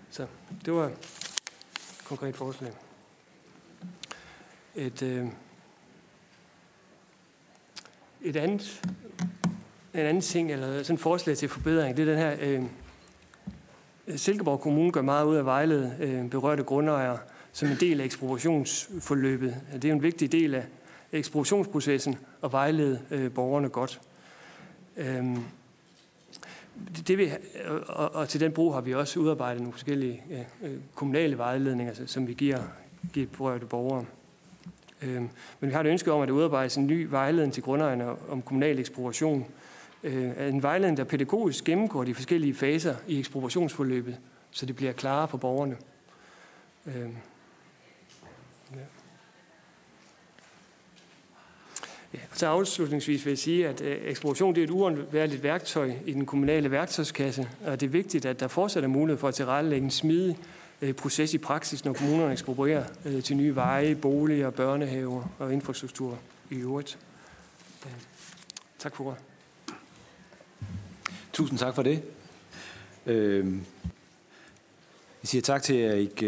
så 0.09 0.27
det 0.65 0.73
var 0.73 0.91
konkret 2.17 2.35
forslag. 2.35 2.71
Et, 4.75 5.01
øh, 5.01 5.27
et 8.21 8.35
andet 8.35 8.81
en 9.93 9.99
anden 9.99 10.21
ting, 10.21 10.51
eller 10.51 10.83
sådan 10.83 10.93
et 10.93 10.99
forslag 10.99 11.37
til 11.37 11.49
forbedring, 11.49 11.97
det 11.97 12.07
er 12.07 12.11
den 12.11 12.17
her... 12.17 12.35
Øh, 12.39 12.63
Silkeborg 14.17 14.59
Kommune 14.59 14.91
gør 14.91 15.01
meget 15.01 15.25
ud 15.25 15.35
af 15.35 15.39
at 15.39 15.45
vejlede 15.45 15.95
øh, 15.99 16.29
berørte 16.29 16.63
grundejere 16.63 17.17
som 17.51 17.69
en 17.69 17.77
del 17.79 18.01
af 18.01 18.05
ekspropriationsforløbet. 18.05 19.55
Det 19.73 19.85
er 19.85 19.89
jo 19.89 19.95
en 19.95 20.03
vigtig 20.03 20.31
del 20.31 20.55
af 20.55 20.65
ekspropriationsprocessen 21.11 22.17
at 22.43 22.51
vejlede 22.51 23.01
øh, 23.11 23.31
borgerne 23.33 23.69
godt. 23.69 24.01
Øh, 24.97 25.37
det 27.07 27.17
vi, 27.17 27.31
og, 27.87 28.15
og 28.15 28.29
til 28.29 28.39
den 28.39 28.51
brug 28.51 28.73
har 28.73 28.81
vi 28.81 28.93
også 28.93 29.19
udarbejdet 29.19 29.61
nogle 29.61 29.73
forskellige 29.73 30.23
øh, 30.31 30.71
øh 30.71 30.77
kommunale 30.95 31.37
vejledninger, 31.37 31.93
som 32.05 32.27
vi 32.27 32.33
giver, 32.33 32.59
giver 33.13 33.27
berørte 33.37 33.65
borgere. 33.65 34.05
Øh, 35.01 35.21
men 35.59 35.69
vi 35.69 35.71
har 35.71 35.79
et 35.79 35.87
ønske 35.87 36.11
om, 36.11 36.21
at 36.21 36.27
der 36.27 36.33
udarbejdes 36.33 36.77
en 36.77 36.87
ny 36.87 37.07
vejledning 37.09 37.53
til 37.53 37.63
grundejerne 37.63 38.29
om 38.29 38.41
kommunal 38.41 38.79
ekspropriation, 38.79 39.45
øh, 40.03 40.49
en 40.49 40.63
vejledning, 40.63 40.97
der 40.97 41.03
pædagogisk 41.03 41.63
gennemgår 41.63 42.03
de 42.03 42.15
forskellige 42.15 42.53
faser 42.53 42.95
i 43.07 43.19
ekspropriationsforløbet, 43.19 44.17
så 44.51 44.65
det 44.65 44.75
bliver 44.75 44.91
klarere 44.91 45.27
for 45.27 45.37
borgerne. 45.37 45.77
Øh, 46.87 47.09
Ja, 52.13 52.19
så 52.33 52.47
afslutningsvis 52.47 53.25
vil 53.25 53.31
jeg 53.31 53.37
sige, 53.37 53.67
at 53.67 53.81
øh, 53.81 53.97
ekspropriation 54.03 54.55
det 54.55 54.61
er 54.61 54.65
et 54.65 54.69
uundværligt 54.69 55.43
værktøj 55.43 55.93
i 56.05 56.13
den 56.13 56.25
kommunale 56.25 56.71
værktøjskasse, 56.71 57.49
og 57.65 57.79
det 57.79 57.85
er 57.85 57.91
vigtigt, 57.91 58.25
at 58.25 58.39
der 58.39 58.47
fortsat 58.47 58.83
er 58.83 58.87
mulighed 58.87 59.19
for 59.19 59.27
at 59.27 59.35
tilrettelægge 59.35 59.85
en 59.85 59.91
smidig 59.91 60.37
øh, 60.81 60.93
proces 60.93 61.33
i 61.33 61.37
praksis, 61.37 61.85
når 61.85 61.93
kommunerne 61.93 62.31
eksproprierer 62.31 62.83
øh, 63.05 63.23
til 63.23 63.37
nye 63.37 63.55
veje, 63.55 63.95
boliger, 63.95 64.49
børnehaver 64.49 65.23
og 65.39 65.53
infrastruktur 65.53 66.19
i 66.49 66.55
øvrigt. 66.55 66.97
Tak 68.79 68.95
for 68.95 69.05
ordet. 69.05 69.19
Tusind 71.33 71.59
tak 71.59 71.75
for 71.75 71.83
det. 71.83 72.03
Jeg 73.05 73.43
siger 75.23 75.41
tak 75.41 75.63
til 75.63 75.81
Erik 75.81 76.23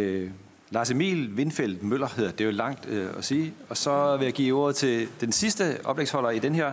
Lars 0.74 0.92
Emil 0.92 1.34
Windfeldt 1.36 1.84
Møller, 1.84 2.08
hedder 2.18 2.32
det 2.32 2.42
er 2.42 2.46
jo 2.46 2.52
langt 2.52 2.90
øh, 2.90 3.08
at 3.18 3.26
sige. 3.26 3.54
Og 3.70 3.78
så 3.78 4.18
vil 4.18 4.26
jeg 4.26 4.34
give 4.34 4.58
ordet 4.58 4.76
til 4.76 5.08
den 5.22 5.32
sidste 5.32 5.78
oplægsholder 5.84 6.30
i 6.30 6.40
den 6.40 6.56
her 6.56 6.72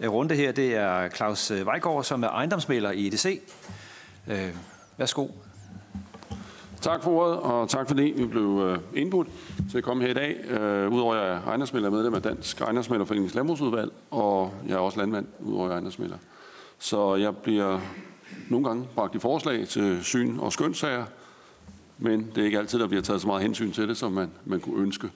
øh, 0.00 0.12
runde 0.12 0.34
her. 0.34 0.52
Det 0.52 0.74
er 0.74 1.08
Claus 1.08 1.50
øh, 1.50 1.66
Vejgaard, 1.66 2.04
som 2.04 2.22
er 2.22 2.28
ejendomsmæler 2.28 2.90
i 2.90 3.06
EDC. 3.06 3.42
Øh, 4.26 4.54
værsgo. 4.96 5.28
Tak 6.80 7.02
for 7.02 7.10
ordet, 7.10 7.36
og 7.36 7.68
tak 7.68 7.88
fordi 7.88 8.02
vi 8.16 8.26
blev 8.26 8.62
øh, 8.66 8.78
indbudt 9.02 9.28
til 9.70 9.78
at 9.78 9.84
komme 9.84 10.02
her 10.02 10.10
i 10.10 10.14
dag. 10.14 10.36
Øh, 10.50 10.92
Udover 10.92 11.14
at 11.14 11.26
jeg 11.26 11.34
er 11.34 11.42
ejendomsmælder, 11.46 11.90
medlem 11.90 12.14
af 12.14 12.22
Dansk 12.22 12.60
Ejendomsmælderforeningens 12.60 13.34
Landbrugsudvalg, 13.34 13.92
og 14.10 14.54
jeg 14.66 14.74
er 14.74 14.78
også 14.78 14.98
landmand, 14.98 15.26
udover 15.40 15.64
at 15.64 15.68
jeg 15.68 15.72
er 15.72 15.76
ejendomsmælder. 15.76 16.16
Så 16.78 17.14
jeg 17.14 17.36
bliver 17.36 17.80
nogle 18.48 18.66
gange 18.68 18.88
bragt 18.94 19.14
i 19.14 19.18
forslag 19.18 19.68
til 19.68 20.04
syn- 20.04 20.38
og 20.38 20.52
skønsager, 20.52 21.04
men 21.98 22.30
det 22.34 22.40
er 22.40 22.44
ikke 22.44 22.58
altid, 22.58 22.78
der 22.78 22.86
bliver 22.86 23.02
taget 23.02 23.20
så 23.20 23.26
meget 23.26 23.42
hensyn 23.42 23.72
til 23.72 23.88
det, 23.88 23.96
som 23.96 24.12
man, 24.12 24.30
man 24.44 24.60
kunne 24.60 24.82
ønske. 24.82 25.10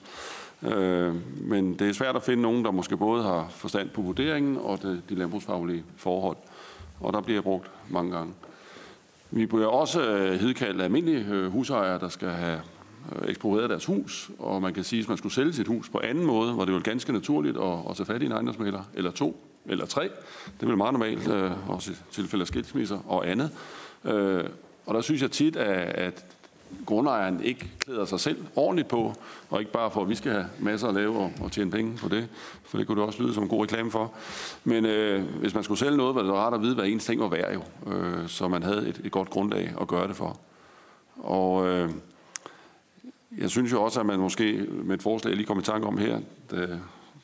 Øh, 0.63 1.15
men 1.41 1.73
det 1.79 1.89
er 1.89 1.93
svært 1.93 2.15
at 2.15 2.23
finde 2.23 2.41
nogen, 2.41 2.65
der 2.65 2.71
måske 2.71 2.97
både 2.97 3.23
har 3.23 3.47
forstand 3.49 3.89
på 3.89 4.01
vurderingen 4.01 4.57
og 4.57 4.81
det, 4.81 5.01
de 5.09 5.15
landbrugsfaglige 5.15 5.83
forhold. 5.97 6.37
Og 6.99 7.13
der 7.13 7.21
bliver 7.21 7.41
brugt 7.41 7.71
mange 7.89 8.11
gange. 8.11 8.33
Vi 9.31 9.45
bliver 9.45 9.67
også 9.67 10.01
øh, 10.01 10.39
hedkaldt 10.39 10.81
almindelige 10.81 11.25
øh, 11.31 11.51
husejere, 11.51 11.99
der 11.99 12.09
skal 12.09 12.29
have 12.29 12.61
øh, 13.15 13.29
eksproprieret 13.29 13.69
deres 13.69 13.85
hus, 13.85 14.31
og 14.39 14.61
man 14.61 14.73
kan 14.73 14.83
sige, 14.83 14.99
at 14.99 15.01
hvis 15.01 15.09
man 15.09 15.17
skulle 15.17 15.33
sælge 15.33 15.53
sit 15.53 15.67
hus 15.67 15.89
på 15.89 15.99
anden 16.03 16.25
måde, 16.25 16.57
var 16.57 16.65
det 16.65 16.73
jo 16.73 16.81
ganske 16.83 17.13
naturligt 17.13 17.57
at, 17.57 17.77
at 17.89 17.95
tage 17.95 18.05
fat 18.05 18.21
i 18.21 18.25
en 18.25 18.31
ejendomsmælder, 18.31 18.81
eller 18.93 19.11
to, 19.11 19.47
eller 19.65 19.85
tre. 19.85 20.09
Det 20.59 20.69
er 20.69 20.75
meget 20.75 20.93
normalt, 20.93 21.27
øh, 21.27 21.69
også 21.69 21.91
i 21.91 21.95
tilfælde 22.11 22.43
af 22.43 22.47
skilsmisser 22.47 22.99
og 23.07 23.29
andet. 23.29 23.51
Øh, 24.05 24.43
og 24.85 24.93
der 24.95 25.01
synes 25.01 25.21
jeg 25.21 25.31
tit, 25.31 25.55
at, 25.55 25.95
at 25.95 26.25
grundejeren 26.85 27.43
ikke 27.43 27.71
klæder 27.79 28.05
sig 28.05 28.19
selv 28.19 28.45
ordentligt 28.55 28.87
på, 28.87 29.13
og 29.49 29.59
ikke 29.59 29.71
bare 29.71 29.91
for, 29.91 30.01
at 30.01 30.09
vi 30.09 30.15
skal 30.15 30.31
have 30.31 30.45
masser 30.59 30.87
at 30.87 30.93
lave 30.93 31.17
og, 31.17 31.31
og 31.41 31.51
tjene 31.51 31.71
penge 31.71 31.97
på 31.97 32.09
det, 32.09 32.27
for 32.63 32.77
det 32.77 32.87
kunne 32.87 32.99
det 33.01 33.07
også 33.07 33.23
lyde 33.23 33.33
som 33.33 33.43
en 33.43 33.49
god 33.49 33.63
reklame 33.63 33.91
for. 33.91 34.13
Men 34.63 34.85
øh, 34.85 35.23
hvis 35.39 35.53
man 35.53 35.63
skulle 35.63 35.79
sælge 35.79 35.97
noget, 35.97 36.15
var 36.15 36.23
det 36.23 36.31
rart 36.31 36.53
at 36.53 36.61
vide, 36.61 36.75
hvad 36.75 36.85
ens 36.85 37.05
ting 37.05 37.21
var 37.21 37.27
værd 37.27 37.53
jo, 37.53 37.91
øh, 37.93 38.27
så 38.27 38.47
man 38.47 38.63
havde 38.63 38.87
et, 38.87 39.01
et 39.03 39.11
godt 39.11 39.29
grundlag 39.29 39.73
at 39.81 39.87
gøre 39.87 40.07
det 40.07 40.15
for. 40.15 40.39
Og 41.17 41.67
øh, 41.67 41.89
jeg 43.37 43.49
synes 43.49 43.71
jo 43.71 43.83
også, 43.83 43.99
at 43.99 44.05
man 44.05 44.19
måske 44.19 44.67
med 44.83 44.95
et 44.95 45.03
forslag, 45.03 45.29
jeg 45.29 45.37
lige 45.37 45.47
kom 45.47 45.59
i 45.59 45.63
tanke 45.63 45.87
om 45.87 45.97
her, 45.97 46.19
da, 46.51 46.67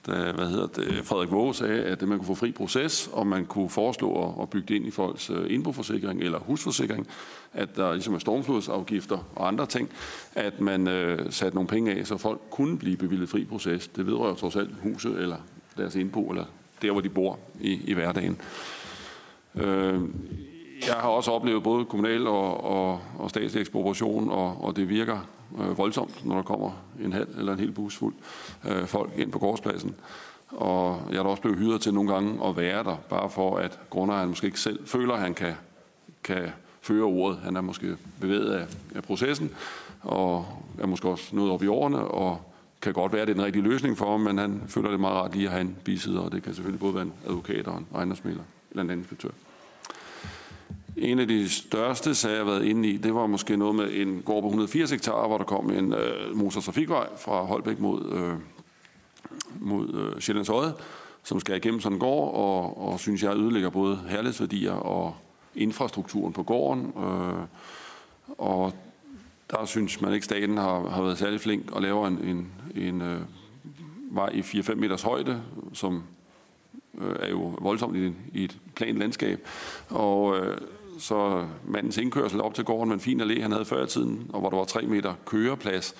da 0.08 0.12
øh, 0.12 0.36
hvad 0.36 0.48
hedder 0.48 0.68
det, 0.68 1.06
Frederik 1.06 1.32
Våge 1.32 1.54
sagde, 1.54 1.84
at 1.84 2.02
man 2.02 2.18
kunne 2.18 2.28
få 2.28 2.36
fri 2.36 2.52
proces, 2.52 3.10
og 3.14 3.28
man 3.28 3.46
kunne 3.46 3.70
foreslå 3.70 4.36
at, 4.42 4.50
bygge 4.50 4.68
det 4.68 4.76
ind 4.76 4.88
i 4.88 4.92
folks 4.92 5.30
øh, 5.30 5.54
indboforsikring 5.54 6.22
eller 6.22 6.40
husforsikring, 6.40 7.08
at 7.54 7.76
der 7.76 7.94
ligesom 7.94 8.14
er 8.14 8.20
stormflodsafgifter 8.20 9.18
og 9.36 9.48
andre 9.48 9.66
ting, 9.66 9.90
at 10.36 10.62
man 10.62 10.88
øh, 10.88 11.32
satte 11.32 11.56
nogle 11.56 11.68
penge 11.68 11.92
af, 11.92 12.08
så 12.08 12.18
folk 12.18 12.42
kunne 12.50 12.78
blive 12.78 12.98
bevillet 12.98 13.30
fri 13.30 13.46
proces. 13.46 13.88
Det 13.88 14.06
vedrører 14.06 14.36
trods 14.36 14.56
alt 14.56 14.70
huset 14.84 15.20
eller 15.22 15.38
deres 15.78 15.96
indbo, 15.96 16.30
eller 16.30 16.46
der, 16.82 16.92
hvor 16.92 17.02
de 17.02 17.10
bor 17.10 17.40
i, 17.62 17.82
i 17.86 17.94
hverdagen. 17.94 18.42
Øh, 19.56 20.02
jeg 20.88 20.96
har 20.96 21.10
også 21.10 21.32
oplevet 21.32 21.64
både 21.64 21.86
kommunal 21.86 22.28
og, 22.28 22.64
og, 22.64 23.02
og 23.18 23.30
statslig 23.30 23.62
ekspropriation, 23.62 24.30
og, 24.30 24.64
og 24.64 24.76
det 24.76 24.90
virker 24.90 25.20
øh, 25.60 25.78
voldsomt, 25.78 26.26
når 26.26 26.36
der 26.36 26.44
kommer 26.44 26.72
en 27.04 27.14
halv 27.14 27.28
eller 27.38 27.54
en 27.54 27.60
hel 27.60 27.72
bus 27.72 27.96
fuld 27.96 28.14
øh, 28.70 28.86
folk 28.86 29.12
ind 29.18 29.32
på 29.32 29.40
gårdspladsen. 29.40 29.96
Og 30.50 31.02
jeg 31.10 31.18
er 31.18 31.24
da 31.24 31.30
også 31.30 31.42
blevet 31.42 31.60
hyret 31.60 31.82
til 31.82 31.94
nogle 31.94 32.14
gange 32.14 32.48
at 32.48 32.58
være 32.58 32.84
der, 32.84 32.96
bare 33.10 33.30
for 33.30 33.58
at 33.58 33.80
grundejeren 33.90 34.30
måske 34.30 34.48
ikke 34.48 34.60
selv 34.60 34.88
føler, 34.88 35.14
at 35.14 35.20
han 35.20 35.34
kan, 35.34 35.54
kan 36.24 36.50
føre 36.82 37.04
ordet. 37.04 37.40
Han 37.44 37.56
er 37.56 37.62
måske 37.62 37.98
bevæget 38.22 38.52
af, 38.52 38.68
af 38.96 39.04
processen, 39.04 39.52
og 40.02 40.46
er 40.80 40.88
måske 40.88 41.10
også 41.10 41.36
noget 41.36 41.52
op 41.52 41.64
i 41.64 41.68
årene, 41.68 42.00
og 42.00 42.42
kan 42.82 42.94
godt 42.94 43.14
være, 43.14 43.22
at 43.22 43.28
det 43.28 43.34
er 43.34 43.38
den 43.38 43.46
rigtige 43.46 43.64
løsning 43.64 43.98
for 43.98 44.12
ham, 44.12 44.20
men 44.20 44.38
han 44.38 44.62
føler 44.68 44.92
det 44.92 45.00
meget 45.00 45.16
rart 45.16 45.36
lige 45.36 45.46
at 45.46 45.52
have 45.52 45.62
en 45.62 45.78
bisider, 45.84 46.22
og 46.22 46.32
det 46.32 46.44
kan 46.44 46.54
selvfølgelig 46.54 46.80
både 46.80 46.94
være 46.94 47.04
en 47.04 47.14
advokat 47.28 47.68
og 47.68 47.78
en 47.78 47.88
ejendomsmæler 47.96 48.44
eller 48.72 48.84
en 48.84 48.90
anden 48.90 49.00
inspektør. 49.00 49.30
En 51.02 51.20
af 51.20 51.28
de 51.28 51.50
største 51.50 52.16
sager, 52.16 52.36
jeg 52.36 52.46
har 52.46 52.52
været 52.52 52.66
inde 52.66 52.90
i, 52.90 52.98
det 52.98 53.16
var 53.16 53.28
måske 53.28 53.58
noget 53.58 53.76
med 53.76 53.94
en 53.94 54.22
gård 54.26 54.42
på 54.42 54.48
180 54.48 54.92
hektar, 54.92 55.28
hvor 55.28 55.38
der 55.38 55.46
kom 55.46 55.72
en 55.72 55.94
øh, 55.94 56.36
motortrafikvej 56.38 57.08
fra 57.18 57.44
Holbæk 57.44 57.80
mod, 57.80 58.12
øh, 58.12 58.34
mod 59.60 59.94
øh, 59.94 60.22
Sjællands 60.22 60.50
Øje, 60.50 60.74
som 61.24 61.40
skal 61.40 61.58
igennem 61.58 61.82
sådan 61.82 61.96
en 61.96 62.00
gård, 62.00 62.34
og, 62.36 62.88
og 62.88 63.00
synes 63.00 63.24
jeg 63.24 63.36
ødelægger 63.36 63.70
både 63.70 64.00
herlighedsværdier 64.10 64.72
og 64.72 65.16
infrastrukturen 65.56 66.34
på 66.34 66.44
gården. 66.44 66.94
Øh, 66.98 67.44
og 68.38 68.74
der 69.52 69.66
synes 69.66 70.02
man 70.02 70.14
ikke, 70.14 70.26
staten 70.26 70.58
har, 70.58 70.90
har 70.90 71.02
været 71.02 71.18
særlig 71.18 71.42
flink 71.42 71.72
og 71.72 71.82
laver 71.82 72.08
en, 72.08 72.18
en, 72.24 72.52
en 72.86 73.02
øh, 73.02 73.22
vej 74.12 74.30
i 74.30 74.40
4-5 74.40 74.76
meters 74.76 75.02
højde, 75.02 75.42
som 75.74 76.04
øh, 76.98 77.16
er 77.20 77.30
jo 77.30 77.56
voldsomt 77.62 77.96
i, 77.98 78.14
i 78.34 78.44
et 78.44 78.58
plan 78.76 78.98
landskab. 78.98 79.48
Og 79.90 80.38
øh, 80.38 80.58
så 81.00 81.46
mandens 81.68 81.98
indkørsel 81.98 82.42
op 82.42 82.54
til 82.54 82.64
gården 82.64 82.90
med 82.90 82.96
en 82.96 83.02
fin 83.02 83.22
allé, 83.22 83.42
han 83.42 83.52
havde 83.52 83.66
før 83.66 83.84
i 83.84 83.88
tiden, 83.88 84.30
og 84.34 84.40
hvor 84.40 84.50
der 84.50 84.58
var 84.58 84.66
3 84.66 84.82
meter 84.82 85.14
køreplads, 85.26 85.96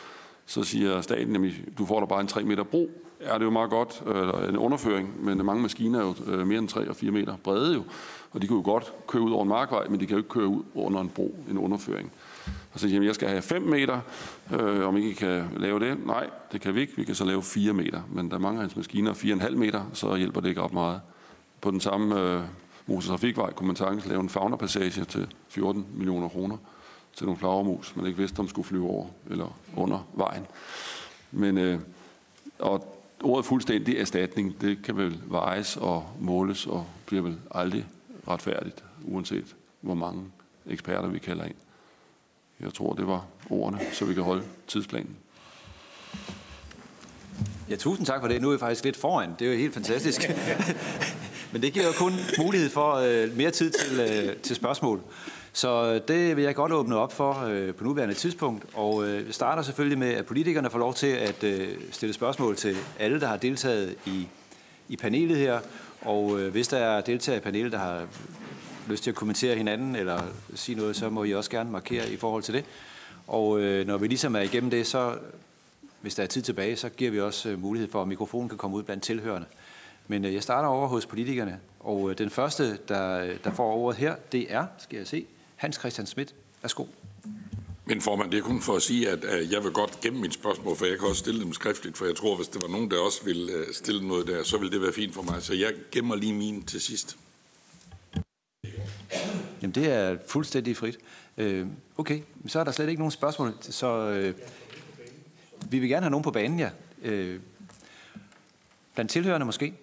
så 0.46 0.64
siger 0.64 1.02
staten, 1.02 1.46
at 1.46 1.52
du 1.78 1.86
får 1.86 2.00
der 2.00 2.08
bare 2.08 2.22
en 2.22 2.28
3 2.28 2.44
meter 2.44 2.64
bro. 2.64 2.90
Ja, 3.22 3.34
det 3.34 3.42
er 3.42 3.46
jo 3.46 3.50
meget 3.50 3.70
godt, 3.70 4.04
øh, 4.08 4.50
en 4.50 4.58
underføring, 4.58 5.26
men 5.26 5.46
mange 5.46 5.62
maskiner 5.62 6.00
er 6.00 6.04
jo 6.04 6.34
øh, 6.34 6.48
mere 6.48 6.60
end 6.60 6.68
3 6.68 6.90
og 6.90 6.96
4 6.96 7.12
meter 7.12 7.36
brede 7.44 7.74
jo, 7.74 7.84
og 8.32 8.42
de 8.42 8.48
kan 8.48 8.56
jo 8.56 8.64
godt 8.66 8.94
køre 9.08 9.22
ud 9.22 9.32
over 9.32 9.44
en 9.44 9.50
markvej, 9.50 9.88
men 9.88 10.00
de 10.00 10.06
kan 10.06 10.14
jo 10.14 10.18
ikke 10.18 10.30
køre 10.30 10.48
ud 10.48 10.64
under 10.76 11.02
en 11.02 11.10
bro, 11.10 11.36
en 11.50 11.58
underføring. 11.58 12.12
Og 12.74 12.80
så 12.80 12.88
siger 12.90 13.02
jeg, 13.02 13.08
jeg 13.08 13.16
skal 13.16 13.28
have 13.30 13.42
5 13.42 13.62
meter, 13.62 14.00
øh, 14.54 14.88
om 14.88 14.98
ikke 14.98 15.10
I 15.10 15.14
kan 15.14 15.44
lave 15.58 15.80
det. 15.80 16.06
Nej, 16.06 16.30
det 16.52 16.62
kan 16.62 16.76
vi 16.76 16.82
ikke. 16.82 16.94
Vi 16.96 17.04
kan 17.04 17.16
så 17.16 17.26
lave 17.26 17.44
4 17.44 17.74
meter. 17.74 18.02
Men 18.12 18.32
der 18.32 18.38
mangler 18.38 18.40
mange 18.40 18.58
af 18.58 18.62
hans 18.62 18.76
maskiner 18.76 19.14
4,5 19.14 19.56
meter, 19.56 19.84
så 19.94 20.16
hjælper 20.16 20.42
det 20.42 20.50
ikke 20.50 20.62
op 20.62 20.74
meget. 20.74 21.02
På 21.62 21.72
den 21.72 21.80
samme 21.80 22.22
øh, 22.22 22.42
motortrafikvej 22.90 23.54
kunne 23.54 23.68
man 23.68 23.76
sagtens 23.76 24.06
lave 24.06 24.22
en 24.22 24.30
faunapassage 24.30 25.06
til 25.06 25.28
14 25.48 25.86
millioner 25.94 26.30
kroner 26.30 26.58
til 27.14 27.26
nogle 27.26 27.40
flagermus, 27.40 27.96
man 27.96 28.06
ikke 28.06 28.18
vidste, 28.18 28.40
om 28.40 28.48
skulle 28.48 28.68
flyve 28.68 28.90
over 28.90 29.08
eller 29.30 29.58
under 29.76 30.08
vejen. 30.14 30.46
Men, 31.32 31.58
øh, 31.58 31.80
og 32.60 32.96
ordet 33.24 33.46
fuldstændig 33.46 33.98
erstatning, 33.98 34.62
det 34.62 34.84
kan 34.84 34.98
vel 34.98 35.22
vejes 35.26 35.78
og 35.78 36.10
måles 36.20 36.68
og 36.68 36.86
bliver 37.06 37.24
vel 37.24 37.40
aldrig 37.52 37.86
retfærdigt, 38.28 38.84
uanset 39.04 39.56
hvor 39.82 39.94
mange 39.94 40.24
eksperter 40.66 41.08
vi 41.08 41.20
kalder 41.20 41.44
ind. 41.44 41.56
Jeg 42.60 42.74
tror, 42.74 42.94
det 42.94 43.08
var 43.08 43.26
ordene, 43.50 43.80
så 43.94 44.06
vi 44.06 44.14
kan 44.14 44.24
holde 44.24 44.44
tidsplanen. 44.68 45.18
Ja, 47.70 47.76
tusind 47.76 48.06
tak 48.06 48.22
for 48.22 48.28
det. 48.28 48.42
Nu 48.42 48.48
er 48.48 48.52
vi 48.52 48.60
faktisk 48.60 48.84
lidt 48.84 48.98
foran. 48.98 49.30
Det 49.40 49.48
er 49.48 49.52
jo 49.52 49.58
helt 49.58 49.74
fantastisk. 49.74 50.32
Men 51.52 51.62
det 51.62 51.74
giver 51.74 51.86
jo 51.86 51.92
kun 51.92 52.14
mulighed 52.40 52.70
for 52.70 52.94
øh, 52.94 53.38
mere 53.38 53.52
tid 53.52 53.72
til, 53.72 54.00
øh, 54.00 54.36
til 54.36 54.56
spørgsmål. 54.56 55.02
Så 55.54 55.94
øh, 55.94 56.02
det 56.08 56.36
vil 56.36 56.44
jeg 56.44 56.56
godt 56.56 56.72
åbne 56.72 56.96
op 56.96 57.14
for 57.14 57.46
øh, 57.46 57.74
på 57.74 57.84
nuværende 57.84 58.16
tidspunkt. 58.16 58.66
Og 58.74 59.08
øh, 59.08 59.28
vi 59.28 59.32
starter 59.32 59.62
selvfølgelig 59.62 59.98
med, 59.98 60.14
at 60.14 60.26
politikerne 60.26 60.70
får 60.70 60.80
lov 60.80 60.94
til 60.94 61.08
at 61.08 61.44
øh, 61.44 61.68
stille 61.92 62.14
spørgsmål 62.14 62.56
til 62.56 62.76
alle, 63.00 63.20
der 63.20 63.28
har 63.28 63.38
deltaget 63.38 63.96
i, 64.06 64.28
i 64.90 64.98
panelet 64.98 65.38
her. 65.38 65.60
Og 66.02 66.40
øh, 66.40 66.52
hvis 66.52 66.68
der 66.68 66.78
er 66.78 67.02
deltagere 67.02 67.38
i 67.38 67.44
panelet, 67.44 67.72
der 67.72 67.78
har 67.78 68.06
lyst 68.88 69.04
til 69.04 69.12
at 69.12 69.16
kommentere 69.16 69.56
hinanden 69.56 69.96
eller 69.96 70.22
sige 70.56 70.76
noget, 70.76 70.96
så 70.96 71.10
må 71.10 71.24
I 71.24 71.34
også 71.34 71.50
gerne 71.50 71.72
markere 71.72 72.10
i 72.10 72.18
forhold 72.18 72.44
til 72.44 72.54
det. 72.54 72.66
Og 73.28 73.60
øh, 73.60 73.88
når 73.88 73.98
vi 73.98 74.08
ligesom 74.08 74.36
er 74.36 74.40
igennem 74.40 74.70
det, 74.70 74.88
så 74.88 75.14
hvis 76.02 76.16
der 76.16 76.24
er 76.24 76.28
tid 76.28 76.42
tilbage, 76.42 76.76
så 76.76 76.90
giver 76.90 77.12
vi 77.12 77.20
også 77.22 77.50
øh, 77.50 77.62
mulighed 77.62 77.92
for, 77.92 78.02
at 78.02 78.08
mikrofonen 78.08 78.50
kan 78.50 78.58
komme 78.58 78.78
ud 78.78 78.84
blandt 78.84 79.04
tilhørende. 79.04 79.48
Men 80.08 80.26
øh, 80.26 80.34
jeg 80.34 80.44
starter 80.44 80.70
over 80.70 80.88
hos 80.88 81.06
politikerne, 81.06 81.60
og 81.80 82.10
øh, 82.10 82.18
den 82.18 82.30
første, 82.30 82.78
der, 82.88 83.34
der 83.44 83.52
får 83.52 83.74
ordet 83.74 84.00
her, 84.00 84.16
det 84.32 84.54
er, 84.54 84.66
skal 84.78 84.98
jeg 84.98 85.08
se, 85.08 85.26
Hans 85.56 85.76
Christian 85.76 86.08
Schmidt. 86.08 86.36
Værsgo. 86.62 86.86
Men 87.86 88.02
formand, 88.02 88.32
det 88.32 88.38
er 88.38 88.44
kun 88.44 88.62
for 88.62 88.76
at 88.76 88.82
sige, 88.82 89.10
at 89.10 89.52
jeg 89.52 89.64
vil 89.64 89.72
godt 89.72 90.00
gemme 90.02 90.20
mit 90.20 90.34
spørgsmål, 90.34 90.76
for 90.76 90.86
jeg 90.86 91.00
kan 91.00 91.08
også 91.08 91.20
stille 91.20 91.44
dem 91.44 91.54
skriftligt, 91.54 91.98
for 91.98 92.06
jeg 92.06 92.16
tror, 92.16 92.36
hvis 92.36 92.48
der 92.48 92.60
var 92.62 92.68
nogen, 92.68 92.92
der 92.92 93.00
også 93.00 93.24
ville 93.26 93.66
stille 93.74 94.08
noget 94.08 94.28
der, 94.28 94.44
så 94.44 94.58
ville 94.58 94.72
det 94.72 94.82
være 94.82 94.94
fint 94.94 95.14
for 95.14 95.22
mig. 95.22 95.44
Så 95.44 95.54
jeg 95.54 95.74
gemmer 95.92 96.16
lige 96.16 96.34
mine 96.34 96.62
til 96.62 96.82
sidst. 96.82 97.18
Jamen, 99.62 99.76
det 99.76 99.92
er 99.92 100.18
fuldstændig 100.28 100.78
frit. 100.78 100.98
Øh, 101.38 101.68
okay, 101.98 102.22
så 102.48 102.60
er 102.60 102.64
der 102.64 102.72
slet 102.72 102.90
ikke 102.90 103.02
nogen 103.02 103.12
spørgsmål, 103.12 103.54
så 103.62 103.88
øh, 103.88 104.34
vi 105.70 105.80
vil 105.80 105.90
gerne 105.90 106.04
have 106.04 106.12
nogen 106.12 106.24
på 106.24 106.32
banen, 106.32 106.60
ja. 106.60 106.70
Øh, 107.02 107.40
blandt 108.94 109.12
tilhørende 109.12 109.46
måske? 109.46 109.74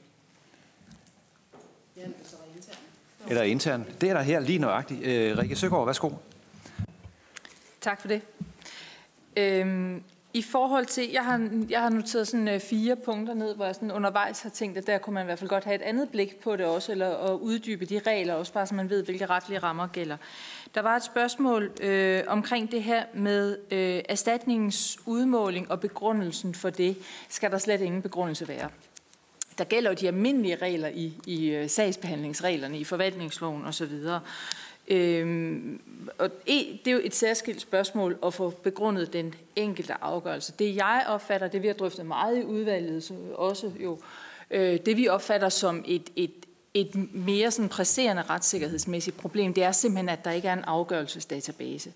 Eller 3.28 3.42
intern. 3.42 3.86
Det 4.00 4.10
er 4.10 4.14
der 4.14 4.22
her 4.22 4.40
lige 4.40 4.58
nøjagtigt. 4.58 5.02
Øh, 5.02 5.38
Rikke 5.38 5.56
Søgaard, 5.56 5.86
værsgo. 5.86 6.10
Tak 7.80 8.00
for 8.00 8.08
det. 8.08 8.22
Øhm, 9.36 10.02
i 10.36 10.42
forhold 10.42 10.86
til, 10.86 11.10
jeg 11.12 11.24
har, 11.24 11.50
jeg 11.70 11.80
har 11.80 11.88
noteret 11.88 12.28
sådan 12.28 12.48
øh, 12.48 12.60
fire 12.60 12.96
punkter 12.96 13.34
ned, 13.34 13.54
hvor 13.54 13.64
jeg 13.64 13.74
sådan 13.74 13.92
undervejs 13.92 14.40
har 14.40 14.50
tænkt, 14.50 14.78
at 14.78 14.86
der 14.86 14.98
kunne 14.98 15.14
man 15.14 15.24
i 15.24 15.24
hvert 15.24 15.38
fald 15.38 15.50
godt 15.50 15.64
have 15.64 15.74
et 15.74 15.82
andet 15.82 16.08
blik 16.08 16.36
på 16.36 16.56
det 16.56 16.66
også, 16.66 16.92
eller 16.92 17.16
at 17.16 17.32
uddybe 17.32 17.84
de 17.84 18.00
regler 18.06 18.34
også, 18.34 18.52
bare 18.52 18.66
så 18.66 18.74
man 18.74 18.90
ved, 18.90 19.04
hvilke 19.04 19.26
retlige 19.26 19.58
rammer 19.58 19.86
gælder. 19.86 20.16
Der 20.74 20.82
var 20.82 20.96
et 20.96 21.04
spørgsmål 21.04 21.72
øh, 21.80 22.22
omkring 22.26 22.70
det 22.72 22.82
her 22.82 23.04
med 23.14 23.58
øh, 23.70 24.02
erstatningens 24.08 24.98
udmåling 25.06 25.70
og 25.70 25.80
begrundelsen 25.80 26.54
for 26.54 26.70
det. 26.70 26.96
Skal 27.28 27.50
der 27.50 27.58
slet 27.58 27.80
ingen 27.80 28.02
begrundelse 28.02 28.48
være? 28.48 28.68
Der 29.58 29.64
gælder 29.64 29.90
jo 29.90 29.96
de 30.00 30.06
almindelige 30.06 30.56
regler 30.56 30.88
i, 30.88 31.12
i 31.26 31.48
øh, 31.48 31.70
sagsbehandlingsreglerne, 31.70 32.78
i 32.78 32.84
forvaltningsloven 32.84 33.64
osv. 33.64 33.92
Øhm, 34.88 35.80
og 36.18 36.30
e, 36.46 36.78
det 36.84 36.86
er 36.86 36.92
jo 36.92 37.00
et 37.04 37.14
særskilt 37.14 37.60
spørgsmål 37.60 38.18
at 38.26 38.34
få 38.34 38.50
begrundet 38.50 39.12
den 39.12 39.34
enkelte 39.56 39.94
afgørelse. 40.02 40.52
Det 40.58 40.76
jeg 40.76 41.04
opfatter, 41.08 41.48
det 41.48 41.62
vi 41.62 41.66
har 41.66 41.74
drøftet 41.74 42.06
meget 42.06 42.38
i 42.38 42.44
udvalget, 42.44 43.04
så 43.04 43.14
også 43.34 43.72
jo, 43.80 43.98
øh, 44.50 44.80
det 44.86 44.96
vi 44.96 45.08
opfatter 45.08 45.48
som 45.48 45.84
et, 45.86 46.10
et, 46.16 46.46
et 46.74 47.14
mere 47.14 47.50
sådan 47.50 47.68
presserende 47.68 48.22
retssikkerhedsmæssigt 48.22 49.16
problem, 49.16 49.54
det 49.54 49.64
er 49.64 49.72
simpelthen, 49.72 50.08
at 50.08 50.24
der 50.24 50.30
ikke 50.30 50.48
er 50.48 50.52
en 50.52 50.64
afgørelsesdatabase. 50.64 51.92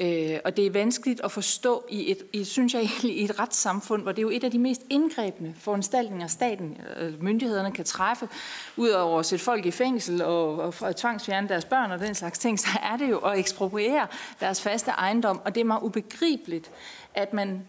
Øh, 0.00 0.38
og 0.44 0.56
det 0.56 0.66
er 0.66 0.70
vanskeligt 0.70 1.20
at 1.24 1.32
forstå 1.32 1.84
i 1.88 2.10
et, 2.10 2.18
i, 2.32 2.44
synes 2.44 2.74
jeg 2.74 2.82
egentlig, 2.90 3.16
i 3.16 3.24
et 3.24 3.38
retssamfund, 3.38 4.02
hvor 4.02 4.12
det 4.12 4.18
er 4.18 4.22
jo 4.22 4.30
et 4.30 4.44
af 4.44 4.50
de 4.50 4.58
mest 4.58 4.82
indgrebende 4.90 5.54
foranstaltninger, 5.58 6.26
staten, 6.26 6.76
øh, 6.96 7.22
myndighederne 7.22 7.72
kan 7.72 7.84
træffe, 7.84 8.28
udover 8.76 9.18
at 9.18 9.26
sætte 9.26 9.44
folk 9.44 9.66
i 9.66 9.70
fængsel 9.70 10.22
og, 10.22 10.58
og, 10.58 10.74
og 10.80 10.96
tvangsfjerne 10.96 11.48
deres 11.48 11.64
børn 11.64 11.90
og 11.90 12.00
den 12.00 12.14
slags 12.14 12.38
ting, 12.38 12.60
så 12.60 12.68
er 12.82 12.96
det 12.96 13.10
jo 13.10 13.18
at 13.18 13.38
ekspropriere 13.38 14.06
deres 14.40 14.62
faste 14.62 14.90
ejendom. 14.90 15.40
Og 15.44 15.54
det 15.54 15.60
er 15.60 15.64
meget 15.64 15.82
ubegribeligt, 15.82 16.70
at 17.14 17.32
man 17.32 17.66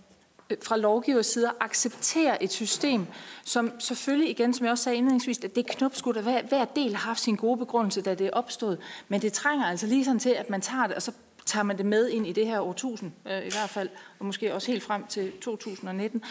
øh, 0.49 0.57
fra 0.63 0.77
lovgivers 0.77 1.25
side 1.25 1.51
accepterer 1.59 2.37
et 2.41 2.51
system, 2.51 3.07
som 3.45 3.71
selvfølgelig 3.79 4.29
igen, 4.29 4.53
som 4.53 4.65
jeg 4.65 4.71
også 4.71 4.83
sagde 4.83 4.97
indledningsvis, 4.97 5.39
at 5.43 5.55
det 5.55 5.67
knopskud, 5.67 6.13
der 6.13 6.19
at 6.19 6.25
hver, 6.25 6.41
hver 6.41 6.65
del 6.65 6.95
har 6.95 7.07
haft 7.07 7.19
sin 7.19 7.35
gode 7.35 7.57
begrundelse, 7.57 8.01
da 8.01 8.15
det 8.15 8.27
er 8.27 8.31
opstået. 8.33 8.77
Men 9.07 9.21
det 9.21 9.33
trænger 9.33 9.65
altså 9.65 9.87
lige 9.87 10.05
sådan 10.05 10.19
til, 10.19 10.29
at 10.29 10.49
man 10.49 10.61
tager 10.61 10.87
det, 10.87 10.95
og 10.95 11.01
så 11.01 11.11
tager 11.45 11.63
man 11.63 11.77
det 11.77 11.85
med 11.85 12.09
ind 12.09 12.27
i 12.27 12.31
det 12.31 12.47
her 12.47 12.59
årtusind, 12.59 13.11
øh, 13.25 13.37
i 13.37 13.51
hvert 13.51 13.69
fald, 13.69 13.89
og 14.19 14.25
måske 14.25 14.53
også 14.53 14.71
helt 14.71 14.83
frem 14.83 15.07
til 15.07 15.31
2019. 15.41 16.23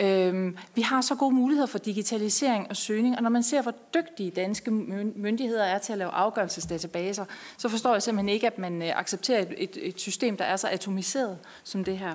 Øh, 0.00 0.52
vi 0.74 0.80
har 0.82 1.00
så 1.00 1.14
gode 1.14 1.34
muligheder 1.34 1.66
for 1.66 1.78
digitalisering 1.78 2.66
og 2.70 2.76
søgning, 2.76 3.16
og 3.16 3.22
når 3.22 3.30
man 3.30 3.42
ser, 3.42 3.62
hvor 3.62 3.74
dygtige 3.94 4.30
danske 4.30 4.70
myndigheder 4.70 5.64
er 5.64 5.78
til 5.78 5.92
at 5.92 5.98
lave 5.98 6.10
afgørelsesdatabaser, 6.10 7.24
så 7.56 7.68
forstår 7.68 7.92
jeg 7.92 8.02
simpelthen 8.02 8.28
ikke, 8.28 8.46
at 8.46 8.58
man 8.58 8.82
øh, 8.82 8.98
accepterer 8.98 9.42
et, 9.42 9.54
et, 9.58 9.78
et 9.82 10.00
system, 10.00 10.36
der 10.36 10.44
er 10.44 10.56
så 10.56 10.68
atomiseret 10.68 11.38
som 11.64 11.84
det 11.84 11.98
her. 11.98 12.14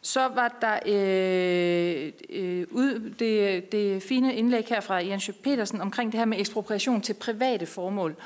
Så 0.00 0.28
var 0.28 0.58
der 0.60 0.78
øh, 0.86 2.12
øh, 2.30 2.66
ud, 2.70 3.14
det, 3.18 3.72
det 3.72 4.02
fine 4.02 4.34
indlæg 4.34 4.66
her 4.68 4.80
fra 4.80 4.94
Jens 4.94 5.22
Schøp 5.22 5.34
Petersen 5.42 5.80
omkring 5.80 6.12
det 6.12 6.18
her 6.18 6.24
med 6.24 6.40
ekspropriation 6.40 7.00
til 7.00 7.14
private 7.14 7.66
formål. 7.66 8.16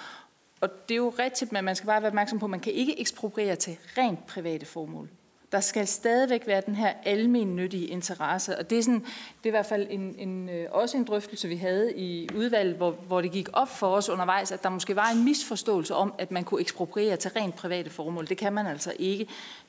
Og 0.62 0.68
det 0.89 0.94
er 0.94 0.98
jo 0.98 1.14
rigtigt, 1.18 1.52
men 1.52 1.64
man 1.64 1.76
skal 1.76 1.86
bare 1.86 2.02
være 2.02 2.09
opmærksom 2.09 2.39
på, 2.39 2.47
at 2.47 2.51
man 2.51 2.60
kan 2.60 2.72
ikke 2.72 3.01
ekspropriere 3.01 3.56
til 3.56 3.76
rent 3.98 4.26
private 4.26 4.66
formål. 4.66 5.09
Der 5.52 5.60
skal 5.60 5.86
stadigvæk 5.86 6.46
være 6.46 6.62
den 6.66 6.74
her 6.74 6.92
almennyttige 7.04 7.86
interesse, 7.86 8.58
og 8.58 8.70
det 8.70 8.78
er, 8.78 8.82
sådan, 8.82 9.00
det 9.00 9.44
er 9.44 9.46
i 9.46 9.50
hvert 9.50 9.66
fald 9.66 9.86
en, 9.90 10.14
en, 10.18 10.48
øh, 10.48 10.66
også 10.70 10.96
en 10.96 11.04
drøftelse, 11.04 11.48
vi 11.48 11.56
havde 11.56 11.96
i 11.96 12.28
udvalget, 12.34 12.76
hvor, 12.76 12.90
hvor 12.90 13.20
det 13.20 13.32
gik 13.32 13.48
op 13.52 13.68
for 13.68 13.86
os 13.86 14.08
undervejs, 14.08 14.52
at 14.52 14.62
der 14.62 14.68
måske 14.68 14.96
var 14.96 15.10
en 15.10 15.24
misforståelse 15.24 15.94
om, 15.94 16.14
at 16.18 16.30
man 16.30 16.44
kunne 16.44 16.60
ekspropriere 16.60 17.16
til 17.16 17.30
rent 17.30 17.54
private 17.54 17.90
formål. 17.90 18.26
Det 18.26 18.36
kan 18.36 18.52
man 18.52 18.66
altså 18.66 18.92
ikke. 18.98 19.26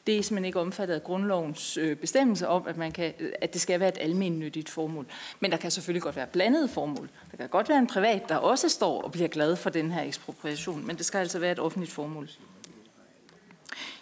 Det 0.08 0.18
er 0.18 0.24
simpelthen 0.24 0.46
ikke 0.46 0.60
omfattet 0.60 0.96
af 0.96 1.04
grundlovens 1.04 1.78
øh, 1.78 1.98
bestemmelse 1.98 2.48
om, 2.48 2.68
at, 2.68 2.78
man 2.78 2.92
kan, 2.92 3.14
øh, 3.20 3.32
at 3.42 3.54
det 3.54 3.62
skal 3.62 3.80
være 3.80 3.90
et 3.90 3.98
almennyttigt 4.02 4.70
formål. 4.70 5.06
Men 5.40 5.52
der 5.52 5.58
kan 5.58 5.72
selvfølgelig 5.72 6.02
godt 6.02 6.16
være 6.16 6.28
blandede 6.28 6.68
formål. 6.68 7.10
Der 7.32 7.38
kan 7.38 7.50
godt 7.50 7.70
være 7.70 7.80
en 7.80 7.88
privat, 7.88 8.30
der 8.30 8.36
også 8.36 8.70
står 8.70 9.02
og 9.02 9.12
bliver 9.12 9.28
glad 9.28 9.56
for 9.56 9.70
den 9.70 9.92
her 9.92 10.04
ekspropriation, 10.04 10.88
men 10.88 10.96
det 10.98 11.06
skal 11.06 11.18
altså 11.18 11.40
være 11.40 11.52
et 11.52 11.60
offentligt 11.60 11.94
formål. 11.94 12.30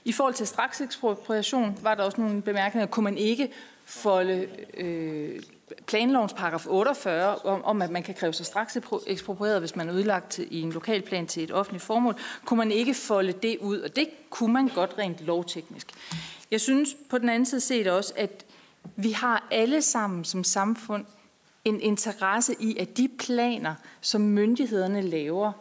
I 0.05 0.11
forhold 0.11 0.33
til 0.33 0.47
straksekspropriation 0.47 1.77
var 1.81 1.95
der 1.95 2.03
også 2.03 2.21
nogle 2.21 2.41
bemærkninger. 2.41 2.87
Kunne 2.87 3.03
man 3.03 3.17
ikke 3.17 3.51
folde 3.85 4.47
øh, 4.77 5.41
planlovens 5.87 6.33
paragraf 6.33 6.65
48 6.67 7.35
om, 7.35 7.63
om, 7.63 7.81
at 7.81 7.89
man 7.89 8.03
kan 8.03 8.15
kræve 8.15 8.33
sig 8.33 8.45
straks 8.45 8.77
eksproprieret, 9.07 9.59
hvis 9.59 9.75
man 9.75 9.89
er 9.89 9.93
udlagt 9.93 10.31
til, 10.31 10.47
i 10.51 10.61
en 10.61 10.71
lokalplan 10.71 11.27
til 11.27 11.43
et 11.43 11.51
offentligt 11.51 11.83
formål, 11.83 12.15
kunne 12.45 12.57
man 12.57 12.71
ikke 12.71 12.93
folde 12.93 13.31
det 13.31 13.57
ud, 13.57 13.79
og 13.79 13.95
det 13.95 14.09
kunne 14.29 14.53
man 14.53 14.67
godt 14.67 14.95
rent 14.97 15.21
lovteknisk. 15.21 15.87
Jeg 16.51 16.61
synes 16.61 16.95
på 17.09 17.17
den 17.17 17.29
anden 17.29 17.45
side 17.45 17.61
set 17.61 17.87
også, 17.87 18.13
at 18.15 18.45
vi 18.95 19.11
har 19.11 19.47
alle 19.51 19.81
sammen 19.81 20.25
som 20.25 20.43
samfund 20.43 21.05
en 21.65 21.81
interesse 21.81 22.55
i, 22.59 22.77
at 22.77 22.97
de 22.97 23.09
planer, 23.19 23.75
som 24.01 24.21
myndighederne 24.21 25.01
laver, 25.01 25.51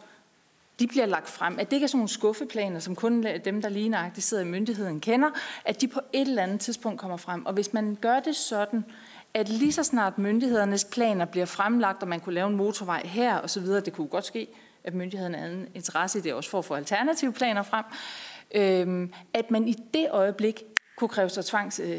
de 0.81 0.87
bliver 0.87 1.05
lagt 1.05 1.29
frem, 1.29 1.59
at 1.59 1.69
det 1.69 1.75
ikke 1.75 1.83
er 1.83 1.87
sådan 1.87 1.97
nogle 1.97 2.09
skuffeplaner, 2.09 2.79
som 2.79 2.95
kun 2.95 3.25
dem, 3.45 3.61
der 3.61 3.69
lige 3.69 3.89
nøjagtigt 3.89 4.25
sidder 4.25 4.43
i 4.43 4.45
myndigheden, 4.45 4.99
kender, 4.99 5.29
at 5.65 5.81
de 5.81 5.87
på 5.87 5.99
et 6.13 6.27
eller 6.27 6.43
andet 6.43 6.59
tidspunkt 6.59 6.99
kommer 6.99 7.17
frem. 7.17 7.45
Og 7.45 7.53
hvis 7.53 7.73
man 7.73 7.97
gør 8.01 8.19
det 8.19 8.35
sådan, 8.35 8.85
at 9.33 9.49
lige 9.49 9.71
så 9.71 9.83
snart 9.83 10.17
myndighedernes 10.17 10.85
planer 10.85 11.25
bliver 11.25 11.45
fremlagt, 11.45 12.01
og 12.01 12.07
man 12.07 12.19
kunne 12.19 12.35
lave 12.35 12.47
en 12.47 12.55
motorvej 12.55 13.01
her 13.05 13.35
og 13.35 13.49
så 13.49 13.59
videre, 13.59 13.81
det 13.81 13.93
kunne 13.93 14.07
godt 14.07 14.25
ske, 14.25 14.47
at 14.83 14.93
myndighederne 14.93 15.37
havde 15.37 15.53
en 15.53 15.67
interesse 15.75 16.19
i 16.19 16.21
det 16.21 16.33
også 16.33 16.49
for 16.49 16.59
at 16.59 16.65
få 16.65 16.73
alternative 16.73 17.33
planer 17.33 17.63
frem, 17.63 17.85
øhm, 18.55 19.13
at 19.33 19.51
man 19.51 19.67
i 19.67 19.75
det 19.93 20.07
øjeblik 20.11 20.63
kunne 20.97 21.09
kræve 21.09 21.29
sig 21.29 21.45
tvangs, 21.45 21.79
øh, 21.79 21.91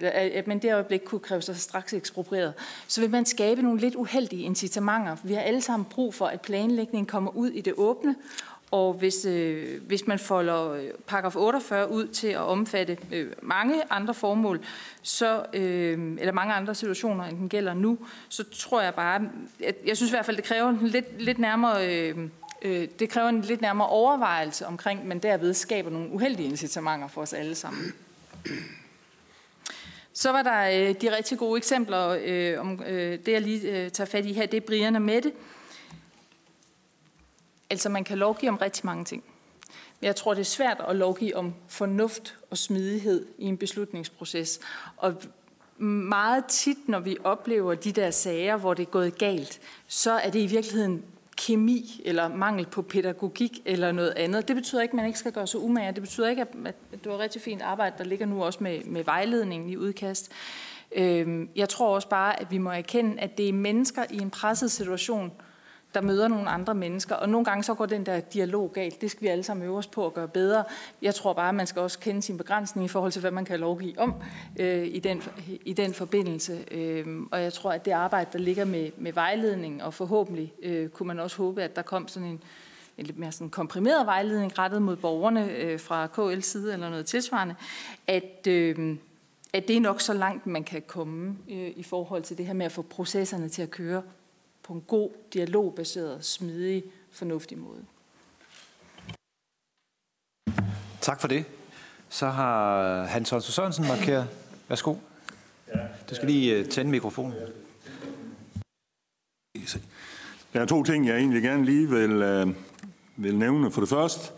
øh 0.00 0.10
at 0.12 0.46
man 0.46 0.58
det 0.58 0.74
øjeblik 0.74 1.00
kunne 1.04 1.20
kræve 1.20 1.42
sig 1.42 1.56
straks 1.56 1.92
eksproprieret, 1.92 2.54
så 2.88 3.00
vil 3.00 3.10
man 3.10 3.26
skabe 3.26 3.62
nogle 3.62 3.80
lidt 3.80 3.94
uheldige 3.94 4.42
incitamenter. 4.42 5.16
Vi 5.24 5.34
har 5.34 5.40
alle 5.40 5.60
sammen 5.60 5.86
brug 5.90 6.14
for, 6.14 6.26
at 6.26 6.40
planlægningen 6.40 7.06
kommer 7.06 7.30
ud 7.36 7.50
i 7.50 7.60
det 7.60 7.74
åbne, 7.76 8.16
og 8.70 8.92
hvis, 8.92 9.24
øh, 9.24 9.82
hvis 9.86 10.06
man 10.06 10.18
folder 10.18 10.70
øh, 10.70 10.88
paragraf 11.06 11.36
48 11.36 11.90
ud 11.90 12.06
til 12.06 12.28
at 12.28 12.40
omfatte 12.40 12.98
øh, 13.12 13.32
mange 13.42 13.82
andre 13.90 14.14
formål, 14.14 14.64
så, 15.02 15.44
øh, 15.52 16.16
eller 16.18 16.32
mange 16.32 16.54
andre 16.54 16.74
situationer, 16.74 17.24
end 17.24 17.38
den 17.38 17.48
gælder 17.48 17.74
nu, 17.74 17.98
så 18.28 18.44
tror 18.52 18.80
jeg 18.80 18.94
bare, 18.94 19.20
at 19.64 19.76
jeg 19.86 19.96
synes 19.96 20.10
i 20.10 20.14
hvert 20.14 20.26
fald, 20.26 20.36
det 20.36 20.44
kræver 20.44 20.68
en 20.68 20.88
lidt, 20.88 21.22
lidt 21.22 21.38
nærmere... 21.38 21.88
Øh, 21.88 22.28
øh, 22.62 22.88
det 22.98 23.08
kræver 23.08 23.28
en 23.28 23.40
lidt 23.40 23.60
nærmere 23.60 23.88
overvejelse 23.88 24.66
omkring, 24.66 25.06
men 25.06 25.18
derved 25.18 25.54
skaber 25.54 25.90
nogle 25.90 26.10
uheldige 26.10 26.48
incitamenter 26.48 27.08
for 27.08 27.20
os 27.22 27.32
alle 27.32 27.54
sammen. 27.54 27.94
Så 30.12 30.32
var 30.32 30.42
der 30.42 30.88
øh, 30.88 30.94
de 31.00 31.16
rigtig 31.16 31.38
gode 31.38 31.58
eksempler 31.58 32.18
øh, 32.22 32.60
om 32.60 32.82
øh, 32.86 33.18
det, 33.26 33.32
jeg 33.32 33.40
lige 33.40 33.84
øh, 33.84 33.90
tager 33.90 34.08
fat 34.08 34.26
i 34.26 34.32
her, 34.32 34.46
det 34.46 34.56
er 34.56 34.66
Brian 34.66 34.96
og 34.96 35.02
Mette. 35.02 35.32
Altså 37.70 37.88
man 37.88 38.04
kan 38.04 38.18
lovgive 38.18 38.50
om 38.50 38.56
rigtig 38.56 38.86
mange 38.86 39.04
ting. 39.04 39.24
Men 40.00 40.06
jeg 40.06 40.16
tror, 40.16 40.34
det 40.34 40.40
er 40.40 40.44
svært 40.44 40.80
at 40.88 40.96
lovgive 40.96 41.36
om 41.36 41.54
fornuft 41.68 42.36
og 42.50 42.58
smidighed 42.58 43.26
i 43.38 43.44
en 43.44 43.56
beslutningsproces. 43.56 44.60
Og 44.96 45.22
meget 45.78 46.44
tit, 46.44 46.88
når 46.88 47.00
vi 47.00 47.16
oplever 47.24 47.74
de 47.74 47.92
der 47.92 48.10
sager, 48.10 48.56
hvor 48.56 48.74
det 48.74 48.82
er 48.82 48.90
gået 48.90 49.18
galt, 49.18 49.60
så 49.88 50.12
er 50.12 50.30
det 50.30 50.40
i 50.40 50.46
virkeligheden 50.46 51.04
kemi 51.46 52.02
eller 52.04 52.28
mangel 52.28 52.66
på 52.66 52.82
pædagogik 52.82 53.60
eller 53.64 53.92
noget 53.92 54.12
andet. 54.16 54.48
Det 54.48 54.56
betyder 54.56 54.82
ikke, 54.82 54.92
at 54.92 54.96
man 54.96 55.06
ikke 55.06 55.18
skal 55.18 55.32
gøre 55.32 55.46
sig 55.46 55.60
umage. 55.60 55.92
Det 55.92 56.02
betyder 56.02 56.28
ikke, 56.28 56.42
at 56.42 56.74
det 56.90 57.12
var 57.12 57.18
rigtig 57.18 57.42
fint 57.42 57.62
arbejde, 57.62 57.94
der 57.98 58.04
ligger 58.04 58.26
nu 58.26 58.44
også 58.44 58.58
med, 58.62 58.80
med 58.84 59.04
vejledningen 59.04 59.70
i 59.70 59.76
udkast. 59.76 60.32
Øhm, 60.92 61.48
jeg 61.56 61.68
tror 61.68 61.94
også 61.94 62.08
bare, 62.08 62.40
at 62.40 62.50
vi 62.50 62.58
må 62.58 62.70
erkende, 62.70 63.20
at 63.20 63.38
det 63.38 63.48
er 63.48 63.52
mennesker 63.52 64.04
i 64.10 64.16
en 64.16 64.30
presset 64.30 64.70
situation, 64.70 65.32
der 65.94 66.00
møder 66.00 66.28
nogle 66.28 66.48
andre 66.48 66.74
mennesker. 66.74 67.14
Og 67.14 67.28
nogle 67.28 67.44
gange 67.44 67.62
så 67.62 67.74
går 67.74 67.86
den 67.86 68.06
der 68.06 68.20
dialog 68.20 68.72
galt. 68.72 69.00
Det 69.00 69.10
skal 69.10 69.22
vi 69.22 69.26
alle 69.26 69.44
sammen 69.44 69.66
øve 69.66 69.76
os 69.76 69.86
på 69.86 70.06
at 70.06 70.14
gøre 70.14 70.28
bedre. 70.28 70.64
Jeg 71.02 71.14
tror 71.14 71.32
bare, 71.32 71.48
at 71.48 71.54
man 71.54 71.66
skal 71.66 71.82
også 71.82 71.98
kende 71.98 72.22
sin 72.22 72.36
begrænsning 72.36 72.84
i 72.84 72.88
forhold 72.88 73.12
til, 73.12 73.20
hvad 73.20 73.30
man 73.30 73.44
kan 73.44 73.60
lovgive 73.60 73.98
om 73.98 74.14
øh, 74.56 74.86
i, 74.86 74.98
den, 74.98 75.22
i 75.64 75.72
den 75.72 75.94
forbindelse. 75.94 76.64
Øh, 76.70 77.06
og 77.30 77.42
jeg 77.42 77.52
tror, 77.52 77.72
at 77.72 77.84
det 77.84 77.90
arbejde, 77.90 78.30
der 78.32 78.38
ligger 78.38 78.64
med, 78.64 78.90
med 78.96 79.12
vejledning, 79.12 79.82
og 79.82 79.94
forhåbentlig 79.94 80.52
øh, 80.62 80.88
kunne 80.88 81.06
man 81.06 81.18
også 81.18 81.36
håbe, 81.36 81.62
at 81.62 81.76
der 81.76 81.82
kom 81.82 82.08
sådan 82.08 82.28
en, 82.28 82.42
en 82.98 83.06
lidt 83.06 83.18
mere 83.18 83.32
sådan 83.32 83.50
komprimeret 83.50 84.06
vejledning 84.06 84.58
rettet 84.58 84.82
mod 84.82 84.96
borgerne 84.96 85.52
øh, 85.52 85.80
fra 85.80 86.06
KL's 86.06 86.40
side 86.40 86.72
eller 86.72 86.90
noget 86.90 87.06
tilsvarende, 87.06 87.54
at, 88.06 88.46
øh, 88.48 88.96
at 89.52 89.68
det 89.68 89.76
er 89.76 89.80
nok 89.80 90.00
så 90.00 90.12
langt, 90.12 90.46
man 90.46 90.64
kan 90.64 90.82
komme 90.86 91.36
øh, 91.50 91.72
i 91.76 91.82
forhold 91.82 92.22
til 92.22 92.38
det 92.38 92.46
her 92.46 92.52
med 92.52 92.66
at 92.66 92.72
få 92.72 92.82
processerne 92.82 93.48
til 93.48 93.62
at 93.62 93.70
køre 93.70 94.02
på 94.70 94.74
en 94.74 94.80
god, 94.80 95.10
dialogbaseret, 95.32 96.24
smidig, 96.24 96.84
fornuftig 97.10 97.58
måde. 97.58 97.84
Tak 101.00 101.20
for 101.20 101.28
det. 101.28 101.44
Så 102.08 102.26
har 102.26 103.04
Hans 103.04 103.30
Holst 103.30 103.52
Sørensen 103.52 103.86
markeret. 103.86 104.28
Værsgo. 104.68 104.94
Du 106.10 106.14
skal 106.14 106.28
lige 106.28 106.60
uh, 106.60 106.66
tænde 106.66 106.90
mikrofonen. 106.90 107.34
Der 110.52 110.60
er 110.60 110.66
to 110.66 110.82
ting, 110.82 111.06
jeg 111.06 111.16
egentlig 111.16 111.42
gerne 111.42 111.64
lige 111.64 111.88
vil, 111.88 112.12
uh, 112.12 112.54
vil 113.16 113.38
nævne. 113.38 113.70
For 113.70 113.80
det 113.80 113.90
første, 113.90 114.32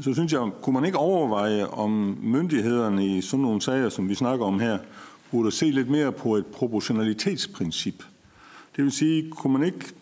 så 0.00 0.14
synes 0.14 0.32
jeg, 0.32 0.50
kunne 0.62 0.74
man 0.74 0.84
ikke 0.84 0.98
overveje, 0.98 1.66
om 1.66 1.90
myndighederne 2.22 3.06
i 3.06 3.20
sådan 3.20 3.42
nogle 3.42 3.62
sager, 3.62 3.88
som 3.88 4.08
vi 4.08 4.14
snakker 4.14 4.46
om 4.46 4.60
her, 4.60 4.78
burde 5.30 5.52
se 5.52 5.70
lidt 5.70 5.88
mere 5.88 6.12
på 6.12 6.36
et 6.36 6.46
proportionalitetsprincip. 6.46 8.04
Det 8.76 8.84
vil 8.84 8.92
sige, 8.92 9.30
kunne 9.30 9.52
man 9.52 9.62
ikke 9.62 9.92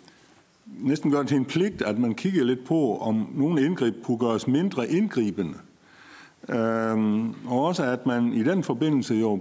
næsten 0.66 1.10
gøre 1.10 1.20
det 1.20 1.28
til 1.28 1.36
en 1.36 1.44
pligt, 1.44 1.82
at 1.82 1.98
man 1.98 2.14
kigger 2.14 2.44
lidt 2.44 2.64
på, 2.64 2.98
om 2.98 3.28
nogle 3.34 3.64
indgreb 3.64 4.02
kunne 4.02 4.18
gøres 4.18 4.46
mindre 4.46 4.90
indgribende. 4.90 5.54
Øhm, 6.48 7.30
og 7.30 7.64
også 7.64 7.84
at 7.84 8.06
man 8.06 8.32
i 8.32 8.42
den 8.42 8.64
forbindelse 8.64 9.14
jo 9.14 9.40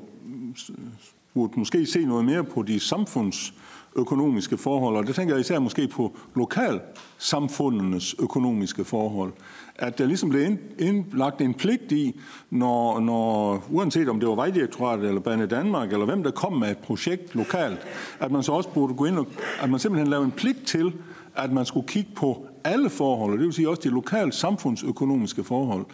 burde 1.34 1.60
måske 1.60 1.86
se 1.86 2.06
noget 2.06 2.26
mere 2.26 2.44
på 2.44 2.64
de 2.64 2.80
samfundsøkonomiske 2.80 4.58
forhold, 4.58 4.98
og 4.98 5.08
det 5.08 5.16
tænker 5.16 5.34
jeg 5.34 5.42
især 5.42 5.60
måske 5.60 5.88
på 5.88 6.18
lokalsamfundenes 6.36 8.16
økonomiske 8.20 8.86
forhold 8.86 9.34
at 9.78 9.98
der 9.98 10.06
ligesom 10.06 10.30
blev 10.30 10.58
indlagt 10.80 11.42
en 11.42 11.54
pligt 11.54 11.92
i, 11.92 12.20
når, 12.50 13.00
når, 13.00 13.64
uanset 13.70 14.10
om 14.10 14.20
det 14.20 14.30
var 14.30 14.36
Vejdirektoratet 14.36 15.08
eller 15.08 15.22
Bane 15.22 15.46
Danmark, 15.46 15.94
eller 15.94 16.06
hvem 16.06 16.24
der 16.24 16.32
kom 16.32 16.54
med 16.54 16.72
et 16.72 16.78
projekt 16.78 17.36
lokalt, 17.36 17.80
at 18.20 18.32
man 18.32 18.44
så 18.44 18.52
også 18.52 18.70
burde 18.70 18.94
gå 18.94 19.06
ind 19.06 19.18
og, 19.18 19.28
at 19.62 19.70
man 19.70 19.80
simpelthen 19.80 20.10
lavede 20.10 20.26
en 20.26 20.32
pligt 20.32 20.66
til, 20.66 20.94
at 21.36 21.52
man 21.52 21.66
skulle 21.66 21.88
kigge 21.88 22.12
på 22.16 22.48
alle 22.64 22.90
forhold, 22.90 23.38
det 23.38 23.46
vil 23.46 23.54
sige 23.54 23.70
også 23.70 23.82
de 23.84 23.90
lokale 23.90 24.32
samfundsøkonomiske 24.32 25.44
forhold. 25.44 25.86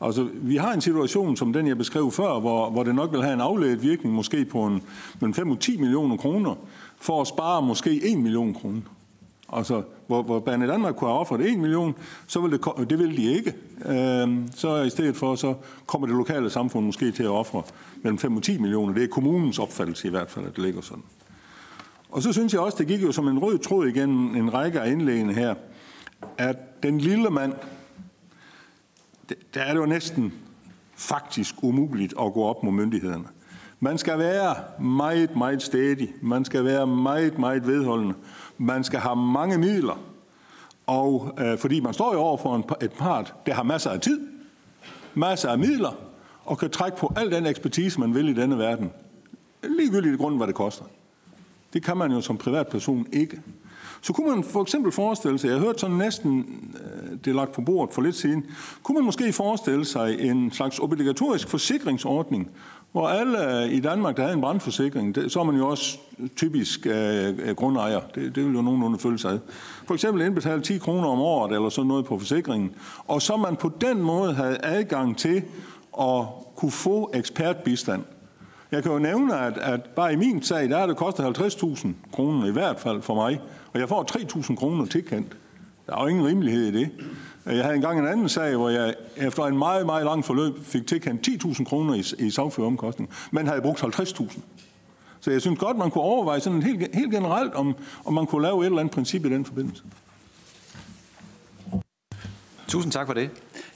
Altså, 0.00 0.28
vi 0.34 0.56
har 0.56 0.72
en 0.72 0.80
situation, 0.80 1.36
som 1.36 1.52
den 1.52 1.66
jeg 1.66 1.78
beskrev 1.78 2.10
før, 2.10 2.40
hvor, 2.40 2.70
hvor 2.70 2.82
det 2.82 2.94
nok 2.94 3.12
vil 3.12 3.22
have 3.22 3.34
en 3.34 3.40
afledt 3.40 3.82
virkning, 3.82 4.14
måske 4.14 4.44
på 4.44 4.66
en, 4.66 4.82
mellem 5.20 5.34
5 5.34 5.50
og 5.50 5.60
10 5.60 5.76
millioner 5.76 6.16
kroner, 6.16 6.54
for 6.96 7.20
at 7.20 7.26
spare 7.26 7.62
måske 7.62 8.12
1 8.12 8.18
million 8.18 8.54
kroner. 8.54 8.80
Altså, 9.52 9.82
hvor, 10.06 10.22
hvor 10.22 10.40
Bane 10.40 10.68
Danmark 10.68 10.94
kunne 10.94 11.10
have 11.10 11.20
offeret 11.20 11.52
1 11.52 11.58
million, 11.58 11.94
så 12.26 12.40
vil 12.40 12.52
det, 12.52 12.90
det 12.90 12.98
vil 12.98 13.16
de 13.16 13.34
ikke. 13.34 13.54
Øhm, 13.86 14.48
så 14.54 14.82
i 14.82 14.90
stedet 14.90 15.16
for, 15.16 15.34
så 15.34 15.54
kommer 15.86 16.06
det 16.06 16.16
lokale 16.16 16.50
samfund 16.50 16.86
måske 16.86 17.10
til 17.10 17.22
at 17.22 17.30
ofre 17.30 17.62
mellem 18.02 18.18
5 18.18 18.36
og 18.36 18.42
10 18.42 18.58
millioner. 18.58 18.94
Det 18.94 19.02
er 19.02 19.08
kommunens 19.08 19.58
opfattelse 19.58 20.08
i 20.08 20.10
hvert 20.10 20.30
fald, 20.30 20.46
at 20.46 20.56
det 20.56 20.64
ligger 20.64 20.80
sådan. 20.80 21.02
Og 22.10 22.22
så 22.22 22.32
synes 22.32 22.52
jeg 22.52 22.60
også, 22.60 22.76
det 22.78 22.86
gik 22.86 23.02
jo 23.02 23.12
som 23.12 23.28
en 23.28 23.38
rød 23.38 23.58
tråd 23.58 23.86
igennem 23.86 24.36
en 24.36 24.54
række 24.54 24.80
af 24.80 24.90
indlægene 24.92 25.34
her, 25.34 25.54
at 26.38 26.82
den 26.82 26.98
lille 26.98 27.30
mand, 27.30 27.52
der 29.54 29.60
er 29.60 29.72
det 29.72 29.80
jo 29.80 29.86
næsten 29.86 30.32
faktisk 30.96 31.54
umuligt 31.62 32.14
at 32.20 32.32
gå 32.32 32.42
op 32.44 32.62
mod 32.62 32.72
myndighederne. 32.72 33.24
Man 33.80 33.98
skal 33.98 34.18
være 34.18 34.54
meget, 34.82 35.36
meget 35.36 35.62
stedig. 35.62 36.14
Man 36.22 36.44
skal 36.44 36.64
være 36.64 36.86
meget, 36.86 37.38
meget 37.38 37.66
vedholdende. 37.66 38.14
Man 38.58 38.84
skal 38.84 39.00
have 39.00 39.16
mange 39.16 39.58
midler. 39.58 40.00
Og 40.86 41.34
øh, 41.38 41.58
fordi 41.58 41.80
man 41.80 41.94
står 41.94 42.12
jo 42.12 42.18
over 42.20 42.36
for 42.36 42.56
en, 42.56 42.64
et 42.82 42.92
part, 42.92 43.34
der 43.46 43.54
har 43.54 43.62
masser 43.62 43.90
af 43.90 44.00
tid, 44.00 44.20
masser 45.14 45.48
af 45.48 45.58
midler, 45.58 45.92
og 46.44 46.58
kan 46.58 46.70
trække 46.70 46.98
på 46.98 47.12
al 47.16 47.30
den 47.30 47.46
ekspertise, 47.46 48.00
man 48.00 48.14
vil 48.14 48.28
i 48.28 48.32
denne 48.32 48.58
verden. 48.58 48.90
Ligegyldigt 49.62 50.14
i 50.14 50.16
grunden, 50.16 50.38
hvad 50.38 50.46
det 50.46 50.54
koster. 50.54 50.84
Det 51.72 51.84
kan 51.84 51.96
man 51.96 52.12
jo 52.12 52.20
som 52.20 52.36
privatperson 52.36 53.06
ikke. 53.12 53.40
Så 54.00 54.12
kunne 54.12 54.34
man 54.34 54.44
for 54.44 54.62
eksempel 54.62 54.92
forestille 54.92 55.38
sig, 55.38 55.48
jeg 55.48 55.58
hørte 55.58 55.78
sådan 55.78 55.96
næsten, 55.96 56.46
øh, 56.84 57.18
det 57.24 57.30
er 57.30 57.34
lagt 57.34 57.52
på 57.52 57.60
bordet 57.60 57.94
for 57.94 58.02
lidt 58.02 58.16
siden, 58.16 58.46
kunne 58.82 58.94
man 58.94 59.04
måske 59.04 59.32
forestille 59.32 59.84
sig 59.84 60.20
en 60.20 60.52
slags 60.52 60.78
obligatorisk 60.78 61.48
forsikringsordning, 61.48 62.50
hvor 62.92 63.08
alle 63.08 63.62
øh, 63.62 63.72
i 63.72 63.80
Danmark, 63.80 64.16
der 64.16 64.22
havde 64.22 64.34
en 64.34 64.40
brandforsikring, 64.40 65.16
så 65.28 65.40
er 65.40 65.44
man 65.44 65.56
jo 65.56 65.68
også 65.68 65.98
typisk 66.36 66.86
øh, 66.86 67.28
øh, 67.38 67.54
grundejer. 67.54 68.00
Det, 68.14 68.34
det 68.34 68.44
vil 68.44 68.54
jo 68.54 68.62
nogenlunde 68.62 68.98
følge 68.98 69.18
sig 69.18 69.38
For 69.86 69.94
eksempel 69.94 70.26
indbetale 70.26 70.62
10 70.62 70.78
kroner 70.78 71.08
om 71.08 71.20
året 71.20 71.52
eller 71.52 71.68
sådan 71.68 71.88
noget 71.88 72.04
på 72.04 72.18
forsikringen. 72.18 72.70
Og 73.06 73.22
så 73.22 73.36
man 73.36 73.56
på 73.56 73.72
den 73.80 74.02
måde 74.02 74.34
havde 74.34 74.58
adgang 74.62 75.16
til 75.16 75.42
at 76.00 76.24
kunne 76.56 76.70
få 76.70 77.10
ekspertbistand. 77.14 78.02
Jeg 78.72 78.82
kan 78.82 78.92
jo 78.92 78.98
nævne, 78.98 79.38
at, 79.38 79.58
at 79.58 79.80
bare 79.96 80.12
i 80.12 80.16
min 80.16 80.42
sag, 80.42 80.68
der 80.68 80.78
er 80.78 80.86
det 80.86 80.96
kostet 80.96 81.38
50.000 81.38 81.88
kroner 82.12 82.46
i 82.46 82.50
hvert 82.50 82.80
fald 82.80 83.02
for 83.02 83.14
mig, 83.14 83.40
og 83.72 83.80
jeg 83.80 83.88
får 83.88 84.18
3.000 84.18 84.56
kroner 84.56 84.86
tilkendt. 84.86 85.36
Der 85.86 85.96
er 85.96 86.02
jo 86.02 86.06
ingen 86.06 86.26
rimelighed 86.26 86.66
i 86.66 86.70
det. 86.70 86.90
Jeg 87.46 87.62
havde 87.62 87.76
engang 87.76 87.98
en 87.98 88.06
anden 88.06 88.28
sag, 88.28 88.56
hvor 88.56 88.68
jeg 88.68 88.94
efter 89.16 89.44
en 89.44 89.58
meget, 89.58 89.86
meget 89.86 90.04
lang 90.04 90.24
forløb 90.24 90.64
fik 90.64 90.86
tilkendt 90.86 91.28
10.000 91.28 91.64
kroner 91.64 91.94
i, 91.94 92.26
i 92.26 92.30
sagføreromkostning, 92.30 93.10
men 93.30 93.46
havde 93.46 93.62
brugt 93.62 93.80
50.000. 93.82 94.40
Så 95.20 95.30
jeg 95.30 95.40
synes 95.40 95.58
godt, 95.58 95.76
man 95.76 95.90
kunne 95.90 96.04
overveje 96.04 96.40
sådan 96.40 96.62
helt, 96.62 96.94
helt 96.94 97.10
generelt, 97.10 97.54
om, 97.54 97.76
om 98.04 98.14
man 98.14 98.26
kunne 98.26 98.42
lave 98.42 98.60
et 98.60 98.66
eller 98.66 98.78
andet 98.78 98.94
princip 98.94 99.24
i 99.24 99.28
den 99.28 99.44
forbindelse. 99.44 99.82
Tusind 102.68 102.92
tak 102.92 103.06
for 103.06 103.14
det. 103.14 103.30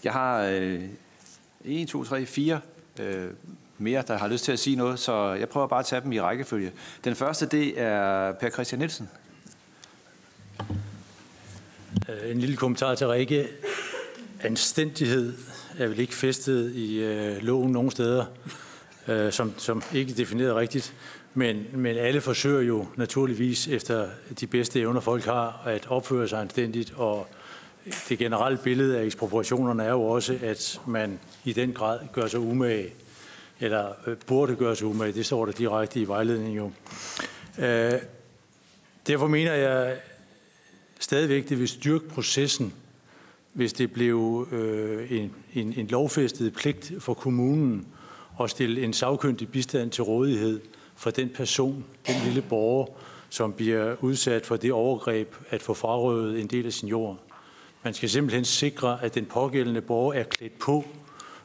Jeg 0.04 0.12
har 0.12 0.42
øh, 0.42 0.82
1, 1.64 1.88
2, 1.88 2.04
3, 2.04 2.26
4 2.26 2.60
øh, 3.00 3.30
mere, 3.78 4.02
der 4.08 4.18
har 4.18 4.28
lyst 4.28 4.44
til 4.44 4.52
at 4.52 4.58
sige 4.58 4.76
noget, 4.76 4.98
så 4.98 5.32
jeg 5.32 5.48
prøver 5.48 5.66
bare 5.66 5.80
at 5.80 5.86
tage 5.86 6.02
dem 6.02 6.12
i 6.12 6.20
rækkefølge. 6.20 6.72
Den 7.04 7.14
første, 7.14 7.46
det 7.46 7.80
er 7.80 8.32
Per 8.32 8.50
Christian 8.50 8.78
Nielsen. 8.78 9.08
Øh, 12.08 12.30
en 12.30 12.40
lille 12.40 12.56
kommentar 12.56 12.94
til 12.94 13.08
Rikke. 13.08 13.48
Anstændighed 14.40 15.34
er 15.78 15.86
vel 15.86 15.98
ikke 15.98 16.14
festet 16.14 16.72
i 16.74 16.98
øh, 16.98 17.42
loven 17.42 17.72
nogen 17.72 17.90
steder, 17.90 18.24
øh, 19.08 19.32
som, 19.32 19.54
som 19.58 19.82
ikke 19.94 20.12
er 20.12 20.16
defineret 20.16 20.56
rigtigt. 20.56 20.94
Men, 21.34 21.66
men 21.72 21.96
alle 21.96 22.20
forsøger 22.20 22.60
jo 22.60 22.86
naturligvis 22.96 23.68
efter 23.68 24.08
de 24.40 24.46
bedste 24.46 24.80
evner, 24.80 25.00
folk 25.00 25.24
har, 25.24 25.62
at 25.66 25.86
opføre 25.88 26.28
sig 26.28 26.40
anstændigt. 26.40 26.92
Og 26.96 27.26
det 28.08 28.18
generelle 28.18 28.58
billede 28.64 28.98
af 28.98 29.04
ekspropriationerne 29.04 29.84
er 29.84 29.90
jo 29.90 30.02
også, 30.02 30.38
at 30.42 30.80
man 30.86 31.20
i 31.44 31.52
den 31.52 31.72
grad 31.72 31.98
gør 32.12 32.26
sig 32.26 32.40
umage, 32.40 32.92
eller 33.60 33.92
øh, 34.06 34.16
burde 34.26 34.56
gøre 34.56 34.76
sig 34.76 34.86
umage. 34.86 35.12
Det 35.12 35.26
står 35.26 35.46
der 35.46 35.52
direkte 35.52 36.00
i 36.00 36.08
vejledningen 36.08 36.56
jo. 36.56 36.70
Øh, 37.58 37.92
derfor 39.06 39.26
mener 39.26 39.52
jeg, 39.52 39.96
stadigvæk 41.02 41.48
det 41.48 41.58
vil 41.58 41.68
styrke 41.68 42.08
processen, 42.08 42.72
hvis 43.52 43.72
det 43.72 43.92
blev 43.92 44.48
øh, 44.52 45.12
en, 45.12 45.32
en, 45.54 45.74
en 45.76 45.86
lovfæstet 45.86 46.52
pligt 46.52 46.92
for 46.98 47.14
kommunen 47.14 47.86
at 48.40 48.50
stille 48.50 48.82
en 48.82 48.92
sagkyndig 48.92 49.48
bistand 49.48 49.90
til 49.90 50.04
rådighed 50.04 50.60
for 50.96 51.10
den 51.10 51.28
person, 51.28 51.84
den 52.06 52.14
lille 52.24 52.42
borger, 52.42 52.86
som 53.30 53.52
bliver 53.52 53.96
udsat 54.00 54.46
for 54.46 54.56
det 54.56 54.72
overgreb 54.72 55.34
at 55.50 55.62
få 55.62 55.74
frarøvet 55.74 56.40
en 56.40 56.46
del 56.46 56.66
af 56.66 56.72
sin 56.72 56.88
jord. 56.88 57.18
Man 57.84 57.94
skal 57.94 58.10
simpelthen 58.10 58.44
sikre, 58.44 59.04
at 59.04 59.14
den 59.14 59.24
pågældende 59.24 59.80
borger 59.80 60.14
er 60.14 60.24
klædt 60.24 60.58
på, 60.58 60.84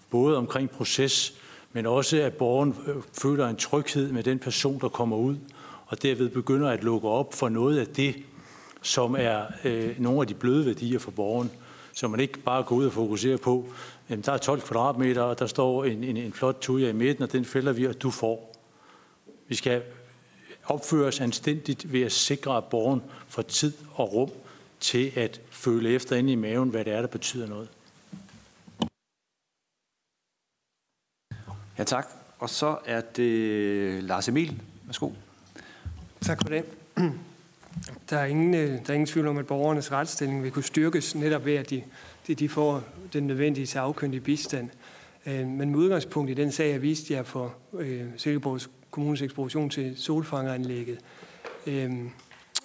både 0.10 0.38
omkring 0.38 0.70
proces, 0.70 1.34
men 1.74 1.86
også 1.86 2.18
at 2.18 2.34
borgeren 2.34 2.76
øh, 2.88 2.96
føler 3.14 3.48
en 3.48 3.56
tryghed 3.56 4.12
med 4.12 4.24
den 4.24 4.40
person, 4.40 4.80
der 4.82 4.90
kommer 4.90 5.18
ud, 5.18 5.36
og 5.86 6.04
derved 6.04 6.30
begynder 6.30 6.70
at 6.70 6.84
lukke 6.84 7.08
op 7.08 7.34
for 7.34 7.50
noget 7.50 7.80
af 7.80 7.88
det, 7.88 8.16
som 8.88 9.16
er 9.20 9.46
øh, 9.64 10.00
nogle 10.00 10.22
af 10.22 10.28
de 10.28 10.34
bløde 10.34 10.66
værdier 10.66 11.00
for 11.00 11.12
borgeren, 11.12 11.52
så 11.94 12.08
man 12.08 12.20
ikke 12.20 12.40
bare 12.40 12.64
går 12.64 12.76
ud 12.76 12.86
og 12.86 12.94
fokuserer 12.94 13.38
på, 13.38 13.66
at 14.10 14.26
der 14.26 14.32
er 14.32 14.38
12 14.38 14.62
kvadratmeter, 14.62 15.22
og 15.22 15.40
der 15.40 15.48
står 15.48 15.86
en, 15.86 16.04
en, 16.04 16.18
en 16.18 16.34
flot 16.34 16.58
tuja 16.62 16.90
i 16.90 16.94
midten, 16.94 17.24
og 17.24 17.32
den 17.32 17.46
fælder 17.46 17.72
vi, 17.72 17.88
og 17.88 18.02
du 18.02 18.12
får. 18.12 18.56
Vi 19.48 19.56
skal 19.56 19.84
opføre 20.66 21.08
os 21.08 21.20
anstændigt 21.20 21.92
ved 21.92 22.02
at 22.02 22.12
sikre, 22.12 22.58
at 22.58 22.64
borgeren 22.64 23.02
får 23.28 23.42
tid 23.42 23.74
og 23.94 24.14
rum 24.14 24.30
til 24.80 25.12
at 25.16 25.42
føle 25.50 25.90
efter 25.90 26.16
inde 26.16 26.32
i 26.32 26.36
maven, 26.36 26.70
hvad 26.70 26.86
det 26.86 26.94
er, 26.94 27.02
der 27.02 27.08
betyder 27.08 27.48
noget. 27.48 27.70
Ja, 31.78 31.84
tak. 31.84 32.08
Og 32.40 32.50
så 32.50 32.78
er 32.86 33.02
det 33.02 34.04
Lars 34.04 34.28
Emil. 34.28 34.62
Værsgo. 34.86 35.10
Tak 36.22 36.42
for 36.42 36.50
det. 36.50 36.66
Der 38.10 38.18
er, 38.18 38.26
ingen, 38.26 38.54
øh, 38.54 38.70
der 38.70 38.90
er 38.90 38.94
ingen 38.94 39.08
tvivl 39.08 39.28
om, 39.28 39.38
at 39.38 39.48
borgernes 39.48 39.92
retsstilling 39.92 40.44
vil 40.44 40.52
kunne 40.52 40.64
styrkes 40.64 41.16
netop 41.16 41.46
ved, 41.46 41.56
at 41.56 41.70
de, 41.70 41.84
de 42.36 42.50
får 42.50 42.84
den 43.14 43.28
nødvendige 43.28 43.68
sagkyndige 43.68 44.22
bistand. 44.22 44.70
Øh, 45.26 45.48
men 45.48 45.70
med 45.70 45.80
udgangspunkt 45.80 46.32
i 46.32 46.34
den 46.34 46.52
sag, 46.52 46.72
jeg 46.72 46.82
viste 46.82 47.14
jer 47.14 47.24
for 47.24 47.56
øh, 47.74 48.04
Silkeborgs 48.18 48.70
Kommunes 48.92 49.22
ekspropriation 49.22 49.70
til 49.70 49.94
solfangeranlægget, 49.98 51.00
øh, 51.68 51.92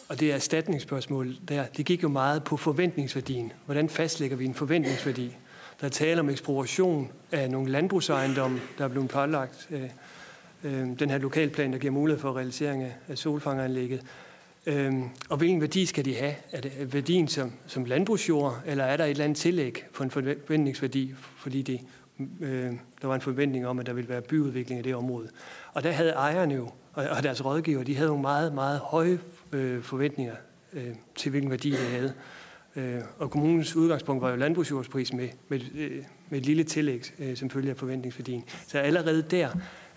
og 0.08 0.20
det 0.20 0.30
er 0.30 0.34
erstatningsspørgsmål 0.34 1.36
der, 1.48 1.66
det 1.66 1.86
gik 1.86 2.02
jo 2.02 2.08
meget 2.08 2.44
på 2.44 2.56
forventningsværdien. 2.56 3.52
Hvordan 3.64 3.88
fastlægger 3.88 4.36
vi 4.36 4.44
en 4.44 4.54
forventningsværdi? 4.54 5.36
Der 5.80 5.86
er 5.86 5.90
tale 5.90 6.20
om 6.20 6.28
ekspropriation 6.28 7.10
af 7.32 7.50
nogle 7.50 7.70
landbrugsejendomme, 7.70 8.60
der 8.78 8.84
er 8.84 8.88
blevet 8.88 9.08
pålagt 9.08 9.68
øh, 9.70 9.82
øh, 10.64 10.98
den 10.98 11.10
her 11.10 11.18
lokalplan, 11.18 11.72
der 11.72 11.78
giver 11.78 11.92
mulighed 11.92 12.20
for 12.20 12.36
realisering 12.36 12.84
af 13.08 13.18
solfangeranlægget. 13.18 14.02
Øhm, 14.66 15.04
og 15.28 15.36
hvilken 15.36 15.60
værdi 15.60 15.86
skal 15.86 16.04
de 16.04 16.14
have? 16.14 16.34
Er 16.52 16.60
det 16.60 16.92
værdien 16.92 17.28
som, 17.28 17.52
som 17.66 17.84
landbrugsjord, 17.84 18.62
eller 18.66 18.84
er 18.84 18.96
der 18.96 19.04
et 19.04 19.10
eller 19.10 19.24
andet 19.24 19.38
tillæg 19.38 19.84
for 19.92 20.04
en 20.04 20.10
forventningsværdi, 20.10 21.14
fordi 21.36 21.62
det, 21.62 21.80
øh, 22.40 22.72
der 23.02 23.06
var 23.06 23.14
en 23.14 23.20
forventning 23.20 23.66
om, 23.66 23.78
at 23.78 23.86
der 23.86 23.92
ville 23.92 24.08
være 24.08 24.22
byudvikling 24.22 24.80
i 24.80 24.82
det 24.82 24.94
område? 24.94 25.28
Og 25.72 25.82
der 25.82 25.90
havde 25.90 26.10
ejerne 26.10 26.54
jo, 26.54 26.70
og, 26.92 27.04
og 27.08 27.22
deres 27.22 27.44
rådgiver, 27.44 27.82
de 27.82 27.96
havde 27.96 28.08
nogle 28.08 28.22
meget, 28.22 28.54
meget 28.54 28.78
høje 28.78 29.18
øh, 29.52 29.82
forventninger 29.82 30.34
øh, 30.72 30.94
til, 31.14 31.30
hvilken 31.30 31.50
værdi 31.50 31.70
det 31.70 31.78
havde. 31.78 32.12
Øh, 32.76 33.00
og 33.18 33.30
kommunens 33.30 33.76
udgangspunkt 33.76 34.22
var 34.22 34.30
jo 34.30 34.36
landbrugsjordsprisen 34.36 35.16
med, 35.16 35.28
med, 35.48 35.60
øh, 35.74 36.04
med 36.28 36.38
et 36.38 36.46
lille 36.46 36.64
tillæg, 36.64 37.12
øh, 37.18 37.36
som 37.36 37.50
følger 37.50 37.70
af 37.70 37.76
forventningsværdien. 37.76 38.44
Så 38.68 38.78
allerede 38.78 39.22
der 39.22 39.48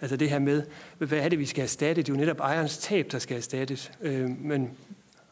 Altså 0.06 0.18
det 0.18 0.30
her 0.30 0.40
med, 0.40 0.64
hvad 0.98 1.18
er 1.18 1.30
det, 1.30 1.40
vi 1.40 1.46
skal 1.46 1.64
erstatte? 1.64 2.02
Det 2.02 2.10
er 2.10 2.14
jo 2.14 2.20
netop 2.20 2.40
ejerens 2.40 2.78
tab, 2.78 3.12
der 3.12 3.20
skal 3.20 3.38
erstattes. 3.38 3.92
Øh, 4.02 4.30
men, 4.30 4.72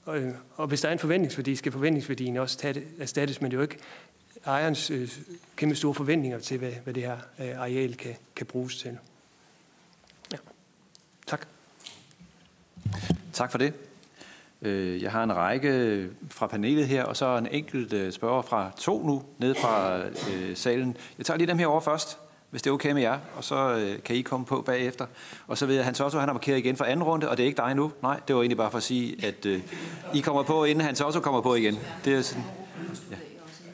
øh, 0.07 0.29
og 0.55 0.67
hvis 0.67 0.81
der 0.81 0.87
er 0.87 0.93
en 0.93 0.99
forventningsværdi, 0.99 1.55
skal 1.55 1.71
forventningsværdien 1.71 2.37
også 2.37 2.57
tage, 2.57 2.83
erstattes, 2.99 3.41
men 3.41 3.51
det 3.51 3.57
er 3.57 3.59
jo 3.59 3.61
ikke 3.61 3.77
ejerens 4.45 4.91
øh, 4.91 5.09
kæmpe 5.55 5.75
store 5.75 5.93
forventninger 5.93 6.39
til, 6.39 6.57
hvad, 6.57 6.71
hvad 6.83 6.93
det 6.93 7.03
her 7.03 7.17
øh, 7.39 7.59
areal 7.59 7.95
kan, 7.95 8.15
kan 8.35 8.45
bruges 8.45 8.77
til. 8.77 8.97
Ja. 10.31 10.37
Tak. 11.27 11.47
Tak 13.33 13.51
for 13.51 13.57
det. 13.57 13.73
Øh, 14.61 15.03
jeg 15.03 15.11
har 15.11 15.23
en 15.23 15.35
række 15.35 16.09
fra 16.29 16.47
panelet 16.47 16.87
her, 16.87 17.03
og 17.03 17.17
så 17.17 17.37
en 17.37 17.47
enkelt 17.47 17.93
øh, 17.93 18.11
spørger 18.11 18.41
fra 18.41 18.71
to 18.77 19.07
nu, 19.07 19.23
nede 19.37 19.55
fra 19.55 19.99
øh, 20.33 20.55
salen. 20.55 20.97
Jeg 21.17 21.25
tager 21.25 21.37
lige 21.37 21.47
dem 21.47 21.57
her 21.57 21.67
over 21.67 21.79
først 21.79 22.17
hvis 22.53 22.61
det 22.61 22.69
er 22.69 22.73
okay 22.73 22.91
med 22.91 23.01
jer, 23.01 23.19
og 23.35 23.43
så 23.43 23.75
øh, 23.75 24.03
kan 24.03 24.15
I 24.15 24.22
komme 24.22 24.45
på 24.45 24.61
bagefter. 24.61 25.06
Og 25.48 25.57
så 25.57 25.65
ved 25.65 25.75
jeg, 25.75 25.85
Hans 25.85 25.99
Otto 25.99 26.19
han 26.19 26.27
har 26.27 26.33
markeret 26.33 26.57
igen 26.57 26.75
for 26.75 26.85
anden 26.85 27.03
runde, 27.03 27.30
og 27.30 27.38
det 27.38 27.43
er 27.43 27.48
ikke 27.48 27.57
dig 27.57 27.75
nu. 27.75 27.91
Nej, 28.01 28.19
det 28.27 28.35
var 28.35 28.41
egentlig 28.41 28.57
bare 28.57 28.72
for 28.72 28.77
at 28.77 28.83
sige, 28.83 29.25
at 29.25 29.45
øh, 29.45 29.61
I 30.14 30.19
kommer 30.19 30.43
på, 30.43 30.64
inden 30.64 30.85
Hans 30.85 31.01
Otto 31.01 31.19
kommer 31.19 31.41
på 31.41 31.56
igen. 31.56 31.80
Det 32.06 32.14
er 32.14 32.22
sådan, 32.22 32.43
ja. 33.11 33.15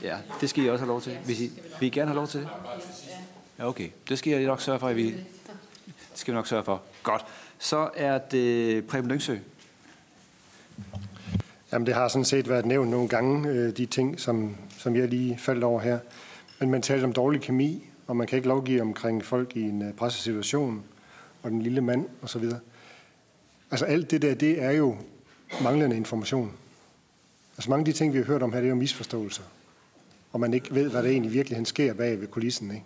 ja, 0.09 0.17
det 0.41 0.49
skal 0.49 0.64
I 0.64 0.69
også 0.69 0.82
have 0.82 0.88
lov 0.88 1.01
til. 1.01 1.17
Hvis 1.25 1.41
I, 1.41 1.51
vil 1.80 1.88
I 1.88 1.90
gerne 1.90 2.08
have 2.08 2.16
lov 2.16 2.27
til 2.27 2.40
det? 2.40 2.49
Ja, 3.59 3.67
okay. 3.67 3.90
Det 4.09 4.19
skal 4.19 4.33
jeg 4.33 4.43
nok 4.43 4.61
sørge 4.61 4.80
for, 4.80 4.88
at 4.88 4.95
vi... 4.95 5.06
Det 5.06 5.25
skal 6.14 6.32
vi 6.32 6.35
nok 6.35 6.48
sørge 6.48 6.64
for. 6.64 6.82
Godt. 7.03 7.25
Så 7.59 7.90
er 7.95 8.17
det 8.17 8.85
Preben 8.88 9.11
Lyngsø. 9.11 9.35
Jamen, 11.72 11.85
det 11.85 11.93
har 11.93 12.08
sådan 12.08 12.25
set 12.25 12.49
været 12.49 12.66
nævnt 12.66 12.91
nogle 12.91 13.08
gange, 13.08 13.49
øh, 13.49 13.77
de 13.77 13.85
ting, 13.85 14.19
som, 14.19 14.58
som 14.77 14.95
jeg 14.95 15.08
lige 15.08 15.38
faldt 15.38 15.64
over 15.64 15.82
her. 15.82 15.99
Men 16.59 16.72
man 16.72 16.82
talte 16.82 17.03
om 17.03 17.14
dårlig 17.14 17.41
kemi, 17.41 17.89
og 18.09 18.17
man 18.17 18.27
kan 18.27 18.35
ikke 18.35 18.47
lovgive 18.47 18.81
omkring 18.81 19.25
folk 19.25 19.55
i 19.55 19.61
en 19.61 19.81
øh, 19.81 19.93
pressesituation, 19.93 20.83
og 21.43 21.51
den 21.51 21.61
lille 21.61 21.81
mand 21.81 22.05
osv. 22.21 22.43
Altså 23.71 23.85
alt 23.85 24.11
det 24.11 24.21
der, 24.21 24.33
det 24.33 24.63
er 24.63 24.71
jo 24.71 24.97
manglende 25.63 25.95
information. 25.95 26.51
Altså 27.57 27.69
mange 27.69 27.81
af 27.81 27.85
de 27.85 27.91
ting, 27.91 28.13
vi 28.13 28.17
har 28.17 28.25
hørt 28.25 28.43
om 28.43 28.53
her, 28.53 28.59
det 28.59 28.65
er 28.65 28.69
jo 28.69 28.75
misforståelser. 28.75 29.43
Og 30.31 30.39
man 30.39 30.53
ikke 30.53 30.75
ved, 30.75 30.89
hvad 30.91 31.03
der 31.03 31.09
egentlig 31.09 31.33
virkelig 31.33 31.67
sker 31.67 31.93
bag 31.93 32.21
ved 32.21 32.27
kulissen. 32.27 32.71
Ikke? 32.71 32.83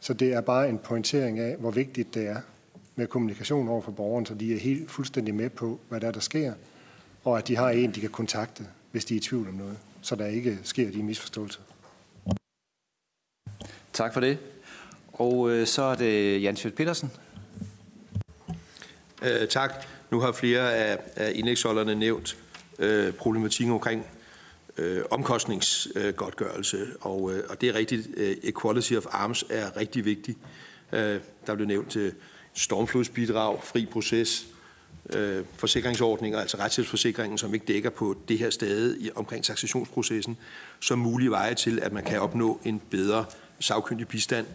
Så 0.00 0.14
det 0.14 0.32
er 0.32 0.40
bare 0.40 0.68
en 0.68 0.78
pointering 0.78 1.38
af, 1.38 1.56
hvor 1.56 1.70
vigtigt 1.70 2.14
det 2.14 2.26
er 2.26 2.40
med 2.96 3.06
kommunikation 3.06 3.68
over 3.68 3.82
for 3.82 3.92
borgeren, 3.92 4.26
så 4.26 4.34
de 4.34 4.54
er 4.54 4.58
helt 4.58 4.90
fuldstændig 4.90 5.34
med 5.34 5.50
på, 5.50 5.80
hvad 5.88 6.00
der 6.00 6.08
er, 6.08 6.12
der 6.12 6.20
sker, 6.20 6.54
og 7.24 7.38
at 7.38 7.48
de 7.48 7.56
har 7.56 7.70
en, 7.70 7.94
de 7.94 8.00
kan 8.00 8.10
kontakte, 8.10 8.66
hvis 8.90 9.04
de 9.04 9.14
er 9.14 9.18
i 9.18 9.20
tvivl 9.20 9.48
om 9.48 9.54
noget, 9.54 9.78
så 10.02 10.16
der 10.16 10.26
ikke 10.26 10.58
sker 10.62 10.90
de 10.90 11.02
misforståelser. 11.02 11.60
Tak 13.92 14.12
for 14.12 14.20
det. 14.20 14.38
Og 15.12 15.50
øh, 15.50 15.66
så 15.66 15.82
er 15.82 15.94
det 15.94 16.42
Jan 16.42 16.56
Sjøt 16.56 16.74
Petersen. 16.74 17.10
Øh, 19.22 19.48
tak. 19.48 19.86
Nu 20.10 20.20
har 20.20 20.32
flere 20.32 20.74
af, 20.74 20.98
af 21.16 21.32
indlægsholderne 21.34 21.94
nævnt 21.94 22.36
øh, 22.78 23.12
problematikken 23.12 23.74
omkring 23.74 24.06
øh, 24.78 25.02
omkostningsgodtgørelse, 25.10 26.86
og, 27.00 27.32
øh, 27.32 27.44
og 27.48 27.60
det 27.60 27.68
er 27.68 27.74
rigtigt. 27.74 28.08
Øh, 28.16 28.36
equality 28.42 28.92
of 28.92 29.06
arms 29.10 29.44
er 29.50 29.76
rigtig 29.76 30.04
vigtigt. 30.04 30.38
Øh, 30.92 31.20
der 31.46 31.54
blev 31.54 31.66
nævnt 31.66 31.96
øh, 31.96 32.12
stormflodsbidrag, 32.54 33.58
fri 33.62 33.86
proces, 33.86 34.46
øh, 35.16 35.44
forsikringsordninger, 35.56 36.40
altså 36.40 36.56
retshjælpsforsikringen, 36.56 37.38
som 37.38 37.54
ikke 37.54 37.66
dækker 37.66 37.90
på 37.90 38.16
det 38.28 38.38
her 38.38 38.50
sted 38.50 38.96
i, 39.00 39.10
omkring 39.14 39.44
taxationsprocessen, 39.44 40.36
som 40.80 40.98
mulige 40.98 41.30
veje 41.30 41.54
til, 41.54 41.80
at 41.82 41.92
man 41.92 42.04
kan 42.04 42.20
opnå 42.20 42.60
en 42.64 42.82
bedre 42.90 43.24
sagkyndig 43.62 44.08
bistand, 44.08 44.46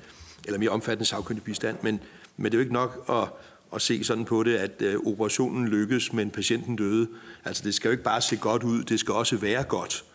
eller 0.46 0.60
mere 0.60 0.70
omfattende 0.70 1.06
sagkyndig 1.06 1.44
bistand. 1.44 1.78
Men, 1.82 2.00
men 2.38 2.46
det 2.46 2.54
er 2.54 2.58
jo 2.58 2.62
ikke 2.62 2.74
nok 2.74 3.06
at, 3.10 3.30
at 3.76 3.82
se 3.82 4.04
sådan 4.04 4.26
på 4.26 4.44
det, 4.44 4.56
at 4.56 4.82
øh, 4.82 5.00
operationen 5.06 5.68
lykkes, 5.68 6.14
men 6.14 6.30
patienten 6.30 6.76
døde. 6.76 7.08
Altså 7.46 7.64
det 7.64 7.74
skal 7.74 7.88
jo 7.88 7.92
ikke 7.92 8.04
bare 8.04 8.22
se 8.22 8.38
godt 8.38 8.64
ud, 8.64 8.84
det 8.84 9.00
skal 9.00 9.14
også 9.14 9.38
være 9.38 9.64
godt. 9.64 10.06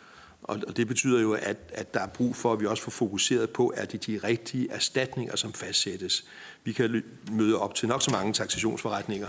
Og, 0.43 0.61
og 0.69 0.77
det 0.77 0.89
betyder 0.89 1.21
jo, 1.21 1.33
at, 1.33 1.57
at 1.73 1.95
der 1.95 2.01
er 2.01 2.07
brug 2.07 2.37
for, 2.37 2.53
at 2.53 2.61
vi 2.61 2.67
også 2.67 2.83
får 2.83 2.91
fokuseret 2.91 3.51
på, 3.51 3.69
at 3.69 3.93
det 3.93 3.99
er 3.99 4.19
de 4.19 4.27
rigtige 4.27 4.71
erstatninger, 4.71 5.37
som 5.37 5.53
fastsættes. 5.53 6.25
Vi 6.65 6.73
kan 6.73 7.03
møde 7.33 7.59
op 7.59 7.75
til 7.75 7.89
nok 7.89 8.03
så 8.03 8.11
mange 8.11 8.33
taxationsforretninger, 8.33 9.29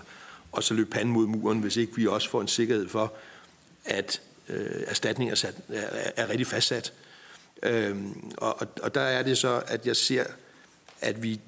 og 0.51 0.64
så 0.64 0.74
løbe 0.74 0.90
panden 0.90 1.14
mod 1.14 1.27
muren, 1.27 1.59
hvis 1.59 1.77
ikke 1.77 1.95
vi 1.95 2.08
også 2.08 2.30
får 2.30 2.42
en 2.42 2.48
sikkerhed 2.48 2.90
for, 2.90 3.14
at 3.85 4.22
øh, 4.50 4.83
erstatninger 4.88 5.45
er, 5.69 5.75
er, 5.75 6.11
er 6.16 6.30
rigtig 6.30 6.48
fastsat. 6.48 6.93
Øhm, 7.64 8.32
og, 8.38 8.61
og 8.61 8.67
og 8.82 8.95
der 8.95 9.01
er 9.01 9.24
det 9.24 9.38
så, 9.38 9.64
at 9.67 9.88
jeg 9.88 9.95
ser, 9.95 10.24
at 11.01 11.24
vi 11.24 11.40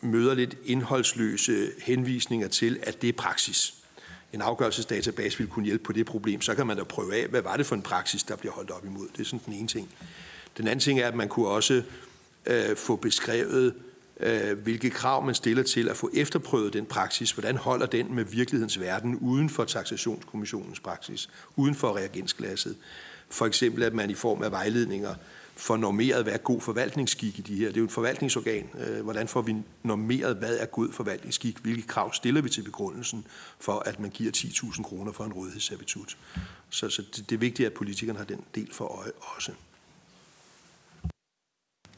møder 0.00 0.34
lidt 0.34 0.56
indholdsløse 0.64 1.70
henvisninger 1.82 2.48
til, 2.48 2.78
at 2.82 3.02
det 3.02 3.08
er 3.08 3.12
praksis. 3.12 3.74
En 4.32 4.42
afgørelsesdatabase 4.42 5.38
vil 5.38 5.46
kunne 5.46 5.64
hjælpe 5.64 5.84
på 5.84 5.92
det 5.92 6.06
problem. 6.06 6.40
Så 6.40 6.54
kan 6.54 6.66
man 6.66 6.76
da 6.76 6.82
prøve 6.82 7.14
af, 7.14 7.28
hvad 7.28 7.42
var 7.42 7.56
det 7.56 7.66
for 7.66 7.74
en 7.74 7.82
praksis, 7.82 8.22
der 8.22 8.36
bliver 8.36 8.52
holdt 8.52 8.70
op 8.70 8.84
imod. 8.84 9.08
Det 9.12 9.20
er 9.20 9.24
sådan 9.24 9.40
den 9.46 9.54
ene 9.54 9.68
ting. 9.68 9.88
Den 10.56 10.66
anden 10.66 10.80
ting 10.80 11.00
er, 11.00 11.08
at 11.08 11.14
man 11.14 11.28
kunne 11.28 11.48
også 11.48 11.82
øh, 12.46 12.76
få 12.76 12.96
beskrevet, 12.96 13.74
øh, 14.20 14.58
hvilke 14.58 14.90
krav 14.90 15.24
man 15.24 15.34
stiller 15.34 15.62
til 15.62 15.88
at 15.88 15.96
få 15.96 16.10
efterprøvet 16.14 16.72
den 16.72 16.86
praksis. 16.86 17.30
Hvordan 17.30 17.56
holder 17.56 17.86
den 17.86 18.14
med 18.14 18.24
virkelighedens 18.24 18.80
verden 18.80 19.16
uden 19.16 19.50
for 19.50 19.64
taxationskommissionens 19.64 20.80
praksis, 20.80 21.28
uden 21.56 21.74
for 21.74 21.96
reagensglasset. 21.96 22.76
For 23.30 23.46
eksempel, 23.46 23.82
at 23.82 23.94
man 23.94 24.10
i 24.10 24.14
form 24.14 24.42
af 24.42 24.50
vejledninger 24.50 25.14
får 25.58 25.76
normeret, 25.76 26.22
hvad 26.22 26.32
er 26.32 26.38
god 26.38 26.60
forvaltningsskik 26.60 27.38
i 27.38 27.42
de 27.42 27.56
her. 27.56 27.66
Det 27.66 27.76
er 27.76 27.80
jo 27.80 27.84
et 27.84 27.92
forvaltningsorgan. 27.92 28.70
Øh, 28.78 29.04
hvordan 29.04 29.28
får 29.28 29.42
vi 29.42 29.56
normeret, 29.82 30.36
hvad 30.36 30.58
er 30.58 30.66
god 30.66 30.92
forvaltningsskik? 30.92 31.58
Hvilke 31.58 31.82
krav 31.82 32.12
stiller 32.12 32.40
vi 32.40 32.48
til 32.48 32.62
begrundelsen 32.62 33.26
for, 33.58 33.82
at 33.86 34.00
man 34.00 34.10
giver 34.10 34.32
10.000 34.36 34.82
kroner 34.82 35.12
for 35.12 35.24
en 35.24 35.32
rådighedsservitut? 35.32 36.16
Så, 36.70 36.90
så 36.90 37.02
det, 37.02 37.30
det 37.30 37.34
er 37.34 37.38
vigtigt, 37.38 37.66
at 37.66 37.72
politikerne 37.72 38.18
har 38.18 38.26
den 38.26 38.44
del 38.54 38.72
for 38.72 38.84
øje 38.84 39.10
også. 39.20 39.52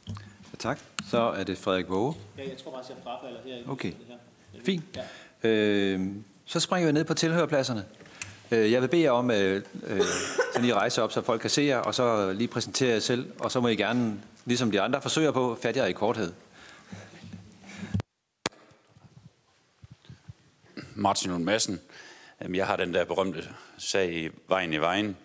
Ja, 0.08 0.12
tak. 0.58 0.80
Så 1.10 1.18
er 1.18 1.44
det 1.44 1.58
Frederik 1.58 1.88
Våge. 1.88 2.14
Ja, 2.38 2.48
jeg 2.48 2.58
tror 2.58 2.70
bare, 2.70 2.84
jeg 2.88 2.96
frafalder 3.02 3.40
her. 3.44 3.68
Okay. 3.68 3.92
Fint. 4.64 4.84
Ja. 5.42 5.48
Øh, 5.48 6.08
så 6.44 6.60
springer 6.60 6.86
vi 6.86 6.92
ned 6.92 7.04
på 7.04 7.14
tilhørpladserne. 7.14 7.84
Øh, 8.52 8.72
jeg 8.72 8.82
vil 8.82 8.88
bede 8.88 9.02
jer 9.02 9.10
om 9.10 9.30
øh, 9.30 9.36
øh, 9.36 9.62
at 9.84 9.96
øh, 9.96 10.02
så 10.54 10.60
lige 10.60 10.74
rejse 10.74 11.02
op, 11.02 11.12
så 11.12 11.22
folk 11.22 11.40
kan 11.40 11.50
se 11.50 11.62
jer, 11.62 11.78
og 11.78 11.94
så 11.94 12.32
lige 12.32 12.48
præsentere 12.48 12.90
jer 12.90 12.98
selv, 12.98 13.32
og 13.38 13.52
så 13.52 13.60
må 13.60 13.68
I 13.68 13.76
gerne, 13.76 14.22
ligesom 14.44 14.70
de 14.70 14.80
andre 14.80 15.02
forsøger 15.02 15.30
på, 15.30 15.58
fatte 15.62 15.80
jer 15.80 15.86
i 15.86 15.92
korthed. 15.92 16.32
Martin 20.94 21.30
Lund 21.30 21.44
Madsen. 21.44 21.80
Jeg 22.54 22.66
har 22.66 22.76
den 22.76 22.94
der 22.94 23.04
berømte 23.04 23.48
sag 23.78 24.12
i 24.12 24.28
Vejen 24.48 24.72
i 24.72 24.76
Vejen, 24.76 25.16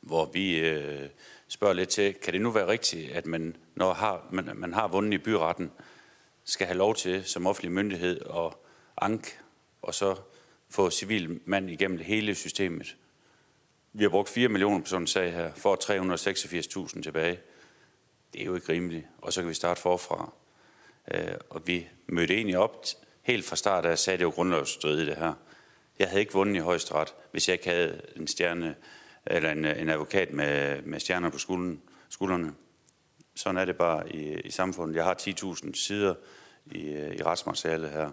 hvor 0.00 0.30
vi 0.32 0.58
øh, 0.58 1.08
spørger 1.48 1.74
lidt 1.74 1.88
til, 1.88 2.14
kan 2.14 2.32
det 2.32 2.40
nu 2.40 2.50
være 2.50 2.66
rigtigt, 2.66 3.12
at 3.12 3.26
man, 3.26 3.56
når 3.74 3.92
har, 3.92 4.26
man, 4.30 4.50
man 4.54 4.74
har 4.74 4.88
vundet 4.88 5.14
i 5.14 5.18
byretten, 5.18 5.70
skal 6.44 6.66
have 6.66 6.78
lov 6.78 6.94
til 6.94 7.24
som 7.24 7.46
offentlig 7.46 7.72
myndighed 7.72 8.20
at 8.36 8.52
anke, 9.00 9.38
og 9.82 9.94
så 9.94 10.16
få 10.70 10.90
civil 10.90 11.40
mand 11.44 11.70
igennem 11.70 11.98
hele 11.98 12.34
systemet. 12.34 12.96
Vi 13.92 14.04
har 14.04 14.10
brugt 14.10 14.28
4 14.28 14.48
millioner 14.48 14.80
på 14.80 14.86
sådan 14.86 15.02
en 15.02 15.06
sag 15.06 15.32
her, 15.32 15.52
for 15.54 15.76
386.000 16.94 17.02
tilbage. 17.02 17.40
Det 18.32 18.40
er 18.40 18.44
jo 18.44 18.54
ikke 18.54 18.72
rimeligt, 18.72 19.06
og 19.18 19.32
så 19.32 19.40
kan 19.40 19.48
vi 19.48 19.54
starte 19.54 19.80
forfra. 19.80 20.32
Øh, 21.14 21.34
og 21.50 21.66
vi 21.66 21.88
mødte 22.06 22.34
egentlig 22.34 22.58
op 22.58 22.84
helt 23.22 23.44
fra 23.44 23.56
start 23.56 23.84
af, 23.84 23.98
sagde 23.98 24.18
det 24.18 24.24
jo 24.24 24.30
grundlovsstridigt 24.30 25.06
det 25.06 25.16
her. 25.16 25.34
Jeg 25.98 26.08
havde 26.08 26.20
ikke 26.20 26.32
vundet 26.32 26.56
i 26.56 26.58
højesteret, 26.58 27.14
hvis 27.30 27.48
jeg 27.48 27.54
ikke 27.54 27.68
havde 27.68 28.02
en 28.16 28.26
stjerne, 28.26 28.76
eller 29.26 29.50
en, 29.50 29.64
en 29.64 29.88
advokat 29.88 30.32
med, 30.32 30.82
med 30.82 31.00
stjerner 31.00 31.30
på 31.30 31.38
skulderen, 31.38 31.82
skuldrene. 32.08 32.54
Sådan 33.34 33.60
er 33.60 33.64
det 33.64 33.76
bare 33.76 34.12
i, 34.12 34.40
i 34.40 34.50
samfundet. 34.50 34.96
Jeg 34.96 35.04
har 35.04 35.14
10.000 35.14 35.74
sider 35.74 36.14
i, 36.66 36.78
i 36.90 37.22
retsmaterialet 37.22 37.90
her. 37.90 38.10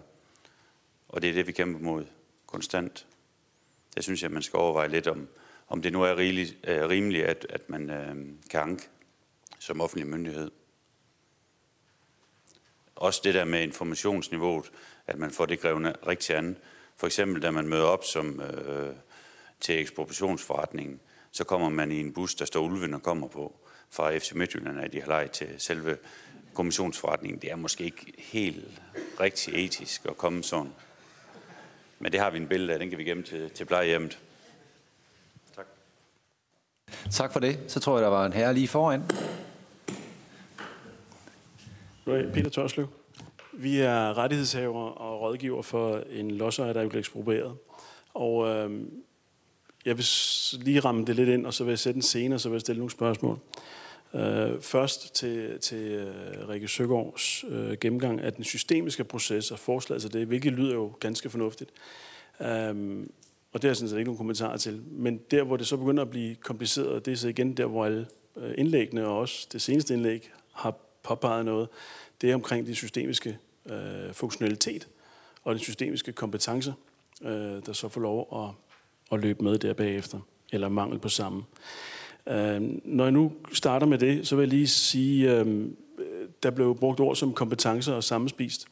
Og 1.08 1.22
det 1.22 1.30
er 1.30 1.34
det, 1.34 1.46
vi 1.46 1.52
kæmper 1.52 1.80
mod 1.80 2.04
konstant. 2.54 3.06
Det 3.94 4.04
synes 4.04 4.22
jeg, 4.22 4.30
man 4.30 4.42
skal 4.42 4.56
overveje 4.56 4.88
lidt 4.88 5.06
om, 5.06 5.28
om 5.68 5.82
det 5.82 5.92
nu 5.92 6.02
er 6.02 6.16
rigeligt, 6.16 6.56
øh, 6.64 6.88
rimeligt, 6.88 7.26
at, 7.26 7.46
at 7.50 7.70
man 7.70 7.90
øh, 7.90 8.16
kan 8.50 8.60
anke 8.60 8.88
som 9.58 9.80
offentlig 9.80 10.06
myndighed. 10.06 10.50
Også 12.96 13.20
det 13.24 13.34
der 13.34 13.44
med 13.44 13.62
informationsniveauet, 13.62 14.72
at 15.06 15.18
man 15.18 15.30
får 15.30 15.46
det 15.46 15.60
grevne 15.60 15.94
rigtig 16.06 16.36
an. 16.36 16.56
For 16.96 17.06
eksempel, 17.06 17.42
da 17.42 17.50
man 17.50 17.68
møder 17.68 17.84
op 17.84 18.04
som, 18.04 18.40
øh, 18.40 18.94
til 19.60 19.80
ekspropriationsforretningen, 19.80 21.00
så 21.32 21.44
kommer 21.44 21.68
man 21.68 21.92
i 21.92 22.00
en 22.00 22.12
bus, 22.12 22.34
der 22.34 22.44
står 22.44 22.60
ulven 22.60 22.94
og 22.94 23.02
kommer 23.02 23.28
på 23.28 23.56
fra 23.90 24.18
FC 24.18 24.32
Midtjylland, 24.32 24.80
at 24.80 24.92
de 24.92 25.00
har 25.00 25.08
lejet 25.08 25.30
til 25.30 25.48
selve 25.58 25.98
kommissionsforretningen. 26.54 27.42
Det 27.42 27.50
er 27.50 27.56
måske 27.56 27.84
ikke 27.84 28.12
helt 28.18 28.64
rigtig 29.20 29.64
etisk 29.64 30.06
at 30.06 30.16
komme 30.16 30.42
sådan. 30.42 30.72
Men 31.98 32.12
det 32.12 32.20
har 32.20 32.30
vi 32.30 32.38
en 32.38 32.48
billede 32.48 32.72
af, 32.72 32.78
den 32.78 32.90
kan 32.90 32.98
vi 32.98 33.04
gemme 33.04 33.22
til, 33.22 33.50
til 33.50 33.64
plejehjemmet. 33.64 34.18
Tak. 35.56 35.66
Tak 37.10 37.32
for 37.32 37.40
det. 37.40 37.58
Så 37.68 37.80
tror 37.80 37.96
jeg, 37.96 38.02
der 38.02 38.08
var 38.08 38.26
en 38.26 38.32
herre 38.32 38.54
lige 38.54 38.68
foran. 38.68 39.02
Peter 42.04 42.50
Torslev. 42.50 42.88
Vi 43.52 43.80
er 43.80 44.18
rettighedshaver 44.18 44.90
og 44.90 45.20
rådgiver 45.20 45.62
for 45.62 46.02
en 46.10 46.30
lodsejer, 46.30 46.72
der 46.72 46.80
er 46.80 46.88
blevet 46.88 47.02
eksproprieret. 47.02 47.56
Og 48.14 48.48
øh, 48.48 48.80
jeg 49.84 49.96
vil 49.96 50.06
lige 50.52 50.80
ramme 50.80 51.04
det 51.04 51.16
lidt 51.16 51.28
ind, 51.28 51.46
og 51.46 51.54
så 51.54 51.64
vil 51.64 51.70
jeg 51.70 51.78
sætte 51.78 51.98
en 51.98 52.02
scene, 52.02 52.34
og 52.34 52.40
så 52.40 52.48
vil 52.48 52.54
jeg 52.54 52.60
stille 52.60 52.78
nogle 52.78 52.90
spørgsmål. 52.90 53.38
Øh, 54.14 54.60
først 54.60 55.14
til, 55.14 55.60
til 55.60 56.06
uh, 56.06 56.48
Rikke 56.48 56.68
Søgaards 56.68 57.44
uh, 57.44 57.72
gennemgang 57.80 58.20
af 58.20 58.32
den 58.32 58.44
systemiske 58.44 59.04
proces 59.04 59.50
og 59.50 59.58
forslaget 59.58 60.02
til 60.02 60.12
det, 60.12 60.26
hvilket 60.26 60.52
lyder 60.52 60.74
jo 60.74 60.92
ganske 61.00 61.30
fornuftigt. 61.30 61.70
Um, 62.70 63.10
og 63.52 63.62
det 63.62 63.70
er 63.70 63.74
sådan 63.74 63.88
set 63.88 63.98
ikke 63.98 64.08
nogen 64.08 64.18
kommentarer 64.18 64.56
til. 64.56 64.82
Men 64.86 65.20
der, 65.30 65.42
hvor 65.42 65.56
det 65.56 65.66
så 65.66 65.76
begynder 65.76 66.02
at 66.02 66.10
blive 66.10 66.34
kompliceret, 66.34 67.06
det 67.06 67.12
er 67.12 67.16
så 67.16 67.28
igen 67.28 67.56
der, 67.56 67.66
hvor 67.66 67.84
alle 67.84 68.06
øh, 68.36 68.54
indlæggene 68.58 69.06
og 69.06 69.18
også 69.18 69.48
det 69.52 69.62
seneste 69.62 69.94
indlæg 69.94 70.30
har 70.52 70.76
påpeget 71.02 71.44
noget, 71.44 71.68
det 72.20 72.30
er 72.30 72.34
omkring 72.34 72.66
den 72.66 72.74
systemiske 72.74 73.38
uh, 73.64 73.72
funktionalitet 74.12 74.88
og 75.44 75.54
den 75.54 75.60
systemiske 75.60 76.12
kompetence, 76.12 76.74
uh, 77.20 77.28
der 77.66 77.72
så 77.72 77.88
får 77.88 78.00
lov 78.00 78.44
at, 78.44 78.50
at 79.12 79.24
løbe 79.24 79.44
med 79.44 79.58
der 79.58 79.72
bagefter, 79.72 80.20
eller 80.52 80.68
mangel 80.68 80.98
på 80.98 81.08
samme. 81.08 81.44
Øh, 82.28 82.62
når 82.84 83.04
jeg 83.04 83.12
nu 83.12 83.32
starter 83.52 83.86
med 83.86 83.98
det, 83.98 84.28
så 84.28 84.36
vil 84.36 84.42
jeg 84.42 84.48
lige 84.48 84.68
sige, 84.68 85.38
øh, 85.38 85.66
der 86.42 86.50
blev 86.50 86.76
brugt 86.78 87.00
ord 87.00 87.16
som 87.16 87.32
kompetencer 87.32 87.94
og 87.94 88.04
sammenspist. 88.04 88.66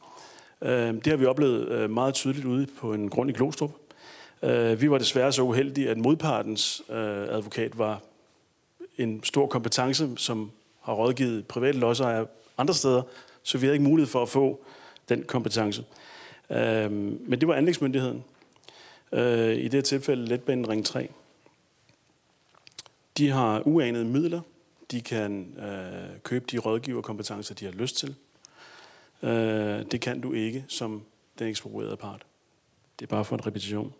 Øh, 0.61 0.93
det 0.93 1.07
har 1.07 1.15
vi 1.15 1.25
oplevet 1.25 1.67
øh, 1.67 1.89
meget 1.89 2.13
tydeligt 2.13 2.45
ude 2.45 2.67
på 2.79 2.93
en 2.93 3.09
grund 3.09 3.29
i 3.29 3.33
Glostrup. 3.33 3.71
Øh, 4.43 4.81
vi 4.81 4.89
var 4.89 4.97
desværre 4.97 5.31
så 5.31 5.41
uheldige, 5.41 5.89
at 5.89 5.97
modpartens 5.97 6.83
øh, 6.89 6.95
advokat 7.35 7.77
var 7.77 8.01
en 8.97 9.23
stor 9.23 9.47
kompetence, 9.47 10.09
som 10.17 10.51
har 10.81 10.93
rådgivet 10.93 11.47
private 11.47 11.77
lodsejere 11.77 12.25
andre 12.57 12.73
steder, 12.73 13.01
så 13.43 13.57
vi 13.57 13.65
havde 13.65 13.75
ikke 13.75 13.89
mulighed 13.89 14.11
for 14.11 14.21
at 14.21 14.29
få 14.29 14.59
den 15.09 15.23
kompetence. 15.23 15.83
Øh, 16.49 16.91
men 16.91 17.39
det 17.39 17.47
var 17.47 17.53
anlægsmyndigheden. 17.53 18.23
Øh, 19.11 19.55
I 19.55 19.67
det 19.67 19.85
tilfælde 19.85 20.25
letbanen 20.25 20.69
Ring 20.69 20.85
3. 20.85 21.09
De 23.17 23.29
har 23.29 23.67
uanede 23.67 24.05
midler. 24.05 24.41
De 24.91 25.01
kan 25.01 25.57
øh, 25.57 26.19
købe 26.23 26.45
de 26.51 26.57
rådgiverkompetencer, 26.57 27.55
de 27.55 27.65
har 27.65 27.71
lyst 27.71 27.97
til. 27.97 28.15
Øh, 29.23 29.85
det 29.91 30.01
kan 30.01 30.21
du 30.21 30.33
ikke 30.33 30.65
som 30.67 31.01
den 31.39 31.47
eksproprierede 31.47 31.97
part. 31.97 32.25
Det 32.99 33.05
er 33.05 33.09
bare 33.09 33.25
for 33.25 33.35
en 33.35 33.47
repetition. 33.47 33.93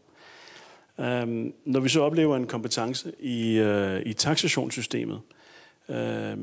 Øh, 0.99 1.51
når 1.65 1.79
vi 1.79 1.89
så 1.89 2.01
oplever 2.01 2.35
en 2.35 2.47
kompetence 2.47 3.11
i, 3.19 3.57
øh, 3.57 4.01
i 4.05 4.13
taxationssystemet, 4.13 5.21
øh, 5.89 6.37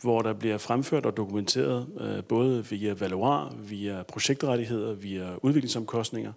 hvor 0.00 0.22
der 0.22 0.32
bliver 0.32 0.58
fremført 0.58 1.06
og 1.06 1.16
dokumenteret 1.16 1.86
øh, 2.00 2.24
både 2.24 2.66
via 2.66 2.92
valuar, 2.92 3.54
via 3.58 4.02
projektrettigheder, 4.02 4.94
via 4.94 5.36
udviklingsomkostninger. 5.42 6.32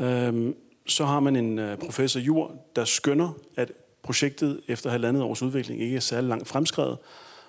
Øh, 0.00 0.54
så 0.86 1.04
har 1.04 1.20
man 1.20 1.36
en 1.36 1.58
øh, 1.58 1.78
professor 1.78 2.20
Jur, 2.20 2.52
der 2.76 2.84
skønner, 2.84 3.32
at 3.56 3.72
projektet 4.04 4.60
efter 4.68 4.90
halvandet 4.90 5.22
års 5.22 5.42
udvikling 5.42 5.82
ikke 5.82 5.96
er 5.96 6.00
særlig 6.00 6.28
langt 6.28 6.48
fremskrevet, 6.48 6.98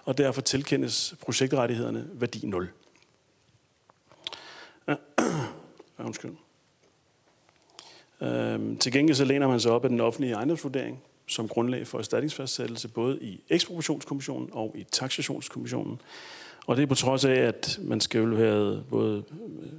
og 0.05 0.17
derfor 0.17 0.41
tilkendes 0.41 1.15
projektrettighederne 1.21 2.07
værdi 2.13 2.45
0. 2.47 2.69
Undskyld. 5.97 6.31
Øhm, 8.21 8.77
til 8.77 8.91
gengæld 8.91 9.15
så 9.15 9.25
læner 9.25 9.47
man 9.47 9.59
sig 9.59 9.71
op 9.71 9.83
af 9.83 9.89
den 9.89 9.99
offentlige 9.99 10.33
ejendomsvurdering 10.33 11.03
som 11.27 11.47
grundlag 11.47 11.87
for 11.87 11.97
erstatningsfastsættelse 11.97 12.87
både 12.87 13.19
i 13.21 13.41
ekspropriationskommissionen 13.49 14.49
og 14.51 14.75
i 14.77 14.83
taxationskommissionen. 14.83 16.01
Og 16.67 16.75
det 16.75 16.83
er 16.83 16.87
på 16.87 16.95
trods 16.95 17.25
af, 17.25 17.33
at 17.35 17.79
man 17.81 18.01
skal 18.01 18.21
jo 18.21 18.35
have 18.35 18.83
både 18.89 19.23
øh, 19.61 19.69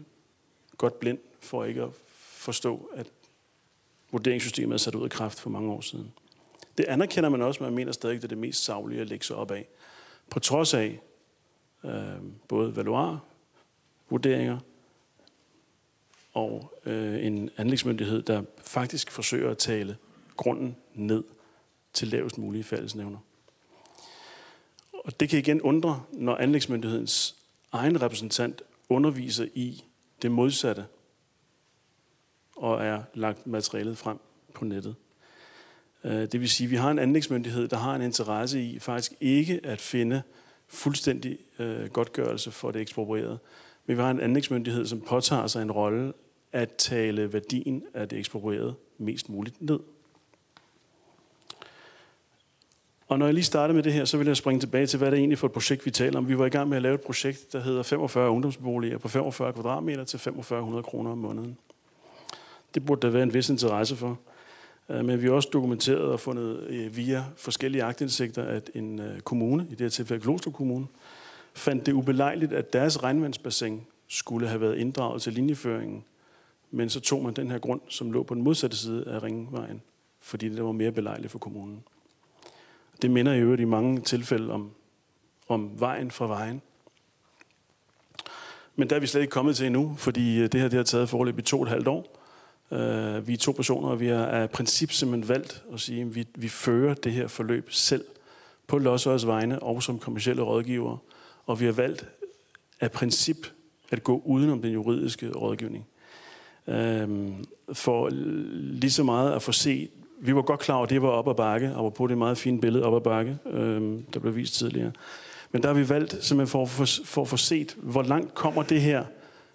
godt 0.76 1.00
blind 1.00 1.18
for 1.40 1.64
ikke 1.64 1.82
at 1.82 1.88
forstå, 2.16 2.90
at 2.94 3.06
vurderingssystemet 4.12 4.74
er 4.74 4.78
sat 4.78 4.94
ud 4.94 5.04
af 5.04 5.10
kraft 5.10 5.40
for 5.40 5.50
mange 5.50 5.72
år 5.72 5.80
siden. 5.80 6.12
Det 6.78 6.84
anerkender 6.84 7.30
man 7.30 7.42
også, 7.42 7.62
men 7.62 7.66
man 7.72 7.76
mener 7.76 7.92
stadig, 7.92 8.16
at 8.16 8.22
det 8.22 8.26
er 8.26 8.28
det 8.28 8.38
mest 8.38 8.64
savlige 8.64 9.00
at 9.00 9.08
lægge 9.08 9.24
sig 9.24 9.36
op 9.36 9.50
af. 9.50 9.68
På 10.30 10.40
trods 10.40 10.74
af 10.74 11.00
øh, 11.84 12.22
både 12.48 12.76
valuar, 12.76 13.24
vurderinger 14.10 14.58
og 16.32 16.80
øh, 16.86 17.26
en 17.26 17.50
anlægsmyndighed, 17.56 18.22
der 18.22 18.42
faktisk 18.58 19.10
forsøger 19.10 19.50
at 19.50 19.58
tale 19.58 19.96
grunden 20.36 20.76
ned 20.94 21.24
til 21.92 22.08
lavest 22.08 22.38
mulige 22.38 22.64
fællesnævner. 22.64 23.18
Og 24.92 25.20
det 25.20 25.28
kan 25.28 25.38
igen 25.38 25.62
undre, 25.62 26.02
når 26.12 26.36
anlægsmyndighedens 26.36 27.36
egen 27.72 28.02
repræsentant 28.02 28.62
underviser 28.88 29.46
i 29.54 29.84
det 30.22 30.30
modsatte 30.30 30.86
og 32.56 32.84
er 32.84 33.02
lagt 33.14 33.46
materialet 33.46 33.98
frem 33.98 34.18
på 34.54 34.64
nettet. 34.64 34.94
Øh, 36.06 36.26
det 36.32 36.40
vil 36.40 36.48
sige, 36.48 36.64
at 36.64 36.70
vi 36.70 36.76
har 36.76 36.90
en 36.90 36.98
anlægsmyndighed, 36.98 37.68
der 37.68 37.76
har 37.76 37.94
en 37.94 38.02
interesse 38.02 38.62
i 38.62 38.78
faktisk 38.78 39.12
ikke 39.20 39.60
at 39.64 39.80
finde 39.80 40.22
fuldstændig 40.68 41.38
øh, 41.58 41.86
godtgørelse 41.86 42.50
for 42.50 42.70
det 42.70 42.80
eksproprierede. 42.80 43.38
Men 43.86 43.96
vi 43.96 44.02
har 44.02 44.10
en 44.10 44.20
anlægsmyndighed, 44.20 44.86
som 44.86 45.00
påtager 45.00 45.46
sig 45.46 45.62
en 45.62 45.72
rolle 45.72 46.12
at 46.52 46.70
tale 46.70 47.32
værdien 47.32 47.82
af 47.94 48.08
det 48.08 48.18
eksproprierede 48.18 48.74
mest 48.98 49.28
muligt 49.28 49.62
ned. 49.62 49.78
Og 53.08 53.18
når 53.18 53.26
jeg 53.26 53.34
lige 53.34 53.44
starter 53.44 53.74
med 53.74 53.82
det 53.82 53.92
her, 53.92 54.04
så 54.04 54.18
vil 54.18 54.26
jeg 54.26 54.36
springe 54.36 54.60
tilbage 54.60 54.86
til, 54.86 54.98
hvad 54.98 55.10
det 55.10 55.16
er 55.16 55.20
egentlig 55.20 55.38
for 55.38 55.46
et 55.46 55.52
projekt, 55.52 55.86
vi 55.86 55.90
taler 55.90 56.18
om. 56.18 56.28
Vi 56.28 56.38
var 56.38 56.46
i 56.46 56.48
gang 56.48 56.68
med 56.68 56.76
at 56.76 56.82
lave 56.82 56.94
et 56.94 57.00
projekt, 57.00 57.52
der 57.52 57.60
hedder 57.60 57.82
45 57.82 58.30
ungdomsboliger 58.30 58.98
på 58.98 59.08
45 59.08 59.52
kvadratmeter 59.52 60.04
til 60.04 60.18
4500 60.18 60.82
kroner 60.82 61.10
om 61.10 61.18
måneden. 61.18 61.58
Det 62.74 62.86
burde 62.86 63.06
der 63.06 63.12
være 63.12 63.22
en 63.22 63.34
vis 63.34 63.48
interesse 63.48 63.96
for. 63.96 64.18
Øh, 64.88 65.04
men 65.04 65.22
vi 65.22 65.26
har 65.26 65.34
også 65.34 65.48
dokumenteret 65.52 66.00
og 66.00 66.20
fundet 66.20 66.60
øh, 66.68 66.96
via 66.96 67.24
forskellige 67.36 67.82
agtindsigter, 67.82 68.42
at 68.42 68.70
en 68.74 68.98
øh, 68.98 69.20
kommune, 69.20 69.66
i 69.70 69.70
det 69.70 69.80
her 69.80 69.88
tilfælde 69.88 70.22
Glostrup 70.22 70.54
Kommune, 70.54 70.86
fandt 71.54 71.86
det 71.86 71.92
ubelejligt, 71.92 72.52
at 72.52 72.72
deres 72.72 73.02
regnvandsbassin 73.02 73.82
skulle 74.08 74.48
have 74.48 74.60
været 74.60 74.76
inddraget 74.76 75.22
til 75.22 75.32
linjeføringen. 75.32 76.04
Men 76.70 76.90
så 76.90 77.00
tog 77.00 77.22
man 77.22 77.34
den 77.34 77.50
her 77.50 77.58
grund, 77.58 77.80
som 77.88 78.12
lå 78.12 78.22
på 78.22 78.34
den 78.34 78.42
modsatte 78.42 78.76
side 78.76 79.04
af 79.06 79.22
Ringvejen, 79.22 79.82
fordi 80.20 80.48
det 80.48 80.64
var 80.64 80.72
mere 80.72 80.92
belejligt 80.92 81.32
for 81.32 81.38
kommunen. 81.38 81.82
Det 83.02 83.10
minder 83.10 83.32
i 83.32 83.40
øvrigt 83.40 83.60
i 83.60 83.64
mange 83.64 84.00
tilfælde 84.00 84.52
om, 84.52 84.70
om 85.48 85.80
vejen 85.80 86.10
fra 86.10 86.26
vejen. 86.26 86.62
Men 88.76 88.90
der 88.90 88.96
er 88.96 89.00
vi 89.00 89.06
slet 89.06 89.20
ikke 89.20 89.30
kommet 89.30 89.56
til 89.56 89.66
endnu, 89.66 89.94
fordi 89.98 90.38
øh, 90.38 90.52
det 90.52 90.60
her 90.60 90.68
det 90.68 90.76
har 90.76 90.84
taget 90.84 91.08
forløb 91.08 91.38
i 91.38 91.42
to 91.42 91.56
og 91.56 91.62
et 91.62 91.68
halvt 91.68 91.88
år. 91.88 92.15
Uh, 92.70 93.28
vi 93.28 93.32
er 93.32 93.36
to 93.40 93.52
personer, 93.52 93.88
og 93.88 94.00
vi 94.00 94.06
har 94.06 94.26
af 94.26 94.50
princip 94.50 94.92
simpelthen 94.92 95.28
valgt 95.28 95.62
at 95.72 95.80
sige, 95.80 96.02
at 96.02 96.14
vi, 96.14 96.26
vi 96.34 96.48
fører 96.48 96.94
det 96.94 97.12
her 97.12 97.28
forløb 97.28 97.66
selv 97.70 98.04
på 98.66 98.78
Lodsøjers 98.78 99.26
vegne 99.26 99.62
og 99.62 99.82
som 99.82 99.98
kommersielle 99.98 100.42
rådgiver. 100.42 100.96
Og 101.46 101.60
vi 101.60 101.64
har 101.64 101.72
valgt 101.72 102.06
af 102.80 102.92
princip 102.92 103.46
at 103.90 104.04
gå 104.04 104.22
udenom 104.24 104.62
den 104.62 104.72
juridiske 104.72 105.30
rådgivning. 105.30 105.86
Uh, 106.66 106.74
for 107.72 108.08
lige 108.52 108.90
så 108.90 109.02
meget 109.02 109.32
at 109.32 109.42
få 109.42 109.52
set, 109.52 109.90
vi 110.20 110.34
var 110.34 110.42
godt 110.42 110.60
klar 110.60 110.74
over, 110.74 110.84
at 110.84 110.90
det 110.90 111.02
var 111.02 111.08
op 111.08 111.28
ad 111.28 111.34
bakke, 111.34 111.74
og 111.74 111.94
på 111.94 112.06
det 112.06 112.18
meget 112.18 112.38
fine 112.38 112.60
billede 112.60 112.84
op 112.84 112.94
ad 112.94 113.00
bakke, 113.00 113.38
uh, 113.44 113.52
der 114.14 114.20
blev 114.20 114.36
vist 114.36 114.54
tidligere. 114.54 114.92
Men 115.52 115.62
der 115.62 115.68
har 115.68 115.74
vi 115.74 115.88
valgt 115.88 116.24
simpelthen 116.24 116.46
for, 116.46 116.66
for, 116.66 116.86
for 117.04 117.22
at 117.22 117.28
få 117.28 117.36
set, 117.36 117.76
hvor 117.82 118.02
langt 118.02 118.34
kommer 118.34 118.62
det 118.62 118.80
her 118.80 119.04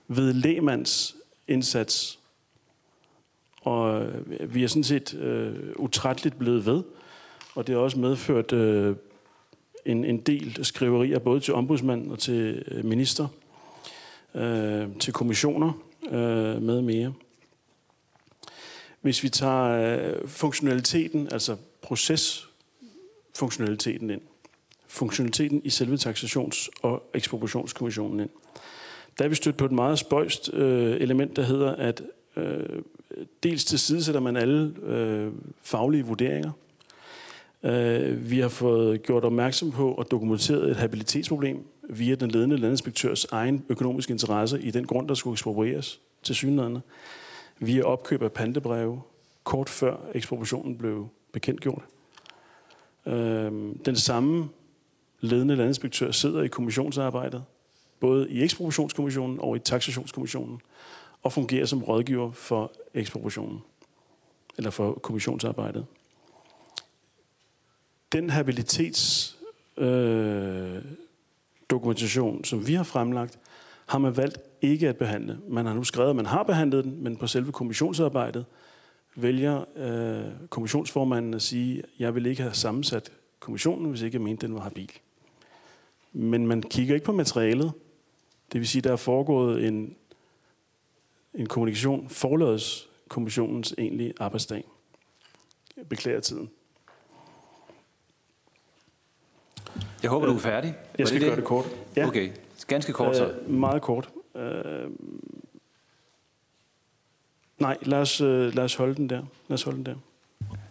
ved 0.08 0.34
lægemands 0.34 1.16
indsats 1.48 2.21
og 3.62 4.08
vi 4.40 4.64
er 4.64 4.68
sådan 4.68 4.84
set 4.84 5.14
øh, 5.14 5.56
utrætteligt 5.76 6.40
blevet 6.40 6.66
ved. 6.66 6.84
Og 7.56 7.68
det 7.68 7.76
har 7.76 7.82
også 7.82 8.00
medført 8.00 8.54
øh, 8.54 8.96
en, 9.86 10.06
en 10.06 10.18
del 10.18 10.66
skriverier, 10.66 11.20
både 11.20 11.40
til 11.40 11.54
ombudsmanden 11.54 12.12
og 12.12 12.20
til 12.20 12.64
øh, 12.68 12.86
minister, 12.86 13.28
øh, 14.36 14.88
til 15.00 15.14
kommissioner 15.14 15.72
øh, 16.06 16.62
med 16.62 16.82
mere. 16.82 17.14
Hvis 19.02 19.24
vi 19.24 19.30
tager 19.30 19.98
øh, 19.98 20.14
funktionaliteten, 20.28 21.28
altså 21.32 21.58
procesfunktionaliteten 21.82 24.10
ind, 24.10 24.22
funktionaliteten 24.88 25.62
i 25.64 25.70
selve 25.70 25.96
taxations- 25.96 26.70
og 26.82 27.04
ekspropriationskommissionen 27.14 28.20
ind, 28.20 28.30
der 29.18 29.26
er 29.26 29.30
vi 29.30 29.36
stødt 29.36 29.58
på 29.58 29.66
et 29.66 29.72
meget 29.72 30.00
spøjst 30.00 30.54
øh, 30.54 31.02
element, 31.02 31.36
der 31.36 31.44
hedder, 31.44 31.76
at 31.76 32.04
øh, 32.36 32.82
dels 33.44 33.66
tilsidesætter 33.66 34.22
man 34.22 34.38
alle 34.38 34.74
øh, 34.84 35.32
faglige 35.62 36.06
vurderinger. 36.06 36.52
Øh, 37.64 38.30
vi 38.30 38.40
har 38.40 38.50
fået 38.50 39.04
gjort 39.04 39.24
opmærksom 39.24 39.72
på 39.72 39.92
og 39.92 40.12
dokumenteret 40.12 40.70
et 40.70 40.76
habilitetsproblem 40.76 41.66
via 41.90 42.16
den 42.16 42.32
ledende 42.32 42.58
landinspektørs 42.58 43.26
egen 43.26 43.66
økonomiske 43.70 44.12
interesse 44.12 44.62
i 44.62 44.72
den 44.72 44.86
grund, 44.88 45.08
der 45.08 45.14
skulle 45.14 45.34
eksproprieres 45.34 46.00
til 46.24 46.36
synlædende. 46.36 46.82
Via 47.60 47.84
opkøb 47.84 48.22
af 48.22 48.32
pantebreve, 48.32 49.02
kort 49.44 49.70
før 49.70 49.96
ekspropriationen 50.14 50.78
blev 50.78 51.08
bekendtgjort. 51.32 51.84
Øh, 53.06 53.52
den 53.86 53.96
samme 53.96 54.50
ledende 55.20 55.56
landinspektør 55.56 56.12
sidder 56.12 56.42
i 56.42 56.48
kommissionsarbejdet, 56.48 57.44
både 58.00 58.30
i 58.30 58.44
ekspropriationskommissionen 58.44 59.40
og 59.40 59.56
i 59.56 59.60
taxationskommissionen 59.60 60.62
og 61.24 61.34
fungerer 61.34 61.66
som 61.66 61.84
rådgiver 61.84 62.32
for 62.32 62.72
ekspropriationen, 62.94 63.60
eller 64.58 64.70
for 64.70 64.94
kommissionsarbejdet. 64.94 65.86
Den 68.12 68.30
habilitets 68.30 69.38
øh, 69.78 70.82
dokumentation, 71.70 72.44
som 72.44 72.68
vi 72.68 72.74
har 72.74 72.84
fremlagt, 72.84 73.40
har 73.86 73.98
man 73.98 74.18
valgt 74.18 74.38
ikke 74.62 74.90
at 74.90 74.98
behandle. 74.98 75.40
Man 75.48 75.66
har 75.66 75.74
nu 75.74 75.84
skrevet, 75.84 76.10
at 76.10 76.16
man 76.16 76.26
har 76.26 76.44
behandlet 76.44 76.84
den, 76.84 77.04
men 77.04 77.18
på 77.18 77.28
selve 77.28 77.52
kommissionsarbejdet 77.52 78.46
vælger 79.16 79.66
øh, 79.76 80.32
kommissionsformanden 80.50 81.34
at 81.34 81.42
sige, 81.42 81.80
at 81.80 81.86
jeg 82.00 82.16
vil 82.16 82.26
ikke 82.26 82.42
have 82.42 82.54
sammensat 82.54 83.12
kommissionen, 83.40 83.90
hvis 83.90 84.02
ikke 84.02 84.16
jeg 84.16 84.22
mente, 84.22 84.48
den 84.48 84.56
var 84.56 84.62
habil. 84.62 84.92
Men 86.14 86.48
man 86.48 86.62
kigger 86.62 86.96
ikke 86.96 87.06
på 87.06 87.12
materialet. 87.12 87.72
Det 88.52 88.60
vil 88.60 88.68
sige, 88.68 88.80
at 88.80 88.84
der 88.84 88.92
er 88.92 88.96
foregået 88.96 89.68
en 89.68 89.96
en 91.34 91.48
kommunikation 91.48 92.10
forlades 92.10 92.90
kommissionens 93.10 93.76
egentlige 93.78 94.14
arbejdsdag. 94.20 94.64
Jeg 95.78 95.88
beklager 95.90 96.20
tiden. 96.20 96.50
Jeg 100.04 100.10
håber, 100.10 100.26
du 100.26 100.36
er 100.36 100.40
færdig. 100.40 100.76
Jeg 100.98 101.08
skal 101.08 101.22
det 101.22 101.28
gøre 101.28 101.36
det 101.36 101.46
kort. 101.46 101.66
Ja. 101.96 102.08
Okay, 102.08 102.32
ganske 102.68 102.94
kort 102.94 103.16
så. 103.16 103.36
Uh, 103.48 103.54
meget 103.54 103.82
kort. 103.82 104.10
Uh, 104.36 104.42
nej, 107.60 107.78
lad 107.82 108.00
os, 108.00 108.22
uh, 108.22 108.28
lad 108.28 108.60
os 108.60 108.76
holde 108.76 108.96
den 108.96 109.10
der. 109.10 109.24
Lad 109.48 109.54
os 109.54 109.64
holde 109.64 109.78
den 109.78 109.86
der. 109.86 109.96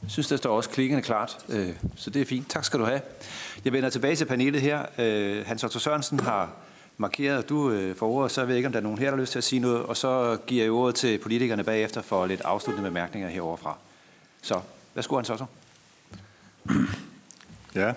Jeg 0.03 0.11
synes, 0.11 0.29
der 0.29 0.37
står 0.37 0.57
også 0.57 0.71
klikkende 0.71 1.03
klart, 1.03 1.47
så 1.97 2.11
det 2.11 2.23
er 2.23 2.27
fint. 2.27 2.51
Tak 2.51 2.65
skal 2.65 2.81
du 2.81 2.85
have. 2.85 3.01
Jeg 3.65 3.73
vender 3.73 3.91
tilbage 3.91 4.17
til 4.17 4.25
panelet 4.25 4.61
her. 4.61 4.87
Hans 5.45 5.65
Otto 5.65 5.79
Sørensen 5.79 6.21
har 6.21 6.57
markeret, 7.01 7.49
du 7.49 7.71
øh, 7.71 7.97
får 7.97 8.09
ordet, 8.09 8.31
så 8.31 8.41
jeg 8.41 8.49
ved 8.49 8.57
ikke, 8.57 8.67
om 8.67 8.73
der 8.73 8.79
er 8.79 8.83
nogen 8.83 8.99
her, 8.99 9.07
der 9.07 9.17
har 9.17 9.21
lyst 9.21 9.33
til 9.33 9.39
at 9.39 9.45
sige 9.45 9.61
noget, 9.61 9.83
og 9.83 9.97
så 9.97 10.39
giver 10.47 10.65
jeg 10.65 10.73
ordet 10.73 10.95
til 10.95 11.19
politikerne 11.19 11.65
bagefter 11.65 12.03
for 12.03 12.27
lidt 12.27 12.41
afsluttende 12.41 12.91
bemærkninger 12.91 13.29
heroverfra. 13.29 13.77
Så, 14.43 14.61
værsgo, 14.95 15.17
Hans 15.17 15.31
Otto. 15.31 15.45
Ja, 17.75 17.93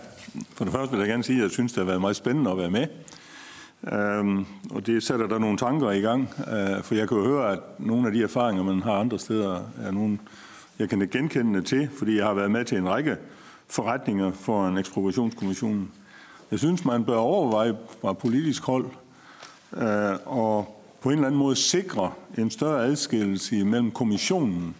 for 0.56 0.66
det 0.66 0.74
første 0.74 0.92
vil 0.92 1.00
jeg 1.00 1.08
gerne 1.08 1.24
sige, 1.24 1.38
at 1.38 1.44
jeg 1.44 1.52
synes, 1.52 1.72
det 1.72 1.78
har 1.78 1.86
været 1.86 2.02
meget 2.02 2.16
spændende 2.16 2.52
at 2.52 2.58
være 2.58 2.70
med. 2.70 2.88
Øhm, 3.92 4.46
og 4.72 4.86
det 4.86 5.04
sætter 5.04 5.28
der 5.28 5.40
nogle 5.40 5.58
tanker 5.58 5.92
i 5.92 6.00
gang, 6.00 6.30
øh, 6.40 6.84
for 6.84 6.96
jeg 6.96 7.08
kan 7.08 7.18
jo 7.18 7.24
høre, 7.24 7.52
at 7.52 7.60
nogle 7.80 8.08
af 8.08 8.14
de 8.14 8.24
erfaringer, 8.24 8.64
man 8.64 8.82
har 8.82 8.94
andre 8.94 9.20
steder, 9.20 9.62
er 9.84 9.92
nogle, 9.92 10.20
jeg 10.80 10.90
kan 10.90 11.10
genkende 11.12 11.62
til, 11.62 11.90
fordi 11.98 12.18
jeg 12.18 12.26
har 12.26 12.34
været 12.34 12.52
med 12.52 12.66
til 12.66 12.78
en 12.78 12.90
række 12.90 13.18
forretninger 13.68 14.32
for 14.32 14.68
en 14.68 14.78
ekspropriationskommission. 14.78 15.92
Jeg 16.54 16.60
synes, 16.60 16.86
man 16.86 17.04
bør 17.04 17.18
overveje 17.18 17.76
fra 18.02 18.14
politisk 18.14 18.64
hold 18.64 18.86
øh, 19.78 20.16
og 20.26 20.84
på 21.02 21.10
en 21.10 21.16
eller 21.16 21.28
anden 21.28 21.40
måde 21.40 21.56
sikre 21.56 22.12
en 22.38 22.50
større 22.50 22.86
adskillelse 22.86 23.66
mellem 23.66 23.92
kommissionen 23.92 24.76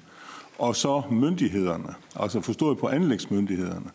og 0.60 0.76
så 0.76 1.02
myndighederne, 1.11 1.93
altså 2.16 2.42
forstået 2.42 2.77
på 2.77 2.88
anlægsmyndighederne. 2.88 3.90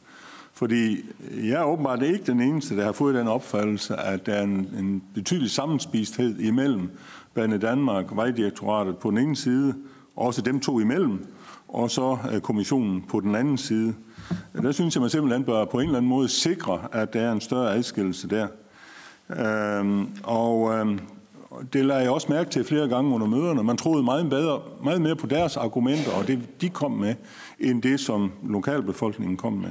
Fordi 0.52 1.04
jeg 1.44 1.60
er 1.60 1.64
åbenbart 1.64 2.02
ikke 2.02 2.24
den 2.26 2.40
eneste, 2.40 2.76
der 2.76 2.84
har 2.84 2.92
fået 2.92 3.14
den 3.14 3.28
opfattelse, 3.28 3.96
at 3.96 4.26
der 4.26 4.34
er 4.34 4.42
en, 4.42 4.68
en 4.78 5.02
betydelig 5.14 5.50
sammenspisthed 5.50 6.38
imellem 6.38 6.90
Bane 7.34 7.58
Danmark, 7.58 8.06
Vejdirektoratet 8.12 8.96
på 8.96 9.10
den 9.10 9.18
ene 9.18 9.36
side, 9.36 9.74
og 10.16 10.26
også 10.26 10.42
dem 10.42 10.60
to 10.60 10.80
imellem, 10.80 11.26
og 11.68 11.90
så 11.90 12.18
øh, 12.32 12.40
kommissionen 12.40 13.04
på 13.08 13.20
den 13.20 13.34
anden 13.34 13.58
side. 13.58 13.94
Der 14.62 14.72
synes 14.72 14.94
jeg, 14.94 15.00
man 15.00 15.10
simpelthen 15.10 15.44
bør 15.44 15.64
på 15.64 15.78
en 15.78 15.84
eller 15.84 15.96
anden 15.96 16.08
måde 16.08 16.28
sikre, 16.28 16.80
at 16.92 17.12
der 17.12 17.20
er 17.20 17.32
en 17.32 17.40
større 17.40 17.74
adskillelse 17.74 18.28
der. 18.28 18.46
Øhm, 19.30 20.08
og 20.22 20.74
øhm, 20.74 21.00
det 21.72 21.84
lader 21.84 22.00
jeg 22.00 22.10
også 22.10 22.26
mærke 22.30 22.50
til 22.50 22.64
flere 22.64 22.88
gange 22.88 23.14
under 23.14 23.26
møderne. 23.26 23.62
Man 23.62 23.76
troede 23.76 24.02
meget, 24.02 24.30
bedre, 24.30 24.60
meget 24.84 25.02
mere 25.02 25.16
på 25.16 25.26
deres 25.26 25.56
argumenter, 25.56 26.12
og 26.12 26.26
det 26.26 26.60
de 26.60 26.68
kom 26.68 26.90
med, 26.90 27.14
end 27.60 27.82
det, 27.82 28.00
som 28.00 28.32
lokalbefolkningen 28.48 29.36
kom 29.36 29.52
med. 29.52 29.70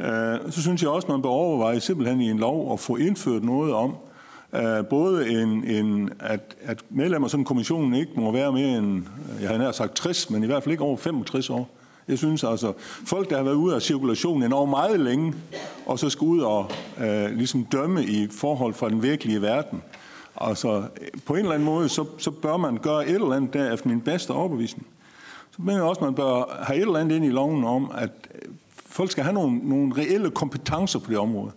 Øh, 0.00 0.52
så 0.52 0.62
synes 0.62 0.82
jeg 0.82 0.90
også, 0.90 1.08
man 1.08 1.22
bør 1.22 1.28
overveje 1.28 1.80
simpelthen 1.80 2.20
i 2.20 2.30
en 2.30 2.38
lov 2.38 2.72
at 2.72 2.80
få 2.80 2.96
indført 2.96 3.44
noget 3.44 3.72
om, 3.74 3.94
øh, 4.54 4.86
både 4.90 5.42
en, 5.42 5.64
en, 5.64 6.10
at, 6.20 6.56
at 6.62 6.84
medlemmer 6.90 7.26
af 7.26 7.30
sådan 7.30 7.40
en 7.40 7.44
kommission 7.44 7.94
ikke 7.94 8.12
må 8.16 8.32
være 8.32 8.52
mere 8.52 8.78
end, 8.78 8.96
øh, 8.96 9.42
jeg 9.42 9.50
har 9.50 9.58
nær 9.58 9.72
sagt 9.72 9.96
60, 9.96 10.30
men 10.30 10.42
i 10.42 10.46
hvert 10.46 10.62
fald 10.62 10.72
ikke 10.72 10.84
over 10.84 10.96
65 10.96 11.50
år. 11.50 11.77
Jeg 12.08 12.18
synes 12.18 12.44
altså, 12.44 12.72
folk, 13.06 13.30
der 13.30 13.36
har 13.36 13.42
været 13.42 13.54
ude 13.54 13.74
af 13.74 13.82
cirkulationen 13.82 14.42
enormt 14.42 14.70
meget 14.70 15.00
længe, 15.00 15.34
og 15.86 15.98
så 15.98 16.10
skal 16.10 16.24
ud 16.24 16.40
og 16.40 16.70
øh, 17.00 17.36
ligesom 17.36 17.64
dømme 17.64 18.04
i 18.04 18.28
forhold 18.30 18.74
fra 18.74 18.88
den 18.88 19.02
virkelige 19.02 19.42
verden. 19.42 19.82
Altså, 20.40 20.82
på 21.26 21.32
en 21.32 21.38
eller 21.38 21.52
anden 21.52 21.66
måde, 21.66 21.88
så, 21.88 22.04
så 22.18 22.30
bør 22.30 22.56
man 22.56 22.76
gøre 22.76 23.08
et 23.08 23.14
eller 23.14 23.32
andet 23.32 23.52
der 23.52 23.72
efter 23.72 23.88
min 23.88 24.00
bedste 24.00 24.30
overbevisning. 24.30 24.86
Så 25.50 25.62
mener 25.62 25.78
jeg 25.78 25.82
også, 25.82 26.00
at 26.00 26.04
man 26.04 26.14
bør 26.14 26.62
have 26.62 26.76
et 26.76 26.82
eller 26.82 26.98
andet 26.98 27.16
ind 27.16 27.24
i 27.24 27.28
loven 27.28 27.64
om, 27.64 27.90
at 27.94 28.10
øh, 28.34 28.52
folk 28.86 29.10
skal 29.10 29.24
have 29.24 29.34
nogle, 29.34 29.58
nogle 29.58 29.94
reelle 29.96 30.30
kompetencer 30.30 30.98
på 30.98 31.10
det 31.10 31.18
område. 31.18 31.50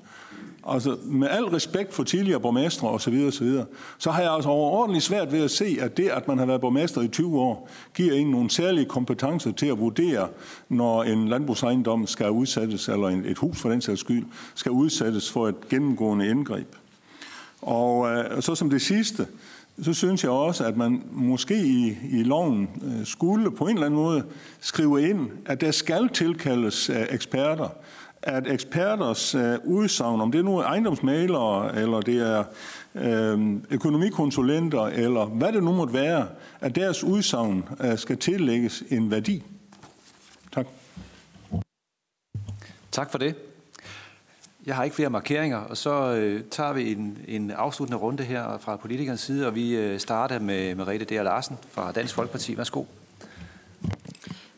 Altså 0.68 0.98
med 1.04 1.28
al 1.30 1.44
respekt 1.44 1.94
for 1.94 2.04
tidligere 2.04 2.40
borgmestre 2.40 2.90
osv., 2.90 3.14
osv., 3.28 3.32
så, 3.32 3.66
så 3.98 4.12
har 4.12 4.22
jeg 4.22 4.34
altså 4.34 4.50
overordentligt 4.50 5.06
svært 5.06 5.32
ved 5.32 5.44
at 5.44 5.52
se, 5.52 5.78
at 5.82 5.98
det, 5.98 6.10
at 6.10 6.28
man 6.28 6.38
har 6.38 6.46
været 6.46 6.62
borgmester 6.62 7.02
i 7.02 7.08
20 7.08 7.40
år, 7.40 7.70
giver 7.94 8.14
ingen 8.14 8.32
nogen 8.32 8.50
særlige 8.50 8.86
kompetencer 8.86 9.52
til 9.52 9.66
at 9.66 9.80
vurdere, 9.80 10.28
når 10.70 11.04
en 11.04 11.28
landbrugsejendom 11.28 12.08
skal 12.08 12.30
udsættes, 12.30 12.90
eller 12.90 13.08
et 13.08 13.38
hus 13.38 13.62
for 13.62 13.70
den 13.70 13.82
sags 13.82 14.00
skyld, 14.00 14.26
skal 14.56 14.72
udsættes 14.72 15.32
for 15.32 15.48
et 15.48 15.70
gennemgående 15.70 16.30
indgreb. 16.30 16.76
Og 17.62 18.12
øh, 18.12 18.42
så 18.42 18.56
som 18.56 18.70
det 18.70 18.82
sidste, 18.82 19.28
så 19.82 19.94
synes 19.94 20.24
jeg 20.24 20.32
også, 20.32 20.66
at 20.66 20.78
man 20.78 21.04
måske 21.12 21.56
i, 21.56 21.98
i 22.12 22.24
loven 22.24 22.70
øh, 22.84 23.06
skulle 23.06 23.52
på 23.52 23.66
en 23.66 23.74
eller 23.74 23.86
anden 23.86 24.00
måde 24.00 24.24
skrive 24.60 25.10
ind, 25.10 25.30
at 25.46 25.62
der 25.62 25.72
skal 25.72 26.10
tilkaldes 26.10 26.90
øh, 26.90 27.06
eksperter, 27.10 27.70
at 28.24 28.48
eksperters 28.48 29.36
øh, 29.36 29.58
udsagn, 29.64 30.22
om 30.22 30.32
det 30.32 30.46
nu 30.46 30.58
er 30.58 30.64
ejendomsmalere, 30.64 31.76
eller 31.76 32.02
det 32.02 32.18
er 32.18 32.44
øh, 32.96 33.56
økonomikonsulenter, 33.70 34.82
eller 34.86 35.26
hvad 35.26 35.54
det 35.54 35.64
nu 35.64 35.72
måtte 35.72 35.94
være, 35.94 36.28
at 36.62 36.76
deres 36.76 37.04
udsagn 37.04 37.64
øh, 37.80 37.98
skal 37.98 38.18
tillægges 38.18 38.84
en 38.90 39.12
værdi. 39.12 39.44
Tak. 40.52 40.68
Tak 42.92 43.12
for 43.12 43.18
det. 43.18 43.36
Jeg 44.66 44.76
har 44.76 44.84
ikke 44.84 44.96
flere 44.96 45.10
markeringer, 45.10 45.58
og 45.58 45.78
så 45.78 46.14
øh, 46.14 46.44
tager 46.52 46.74
vi 46.74 46.92
en, 46.92 47.18
en 47.28 47.52
afsluttende 47.52 48.02
runde 48.02 48.24
her 48.24 48.58
fra 48.58 48.76
politikernes 48.76 49.22
side, 49.22 49.48
og 49.48 49.56
vi 49.56 49.76
øh, 49.76 50.00
starter 50.00 50.40
med 50.40 50.76
Merete 50.76 51.06
D. 51.06 51.12
Larsen 51.12 51.58
fra 51.72 51.92
Dansk 51.92 52.16
Folkeparti. 52.16 52.58
Værsgo. 52.58 52.84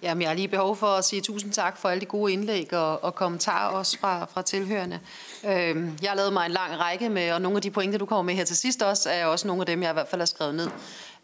Jamen, 0.03 0.21
jeg 0.21 0.29
har 0.29 0.35
lige 0.35 0.47
behov 0.47 0.75
for 0.75 0.87
at 0.87 1.05
sige 1.05 1.21
tusind 1.21 1.51
tak 1.51 1.77
for 1.77 1.89
alle 1.89 2.01
de 2.01 2.05
gode 2.05 2.33
indlæg 2.33 2.73
og, 2.73 3.03
og 3.03 3.15
kommentarer 3.15 3.69
også 3.69 3.99
fra, 3.99 4.25
fra 4.25 4.41
tilhørende. 4.41 4.99
Øhm, 5.45 5.97
jeg 6.01 6.09
har 6.09 6.15
lavet 6.15 6.33
mig 6.33 6.45
en 6.45 6.51
lang 6.51 6.79
række 6.79 7.09
med, 7.09 7.31
og 7.31 7.41
nogle 7.41 7.55
af 7.55 7.61
de 7.61 7.71
pointer, 7.71 7.97
du 7.97 8.05
kommer 8.05 8.21
med 8.21 8.33
her 8.33 8.45
til 8.45 8.57
sidst 8.57 8.81
også, 8.81 9.09
er 9.09 9.25
også 9.25 9.47
nogle 9.47 9.61
af 9.61 9.65
dem, 9.65 9.83
jeg 9.83 9.89
i 9.89 9.93
hvert 9.93 10.07
fald 10.07 10.21
har 10.21 10.25
skrevet 10.25 10.55
ned. 10.55 10.69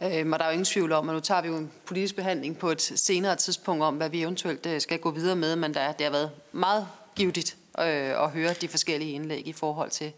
Øhm, 0.02 0.34
og 0.34 0.40
der 0.40 0.46
er 0.46 0.50
jo 0.50 0.52
ingen 0.52 0.66
tvivl 0.66 0.92
om, 0.92 1.10
at 1.10 1.16
nu 1.16 1.20
tager 1.20 1.42
vi 1.42 1.48
jo 1.48 1.58
en 1.58 1.72
politisk 1.86 2.16
behandling 2.16 2.58
på 2.58 2.70
et 2.70 2.82
senere 2.82 3.36
tidspunkt 3.36 3.84
om, 3.84 3.96
hvad 3.96 4.10
vi 4.10 4.22
eventuelt 4.22 4.66
øh, 4.66 4.82
skal 4.82 5.00
gå 5.00 5.12
videre 5.12 5.36
med, 5.36 5.56
men 5.56 5.74
der, 5.74 5.92
det 5.92 6.06
har 6.06 6.12
været 6.12 6.32
meget 6.52 6.88
givetigt 7.16 7.58
øh, 7.80 8.24
at 8.24 8.30
høre 8.30 8.54
de 8.54 8.68
forskellige 8.68 9.12
indlæg 9.12 9.48
i 9.48 9.54
forhold 9.54 9.90
til, 9.90 10.12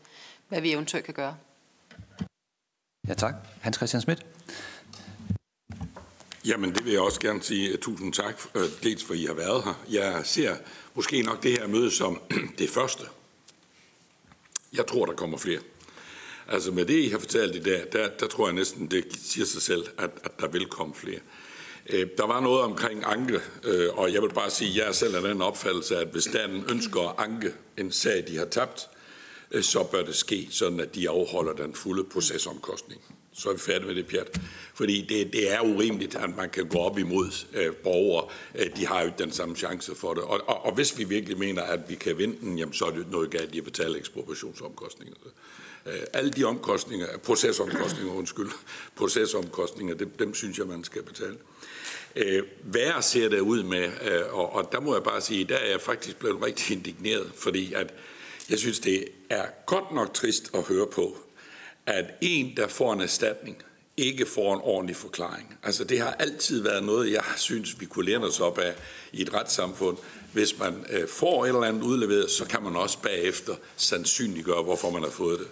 hvad 0.47 0.61
vi 0.61 0.71
eventuelt 0.71 1.05
kan 1.05 1.13
gøre. 1.13 1.35
Ja, 3.07 3.13
tak. 3.13 3.33
Hans 3.61 3.75
Christian 3.75 4.01
Schmidt. 4.01 4.25
Jamen, 6.45 6.75
det 6.75 6.85
vil 6.85 6.93
jeg 6.93 7.01
også 7.01 7.19
gerne 7.19 7.43
sige 7.43 7.77
tusind 7.77 8.13
tak, 8.13 8.41
øh, 8.55 8.63
dels 8.83 9.03
for, 9.03 9.13
at 9.13 9.19
I 9.19 9.25
har 9.25 9.33
været 9.33 9.63
her. 9.63 9.83
Jeg 9.89 10.21
ser 10.25 10.55
måske 10.93 11.21
nok 11.21 11.43
det 11.43 11.51
her 11.51 11.67
møde 11.67 11.91
som 11.91 12.21
det 12.59 12.69
første. 12.69 13.03
Jeg 14.73 14.87
tror, 14.87 15.05
der 15.05 15.13
kommer 15.13 15.37
flere. 15.37 15.59
Altså 16.47 16.71
med 16.71 16.85
det, 16.85 16.99
I 16.99 17.09
har 17.09 17.19
fortalt 17.19 17.55
i 17.55 17.59
dag, 17.59 17.85
der, 17.91 18.09
der 18.09 18.27
tror 18.27 18.47
jeg 18.47 18.55
næsten, 18.55 18.91
det 18.91 19.05
siger 19.23 19.45
sig 19.45 19.61
selv, 19.61 19.85
at, 19.97 20.09
at 20.23 20.39
der 20.39 20.47
vil 20.47 20.65
komme 20.65 20.95
flere. 20.95 21.19
Øh, 21.89 22.07
der 22.17 22.27
var 22.27 22.39
noget 22.39 22.61
omkring 22.61 23.03
anke, 23.05 23.39
øh, 23.63 23.89
og 23.93 24.13
jeg 24.13 24.21
vil 24.21 24.33
bare 24.33 24.49
sige, 24.49 24.69
at 24.69 24.77
jeg 24.77 24.87
er 24.87 24.91
selv 24.91 25.15
af 25.15 25.21
den 25.21 25.41
opfattelse, 25.41 25.97
at 25.97 26.07
hvis 26.07 26.23
staten 26.23 26.65
ønsker 26.69 27.01
at 27.01 27.15
anke 27.17 27.53
en 27.77 27.91
sag, 27.91 28.27
de 28.27 28.37
har 28.37 28.45
tabt, 28.45 28.89
så 29.61 29.83
bør 29.83 30.03
det 30.03 30.15
ske, 30.15 30.47
sådan 30.51 30.79
at 30.79 30.95
de 30.95 31.09
afholder 31.09 31.53
den 31.53 31.73
fulde 31.73 32.03
procesomkostning 32.03 33.01
så 33.33 33.49
er 33.49 33.53
vi 33.53 33.59
færdige 33.59 33.87
med 33.87 33.95
det 33.95 34.07
pjat. 34.07 34.41
Fordi 34.73 35.05
det, 35.09 35.33
det 35.33 35.53
er 35.53 35.61
urimeligt, 35.61 36.15
at 36.15 36.35
man 36.37 36.49
kan 36.49 36.67
gå 36.67 36.77
op 36.77 36.97
imod 36.97 37.45
øh, 37.53 37.75
borgere. 37.75 38.27
Øh, 38.55 38.75
de 38.75 38.87
har 38.87 38.99
jo 38.99 39.05
ikke 39.05 39.23
den 39.23 39.31
samme 39.31 39.55
chance 39.55 39.95
for 39.95 40.13
det. 40.13 40.23
Og, 40.23 40.41
og, 40.47 40.65
og 40.65 40.73
hvis 40.73 40.97
vi 40.97 41.03
virkelig 41.03 41.37
mener, 41.37 41.63
at 41.63 41.79
vi 41.89 41.95
kan 41.95 42.17
vinde 42.17 42.37
den, 42.41 42.59
jamen, 42.59 42.73
så 42.73 42.85
er 42.85 42.91
det 42.91 43.11
noget 43.11 43.29
galt 43.31 43.55
i 43.55 43.57
at 43.57 43.63
betale 43.63 43.97
ekspropriationsomkostninger. 43.97 45.15
Øh, 45.85 45.93
alle 46.13 46.31
de 46.31 46.43
omkostninger, 46.43 47.07
procesomkostninger, 47.17 48.13
undskyld, 48.13 48.49
procesomkostninger, 48.97 49.95
dem, 49.95 50.09
dem 50.19 50.33
synes 50.33 50.57
jeg, 50.57 50.67
man 50.67 50.83
skal 50.83 51.03
betale. 51.03 51.37
Øh, 52.15 52.43
værre 52.63 53.01
ser 53.01 53.29
det 53.29 53.39
ud 53.39 53.63
med, 53.63 53.83
øh, 53.83 54.21
og, 54.39 54.53
og 54.55 54.69
der 54.71 54.79
må 54.79 54.93
jeg 54.93 55.03
bare 55.03 55.21
sige, 55.21 55.43
der 55.43 55.55
er 55.55 55.69
jeg 55.69 55.81
faktisk 55.81 56.17
blevet 56.19 56.43
rigtig 56.43 56.77
indigneret, 56.77 57.31
fordi 57.35 57.73
at 57.73 57.93
jeg 58.49 58.59
synes, 58.59 58.79
det 58.79 59.05
er 59.29 59.45
godt 59.65 59.91
nok 59.91 60.13
trist 60.13 60.51
at 60.53 60.63
høre 60.63 60.87
på, 60.87 61.17
at 61.91 62.05
en, 62.21 62.53
der 62.57 62.67
får 62.67 62.93
en 62.93 63.01
erstatning, 63.01 63.57
ikke 63.97 64.25
får 64.25 64.53
en 64.53 64.59
ordentlig 64.63 64.95
forklaring. 64.95 65.57
Altså 65.63 65.83
det 65.83 65.99
har 65.99 66.13
altid 66.13 66.63
været 66.63 66.83
noget, 66.83 67.11
jeg 67.11 67.23
synes, 67.37 67.79
vi 67.79 67.85
kunne 67.85 68.05
lære 68.05 68.19
os 68.19 68.39
op 68.39 68.57
af 68.57 68.73
i 69.13 69.21
et 69.21 69.33
retssamfund. 69.33 69.97
Hvis 70.33 70.59
man 70.59 70.85
øh, 70.89 71.07
får 71.07 71.45
et 71.45 71.47
eller 71.47 71.61
andet 71.61 71.83
udleveret, 71.83 72.31
så 72.31 72.45
kan 72.45 72.63
man 72.63 72.75
også 72.75 73.01
bagefter 73.01 73.55
sandsynliggøre, 73.75 74.63
hvorfor 74.63 74.89
man 74.89 75.03
har 75.03 75.09
fået 75.09 75.39
det. 75.39 75.47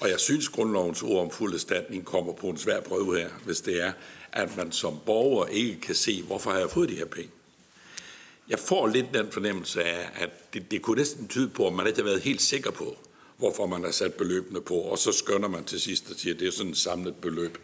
Og 0.00 0.10
jeg 0.10 0.20
synes, 0.20 0.48
grundlovens 0.48 1.02
ord 1.02 1.24
om 1.24 1.30
fuld 1.30 1.54
erstatning 1.54 2.04
kommer 2.04 2.32
på 2.32 2.48
en 2.48 2.58
svær 2.58 2.80
prøve 2.80 3.18
her, 3.18 3.28
hvis 3.44 3.60
det 3.60 3.82
er, 3.82 3.92
at 4.32 4.56
man 4.56 4.72
som 4.72 4.98
borger 5.06 5.46
ikke 5.46 5.80
kan 5.80 5.94
se, 5.94 6.22
hvorfor 6.22 6.50
har 6.50 6.58
jeg 6.58 6.70
fået 6.70 6.88
de 6.88 6.94
her 6.94 7.04
penge. 7.04 7.30
Jeg 8.48 8.58
får 8.58 8.86
lidt 8.86 9.06
den 9.14 9.30
fornemmelse 9.30 9.84
af, 9.84 10.10
at 10.14 10.54
det, 10.54 10.70
det 10.70 10.82
kunne 10.82 10.98
næsten 10.98 11.28
tyde 11.28 11.48
på, 11.48 11.66
at 11.66 11.72
man 11.72 11.86
ikke 11.86 11.98
har 11.98 12.04
været 12.04 12.20
helt 12.20 12.42
sikker 12.42 12.70
på, 12.70 12.96
hvorfor 13.38 13.66
man 13.66 13.84
har 13.84 13.90
sat 13.90 14.14
beløbene 14.14 14.60
på, 14.60 14.74
og 14.74 14.98
så 14.98 15.12
skønner 15.12 15.48
man 15.48 15.64
til 15.64 15.80
sidst 15.80 16.10
og 16.10 16.16
siger, 16.16 16.34
at 16.34 16.40
det 16.40 16.48
er 16.48 16.52
sådan 16.52 16.72
et 16.72 16.78
samlet 16.78 17.14
beløb. 17.14 17.58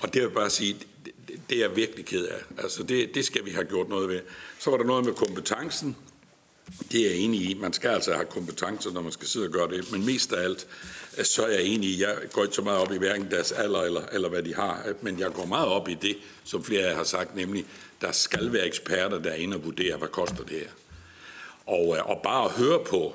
Og 0.00 0.14
det 0.14 0.14
vil 0.14 0.20
jeg 0.22 0.32
bare 0.32 0.50
sige, 0.50 0.76
det, 1.04 1.14
det 1.50 1.56
er 1.56 1.60
jeg 1.60 1.76
virkelig 1.76 2.04
ked 2.04 2.26
af. 2.26 2.38
Altså 2.58 2.82
det, 2.82 3.14
det 3.14 3.24
skal 3.24 3.44
vi 3.44 3.50
have 3.50 3.64
gjort 3.64 3.88
noget 3.88 4.08
ved. 4.08 4.20
Så 4.58 4.70
var 4.70 4.76
der 4.76 4.84
noget 4.84 5.04
med 5.04 5.14
kompetencen. 5.14 5.96
Det 6.92 7.00
er 7.00 7.10
jeg 7.10 7.18
enig 7.18 7.50
i. 7.50 7.54
Man 7.54 7.72
skal 7.72 7.90
altså 7.90 8.12
have 8.14 8.26
kompetencer, 8.26 8.90
når 8.90 9.02
man 9.02 9.12
skal 9.12 9.28
sidde 9.28 9.46
og 9.46 9.52
gøre 9.52 9.70
det. 9.70 9.92
Men 9.92 10.06
mest 10.06 10.32
af 10.32 10.44
alt, 10.44 10.66
øh, 11.18 11.24
så 11.24 11.46
er 11.46 11.50
jeg 11.50 11.62
enig 11.62 11.88
i, 11.90 12.02
jeg 12.02 12.16
går 12.32 12.42
ikke 12.42 12.54
så 12.54 12.62
meget 12.62 12.80
op 12.80 12.92
i 12.92 12.98
hverken 12.98 13.30
deres 13.30 13.52
alder 13.52 13.82
eller, 13.82 14.02
eller 14.12 14.28
hvad 14.28 14.42
de 14.42 14.54
har, 14.54 14.84
øh, 14.88 14.94
men 15.00 15.18
jeg 15.18 15.32
går 15.32 15.44
meget 15.44 15.68
op 15.68 15.88
i 15.88 15.94
det, 15.94 16.16
som 16.44 16.64
flere 16.64 16.82
af 16.82 16.90
jer 16.90 16.96
har 16.96 17.04
sagt, 17.04 17.36
nemlig, 17.36 17.66
der 18.00 18.12
skal 18.12 18.52
være 18.52 18.66
eksperter, 18.66 19.18
der 19.18 19.30
er 19.30 19.34
inde 19.34 19.56
og 19.56 19.64
vurdere, 19.64 19.96
hvad 19.96 20.08
koster 20.08 20.44
det 20.44 20.58
her. 20.58 20.70
Og, 21.66 21.96
øh, 21.96 22.10
og 22.10 22.20
bare 22.22 22.44
at 22.44 22.50
høre 22.50 22.84
på, 22.84 23.14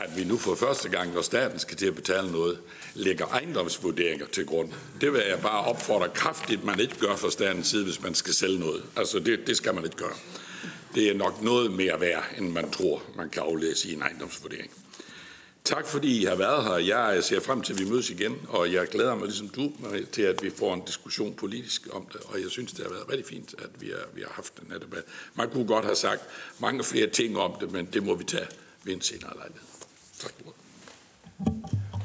at 0.00 0.16
vi 0.16 0.24
nu 0.24 0.38
for 0.38 0.54
første 0.54 0.88
gang, 0.88 1.14
når 1.14 1.22
staten 1.22 1.58
skal 1.58 1.76
til 1.76 1.86
at 1.86 1.94
betale 1.94 2.32
noget, 2.32 2.58
lægger 2.94 3.26
ejendomsvurderinger 3.26 4.26
til 4.26 4.46
grund. 4.46 4.72
Det 5.00 5.12
vil 5.12 5.22
jeg 5.28 5.40
bare 5.42 5.64
opfordre 5.64 6.08
kraftigt, 6.08 6.64
man 6.64 6.80
ikke 6.80 6.98
gør 6.98 7.16
fra 7.16 7.30
statens 7.30 7.66
side, 7.66 7.84
hvis 7.84 8.02
man 8.02 8.14
skal 8.14 8.34
sælge 8.34 8.58
noget. 8.58 8.82
Altså 8.96 9.18
det, 9.18 9.46
det 9.46 9.56
skal 9.56 9.74
man 9.74 9.84
ikke 9.84 9.96
gøre. 9.96 10.16
Det 10.94 11.08
er 11.08 11.14
nok 11.14 11.42
noget 11.42 11.70
mere 11.70 12.00
værd, 12.00 12.24
end 12.38 12.48
man 12.48 12.70
tror, 12.70 13.02
man 13.16 13.30
kan 13.30 13.42
aflæse 13.42 13.88
i 13.88 13.92
en 13.92 14.02
ejendomsvurdering. 14.02 14.70
Tak 15.64 15.86
fordi 15.86 16.22
I 16.22 16.24
har 16.24 16.34
været 16.36 16.64
her. 16.64 16.76
Jeg 16.96 17.24
ser 17.24 17.40
frem 17.40 17.62
til, 17.62 17.72
at 17.72 17.78
vi 17.78 17.84
mødes 17.84 18.10
igen, 18.10 18.36
og 18.48 18.72
jeg 18.72 18.88
glæder 18.88 19.14
mig 19.14 19.26
ligesom 19.26 19.48
du 19.48 19.72
til, 20.12 20.22
at 20.22 20.42
vi 20.42 20.50
får 20.50 20.74
en 20.74 20.82
diskussion 20.86 21.34
politisk 21.34 21.88
om 21.92 22.06
det. 22.12 22.20
Og 22.24 22.40
jeg 22.42 22.50
synes, 22.50 22.72
det 22.72 22.84
har 22.84 22.92
været 22.92 23.08
rigtig 23.08 23.26
fint, 23.26 23.54
at 23.58 23.70
vi 23.80 23.86
har, 23.86 24.06
vi 24.14 24.20
har 24.20 24.32
haft 24.32 24.60
den 24.60 24.70
her 24.70 24.78
debat. 24.78 25.04
Man 25.34 25.50
kunne 25.50 25.66
godt 25.66 25.84
have 25.84 25.96
sagt 25.96 26.22
mange 26.58 26.84
flere 26.84 27.06
ting 27.06 27.38
om 27.38 27.52
det, 27.60 27.72
men 27.72 27.88
det 27.92 28.02
må 28.02 28.14
vi 28.14 28.24
tage 28.24 28.46
ved 28.84 28.92
en 28.92 29.00
senere 29.00 29.36
lejlighed. 29.36 29.69
Tak 30.20 30.32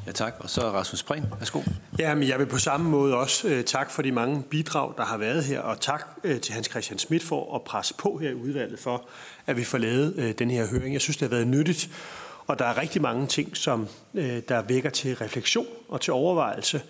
Ja, 0.07 0.11
tak. 0.11 0.35
Og 0.39 0.49
så 0.49 0.61
Rasmus 0.61 1.03
Prehn. 1.03 1.23
Værsgo. 1.39 1.61
Ja, 1.99 2.15
men 2.15 2.27
jeg 2.27 2.39
vil 2.39 2.45
på 2.45 2.57
samme 2.57 2.89
måde 2.89 3.17
også 3.17 3.47
øh, 3.47 3.63
tak 3.63 3.91
for 3.91 4.01
de 4.01 4.11
mange 4.11 4.43
bidrag, 4.43 4.93
der 4.97 5.03
har 5.03 5.17
været 5.17 5.43
her, 5.43 5.59
og 5.59 5.79
tak 5.79 6.07
øh, 6.23 6.41
til 6.41 6.53
Hans 6.53 6.67
Christian 6.67 6.99
Schmidt 6.99 7.23
for 7.23 7.55
at 7.55 7.61
presse 7.61 7.93
på 7.93 8.17
her 8.17 8.29
i 8.29 8.33
udvalget 8.33 8.79
for, 8.79 9.03
at 9.47 9.57
vi 9.57 9.63
får 9.63 9.77
lavet 9.77 10.13
øh, 10.17 10.31
den 10.31 10.51
her 10.51 10.67
høring. 10.67 10.93
Jeg 10.93 11.01
synes, 11.01 11.17
det 11.17 11.29
har 11.29 11.35
været 11.35 11.47
nyttigt, 11.47 11.89
og 12.47 12.59
der 12.59 12.65
er 12.65 12.77
rigtig 12.77 13.01
mange 13.01 13.27
ting, 13.27 13.57
som 13.57 13.87
øh, 14.13 14.41
der 14.49 14.61
vækker 14.61 14.89
til 14.89 15.15
refleksion 15.15 15.67
og 15.89 16.01
til 16.01 16.13
overvejelse. 16.13 16.81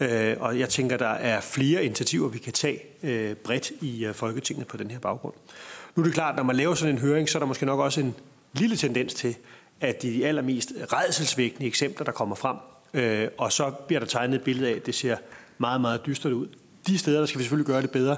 Øh, 0.00 0.36
og 0.40 0.58
jeg 0.58 0.68
tænker, 0.68 0.96
der 0.96 1.08
er 1.08 1.40
flere 1.40 1.84
initiativer, 1.84 2.28
vi 2.28 2.38
kan 2.38 2.52
tage 2.52 2.80
øh, 3.02 3.36
bredt 3.36 3.70
i 3.80 4.04
øh, 4.04 4.14
Folketinget 4.14 4.66
på 4.66 4.76
den 4.76 4.90
her 4.90 4.98
baggrund. 4.98 5.34
Nu 5.96 6.02
er 6.02 6.04
det 6.04 6.14
klart, 6.14 6.36
når 6.36 6.42
man 6.42 6.56
laver 6.56 6.74
sådan 6.74 6.94
en 6.94 7.00
høring, 7.00 7.28
så 7.28 7.38
er 7.38 7.40
der 7.40 7.46
måske 7.46 7.66
nok 7.66 7.80
også 7.80 8.00
en 8.00 8.14
lille 8.52 8.76
tendens 8.76 9.14
til, 9.14 9.36
af 9.80 9.94
de 9.94 10.26
allermest 10.26 10.72
redselsvækkende 10.92 11.66
eksempler, 11.66 12.04
der 12.04 12.12
kommer 12.12 12.36
frem, 12.36 12.56
øh, 12.94 13.28
og 13.38 13.52
så 13.52 13.70
bliver 13.70 14.00
der 14.00 14.06
tegnet 14.06 14.34
et 14.34 14.42
billede 14.42 14.68
af, 14.70 14.76
at 14.76 14.86
det 14.86 14.94
ser 14.94 15.16
meget, 15.58 15.80
meget 15.80 16.06
dystert 16.06 16.32
ud. 16.32 16.46
De 16.86 16.98
steder, 16.98 17.18
der 17.18 17.26
skal 17.26 17.38
vi 17.38 17.44
selvfølgelig 17.44 17.66
gøre 17.66 17.82
det 17.82 17.90
bedre, 17.90 18.16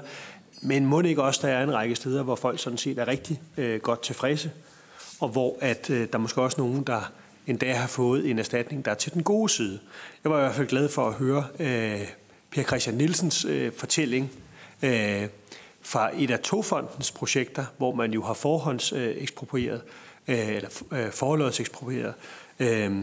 men 0.61 0.85
må 0.85 1.01
ikke 1.01 1.23
også, 1.23 1.47
der 1.47 1.53
er 1.53 1.63
en 1.63 1.73
række 1.73 1.95
steder, 1.95 2.23
hvor 2.23 2.35
folk 2.35 2.59
sådan 2.59 2.77
set 2.77 2.99
er 2.99 3.07
rigtig 3.07 3.41
øh, 3.57 3.81
godt 3.81 4.01
tilfredse, 4.01 4.51
og 5.19 5.29
hvor 5.29 5.57
at 5.61 5.89
øh, 5.89 6.07
der 6.11 6.17
måske 6.17 6.41
også 6.41 6.61
nogen, 6.61 6.83
der 6.83 7.11
endda 7.47 7.73
har 7.73 7.87
fået 7.87 8.29
en 8.29 8.39
erstatning, 8.39 8.85
der 8.85 8.91
er 8.91 8.95
til 8.95 9.13
den 9.13 9.23
gode 9.23 9.49
side. 9.49 9.79
Jeg 10.23 10.31
var 10.31 10.37
i 10.37 10.41
hvert 10.41 10.55
fald 10.55 10.67
glad 10.67 10.89
for 10.89 11.07
at 11.07 11.13
høre 11.13 11.45
øh, 11.59 12.07
Per 12.51 12.63
Christian 12.63 12.95
Nielsens 12.95 13.45
øh, 13.45 13.71
fortælling 13.73 14.31
øh, 14.83 15.27
fra 15.81 16.09
et 16.17 16.31
af 16.31 16.39
Togfondens 16.39 17.11
projekter, 17.11 17.65
hvor 17.77 17.95
man 17.95 18.11
jo 18.11 18.23
har 18.23 18.33
forhånds 18.33 18.93
øh, 18.93 19.15
eksproprieret 19.17 19.81
Øh, 20.29 20.55
eller 20.55 20.69
øh, 20.91 21.11
forlodseksproprieret, 21.11 22.13
øh, 22.59 22.97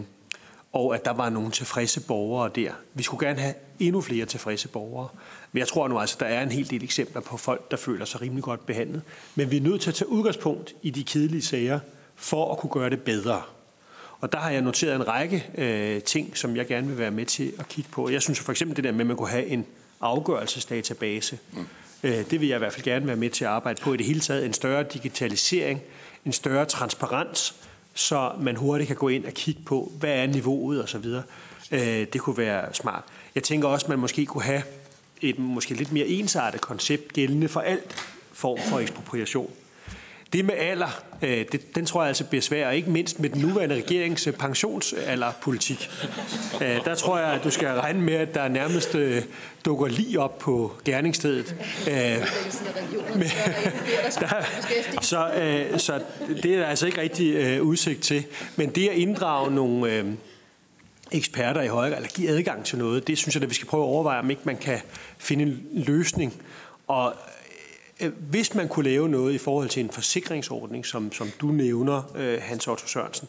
og 0.72 0.94
at 0.94 1.04
der 1.04 1.12
var 1.12 1.30
nogle 1.30 1.50
tilfredse 1.50 2.00
borgere 2.00 2.50
der. 2.54 2.72
Vi 2.94 3.02
skulle 3.02 3.26
gerne 3.26 3.40
have 3.40 3.54
endnu 3.78 4.00
flere 4.00 4.26
tilfredse 4.26 4.68
borgere. 4.68 5.08
Men 5.52 5.58
jeg 5.58 5.68
tror 5.68 5.88
nu 5.88 5.98
altså, 5.98 6.16
der 6.20 6.26
er 6.26 6.42
en 6.42 6.52
hel 6.52 6.70
del 6.70 6.84
eksempler 6.84 7.20
på 7.20 7.36
folk, 7.36 7.70
der 7.70 7.76
føler 7.76 8.04
sig 8.04 8.20
rimelig 8.20 8.44
godt 8.44 8.66
behandlet. 8.66 9.02
Men 9.34 9.50
vi 9.50 9.56
er 9.56 9.60
nødt 9.60 9.80
til 9.80 9.90
at 9.90 9.94
tage 9.94 10.08
udgangspunkt 10.08 10.74
i 10.82 10.90
de 10.90 11.04
kedelige 11.04 11.42
sager, 11.42 11.80
for 12.16 12.52
at 12.52 12.58
kunne 12.58 12.70
gøre 12.70 12.90
det 12.90 13.02
bedre. 13.02 13.42
Og 14.20 14.32
der 14.32 14.38
har 14.38 14.50
jeg 14.50 14.62
noteret 14.62 14.94
en 14.94 15.08
række 15.08 15.46
øh, 15.58 16.02
ting, 16.02 16.36
som 16.36 16.56
jeg 16.56 16.66
gerne 16.66 16.86
vil 16.86 16.98
være 16.98 17.10
med 17.10 17.26
til 17.26 17.52
at 17.58 17.68
kigge 17.68 17.90
på. 17.90 18.08
Jeg 18.08 18.22
synes 18.22 18.40
for 18.40 18.52
eksempel 18.52 18.76
det 18.76 18.84
der 18.84 18.92
med, 18.92 19.00
at 19.00 19.06
man 19.06 19.16
kunne 19.16 19.28
have 19.28 19.46
en 19.46 19.66
afgørelsesdatabase. 20.00 21.38
Mm. 21.52 21.66
Øh, 22.02 22.30
det 22.30 22.40
vil 22.40 22.48
jeg 22.48 22.56
i 22.56 22.58
hvert 22.58 22.72
fald 22.72 22.84
gerne 22.84 23.06
være 23.06 23.16
med 23.16 23.30
til 23.30 23.44
at 23.44 23.50
arbejde 23.50 23.82
på. 23.82 23.94
I 23.94 23.96
det 23.96 24.06
hele 24.06 24.20
taget 24.20 24.44
en 24.44 24.52
større 24.52 24.82
digitalisering 24.82 25.82
en 26.26 26.32
større 26.32 26.64
transparens, 26.64 27.54
så 27.94 28.32
man 28.40 28.56
hurtigt 28.56 28.86
kan 28.86 28.96
gå 28.96 29.08
ind 29.08 29.24
og 29.24 29.32
kigge 29.32 29.62
på, 29.62 29.92
hvad 29.98 30.10
er 30.10 30.26
niveauet 30.26 30.82
osv. 30.82 31.06
Øh, 31.72 32.06
det 32.12 32.20
kunne 32.20 32.38
være 32.38 32.74
smart. 32.74 33.04
Jeg 33.34 33.42
tænker 33.42 33.68
også, 33.68 33.86
at 33.86 33.88
man 33.88 33.98
måske 33.98 34.26
kunne 34.26 34.44
have 34.44 34.62
et 35.20 35.38
måske 35.38 35.74
lidt 35.74 35.92
mere 35.92 36.06
ensartet 36.06 36.60
koncept 36.60 37.12
gældende 37.12 37.48
for 37.48 37.60
alt 37.60 37.96
form 38.32 38.58
for 38.70 38.78
ekspropriation. 38.78 39.50
Det 40.32 40.44
med 40.44 40.54
alder, 40.54 41.02
øh, 41.22 41.44
det, 41.52 41.74
den 41.74 41.86
tror 41.86 42.02
jeg 42.02 42.08
altså 42.08 42.24
bliver 42.24 42.42
svær, 42.42 42.70
ikke 42.70 42.90
mindst 42.90 43.20
med 43.20 43.30
den 43.30 43.40
nuværende 43.40 43.74
regerings 43.74 44.28
pensionsalderpolitik. 44.38 45.90
Øh, 46.62 46.84
der 46.84 46.94
tror 46.94 47.18
jeg, 47.18 47.28
at 47.28 47.44
du 47.44 47.50
skal 47.50 47.68
regne 47.68 48.00
med, 48.00 48.14
at 48.14 48.34
der 48.34 48.48
nærmest 48.48 48.94
øh, 48.94 49.22
dukker 49.64 49.86
lige 49.86 50.20
op 50.20 50.38
på 50.38 50.72
gerningsstedet. 50.84 51.54
Men, 53.14 53.28
der, 54.20 54.44
så, 55.00 55.30
så 55.76 56.00
det 56.42 56.54
er 56.54 56.58
der 56.58 56.66
altså 56.66 56.86
ikke 56.86 57.00
rigtig 57.00 57.62
udsigt 57.62 58.02
til. 58.02 58.24
Men 58.56 58.70
det 58.70 58.88
at 58.88 58.96
inddrage 58.96 59.54
nogle 59.54 60.16
eksperter 61.12 61.62
i 61.62 61.68
højere 61.68 61.96
eller 61.96 62.08
give 62.08 62.28
adgang 62.28 62.64
til 62.64 62.78
noget, 62.78 63.06
det 63.06 63.18
synes 63.18 63.34
jeg, 63.34 63.42
at 63.42 63.50
vi 63.50 63.54
skal 63.54 63.68
prøve 63.68 63.82
at 63.82 63.88
overveje, 63.88 64.18
om 64.18 64.30
ikke 64.30 64.42
man 64.44 64.56
kan 64.56 64.78
finde 65.18 65.44
en 65.44 65.66
løsning. 65.72 66.42
Og 66.86 67.14
Øh, 67.14 67.35
Øh, 68.00 68.12
hvis 68.30 68.54
man 68.54 68.68
kunne 68.68 68.84
lave 68.84 69.08
noget 69.08 69.32
i 69.32 69.38
forhold 69.38 69.68
til 69.68 69.84
en 69.84 69.90
forsikringsordning, 69.90 70.86
som, 70.86 71.12
som 71.12 71.30
du 71.40 71.46
nævner, 71.46 72.12
øh, 72.16 72.38
Hans 72.42 72.68
Otto 72.68 72.86
Sørensen, 72.86 73.28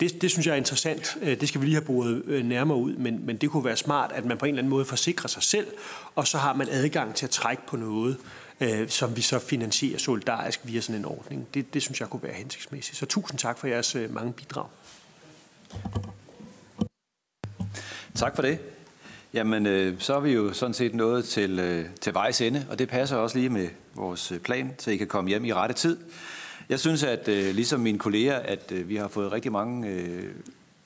det, 0.00 0.22
det 0.22 0.30
synes 0.30 0.46
jeg 0.46 0.52
er 0.52 0.56
interessant. 0.56 1.16
Øh, 1.22 1.40
det 1.40 1.48
skal 1.48 1.60
vi 1.60 1.66
lige 1.66 1.74
have 1.74 1.84
boret 1.84 2.44
nærmere 2.44 2.78
ud, 2.78 2.96
men, 2.96 3.26
men 3.26 3.36
det 3.36 3.50
kunne 3.50 3.64
være 3.64 3.76
smart, 3.76 4.12
at 4.12 4.24
man 4.24 4.38
på 4.38 4.46
en 4.46 4.48
eller 4.48 4.60
anden 4.60 4.70
måde 4.70 4.84
forsikrer 4.84 5.28
sig 5.28 5.42
selv, 5.42 5.66
og 6.14 6.26
så 6.26 6.38
har 6.38 6.52
man 6.52 6.68
adgang 6.70 7.14
til 7.14 7.26
at 7.26 7.30
trække 7.30 7.62
på 7.66 7.76
noget, 7.76 8.16
øh, 8.60 8.88
som 8.88 9.16
vi 9.16 9.20
så 9.20 9.38
finansierer 9.38 9.98
solidarisk 9.98 10.60
via 10.64 10.80
sådan 10.80 11.00
en 11.00 11.04
ordning. 11.04 11.46
Det, 11.54 11.74
det 11.74 11.82
synes 11.82 12.00
jeg 12.00 12.08
kunne 12.08 12.22
være 12.22 12.34
hensigtsmæssigt. 12.34 12.98
Så 12.98 13.06
tusind 13.06 13.38
tak 13.38 13.58
for 13.58 13.66
jeres 13.66 13.96
mange 14.10 14.32
bidrag. 14.32 14.66
Tak 18.14 18.34
for 18.34 18.42
det. 18.42 18.58
Jamen, 19.34 19.66
øh, 19.66 19.94
så 19.98 20.14
er 20.14 20.20
vi 20.20 20.32
jo 20.32 20.52
sådan 20.52 20.74
set 20.74 20.94
nået 20.94 21.24
til, 21.24 21.58
øh, 21.58 21.86
til 22.00 22.14
vejs 22.14 22.40
ende, 22.40 22.66
og 22.70 22.78
det 22.78 22.88
passer 22.88 23.16
også 23.16 23.38
lige 23.38 23.48
med 23.48 23.68
vores 23.98 24.32
øh, 24.32 24.38
plan, 24.38 24.74
så 24.78 24.90
I 24.90 24.96
kan 24.96 25.06
komme 25.06 25.28
hjem 25.28 25.44
i 25.44 25.52
rette 25.52 25.74
tid. 25.74 25.98
Jeg 26.68 26.80
synes, 26.80 27.02
at 27.02 27.28
øh, 27.28 27.54
ligesom 27.54 27.80
mine 27.80 27.98
kolleger, 27.98 28.36
at 28.36 28.72
øh, 28.72 28.88
vi 28.88 28.96
har 28.96 29.08
fået 29.08 29.32
rigtig 29.32 29.52
mange 29.52 29.88
øh, 29.88 30.24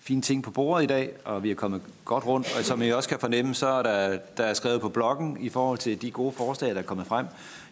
fine 0.01 0.23
ting 0.23 0.43
på 0.43 0.51
bordet 0.51 0.85
i 0.85 0.87
dag, 0.87 1.13
og 1.25 1.43
vi 1.43 1.51
er 1.51 1.55
kommet 1.55 1.81
godt 2.05 2.27
rundt. 2.27 2.57
Og 2.59 2.65
som 2.65 2.83
I 2.83 2.91
også 2.91 3.09
kan 3.09 3.19
fornemme, 3.19 3.55
så 3.55 3.67
er 3.67 3.83
der, 3.83 4.19
der 4.37 4.45
er 4.45 4.55
skrevet 4.55 4.81
på 4.81 4.89
bloggen 4.89 5.37
i 5.41 5.49
forhold 5.49 5.79
til 5.79 6.03
de 6.03 6.11
gode 6.11 6.33
forslag, 6.33 6.71
der 6.71 6.79
er 6.79 6.83
kommet 6.83 7.07
frem. 7.07 7.27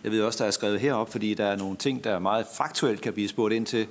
Jeg 0.05 0.13
ved 0.13 0.23
også, 0.23 0.45
der 0.45 0.47
er 0.47 0.51
skrevet 0.51 0.81
herop, 0.81 1.13
fordi 1.13 1.35
der 1.35 1.47
er 1.47 1.57
nogle 1.57 1.77
ting, 1.77 2.05
der 2.05 2.19
meget 2.19 2.47
faktuelt 2.57 3.01
kan 3.01 3.13
blive 3.13 3.29
spurgt 3.29 3.55
ind 3.55 3.67
til. 3.67 3.87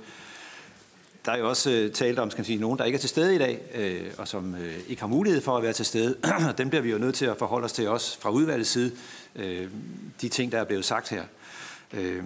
Der 1.24 1.32
er 1.32 1.38
jo 1.38 1.48
også 1.48 1.70
øh, 1.70 1.92
talt 1.92 2.18
om, 2.18 2.30
skal 2.30 2.40
man 2.40 2.44
sige, 2.44 2.58
nogen, 2.58 2.78
der 2.78 2.84
ikke 2.84 2.96
er 2.96 3.00
til 3.00 3.08
stede 3.08 3.34
i 3.34 3.38
dag, 3.38 3.60
øh, 3.74 4.02
og 4.18 4.28
som 4.28 4.54
øh, 4.54 4.74
ikke 4.88 5.02
har 5.02 5.08
mulighed 5.08 5.40
for 5.40 5.56
at 5.56 5.62
være 5.62 5.72
til 5.72 5.86
stede. 5.86 6.16
Dem 6.58 6.68
bliver 6.68 6.82
vi 6.82 6.90
jo 6.90 6.98
nødt 6.98 7.14
til 7.14 7.26
at 7.26 7.36
forholde 7.36 7.64
os 7.64 7.72
til 7.72 7.88
også 7.88 8.20
fra 8.20 8.30
udvalgets 8.30 8.70
side, 8.70 8.92
øh, 9.36 9.68
de 10.20 10.28
ting, 10.28 10.52
der 10.52 10.58
er 10.58 10.64
blevet 10.64 10.84
sagt 10.84 11.08
her. 11.08 11.22
Øh, 11.94 12.24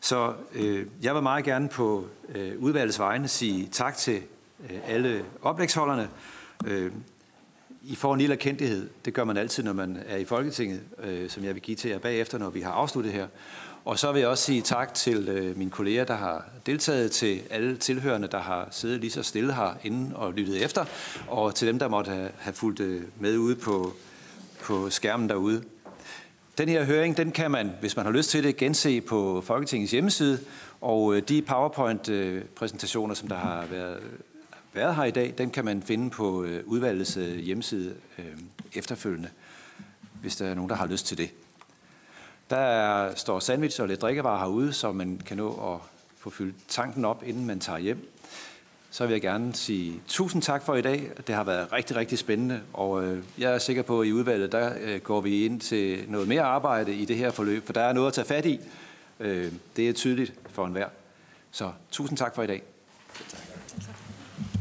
så 0.00 0.34
øh, 0.52 0.86
jeg 1.02 1.14
vil 1.14 1.22
meget 1.22 1.44
gerne 1.44 1.68
på 1.68 2.06
øh, 2.34 2.52
udvalgets 2.58 2.98
vegne 2.98 3.28
sige 3.28 3.68
tak 3.72 3.96
til 3.96 4.22
øh, 4.70 4.78
alle 4.86 5.24
oplægsholderne. 5.42 6.08
Øh, 6.66 6.92
I 7.82 7.94
får 7.94 8.14
en 8.14 8.20
lille 8.20 8.34
erkendelighed. 8.34 8.90
Det 9.04 9.14
gør 9.14 9.24
man 9.24 9.36
altid, 9.36 9.62
når 9.62 9.72
man 9.72 9.98
er 10.06 10.16
i 10.16 10.24
Folketinget, 10.24 10.80
øh, 11.02 11.30
som 11.30 11.44
jeg 11.44 11.54
vil 11.54 11.62
give 11.62 11.76
til 11.76 11.90
jer 11.90 11.98
bagefter, 11.98 12.38
når 12.38 12.50
vi 12.50 12.60
har 12.60 12.72
afsluttet 12.72 13.12
her. 13.12 13.26
Og 13.84 13.98
så 13.98 14.12
vil 14.12 14.20
jeg 14.20 14.28
også 14.28 14.44
sige 14.44 14.62
tak 14.62 14.94
til 14.94 15.28
øh, 15.28 15.58
mine 15.58 15.70
kolleger, 15.70 16.04
der 16.04 16.14
har 16.14 16.44
deltaget, 16.66 17.10
til 17.10 17.40
alle 17.50 17.76
tilhørende, 17.76 18.28
der 18.28 18.40
har 18.40 18.68
siddet 18.70 19.00
lige 19.00 19.10
så 19.10 19.22
stille 19.22 19.54
her 19.54 19.74
inden 19.82 20.12
og 20.14 20.32
lyttet 20.32 20.64
efter, 20.64 20.84
og 21.28 21.54
til 21.54 21.68
dem, 21.68 21.78
der 21.78 21.88
måtte 21.88 22.10
have, 22.10 22.30
have 22.38 22.54
fulgt 22.54 22.80
øh, 22.80 23.02
med 23.18 23.38
ude 23.38 23.56
på, 23.56 23.92
på 24.60 24.90
skærmen 24.90 25.28
derude. 25.28 25.62
Den 26.58 26.68
her 26.68 26.84
høring, 26.84 27.16
den 27.16 27.32
kan 27.32 27.50
man, 27.50 27.72
hvis 27.80 27.96
man 27.96 28.04
har 28.04 28.12
lyst 28.12 28.30
til 28.30 28.44
det, 28.44 28.56
gense 28.56 29.00
på 29.00 29.40
Folketingets 29.40 29.92
hjemmeside, 29.92 30.40
og 30.80 31.16
øh, 31.16 31.22
de 31.28 31.42
PowerPoint-præsentationer, 31.42 33.10
øh, 33.10 33.16
som 33.16 33.28
der 33.28 33.36
har 33.36 33.66
været, 33.66 34.00
været 34.72 34.96
her 34.96 35.04
i 35.04 35.10
dag, 35.10 35.34
den 35.38 35.50
kan 35.50 35.64
man 35.64 35.82
finde 35.82 36.10
på 36.10 36.42
øh, 36.42 36.62
udvalgets 36.66 37.14
hjemmeside 37.14 37.94
øh, 38.18 38.24
efterfølgende, 38.74 39.28
hvis 40.20 40.36
der 40.36 40.46
er 40.46 40.54
nogen, 40.54 40.68
der 40.68 40.76
har 40.76 40.86
lyst 40.86 41.06
til 41.06 41.18
det. 41.18 41.30
Der 42.50 42.56
er, 42.56 43.14
står 43.14 43.40
sandwich 43.40 43.80
og 43.80 43.88
lidt 43.88 44.02
drikkevarer 44.02 44.38
herude, 44.38 44.72
så 44.72 44.92
man 44.92 45.20
kan 45.26 45.36
nå 45.36 45.74
at 45.74 45.80
få 46.18 46.30
fyldt 46.30 46.56
tanken 46.68 47.04
op, 47.04 47.22
inden 47.26 47.46
man 47.46 47.60
tager 47.60 47.78
hjem. 47.78 48.11
Så 48.94 49.06
vil 49.06 49.12
jeg 49.12 49.22
gerne 49.22 49.54
sige 49.54 50.00
tusind 50.08 50.42
tak 50.42 50.62
for 50.62 50.74
i 50.74 50.82
dag. 50.82 51.10
Det 51.26 51.34
har 51.34 51.44
været 51.44 51.72
rigtig, 51.72 51.96
rigtig 51.96 52.18
spændende, 52.18 52.60
og 52.72 53.04
øh, 53.04 53.24
jeg 53.38 53.54
er 53.54 53.58
sikker 53.58 53.82
på, 53.82 54.00
at 54.00 54.06
i 54.06 54.12
udvalget, 54.12 54.52
der 54.52 54.72
øh, 54.80 55.00
går 55.00 55.20
vi 55.20 55.44
ind 55.44 55.60
til 55.60 56.04
noget 56.08 56.28
mere 56.28 56.42
arbejde 56.42 56.94
i 56.94 57.04
det 57.04 57.16
her 57.16 57.30
forløb, 57.30 57.66
for 57.66 57.72
der 57.72 57.80
er 57.80 57.92
noget 57.92 58.06
at 58.06 58.12
tage 58.12 58.24
fat 58.24 58.46
i. 58.46 58.60
Øh, 59.20 59.52
det 59.76 59.88
er 59.88 59.92
tydeligt 59.92 60.34
for 60.50 60.66
enhver. 60.66 60.88
Så 61.50 61.72
tusind 61.90 62.18
tak 62.18 62.34
for 62.34 62.42
i 62.42 62.46
dag. 62.46 62.62
Tak. 63.28 63.51